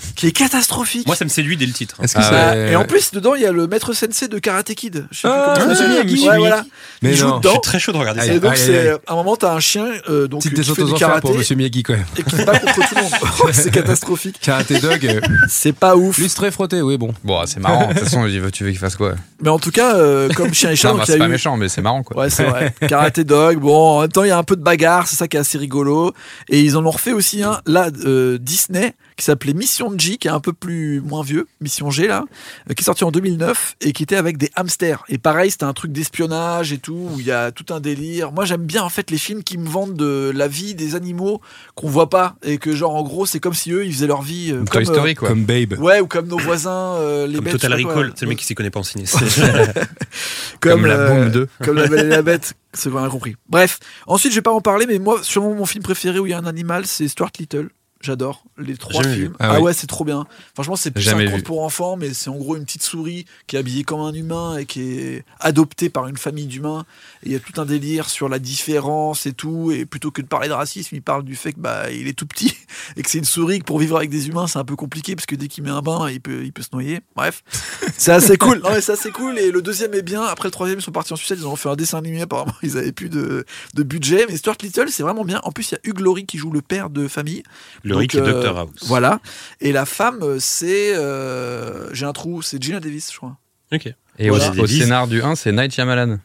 qui 0.16 0.26
est 0.28 0.32
catastrophique. 0.32 1.06
Moi, 1.06 1.16
ça 1.16 1.24
me 1.24 1.30
séduit 1.30 1.56
dès 1.56 1.66
le 1.66 1.72
titre. 1.72 1.96
Est-ce 2.02 2.14
que 2.14 2.20
Bah, 2.20 2.52
c'est- 2.52 2.72
et 2.72 2.76
en 2.76 2.84
plus, 2.84 3.10
dedans, 3.12 3.34
il 3.34 3.42
y 3.42 3.46
a 3.46 3.52
le 3.52 3.66
maître 3.66 3.92
sensei 3.92 4.28
de 4.28 4.38
Karate 4.38 4.74
Kid. 4.74 5.06
Je 5.10 5.20
sais 5.20 5.28
Ah, 5.30 5.52
plus 5.54 5.62
comment 5.64 5.74
ça. 5.74 5.84
Ouais, 6.30 6.38
voilà. 6.38 6.64
Mais 7.02 7.10
il 7.10 7.16
joue 7.16 7.26
non. 7.28 7.38
dedans. 7.38 7.50
Je 7.50 7.54
suis 7.54 7.60
très 7.62 7.78
chaud 7.78 7.92
de 7.92 7.98
regarder 7.98 8.20
ça. 8.20 8.26
Et 8.32 8.40
donc, 8.40 8.56
c'est 8.56 8.88
aïe. 8.90 8.96
à 9.06 9.12
un 9.12 9.16
moment, 9.16 9.36
t'as 9.36 9.52
un 9.54 9.60
chien 9.60 9.86
euh, 10.08 10.26
donc, 10.28 10.40
Petite 10.40 10.52
qui 10.52 10.60
descente 10.60 10.76
fait 10.76 10.82
aux 10.82 10.86
du 10.86 10.92
enfers 10.92 11.08
karaté 11.08 11.20
pour 11.28 11.36
Monsieur 11.36 11.56
Miyagi 11.56 11.82
quand 11.82 11.94
même. 11.94 12.04
et 12.16 12.22
qui 12.22 12.36
bat 12.44 12.58
contre 12.58 12.74
tout 12.74 12.94
le 12.94 13.02
monde. 13.02 13.12
c'est 13.52 13.70
catastrophique. 13.70 14.36
Karate 14.40 14.72
Dog, 14.80 15.06
euh, 15.06 15.20
C'est 15.48 15.72
pas 15.74 15.96
ouf. 15.96 16.18
lustré 16.18 16.50
frotté, 16.50 16.80
oui 16.82 16.96
bon. 16.98 17.12
Bon, 17.24 17.42
c'est 17.46 17.60
marrant. 17.60 17.88
De 17.88 17.94
toute 17.94 18.04
façon, 18.04 18.26
tu 18.52 18.64
veux 18.64 18.70
qu'il 18.70 18.78
fasse 18.78 18.96
quoi? 18.96 19.14
Mais 19.42 19.50
en 19.50 19.58
tout 19.58 19.70
cas, 19.70 19.96
euh, 19.96 20.28
comme 20.30 20.52
chien 20.54 20.70
et 20.70 20.76
chat, 20.76 20.88
Non, 20.92 20.98
donc 20.98 21.06
il 21.08 21.10
y 21.10 21.12
c'est 21.12 21.18
pas 21.18 21.28
méchant, 21.28 21.56
mais 21.56 21.68
c'est 21.68 21.82
marrant 21.82 22.02
quoi. 22.02 22.16
Ouais, 22.22 22.30
c'est 22.30 22.44
vrai. 22.44 22.74
Karate 22.88 23.20
Dog. 23.20 23.58
Bon, 23.58 23.98
en 23.98 24.00
même 24.02 24.10
temps, 24.12 24.24
il 24.24 24.28
y 24.28 24.32
a 24.32 24.38
un 24.38 24.42
peu 24.44 24.56
de 24.56 24.62
bagarre, 24.62 25.06
c'est 25.06 25.16
ça 25.16 25.28
qui 25.28 25.36
est 25.36 25.40
assez 25.40 25.58
rigolo. 25.58 26.12
Et 26.48 26.60
ils 26.60 26.76
en 26.76 26.84
ont 26.86 26.90
refait 26.90 27.12
aussi 27.12 27.42
un, 27.42 27.60
là, 27.66 27.88
euh, 28.04 28.38
Disney, 28.40 28.94
qui 29.16 29.24
s'appelait 29.24 29.54
Mission 29.54 29.92
G, 29.96 30.16
qui 30.16 30.28
est 30.28 30.32
un 30.32 30.40
peu 30.40 30.52
plus 30.52 31.00
moins 31.00 31.22
vieux, 31.22 31.46
Mission 31.60 31.90
G, 31.90 32.06
là, 32.08 32.24
euh, 32.70 32.74
qui 32.74 32.82
est 32.82 32.84
sorti 32.84 33.04
en 33.04 33.10
2009 33.10 33.76
et 33.80 33.92
qui 33.92 34.02
était 34.02 34.16
avec 34.16 34.36
des 34.38 34.50
hamsters. 34.56 35.04
Et 35.08 35.18
pareil, 35.18 35.50
c'était 35.50 35.64
un 35.64 35.72
truc 35.72 35.92
d'espionnage 35.92 36.72
et 36.72 36.78
tout, 36.78 37.10
où 37.12 37.20
il 37.20 37.26
y 37.26 37.30
a 37.32 37.52
tout 37.52 37.72
un 37.72 37.80
délire. 37.80 38.32
Moi, 38.32 38.44
j'aime 38.44 38.64
bien, 38.64 38.82
en 38.82 38.88
fait, 38.88 39.10
les 39.10 39.18
films 39.18 39.42
qui 39.42 39.58
me 39.58 39.68
vendent 39.68 39.96
de 39.96 40.32
la 40.34 40.48
vie 40.48 40.74
des 40.74 40.94
animaux 40.94 41.40
qu'on 41.74 41.88
voit 41.88 42.10
pas. 42.10 42.36
Et 42.42 42.58
que, 42.58 42.74
genre, 42.74 42.94
en 42.94 43.02
gros, 43.02 43.26
c'est 43.26 43.40
comme 43.40 43.54
si 43.54 43.70
eux, 43.72 43.84
ils 43.84 43.92
faisaient 43.92 44.06
leur 44.06 44.22
vie. 44.22 44.50
euh, 44.52 44.64
Toy 44.64 44.84
comme, 44.84 44.94
Story 44.94 45.10
euh, 45.12 45.14
quoi. 45.14 45.28
Comme 45.28 45.44
Babe. 45.44 45.74
Ouais, 45.78 46.00
ou 46.00 46.06
comme 46.06 46.26
nos 46.26 46.38
voisins, 46.38 46.94
euh, 46.96 47.26
les 47.26 47.36
Comme 47.36 47.44
bêtes. 47.44 47.52
Total. 47.54 47.74
Recall, 47.74 48.12
c'est 48.16 48.24
le 48.24 48.28
mec 48.30 48.38
qui 48.38 48.44
s'y 48.46 48.54
connaît 48.54 48.70
pas 48.70 48.80
en 48.80 48.84
ciné. 48.84 49.04
Comme 50.60 50.86
la 50.86 50.94
euh, 50.98 51.08
Boom 51.24 51.30
2. 51.30 51.48
Comme 51.62 51.76
la 51.76 51.86
Belle 51.88 52.06
et 52.06 52.10
la 52.10 52.22
Bête, 52.22 52.54
c'est 52.72 52.90
bien 52.90 53.08
compris. 53.08 53.36
Bref, 53.48 53.78
ensuite, 54.06 54.32
je 54.32 54.38
vais 54.38 54.42
pas 54.42 54.52
en 54.52 54.60
parler, 54.60 54.86
mais 54.86 54.98
moi, 54.98 55.18
sûrement 55.22 55.54
mon 55.54 55.66
film 55.66 55.82
préféré 55.84 56.18
où 56.18 56.26
il 56.26 56.30
y 56.30 56.32
a 56.32 56.38
un 56.38 56.46
animal, 56.46 56.86
c'est 56.86 57.08
Stuart 57.08 57.30
Little. 57.38 57.68
J'adore 58.04 58.44
les 58.58 58.76
trois 58.76 59.02
films. 59.02 59.34
Ah 59.38 59.54
Ah, 59.54 59.60
ouais, 59.62 59.72
c'est 59.72 59.86
trop 59.86 60.04
bien. 60.04 60.26
Franchement, 60.52 60.76
c'est 60.76 60.90
plus 60.90 61.08
un 61.08 61.30
conte 61.30 61.42
pour 61.42 61.62
enfants, 61.62 61.96
mais 61.96 62.12
c'est 62.12 62.28
en 62.28 62.36
gros 62.36 62.54
une 62.56 62.64
petite 62.64 62.82
souris 62.82 63.24
qui 63.46 63.56
est 63.56 63.58
habillée 63.58 63.82
comme 63.82 64.00
un 64.00 64.12
humain 64.12 64.58
et 64.58 64.66
qui 64.66 64.82
est 64.98 65.24
adoptée 65.40 65.88
par 65.88 66.06
une 66.06 66.18
famille 66.18 66.44
d'humains. 66.44 66.84
Et 67.22 67.28
il 67.28 67.32
y 67.32 67.34
a 67.34 67.40
tout 67.40 67.58
un 67.58 67.64
délire 67.64 68.10
sur 68.10 68.28
la 68.28 68.38
différence 68.38 69.24
et 69.24 69.32
tout. 69.32 69.70
Et 69.72 69.86
plutôt 69.86 70.10
que 70.10 70.20
de 70.20 70.26
parler 70.26 70.48
de 70.48 70.52
racisme, 70.52 70.94
il 70.94 71.00
parle 71.00 71.24
du 71.24 71.34
fait 71.34 71.54
que 71.54 71.60
bah 71.60 71.90
il 71.90 72.06
est 72.06 72.12
tout 72.12 72.26
petit 72.26 72.54
et 72.96 73.02
que 73.02 73.08
c'est 73.08 73.18
une 73.18 73.24
souris 73.24 73.60
que 73.60 73.64
pour 73.64 73.78
vivre 73.78 73.96
avec 73.96 74.10
des 74.10 74.28
humains, 74.28 74.46
c'est 74.48 74.58
un 74.58 74.64
peu 74.66 74.76
compliqué 74.76 75.16
parce 75.16 75.24
que 75.24 75.34
dès 75.34 75.48
qu'il 75.48 75.64
met 75.64 75.70
un 75.70 75.80
bain, 75.80 76.10
il 76.10 76.20
peut, 76.20 76.44
il 76.44 76.52
peut 76.52 76.62
se 76.62 76.68
noyer. 76.74 77.00
Bref, 77.16 77.42
c'est 77.96 78.12
assez 78.12 78.36
cool. 78.36 78.60
Non 78.62 78.68
mais 78.70 78.82
c'est 78.82 78.92
assez 78.92 79.10
cool. 79.12 79.38
Et 79.38 79.50
le 79.50 79.62
deuxième 79.62 79.94
est 79.94 80.02
bien. 80.02 80.24
Après 80.24 80.48
le 80.48 80.52
troisième, 80.52 80.78
ils 80.78 80.82
sont 80.82 80.92
partis 80.92 81.14
en 81.14 81.16
sucette. 81.16 81.38
Ils 81.38 81.46
ont 81.46 81.56
fait 81.56 81.70
un 81.70 81.76
dessin 81.76 81.96
animé. 81.96 82.20
Apparemment, 82.20 82.54
ils 82.62 82.76
avaient 82.76 82.92
plus 82.92 83.08
de, 83.08 83.46
de 83.72 83.82
budget. 83.82 84.26
Mais 84.28 84.36
Stuart 84.36 84.56
Little, 84.62 84.90
c'est 84.90 85.02
vraiment 85.02 85.24
bien. 85.24 85.40
En 85.44 85.52
plus, 85.52 85.70
il 85.70 85.74
y 85.74 85.76
a 85.76 85.90
Hugh 85.90 86.00
Laurie 86.00 86.26
qui 86.26 86.36
joue 86.36 86.50
le 86.50 86.60
père 86.60 86.90
de 86.90 87.08
famille. 87.08 87.42
Le 87.82 87.93
Et 88.00 88.06
Donc, 88.06 88.14
euh, 88.16 88.42
Dr 88.42 88.58
House. 88.58 88.70
Voilà. 88.82 89.20
Et 89.60 89.72
la 89.72 89.86
femme, 89.86 90.18
euh, 90.22 90.36
c'est. 90.40 90.94
euh, 90.96 91.88
J'ai 91.92 92.06
un 92.06 92.12
trou, 92.12 92.42
c'est 92.42 92.62
Gina 92.62 92.80
Davis, 92.80 93.10
je 93.12 93.16
crois. 93.16 93.36
Ok. 93.72 93.92
Et 94.18 94.28
Voilà. 94.28 94.50
au, 94.50 94.60
au 94.60 94.66
scénar 94.66 95.06
du 95.08 95.22
1, 95.22 95.34
c'est 95.34 95.52
Night 95.52 95.72
Shyamalan. 95.72 96.18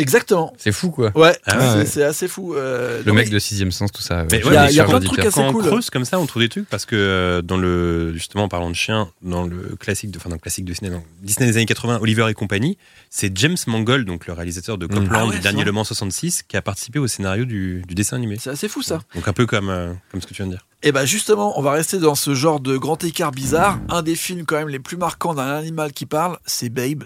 Exactement. 0.00 0.52
C'est 0.58 0.72
fou 0.72 0.90
quoi. 0.90 1.10
Ouais, 1.14 1.36
Ah 1.46 1.56
c'est 1.72 1.78
ouais. 1.78 1.86
c'est 1.86 2.02
assez 2.02 2.28
fou. 2.28 2.54
euh, 2.54 3.02
Le 3.04 3.12
mec 3.12 3.26
mais- 3.26 3.30
de 3.34 3.38
sixième 3.38 3.70
sens, 3.72 3.92
tout 3.92 4.02
ça. 4.02 4.24
Mais 4.30 4.38
ouais, 4.38 4.44
ouais, 4.44 4.50
Il 4.50 4.54
y 4.54 4.56
a- 4.56 4.70
il 4.70 4.74
y 4.76 4.80
a 4.80 4.84
plein 4.84 4.98
de 5.00 5.04
trucs 5.04 5.18
assez 5.20 5.30
Quand 5.40 5.48
on 5.48 5.52
cool. 5.52 5.66
creuse 5.66 5.90
comme 5.90 6.04
ça, 6.04 6.18
on 6.18 6.26
trouve 6.26 6.42
des 6.42 6.48
trucs 6.48 6.68
parce 6.68 6.86
que 6.86 6.96
euh, 6.96 7.42
dans 7.42 7.56
le 7.56 8.12
justement 8.14 8.44
en 8.44 8.48
parlant 8.48 8.70
de 8.70 8.74
chiens, 8.76 9.08
dans 9.22 9.44
le 9.44 9.76
classique 9.78 10.10
de 10.10 10.18
enfin 10.18 10.28
dans 10.30 10.36
le 10.36 10.40
classique 10.40 10.64
de 10.64 10.72
Disney, 10.72 10.90
dans 10.90 11.02
Disney 11.22 11.46
des 11.50 11.56
années 11.56 11.66
80, 11.66 11.98
Oliver 12.00 12.26
et 12.28 12.34
compagnie, 12.34 12.78
c'est 13.10 13.36
James 13.38 13.56
Mangold, 13.66 14.06
donc 14.06 14.26
le 14.26 14.32
réalisateur 14.32 14.78
de 14.78 14.86
Copland 14.86 15.08
Ah 15.12 15.24
ouais, 15.24 15.30
du 15.30 15.36
c'est 15.36 15.42
dernier. 15.42 15.64
Le 15.64 15.72
Mans 15.72 15.84
66, 15.84 16.42
qui 16.42 16.56
a 16.56 16.62
participé 16.62 16.98
au 16.98 17.06
scénario 17.06 17.44
du, 17.44 17.82
du 17.86 17.94
dessin 17.94 18.16
animé. 18.16 18.36
C'est 18.40 18.50
assez 18.50 18.68
fou 18.68 18.82
ça. 18.82 19.00
Donc 19.14 19.28
un 19.28 19.32
peu 19.32 19.46
comme 19.46 19.68
euh, 19.70 19.92
comme 20.10 20.20
ce 20.20 20.26
que 20.26 20.34
tu 20.34 20.42
viens 20.42 20.46
de 20.46 20.52
dire. 20.56 20.66
Et 20.82 20.92
bah 20.92 21.04
justement, 21.04 21.58
on 21.58 21.62
va 21.62 21.72
rester 21.72 21.98
dans 21.98 22.14
ce 22.14 22.34
genre 22.34 22.58
de 22.58 22.76
grand 22.78 23.02
écart 23.04 23.32
bizarre. 23.32 23.78
Un 23.90 24.00
des 24.02 24.14
films 24.14 24.46
quand 24.46 24.56
même 24.56 24.68
les 24.70 24.78
plus 24.78 24.96
marquants 24.96 25.34
d'un 25.34 25.46
animal 25.56 25.92
qui 25.92 26.06
parle, 26.06 26.38
c'est 26.46 26.70
Babe, 26.70 27.04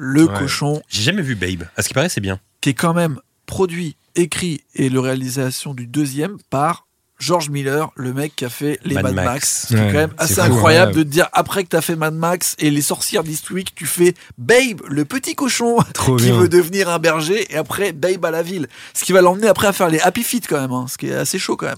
le 0.00 0.24
Ouais. 0.26 0.38
cochon, 0.38 0.82
J'ai 0.88 1.02
jamais 1.02 1.22
vu 1.22 1.34
Babe. 1.34 1.64
À 1.76 1.82
ce 1.82 1.88
qui 1.88 1.94
paraît, 1.94 2.08
c'est 2.08 2.20
bien. 2.20 2.40
qui 2.60 2.70
est 2.70 2.74
quand 2.74 2.94
même 2.94 3.20
produit, 3.46 3.96
écrit 4.14 4.62
et 4.74 4.88
le 4.90 5.00
réalisation 5.00 5.74
du 5.74 5.86
deuxième 5.86 6.38
par 6.50 6.86
George 7.18 7.50
Miller, 7.50 7.90
le 7.96 8.12
mec 8.12 8.36
qui 8.36 8.44
a 8.44 8.48
fait 8.48 8.78
les 8.84 8.94
Mad, 8.94 9.04
Mad 9.06 9.14
Max. 9.14 9.26
Max. 9.28 9.62
Ce 9.62 9.66
qui 9.68 9.74
est 9.74 9.78
Ouais, 9.78 9.86
quand 9.92 9.98
même 9.98 10.10
c'est 10.18 10.24
assez 10.24 10.34
fou, 10.34 10.40
incroyable 10.42 10.92
ouais. 10.92 10.98
de 10.98 11.02
te 11.02 11.08
dire 11.08 11.28
après 11.32 11.64
que 11.64 11.68
t'as 11.68 11.80
fait 11.80 11.96
Mad 11.96 12.14
Max 12.14 12.54
et 12.58 12.70
les 12.70 12.80
sorcières 12.82 13.24
d'Eastwick, 13.24 13.74
tu 13.74 13.86
fais 13.86 14.14
Babe, 14.38 14.82
le 14.88 15.04
petit 15.04 15.34
cochon 15.34 15.78
Trop 15.94 16.16
qui 16.16 16.26
bien. 16.26 16.38
veut 16.38 16.48
devenir 16.48 16.88
un 16.88 16.98
berger 16.98 17.46
et 17.52 17.56
après 17.56 17.92
Babe 17.92 18.24
à 18.24 18.30
la 18.30 18.42
ville. 18.42 18.68
Ce 18.94 19.04
qui 19.04 19.12
va 19.12 19.20
l'emmener 19.20 19.48
après 19.48 19.66
à 19.66 19.72
faire 19.72 19.88
les 19.88 20.00
Happy 20.00 20.22
Feet 20.22 20.46
quand 20.48 20.60
même, 20.60 20.70
hein, 20.72 20.86
ce 20.88 20.96
qui 20.96 21.08
est 21.08 21.14
assez 21.14 21.38
chaud 21.38 21.56
quand 21.56 21.66
même. 21.66 21.76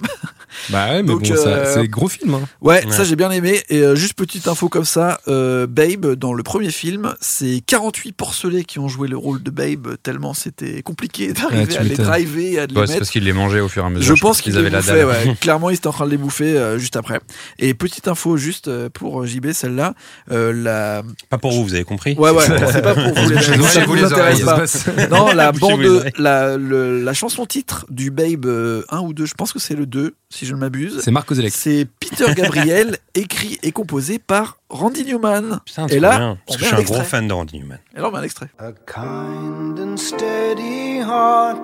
Bah 0.71 0.89
ouais, 0.91 1.03
mais 1.03 1.09
Donc, 1.09 1.23
bon, 1.23 1.37
ça- 1.37 1.49
euh, 1.49 1.75
c'est 1.75 1.89
gros 1.89 2.09
film. 2.09 2.35
Hein. 2.35 2.43
Ouais, 2.61 2.85
Ouais. 2.85 2.93
ça 2.93 3.05
j'ai 3.05 3.17
bien 3.17 3.31
aimé. 3.31 3.63
Et 3.69 3.79
euh, 3.79 3.95
juste 3.95 4.15
petite 4.15 4.49
info 4.49 4.69
comme 4.69 4.85
ça, 4.85 5.21
euh, 5.29 5.67
Babe, 5.67 6.15
dans 6.17 6.33
le 6.33 6.43
premier 6.43 6.71
film, 6.71 7.15
c'est 7.21 7.63
48 7.67 8.13
porcelets 8.13 8.65
qui 8.65 8.79
ont 8.79 8.89
joué 8.89 9.09
le 9.09 9.17
rôle 9.17 9.43
de 9.43 9.51
Babe, 9.51 9.97
tellement 10.03 10.35
c'était 10.35 10.83
compliqué 10.83 11.33
d'arriver 11.33 11.63
Ouais, 11.63 11.67
tu 11.69 11.79
à 11.79 11.83
les 11.83 11.95
driver 11.97 12.53
et 12.53 12.59
à 12.59 12.67
les 12.67 12.75
Ouais, 12.75 12.81
c'est 12.87 12.93
mettre. 12.93 12.99
parce 12.99 13.11
qu'il 13.11 13.25
les 13.25 13.33
mangeait 13.33 13.61
au 13.61 13.69
fur 13.69 13.85
et 13.85 13.87
à 13.87 13.91
mesure. 13.91 14.15
Je 14.17 14.21
pense 14.21 14.41
qu'ils 14.43 14.59
avaient 14.59 14.71
la 14.71 14.83
dalle. 14.83 15.30
Clairement, 15.41 15.71
ils 15.71 15.75
étaient 15.77 15.87
en 15.87 15.93
train 15.93 16.07
de 16.07 16.11
les 16.11 16.17
bouffer 16.17 16.57
euh, 16.57 16.79
juste 16.79 16.97
après. 16.97 17.21
Et 17.59 17.75
petite 17.75 18.09
info 18.09 18.37
juste 18.37 18.69
euh, 18.69 18.89
pour 18.89 19.25
JB, 19.27 19.53
celle-là, 19.53 19.95
euh, 20.31 20.53
la. 20.53 21.03
Pas 21.29 21.39
pour 21.39 21.53
vous, 21.53 21.65
vous 21.65 21.75
avez 21.75 21.85
compris. 21.85 22.15
Ouais, 22.19 22.31
ouais, 22.31 22.45
c'est 22.73 22.83
pas 22.83 22.95
pour 22.95 23.15
vous 23.15 23.29
les 23.31 23.37
Bouchez-vous 23.37 23.65
ça 23.65 23.85
vous 23.87 23.95
les 23.95 24.05
intéresse 24.05 24.43
oreilles, 24.45 24.67
pas. 24.97 25.07
Non, 25.09 25.33
la 25.33 25.53
bande, 25.53 26.11
la, 26.19 26.57
le- 26.57 27.03
la 27.03 27.13
chanson 27.15 27.47
titre 27.47 27.87
du 27.91 28.11
Babe 28.11 28.47
euh, 28.47 28.83
1 28.91 29.01
ou 29.01 29.13
2, 29.13 29.27
je 29.27 29.35
pense 29.35 29.53
que 29.53 29.59
c'est 29.59 29.75
le 29.75 29.87
2, 29.87 30.15
si 30.31 30.47
je 30.47 30.55
ne 30.55 30.61
m'abuse. 30.61 31.01
C'est 31.03 31.11
Marc 31.11 31.27
Kozelek. 31.29 31.53
C'est 31.53 31.87
Peter 32.01 32.33
Gabriel, 32.35 32.99
écrit 33.15 33.59
et 33.63 33.73
composé 33.73 34.19
par 34.19 34.59
Randy 34.69 35.05
Newman. 35.05 35.61
Putain, 35.65 35.87
Et 35.89 36.01
là, 36.01 36.17
bien. 36.19 36.39
Parce 36.47 36.57
que 36.59 36.65
je 36.65 36.69
suis 36.69 36.77
un 36.77 36.83
gros 36.83 37.03
fan 37.03 37.27
de 37.29 37.33
Randy 37.33 37.59
Newman. 37.59 37.79
Et 37.97 38.01
là, 38.01 38.09
on 38.09 38.13
met 38.13 38.19
un 38.19 38.23
extrait. 38.23 38.49
A 38.59 38.73
kind 38.87 39.79
and 39.79 39.97
steady 39.97 40.99
heart 41.01 41.59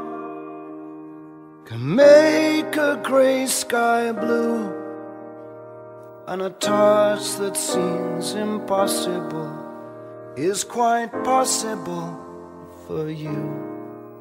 can 1.69 1.79
make 1.79 2.77
a 2.77 2.97
gray 3.03 3.47
sky 3.47 4.13
blue, 4.13 4.71
and 6.29 6.41
a 6.41 6.51
task 6.51 7.39
that 7.39 7.57
seems 7.57 8.35
impossible 8.35 9.51
is 10.37 10.65
quite 10.65 11.11
possible 11.25 12.17
for 12.87 13.11
you. 13.11 13.35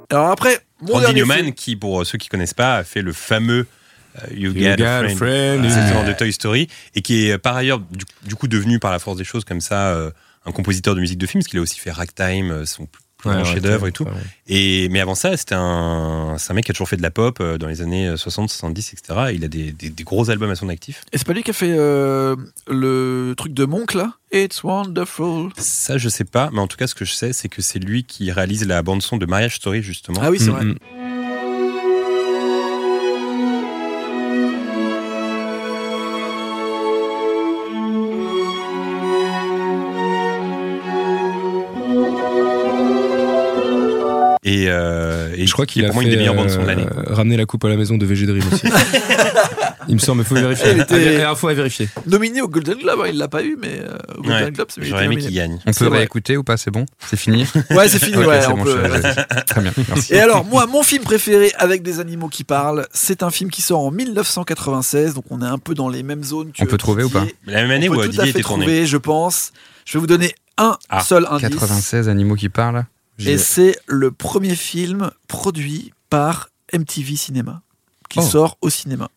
Alors 0.09 0.29
après, 0.29 0.59
mon 0.81 0.93
Randy 0.93 1.13
Newman, 1.13 1.37
film- 1.37 1.53
qui 1.53 1.75
pour 1.75 2.05
ceux 2.05 2.17
qui 2.17 2.29
connaissent 2.29 2.53
pas, 2.53 2.77
a 2.77 2.83
fait 2.83 3.01
le 3.01 3.13
fameux 3.13 3.67
euh, 4.23 4.33
You, 4.33 4.51
You 4.51 4.63
Got, 4.63 4.77
Got 4.77 4.83
a 4.83 4.99
Friend, 5.03 5.17
Friend, 5.17 5.65
exactement, 5.65 6.01
ouais. 6.01 6.07
de 6.07 6.13
Toy 6.13 6.33
Story, 6.33 6.67
et 6.95 7.01
qui 7.01 7.27
est 7.27 7.33
euh, 7.33 7.37
par 7.37 7.55
ailleurs 7.55 7.79
du, 7.79 8.05
du 8.23 8.35
coup 8.35 8.47
devenu 8.47 8.79
par 8.79 8.91
la 8.91 8.99
force 8.99 9.17
des 9.17 9.23
choses 9.23 9.45
comme 9.45 9.61
ça 9.61 9.89
euh, 9.89 10.09
un 10.47 10.51
compositeur 10.51 10.95
de 10.95 10.99
musique 10.99 11.17
de 11.19 11.27
film, 11.27 11.41
parce 11.41 11.49
qu'il 11.49 11.59
a 11.59 11.61
aussi 11.61 11.79
fait 11.79 11.91
Ragtime, 11.91 12.51
euh, 12.51 12.65
son 12.65 12.85
plus 12.87 13.03
Ouais, 13.29 13.35
grand 13.35 13.43
ouais, 13.45 13.53
chef-d'œuvre 13.53 13.83
ouais, 13.83 13.89
et 13.89 13.91
tout. 13.91 14.03
ouais. 14.05 14.11
Et 14.47 14.89
mais 14.89 14.99
avant 14.99 15.15
ça, 15.15 15.35
c'était 15.37 15.55
un, 15.55 16.35
c'est 16.37 16.51
un 16.51 16.53
mec 16.55 16.65
qui 16.65 16.71
a 16.71 16.73
toujours 16.73 16.89
fait 16.89 16.97
de 16.97 17.01
la 17.01 17.11
pop 17.11 17.39
euh, 17.41 17.57
dans 17.57 17.67
les 17.67 17.81
années 17.81 18.15
60, 18.15 18.49
70, 18.49 18.93
etc. 18.93 19.19
Et 19.31 19.33
il 19.35 19.43
a 19.43 19.47
des, 19.47 19.71
des- 19.71 19.89
des 19.89 20.03
gros 20.03 20.29
albums 20.29 20.49
à 20.51 20.55
son 20.55 20.69
actif. 20.69 21.03
Et 21.11 21.17
c'est 21.17 21.25
pas 21.27 21.33
lui 21.33 21.43
qui 21.43 21.49
a 21.51 21.53
fait 21.53 21.73
euh, 21.77 22.35
le 22.67 23.33
truc 23.37 23.53
de 23.53 23.65
Monk 23.65 23.93
là? 23.93 24.13
It's 24.31 24.63
wonderful. 24.63 25.49
Ça, 25.57 25.97
je 25.97 26.09
sais 26.09 26.25
pas, 26.25 26.49
mais 26.51 26.59
en 26.59 26.67
tout 26.67 26.77
cas, 26.77 26.87
ce 26.87 26.95
que 26.95 27.05
je 27.05 27.13
sais, 27.13 27.31
c'est 27.33 27.47
que 27.49 27.61
c'est 27.61 27.79
lui 27.79 28.03
qui 28.03 28.31
réalise 28.31 28.65
la 28.67 28.81
bande 28.83 29.01
son 29.01 29.17
de 29.17 29.25
Marriage 29.25 29.55
Story 29.55 29.81
justement. 29.81 30.19
Ah 30.21 30.29
oui, 30.31 30.37
c'est 30.39 30.51
Mm, 30.51 30.53
vrai. 30.53 30.65
Et, 44.47 44.65
euh, 44.69 45.33
et 45.35 45.47
je 45.47 45.51
crois 45.53 45.65
qu'il 45.65 45.83
a 45.85 45.87
pour 45.87 45.95
moi 45.95 46.03
fait 46.03 46.09
une 46.09 46.11
des 46.13 46.17
meilleures 46.19 46.35
bandes 46.35 46.51
son 46.51 46.61
de 46.61 46.67
l'année. 46.67 46.85
euh, 46.85 47.13
ramener 47.15 47.35
la 47.35 47.47
coupe 47.47 47.65
à 47.65 47.67
la 47.67 47.77
maison 47.77 47.97
de 47.97 48.05
VG 48.05 48.27
Dream 48.27 48.43
aussi. 48.53 48.67
il 49.87 49.95
me 49.95 49.99
semble, 49.99 50.21
il 50.21 50.25
faut 50.25 50.35
vérifier. 50.35 50.71
Il 50.73 50.81
était- 50.81 51.23
à 51.23 51.33
vérifier. 51.33 51.89
Nominé 52.05 52.43
au 52.43 52.47
Golden 52.47 52.77
Globe, 52.77 52.99
hein, 53.03 53.07
il 53.09 53.17
l'a 53.17 53.27
pas 53.27 53.43
eu, 53.43 53.57
mais 53.59 53.79
euh, 53.79 53.97
au 54.19 54.21
Golden 54.21 54.43
Ouais, 54.45 54.51
Globe, 54.51 54.67
c'est 54.69 54.83
J'aurais 54.83 55.05
aimé 55.05 55.17
qu'il 55.17 55.33
gagne. 55.33 55.59
On 55.65 55.71
peut 55.73 55.87
réécouter 55.87 56.37
ou 56.37 56.43
pas 56.43 56.57
C'est 56.57 56.69
bon 56.69 56.85
C'est 57.07 57.17
fini 57.17 57.47
Ouais, 57.71 57.87
c'est 57.89 57.97
fini, 57.97 58.17
ouais, 58.17 58.45
on 58.47 58.57
bon, 58.57 58.63
peut-. 58.65 58.83
Très 59.47 59.61
bien, 59.61 59.73
merci. 59.87 60.13
Et 60.13 60.19
alors, 60.19 60.45
moi, 60.45 60.67
mon 60.67 60.83
film 60.83 61.03
préféré 61.03 61.51
avec 61.57 61.81
des 61.81 61.99
animaux 61.99 62.29
qui 62.29 62.43
parlent, 62.43 62.85
c'est 62.93 63.23
un 63.23 63.31
film 63.31 63.49
qui 63.49 63.63
sort 63.63 63.79
en 63.79 63.89
1996, 63.89 65.15
donc 65.15 65.25
on 65.31 65.41
est 65.41 65.45
un 65.45 65.57
peu 65.57 65.73
dans 65.73 65.89
les 65.89 66.03
mêmes 66.03 66.23
zones 66.23 66.51
que 66.51 66.61
On 66.61 66.67
peut 66.67 66.77
trouver 66.77 67.03
ou 67.03 67.09
pas. 67.09 67.25
La 67.47 67.63
même 67.63 67.71
année 67.71 67.89
où 67.89 67.99
Didier 67.99 68.29
était 68.29 68.41
tourné. 68.41 68.65
trouver, 68.65 68.85
je 68.85 68.97
pense. 68.97 69.51
Je 69.85 69.93
vais 69.93 69.99
vous 69.99 70.07
donner 70.07 70.35
un 70.59 70.77
Ah, 70.89 71.01
seul 71.01 71.25
indice. 71.31 71.49
96 71.49 72.09
animaux 72.09 72.35
qui 72.35 72.49
parlent. 72.49 72.85
Et 73.19 73.37
c'est 73.37 73.77
le 73.87 74.11
premier 74.11 74.55
film 74.55 75.11
produit 75.27 75.93
par 76.09 76.49
MTV 76.73 77.15
Cinéma, 77.15 77.61
qui 78.09 78.19
Oh. 78.19 78.23
sort 78.23 78.57
au 78.61 78.69
cinéma. 78.69 79.09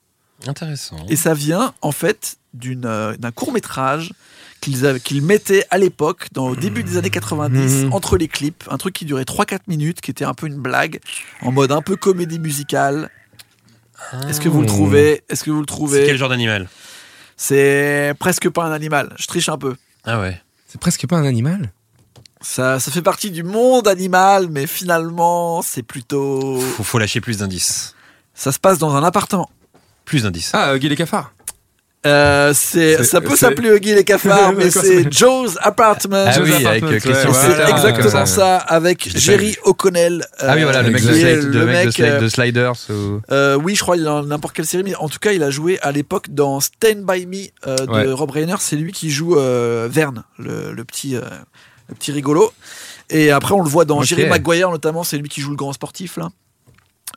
Intéressant. 0.46 0.96
Et 1.08 1.16
ça 1.16 1.34
vient, 1.34 1.74
en 1.82 1.90
fait, 1.92 2.36
d'une, 2.54 2.86
euh, 2.86 3.16
d'un 3.16 3.32
court-métrage 3.32 4.12
qu'ils, 4.60 4.86
avaient- 4.86 5.00
qu'ils 5.00 5.22
mettaient 5.22 5.64
à 5.70 5.78
l'époque, 5.78 6.28
dans, 6.32 6.46
au 6.48 6.56
début 6.56 6.84
des 6.84 6.96
années 6.96 7.10
90, 7.10 7.84
Mhm. 7.84 7.92
entre 7.92 8.16
les 8.16 8.28
clips. 8.28 8.64
Un 8.70 8.76
truc 8.78 8.94
qui 8.94 9.04
durait 9.04 9.24
3-4 9.24 9.66
minutes, 9.66 10.00
qui 10.00 10.10
était 10.12 10.24
un 10.24 10.34
peu 10.34 10.46
une 10.46 10.58
blague, 10.60 11.00
en 11.42 11.50
mode 11.52 11.72
un 11.72 11.82
peu 11.82 11.96
comédie 11.96 12.38
musicale. 12.38 13.10
Est-ce 14.28 14.40
que 14.40 14.48
vous 14.48 14.60
le 14.60 14.66
Ah. 14.66 14.68
trouvez? 14.68 15.22
Est-ce 15.28 15.42
que 15.42 15.50
vous 15.50 15.58
le 15.58 15.62
C'est 15.64 15.66
trouvez 15.74 16.06
quel 16.06 16.16
genre 16.16 16.28
d'animal? 16.28 16.68
C'est 17.36 18.14
presque 18.18 18.48
pas 18.48 18.64
un 18.64 18.72
animal. 18.72 19.14
Je 19.18 19.26
triche 19.26 19.48
un 19.48 19.58
peu. 19.58 19.74
Ah 20.04 20.20
ouais. 20.20 20.40
C'est 20.66 20.80
presque 20.80 21.06
pas 21.06 21.16
un 21.16 21.24
animal? 21.24 21.72
Ça, 22.40 22.78
ça 22.78 22.90
fait 22.93 23.02
partie 23.02 23.31
du 23.31 23.43
monde 23.43 23.89
animal, 23.89 24.48
mais 24.51 24.66
finalement, 24.66 25.60
c'est 25.62 25.82
plutôt. 25.82 26.60
Faut, 26.77 26.85
faut 26.85 26.98
lâcher 26.98 27.20
plus 27.20 27.39
d'indices. 27.39 27.94
Ça 28.35 28.52
se 28.52 28.59
passe 28.60 28.78
dans 28.78 28.94
un 28.94 29.02
appartement. 29.02 29.51
Plus 30.05 30.23
d'indices. 30.23 30.52
Ah, 30.55 30.74
Huggy 30.74 30.89
les 30.89 30.97
cafards. 30.97 31.32
Euh, 32.06 32.52
c'est, 32.55 32.98
C'est- 32.98 33.05
ça 33.05 33.20
peut 33.20 33.31
c'est- 33.31 33.39
s'appeler 33.39 33.70
Huggy 33.77 33.93
les 33.93 34.05
cafards, 34.05 34.52
mais 34.56 34.70
c'est 34.70 35.02
c'est- 35.02 35.12
Joe's 35.12 35.59
Apartment. 35.60 36.27
Ah 36.28 36.40
oui, 36.40 36.65
avec 36.65 36.85
euh, 36.85 37.01
Christian 37.01 37.10
ouais, 37.31 37.35
C'est 37.35 37.47
Slater, 37.55 37.65
ouais, 37.65 37.70
exactement 37.73 38.10
comme 38.12 38.27
ça, 38.27 38.56
avec 38.59 39.19
Jerry. 39.19 39.56
O'Connell. 39.65 40.24
Ah 40.39 40.52
oui, 40.55 40.62
voilà, 40.62 40.82
le 40.82 40.89
euh, 40.89 40.93
mec 40.93 41.02
de, 41.05 41.12
Slide- 41.12 41.43
le 41.43 41.51
le 41.59 41.66
mec 41.66 41.74
de, 41.81 41.85
mec, 41.86 41.93
Slide- 41.93 42.06
euh, 42.12 42.20
de 42.20 42.28
Sliders. 42.28 42.73
ou- 42.90 43.20
Euh, 43.32 43.56
oui, 43.56 43.74
je 43.74 43.81
crois 43.82 43.97
il 43.97 44.02
est 44.02 44.05
dans 44.05 44.23
n'importe 44.23 44.55
quelle 44.55 44.65
série, 44.66 44.85
mais 44.85 44.94
en 44.94 45.09
tout 45.09 45.19
cas, 45.19 45.32
il 45.32 45.43
a 45.43 45.51
joué 45.51 45.81
à 45.81 45.90
l'époque 45.90 46.27
dans 46.31 46.60
Stand 46.60 46.98
By 47.05 47.27
Me 47.27 47.48
euh, 47.66 47.77
de 47.85 47.90
Ouais. 47.90 48.12
Rob 48.12 48.31
Reiner. 48.31 48.55
C'est 48.60 48.77
lui 48.77 48.93
qui 48.93 49.10
joue 49.10 49.36
euh, 49.36 49.89
Verne, 49.90 50.23
le, 50.39 50.73
le 50.73 50.85
petit, 50.85 51.16
euh, 51.16 51.23
le 51.89 51.94
petit 51.94 52.12
rigolo. 52.12 52.52
Et 53.10 53.31
après, 53.31 53.55
on 53.55 53.62
le 53.62 53.69
voit 53.69 53.85
dans 53.85 53.98
Ok. 53.98 54.05
Jerry 54.05 54.27
Maguire, 54.27 54.70
notamment. 54.70 55.05
C'est 55.05 55.19
lui 55.19 55.28
qui 55.28 55.40
joue 55.40 55.51
le 55.51 55.56
grand 55.56 55.73
sportif, 55.73 56.16
là. 56.16 56.31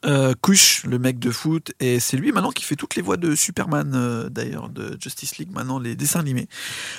Euh, 0.06 0.34
Kush, 0.42 0.84
le 0.86 0.98
mec 0.98 1.20
de 1.20 1.30
foot, 1.30 1.74
et 1.80 2.00
c'est 2.00 2.18
lui 2.18 2.32
maintenant 2.32 2.50
qui 2.50 2.64
fait 2.64 2.76
toutes 2.76 2.96
les 2.96 3.04
voix 3.04 3.18
de 3.18 3.36
Superman, 3.36 3.92
euh, 3.94 4.30
d'ailleurs, 4.30 4.70
de 4.70 4.98
Justice 5.00 5.38
League, 5.38 5.50
maintenant 5.54 5.78
les 5.78 5.96
dessins 5.96 6.20
animés. 6.20 6.48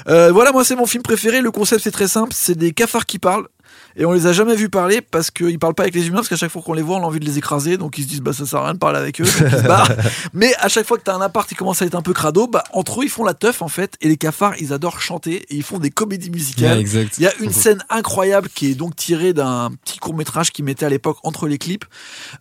Euh, 0.07 0.31
voilà, 0.31 0.53
moi 0.53 0.63
c'est 0.65 0.77
mon 0.77 0.87
film 0.87 1.03
préféré. 1.03 1.41
Le 1.41 1.51
concept 1.51 1.83
c'est 1.83 1.91
très 1.91 2.07
simple, 2.07 2.33
c'est 2.33 2.57
des 2.57 2.73
cafards 2.73 3.07
qui 3.07 3.19
parlent. 3.19 3.49
Et 3.97 4.05
on 4.07 4.13
les 4.13 4.27
a 4.27 4.33
jamais 4.33 4.55
vus 4.57 4.69
parler 4.71 5.01
parce 5.03 5.31
qu'ils 5.31 5.59
parlent 5.59 5.75
pas 5.75 5.83
avec 5.83 5.95
les 5.95 6.07
humains, 6.07 6.17
parce 6.17 6.29
qu'à 6.29 6.37
chaque 6.37 6.51
fois 6.51 6.63
qu'on 6.63 6.73
les 6.73 6.83
voit, 6.83 6.97
on 6.97 7.03
a 7.03 7.07
envie 7.07 7.21
de 7.21 7.25
les 7.27 7.39
écraser, 7.39 7.77
donc 7.77 7.99
ils 7.99 8.05
se 8.05 8.09
disent 8.09 8.21
bah 8.23 8.33
ça 8.33 8.47
sert 8.47 8.61
à 8.61 8.65
rien 8.65 8.75
de 8.75 8.79
parler 8.79 8.99
avec 8.99 9.21
eux, 9.21 9.25
donc 9.25 9.35
ils 9.53 9.59
se 9.59 9.63
barrent. 9.67 9.91
Mais 10.33 10.55
à 10.61 10.69
chaque 10.69 10.87
fois 10.87 10.97
que 10.99 11.03
t'as 11.03 11.15
un 11.15 11.21
appart 11.21 11.49
qui 11.49 11.55
commence 11.55 11.83
à 11.83 11.87
être 11.87 11.95
un 11.95 12.03
peu 12.03 12.13
crado, 12.13 12.47
bah 12.47 12.65
entre 12.73 13.01
eux 13.01 13.05
ils 13.05 13.11
font 13.11 13.25
la 13.25 13.35
teuf 13.35 13.61
en 13.63 13.69
fait, 13.69 13.97
et 14.01 14.09
les 14.09 14.17
cafards 14.17 14.55
ils 14.61 14.73
adorent 14.73 15.01
chanter 15.01 15.45
et 15.51 15.55
ils 15.57 15.63
font 15.63 15.79
des 15.79 15.91
comédies 15.91 16.31
musicales. 16.31 16.79
Il 17.19 17.25
y 17.25 17.27
a 17.27 17.33
une 17.41 17.53
scène 17.53 17.85
incroyable 17.91 18.49
qui 18.55 18.71
est 18.71 18.75
donc 18.75 18.97
tirée 18.97 19.33
d'un 19.33 19.71
petit 19.85 19.99
court 19.99 20.15
métrage 20.15 20.53
qu'ils 20.53 20.65
mettaient 20.65 20.87
à 20.87 20.91
l'époque 20.91 21.19
entre 21.23 21.47
les 21.47 21.59
clips, 21.59 21.85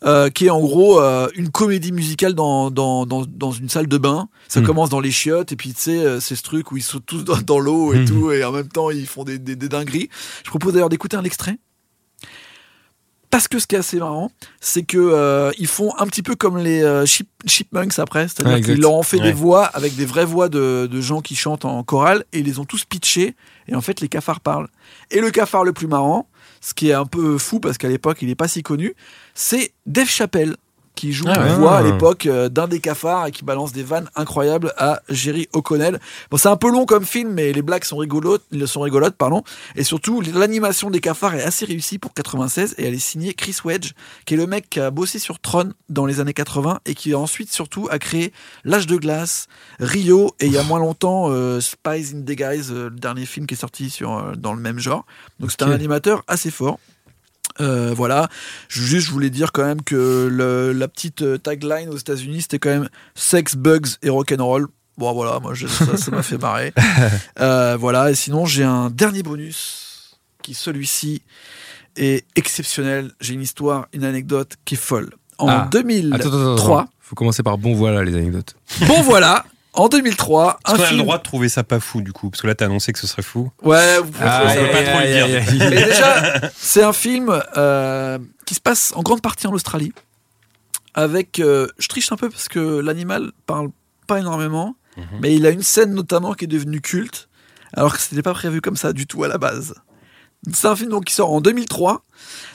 euh, 0.05 0.29
qui 0.29 0.45
est 0.45 0.49
en 0.49 0.59
gros 0.61 1.01
euh, 1.01 1.27
une 1.35 1.49
comédie 1.49 1.91
musicale 1.91 2.33
dans, 2.33 2.71
dans, 2.71 3.05
dans, 3.05 3.25
dans 3.27 3.51
une 3.51 3.69
salle 3.69 3.87
de 3.87 3.97
bain. 3.97 4.27
Ça 4.47 4.61
Hmm. 4.61 4.65
commence 4.65 4.89
dans 4.89 4.99
les 4.99 5.11
chiottes, 5.11 5.51
et 5.53 5.55
puis 5.55 5.73
tu 5.73 5.79
sais, 5.81 5.97
euh, 6.05 6.19
c'est 6.19 6.35
ce 6.35 6.43
truc 6.43 6.71
où 6.71 6.77
ils 6.77 6.83
sont 6.83 6.99
tous 6.99 7.23
dans, 7.23 7.37
dans 7.37 7.59
l'eau 7.59 7.93
et 7.93 7.99
Hmm. 7.99 8.05
tout, 8.05 8.31
et 8.31 8.43
en 8.43 8.51
même 8.51 8.67
temps 8.67 8.89
ils 8.91 9.07
font 9.07 9.23
des, 9.23 9.39
des, 9.39 9.55
des 9.55 9.69
dingueries. 9.69 10.09
Je 10.43 10.49
propose 10.49 10.73
d'ailleurs 10.73 10.89
d'écouter 10.89 11.15
un 11.21 11.25
extrait. 11.25 11.57
Parce 13.29 13.47
que 13.47 13.59
ce 13.59 13.67
qui 13.67 13.75
est 13.75 13.79
assez 13.79 13.97
marrant, 13.97 14.29
c'est 14.59 14.83
que 14.83 14.97
euh, 14.97 15.51
ils 15.57 15.67
font 15.67 15.93
un 15.97 16.05
petit 16.05 16.21
peu 16.21 16.35
comme 16.35 16.57
les 16.57 16.83
euh, 16.83 17.05
Chip- 17.05 17.29
Chipmunks 17.45 17.97
après, 17.97 18.27
c'est-à-dire 18.27 18.55
Ouais, 18.55 18.61
qu'ils 18.61 18.81
leur 18.81 18.91
ont 18.91 19.03
fait 19.03 19.19
des 19.21 19.31
voix 19.31 19.63
avec 19.67 19.95
des 19.95 20.05
vraies 20.05 20.25
voix 20.25 20.49
de, 20.49 20.89
de 20.91 21.01
gens 21.01 21.21
qui 21.21 21.37
chantent 21.37 21.63
en 21.63 21.81
chorale 21.83 22.25
et 22.33 22.39
ils 22.39 22.45
les 22.45 22.59
ont 22.59 22.65
tous 22.65 22.83
pitchés 22.83 23.35
et 23.69 23.75
en 23.75 23.79
fait 23.79 24.01
les 24.01 24.09
cafards 24.09 24.41
parlent. 24.41 24.67
Et 25.11 25.21
le 25.21 25.31
cafard 25.31 25.63
le 25.63 25.71
plus 25.71 25.87
marrant, 25.87 26.27
ce 26.59 26.73
qui 26.73 26.89
est 26.89 26.93
un 26.93 27.05
peu 27.05 27.37
fou 27.37 27.61
parce 27.61 27.77
qu'à 27.77 27.87
l'époque 27.87 28.17
il 28.21 28.27
n'est 28.27 28.35
pas 28.35 28.49
si 28.49 28.63
connu, 28.63 28.95
c'est 29.33 29.71
Dave 29.85 30.09
Chappelle 30.09 30.57
qui 30.95 31.13
joue 31.13 31.25
Ah 31.27 31.55
voix 31.55 31.77
à 31.77 31.81
l'époque 31.81 32.25
euh, 32.25 32.49
d'un 32.49 32.67
des 32.67 32.79
cafards 32.79 33.27
et 33.27 33.31
qui 33.31 33.43
balance 33.43 33.71
des 33.71 33.83
vannes 33.83 34.09
incroyables 34.15 34.73
à 34.77 35.01
Jerry 35.09 35.47
O'Connell. 35.53 35.99
Bon, 36.29 36.37
c'est 36.37 36.49
un 36.49 36.57
peu 36.57 36.71
long 36.71 36.85
comme 36.85 37.05
film, 37.05 37.31
mais 37.31 37.53
les 37.53 37.61
blagues 37.61 37.83
sont 37.83 37.97
rigolotes, 37.97 38.43
sont 38.65 38.81
rigolotes, 38.81 39.15
pardon. 39.15 39.43
Et 39.75 39.83
surtout, 39.83 40.21
l'animation 40.21 40.89
des 40.89 40.99
cafards 40.99 41.35
est 41.35 41.43
assez 41.43 41.65
réussie 41.65 41.97
pour 41.97 42.13
96 42.13 42.75
et 42.77 42.85
elle 42.85 42.93
est 42.93 42.99
signée 42.99 43.33
Chris 43.33 43.57
Wedge, 43.65 43.93
qui 44.25 44.35
est 44.35 44.37
le 44.37 44.47
mec 44.47 44.69
qui 44.69 44.79
a 44.79 44.91
bossé 44.91 45.19
sur 45.19 45.39
Tron 45.39 45.73
dans 45.89 46.05
les 46.05 46.19
années 46.19 46.33
80 46.33 46.79
et 46.85 46.95
qui 46.95 47.15
ensuite 47.15 47.51
surtout 47.51 47.87
a 47.89 47.99
créé 47.99 48.33
L'âge 48.63 48.87
de 48.87 48.97
glace, 48.97 49.47
Rio 49.79 50.35
et 50.39 50.45
il 50.45 50.51
y 50.51 50.57
a 50.57 50.63
moins 50.63 50.79
longtemps 50.79 51.27
euh, 51.29 51.59
Spies 51.59 52.15
in 52.15 52.21
the 52.21 52.35
Guys, 52.35 52.71
euh, 52.71 52.89
le 52.89 52.95
dernier 52.95 53.25
film 53.25 53.47
qui 53.47 53.53
est 53.53 53.57
sorti 53.57 53.89
sur, 53.89 54.17
euh, 54.17 54.33
dans 54.35 54.53
le 54.53 54.61
même 54.61 54.79
genre. 54.79 55.05
Donc 55.39 55.51
c'est 55.51 55.63
un 55.63 55.71
animateur 55.71 56.23
assez 56.27 56.51
fort. 56.51 56.79
Euh, 57.59 57.93
voilà, 57.95 58.29
juste 58.69 59.07
je 59.07 59.11
voulais 59.11 59.29
dire 59.29 59.51
quand 59.51 59.63
même 59.65 59.81
que 59.81 60.27
le- 60.31 60.71
la 60.71 60.87
petite 60.87 61.21
euh, 61.21 61.37
tagline 61.37 61.89
aux 61.89 61.97
États-Unis 61.97 62.43
c'était 62.43 62.59
quand 62.59 62.69
même 62.69 62.89
sex, 63.15 63.55
bugs 63.55 63.79
et 64.03 64.09
rock'n'roll. 64.09 64.67
Bon 64.97 65.11
voilà, 65.13 65.39
moi 65.39 65.53
je- 65.53 65.67
ça 65.67 66.11
m'a 66.11 66.23
fait 66.23 66.37
marrer. 66.37 66.73
Euh, 67.39 67.75
voilà, 67.79 68.11
et 68.11 68.15
sinon 68.15 68.45
j'ai 68.45 68.63
un 68.63 68.89
dernier 68.89 69.23
bonus 69.23 70.17
qui 70.41 70.53
celui-ci 70.53 71.21
est 71.97 72.25
exceptionnel. 72.35 73.11
J'ai 73.19 73.33
une 73.33 73.41
histoire, 73.41 73.87
une 73.93 74.03
anecdote 74.05 74.53
qui 74.65 74.75
est 74.75 74.77
folle. 74.77 75.11
En 75.37 75.47
Ah. 75.49 75.67
2003, 75.71 76.15
Attends, 76.19 76.27
attends, 76.29 76.53
attends, 76.55 76.77
attends. 76.79 76.89
Faut 76.99 77.15
commencer 77.15 77.43
par 77.43 77.57
bon 77.57 77.73
voilà 77.73 78.03
les 78.03 78.15
anecdotes. 78.15 78.55
bon 78.87 79.01
voilà, 79.01 79.43
en 79.73 79.87
2003, 79.87 80.59
Est-ce 80.67 80.73
un 80.73 80.75
qu'on 80.75 80.81
a 80.81 80.85
le 80.85 80.89
film. 80.89 81.01
droit 81.03 81.17
de 81.17 81.23
trouver 81.23 81.49
ça 81.49 81.63
pas 81.63 81.79
fou 81.79 82.01
du 82.01 82.11
coup 82.13 82.29
Parce 82.29 82.41
que 82.41 82.47
là, 82.47 82.55
t'as 82.55 82.65
annoncé 82.65 82.91
que 82.93 82.99
ce 82.99 83.07
serait 83.07 83.21
fou. 83.21 83.51
Ouais, 83.63 83.99
vous 83.99 84.11
pouvez 84.11 84.25
Ah, 84.27 84.43
on 84.47 84.71
pas 84.71 84.83
trop 84.83 84.99
le 84.99 85.07
dire. 85.07 85.69
Mais 85.69 85.85
déjà, 85.85 86.41
c'est 86.57 86.83
un 86.83 86.93
film 86.93 87.41
euh, 87.57 88.19
qui 88.45 88.53
se 88.55 88.59
passe 88.61 88.91
en 88.95 89.01
grande 89.01 89.21
partie 89.21 89.47
en 89.47 89.53
Australie. 89.53 89.93
Avec, 90.93 91.39
euh, 91.39 91.67
je 91.79 91.87
triche 91.87 92.11
un 92.11 92.17
peu 92.17 92.29
parce 92.29 92.49
que 92.49 92.79
l'animal 92.79 93.31
parle 93.45 93.69
pas 94.07 94.19
énormément, 94.19 94.75
Mhm. 94.97 95.03
mais 95.21 95.33
il 95.33 95.45
a 95.45 95.51
une 95.51 95.63
scène 95.63 95.93
notamment 95.93 96.33
qui 96.33 96.43
est 96.43 96.47
devenue 96.49 96.81
culte, 96.81 97.29
alors 97.73 97.93
que 97.95 98.01
c'était 98.01 98.21
pas 98.21 98.33
prévu 98.33 98.59
comme 98.59 98.75
ça 98.75 98.91
du 98.91 99.07
tout 99.07 99.23
à 99.23 99.29
la 99.29 99.37
base. 99.37 99.73
C'est 100.51 100.67
un 100.67 100.75
film 100.75 100.89
donc 100.89 101.05
qui 101.05 101.13
sort 101.13 101.31
en 101.31 101.39
2003, 101.39 102.01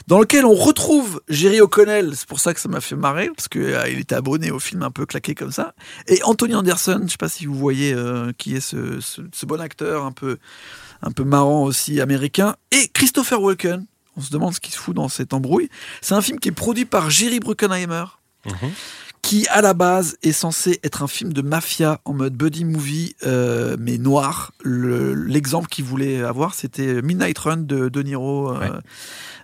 dans 0.07 0.19
lequel 0.19 0.45
on 0.45 0.53
retrouve 0.53 1.21
Jerry 1.29 1.61
O'Connell. 1.61 2.13
C'est 2.15 2.27
pour 2.27 2.39
ça 2.39 2.53
que 2.53 2.59
ça 2.59 2.69
m'a 2.69 2.81
fait 2.81 2.95
marrer 2.95 3.29
parce 3.35 3.47
que 3.47 3.59
euh, 3.59 3.85
était 3.85 4.15
abonné 4.15 4.51
au 4.51 4.59
film 4.59 4.83
un 4.83 4.91
peu 4.91 5.05
claqué 5.05 5.35
comme 5.35 5.51
ça. 5.51 5.73
Et 6.07 6.21
Anthony 6.23 6.55
Anderson, 6.55 7.01
je 7.05 7.11
sais 7.11 7.17
pas 7.17 7.29
si 7.29 7.45
vous 7.45 7.55
voyez 7.55 7.93
euh, 7.93 8.31
qui 8.37 8.55
est 8.55 8.61
ce, 8.61 9.45
bon 9.45 9.61
acteur 9.61 10.05
un 10.05 10.11
peu 10.11 10.37
un 11.01 11.11
peu 11.11 11.23
marrant 11.23 11.63
aussi 11.63 12.01
américain, 12.01 12.55
et 12.71 12.87
Christopher 12.87 13.41
Walken. 13.41 13.85
On 14.15 14.21
se 14.21 14.31
demande 14.31 14.53
ce 14.55 14.59
qui 14.59 14.71
se 14.71 14.79
fout 14.79 14.95
dans 14.95 15.09
cette 15.09 15.31
embrouille. 15.31 15.69
C'est 16.01 16.15
un 16.15 16.21
film 16.23 16.39
qui 16.39 16.49
est 16.49 16.51
produit 16.51 16.85
par 16.85 17.11
Jerry 17.11 17.39
Bruckheimer, 17.39 18.05
qui 19.21 19.45
à 19.47 19.61
la 19.61 19.73
base 19.73 20.17
est 20.23 20.31
censé 20.31 20.79
être 20.83 21.03
un 21.03 21.07
film 21.07 21.33
de 21.33 21.41
mafia 21.41 21.99
en 22.05 22.13
mode 22.13 22.33
buddy 22.35 22.63
movie, 22.63 23.15
euh, 23.25 23.75
mais 23.79 23.97
noir. 23.97 24.53
Le- 24.63 25.13
L'exemple 25.13 25.67
qu'il 25.67 25.83
voulait 25.83 26.23
avoir, 26.23 26.53
c'était 26.53 27.01
Midnight 27.01 27.37
Run 27.37 27.57
de 27.57 27.89
De 27.89 28.01
Niro. 28.03 28.53
euh. 28.53 28.79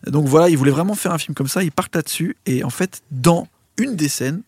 Donc 0.07 0.27
voilà, 0.27 0.49
il 0.49 0.57
voulait 0.57 0.71
vraiment 0.71 0.95
faire 0.95 1.11
un 1.11 1.17
film 1.17 1.35
comme 1.35 1.47
ça. 1.49 1.63
Il 1.63 1.71
part 1.71 1.87
là-dessus, 1.93 2.37
et 2.45 2.63
en 2.63 2.69
fait, 2.69 3.01
dans 3.11 3.47
une 3.77 3.95
des 3.95 4.09
scènes, 4.09 4.41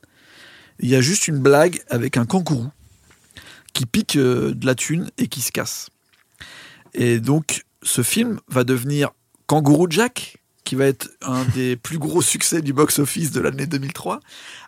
il 0.80 0.90
y 0.90 0.96
a 0.96 1.02
juste 1.02 1.28
une 1.28 1.40
blague 1.40 1.82
avec 1.90 2.16
un 2.18 2.26
kangourou 2.26 2.68
qui 3.74 3.86
pique 3.86 4.16
euh, 4.16 4.54
de 4.54 4.66
la 4.66 4.76
thune 4.76 5.10
et 5.18 5.28
qui 5.28 5.42
se 5.42 5.52
casse. 5.52 5.90
Et 6.94 7.20
donc, 7.20 7.66
ce 7.84 8.04
film 8.04 8.40
va 8.48 8.64
devenir 8.64 9.12
Kangourou 9.48 9.88
Jack, 9.90 10.38
qui 10.66 10.76
va 10.76 10.86
être 10.86 11.10
un 11.22 11.46
des 11.54 11.76
plus 11.82 11.98
gros 11.98 12.22
succès 12.22 12.62
du 12.62 12.74
box-office 12.74 13.32
de 13.32 13.40
l'année 13.40 13.66
2003. 13.68 14.20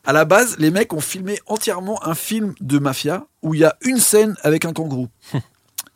À 0.06 0.14
la 0.14 0.24
base, 0.24 0.56
les 0.60 0.72
mecs 0.72 0.94
ont 0.94 1.02
filmé 1.02 1.40
entièrement 1.48 2.00
un 2.08 2.16
film 2.16 2.54
de 2.62 2.80
mafia 2.80 3.26
où 3.42 3.54
il 3.54 3.60
y 3.60 3.66
a 3.66 3.76
une 3.82 3.98
scène 4.00 4.36
avec 4.44 4.64
un 4.64 4.72
kangourou. 4.72 5.10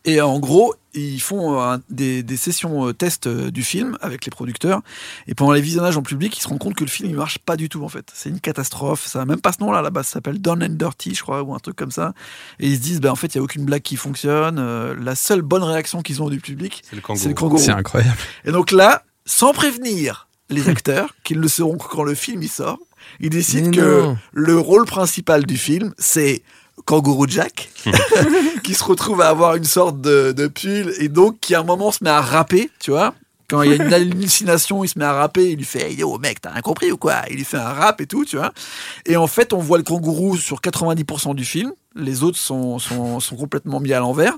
Et 0.03 0.19
en 0.19 0.39
gros, 0.39 0.73
ils 0.95 1.21
font 1.21 1.59
euh, 1.59 1.73
un- 1.75 1.81
des, 1.91 2.23
des 2.23 2.35
sessions 2.35 2.87
euh, 2.87 2.91
test 2.91 3.27
euh, 3.27 3.51
du 3.51 3.61
film 3.61 3.99
avec 4.01 4.25
les 4.25 4.31
producteurs. 4.31 4.81
Et 5.27 5.35
pendant 5.35 5.51
les 5.51 5.61
visionnages 5.61 5.95
en 5.95 6.01
public, 6.01 6.35
ils 6.35 6.41
se 6.41 6.47
rendent 6.47 6.57
compte 6.57 6.73
que 6.73 6.83
le 6.83 6.89
film 6.89 7.07
il 7.07 7.15
marche 7.15 7.37
pas 7.37 7.55
du 7.55 7.69
tout 7.69 7.83
en 7.83 7.87
fait. 7.87 8.11
C'est 8.11 8.29
une 8.29 8.39
catastrophe. 8.39 9.05
Ça 9.05 9.21
a 9.21 9.25
même 9.25 9.39
pas 9.39 9.51
ce 9.51 9.61
nom-là 9.61 9.77
à 9.77 9.81
la 9.83 9.91
base. 9.91 10.07
Ça 10.07 10.13
s'appelle 10.13 10.41
Down 10.41 10.63
and 10.63 10.69
Dirty, 10.69 11.13
je 11.13 11.21
crois, 11.21 11.43
ou 11.43 11.53
un 11.53 11.59
truc 11.59 11.75
comme 11.75 11.91
ça. 11.91 12.15
Et 12.59 12.67
ils 12.69 12.77
se 12.77 12.81
disent, 12.81 12.99
ben 12.99 13.11
en 13.11 13.15
fait, 13.15 13.27
il 13.27 13.37
y 13.37 13.39
a 13.39 13.43
aucune 13.43 13.63
blague 13.63 13.83
qui 13.83 13.95
fonctionne. 13.95 14.57
Euh, 14.57 14.95
la 14.99 15.13
seule 15.13 15.43
bonne 15.43 15.61
réaction 15.63 16.01
qu'ils 16.01 16.23
ont 16.23 16.29
du 16.31 16.39
public, 16.39 16.81
C'est 16.89 16.95
le 16.95 17.01
kangourou. 17.03 17.21
c'est 17.21 17.29
le 17.29 17.35
kangourou. 17.35 17.61
C'est 17.63 17.69
incroyable. 17.71 18.17
Et 18.45 18.51
donc 18.51 18.71
là, 18.71 19.03
sans 19.25 19.53
prévenir 19.53 20.27
les 20.49 20.69
acteurs, 20.73 21.15
qu'ils 21.23 21.37
ne 21.37 21.43
le 21.43 21.47
sauront 21.47 21.77
que 21.77 21.87
quand 21.87 22.03
le 22.03 22.15
film 22.15 22.41
y 22.43 22.47
sort, 22.47 22.79
ils 23.19 23.29
décident 23.29 23.69
Mais 23.69 23.77
que 23.77 24.01
non. 24.01 24.17
le 24.33 24.57
rôle 24.59 24.85
principal 24.85 25.45
du 25.45 25.57
film, 25.57 25.93
c'est 25.97 26.43
Kangourou 26.85 27.27
Jack, 27.27 27.69
qui 28.63 28.73
se 28.73 28.83
retrouve 28.83 29.21
à 29.21 29.29
avoir 29.29 29.55
une 29.55 29.63
sorte 29.63 30.01
de, 30.01 30.31
de 30.31 30.47
pull, 30.47 30.93
et 30.99 31.09
donc 31.09 31.39
qui 31.39 31.55
à 31.55 31.59
un 31.61 31.63
moment 31.63 31.91
se 31.91 32.03
met 32.03 32.09
à 32.09 32.21
rapper, 32.21 32.69
tu 32.79 32.91
vois. 32.91 33.13
Quand 33.49 33.63
il 33.63 33.71
y 33.71 33.73
a 33.73 33.83
une 33.83 33.93
hallucination, 33.93 34.81
il 34.85 34.87
se 34.87 34.97
met 34.97 35.03
à 35.03 35.11
rapper, 35.11 35.51
il 35.51 35.57
lui 35.57 35.65
fait 35.65 35.93
Yo 35.93 36.17
mec, 36.19 36.39
t'as 36.39 36.51
rien 36.51 36.61
compris 36.61 36.89
ou 36.89 36.95
quoi? 36.97 37.23
Il 37.29 37.35
lui 37.35 37.43
fait 37.43 37.57
un 37.57 37.73
rap 37.73 37.99
et 37.99 38.07
tout, 38.07 38.23
tu 38.23 38.37
vois. 38.37 38.53
Et 39.05 39.17
en 39.17 39.27
fait, 39.27 39.51
on 39.51 39.57
voit 39.57 39.77
le 39.77 39.83
kangourou 39.83 40.37
sur 40.37 40.61
90% 40.61 41.35
du 41.35 41.43
film. 41.43 41.73
Les 41.95 42.23
autres 42.23 42.37
sont, 42.37 42.79
sont, 42.79 43.19
sont 43.19 43.35
complètement 43.35 43.79
mis 43.79 43.93
à 43.93 43.99
l'envers. 43.99 44.37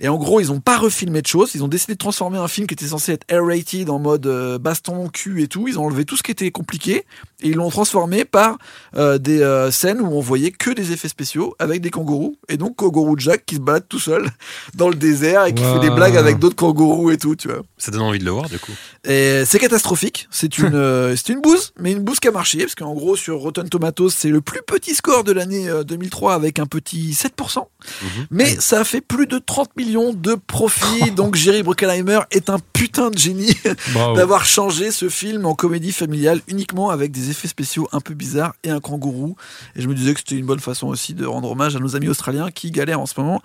Et 0.00 0.08
en 0.08 0.16
gros, 0.16 0.40
ils 0.40 0.48
n'ont 0.48 0.60
pas 0.60 0.78
refilmé 0.78 1.22
de 1.22 1.26
choses. 1.26 1.54
Ils 1.54 1.64
ont 1.64 1.68
décidé 1.68 1.94
de 1.94 1.98
transformer 1.98 2.38
un 2.38 2.48
film 2.48 2.66
qui 2.66 2.74
était 2.74 2.86
censé 2.86 3.12
être 3.12 3.26
R-rated 3.32 3.90
en 3.90 3.98
mode 3.98 4.26
euh, 4.26 4.58
baston, 4.58 5.08
cul 5.08 5.42
et 5.42 5.48
tout. 5.48 5.66
Ils 5.68 5.78
ont 5.78 5.86
enlevé 5.86 6.04
tout 6.04 6.16
ce 6.16 6.22
qui 6.22 6.30
était 6.30 6.50
compliqué 6.50 7.04
et 7.40 7.48
ils 7.48 7.56
l'ont 7.56 7.70
transformé 7.70 8.24
par 8.24 8.58
euh, 8.96 9.18
des 9.18 9.42
euh, 9.42 9.70
scènes 9.70 10.00
où 10.00 10.06
on 10.06 10.20
voyait 10.20 10.52
que 10.52 10.70
des 10.70 10.92
effets 10.92 11.08
spéciaux 11.08 11.54
avec 11.58 11.80
des 11.80 11.90
kangourous. 11.90 12.36
Et 12.48 12.56
donc, 12.56 12.76
Kangourou 12.76 13.18
Jack 13.18 13.44
qui 13.46 13.56
se 13.56 13.60
balade 13.60 13.86
tout 13.88 13.98
seul 13.98 14.30
dans 14.74 14.88
le 14.88 14.94
désert 14.94 15.46
et 15.46 15.54
qui 15.54 15.62
fait 15.62 15.80
des 15.80 15.90
blagues 15.90 16.16
avec 16.16 16.38
d'autres 16.38 16.56
kangourous 16.56 17.10
et 17.10 17.18
tout, 17.18 17.36
tu 17.36 17.48
vois. 17.48 17.62
Ça 17.78 17.90
donne 17.90 18.02
envie 18.02 18.18
de 18.18 18.24
le 18.24 18.30
voir 18.30 18.48
du 18.48 18.58
coup. 18.58 18.72
Et 19.04 19.44
c'est 19.44 19.58
catastrophique. 19.58 20.28
C'est 20.30 20.58
une, 20.58 20.74
euh, 20.74 21.16
c'est 21.16 21.32
une 21.32 21.40
bouse, 21.40 21.72
mais 21.78 21.92
une 21.92 22.02
bouse 22.02 22.20
qui 22.20 22.28
a 22.28 22.30
marché. 22.30 22.58
Parce 22.58 22.74
qu'en 22.74 22.94
gros, 22.94 23.16
sur 23.16 23.38
Rotten 23.40 23.68
Tomatoes, 23.68 24.10
c'est 24.10 24.28
le 24.28 24.40
plus 24.40 24.60
petit 24.66 24.94
score 24.94 25.24
de 25.24 25.32
l'année 25.32 25.68
euh, 25.68 25.84
2003 25.84 26.34
avec 26.34 26.58
un 26.58 26.66
petit 26.66 26.91
petit 26.92 27.12
7%. 27.12 27.58
Mhm. 28.02 28.26
Mais 28.30 28.46
ça 28.60 28.80
a 28.80 28.84
fait 28.84 29.00
plus 29.00 29.26
de 29.26 29.38
30 29.38 29.76
millions 29.76 30.12
de 30.12 30.34
profits. 30.34 31.10
donc 31.16 31.34
Jerry 31.34 31.62
Bruckheimer 31.62 32.20
est 32.30 32.50
un 32.50 32.58
putain 32.72 33.10
de 33.10 33.18
génie 33.18 33.56
Bravo. 33.94 34.16
d'avoir 34.16 34.44
changé 34.44 34.90
ce 34.90 35.08
film 35.08 35.46
en 35.46 35.54
comédie 35.54 35.92
familiale 35.92 36.40
uniquement 36.48 36.90
avec 36.90 37.10
des 37.12 37.30
effets 37.30 37.48
spéciaux 37.48 37.88
un 37.92 38.00
peu 38.00 38.14
bizarres 38.14 38.54
et 38.64 38.70
un 38.70 38.80
kangourou. 38.80 39.36
Et 39.76 39.82
je 39.82 39.88
me 39.88 39.94
disais 39.94 40.12
que 40.14 40.20
c'était 40.20 40.36
une 40.36 40.46
bonne 40.46 40.60
façon 40.60 40.88
aussi 40.88 41.14
de 41.14 41.24
rendre 41.26 41.50
hommage 41.50 41.76
à 41.76 41.78
nos 41.78 41.96
amis 41.96 42.08
australiens 42.08 42.50
qui 42.50 42.70
galèrent 42.70 43.00
en 43.00 43.06
ce 43.06 43.14
moment 43.18 43.40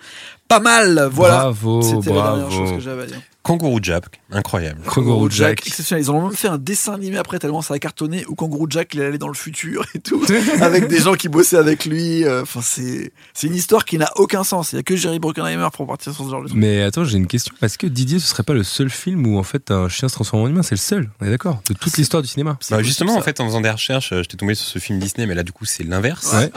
pas 0.48 0.60
mal. 0.60 1.08
Voilà. 1.12 1.36
Bravo, 1.40 1.82
C'était 1.82 2.10
la 2.10 2.22
dernière 2.22 2.46
bravo. 2.46 2.50
chose 2.66 2.70
que 2.72 2.80
j'avais 2.80 3.02
à 3.02 3.06
dire. 3.06 3.20
Kangourou 3.42 3.78
Jack, 3.82 4.20
incroyable. 4.30 4.80
Kangourou 4.86 5.30
Jack. 5.30 5.66
exceptionnel. 5.66 6.04
Ils 6.04 6.10
ont 6.10 6.22
même 6.26 6.36
fait 6.36 6.48
un 6.48 6.58
dessin 6.58 6.92
animé 6.94 7.16
après 7.16 7.38
tellement 7.38 7.62
ça 7.62 7.72
a 7.74 7.78
cartonné 7.78 8.26
où 8.28 8.34
Kangourou 8.34 8.66
Jack 8.68 8.92
il 8.94 9.00
allait 9.00 9.16
dans 9.16 9.28
le 9.28 9.34
futur 9.34 9.86
et 9.94 10.00
tout 10.00 10.22
avec 10.60 10.88
des 10.88 10.98
gens 11.00 11.14
qui 11.14 11.28
bossaient 11.28 11.56
avec 11.56 11.84
lui. 11.86 12.24
Euh, 12.24 12.42
Enfin 12.42 12.60
c'est 12.62 13.10
c'est 13.32 13.46
une 13.46 13.54
histoire 13.54 13.84
qui 13.86 13.96
n'a 13.96 14.10
aucun 14.16 14.44
sens. 14.44 14.72
Il 14.72 14.76
y 14.76 14.78
a 14.80 14.82
que 14.82 14.96
Jerry 14.96 15.18
Bruckheimer 15.18 15.68
pour 15.72 15.86
partir 15.86 16.12
sur 16.12 16.24
ce 16.24 16.30
genre 16.30 16.42
de 16.42 16.48
truc. 16.48 16.58
Mais 16.58 16.82
attends, 16.82 17.04
j'ai 17.04 17.16
une 17.16 17.26
question. 17.26 17.54
Est-ce 17.62 17.78
que 17.78 17.86
Didier, 17.86 18.18
ce 18.18 18.26
serait 18.26 18.42
pas 18.42 18.54
le 18.54 18.64
seul 18.64 18.90
film 18.90 19.26
où 19.26 19.38
en 19.38 19.42
fait 19.44 19.70
un 19.70 19.88
chien 19.88 20.08
se 20.08 20.14
transforme 20.14 20.42
en 20.42 20.48
humain 20.48 20.62
C'est 20.62 20.74
le 20.74 20.80
seul, 20.80 21.08
on 21.20 21.26
est 21.26 21.30
d'accord 21.30 21.62
De 21.68 21.74
toute 21.74 21.96
l'histoire 21.96 22.22
du 22.22 22.28
cinéma. 22.28 22.58
Bah, 22.70 22.82
justement, 22.82 23.16
en 23.16 23.22
fait, 23.22 23.40
en 23.40 23.46
faisant 23.46 23.60
des 23.62 23.70
recherches, 23.70 24.12
euh, 24.12 24.22
j'étais 24.22 24.36
tombé 24.36 24.54
sur 24.54 24.66
ce 24.66 24.78
film 24.78 24.98
Disney, 24.98 25.26
mais 25.26 25.34
là, 25.34 25.42
du 25.42 25.52
coup, 25.52 25.64
c'est 25.64 25.84
l'inverse. 25.84 26.32
Ouais. 26.34 26.50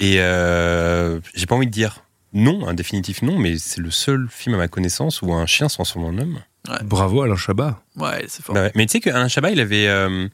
Et 0.00 0.20
euh, 0.20 1.20
j'ai 1.34 1.46
pas 1.46 1.56
envie 1.56 1.66
de 1.66 1.72
dire 1.72 2.04
non, 2.32 2.66
un 2.68 2.74
définitif 2.74 3.22
non, 3.22 3.38
mais 3.38 3.56
c'est 3.58 3.80
le 3.80 3.90
seul 3.90 4.28
film 4.30 4.54
à 4.54 4.58
ma 4.58 4.68
connaissance 4.68 5.22
où 5.22 5.32
un 5.32 5.46
chien 5.46 5.68
se 5.68 5.74
transforme 5.76 6.04
en 6.04 6.18
homme. 6.20 6.40
Bravo 6.84 7.22
Alain 7.22 7.36
Chabat. 7.36 7.82
Ouais, 7.96 8.24
c'est 8.28 8.42
fort. 8.44 8.54
Bah 8.54 8.62
ouais. 8.64 8.72
Mais 8.74 8.84
tu 8.86 8.92
sais 8.92 9.00
qu'Alain 9.00 9.28
Chabat, 9.28 9.50
il 9.52 9.60
avait. 9.60 9.86
euh, 9.88 10.28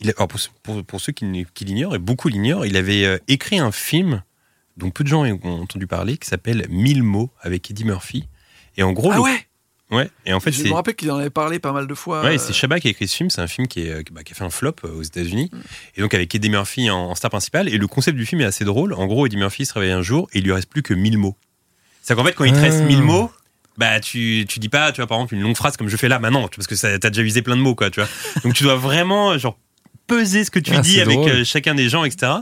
il 0.00 0.10
a- 0.10 0.12
alors 0.16 0.28
pour, 0.28 0.40
pour- 0.62 0.84
pour 0.84 1.00
ceux 1.00 1.12
qui, 1.12 1.24
l'ignorent, 1.62 1.94
et 1.96 1.98
beaucoup 1.98 2.28
l'ignorent, 2.28 2.64
il 2.66 2.76
avait 2.76 3.04
euh, 3.04 3.18
écrit 3.28 3.58
un 3.58 3.72
film 3.72 4.22
dont 4.76 4.90
peu 4.90 5.02
de 5.04 5.08
gens 5.08 5.24
ont 5.24 5.62
entendu 5.62 5.86
parler 5.86 6.16
qui 6.16 6.28
s'appelle 6.28 6.66
Mille 6.68 7.02
mots 7.02 7.30
avec 7.40 7.70
Eddie 7.70 7.84
Murphy. 7.84 8.28
Et 8.76 8.82
en 8.82 8.92
gros. 8.92 9.10
Ah 9.12 9.16
le- 9.16 9.22
ouais? 9.22 9.46
Ouais, 9.94 10.10
et 10.26 10.32
en 10.32 10.40
fait, 10.40 10.50
Je 10.52 10.62
c'est. 10.62 10.68
me 10.68 10.74
rappelle 10.74 10.94
qu'il 10.96 11.10
en 11.10 11.16
avait 11.18 11.30
parlé 11.30 11.58
pas 11.58 11.72
mal 11.72 11.86
de 11.86 11.94
fois. 11.94 12.22
Ouais, 12.22 12.34
euh, 12.34 12.38
c'est 12.38 12.52
Chabat 12.52 12.80
qui 12.80 12.88
a 12.88 12.90
écrit 12.90 13.06
ce 13.08 13.14
film. 13.16 13.30
C'est 13.30 13.40
un 13.40 13.46
film 13.46 13.68
qui, 13.68 13.86
est, 13.86 13.90
euh, 13.90 14.02
bah, 14.10 14.22
qui 14.24 14.32
a 14.32 14.36
fait 14.36 14.44
un 14.44 14.50
flop 14.50 14.74
euh, 14.84 14.88
aux 14.98 15.02
États-Unis. 15.02 15.50
Mm. 15.52 15.58
Et 15.96 16.00
donc, 16.00 16.14
avec 16.14 16.34
Eddie 16.34 16.50
Murphy 16.50 16.90
en, 16.90 16.96
en 17.10 17.14
star 17.14 17.30
principale. 17.30 17.68
Et 17.68 17.78
le 17.78 17.86
concept 17.86 18.16
du 18.18 18.26
film 18.26 18.40
est 18.40 18.44
assez 18.46 18.64
drôle. 18.64 18.92
En 18.94 19.06
gros, 19.06 19.26
Eddie 19.26 19.36
Murphy 19.36 19.66
se 19.66 19.72
réveille 19.74 19.92
un 19.92 20.02
jour 20.02 20.28
et 20.32 20.38
il 20.38 20.44
lui 20.44 20.52
reste 20.52 20.68
plus 20.68 20.82
que 20.82 20.94
1000 20.94 21.18
mots. 21.18 21.36
C'est 22.02 22.14
qu'en 22.14 22.24
fait, 22.24 22.32
quand 22.34 22.44
il 22.44 22.52
te 22.52 22.58
reste 22.58 22.80
Ah. 22.82 22.86
1000 22.86 23.02
mots, 23.02 23.30
bah, 23.78 23.98
tu, 24.00 24.44
tu 24.48 24.58
dis 24.58 24.68
pas, 24.68 24.92
tu 24.92 25.00
vois, 25.00 25.06
par 25.06 25.18
exemple, 25.18 25.34
une 25.34 25.42
longue 25.42 25.56
phrase 25.56 25.76
comme 25.76 25.88
je 25.88 25.96
fais 25.96 26.08
là 26.08 26.18
maintenant, 26.18 26.48
parce 26.48 26.66
que 26.66 26.76
ça- 26.76 26.98
t'as 26.98 27.10
déjà 27.10 27.22
visé 27.22 27.42
plein 27.42 27.56
de 27.56 27.62
mots, 27.62 27.74
quoi, 27.74 27.90
tu 27.90 28.00
vois. 28.00 28.08
Donc, 28.44 28.54
tu 28.54 28.62
dois 28.62 28.76
vraiment, 28.76 29.36
genre, 29.38 29.58
peser 30.06 30.44
ce 30.44 30.50
que 30.50 30.58
tu 30.58 30.72
Ah, 30.76 30.80
dis 30.80 31.00
avec 31.00 31.16
drôle. 31.16 31.30
euh, 31.30 31.44
chacun 31.44 31.74
des 31.74 31.88
gens, 31.88 32.04
etc. 32.04 32.32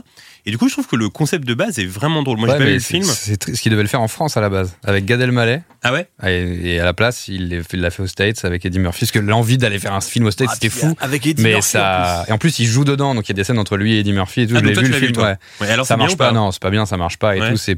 Et 0.45 0.51
du 0.51 0.57
coup, 0.57 0.67
je 0.67 0.73
trouve 0.73 0.87
que 0.87 0.97
le 0.97 1.07
concept 1.07 1.47
de 1.47 1.53
base 1.53 1.79
est 1.79 1.85
vraiment 1.85 2.21
drôle. 2.21 2.37
Moi, 2.37 2.47
j'ai 2.49 2.53
Ouais, 2.55 2.59
pas 2.59 2.65
vu 2.65 2.73
le 2.73 2.79
film. 2.79 3.03
C'est 3.03 3.55
ce 3.55 3.61
qu'il 3.61 3.71
devait 3.71 3.83
le 3.83 3.87
faire 3.87 4.01
en 4.01 4.09
France 4.09 4.35
à 4.35 4.41
la 4.41 4.49
base, 4.49 4.75
avec 4.83 5.05
Gad 5.05 5.21
Elmaleh. 5.21 5.61
Ah 5.83 5.93
ouais? 5.93 6.07
Et, 6.25 6.73
et 6.75 6.79
à 6.81 6.83
la 6.85 6.93
place, 6.93 7.29
il 7.29 7.49
l'a 7.49 7.63
fait- 7.63 7.77
il 7.77 8.01
aux 8.03 8.07
States 8.07 8.43
avec 8.43 8.65
Eddie 8.65 8.79
Murphy. 8.79 9.01
Parce 9.05 9.11
que 9.11 9.19
l'envie 9.19 9.57
d'aller 9.57 9.79
faire 9.79 9.93
un 9.93 10.01
film 10.01 10.25
aux 10.25 10.31
States, 10.31 10.49
Ah, 10.51 10.55
c'était 10.55 10.69
fou. 10.69 10.93
Avec 10.99 11.25
Eddie 11.25 11.41
mais 11.41 11.51
Murphy, 11.53 11.69
ça. 11.69 12.19
en 12.19 12.23
plus. 12.23 12.29
Et 12.29 12.33
en 12.33 12.37
plus, 12.37 12.59
il 12.59 12.65
joue 12.65 12.83
dedans, 12.83 13.15
donc 13.15 13.25
il 13.27 13.29
y 13.29 13.31
a 13.31 13.35
des 13.35 13.43
scènes 13.45 13.59
entre 13.59 13.77
lui 13.77 13.93
et 13.95 13.99
Eddie 13.99 14.11
Murphy 14.13 14.41
et 14.41 14.47
tout. 14.47 14.55
Ah, 14.57 14.59
je 14.59 14.65
l'ai 14.65 14.73
vu 14.73 14.81
le 14.81 14.87
vu, 14.87 14.99
film. 14.99 15.11
toi. 15.13 15.23
ouais. 15.29 15.35
Ouais, 15.61 15.69
alors, 15.69 15.85
ça 15.85 15.95
marche 15.95 16.17
pas 16.17 16.27
pas, 16.27 16.31
non, 16.33 16.51
c'est 16.51 16.61
pas 16.61 16.69
bien, 16.71 16.85
ça 16.85 16.97
marche 16.97 17.17
pas 17.17 17.35
et 17.37 17.39
Ouais. 17.41 17.51
tout. 17.51 17.57
C'est 17.57 17.77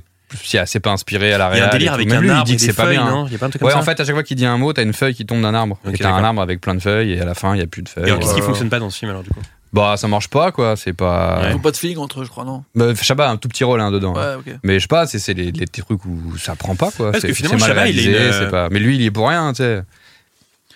c'est 0.66 0.80
pas 0.80 0.90
inspiré 0.90 1.34
à 1.34 1.38
la 1.38 1.52
Il 1.54 1.60
y 1.60 1.62
a 1.62 1.68
un 1.68 1.70
délire 1.70 1.94
avec 1.94 2.08
Même 2.10 2.18
un 2.18 2.22
lui, 2.22 2.28
il 2.30 2.32
arbre 2.32 2.46
dit 2.46 2.54
et 2.54 2.56
que 2.56 2.62
c'est 2.64 2.74
pas 2.74 2.90
bien. 2.90 3.08
non? 3.08 3.28
Il 3.28 3.32
y 3.34 3.36
a 3.36 3.38
pas 3.38 3.46
un 3.46 3.50
truc 3.52 3.62
comme 3.62 3.68
Ouais, 3.68 3.74
ça 3.74 3.80
en 3.80 3.84
fait, 3.84 4.00
à 4.00 4.04
chaque 4.06 4.16
fois 4.16 4.24
qu'il 4.24 4.36
dit 4.36 4.46
un 4.48 4.58
mot, 4.58 4.74
t'as 4.74 4.82
une 4.82 4.92
feuille 4.94 5.14
qui 5.14 5.24
tombe 5.24 5.40
d'un 5.44 5.54
arbre. 5.54 5.78
Et 5.88 5.96
t'as 6.00 6.12
un 6.14 6.24
arbre 6.24 6.42
avec 6.42 6.60
plein 6.62 6.74
de 6.74 6.80
feuilles, 6.82 7.14
et 7.14 7.22
à 7.22 7.26
la 7.26 7.36
fin, 7.36 7.56
il 7.56 7.60
y 7.60 7.62
a 7.64 7.68
plus 7.68 7.84
de 7.84 7.90
feuilles. 7.90 8.06
Et 8.06 8.08
alors, 8.08 8.20
qu'est-ce 8.20 8.34
qui 8.34 8.42
Euh, 8.42 8.44
fonctionne 8.44 8.70
pas 8.70 8.80
dans 8.80 8.90
ce 8.90 8.98
film, 8.98 9.12
alors, 9.12 9.22
du 9.22 9.30
coup 9.30 9.40
Bah, 9.76 9.96
ça 9.98 10.08
marche 10.08 10.30
pas, 10.30 10.52
quoi. 10.52 10.76
C'est 10.78 10.94
pas. 10.94 11.42
Ils 11.50 11.56
ont 11.56 11.60
pas 11.60 11.72
de 11.72 11.78
feeling 11.78 11.98
entre 11.98 12.22
eux, 12.22 12.24
je 12.26 12.30
crois, 12.30 12.46
non 12.46 12.64
Bah, 12.76 12.96
Chabat 12.96 13.28
a 13.28 13.32
un 13.32 13.38
tout 13.38 13.50
petit 13.50 13.64
rôle 13.66 13.82
hein, 13.82 13.92
dedans. 13.92 14.14
Ouais, 14.16 14.36
ok. 14.40 14.56
Mais 14.64 14.76
je 14.76 14.80
sais 14.84 14.88
pas, 14.88 15.06
c'est 15.06 15.20
c'est 15.20 15.34
les, 15.34 15.52
les 15.52 15.68
trucs 15.68 16.06
où 16.06 16.38
ça 16.38 16.56
prend 16.56 16.76
pas, 16.76 16.92
quoi. 16.92 17.12
Parce 17.12 17.26
que 17.26 17.34
finalement, 17.34 17.60
mal 17.60 17.68
Chabat, 17.70 17.90
il 17.90 18.00
a 18.00 18.02
réalisé, 18.14 18.44
une- 18.46 18.50
pas... 18.52 18.70
Mais 18.70 18.80
lui, 18.80 18.96
il 18.96 19.02
y 19.02 19.06
est 19.06 19.12
pour 19.12 19.28
rien, 19.28 19.52
tu 19.52 19.58
sais. 19.58 19.82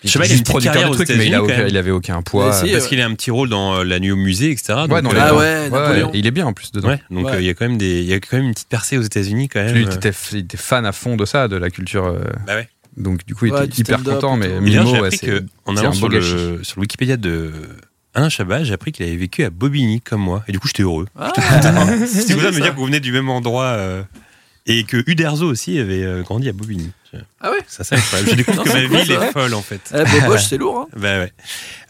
Il 0.02 0.10
Chabat, 0.10 0.24
est 0.26 0.28
il 0.28 0.32
petite 0.32 0.46
producteur 0.46 0.90
de 0.90 0.94
trucs, 0.94 1.08
mais 1.10 1.26
il, 1.26 1.34
a 1.34 1.42
aucun- 1.42 1.66
il 1.66 1.76
avait 1.76 1.90
aucun 1.90 2.22
poids. 2.22 2.52
Si, 2.52 2.70
Parce 2.70 2.84
euh, 2.84 2.88
qu'il 2.88 3.00
a 3.00 3.06
un 3.06 3.14
petit 3.14 3.30
rôle 3.30 3.48
dans 3.50 3.74
euh, 3.78 3.84
La 3.84 3.98
Nuit 4.00 4.10
au 4.12 4.16
musée, 4.16 4.50
etc. 4.50 4.74
Ouais, 4.88 5.02
donc, 5.02 5.02
dans 5.02 5.10
euh, 5.10 5.14
les- 5.14 5.20
Ah 5.20 6.02
ouais, 6.04 6.10
il 6.14 6.26
est 6.26 6.30
bien 6.30 6.46
en 6.46 6.52
plus 6.54 6.72
dedans. 6.72 6.88
Ouais, 6.88 7.00
donc 7.10 7.26
Ouais. 7.26 7.32
euh, 7.34 7.40
il 7.40 7.46
y 7.46 7.50
a 7.50 7.54
quand 7.54 7.66
même 7.68 7.76
des, 7.78 8.00
il 8.00 8.06
y 8.06 8.12
a 8.14 8.20
quand 8.20 8.36
même 8.36 8.46
une 8.46 8.54
petite 8.54 8.68
percée 8.68 8.96
aux 8.98 9.02
États-Unis 9.02 9.48
quand 9.48 9.60
même. 9.62 9.74
Lui, 9.74 9.82
il 9.82 9.88
euh. 9.88 9.92
était, 9.94 10.12
il 10.32 10.38
était 10.38 10.56
fan 10.56 10.84
à 10.86 10.92
fond 10.92 11.16
de 11.16 11.24
ça, 11.26 11.48
de 11.48 11.56
la 11.56 11.68
culture. 11.70 12.04
euh, 12.06 12.18
Bah 12.46 12.54
ouais. 12.54 12.68
Donc, 12.96 13.24
du 13.26 13.34
coup, 13.34 13.46
il 13.46 13.54
était 13.54 13.80
hyper 13.80 14.02
content. 14.02 14.36
Mais 14.36 14.48
Mimo, 14.60 14.86
j'ai 14.90 14.96
appris 14.98 15.16
c'est 15.18 15.26
que 15.26 15.44
en 15.66 15.76
allant 15.76 15.92
sur 15.92 16.08
le, 16.08 16.20
sur 16.20 16.76
le 16.76 16.80
Wikipédia 16.80 17.16
de 17.16 17.50
Alain 18.14 18.28
Chabat, 18.28 18.64
j'ai 18.64 18.74
appris 18.74 18.92
qu'il 18.92 19.06
avait 19.06 19.16
vécu 19.16 19.44
à 19.44 19.50
Bobigny 19.50 20.00
comme 20.00 20.20
moi. 20.22 20.42
Et 20.48 20.52
du 20.52 20.58
coup, 20.58 20.66
j'étais 20.66 20.82
heureux. 20.82 21.06
Ah, 21.18 21.32
C'était 21.36 22.34
content 22.34 22.50
de 22.50 22.54
me 22.56 22.60
dire 22.60 22.72
que 22.74 22.78
vous 22.78 22.86
venez 22.86 23.00
du 23.00 23.12
même 23.12 23.28
endroit. 23.30 23.64
euh, 23.64 24.02
et 24.66 24.84
que 24.84 25.02
Uderzo 25.10 25.46
aussi 25.46 25.78
avait 25.78 26.02
euh, 26.04 26.22
grandi 26.22 26.48
à 26.48 26.52
Bobigny. 26.52 26.90
Ah 27.40 27.50
ouais 27.50 27.58
Ça, 27.66 27.82
c'est 27.82 27.96
incroyable. 27.96 28.30
Je 28.30 28.36
découvre 28.36 28.62
que 28.62 28.68
ma 28.68 28.86
cool, 28.86 28.96
ville 28.98 29.06
ça. 29.16 29.26
est 29.28 29.32
folle 29.32 29.54
en 29.54 29.62
fait. 29.62 29.80
Eh, 29.94 30.20
Boboche, 30.20 30.44
c'est 30.44 30.58
lourd. 30.58 30.80
Hein. 30.80 30.86
Bah 30.96 31.18
ouais. 31.18 31.32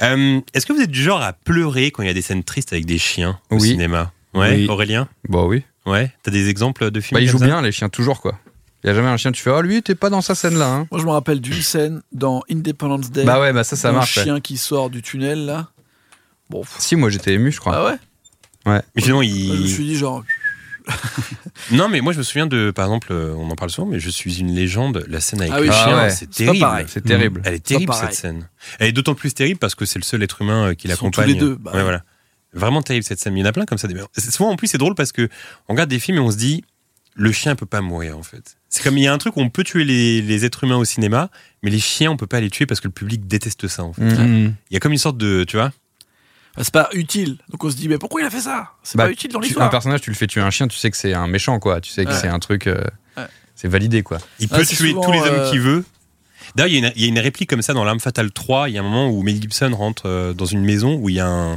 Euh, 0.03 0.41
Est-ce 0.55 0.65
que 0.67 0.73
vous 0.73 0.81
êtes 0.81 0.91
du 0.91 1.03
genre 1.03 1.21
à 1.21 1.33
pleurer 1.33 1.91
quand 1.91 2.03
il 2.03 2.07
y 2.07 2.11
a 2.11 2.15
des 2.15 2.23
scènes 2.23 2.45
tristes 2.45 2.73
avec 2.73 2.87
des 2.87 2.97
chiens 2.99 3.39
au 3.51 3.57
Oui. 3.57 3.71
cinéma? 3.71 4.13
Ouais, 4.35 4.55
Oui. 4.55 4.67
Aurélien? 4.69 5.09
Bah 5.29 5.45
oui. 5.45 5.63
Ouais. 5.85 6.13
T'as 6.23 6.31
des 6.31 6.49
exemples 6.49 6.91
de 6.91 7.01
films 7.01 7.17
Bah, 7.19 7.21
il 7.23 7.27
comme 7.27 7.33
joue 7.33 7.39
ça? 7.41 7.47
bien, 7.47 7.61
les 7.63 7.73
chiens, 7.73 7.89
toujours, 7.89 8.21
quoi. 8.21 8.39
Il 8.85 8.87
y 8.87 8.91
a 8.91 8.95
jamais 8.95 9.09
un 9.09 9.17
chien, 9.19 9.33
tu 9.33 9.43
fais, 9.43 9.51
oh, 9.51 9.61
lui, 9.61 9.83
t'es 9.83 9.95
pas 9.97 10.09
dans 10.09 10.23
sa 10.23 10.35
scène 10.35 10.57
là. 10.57 10.69
Hein. 10.73 10.87
Moi, 10.91 11.01
je 11.01 11.07
me 11.07 11.11
rappelle 11.11 11.41
d'une 11.41 11.61
scène 11.61 12.01
dans 12.13 12.43
Independence 12.51 13.11
Day. 13.11 13.25
Bah 13.25 13.41
ouais, 13.41 13.53
bah 13.53 13.65
ça, 13.65 13.77
ça 13.77 13.91
un 13.91 13.93
marche. 13.93 14.17
ouais. 14.17 14.23
chien 14.23 14.41
qui 14.41 14.57
sort 14.57 14.89
du 14.89 15.03
tunnel, 15.03 15.45
là. 15.45 15.69
Bon. 16.51 16.63
Si, 16.79 16.97
moi, 16.97 17.09
j'étais 17.11 17.33
ému, 17.35 17.51
je 17.53 17.61
crois. 17.61 17.77
Ah 17.77 17.85
ouais 17.87 17.99
Ouais. 18.73 18.83
Mais 18.95 19.01
finalement, 19.03 19.23
Je 19.23 19.29
me 19.29 19.35
il. 19.57 19.69
suis 19.71 19.85
dit, 19.85 19.97
genre. 19.97 20.23
Non, 21.73 21.89
mais 21.89 22.01
moi 22.01 22.13
je 22.13 22.19
me 22.19 22.23
souviens 22.23 22.47
de, 22.47 22.71
par 22.71 22.87
exemple, 22.87 23.09
euh, 23.13 23.33
on 23.37 23.49
en 23.51 23.55
parle 23.55 23.71
souvent, 23.71 23.87
mais 23.87 24.01
je 24.01 24.11
suis 24.11 24.41
une 24.41 24.53
légende. 24.55 25.05
La 25.09 25.21
scène 25.21 25.41
avec 25.43 25.53
Ah 25.55 25.61
oui, 25.61 25.67
le 25.69 25.73
ah 25.73 25.85
chien, 25.85 25.97
ouais, 25.99 26.11
c'est 26.11 26.31
terrible. 26.31 26.85
C'est 26.89 27.05
terrible. 27.05 27.43
Elle 27.45 27.55
est 27.55 27.65
terrible 27.65 27.93
cette 27.95 28.15
scène. 28.15 28.49
Elle 28.79 28.89
est 28.89 28.93
d'autant 28.93 29.15
plus 29.15 29.33
terrible 29.35 29.59
parce 29.61 29.75
que 29.75 29.85
c'est 29.85 29.99
le 29.99 30.05
seul 30.05 30.23
être 30.23 30.43
humain 30.43 30.71
euh, 30.71 30.75
qui 30.75 30.89
l'accompagne. 30.89 31.27
tous 31.27 31.33
les 31.35 31.39
deux, 31.39 31.55
bah 31.57 31.71
Ouais, 31.73 31.77
ouais. 31.79 31.83
voilà. 31.85 32.03
Vraiment 32.55 32.83
terrible 32.83 33.05
cette 33.05 33.21
scène. 33.21 33.37
Il 33.37 33.41
y 33.41 33.43
en 33.43 33.47
a 33.47 33.53
plein 33.53 33.67
comme 33.67 33.79
ça. 33.79 33.89
Souvent 34.19 34.51
en 34.51 34.57
plus 34.57 34.67
c'est 34.67 34.79
drôle 34.79 34.95
parce 34.97 35.13
que 35.13 35.29
on 35.69 35.75
regarde 35.75 35.91
des 35.91 36.01
films 36.01 36.17
et 36.17 36.21
on 36.21 36.31
se 36.33 36.37
dit 36.37 36.65
le 37.15 37.31
chien 37.31 37.55
peut 37.55 37.67
pas 37.67 37.81
mourir 37.83 38.19
en 38.19 38.23
fait. 38.25 38.57
C'est 38.69 38.83
comme 38.83 38.99
il 38.99 39.05
y 39.05 39.07
a 39.07 39.13
un 39.13 39.19
truc 39.19 39.37
où 39.37 39.41
on 39.41 39.51
peut 39.51 39.63
tuer 39.65 39.85
les, 39.85 40.23
les 40.23 40.45
êtres 40.45 40.65
humains 40.65 40.77
au 40.79 40.85
cinéma, 40.85 41.31
mais 41.63 41.71
les 41.71 41.79
chiens 41.79 42.11
on 42.11 42.17
peut 42.17 42.27
pas 42.27 42.41
les 42.41 42.51
tuer 42.51 42.67
parce 42.67 42.81
que 42.81 42.89
le 42.89 42.93
public 42.93 43.27
déteste 43.29 43.69
ça 43.69 43.85
en 43.85 43.93
fait. 43.93 44.03
Mm. 44.03 44.45
Mmh. 44.47 44.55
Il 44.71 44.75
y 44.75 44.77
a 44.77 44.81
comme 44.81 44.93
une 44.93 44.99
sorte 44.99 45.19
de, 45.19 45.45
tu 45.45 45.57
vois. 45.57 45.71
Bah, 46.57 46.63
c'est 46.65 46.73
pas 46.75 46.89
utile. 46.93 47.39
Donc 47.49 47.63
on 47.65 47.71
se 47.71 47.77
dit, 47.77 47.89
mais 47.89 47.99
pourquoi 47.99 48.21
il 48.23 48.25
a 48.27 48.31
fait 48.31 48.41
ça? 48.41 48.73
C'est 48.83 48.97
Bah, 48.99 49.05
pas 49.07 49.11
utile 49.13 49.31
dans 49.33 49.39
tu- 49.41 49.45
un 49.45 49.49
l'histoire. 49.49 49.71
personnage, 49.71 50.01
tu 50.01 50.11
le 50.11 50.17
fais 50.17 50.27
tuer 50.27 50.41
un 50.41 50.51
chien, 50.51 50.67
tu 50.69 50.77
sais 50.77 50.91
que 50.91 50.97
c'est 50.97 51.15
un 51.15 51.27
méchant, 51.29 51.59
quoi. 51.61 51.81
Tu 51.81 51.91
sais 51.91 52.05
que 52.05 52.11
Ouais. 52.11 52.17
c'est 52.17 52.29
un 52.29 52.39
truc. 52.39 52.67
euh, 52.67 52.83
Ouais. 53.17 53.27
C'est 53.55 53.69
validé, 53.69 54.03
quoi. 54.03 54.19
Il 54.39 54.49
Ah, 54.51 54.57
peut 54.59 54.65
tuer 54.67 54.89
souvent, 54.91 55.01
tous 55.03 55.13
les 55.13 55.21
hommes 55.21 55.29
euh, 55.29 55.51
qu'il 55.51 55.61
veut. 55.61 55.85
D'ailleurs, 56.57 56.69
il 56.73 56.81
y, 56.81 56.85
a 56.85 56.89
une- 56.89 56.93
il 56.97 57.03
y 57.03 57.05
a 57.05 57.09
une 57.09 57.19
réplique 57.19 57.49
comme 57.51 57.63
ça 57.63 57.73
dans 57.75 57.85
L'Arme 57.85 58.01
Fatale 58.01 58.31
3. 58.33 58.69
Il 58.69 58.75
y 58.75 58.79
a 58.79 58.81
un 58.81 58.85
moment 58.85 59.09
où 59.11 59.23
Mel 59.23 59.41
Gibson 59.41 59.71
rentre 59.75 60.07
euh, 60.07 60.33
dans 60.33 60.47
une 60.47 60.65
maison 60.65 60.97
où 60.97 61.09
il 61.09 61.17
y 61.17 61.21
a 61.21 61.29
un, 61.29 61.55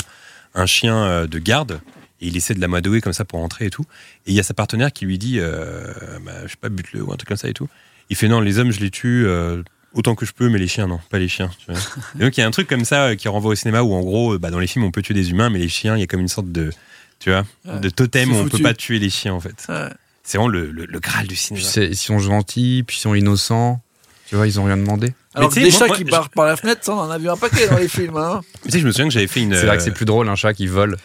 un 0.56 0.65
chien 0.68 1.26
de 1.26 1.40
garde 1.40 1.82
et 2.22 2.28
il 2.28 2.38
essaie 2.38 2.53
de 2.53 2.61
l'amadouer 2.61 3.02
comme 3.02 3.14
ça 3.14 3.26
pour 3.26 3.40
rentrer 3.40 3.65
et 3.65 3.70
tout. 3.72 3.86
Et 4.28 4.32
il 4.32 4.36
y 4.36 4.40
a 4.40 4.44
sa 4.44 4.53
partenaire 4.53 4.94
qui 4.94 5.06
lui 5.06 5.18
dit, 5.18 5.40
euh, 5.40 5.86
bah, 6.24 6.32
je 6.44 6.49
sais 6.49 6.57
pas, 6.61 6.70
bute-le 6.70 7.02
ou 7.02 7.11
un 7.11 7.15
truc 7.15 7.28
comme 7.30 7.38
ça 7.38 7.48
et 7.49 7.53
tout. 7.53 7.68
Il 8.10 8.15
fait 8.15 8.28
non, 8.28 8.40
les 8.41 8.60
hommes, 8.60 8.72
je 8.72 8.80
les 8.82 8.91
tue 8.91 9.26
euh, 9.26 9.64
autant 9.94 10.15
que 10.15 10.26
je 10.26 10.34
peux, 10.34 10.49
mais 10.49 10.60
les 10.60 10.68
chiens, 10.68 10.88
non, 10.88 10.99
pas 11.10 11.20
les 11.20 11.28
chiens. 11.28 11.49
tu 11.60 11.72
vois. 11.72 11.80
et 12.15 12.20
donc 12.20 12.38
il 12.38 12.41
y 12.41 12.44
a 12.44 12.48
un 12.48 12.52
truc 12.52 12.68
comme 12.68 12.86
ça 12.86 13.06
euh, 13.06 13.15
qui 13.15 13.28
renvoie 13.28 13.52
au 13.52 13.56
cinéma 13.56 13.82
où 13.84 13.94
en 13.94 14.02
gros, 14.02 14.34
euh, 14.34 14.40
bah, 14.40 14.49
dans 14.52 14.60
les 14.60 14.68
films, 14.68 14.86
on 14.86 14.91
peut 14.91 15.02
tuer 15.02 15.14
des 15.14 15.32
humains, 15.32 15.49
mais 15.49 15.60
les 15.60 15.70
chiens, 15.70 15.95
il 15.95 15.99
y 15.99 16.03
a 16.03 16.07
comme 16.07 16.20
une 16.22 16.28
sorte 16.28 16.52
de, 16.52 16.72
tu 17.20 17.30
vois, 17.32 17.44
Ouais. 17.65 17.80
de 17.80 17.90
totem 17.90 18.32
où 18.32 18.36
on 18.36 18.48
peut 18.49 18.60
pas 18.60 18.74
tuer 18.74 18.99
les 18.99 19.10
chiens 19.10 19.34
en 19.34 19.40
fait. 19.40 19.65
Ouais. 19.70 19.90
C'est 20.24 20.38
vraiment 20.38 20.49
le, 20.49 20.72
le, 20.72 20.86
le 20.86 20.99
graal 20.99 21.24
du 21.28 21.36
Puis 21.36 21.38
cinéma. 21.44 21.65
c'est- 21.65 21.88
ils 21.88 21.95
sont 21.95 22.18
gentils, 22.20 22.84
puis 22.88 22.98
ils 22.98 23.02
sont 23.02 23.14
innocents. 23.14 23.82
Tu 24.28 24.36
vois, 24.36 24.48
ils 24.48 24.60
ont 24.60 24.64
rien 24.64 24.78
demandé. 24.78 25.14
Alors 25.36 25.50
que 25.50 25.56
des 25.60 25.72
chats 25.72 25.88
moi- 25.88 25.98
qui 25.98 26.04
moi, 26.04 26.12
barrent 26.12 26.30
par 26.30 26.46
la 26.46 26.56
fenêtre, 26.56 26.82
ça, 26.84 26.94
on 26.94 27.00
en 27.00 27.10
a 27.10 27.18
vu 27.18 27.30
un 27.30 27.38
paquet 27.38 27.68
dans 27.68 27.78
les 27.78 27.88
films. 27.88 28.18
Hein. 28.18 28.42
Tu 28.64 28.72
sais, 28.72 28.80
je 28.80 28.86
me 28.88 28.92
souviens 28.92 29.08
que 29.08 29.14
j'avais 29.14 29.28
fait 29.28 29.42
une. 29.42 29.54
C'est 29.56 29.66
vrai 29.66 29.76
que 29.78 29.84
c'est 29.84 29.92
plus 29.92 30.06
drôle 30.06 30.30
un 30.30 30.36
chat 30.36 30.54
qui 30.54 30.68
vole 30.68 30.96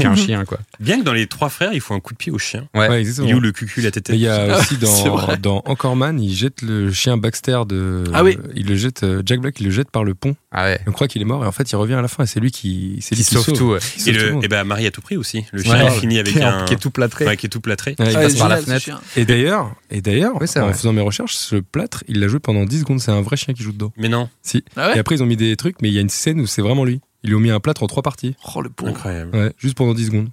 qu'un 0.00 0.14
chien, 0.16 0.44
quoi. 0.44 0.58
Bien 0.80 1.00
que 1.00 1.04
dans 1.04 1.12
les 1.12 1.26
trois 1.26 1.48
frères, 1.50 1.72
il 1.74 1.80
faut 1.80 1.92
un 1.94 2.00
coup 2.00 2.12
de 2.14 2.18
pied 2.18 2.32
au 2.32 2.38
chien. 2.38 2.66
Ouais. 2.74 2.88
Ouais, 2.88 3.00
exactement. 3.00 3.36
Il 3.36 3.42
le 3.42 3.52
cucu, 3.52 3.80
la 3.82 3.90
tête 3.90 4.08
Mais 4.08 4.16
il 4.16 4.20
y 4.22 4.28
a 4.28 4.58
aussi 4.58 4.76
dans, 4.78 5.36
dans 5.36 5.62
Encore 5.66 5.96
Man, 5.96 6.18
il 6.20 6.34
jette 6.34 6.62
le 6.62 6.90
chien 6.92 7.16
Baxter 7.18 7.60
de. 7.68 8.04
Ah 8.14 8.24
oui. 8.24 8.38
Il 8.54 8.66
le 8.66 8.76
jette, 8.76 9.02
euh, 9.02 9.22
Jack 9.24 9.40
Black, 9.40 9.60
il 9.60 9.64
le 9.66 9.70
jette 9.70 9.90
par 9.90 10.04
le 10.04 10.14
pont. 10.14 10.34
Ah 10.50 10.64
ouais. 10.64 10.80
On 10.86 10.92
croit 10.92 11.08
qu'il 11.08 11.20
est 11.20 11.26
mort 11.26 11.44
et 11.44 11.46
en 11.46 11.52
fait 11.52 11.70
il 11.70 11.76
revient 11.76 11.94
à 11.94 12.00
la 12.02 12.08
fin 12.08 12.24
et 12.24 12.26
c'est 12.26 12.40
lui 12.40 12.50
qui, 12.50 12.96
c'est 13.02 13.14
lui 13.14 13.22
Qui 13.22 13.34
sauve 13.34 13.52
tout, 13.52 13.64
ouais. 13.72 13.80
Qui 13.80 14.00
sauve 14.00 14.14
Et, 14.14 14.18
tout 14.18 14.24
le 14.24 14.32
monde. 14.32 14.44
et 14.44 14.48
ben 14.48 14.64
Marie 14.64 14.86
à 14.86 14.90
tout 14.90 15.02
prix 15.02 15.16
aussi. 15.18 15.44
Le 15.52 15.62
chien 15.62 15.74
Ouais. 15.84 15.92
il 15.94 16.00
finit 16.00 16.18
avec 16.18 16.32
Qui 16.32 16.42
un. 16.42 16.64
qui 16.64 16.72
est 16.72 16.78
tout 16.78 16.90
plâtré. 16.90 17.26
Ouais, 17.26 17.36
qui 17.36 17.46
est 17.46 17.50
tout 17.50 17.60
plâtré. 17.60 17.94
Ouais, 17.98 18.06
il 18.10 18.16
Ah, 18.16 18.20
passe 18.20 18.34
par 18.36 18.48
la 18.48 18.56
fenêtre. 18.58 19.02
Et 19.16 19.26
d'ailleurs, 19.26 19.74
et 19.90 20.00
d'ailleurs, 20.00 20.36
en 20.36 20.72
faisant 20.72 20.92
mes 20.94 21.02
recherches, 21.02 21.34
ce 21.36 21.56
plâtre, 21.56 22.02
il 22.08 22.20
l'a 22.20 22.28
joué 22.28 22.38
pendant 22.38 22.64
10 22.64 22.80
secondes. 22.80 23.00
C'est 23.00 23.10
un 23.10 23.20
vrai 23.20 23.36
chien 23.36 23.47
qui 23.54 23.62
joue 23.62 23.72
dedans. 23.72 23.92
Mais 23.96 24.08
non, 24.08 24.28
Si. 24.42 24.64
Ah 24.76 24.88
ouais 24.88 24.96
et 24.96 24.98
après, 24.98 25.14
ils 25.16 25.22
ont 25.22 25.26
mis 25.26 25.36
des 25.36 25.56
trucs, 25.56 25.80
mais 25.82 25.88
il 25.88 25.94
y 25.94 25.98
a 25.98 26.00
une 26.00 26.08
scène 26.10 26.40
où 26.40 26.46
c'est 26.46 26.62
vraiment 26.62 26.84
lui. 26.84 27.00
Ils 27.24 27.30
lui 27.30 27.36
ont 27.36 27.40
mis 27.40 27.50
un 27.50 27.60
plâtre 27.60 27.82
en 27.82 27.86
trois 27.88 28.02
parties. 28.02 28.36
Oh, 28.54 28.60
le 28.60 28.70
pauvre. 28.70 28.90
incroyable. 28.92 29.36
Ouais, 29.36 29.52
juste 29.58 29.76
pendant 29.76 29.94
10 29.94 30.06
secondes. 30.06 30.28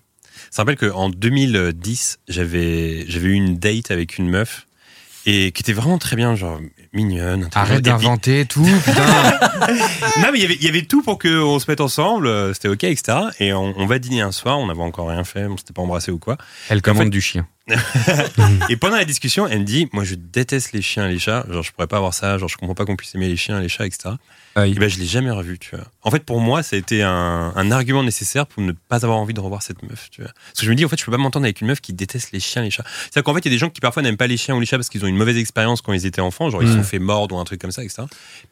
Ça 0.52 0.62
rappelle 0.64 0.78
qu'en 0.78 1.10
2010, 1.10 2.20
j'avais 2.28 3.06
j'avais 3.08 3.28
eu 3.30 3.34
une 3.34 3.58
date 3.58 3.90
avec 3.92 4.18
une 4.18 4.30
meuf 4.30 4.68
et 5.26 5.52
qui 5.52 5.64
était 5.64 5.74
vraiment 5.74 5.98
très 5.98 6.16
bien, 6.16 6.36
genre 6.36 6.60
mignonne. 6.94 7.50
Arrête 7.56 7.82
d'inventer 7.82 8.46
tout, 8.46 8.64
putain. 8.86 9.04
Non, 10.22 10.28
mais 10.32 10.38
il 10.40 10.42
y 10.42 10.46
avait- 10.46 10.56
il 10.56 10.64
y 10.64 10.68
avait 10.70 10.84
tout 10.84 11.02
pour 11.02 11.18
qu'on 11.18 11.58
se 11.60 11.70
mette 11.70 11.82
ensemble, 11.82 12.28
euh, 12.28 12.54
c'était 12.54 12.68
ok, 12.68 12.84
etc. 12.84 13.18
Et 13.40 13.52
on, 13.54 13.74
on 13.78 13.86
va 13.88 13.98
dîner 14.00 14.22
un 14.22 14.32
soir, 14.32 14.60
on 14.60 14.68
n'avait 14.68 14.82
encore 14.84 15.10
rien 15.10 15.24
fait, 15.24 15.46
on 15.48 15.58
s'était 15.58 15.74
pas 15.74 15.82
embrassé 15.82 16.12
ou 16.12 16.20
quoi. 16.20 16.38
Elle 16.70 16.78
En 16.78 16.82
commande 16.82 17.04
fait- 17.06 17.10
du 17.10 17.22
chien. 17.22 17.48
Et 18.70 18.78
pendant 18.78 18.96
la 18.96 19.06
discussion, 19.06 19.48
elle 19.48 19.60
me 19.60 19.64
dit 19.66 19.88
Moi, 19.92 20.04
je 20.04 20.16
déteste 20.16 20.72
les 20.74 20.82
chiens 20.82 21.08
et 21.08 21.12
les 21.14 21.20
chats. 21.20 21.46
Genre, 21.50 21.64
je 21.64 21.72
pourrais 21.72 21.88
pas 21.88 21.98
avoir 21.98 22.14
ça. 22.14 22.38
Genre, 22.38 22.48
je 22.50 22.58
comprends 22.58 22.76
pas 22.76 22.86
qu'on 22.86 22.96
puisse 22.96 23.16
aimer 23.16 23.28
les 23.28 23.38
chiens 23.38 23.60
et 23.60 23.64
les 23.64 23.70
chats, 23.70 23.86
etc. 23.86 24.16
Et 24.58 24.74
ben, 24.76 24.88
je 24.90 25.00
l'ai 25.00 25.06
jamais 25.06 25.32
revu, 25.32 25.60
tu 25.60 25.76
vois. 25.76 25.86
En 26.02 26.12
fait, 26.12 26.24
pour 26.24 26.40
moi, 26.40 26.64
ça 26.64 26.76
a 26.76 26.80
été 26.80 27.04
un, 27.04 27.52
un 27.56 27.72
argument 27.72 28.04
nécessaire 28.04 28.48
pour 28.48 28.64
ne 28.64 28.72
pas 28.72 29.04
avoir 29.04 29.18
envie 29.18 29.34
de 29.34 29.40
revoir 29.42 29.62
cette 29.62 29.84
meuf, 29.84 30.10
tu 30.12 30.22
vois. 30.22 30.32
Parce 30.32 30.60
que 30.62 30.66
je 30.66 30.72
me 30.72 30.76
dis, 30.76 30.86
en 30.86 30.90
fait, 30.90 30.98
je 31.00 31.04
peux 31.06 31.12
pas 31.12 31.18
m'entendre 31.18 31.46
avec 31.46 31.60
une 31.60 31.68
meuf 31.68 31.82
qui 31.82 31.92
déteste 31.92 32.32
les 32.32 32.40
chiens 32.40 32.62
et 32.62 32.66
les 32.66 32.72
chats. 32.72 32.86
C'est-à-dire 33.02 33.24
qu'en 33.24 33.34
fait, 33.34 33.40
il 33.40 33.46
y 33.46 33.50
a 33.50 33.56
des 33.56 33.58
gens 33.58 33.70
qui 33.70 33.82
parfois 33.82 34.02
n'aiment 34.02 34.16
pas 34.18 34.28
les 34.28 34.38
chiens 34.38 34.56
ou 34.56 34.60
les 34.60 34.66
chats 34.66 34.78
parce 34.78 34.90
qu'ils 34.90 35.04
ont 35.04 35.08
une 35.08 35.18
mauvaise 35.18 35.38
expérience 35.38 35.82
quand 35.82 35.92
ils 35.92 36.06
étaient 36.06 36.22
enfants, 36.22 36.50
genre 36.50 36.64
ils 36.64 36.70
se 36.70 36.74
Mm. 36.74 36.78
sont 36.78 36.84
fait 36.84 37.00
mordre 37.00 37.36
ou 37.36 37.40
un 37.40 37.44
truc 37.46 37.60
comme 37.60 37.72
ça, 37.72 37.84
etc. 37.84 38.04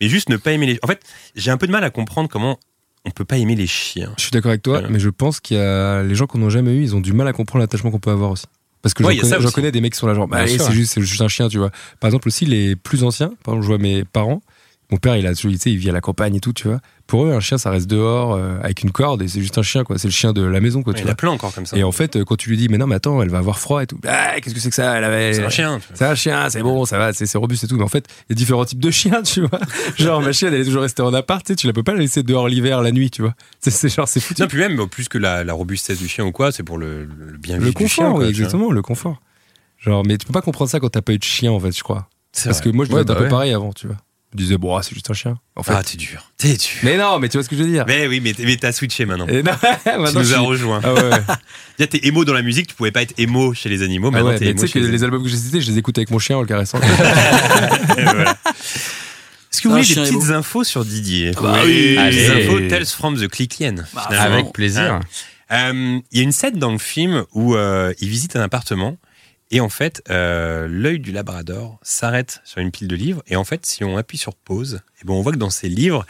Mais 0.02 0.10
juste 0.10 0.28
ne 0.30 0.36
pas 0.38 0.52
aimer 0.52 0.66
les. 0.66 0.80
En 0.84 0.88
fait, 0.88 1.02
j'ai 1.36 1.52
un 1.52 1.58
peu 1.58 1.68
de 1.68 1.72
mal 1.72 1.84
à 1.86 1.90
comprendre 1.90 2.28
comment 2.30 2.60
on 3.06 3.12
peut 3.12 3.26
pas 3.26 3.38
aimer 3.38 3.56
les 3.56 3.68
chiens. 3.68 4.14
Je 4.18 4.24
suis 4.24 4.32
d'accord 4.32 4.50
avec 4.50 4.62
toi, 4.64 4.82
mais 4.90 5.00
je 5.00 5.10
pense 5.10 5.40
qu'il 5.40 5.58
y 5.58 5.60
a 5.60 6.04
les 6.04 6.16
gens 6.16 6.26
qu'on 6.26 6.38
n'a 6.40 6.50
jamais 6.50 6.72
eu, 6.74 6.84
ils 6.84 6.96
ont 6.96 7.02
du 7.02 7.12
mal 7.14 7.28
à 7.28 7.34
comprendre 7.34 7.62
l'attachement 7.62 7.92
qu'on 7.92 8.00
peut 8.00 8.12
avoir 8.12 8.32
aussi. 8.32 8.46
Parce 8.84 8.94
que 8.94 9.04
Ouais, 9.04 9.16
j'en 9.16 9.50
connais, 9.50 9.72
des 9.72 9.82
mecs 9.82 9.94
qui 9.94 10.00
sont 10.00 10.06
là 10.08 10.14
genre, 10.14 10.28
bah, 10.28 10.46
c'est 10.46 10.72
juste, 10.72 10.94
c'est 10.94 11.02
juste 11.02 11.22
un 11.22 11.28
chien, 11.30 11.48
tu 11.48 11.58
vois. 11.58 11.72
Par 12.00 12.10
exemple 12.10 12.28
aussi 12.28 12.46
les 12.46 12.76
plus 12.76 13.04
anciens, 13.04 13.30
par 13.44 13.56
exemple, 13.56 13.64
je 13.64 13.68
vois 13.68 13.78
mes 13.80 14.04
parents, 14.04 14.44
mon 14.92 14.98
père 14.98 15.16
il 15.16 15.26
a, 15.26 15.34
tu 15.34 15.58
sais, 15.58 15.72
il 15.72 15.78
vit 15.78 15.90
à 15.90 15.94
la 15.94 16.02
campagne 16.02 16.36
et 16.36 16.40
tout, 16.40 16.54
tu 16.54 16.68
vois. 16.68 16.82
Pour 17.06 17.26
eux, 17.26 17.34
un 17.34 17.40
chien 17.42 17.58
ça 17.58 17.70
reste 17.70 17.88
dehors 17.88 18.34
euh, 18.34 18.58
avec 18.64 18.82
une 18.82 18.92
corde 18.92 19.22
et 19.22 19.28
c'est 19.28 19.42
juste 19.42 19.58
un 19.58 19.62
chien 19.62 19.84
quoi. 19.84 19.98
C'est 19.98 20.08
le 20.08 20.14
chien 20.14 20.32
de 20.34 20.42
la 20.42 20.60
maison 20.62 20.82
quoi. 20.84 20.94
Tu 20.94 21.02
il 21.02 21.06
y 21.06 21.10
en 21.10 21.12
a 21.12 21.16
plein 21.16 21.30
encore 21.32 21.54
comme 21.54 21.66
ça. 21.66 21.78
Et 21.78 21.84
en 21.84 21.92
fait, 21.92 22.16
euh, 22.16 22.24
quand 22.24 22.38
tu 22.38 22.50
lui 22.50 22.58
dis 22.58 22.70
mais 22.70 22.78
non 22.78 22.88
mais 22.88 22.96
attends, 22.96 23.22
elle 23.22 23.30
va 23.30 23.40
avoir 23.40 23.60
froid 23.60 23.84
et 23.84 23.88
tout. 23.88 24.00
Ah, 24.08 24.40
qu'est-ce 24.42 24.56
que 24.56 24.62
c'est 24.62 24.70
que 24.70 24.76
ça 24.76 24.98
Elle 24.98 25.04
avait- 25.04 25.34
C'est 25.34 25.44
un 25.44 25.50
chien. 25.50 25.80
C'est 25.94 26.06
un 26.06 26.16
chien, 26.16 26.50
c'est 26.50 26.64
bon, 26.64 26.86
ça 26.86 26.98
va, 26.98 27.12
c'est 27.14 27.38
robuste 27.38 27.66
et 27.66 27.68
tout. 27.68 27.76
Mais 27.76 27.84
en 27.84 27.88
fait, 27.90 28.08
il 28.30 28.32
y 28.32 28.34
a 28.34 28.36
différents 28.36 28.66
types 28.66 28.80
de 28.80 28.90
chiens, 28.90 29.22
tu 29.22 29.42
vois. 29.42 29.60
Genre 29.98 30.22
ma 30.22 30.32
chienne 30.32 30.54
elle 30.54 30.62
est 30.62 30.66
toujours 30.66 30.82
restée 30.82 31.02
en 31.04 31.14
appart, 31.14 31.46
tu 31.46 31.52
sais, 31.54 31.56
tu 31.58 31.68
la 31.68 31.74
peux 31.74 31.84
pas 31.84 31.94
la 31.94 32.00
laisser 32.00 32.24
dehors 32.24 32.48
l'hiver, 32.48 32.82
la 32.82 32.92
nuit, 32.92 33.12
tu 33.12 33.22
vois. 33.22 33.34
C'est- 33.60 33.90
genre 33.90 34.08
c'est 34.08 34.20
foutu. 34.22 34.42
Non, 34.42 34.48
puis 34.48 34.58
même, 34.60 34.88
plus 34.88 35.10
que 35.10 35.18
la, 35.18 35.44
la 35.44 35.54
robustesse 35.54 36.00
du 36.00 36.08
chien 36.08 36.26
ou 36.26 36.32
quoi, 36.32 36.52
c'est 36.52 36.64
pour 36.64 36.78
le, 36.78 37.08
bien 37.40 37.58
Le 37.58 37.66
vivre 37.66 37.76
du 37.76 37.88
chien. 37.88 38.04
confort, 38.06 38.16
quoi, 38.16 38.24
oui, 38.24 38.30
exactement, 38.30 38.72
le 38.72 38.82
confort. 38.82 39.22
Genre, 39.80 40.04
mais 40.06 40.18
tu 40.18 40.26
peux 40.26 40.32
pas 40.34 40.42
comprendre 40.42 40.72
ça 40.72 40.80
quand 40.80 40.90
t'as 40.90 41.02
pas 41.02 41.12
eu 41.14 41.18
de 41.20 41.24
chien, 41.24 41.52
en 41.52 41.60
fait, 41.60 41.76
je 41.78 41.84
crois. 41.84 42.08
Parce 42.32 42.48
vrai. 42.62 42.72
que 42.72 42.76
moi, 42.76 42.86
je 42.86 42.92
Ouais, 42.92 43.02
un 43.02 43.04
bah 43.04 43.16
peu 43.16 43.24
ouais. 43.26 43.30
pareil 43.30 43.54
avant, 43.54 43.74
tu 43.74 43.86
vois. 43.88 43.98
Je 44.34 44.38
disais, 44.38 44.58
bon, 44.58 44.76
ah, 44.76 44.82
c'est 44.82 44.96
juste 44.96 45.10
un 45.12 45.14
chien. 45.14 45.38
En 45.56 45.62
fait. 45.62 45.74
Ah, 45.76 45.84
t'es 45.84 45.96
dur. 45.96 46.32
T'es 46.38 46.54
dur. 46.56 46.70
Mais 46.82 46.98
non, 46.98 47.20
mais 47.20 47.30
tu 47.30 47.38
vois 47.38 47.44
ce 47.44 47.50
que 47.50 47.56
je 47.56 47.62
veux 47.64 47.70
dire. 47.70 47.86
Mais 47.88 48.08
oui, 48.08 48.20
mais, 48.20 48.34
mais 48.40 48.58
t'as 48.58 48.72
switché 48.72 49.06
maintenant. 49.06 49.28
Et 49.28 49.44
non, 49.44 49.52
tu 49.84 50.18
nous 50.18 50.24
je 50.24 50.34
as 50.34 50.40
rejoint. 50.40 50.82
Ah 50.84 50.94
ouais, 50.94 51.88
t'es 51.88 52.00
émo 52.08 52.26
dans 52.26 52.34
la 52.34 52.42
musique, 52.42 52.68
tu 52.68 52.74
pouvais 52.74 52.92
pas 52.92 53.04
être 53.04 53.14
émo 53.20 53.54
chez 53.54 53.70
les 53.70 53.84
animaux. 53.84 54.08
Ah 54.08 54.12
Maintenant, 54.12 54.30
ouais, 54.30 54.40
t'es 54.40 54.48
émo 54.48 54.62
tu 54.62 54.68
sais 54.68 54.74
que 54.74 54.80
les 54.80 54.92
les 54.92 55.04
albums 55.04 55.22
que 55.22 55.30
j'ai 55.30 55.38
cités, 55.38 55.62
je 55.62 55.70
les 55.72 55.78
écoute 55.78 55.98
avec 56.00 56.10
mon 56.10 56.18
chien 56.20 56.38
en 56.38 56.42
le 56.42 56.48
caressant. 56.48 56.80
Voilà. 57.94 58.38
Est-ce 59.52 59.62
que 59.62 59.68
vous 59.68 59.76
voulez 59.76 59.88
des 59.88 59.94
petites 59.94 60.14
émo. 60.14 60.32
infos 60.32 60.64
sur 60.64 60.84
Didier 60.84 61.32
bah 61.40 61.60
oui. 61.64 61.96
Des 61.96 62.30
infos 62.32 62.60
Tales 62.68 62.88
from 62.88 63.20
the 63.20 63.28
Clickien. 63.28 63.76
Bah, 63.94 64.08
avec 64.10 64.52
plaisir. 64.52 64.94
Hein. 64.94 65.00
Euh, 65.52 66.00
Il 66.12 66.18
y 66.18 66.22
a 66.22 66.24
une 66.24 66.32
scène 66.32 66.58
dans 66.58 66.72
le 66.72 66.80
film 66.80 67.24
où 67.34 67.56
euh, 67.56 67.94
il 68.00 68.10
visite 68.10 68.36
un 68.36 68.42
appartement 68.42 68.98
et 69.54 69.62
en 69.62 69.70
fait, 69.70 70.02
euh, 70.10 70.68
l'œil 70.68 71.00
du 71.00 71.12
Labrador 71.12 71.80
s'arrête 71.84 72.42
sur 72.44 72.60
une 72.60 72.72
pile 72.72 72.88
de 72.88 72.96
livres 72.96 73.22
et 73.28 73.36
en 73.36 73.44
fait, 73.44 73.68
si 73.68 73.84
on 73.84 73.96
appuie 73.98 74.18
sur 74.18 74.34
pause, 74.34 74.82
et 75.00 75.06
ben 75.06 75.14
on 75.14 75.22
voit 75.22 75.32
que 75.32 75.38
dans 75.38 75.52
ces 75.52 75.70
livres, 75.70 76.08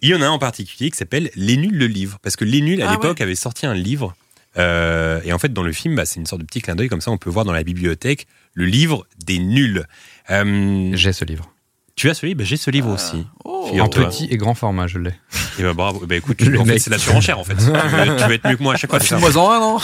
il 0.00 0.08
y 0.08 0.14
en 0.14 0.22
a 0.22 0.26
un 0.26 0.30
en 0.30 0.38
particulier 0.38 0.90
qui 0.90 0.96
s'appelle 0.96 1.30
Les 1.36 1.58
Nuls 1.58 1.76
le 1.76 1.86
livre 1.86 2.18
parce 2.22 2.36
que 2.36 2.46
Les 2.46 2.62
Nuls 2.62 2.80
à 2.80 2.88
Ah 2.88 2.92
l'époque 2.92 3.20
avait 3.20 3.34
sorti 3.34 3.66
un 3.66 3.74
livre 3.74 4.16
euh, 4.56 5.20
et 5.24 5.32
en 5.34 5.38
fait, 5.38 5.52
dans 5.52 5.62
le 5.62 5.72
film, 5.72 5.94
bah, 5.94 6.06
c'est 6.06 6.18
une 6.18 6.26
sorte 6.26 6.40
de 6.40 6.46
petit 6.46 6.60
clin 6.60 6.74
d'œil 6.74 6.88
comme 6.88 7.00
ça. 7.00 7.12
On 7.12 7.18
peut 7.18 7.30
voir 7.30 7.44
dans 7.44 7.52
la 7.52 7.62
bibliothèque 7.62 8.26
le 8.54 8.64
livre 8.64 9.06
des 9.24 9.38
nuls. 9.38 9.84
J'ai 10.28 11.12
ce 11.12 11.24
livre. 11.24 11.52
Tu 12.00 12.08
as 12.08 12.14
ce 12.14 12.24
livre? 12.24 12.38
Bah, 12.38 12.44
J'ai 12.46 12.56
ce 12.56 12.70
livre 12.70 12.88
aussi. 12.88 13.26
En 13.44 13.66
Figure-toi. 13.66 14.06
petit 14.06 14.26
et 14.30 14.38
grand 14.38 14.54
format, 14.54 14.86
je 14.86 14.98
l'ai. 14.98 15.12
Eh 15.58 15.62
ben, 15.62 15.74
bravo. 15.74 16.06
Bah, 16.06 16.16
écoute, 16.16 16.40
en 16.58 16.64
fait, 16.64 16.78
c'est 16.78 16.88
la 16.88 16.96
surenchère 16.96 17.38
en 17.38 17.44
fait. 17.44 17.54
tu, 17.56 17.64
veux 17.64 18.32
être 18.32 18.48
mieux 18.48 18.56
que 18.56 18.62
moi 18.62 18.72
à 18.72 18.76
chaque 18.78 18.88
fois. 18.88 18.98
Bah. 18.98 19.04
File-moi 19.04 19.36
en 19.36 19.50
un, 19.50 19.60
non? 19.60 19.78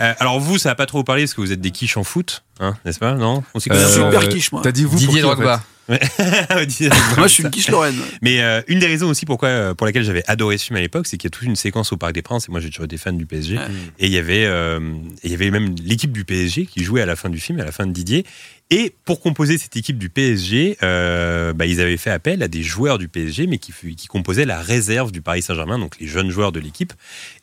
Euh, 0.00 0.14
alors 0.20 0.38
vous, 0.38 0.58
ça 0.58 0.68
va 0.68 0.74
pas 0.76 0.86
trop 0.86 0.98
vous 0.98 1.04
parler 1.04 1.22
parce 1.22 1.34
que 1.34 1.40
vous 1.40 1.50
êtes 1.50 1.60
des 1.60 1.72
quiches 1.72 1.96
en 1.96 2.04
foot, 2.04 2.44
hein, 2.60 2.76
n'est-ce 2.84 3.00
pas? 3.00 3.14
Non? 3.14 3.42
On 3.54 3.58
s'y 3.58 3.68
connaît 3.68 3.82
Euh, 3.82 3.88
Super 3.88 4.28
quiche, 4.28 4.52
moi. 4.52 4.60
T'as 4.62 4.70
dit 4.70 4.84
vous 4.84 4.96
Didier 4.96 5.24
en 5.24 5.32
Drogba. 5.32 5.62
Moi, 5.88 7.26
je 7.26 7.32
suis 7.32 7.42
une 7.42 7.50
quiche 7.50 7.68
Lorraine. 7.68 7.94
Mais 8.22 8.40
euh, 8.40 8.62
une 8.68 8.78
des 8.78 8.86
raisons 8.86 9.08
aussi 9.08 9.26
pourquoi, 9.26 9.48
euh, 9.48 9.74
pour 9.74 9.86
laquelle 9.86 10.04
j'avais 10.04 10.22
adoré 10.26 10.56
ce 10.56 10.66
film 10.66 10.76
à 10.78 10.80
l'époque, 10.80 11.06
c'est 11.06 11.18
qu'il 11.18 11.28
y 11.28 11.32
a 11.32 11.36
toute 11.36 11.46
une 11.46 11.56
séquence 11.56 11.92
au 11.92 11.96
Parc 11.96 12.14
des 12.14 12.22
Princes, 12.22 12.48
et 12.48 12.52
moi 12.52 12.60
j'ai 12.60 12.70
toujours 12.70 12.86
été 12.86 12.96
fan 12.96 13.18
du 13.18 13.26
PSG, 13.26 13.58
et 13.98 14.06
il 14.06 14.12
y 14.12 14.18
avait, 14.18 14.46
euh, 14.46 14.80
il 15.22 15.30
y 15.30 15.34
avait 15.34 15.50
même 15.50 15.74
l'équipe 15.84 16.12
du 16.12 16.24
PSG 16.24 16.66
qui 16.66 16.82
jouait 16.82 17.02
à 17.02 17.06
la 17.06 17.16
fin 17.16 17.28
du 17.28 17.38
film, 17.38 17.60
à 17.60 17.64
la 17.64 17.72
fin 17.72 17.86
de 17.86 17.92
Didier. 17.92 18.24
Et 18.70 18.94
pour 19.04 19.20
composer 19.20 19.58
cette 19.58 19.76
équipe 19.76 19.98
du 19.98 20.08
PSG, 20.08 20.78
euh, 20.82 21.52
bah, 21.52 21.66
ils 21.66 21.82
avaient 21.82 21.98
fait 21.98 22.10
appel 22.10 22.42
à 22.42 22.48
des 22.48 22.62
joueurs 22.62 22.96
du 22.96 23.08
PSG, 23.08 23.46
mais 23.46 23.58
qui, 23.58 23.72
qui 23.94 24.06
composaient 24.06 24.46
la 24.46 24.60
réserve 24.60 25.12
du 25.12 25.20
Paris 25.20 25.42
Saint-Germain, 25.42 25.78
donc 25.78 26.00
les 26.00 26.06
jeunes 26.06 26.30
joueurs 26.30 26.50
de 26.50 26.60
l'équipe, 26.60 26.94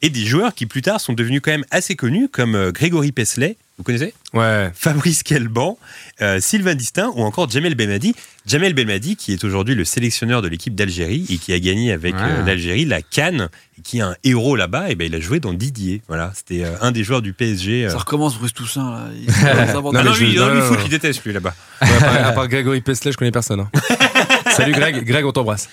et 0.01 0.09
des 0.09 0.25
joueurs 0.25 0.55
qui 0.55 0.65
plus 0.65 0.81
tard 0.81 0.99
sont 0.99 1.13
devenus 1.13 1.41
quand 1.43 1.51
même 1.51 1.65
assez 1.69 1.95
connus, 1.95 2.27
comme 2.27 2.71
Grégory 2.71 3.11
Pesley, 3.11 3.55
vous 3.81 3.83
connaissez 3.83 4.13
Ouais. 4.33 4.71
Fabrice 4.75 5.23
Kelban, 5.23 5.77
euh, 6.21 6.39
Sylvain 6.39 6.75
Distin 6.75 7.11
ou 7.15 7.23
encore 7.23 7.49
Jamel 7.49 7.73
Belmadi. 7.75 8.13
Jamel 8.45 8.73
Belmadi 8.73 9.15
qui 9.15 9.33
est 9.33 9.43
aujourd'hui 9.43 9.75
le 9.75 9.83
sélectionneur 9.85 10.41
de 10.41 10.47
l'équipe 10.47 10.73
d'Algérie 10.75 11.25
et 11.29 11.37
qui 11.37 11.51
a 11.53 11.59
gagné 11.59 11.91
avec 11.91 12.13
euh, 12.15 12.45
l'Algérie 12.45 12.85
la 12.85 13.01
Cannes 13.01 13.49
et 13.77 13.81
qui 13.81 13.97
est 13.97 14.01
un 14.01 14.15
héros 14.23 14.55
là-bas. 14.55 14.89
Et 14.91 14.95
ben 14.95 15.05
il 15.05 15.15
a 15.15 15.19
joué 15.19 15.39
dans 15.39 15.53
Didier. 15.53 16.01
Voilà, 16.07 16.31
c'était 16.35 16.63
euh, 16.63 16.75
un 16.81 16.91
des 16.91 17.03
joueurs 17.03 17.21
du 17.21 17.33
PSG. 17.33 17.85
euh. 17.85 17.89
Ça 17.89 17.97
recommence, 17.97 18.37
Bruce 18.37 18.53
Toussaint, 18.53 18.91
là. 18.91 19.07
Il- 19.15 19.27
Non, 19.83 19.91
non, 20.03 20.13
je- 20.13 20.23
lui, 20.25 20.35
non, 20.35 20.45
non, 20.47 20.53
lui, 20.53 20.59
non, 20.59 20.65
foot, 20.67 20.77
non. 20.77 20.83
il 20.85 20.89
déteste 20.89 21.23
lui 21.25 21.33
là-bas. 21.33 21.53
Ouais, 21.81 21.87
à, 21.87 21.99
part, 21.99 22.27
à 22.27 22.31
part 22.33 22.47
Grégory 22.47 22.81
Pesley, 22.81 23.11
je 23.11 23.17
connais 23.17 23.31
personne. 23.31 23.59
hein. 23.61 23.69
Salut 24.51 24.71
Greg, 24.73 25.03
Greg, 25.03 25.25
on 25.25 25.31
t'embrasse. 25.31 25.67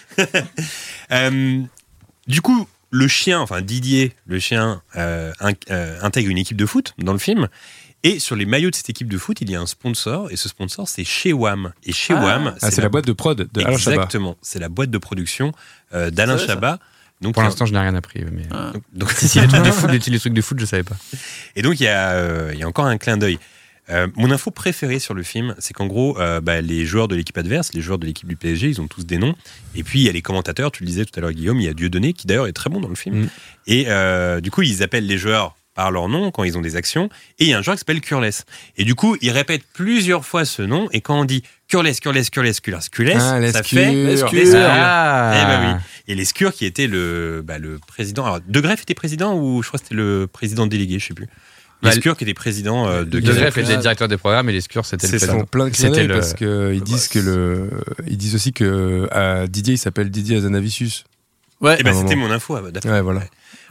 Euh, 1.12 1.60
du 2.26 2.40
coup, 2.40 2.66
le 2.90 3.08
chien, 3.08 3.40
enfin 3.40 3.60
Didier, 3.60 4.12
le 4.26 4.38
chien, 4.38 4.82
euh, 4.96 5.32
in- 5.40 5.52
euh, 5.70 5.98
intègre 6.02 6.30
une 6.30 6.38
équipe 6.38 6.56
de 6.56 6.66
foot 6.66 6.94
dans 6.98 7.12
le 7.12 7.18
film. 7.18 7.48
Et 8.04 8.20
sur 8.20 8.36
les 8.36 8.46
maillots 8.46 8.70
de 8.70 8.74
cette 8.76 8.90
équipe 8.90 9.08
de 9.08 9.18
foot, 9.18 9.40
il 9.40 9.50
y 9.50 9.56
a 9.56 9.60
un 9.60 9.66
sponsor, 9.66 10.30
et 10.30 10.36
ce 10.36 10.48
sponsor, 10.48 10.88
c'est 10.88 11.04
chez 11.04 11.32
WAM. 11.32 11.72
Et 11.84 11.92
chez 11.92 12.14
Ah. 12.14 12.22
WAM, 12.24 12.54
Ah, 12.62 12.70
c'est 12.70 12.80
la 12.80 12.88
boîte 12.88 13.06
de 13.06 13.12
prod 13.12 13.48
de 13.52 13.60
Alain 13.60 13.76
Chabat. 13.76 13.96
Exactement, 13.96 14.36
c'est 14.40 14.60
la 14.60 14.68
boîte 14.68 14.90
de 14.90 14.98
production 14.98 15.52
euh, 15.94 16.10
d'Alain 16.10 16.38
Chabat. 16.38 16.78
Donc, 17.20 17.34
Pour 17.34 17.42
l'instant, 17.42 17.66
je 17.66 17.72
n'ai 17.72 17.80
rien 17.80 17.96
appris. 17.96 18.24
Mais... 18.30 18.44
donc, 18.72 18.82
donc- 18.92 19.10
si, 19.12 19.26
si, 19.28 19.40
les 19.40 19.48
trucs 19.48 19.64
de 19.64 19.72
foot, 19.72 19.90
les, 19.90 19.98
les 19.98 20.18
trucs 20.20 20.32
de 20.34 20.40
foot, 20.40 20.60
je 20.60 20.64
savais 20.64 20.84
pas. 20.84 20.96
Et 21.56 21.62
donc, 21.62 21.80
il 21.80 21.84
y, 21.84 21.88
a, 21.88 22.10
euh, 22.12 22.50
il 22.54 22.60
y 22.60 22.62
a 22.62 22.68
encore 22.68 22.86
un 22.86 22.98
clin 22.98 23.16
d'œil. 23.16 23.38
Euh, 23.90 24.06
mon 24.16 24.30
info 24.30 24.50
préférée 24.50 24.98
sur 24.98 25.14
le 25.14 25.22
film, 25.22 25.54
c'est 25.58 25.72
qu'en 25.72 25.86
gros, 25.86 26.20
euh, 26.20 26.40
bah, 26.40 26.60
les 26.60 26.84
joueurs 26.84 27.08
de 27.08 27.16
l'équipe 27.16 27.36
adverse, 27.38 27.72
les 27.72 27.80
joueurs 27.80 27.98
de 27.98 28.06
l'équipe 28.06 28.28
du 28.28 28.36
PSG, 28.36 28.68
ils 28.68 28.80
ont 28.80 28.86
tous 28.86 29.04
des 29.06 29.18
noms. 29.18 29.34
Et 29.74 29.82
puis, 29.82 30.00
il 30.00 30.04
y 30.04 30.08
a 30.08 30.12
les 30.12 30.22
commentateurs, 30.22 30.70
tu 30.70 30.84
le 30.84 30.88
disais 30.88 31.04
tout 31.06 31.18
à 31.18 31.20
l'heure, 31.22 31.32
Guillaume, 31.32 31.58
il 31.58 31.64
y 31.64 31.68
a 31.68 31.74
Dieudonné, 31.74 32.12
qui 32.12 32.26
d'ailleurs 32.28 32.46
est 32.46 32.52
très 32.52 32.70
bon 32.70 32.80
dans 32.80 32.88
le 32.88 32.94
film. 32.94 33.22
Mm. 33.22 33.28
Et 33.66 33.86
euh, 33.88 34.40
du 34.40 34.50
coup, 34.52 34.62
ils 34.62 34.82
appellent 34.84 35.06
les 35.06 35.18
joueurs 35.18 35.56
par 35.78 35.92
leur 35.92 36.08
nom 36.08 36.32
quand 36.32 36.42
ils 36.42 36.58
ont 36.58 36.60
des 36.60 36.74
actions. 36.74 37.08
Et 37.38 37.44
il 37.44 37.50
y 37.50 37.52
a 37.52 37.58
un 37.58 37.62
joueur 37.62 37.76
qui 37.76 37.78
s'appelle 37.78 38.00
Curless. 38.00 38.44
Et 38.78 38.84
du 38.84 38.96
coup, 38.96 39.16
ils 39.20 39.30
répètent 39.30 39.62
plusieurs 39.74 40.24
fois 40.26 40.44
ce 40.44 40.62
nom. 40.62 40.88
Et 40.92 41.00
quand 41.00 41.20
on 41.20 41.24
dit 41.24 41.44
Curless, 41.68 42.00
Curless, 42.00 42.30
Curless, 42.30 42.58
Curless, 42.58 42.88
Curless, 42.88 43.14
Ah, 43.16 43.20
ça 43.20 43.38
l'escure. 43.38 43.64
fait 43.64 43.92
L'escure. 43.92 44.32
l'escure. 44.32 44.58
Ah. 44.60 45.34
Eh 45.40 45.46
ben 45.46 45.60
oui. 45.76 45.82
Et 46.08 46.14
l'escure 46.16 46.52
qui 46.52 46.66
était 46.66 46.88
le, 46.88 47.42
bah, 47.46 47.58
le 47.58 47.78
président. 47.86 48.24
Alors, 48.24 48.40
De 48.44 48.60
Greff 48.60 48.82
était 48.82 48.94
président 48.94 49.36
ou 49.36 49.62
je 49.62 49.68
crois 49.68 49.78
que 49.78 49.84
c'était 49.84 49.94
le 49.94 50.26
président 50.26 50.66
délégué, 50.66 50.98
je 50.98 51.06
sais 51.06 51.14
plus. 51.14 51.28
Bah, 51.80 51.90
L'escure 51.90 52.16
qui 52.16 52.24
était 52.24 52.34
président 52.34 52.88
euh, 52.88 53.04
de 53.04 53.20
De. 53.20 53.32
Greff 53.32 53.56
était 53.56 53.76
directeur 53.76 54.08
des 54.08 54.16
programmes 54.16 54.48
et 54.48 54.52
les 54.52 54.60
Scurs, 54.62 54.84
c'était 54.84 55.06
le 55.06 55.12
C'est 55.12 55.18
ça. 55.20 55.26
Ils 55.26 55.28
président. 55.28 55.44
font 55.44 55.46
plein 55.46 55.68
de 55.68 55.76
C'était 55.76 56.08
le- 56.08 56.14
parce 56.14 56.34
qu'ils 56.34 56.82
disent 56.82 57.06
que 57.06 57.20
le, 57.20 57.70
ils 58.08 58.16
disent 58.16 58.34
aussi 58.34 58.52
que 58.52 59.08
euh, 59.14 59.46
Didier 59.46 59.74
il 59.74 59.78
s'appelle 59.78 60.10
Didier 60.10 60.38
Azanavicius. 60.38 61.04
Ouais. 61.60 61.76
Eh 61.78 61.84
ben, 61.84 61.94
c'était 61.94 62.16
mon 62.16 62.32
info. 62.32 62.56
ah 62.56 62.62
bah, 62.62 62.72
d'accord. 62.72 62.90
Ouais, 62.90 63.00
voilà. 63.00 63.20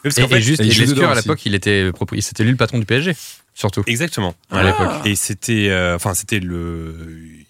Parce 0.03 0.17
Et, 0.17 0.21
qu'en 0.21 0.27
fait- 0.27 0.37
et 0.37 0.41
juste, 0.41 0.61
et 0.61 0.65
il 0.65 1.03
à 1.03 1.15
l'époque, 1.15 1.45
il 1.45 1.55
était, 1.55 1.89
propri- 1.91 2.21
c'était 2.21 2.43
lui 2.43 2.51
le 2.51 2.57
patron 2.57 2.77
du 2.79 2.85
PSG, 2.85 3.13
surtout. 3.53 3.83
Exactement. 3.87 4.35
À 4.51 4.63
l'époque. 4.63 5.05
Et 5.05 5.15
c'était, 5.15 5.69
euh, 5.69 5.95
enfin, 5.95 6.13
c'était 6.13 6.39
le. 6.39 6.95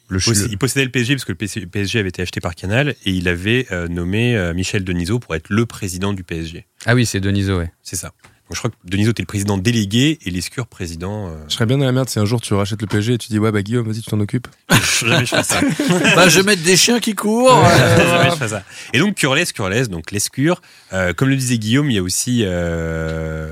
Le 0.09 0.19
il 0.19 0.57
possédait- 0.57 0.83
il 0.83 0.85
le 0.85 0.91
PSG 0.91 1.15
parce 1.15 1.25
que 1.25 1.33
le 1.33 1.67
PSG 1.67 1.99
avait 1.99 2.07
été 2.07 2.21
acheté 2.21 2.39
par 2.39 2.55
Canal 2.55 2.95
et 3.03 3.11
il 3.11 3.27
avait 3.27 3.67
euh, 3.73 3.89
nommé 3.89 4.37
euh, 4.37 4.53
Michel 4.53 4.85
Denisot 4.85 5.19
pour 5.19 5.35
être 5.35 5.47
le 5.49 5.65
président 5.65 6.13
du 6.13 6.23
PSG. 6.23 6.65
Ah 6.85 6.95
oui, 6.95 7.05
c'est 7.05 7.19
Deniso, 7.19 7.57
ouais. 7.57 7.71
C'est 7.83 7.97
ça. 7.97 8.13
Donc 8.49 8.55
je 8.55 8.59
crois 8.59 8.69
que 8.69 8.75
Denisot 8.85 9.11
était 9.11 9.21
le 9.21 9.27
président 9.27 9.57
délégué 9.57 10.19
et 10.25 10.29
Lescure 10.31 10.67
président. 10.67 11.27
euh, 11.27 11.31
Je 11.49 11.53
serais 11.53 11.65
bien 11.65 11.77
dans 11.77 11.83
la 11.85 11.91
merde 11.91 12.07
si 12.07 12.17
un 12.17 12.23
jour 12.25 12.39
tu 12.39 12.53
rachètes 12.53 12.81
le 12.81 12.87
PSG 12.87 13.13
et 13.15 13.17
tu 13.17 13.27
dis 13.27 13.39
ouais 13.39 13.51
bah 13.51 13.61
Guillaume 13.61 13.85
vas-y 13.85 14.01
tu 14.01 14.09
t'en 14.09 14.19
occupes. 14.21 14.47
Jamais 15.01 15.25
je 15.25 15.31
ferais 15.35 15.43
ça. 15.43 15.59
Bah, 16.15 16.29
je 16.29 16.37
vais 16.39 16.43
mettre 16.45 16.63
des 16.63 16.77
chiens 16.77 16.99
qui 17.01 17.13
courent. 17.13 17.57
euh, 17.65 17.97
Jamais 18.09 18.29
je 18.31 18.35
ferais 18.35 18.47
ça. 18.47 18.63
Et 18.93 18.99
donc 18.99 19.15
Curless, 19.15 19.51
Curless, 19.51 19.89
donc 19.89 20.11
l'escure. 20.11 20.61
Euh, 20.93 21.13
comme 21.13 21.27
le 21.29 21.35
disait 21.35 21.57
Guillaume, 21.57 21.89
il 21.91 21.95
y 21.95 21.99
a 21.99 22.03
aussi 22.03 22.43
euh, 22.45 23.51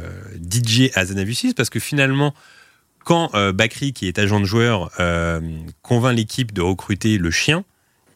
DJ 0.49 0.91
Azanavicius 0.95 1.53
parce 1.53 1.69
que 1.69 1.79
finalement, 1.79 2.33
quand 3.03 3.31
euh, 3.35 3.51
Bakri, 3.51 3.91
qui 3.93 4.07
est 4.07 4.17
agent 4.17 4.39
de 4.39 4.45
joueur, 4.45 4.91
euh, 5.01 5.41
convainc 5.81 6.15
l'équipe 6.15 6.53
de 6.53 6.61
recruter 6.61 7.17
le 7.17 7.31
chien, 7.31 7.63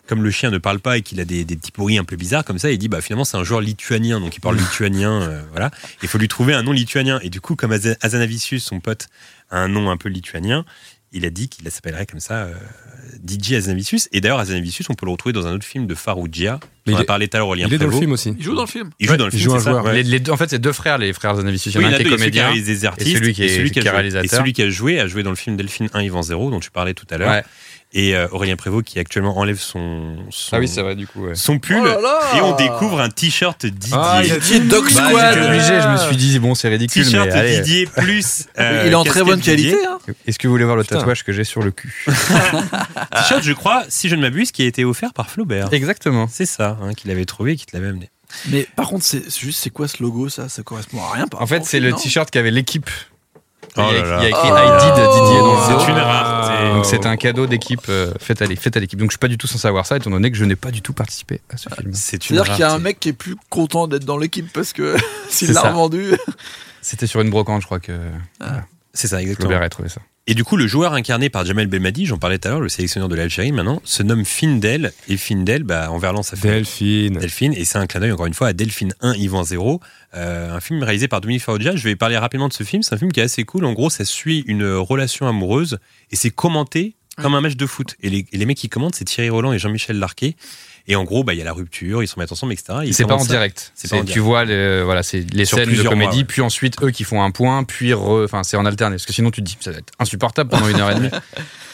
comme 0.10 0.23
le 0.23 0.31
chien 0.31 0.49
ne 0.49 0.57
parle 0.57 0.80
pas 0.80 0.98
et 0.98 1.02
qu'il 1.03 1.22
a 1.22 1.26
des, 1.26 1.45
des 1.45 1.56
petits 1.56 1.72
pourris 1.72 1.98
un 1.99 2.03
peu 2.03 2.15
bizarres 2.18 2.44
comme 2.44 2.57
ça, 2.60 2.72
il 2.72 2.77
dit 2.80 2.90
bah 2.90 2.99
finalement 2.99 3.23
c'est 3.23 3.38
un 3.38 3.44
joueur 3.44 3.61
lituanien, 3.61 4.19
donc 4.19 4.36
il 4.36 4.40
parle 4.41 4.57
lituanien, 4.57 5.22
euh, 5.22 5.41
voilà. 5.52 5.69
Il 6.02 6.10
faut 6.10 6.18
lui 6.18 6.27
trouver 6.27 6.53
un 6.56 6.64
nom 6.64 6.72
lituanien. 6.72 7.19
Et 7.23 7.30
du 7.30 7.40
coup, 7.40 7.56
comme 7.56 7.72
Aza- 7.72 7.95
Azanavicius, 8.02 8.64
son 8.65 8.80
pote, 8.80 9.07
a 9.52 9.60
un 9.60 9.68
nom 9.69 9.90
un 9.91 9.98
peu 9.98 10.10
lituanien, 10.10 10.65
il 11.11 11.26
a 11.26 11.30
dit 11.30 11.48
qu'il 11.48 11.69
s'appellerait 11.72 12.06
comme 12.06 12.19
ça 12.19 12.44
euh, 12.44 12.53
DJ 13.27 13.53
Azanavicius. 13.53 14.10
Et 14.11 14.22
d'ailleurs, 14.22 14.40
Azanavicius, 14.40 14.90
on 14.90 14.94
peut 14.94 15.06
le 15.06 15.11
retrouver 15.11 15.34
dans 15.34 15.48
un 15.48 15.53
autre 15.53 15.65
film 15.65 15.88
de 15.88 15.95
Farougia, 15.95 16.60
Mais 16.86 16.94
On 16.94 16.98
il 16.98 16.99
a 16.99 17.02
est- 17.03 17.06
parlé 17.06 17.27
tout 17.27 17.38
à 17.38 17.40
l'heure, 17.40 17.56
il 17.56 17.61
est 17.73 17.77
dans 17.77 17.86
le 17.88 17.91
film 17.91 18.11
aussi. 18.11 18.36
Il 18.38 18.44
joue 18.44 18.56
dans 18.56 18.61
le 18.61 18.68
film. 18.68 18.90
Il 18.99 19.07
joue 19.07 19.18
dans 19.18 19.26
le 19.26 19.34
il 19.34 19.38
film. 19.40 19.49
joue 19.52 19.56
un 19.56 19.60
c'est 19.60 19.65
ça 19.65 19.72
joueur. 19.72 19.86
Ouais. 19.86 19.94
Les- 19.95 20.03
les 20.03 20.19
deux- 20.19 20.31
en 20.31 20.38
fait, 20.38 20.49
c'est 20.49 20.60
deux 20.60 20.72
frères, 20.73 20.98
les 20.99 21.14
frères 21.14 21.36
Zanavicius. 21.36 21.73
Il 21.76 21.81
y 21.81 21.86
en 21.86 21.88
a 21.88 21.91
un 21.94 21.98
qui 21.98 22.02
est 22.02 22.06
y 22.06 22.07
a 22.07 22.18
celui 22.18 22.31
qui 22.31 22.38
comédien. 22.40 22.45
artistes 22.48 22.68
et 22.69 23.14
celui 23.15 23.34
qui 23.34 23.44
est, 23.44 23.49
celui 23.49 23.72
qui 23.72 23.80
a 23.80 23.81
qui 23.81 23.88
est 23.88 23.91
joué. 23.91 23.98
réalisateur. 23.98 24.23
Et 24.26 24.27
celui 24.27 24.53
qui 24.53 24.61
a 24.61 24.69
joué 24.69 24.99
a 24.99 25.07
joué 25.07 25.23
dans 25.23 25.30
le 25.31 25.36
film 25.36 25.57
Delphine 25.57 25.90
1 25.94 26.02
Yvan 26.03 26.22
0 26.22 26.52
dont 26.52 26.60
tu 26.60 26.69
parlais 26.72 26.94
tout 26.94 27.07
à 27.10 27.18
l'heure. 27.18 27.30
Ouais. 27.31 27.44
Et 27.91 28.16
euh, 28.16 28.28
Aurélien 28.32 28.56
Prévost 28.56 28.86
qui 28.86 28.99
actuellement 28.99 29.40
enlève 29.40 29.57
son, 29.60 30.16
son, 30.30 30.56
Ah 30.56 30.60
oui, 30.60 30.68
c'est 30.68 30.84
vrai, 30.84 30.95
du 30.95 31.07
coup. 31.07 31.26
ouais. 31.26 31.34
son 31.34 31.57
pull 31.57 31.78
Oh 31.82 31.86
là 31.86 31.99
là 31.99 32.20
et 32.38 32.41
on 32.41 32.56
découvre 32.56 33.02
un 33.02 33.10
t-shirt 33.10 33.66
Didier. 33.66 33.98
Ah, 33.99 34.22
il 34.24 34.32
a 34.32 34.60
Dog 34.60 34.86
Bah, 34.94 35.07
Squad. 35.07 35.38
obligé, 35.40 35.82
je 35.82 35.88
me 35.88 35.98
suis 35.98 36.16
dit, 36.16 36.38
bon, 36.38 36.53
c'est 36.53 36.70
ridicule, 36.70 37.03
mais 37.06 37.11
T-shirt. 37.28 37.45
Didier 37.64 37.88
plus. 37.88 38.45
euh, 38.60 38.84
Il 38.86 38.91
est 38.91 38.95
en 38.95 39.03
très 39.03 39.24
bonne 39.24 39.41
qualité. 39.41 39.76
Hein. 39.88 39.98
Est-ce 40.28 40.38
que 40.38 40.48
vous 40.48 40.53
voulez 40.53 40.66
voir 40.66 40.76
le 40.78 40.84
Putain. 40.84 40.98
tatouage 40.98 41.24
que 41.24 41.34
j'ai 41.34 41.44
sur 41.44 41.64
le 41.64 41.72
cul? 41.72 42.06
T-shirt, 42.07 43.41
je 43.44 43.53
crois, 43.53 43.84
si 43.90 44.07
je 44.07 44.16
ne 44.16 44.22
m'abuse, 44.22 44.52
qui 44.52 44.61
a 44.61 44.66
été 44.66 44.86
offert 44.86 45.11
par 45.14 45.30
Flaubert. 45.32 45.74
Exactement. 45.74 46.28
C'est 46.32 46.45
ça, 46.45 46.78
hein, 46.84 46.94
qu'il 46.94 47.10
avait 47.11 47.26
trouvé 47.26 47.53
et 47.53 47.56
qui 47.56 47.66
te 47.66 47.76
l'avait 47.76 47.90
amené. 47.90 48.10
Mais 48.49 48.68
par 48.76 48.90
contre, 48.90 49.03
c'est 49.03 49.24
juste, 49.40 49.60
c'est 49.61 49.72
quoi 49.72 49.88
ce 49.88 50.03
logo 50.03 50.30
ça? 50.30 50.48
Ça 50.49 50.61
correspond 50.61 51.02
à 51.03 51.14
rien. 51.16 51.28
par 51.28 51.41
En 51.41 51.48
fait, 51.48 51.66
c'est 51.66 51.80
le 51.80 51.91
t-shirt 51.94 52.30
qu'avait 52.30 52.52
l'équipe. 52.52 52.90
Oh 53.78 53.82
il, 53.90 53.96
y 53.96 54.00
a, 54.00 54.04
là 54.04 54.10
là. 54.10 54.18
il 54.20 54.24
y 54.24 54.26
a 54.26 54.30
écrit 54.30 54.50
Oh. 54.50 54.58
I 54.58 54.84
did 54.84 54.94
Didier 54.94 55.40
dans 55.40 55.54
le 55.54 55.80
C'est 55.80 55.91
une 55.91 55.98
rareté. 55.98 56.74
Donc 56.74 56.86
c'est 56.86 57.06
un 57.06 57.18
cadeau 57.18 57.48
d'équipe 57.48 57.86
euh, 57.90 58.14
fait 58.20 58.41
à 58.41 58.46
l'équipe. 58.46 59.00
Donc 59.00 59.10
je 59.10 59.14
suis 59.14 59.20
pas 59.20 59.28
du 59.28 59.38
tout 59.38 59.48
sans 59.48 59.58
savoir 59.58 59.86
ça, 59.86 59.98
étant 59.98 60.10
donné 60.10 60.32
que 60.32 60.38
je 60.38 60.46
n'ai 60.46 60.56
pas 60.56 60.72
du 60.72 60.82
tout 60.82 60.94
participé 60.94 61.41
à 61.50 61.58
ce 61.58 61.70
film. 61.70 61.91
C'est 61.94 62.30
une 62.30 62.36
C'est-à-dire 62.36 62.54
qu'il 62.54 62.62
y 62.62 62.68
a 62.68 62.74
un 62.74 62.80
mec 62.80 63.00
qui 63.00 63.10
est 63.10 63.14
plus 63.14 63.36
content 63.50 63.88
d'être 63.88 64.06
dans 64.06 64.18
l'équipe 64.18 64.52
parce 64.54 64.74
que 64.74 64.96
s'il 65.30 65.54
l'a 65.54 65.62
revendu. 65.62 66.14
C'était 66.82 67.08
sur 67.08 67.22
une 67.22 67.30
brocante, 67.30 67.62
je 67.62 67.66
crois 67.66 67.80
que 67.80 67.98
C'est 68.94 69.08
ça, 69.08 69.22
exactement. 69.22 69.50
Flaubert 69.50 69.66
a 69.66 69.70
trouvé 69.70 69.90
ça. 69.90 70.02
Et 70.30 70.35
du 70.35 70.43
coup, 70.43 70.57
le 70.57 70.68
joueur 70.68 70.93
incarné 70.93 71.31
par 71.31 71.43
Jamel 71.43 71.65
Belmadi, 71.65 72.06
j'en 72.06 72.19
parlais 72.19 72.38
tout 72.38 72.47
à 72.49 72.51
l'heure, 72.51 72.60
le 72.60 72.69
sélectionneur 72.69 73.10
de 73.10 73.15
l'Algérie 73.15 73.51
maintenant, 73.51 73.81
se 73.84 74.03
nomme 74.03 74.26
Findel. 74.26 74.93
Et 75.07 75.18
Findel, 75.18 75.64
bah, 75.64 75.91
en 75.91 75.97
verlan, 75.97 76.22
ça 76.22 76.38
fait 76.38 76.49
Delphine. 76.49 77.18
Delphine. 77.18 77.53
Et 77.53 77.65
c'est 77.65 77.80
un 77.80 77.88
clin 77.88 77.99
d'œil, 77.99 78.11
encore 78.11 78.27
une 78.27 78.35
fois, 78.35 78.49
à 78.49 78.53
Delphine 78.53 78.93
1, 79.01 79.15
Yvan 79.15 79.43
0. 79.43 79.81
euh, 80.14 80.56
un 80.56 80.60
film 80.60 80.84
réalisé 80.84 81.07
par 81.07 81.19
Dominique 81.22 81.41
Farrugia. 81.41 81.76
Je 81.76 81.84
vais 81.84 81.95
parler 81.95 82.15
rapidement 82.15 82.47
de 82.47 82.53
ce 82.53 82.64
film. 82.64 82.84
C'est 82.84 82.93
un 82.93 82.99
film 82.99 83.11
qui 83.11 83.19
est 83.19 83.23
assez 83.23 83.43
cool. 83.43 83.65
En 83.65 83.73
gros, 83.73 83.89
ça 83.89 84.06
suit 84.06 84.43
une 84.45 84.68
relation 84.68 85.27
amoureuse 85.27 85.80
et 86.11 86.15
c'est 86.15 86.30
commenté 86.30 86.93
comme 87.19 87.34
un 87.34 87.41
match 87.41 87.56
de 87.56 87.65
foot. 87.65 87.95
Et 88.01 88.11
les, 88.11 88.27
et 88.31 88.38
les 88.38 88.45
mecs 88.45 88.57
qui 88.57 88.69
commentent, 88.69 88.95
c'est 88.95 89.06
Thierry 89.06 89.31
Roland 89.31 89.51
et 89.51 89.57
Jean-Michel 89.57 89.97
Larquet. 89.97 90.35
Et 90.88 90.95
en 90.95 91.03
gros, 91.03 91.23
bah, 91.23 91.34
il 91.34 91.38
y 91.39 91.41
a 91.41 91.45
la 91.45 91.53
rupture, 91.53 92.01
ils 92.03 92.07
se 92.07 92.15
remettent 92.15 92.31
ensemble, 92.31 92.53
etc. 92.53 92.80
C'est 92.91 93.06
pas 93.06 93.15
en 93.15 93.23
direct. 93.26 93.72
C'est 93.76 93.89
pas 93.89 93.97
en 93.97 93.99
C'est- 93.99 94.03
direct. 94.06 94.14
Tu 94.14 94.19
vois, 94.19 94.45
les, 94.45 94.81
voilà, 94.84 95.03
c'est 95.03 95.26
les 95.34 95.45
Sur 95.45 95.57
scènes 95.57 95.69
de 95.69 95.84
comédie, 95.84 96.07
mois, 96.10 96.15
ouais. 96.18 96.23
puis 96.23 96.41
ensuite 96.41 96.81
eux 96.81 96.89
qui 96.91 97.03
font 97.03 97.22
un 97.23 97.31
point, 97.31 97.64
puis 97.64 97.93
enfin 97.93 98.43
c'est 98.43 98.57
en 98.57 98.65
alterné. 98.65 98.95
Parce 98.95 99.06
que 99.06 99.14
sinon 99.14 99.30
tu 99.31 99.41
te 99.41 99.45
dis 99.45 99.57
ça 99.60 99.72
va 99.72 99.77
être 99.77 99.93
insupportable 99.99 100.49
pendant 100.49 100.68
une 100.68 100.80
heure 100.80 100.91
et 100.91 100.95
demie. 100.95 101.10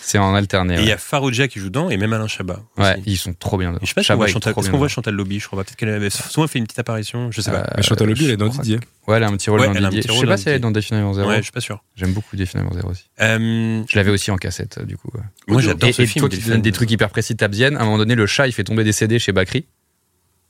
C'est 0.08 0.20
en 0.20 0.36
alterné. 0.36 0.76
Et 0.78 0.82
il 0.82 0.88
y 0.88 0.92
a 0.92 0.98
Farrugia 1.00 1.48
qui 1.48 1.60
joue 1.60 1.70
dedans 1.70 1.90
et 1.90 1.98
même 1.98 2.14
Alain 2.14 2.28
Chabat. 2.28 2.60
Ouais, 2.78 3.02
ils 3.08 3.18
sont 3.18 3.34
trop 3.34 3.58
bien. 3.58 3.70
dedans. 3.72 3.80
Et 3.82 3.86
je 3.86 3.90
sais 3.90 3.96
pas 3.96 4.04
si 4.04 4.12
on 4.12 4.18
voit 4.18 4.28
Chantal, 4.28 4.54
est-ce 4.56 4.70
qu'on 4.70 4.78
voit. 4.78 4.88
Chantal 4.88 5.16
Lobby, 5.16 5.40
je 5.40 5.48
crois 5.48 5.58
pas. 5.58 5.64
Peut-être 5.64 5.78
qu'elle 5.78 5.90
avait 5.90 6.12
souvent 6.12 6.46
fait 6.48 6.60
une 6.60 6.66
petite 6.66 6.78
apparition, 6.78 7.32
je 7.32 7.42
sais 7.42 7.50
pas. 7.50 7.68
Mais 7.76 7.82
Chantal 7.82 8.08
Lobby, 8.10 8.26
Euh, 8.26 8.28
elle 8.28 8.34
est 8.34 8.38
dans 8.38 8.50
Didier. 8.50 8.80
Ouais, 9.08 9.18
elle 9.18 9.24
a 9.24 9.28
un 9.28 9.32
petit 9.36 9.50
rôle 9.50 9.62
Ouais, 9.62 9.68
dans 9.68 9.90
Didier. 9.90 10.04
Je 10.08 10.14
sais 10.14 10.28
pas 10.28 10.38
si 10.38 10.50
elle 10.50 10.56
est 10.56 10.60
dans. 10.60 10.70
Définitivement 10.70 11.14
Zéro. 11.16 11.28
Ouais, 11.28 11.38
je 11.38 11.42
suis 11.44 11.52
pas 11.52 11.60
sûr. 11.60 11.84
J'aime 11.96 12.14
beaucoup 12.14 12.36
Définitivement 12.36 12.76
Zéro 12.76 12.92
aussi. 12.92 13.06
Euh, 13.20 13.82
Je 13.90 13.96
l'avais 13.98 14.12
aussi 14.12 14.30
en 14.30 14.38
cassette, 14.38 14.80
du 14.86 14.96
coup. 14.96 15.10
moi, 15.48 15.60
j'adore 15.62 15.92
ce 15.92 16.04
et 16.04 16.06
film. 16.06 16.28
des 16.62 16.72
trucs 16.72 16.92
hyper 16.92 17.10
précis 17.10 17.34
de 17.34 17.40
Tabzienne, 17.40 17.76
à 17.76 17.82
un 17.82 17.86
moment 17.86 17.98
donné, 17.98 18.14
le 18.14 18.28
chat, 18.28 18.46
il 18.48 18.54
fait 18.54 18.64
tomber 18.64 18.84
des 18.84 18.92
CD 18.92 19.18
chez 19.18 19.32
Bakri. 19.32 19.66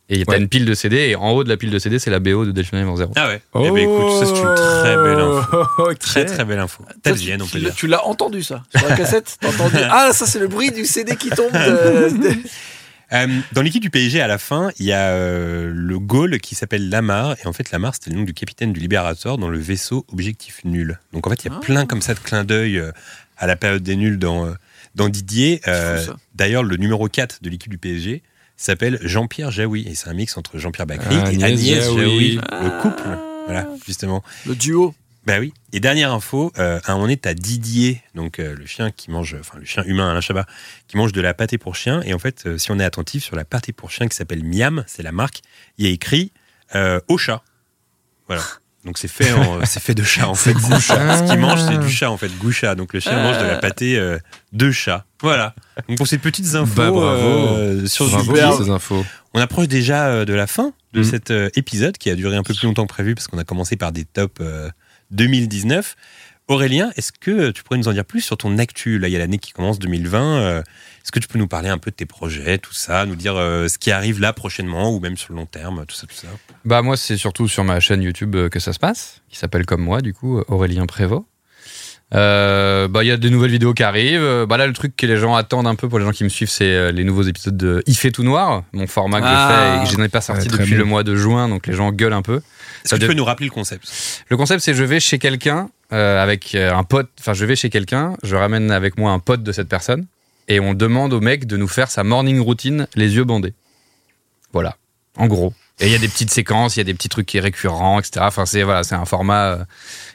Et 0.08 0.24
t'as 0.24 0.34
Ouais. 0.34 0.38
une 0.40 0.48
pile 0.50 0.66
de 0.66 0.74
CD, 0.76 0.98
et 1.10 1.16
en 1.16 1.32
haut 1.32 1.44
de 1.44 1.50
la 1.50 1.58
pile 1.58 1.72
de 1.72 1.80
CD, 1.80 1.98
c'est 1.98 2.12
la 2.12 2.20
BO 2.20 2.46
de 2.46 2.52
Delphinitivement 2.52 2.96
Zéro. 2.96 3.12
Ah 3.16 3.28
ouais. 3.28 3.42
Eh 3.56 3.72
ben 3.72 3.78
écoute, 3.78 4.20
ça 4.20 4.26
c'est 4.28 4.40
une 4.40 4.56
très 4.56 4.96
belle 4.98 5.20
info. 5.20 5.58
Ok. 5.80 6.00
Très 6.00 6.26
très 6.26 6.46
belle 6.46 6.60
info. 6.60 6.84
On 6.88 7.10
peut 7.10 7.60
dire. 7.60 7.74
Tu 7.76 7.88
l'as 7.88 8.06
entendu 8.06 8.44
ça 8.44 8.64
sur 8.76 8.88
la 8.88 8.96
cassette? 8.96 9.38
T'as 9.42 9.50
entendu? 9.50 9.78
Ah, 9.90 10.12
ça 10.14 10.26
c'est 10.28 10.40
le 10.40 10.48
bruit 10.48 10.72
du 10.72 10.86
CD 10.86 11.16
qui 11.16 11.30
tombe. 11.30 11.52
de- 11.52 12.34
Euh, 13.14 13.28
dans 13.54 13.62
l'équipe 13.62 13.84
du 13.84 13.92
PSG, 13.92 14.20
à 14.20 14.26
la 14.28 14.40
fin, 14.40 14.72
il 14.80 14.86
y 14.88 14.92
a 14.92 15.10
euh, 15.12 15.72
le 15.74 16.00
Gaulle 16.00 16.40
qui 16.40 16.56
s'appelle 16.56 16.90
Lamar. 16.90 17.36
Et 17.44 17.48
en 17.48 17.54
fait, 17.54 17.70
Lamar, 17.72 17.94
c'était 17.94 18.10
le 18.10 18.16
nom 18.18 18.24
du 18.24 18.34
capitaine 18.34 18.74
du 18.74 18.80
Libérateur 18.80 19.38
dans 19.38 19.48
le 19.48 19.60
vaisseau 19.60 20.08
Objectif 20.12 20.62
Nul. 20.66 21.00
Donc 21.14 21.28
en 21.28 21.30
fait, 21.30 21.46
il 21.46 21.52
y 21.52 21.54
a 21.54 21.58
Ah. 21.58 21.62
plein 21.62 21.86
comme 21.86 22.02
ça 22.02 22.16
de 22.16 22.20
clins 22.20 22.44
d'œil 22.44 22.80
euh, 22.80 22.92
à 23.38 23.46
la 23.46 23.56
période 23.56 23.84
des 23.84 23.96
nuls 23.96 24.18
dans, 24.18 24.48
euh, 24.48 24.54
dans 24.96 25.08
Didier. 25.08 25.62
Euh. 25.68 26.04
D'ailleurs, 26.34 26.64
le 26.64 26.78
numéro 26.78 27.08
4 27.08 27.44
de 27.44 27.50
l'équipe 27.52 27.70
du 27.72 27.78
PSG 27.78 28.24
s'appelle 28.58 29.00
Jean-Pierre 29.02 29.52
Jaoui. 29.52 29.88
Et 29.88 29.96
c'est 29.96 30.10
un 30.10 30.14
mix 30.14 30.38
entre 30.38 30.58
Jean-Pierre 30.58 30.88
Bacry 30.88 31.16
Ah, 31.18 31.32
et 31.32 31.44
Agnès 31.44 31.44
Agnès 31.44 31.84
Jaoui. 31.86 32.02
Jaoui, 32.02 32.36
le 32.36 32.82
couple. 32.82 33.04
Voilà, 33.46 33.68
justement. 33.86 34.24
Le 34.46 34.56
duo. 34.56 34.94
Bah 35.26 35.40
oui. 35.40 35.54
Et 35.74 35.80
dernière 35.80 36.14
info, 36.14 36.52
euh, 36.60 36.80
à 36.86 36.92
un 36.92 36.96
moment 36.96 37.06
donné, 37.06 37.18
t'as 37.18 37.34
Didier, 37.34 38.02
donc 38.14 38.38
euh, 38.38 38.56
le 38.56 38.66
chien 38.68 38.92
qui 38.92 39.10
mange, 39.10 39.36
enfin 39.40 39.58
le 39.58 39.66
chien 39.66 39.84
humain 39.84 40.12
Alain 40.12 40.22
Chabat, 40.22 40.46
qui 40.88 40.98
mange 40.98 41.14
de 41.14 41.22
la 41.22 41.34
pâté 41.34 41.58
pour 41.58 41.76
chien. 41.76 42.02
Et 42.04 42.14
en 42.14 42.20
fait, 42.20 42.46
euh, 42.46 42.58
si 42.60 42.70
on 42.72 42.80
est 42.80 42.84
attentif 42.84 43.24
sur 43.24 43.36
la 43.36 43.44
pâté 43.44 43.74
pour 43.74 43.90
chien 43.90 44.08
qui 44.08 44.16
s'appelle 44.16 44.44
Miam, 44.44 44.84
c'est 44.86 45.02
la 45.02 45.12
marque, 45.12 45.42
il 45.80 45.86
y 45.86 45.90
a 45.90 45.92
écrit 45.92 46.32
euh, 46.76 47.00
au 47.08 47.18
chat. 47.18 47.42
Voilà. 48.28 48.44
Donc 48.86 49.00
c'est 49.00 49.08
fait, 49.08 49.32
en- 49.34 49.60
fait 49.66 49.94
de 49.96 50.04
chat 50.04 50.28
en 50.28 50.36
fait. 50.36 50.54
Goucha. 50.54 51.18
Ce 51.18 51.24
qu'il 51.32 51.40
mange, 51.40 51.60
c'est 51.62 51.78
du 51.80 51.90
chat 51.90 52.10
en 52.12 52.18
fait, 52.18 52.30
goucha. 52.38 52.76
Donc 52.76 52.94
le 52.94 53.00
chien 53.00 53.22
mange 53.22 53.40
de 53.40 53.46
la 53.46 53.58
pâté 53.58 53.98
euh, 53.98 54.20
de 54.54 54.72
chat. 54.72 55.06
Voilà. 55.22 55.56
Donc 55.90 55.98
pour 55.98 56.08
ces 56.08 56.20
petites 56.20 56.54
infos 56.56 56.76
Bah, 56.76 56.92
bravo. 56.92 57.28
euh, 57.28 57.88
sur 57.88 58.08
Bravo 58.10 58.64
ces 58.64 58.70
infos. 58.70 59.04
on 59.34 59.40
approche 59.42 59.68
déjà 59.68 60.06
euh, 60.08 60.26
de 60.26 60.34
la 60.34 60.46
fin 60.48 60.72
de 60.94 61.02
Mm. 61.02 61.04
cet 61.04 61.34
épisode 61.58 61.98
qui 61.98 62.10
a 62.12 62.16
duré 62.16 62.38
un 62.38 62.44
peu 62.44 62.54
plus 62.54 62.68
longtemps 62.68 62.84
que 62.86 62.94
prévu 62.94 63.16
parce 63.16 63.28
qu'on 63.28 63.38
a 63.40 63.44
commencé 63.44 63.76
par 63.76 63.92
des 63.92 64.06
tops 64.06 64.36
euh, 64.40 64.70
2019. 65.12 65.96
Aurélien, 66.48 66.92
est-ce 66.96 67.12
que 67.12 67.50
tu 67.52 67.64
pourrais 67.64 67.80
nous 67.80 67.88
en 67.88 67.94
dire 67.94 68.06
plus 68.06 68.22
sur 68.22 68.38
ton 68.38 68.58
actu? 68.60 69.00
Là, 69.00 69.08
il 69.08 69.12
y 69.12 69.16
a 69.16 69.20
l'année 69.20 69.40
qui 69.40 69.52
commence 69.52 69.80
2020. 69.80 70.38
euh, 70.38 70.60
est-ce 71.04 71.12
que 71.12 71.20
tu 71.20 71.28
peux 71.28 71.40
nous 71.40 71.48
parler 71.48 71.70
un 71.70 71.80
peu 71.80 71.90
de 71.90 71.96
tes 71.96 72.06
projets, 72.06 72.60
tout 72.60 72.74
ça, 72.74 73.06
nous 73.08 73.16
dire 73.16 73.36
euh, 73.36 73.68
ce 73.68 73.78
qui 73.80 73.92
arrive 73.92 74.20
là 74.20 74.32
prochainement 74.32 74.92
ou 74.94 75.00
même 75.00 75.18
sur 75.18 75.34
le 75.34 75.40
long 75.40 75.46
terme, 75.48 75.86
tout 75.88 75.96
ça, 75.96 76.06
tout 76.06 76.14
ça? 76.16 76.28
Bah 76.64 76.82
moi 76.84 76.98
c'est 76.98 77.18
surtout 77.18 77.48
sur 77.48 77.64
ma 77.64 77.80
chaîne 77.80 78.02
YouTube 78.04 78.36
euh, 78.36 78.50
que 78.50 78.60
ça 78.60 78.74
se 78.74 78.80
passe, 78.80 79.22
qui 79.30 79.38
s'appelle 79.38 79.66
comme 79.66 79.82
moi 79.82 80.02
du 80.02 80.14
coup 80.14 80.40
Aurélien 80.48 80.86
Prévost. 80.86 81.24
Euh, 82.14 82.88
bah 82.88 83.04
il 83.04 83.08
y 83.08 83.12
a 83.12 83.18
des 83.18 83.32
nouvelles 83.32 83.50
vidéos 83.52 83.74
qui 83.74 83.82
arrivent. 83.82 84.46
Bah 84.48 84.58
là 84.58 84.68
le 84.68 84.74
truc 84.74 84.96
que 84.96 85.08
les 85.08 85.18
gens 85.18 85.34
attendent 85.36 85.66
un 85.68 85.74
peu 85.74 85.90
pour 85.90 85.98
les 85.98 86.06
gens 86.06 86.12
qui 86.12 86.24
me 86.24 86.30
suivent 86.30 86.50
c'est 86.50 86.92
les 86.92 87.04
nouveaux 87.04 87.24
épisodes 87.24 87.58
de 87.58 87.82
Il 87.88 87.96
fait 87.98 88.12
tout 88.12 88.24
noir, 88.24 88.64
mon 88.74 88.86
format 88.86 89.20
que 89.22 89.26
Ah. 89.28 89.48
je 89.50 89.56
fais 89.56 89.82
et 89.82 89.86
que 89.90 89.92
je 89.96 90.02
n'ai 90.04 90.10
pas 90.10 90.22
sorti 90.22 90.48
depuis 90.48 90.76
le 90.76 90.84
mois 90.86 91.02
de 91.04 91.16
juin 91.16 91.50
donc 91.50 91.66
les 91.66 91.74
gens 91.74 91.92
gueulent 91.92 92.14
un 92.14 92.22
peu. 92.22 92.36
Est-ce 92.38 92.90
Ça 92.90 92.96
que 92.98 93.02
tu 93.02 93.08
peux 93.08 93.14
nous 93.16 93.26
rappeler 93.26 93.48
le 93.48 93.52
concept? 93.52 94.24
Le 94.30 94.38
concept 94.38 94.62
c'est 94.64 94.76
je 94.76 94.84
vais 94.84 95.00
chez 95.00 95.18
quelqu'un 95.18 95.70
euh, 95.94 96.22
avec 96.22 96.56
euh, 96.56 96.74
un 96.74 96.84
pote, 96.84 97.10
enfin 97.20 97.34
je 97.34 97.46
vais 97.46 97.56
chez 97.56 97.70
quelqu'un, 97.70 98.16
je 98.24 98.36
ramène 98.36 98.72
avec 98.72 98.98
moi 98.98 99.12
un 99.12 99.20
pote 99.20 99.44
de 99.44 99.52
cette 99.52 99.68
personne 99.70 100.06
et 100.48 100.60
on 100.60 100.74
demande 100.74 101.14
au 101.14 101.22
mec 101.22 101.46
de 101.46 101.58
nous 101.58 101.68
faire 101.68 101.92
sa 101.92 102.04
morning 102.04 102.40
routine 102.40 102.88
les 102.96 103.16
yeux 103.16 103.24
bandés. 103.24 103.54
Voilà, 104.52 104.78
en 105.18 105.28
gros. 105.28 105.54
Et 105.80 105.88
il 105.88 105.92
y 105.92 105.96
a 105.96 106.00
des 106.00 106.08
petites 106.08 106.32
séquences, 106.32 106.76
il 106.76 106.80
y 106.80 106.82
a 106.82 106.86
des 106.86 106.94
petits 106.94 107.10
trucs 107.10 107.26
qui 107.26 107.38
est 107.38 107.42
récurrents, 107.42 108.00
etc. 108.00 108.22
Enfin, 108.22 108.46
c'est 108.46 108.64
voilà, 108.64 108.84
c'est 108.84 108.96
un 108.96 109.06
format 109.06 109.46
euh, 109.52 109.66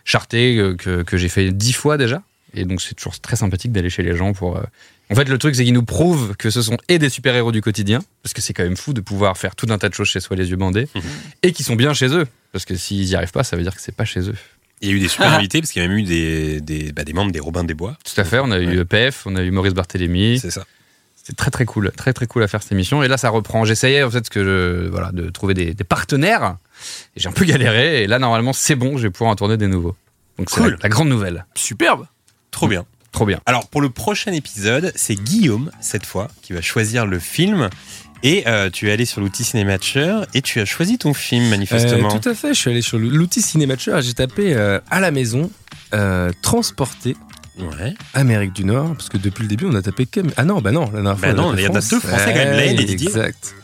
charté 0.04 0.56
que, 0.78 1.02
que 1.02 1.16
j'ai 1.16 1.28
fait 1.28 1.50
dix 1.50 1.72
fois 1.72 1.98
déjà. 1.98 2.22
Et 2.54 2.64
donc, 2.64 2.80
c'est 2.80 2.94
toujours 2.94 3.20
très 3.20 3.36
sympathique 3.36 3.70
d'aller 3.70 3.90
chez 3.90 4.02
les 4.02 4.16
gens 4.16 4.32
pour. 4.32 4.60
En 5.10 5.14
fait, 5.14 5.28
le 5.28 5.38
truc, 5.38 5.54
c'est 5.56 5.64
qu'ils 5.64 5.74
nous 5.74 5.84
prouvent 5.84 6.36
que 6.36 6.50
ce 6.50 6.62
sont 6.62 6.76
et 6.88 6.98
des 6.98 7.08
super-héros 7.08 7.50
du 7.50 7.60
quotidien, 7.60 8.00
parce 8.22 8.32
que 8.32 8.40
c'est 8.40 8.54
quand 8.54 8.62
même 8.62 8.76
fou 8.76 8.92
de 8.92 9.00
pouvoir 9.00 9.36
faire 9.36 9.56
tout 9.56 9.66
un 9.70 9.76
tas 9.76 9.88
de 9.88 9.94
choses 9.94 10.08
chez 10.08 10.20
soi 10.20 10.36
les 10.36 10.50
yeux 10.50 10.56
bandés, 10.56 10.88
et 11.42 11.52
qui 11.52 11.64
sont 11.64 11.76
bien 11.76 11.92
chez 11.94 12.08
eux. 12.08 12.26
Parce 12.52 12.64
que 12.64 12.76
s'ils 12.76 13.06
n'y 13.06 13.14
arrivent 13.14 13.32
pas, 13.32 13.44
ça 13.44 13.56
veut 13.56 13.62
dire 13.62 13.74
que 13.74 13.80
c'est 13.80 13.94
pas 13.94 14.04
chez 14.04 14.28
eux. 14.28 14.36
Il 14.80 14.88
y 14.88 14.92
a 14.92 14.94
eu 14.94 15.00
des 15.00 15.08
super 15.08 15.32
invités 15.34 15.60
parce 15.60 15.72
qu'il 15.72 15.82
y 15.82 15.84
a 15.84 15.88
même 15.88 15.98
eu 15.98 16.02
des, 16.02 16.60
des, 16.60 16.92
bah, 16.92 17.04
des 17.04 17.12
membres 17.12 17.32
des 17.32 17.40
Robins 17.40 17.64
des 17.64 17.74
Bois. 17.74 17.96
Tout 18.04 18.18
à 18.20 18.24
fait, 18.24 18.38
on 18.38 18.50
a 18.50 18.58
eu. 18.58 18.80
EPF, 18.80 19.26
on 19.26 19.36
a 19.36 19.42
eu 19.42 19.50
Maurice 19.50 19.74
Barthélémy. 19.74 20.38
C'est 20.38 20.50
ça. 20.50 20.64
C'était 21.16 21.34
très 21.34 21.50
très 21.50 21.66
cool, 21.66 21.92
très 21.96 22.14
très 22.14 22.26
cool 22.26 22.42
à 22.42 22.48
faire 22.48 22.62
cette 22.62 22.72
émission. 22.72 23.02
Et 23.02 23.08
là, 23.08 23.18
ça 23.18 23.28
reprend. 23.28 23.64
J'essayais 23.66 24.02
en 24.02 24.10
fait 24.10 24.28
que 24.30 24.42
je, 24.42 24.88
voilà, 24.88 25.12
de 25.12 25.28
trouver 25.28 25.52
des, 25.54 25.74
des 25.74 25.84
partenaires. 25.84 26.56
Et 27.14 27.20
j'ai 27.20 27.28
un 27.28 27.32
peu 27.32 27.44
galéré. 27.44 28.02
Et 28.02 28.06
là, 28.06 28.18
normalement, 28.18 28.54
c'est 28.54 28.74
bon, 28.74 28.96
je 28.96 29.02
vais 29.02 29.10
pouvoir 29.10 29.30
en 29.30 29.36
tourner 29.36 29.58
des 29.58 29.66
nouveaux. 29.68 29.94
Donc 30.38 30.48
c'est 30.48 30.56
Cool. 30.62 30.70
la, 30.72 30.76
la 30.84 30.88
grande 30.88 31.08
nouvelle. 31.10 31.44
Superbe. 31.54 32.06
Trop 32.50 32.66
bien. 32.68 32.86
Trop 33.12 33.26
bien. 33.26 33.40
Alors 33.44 33.68
pour 33.68 33.80
le 33.82 33.90
prochain 33.90 34.32
épisode, 34.32 34.92
c'est 34.94 35.16
Guillaume 35.16 35.70
cette 35.80 36.06
fois 36.06 36.28
qui 36.42 36.52
va 36.52 36.60
choisir 36.62 37.06
le 37.06 37.18
film. 37.18 37.68
Et 38.22 38.44
euh, 38.46 38.68
tu 38.70 38.88
es 38.88 38.92
allé 38.92 39.04
sur 39.06 39.20
l'outil 39.20 39.44
Cinématcher 39.44 40.20
et 40.34 40.42
tu 40.42 40.60
as 40.60 40.64
choisi 40.66 40.98
ton 40.98 41.14
film 41.14 41.48
manifestement. 41.48 42.14
Euh, 42.14 42.18
tout 42.18 42.28
à 42.28 42.34
fait, 42.34 42.48
je 42.48 42.58
suis 42.58 42.70
allé 42.70 42.82
sur 42.82 42.98
l'outil 42.98 43.40
Cinématcher 43.40 43.96
et 43.98 44.02
j'ai 44.02 44.12
tapé 44.12 44.54
euh, 44.54 44.78
à 44.90 45.00
la 45.00 45.10
maison 45.10 45.50
Ouais. 47.58 47.94
Amérique 48.14 48.52
du 48.54 48.64
Nord, 48.64 48.94
parce 48.94 49.08
que 49.10 49.18
depuis 49.18 49.42
le 49.42 49.48
début 49.48 49.66
on 49.66 49.74
a 49.74 49.82
tapé 49.82 50.06
Cam- 50.06 50.30
Ah 50.36 50.44
non, 50.44 50.60
bah 50.62 50.70
non, 50.70 50.84
la 50.86 51.02
dernière 51.02 51.16
Bah 51.16 51.16
fois. 51.16 51.28
on 51.30 51.50
non, 51.52 51.54
il 51.56 51.62
y 51.62 51.66
en 51.68 51.74
a 51.74 51.80
deux 51.80 52.00
Français 52.00 52.32
quand 52.32 52.34
même, 52.36 52.54
Blaine 52.54 52.80
et 52.80 52.84
Didier. 52.84 53.08
Exact. 53.08 53.54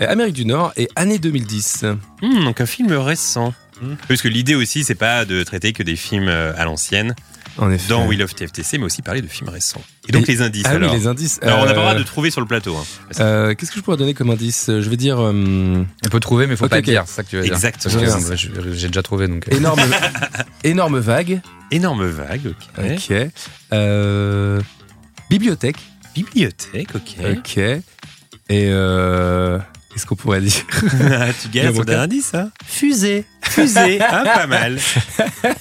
Amérique 0.00 0.34
du 0.34 0.44
Nord 0.44 0.72
et 0.76 0.88
année 0.96 1.18
2010. 1.18 1.84
Hmm, 2.22 2.44
donc 2.44 2.60
un 2.60 2.66
film 2.66 2.92
récent. 2.92 3.54
Parce 4.08 4.22
que 4.22 4.28
l'idée 4.28 4.54
aussi, 4.54 4.84
c'est 4.84 4.94
pas 4.94 5.24
de 5.24 5.42
traiter 5.42 5.72
que 5.72 5.82
des 5.82 5.96
films 5.96 6.28
à 6.28 6.64
l'ancienne 6.64 7.14
En 7.58 7.70
effet. 7.70 7.88
dans 7.88 8.06
We 8.06 8.18
Love 8.18 8.34
TFTC, 8.34 8.78
mais 8.78 8.84
aussi 8.84 9.00
parler 9.02 9.22
de 9.22 9.26
films 9.28 9.48
récents. 9.48 9.82
Et 10.08 10.12
donc 10.12 10.28
Et- 10.28 10.32
les 10.32 10.42
indices 10.42 10.64
Ah 10.66 10.70
oui, 10.70 10.76
alors. 10.76 10.94
les 10.94 11.06
indices. 11.06 11.38
Alors 11.42 11.60
on 11.60 11.64
n'a 11.66 11.66
pas 11.68 11.72
le 11.74 11.80
droit 11.80 11.94
Euh, 11.94 11.98
de 11.98 12.02
trouver 12.02 12.30
sur 12.30 12.40
le 12.40 12.46
plateau. 12.46 12.76
hein. 12.76 12.84
euh, 13.20 13.54
Qu'est-ce 13.54 13.70
que 13.70 13.76
je 13.78 13.82
pourrais 13.82 13.96
donner 13.96 14.14
comme 14.14 14.30
indice? 14.30 14.64
Je 14.68 14.90
vais 14.90 14.96
dire 14.96 15.18
euh, 15.20 15.32
On 16.04 16.08
peut 16.08 16.20
trouver, 16.20 16.46
mais 16.46 16.56
faut 16.56 16.68
pas 16.68 16.78
ok. 16.78 16.84
dire. 16.84 17.04
C'est 17.06 17.14
ça 17.14 17.22
que 17.22 17.28
tu 17.30 17.36
veux 17.36 17.42
dire. 17.42 17.52
Exactement. 17.52 17.94
Euh, 18.02 18.72
J'ai 18.72 18.88
déjà 18.88 19.02
trouvé 19.02 19.28
donc. 19.28 19.46
euh, 19.52 19.56
énorme, 19.56 19.80
énorme 20.64 20.98
vague. 20.98 21.40
Énorme 21.70 22.06
vague, 22.06 22.54
ok. 22.78 23.12
Euh, 23.72 24.60
bibliothèque. 25.30 25.76
Bibliothèque, 26.14 26.88
ok. 26.94 27.16
Ok. 27.38 27.56
Et 27.58 27.82
euh, 28.50 29.58
Qu'est-ce 29.94 30.06
qu'on 30.06 30.16
pourrait 30.16 30.40
dire 30.40 30.50
tu 31.40 31.48
gagnes 31.50 31.68
requin. 31.68 32.00
indice, 32.00 32.34
hein 32.34 32.50
Fusée. 32.66 33.24
Fusée. 33.42 34.02
Hein, 34.02 34.24
pas 34.34 34.48
mal. 34.48 34.76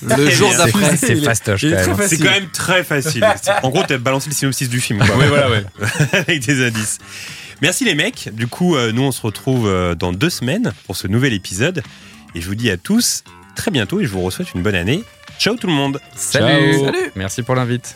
Le 0.02 0.30
jour 0.32 0.52
d'après. 0.58 0.98
C'est 0.98 1.16
C'est 1.16 1.16
fastoche. 1.18 1.62
C'est 2.08 2.18
quand 2.18 2.32
même 2.32 2.50
très 2.52 2.84
facile. 2.84 3.24
En 3.62 3.70
gros, 3.70 3.84
t'as 3.88 4.00
balancé 4.00 4.30
le 4.30 4.36
synopsis 4.36 4.70
du 4.70 4.82
film. 4.82 5.06
Quoi. 5.06 5.16
Ouais, 5.18 5.28
voilà, 5.28 5.52
ouais. 5.52 5.64
Avec 6.14 6.46
des 6.46 6.66
indices. 6.66 6.98
Merci 7.62 7.86
les 7.86 7.94
mecs. 7.94 8.30
Du 8.34 8.48
coup, 8.48 8.76
euh, 8.76 8.92
nous, 8.92 9.04
on 9.04 9.12
se 9.12 9.22
retrouve 9.22 9.68
euh, 9.68 9.94
dans 9.94 10.12
deux 10.12 10.32
semaines 10.32 10.74
pour 10.88 10.96
ce 10.96 11.08
nouvel 11.08 11.34
épisode. 11.34 11.84
Et 12.34 12.42
je 12.42 12.48
vous 12.48 12.56
dis 12.56 12.72
à 12.72 12.78
tous 12.78 13.24
très 13.56 13.70
bientôt 13.70 14.02
et 14.02 14.06
je 14.06 14.10
vous 14.10 14.32
souhaite 14.32 14.54
une 14.56 14.64
bonne 14.64 14.76
année. 14.76 15.04
Ciao 15.38 15.56
tout 15.56 15.68
le 15.68 15.74
monde. 15.74 16.00
Salut. 16.16 16.74
Ciao. 16.74 16.86
Salut. 16.86 17.12
Merci 17.16 17.44
pour 17.44 17.54
l'invite. 17.54 17.96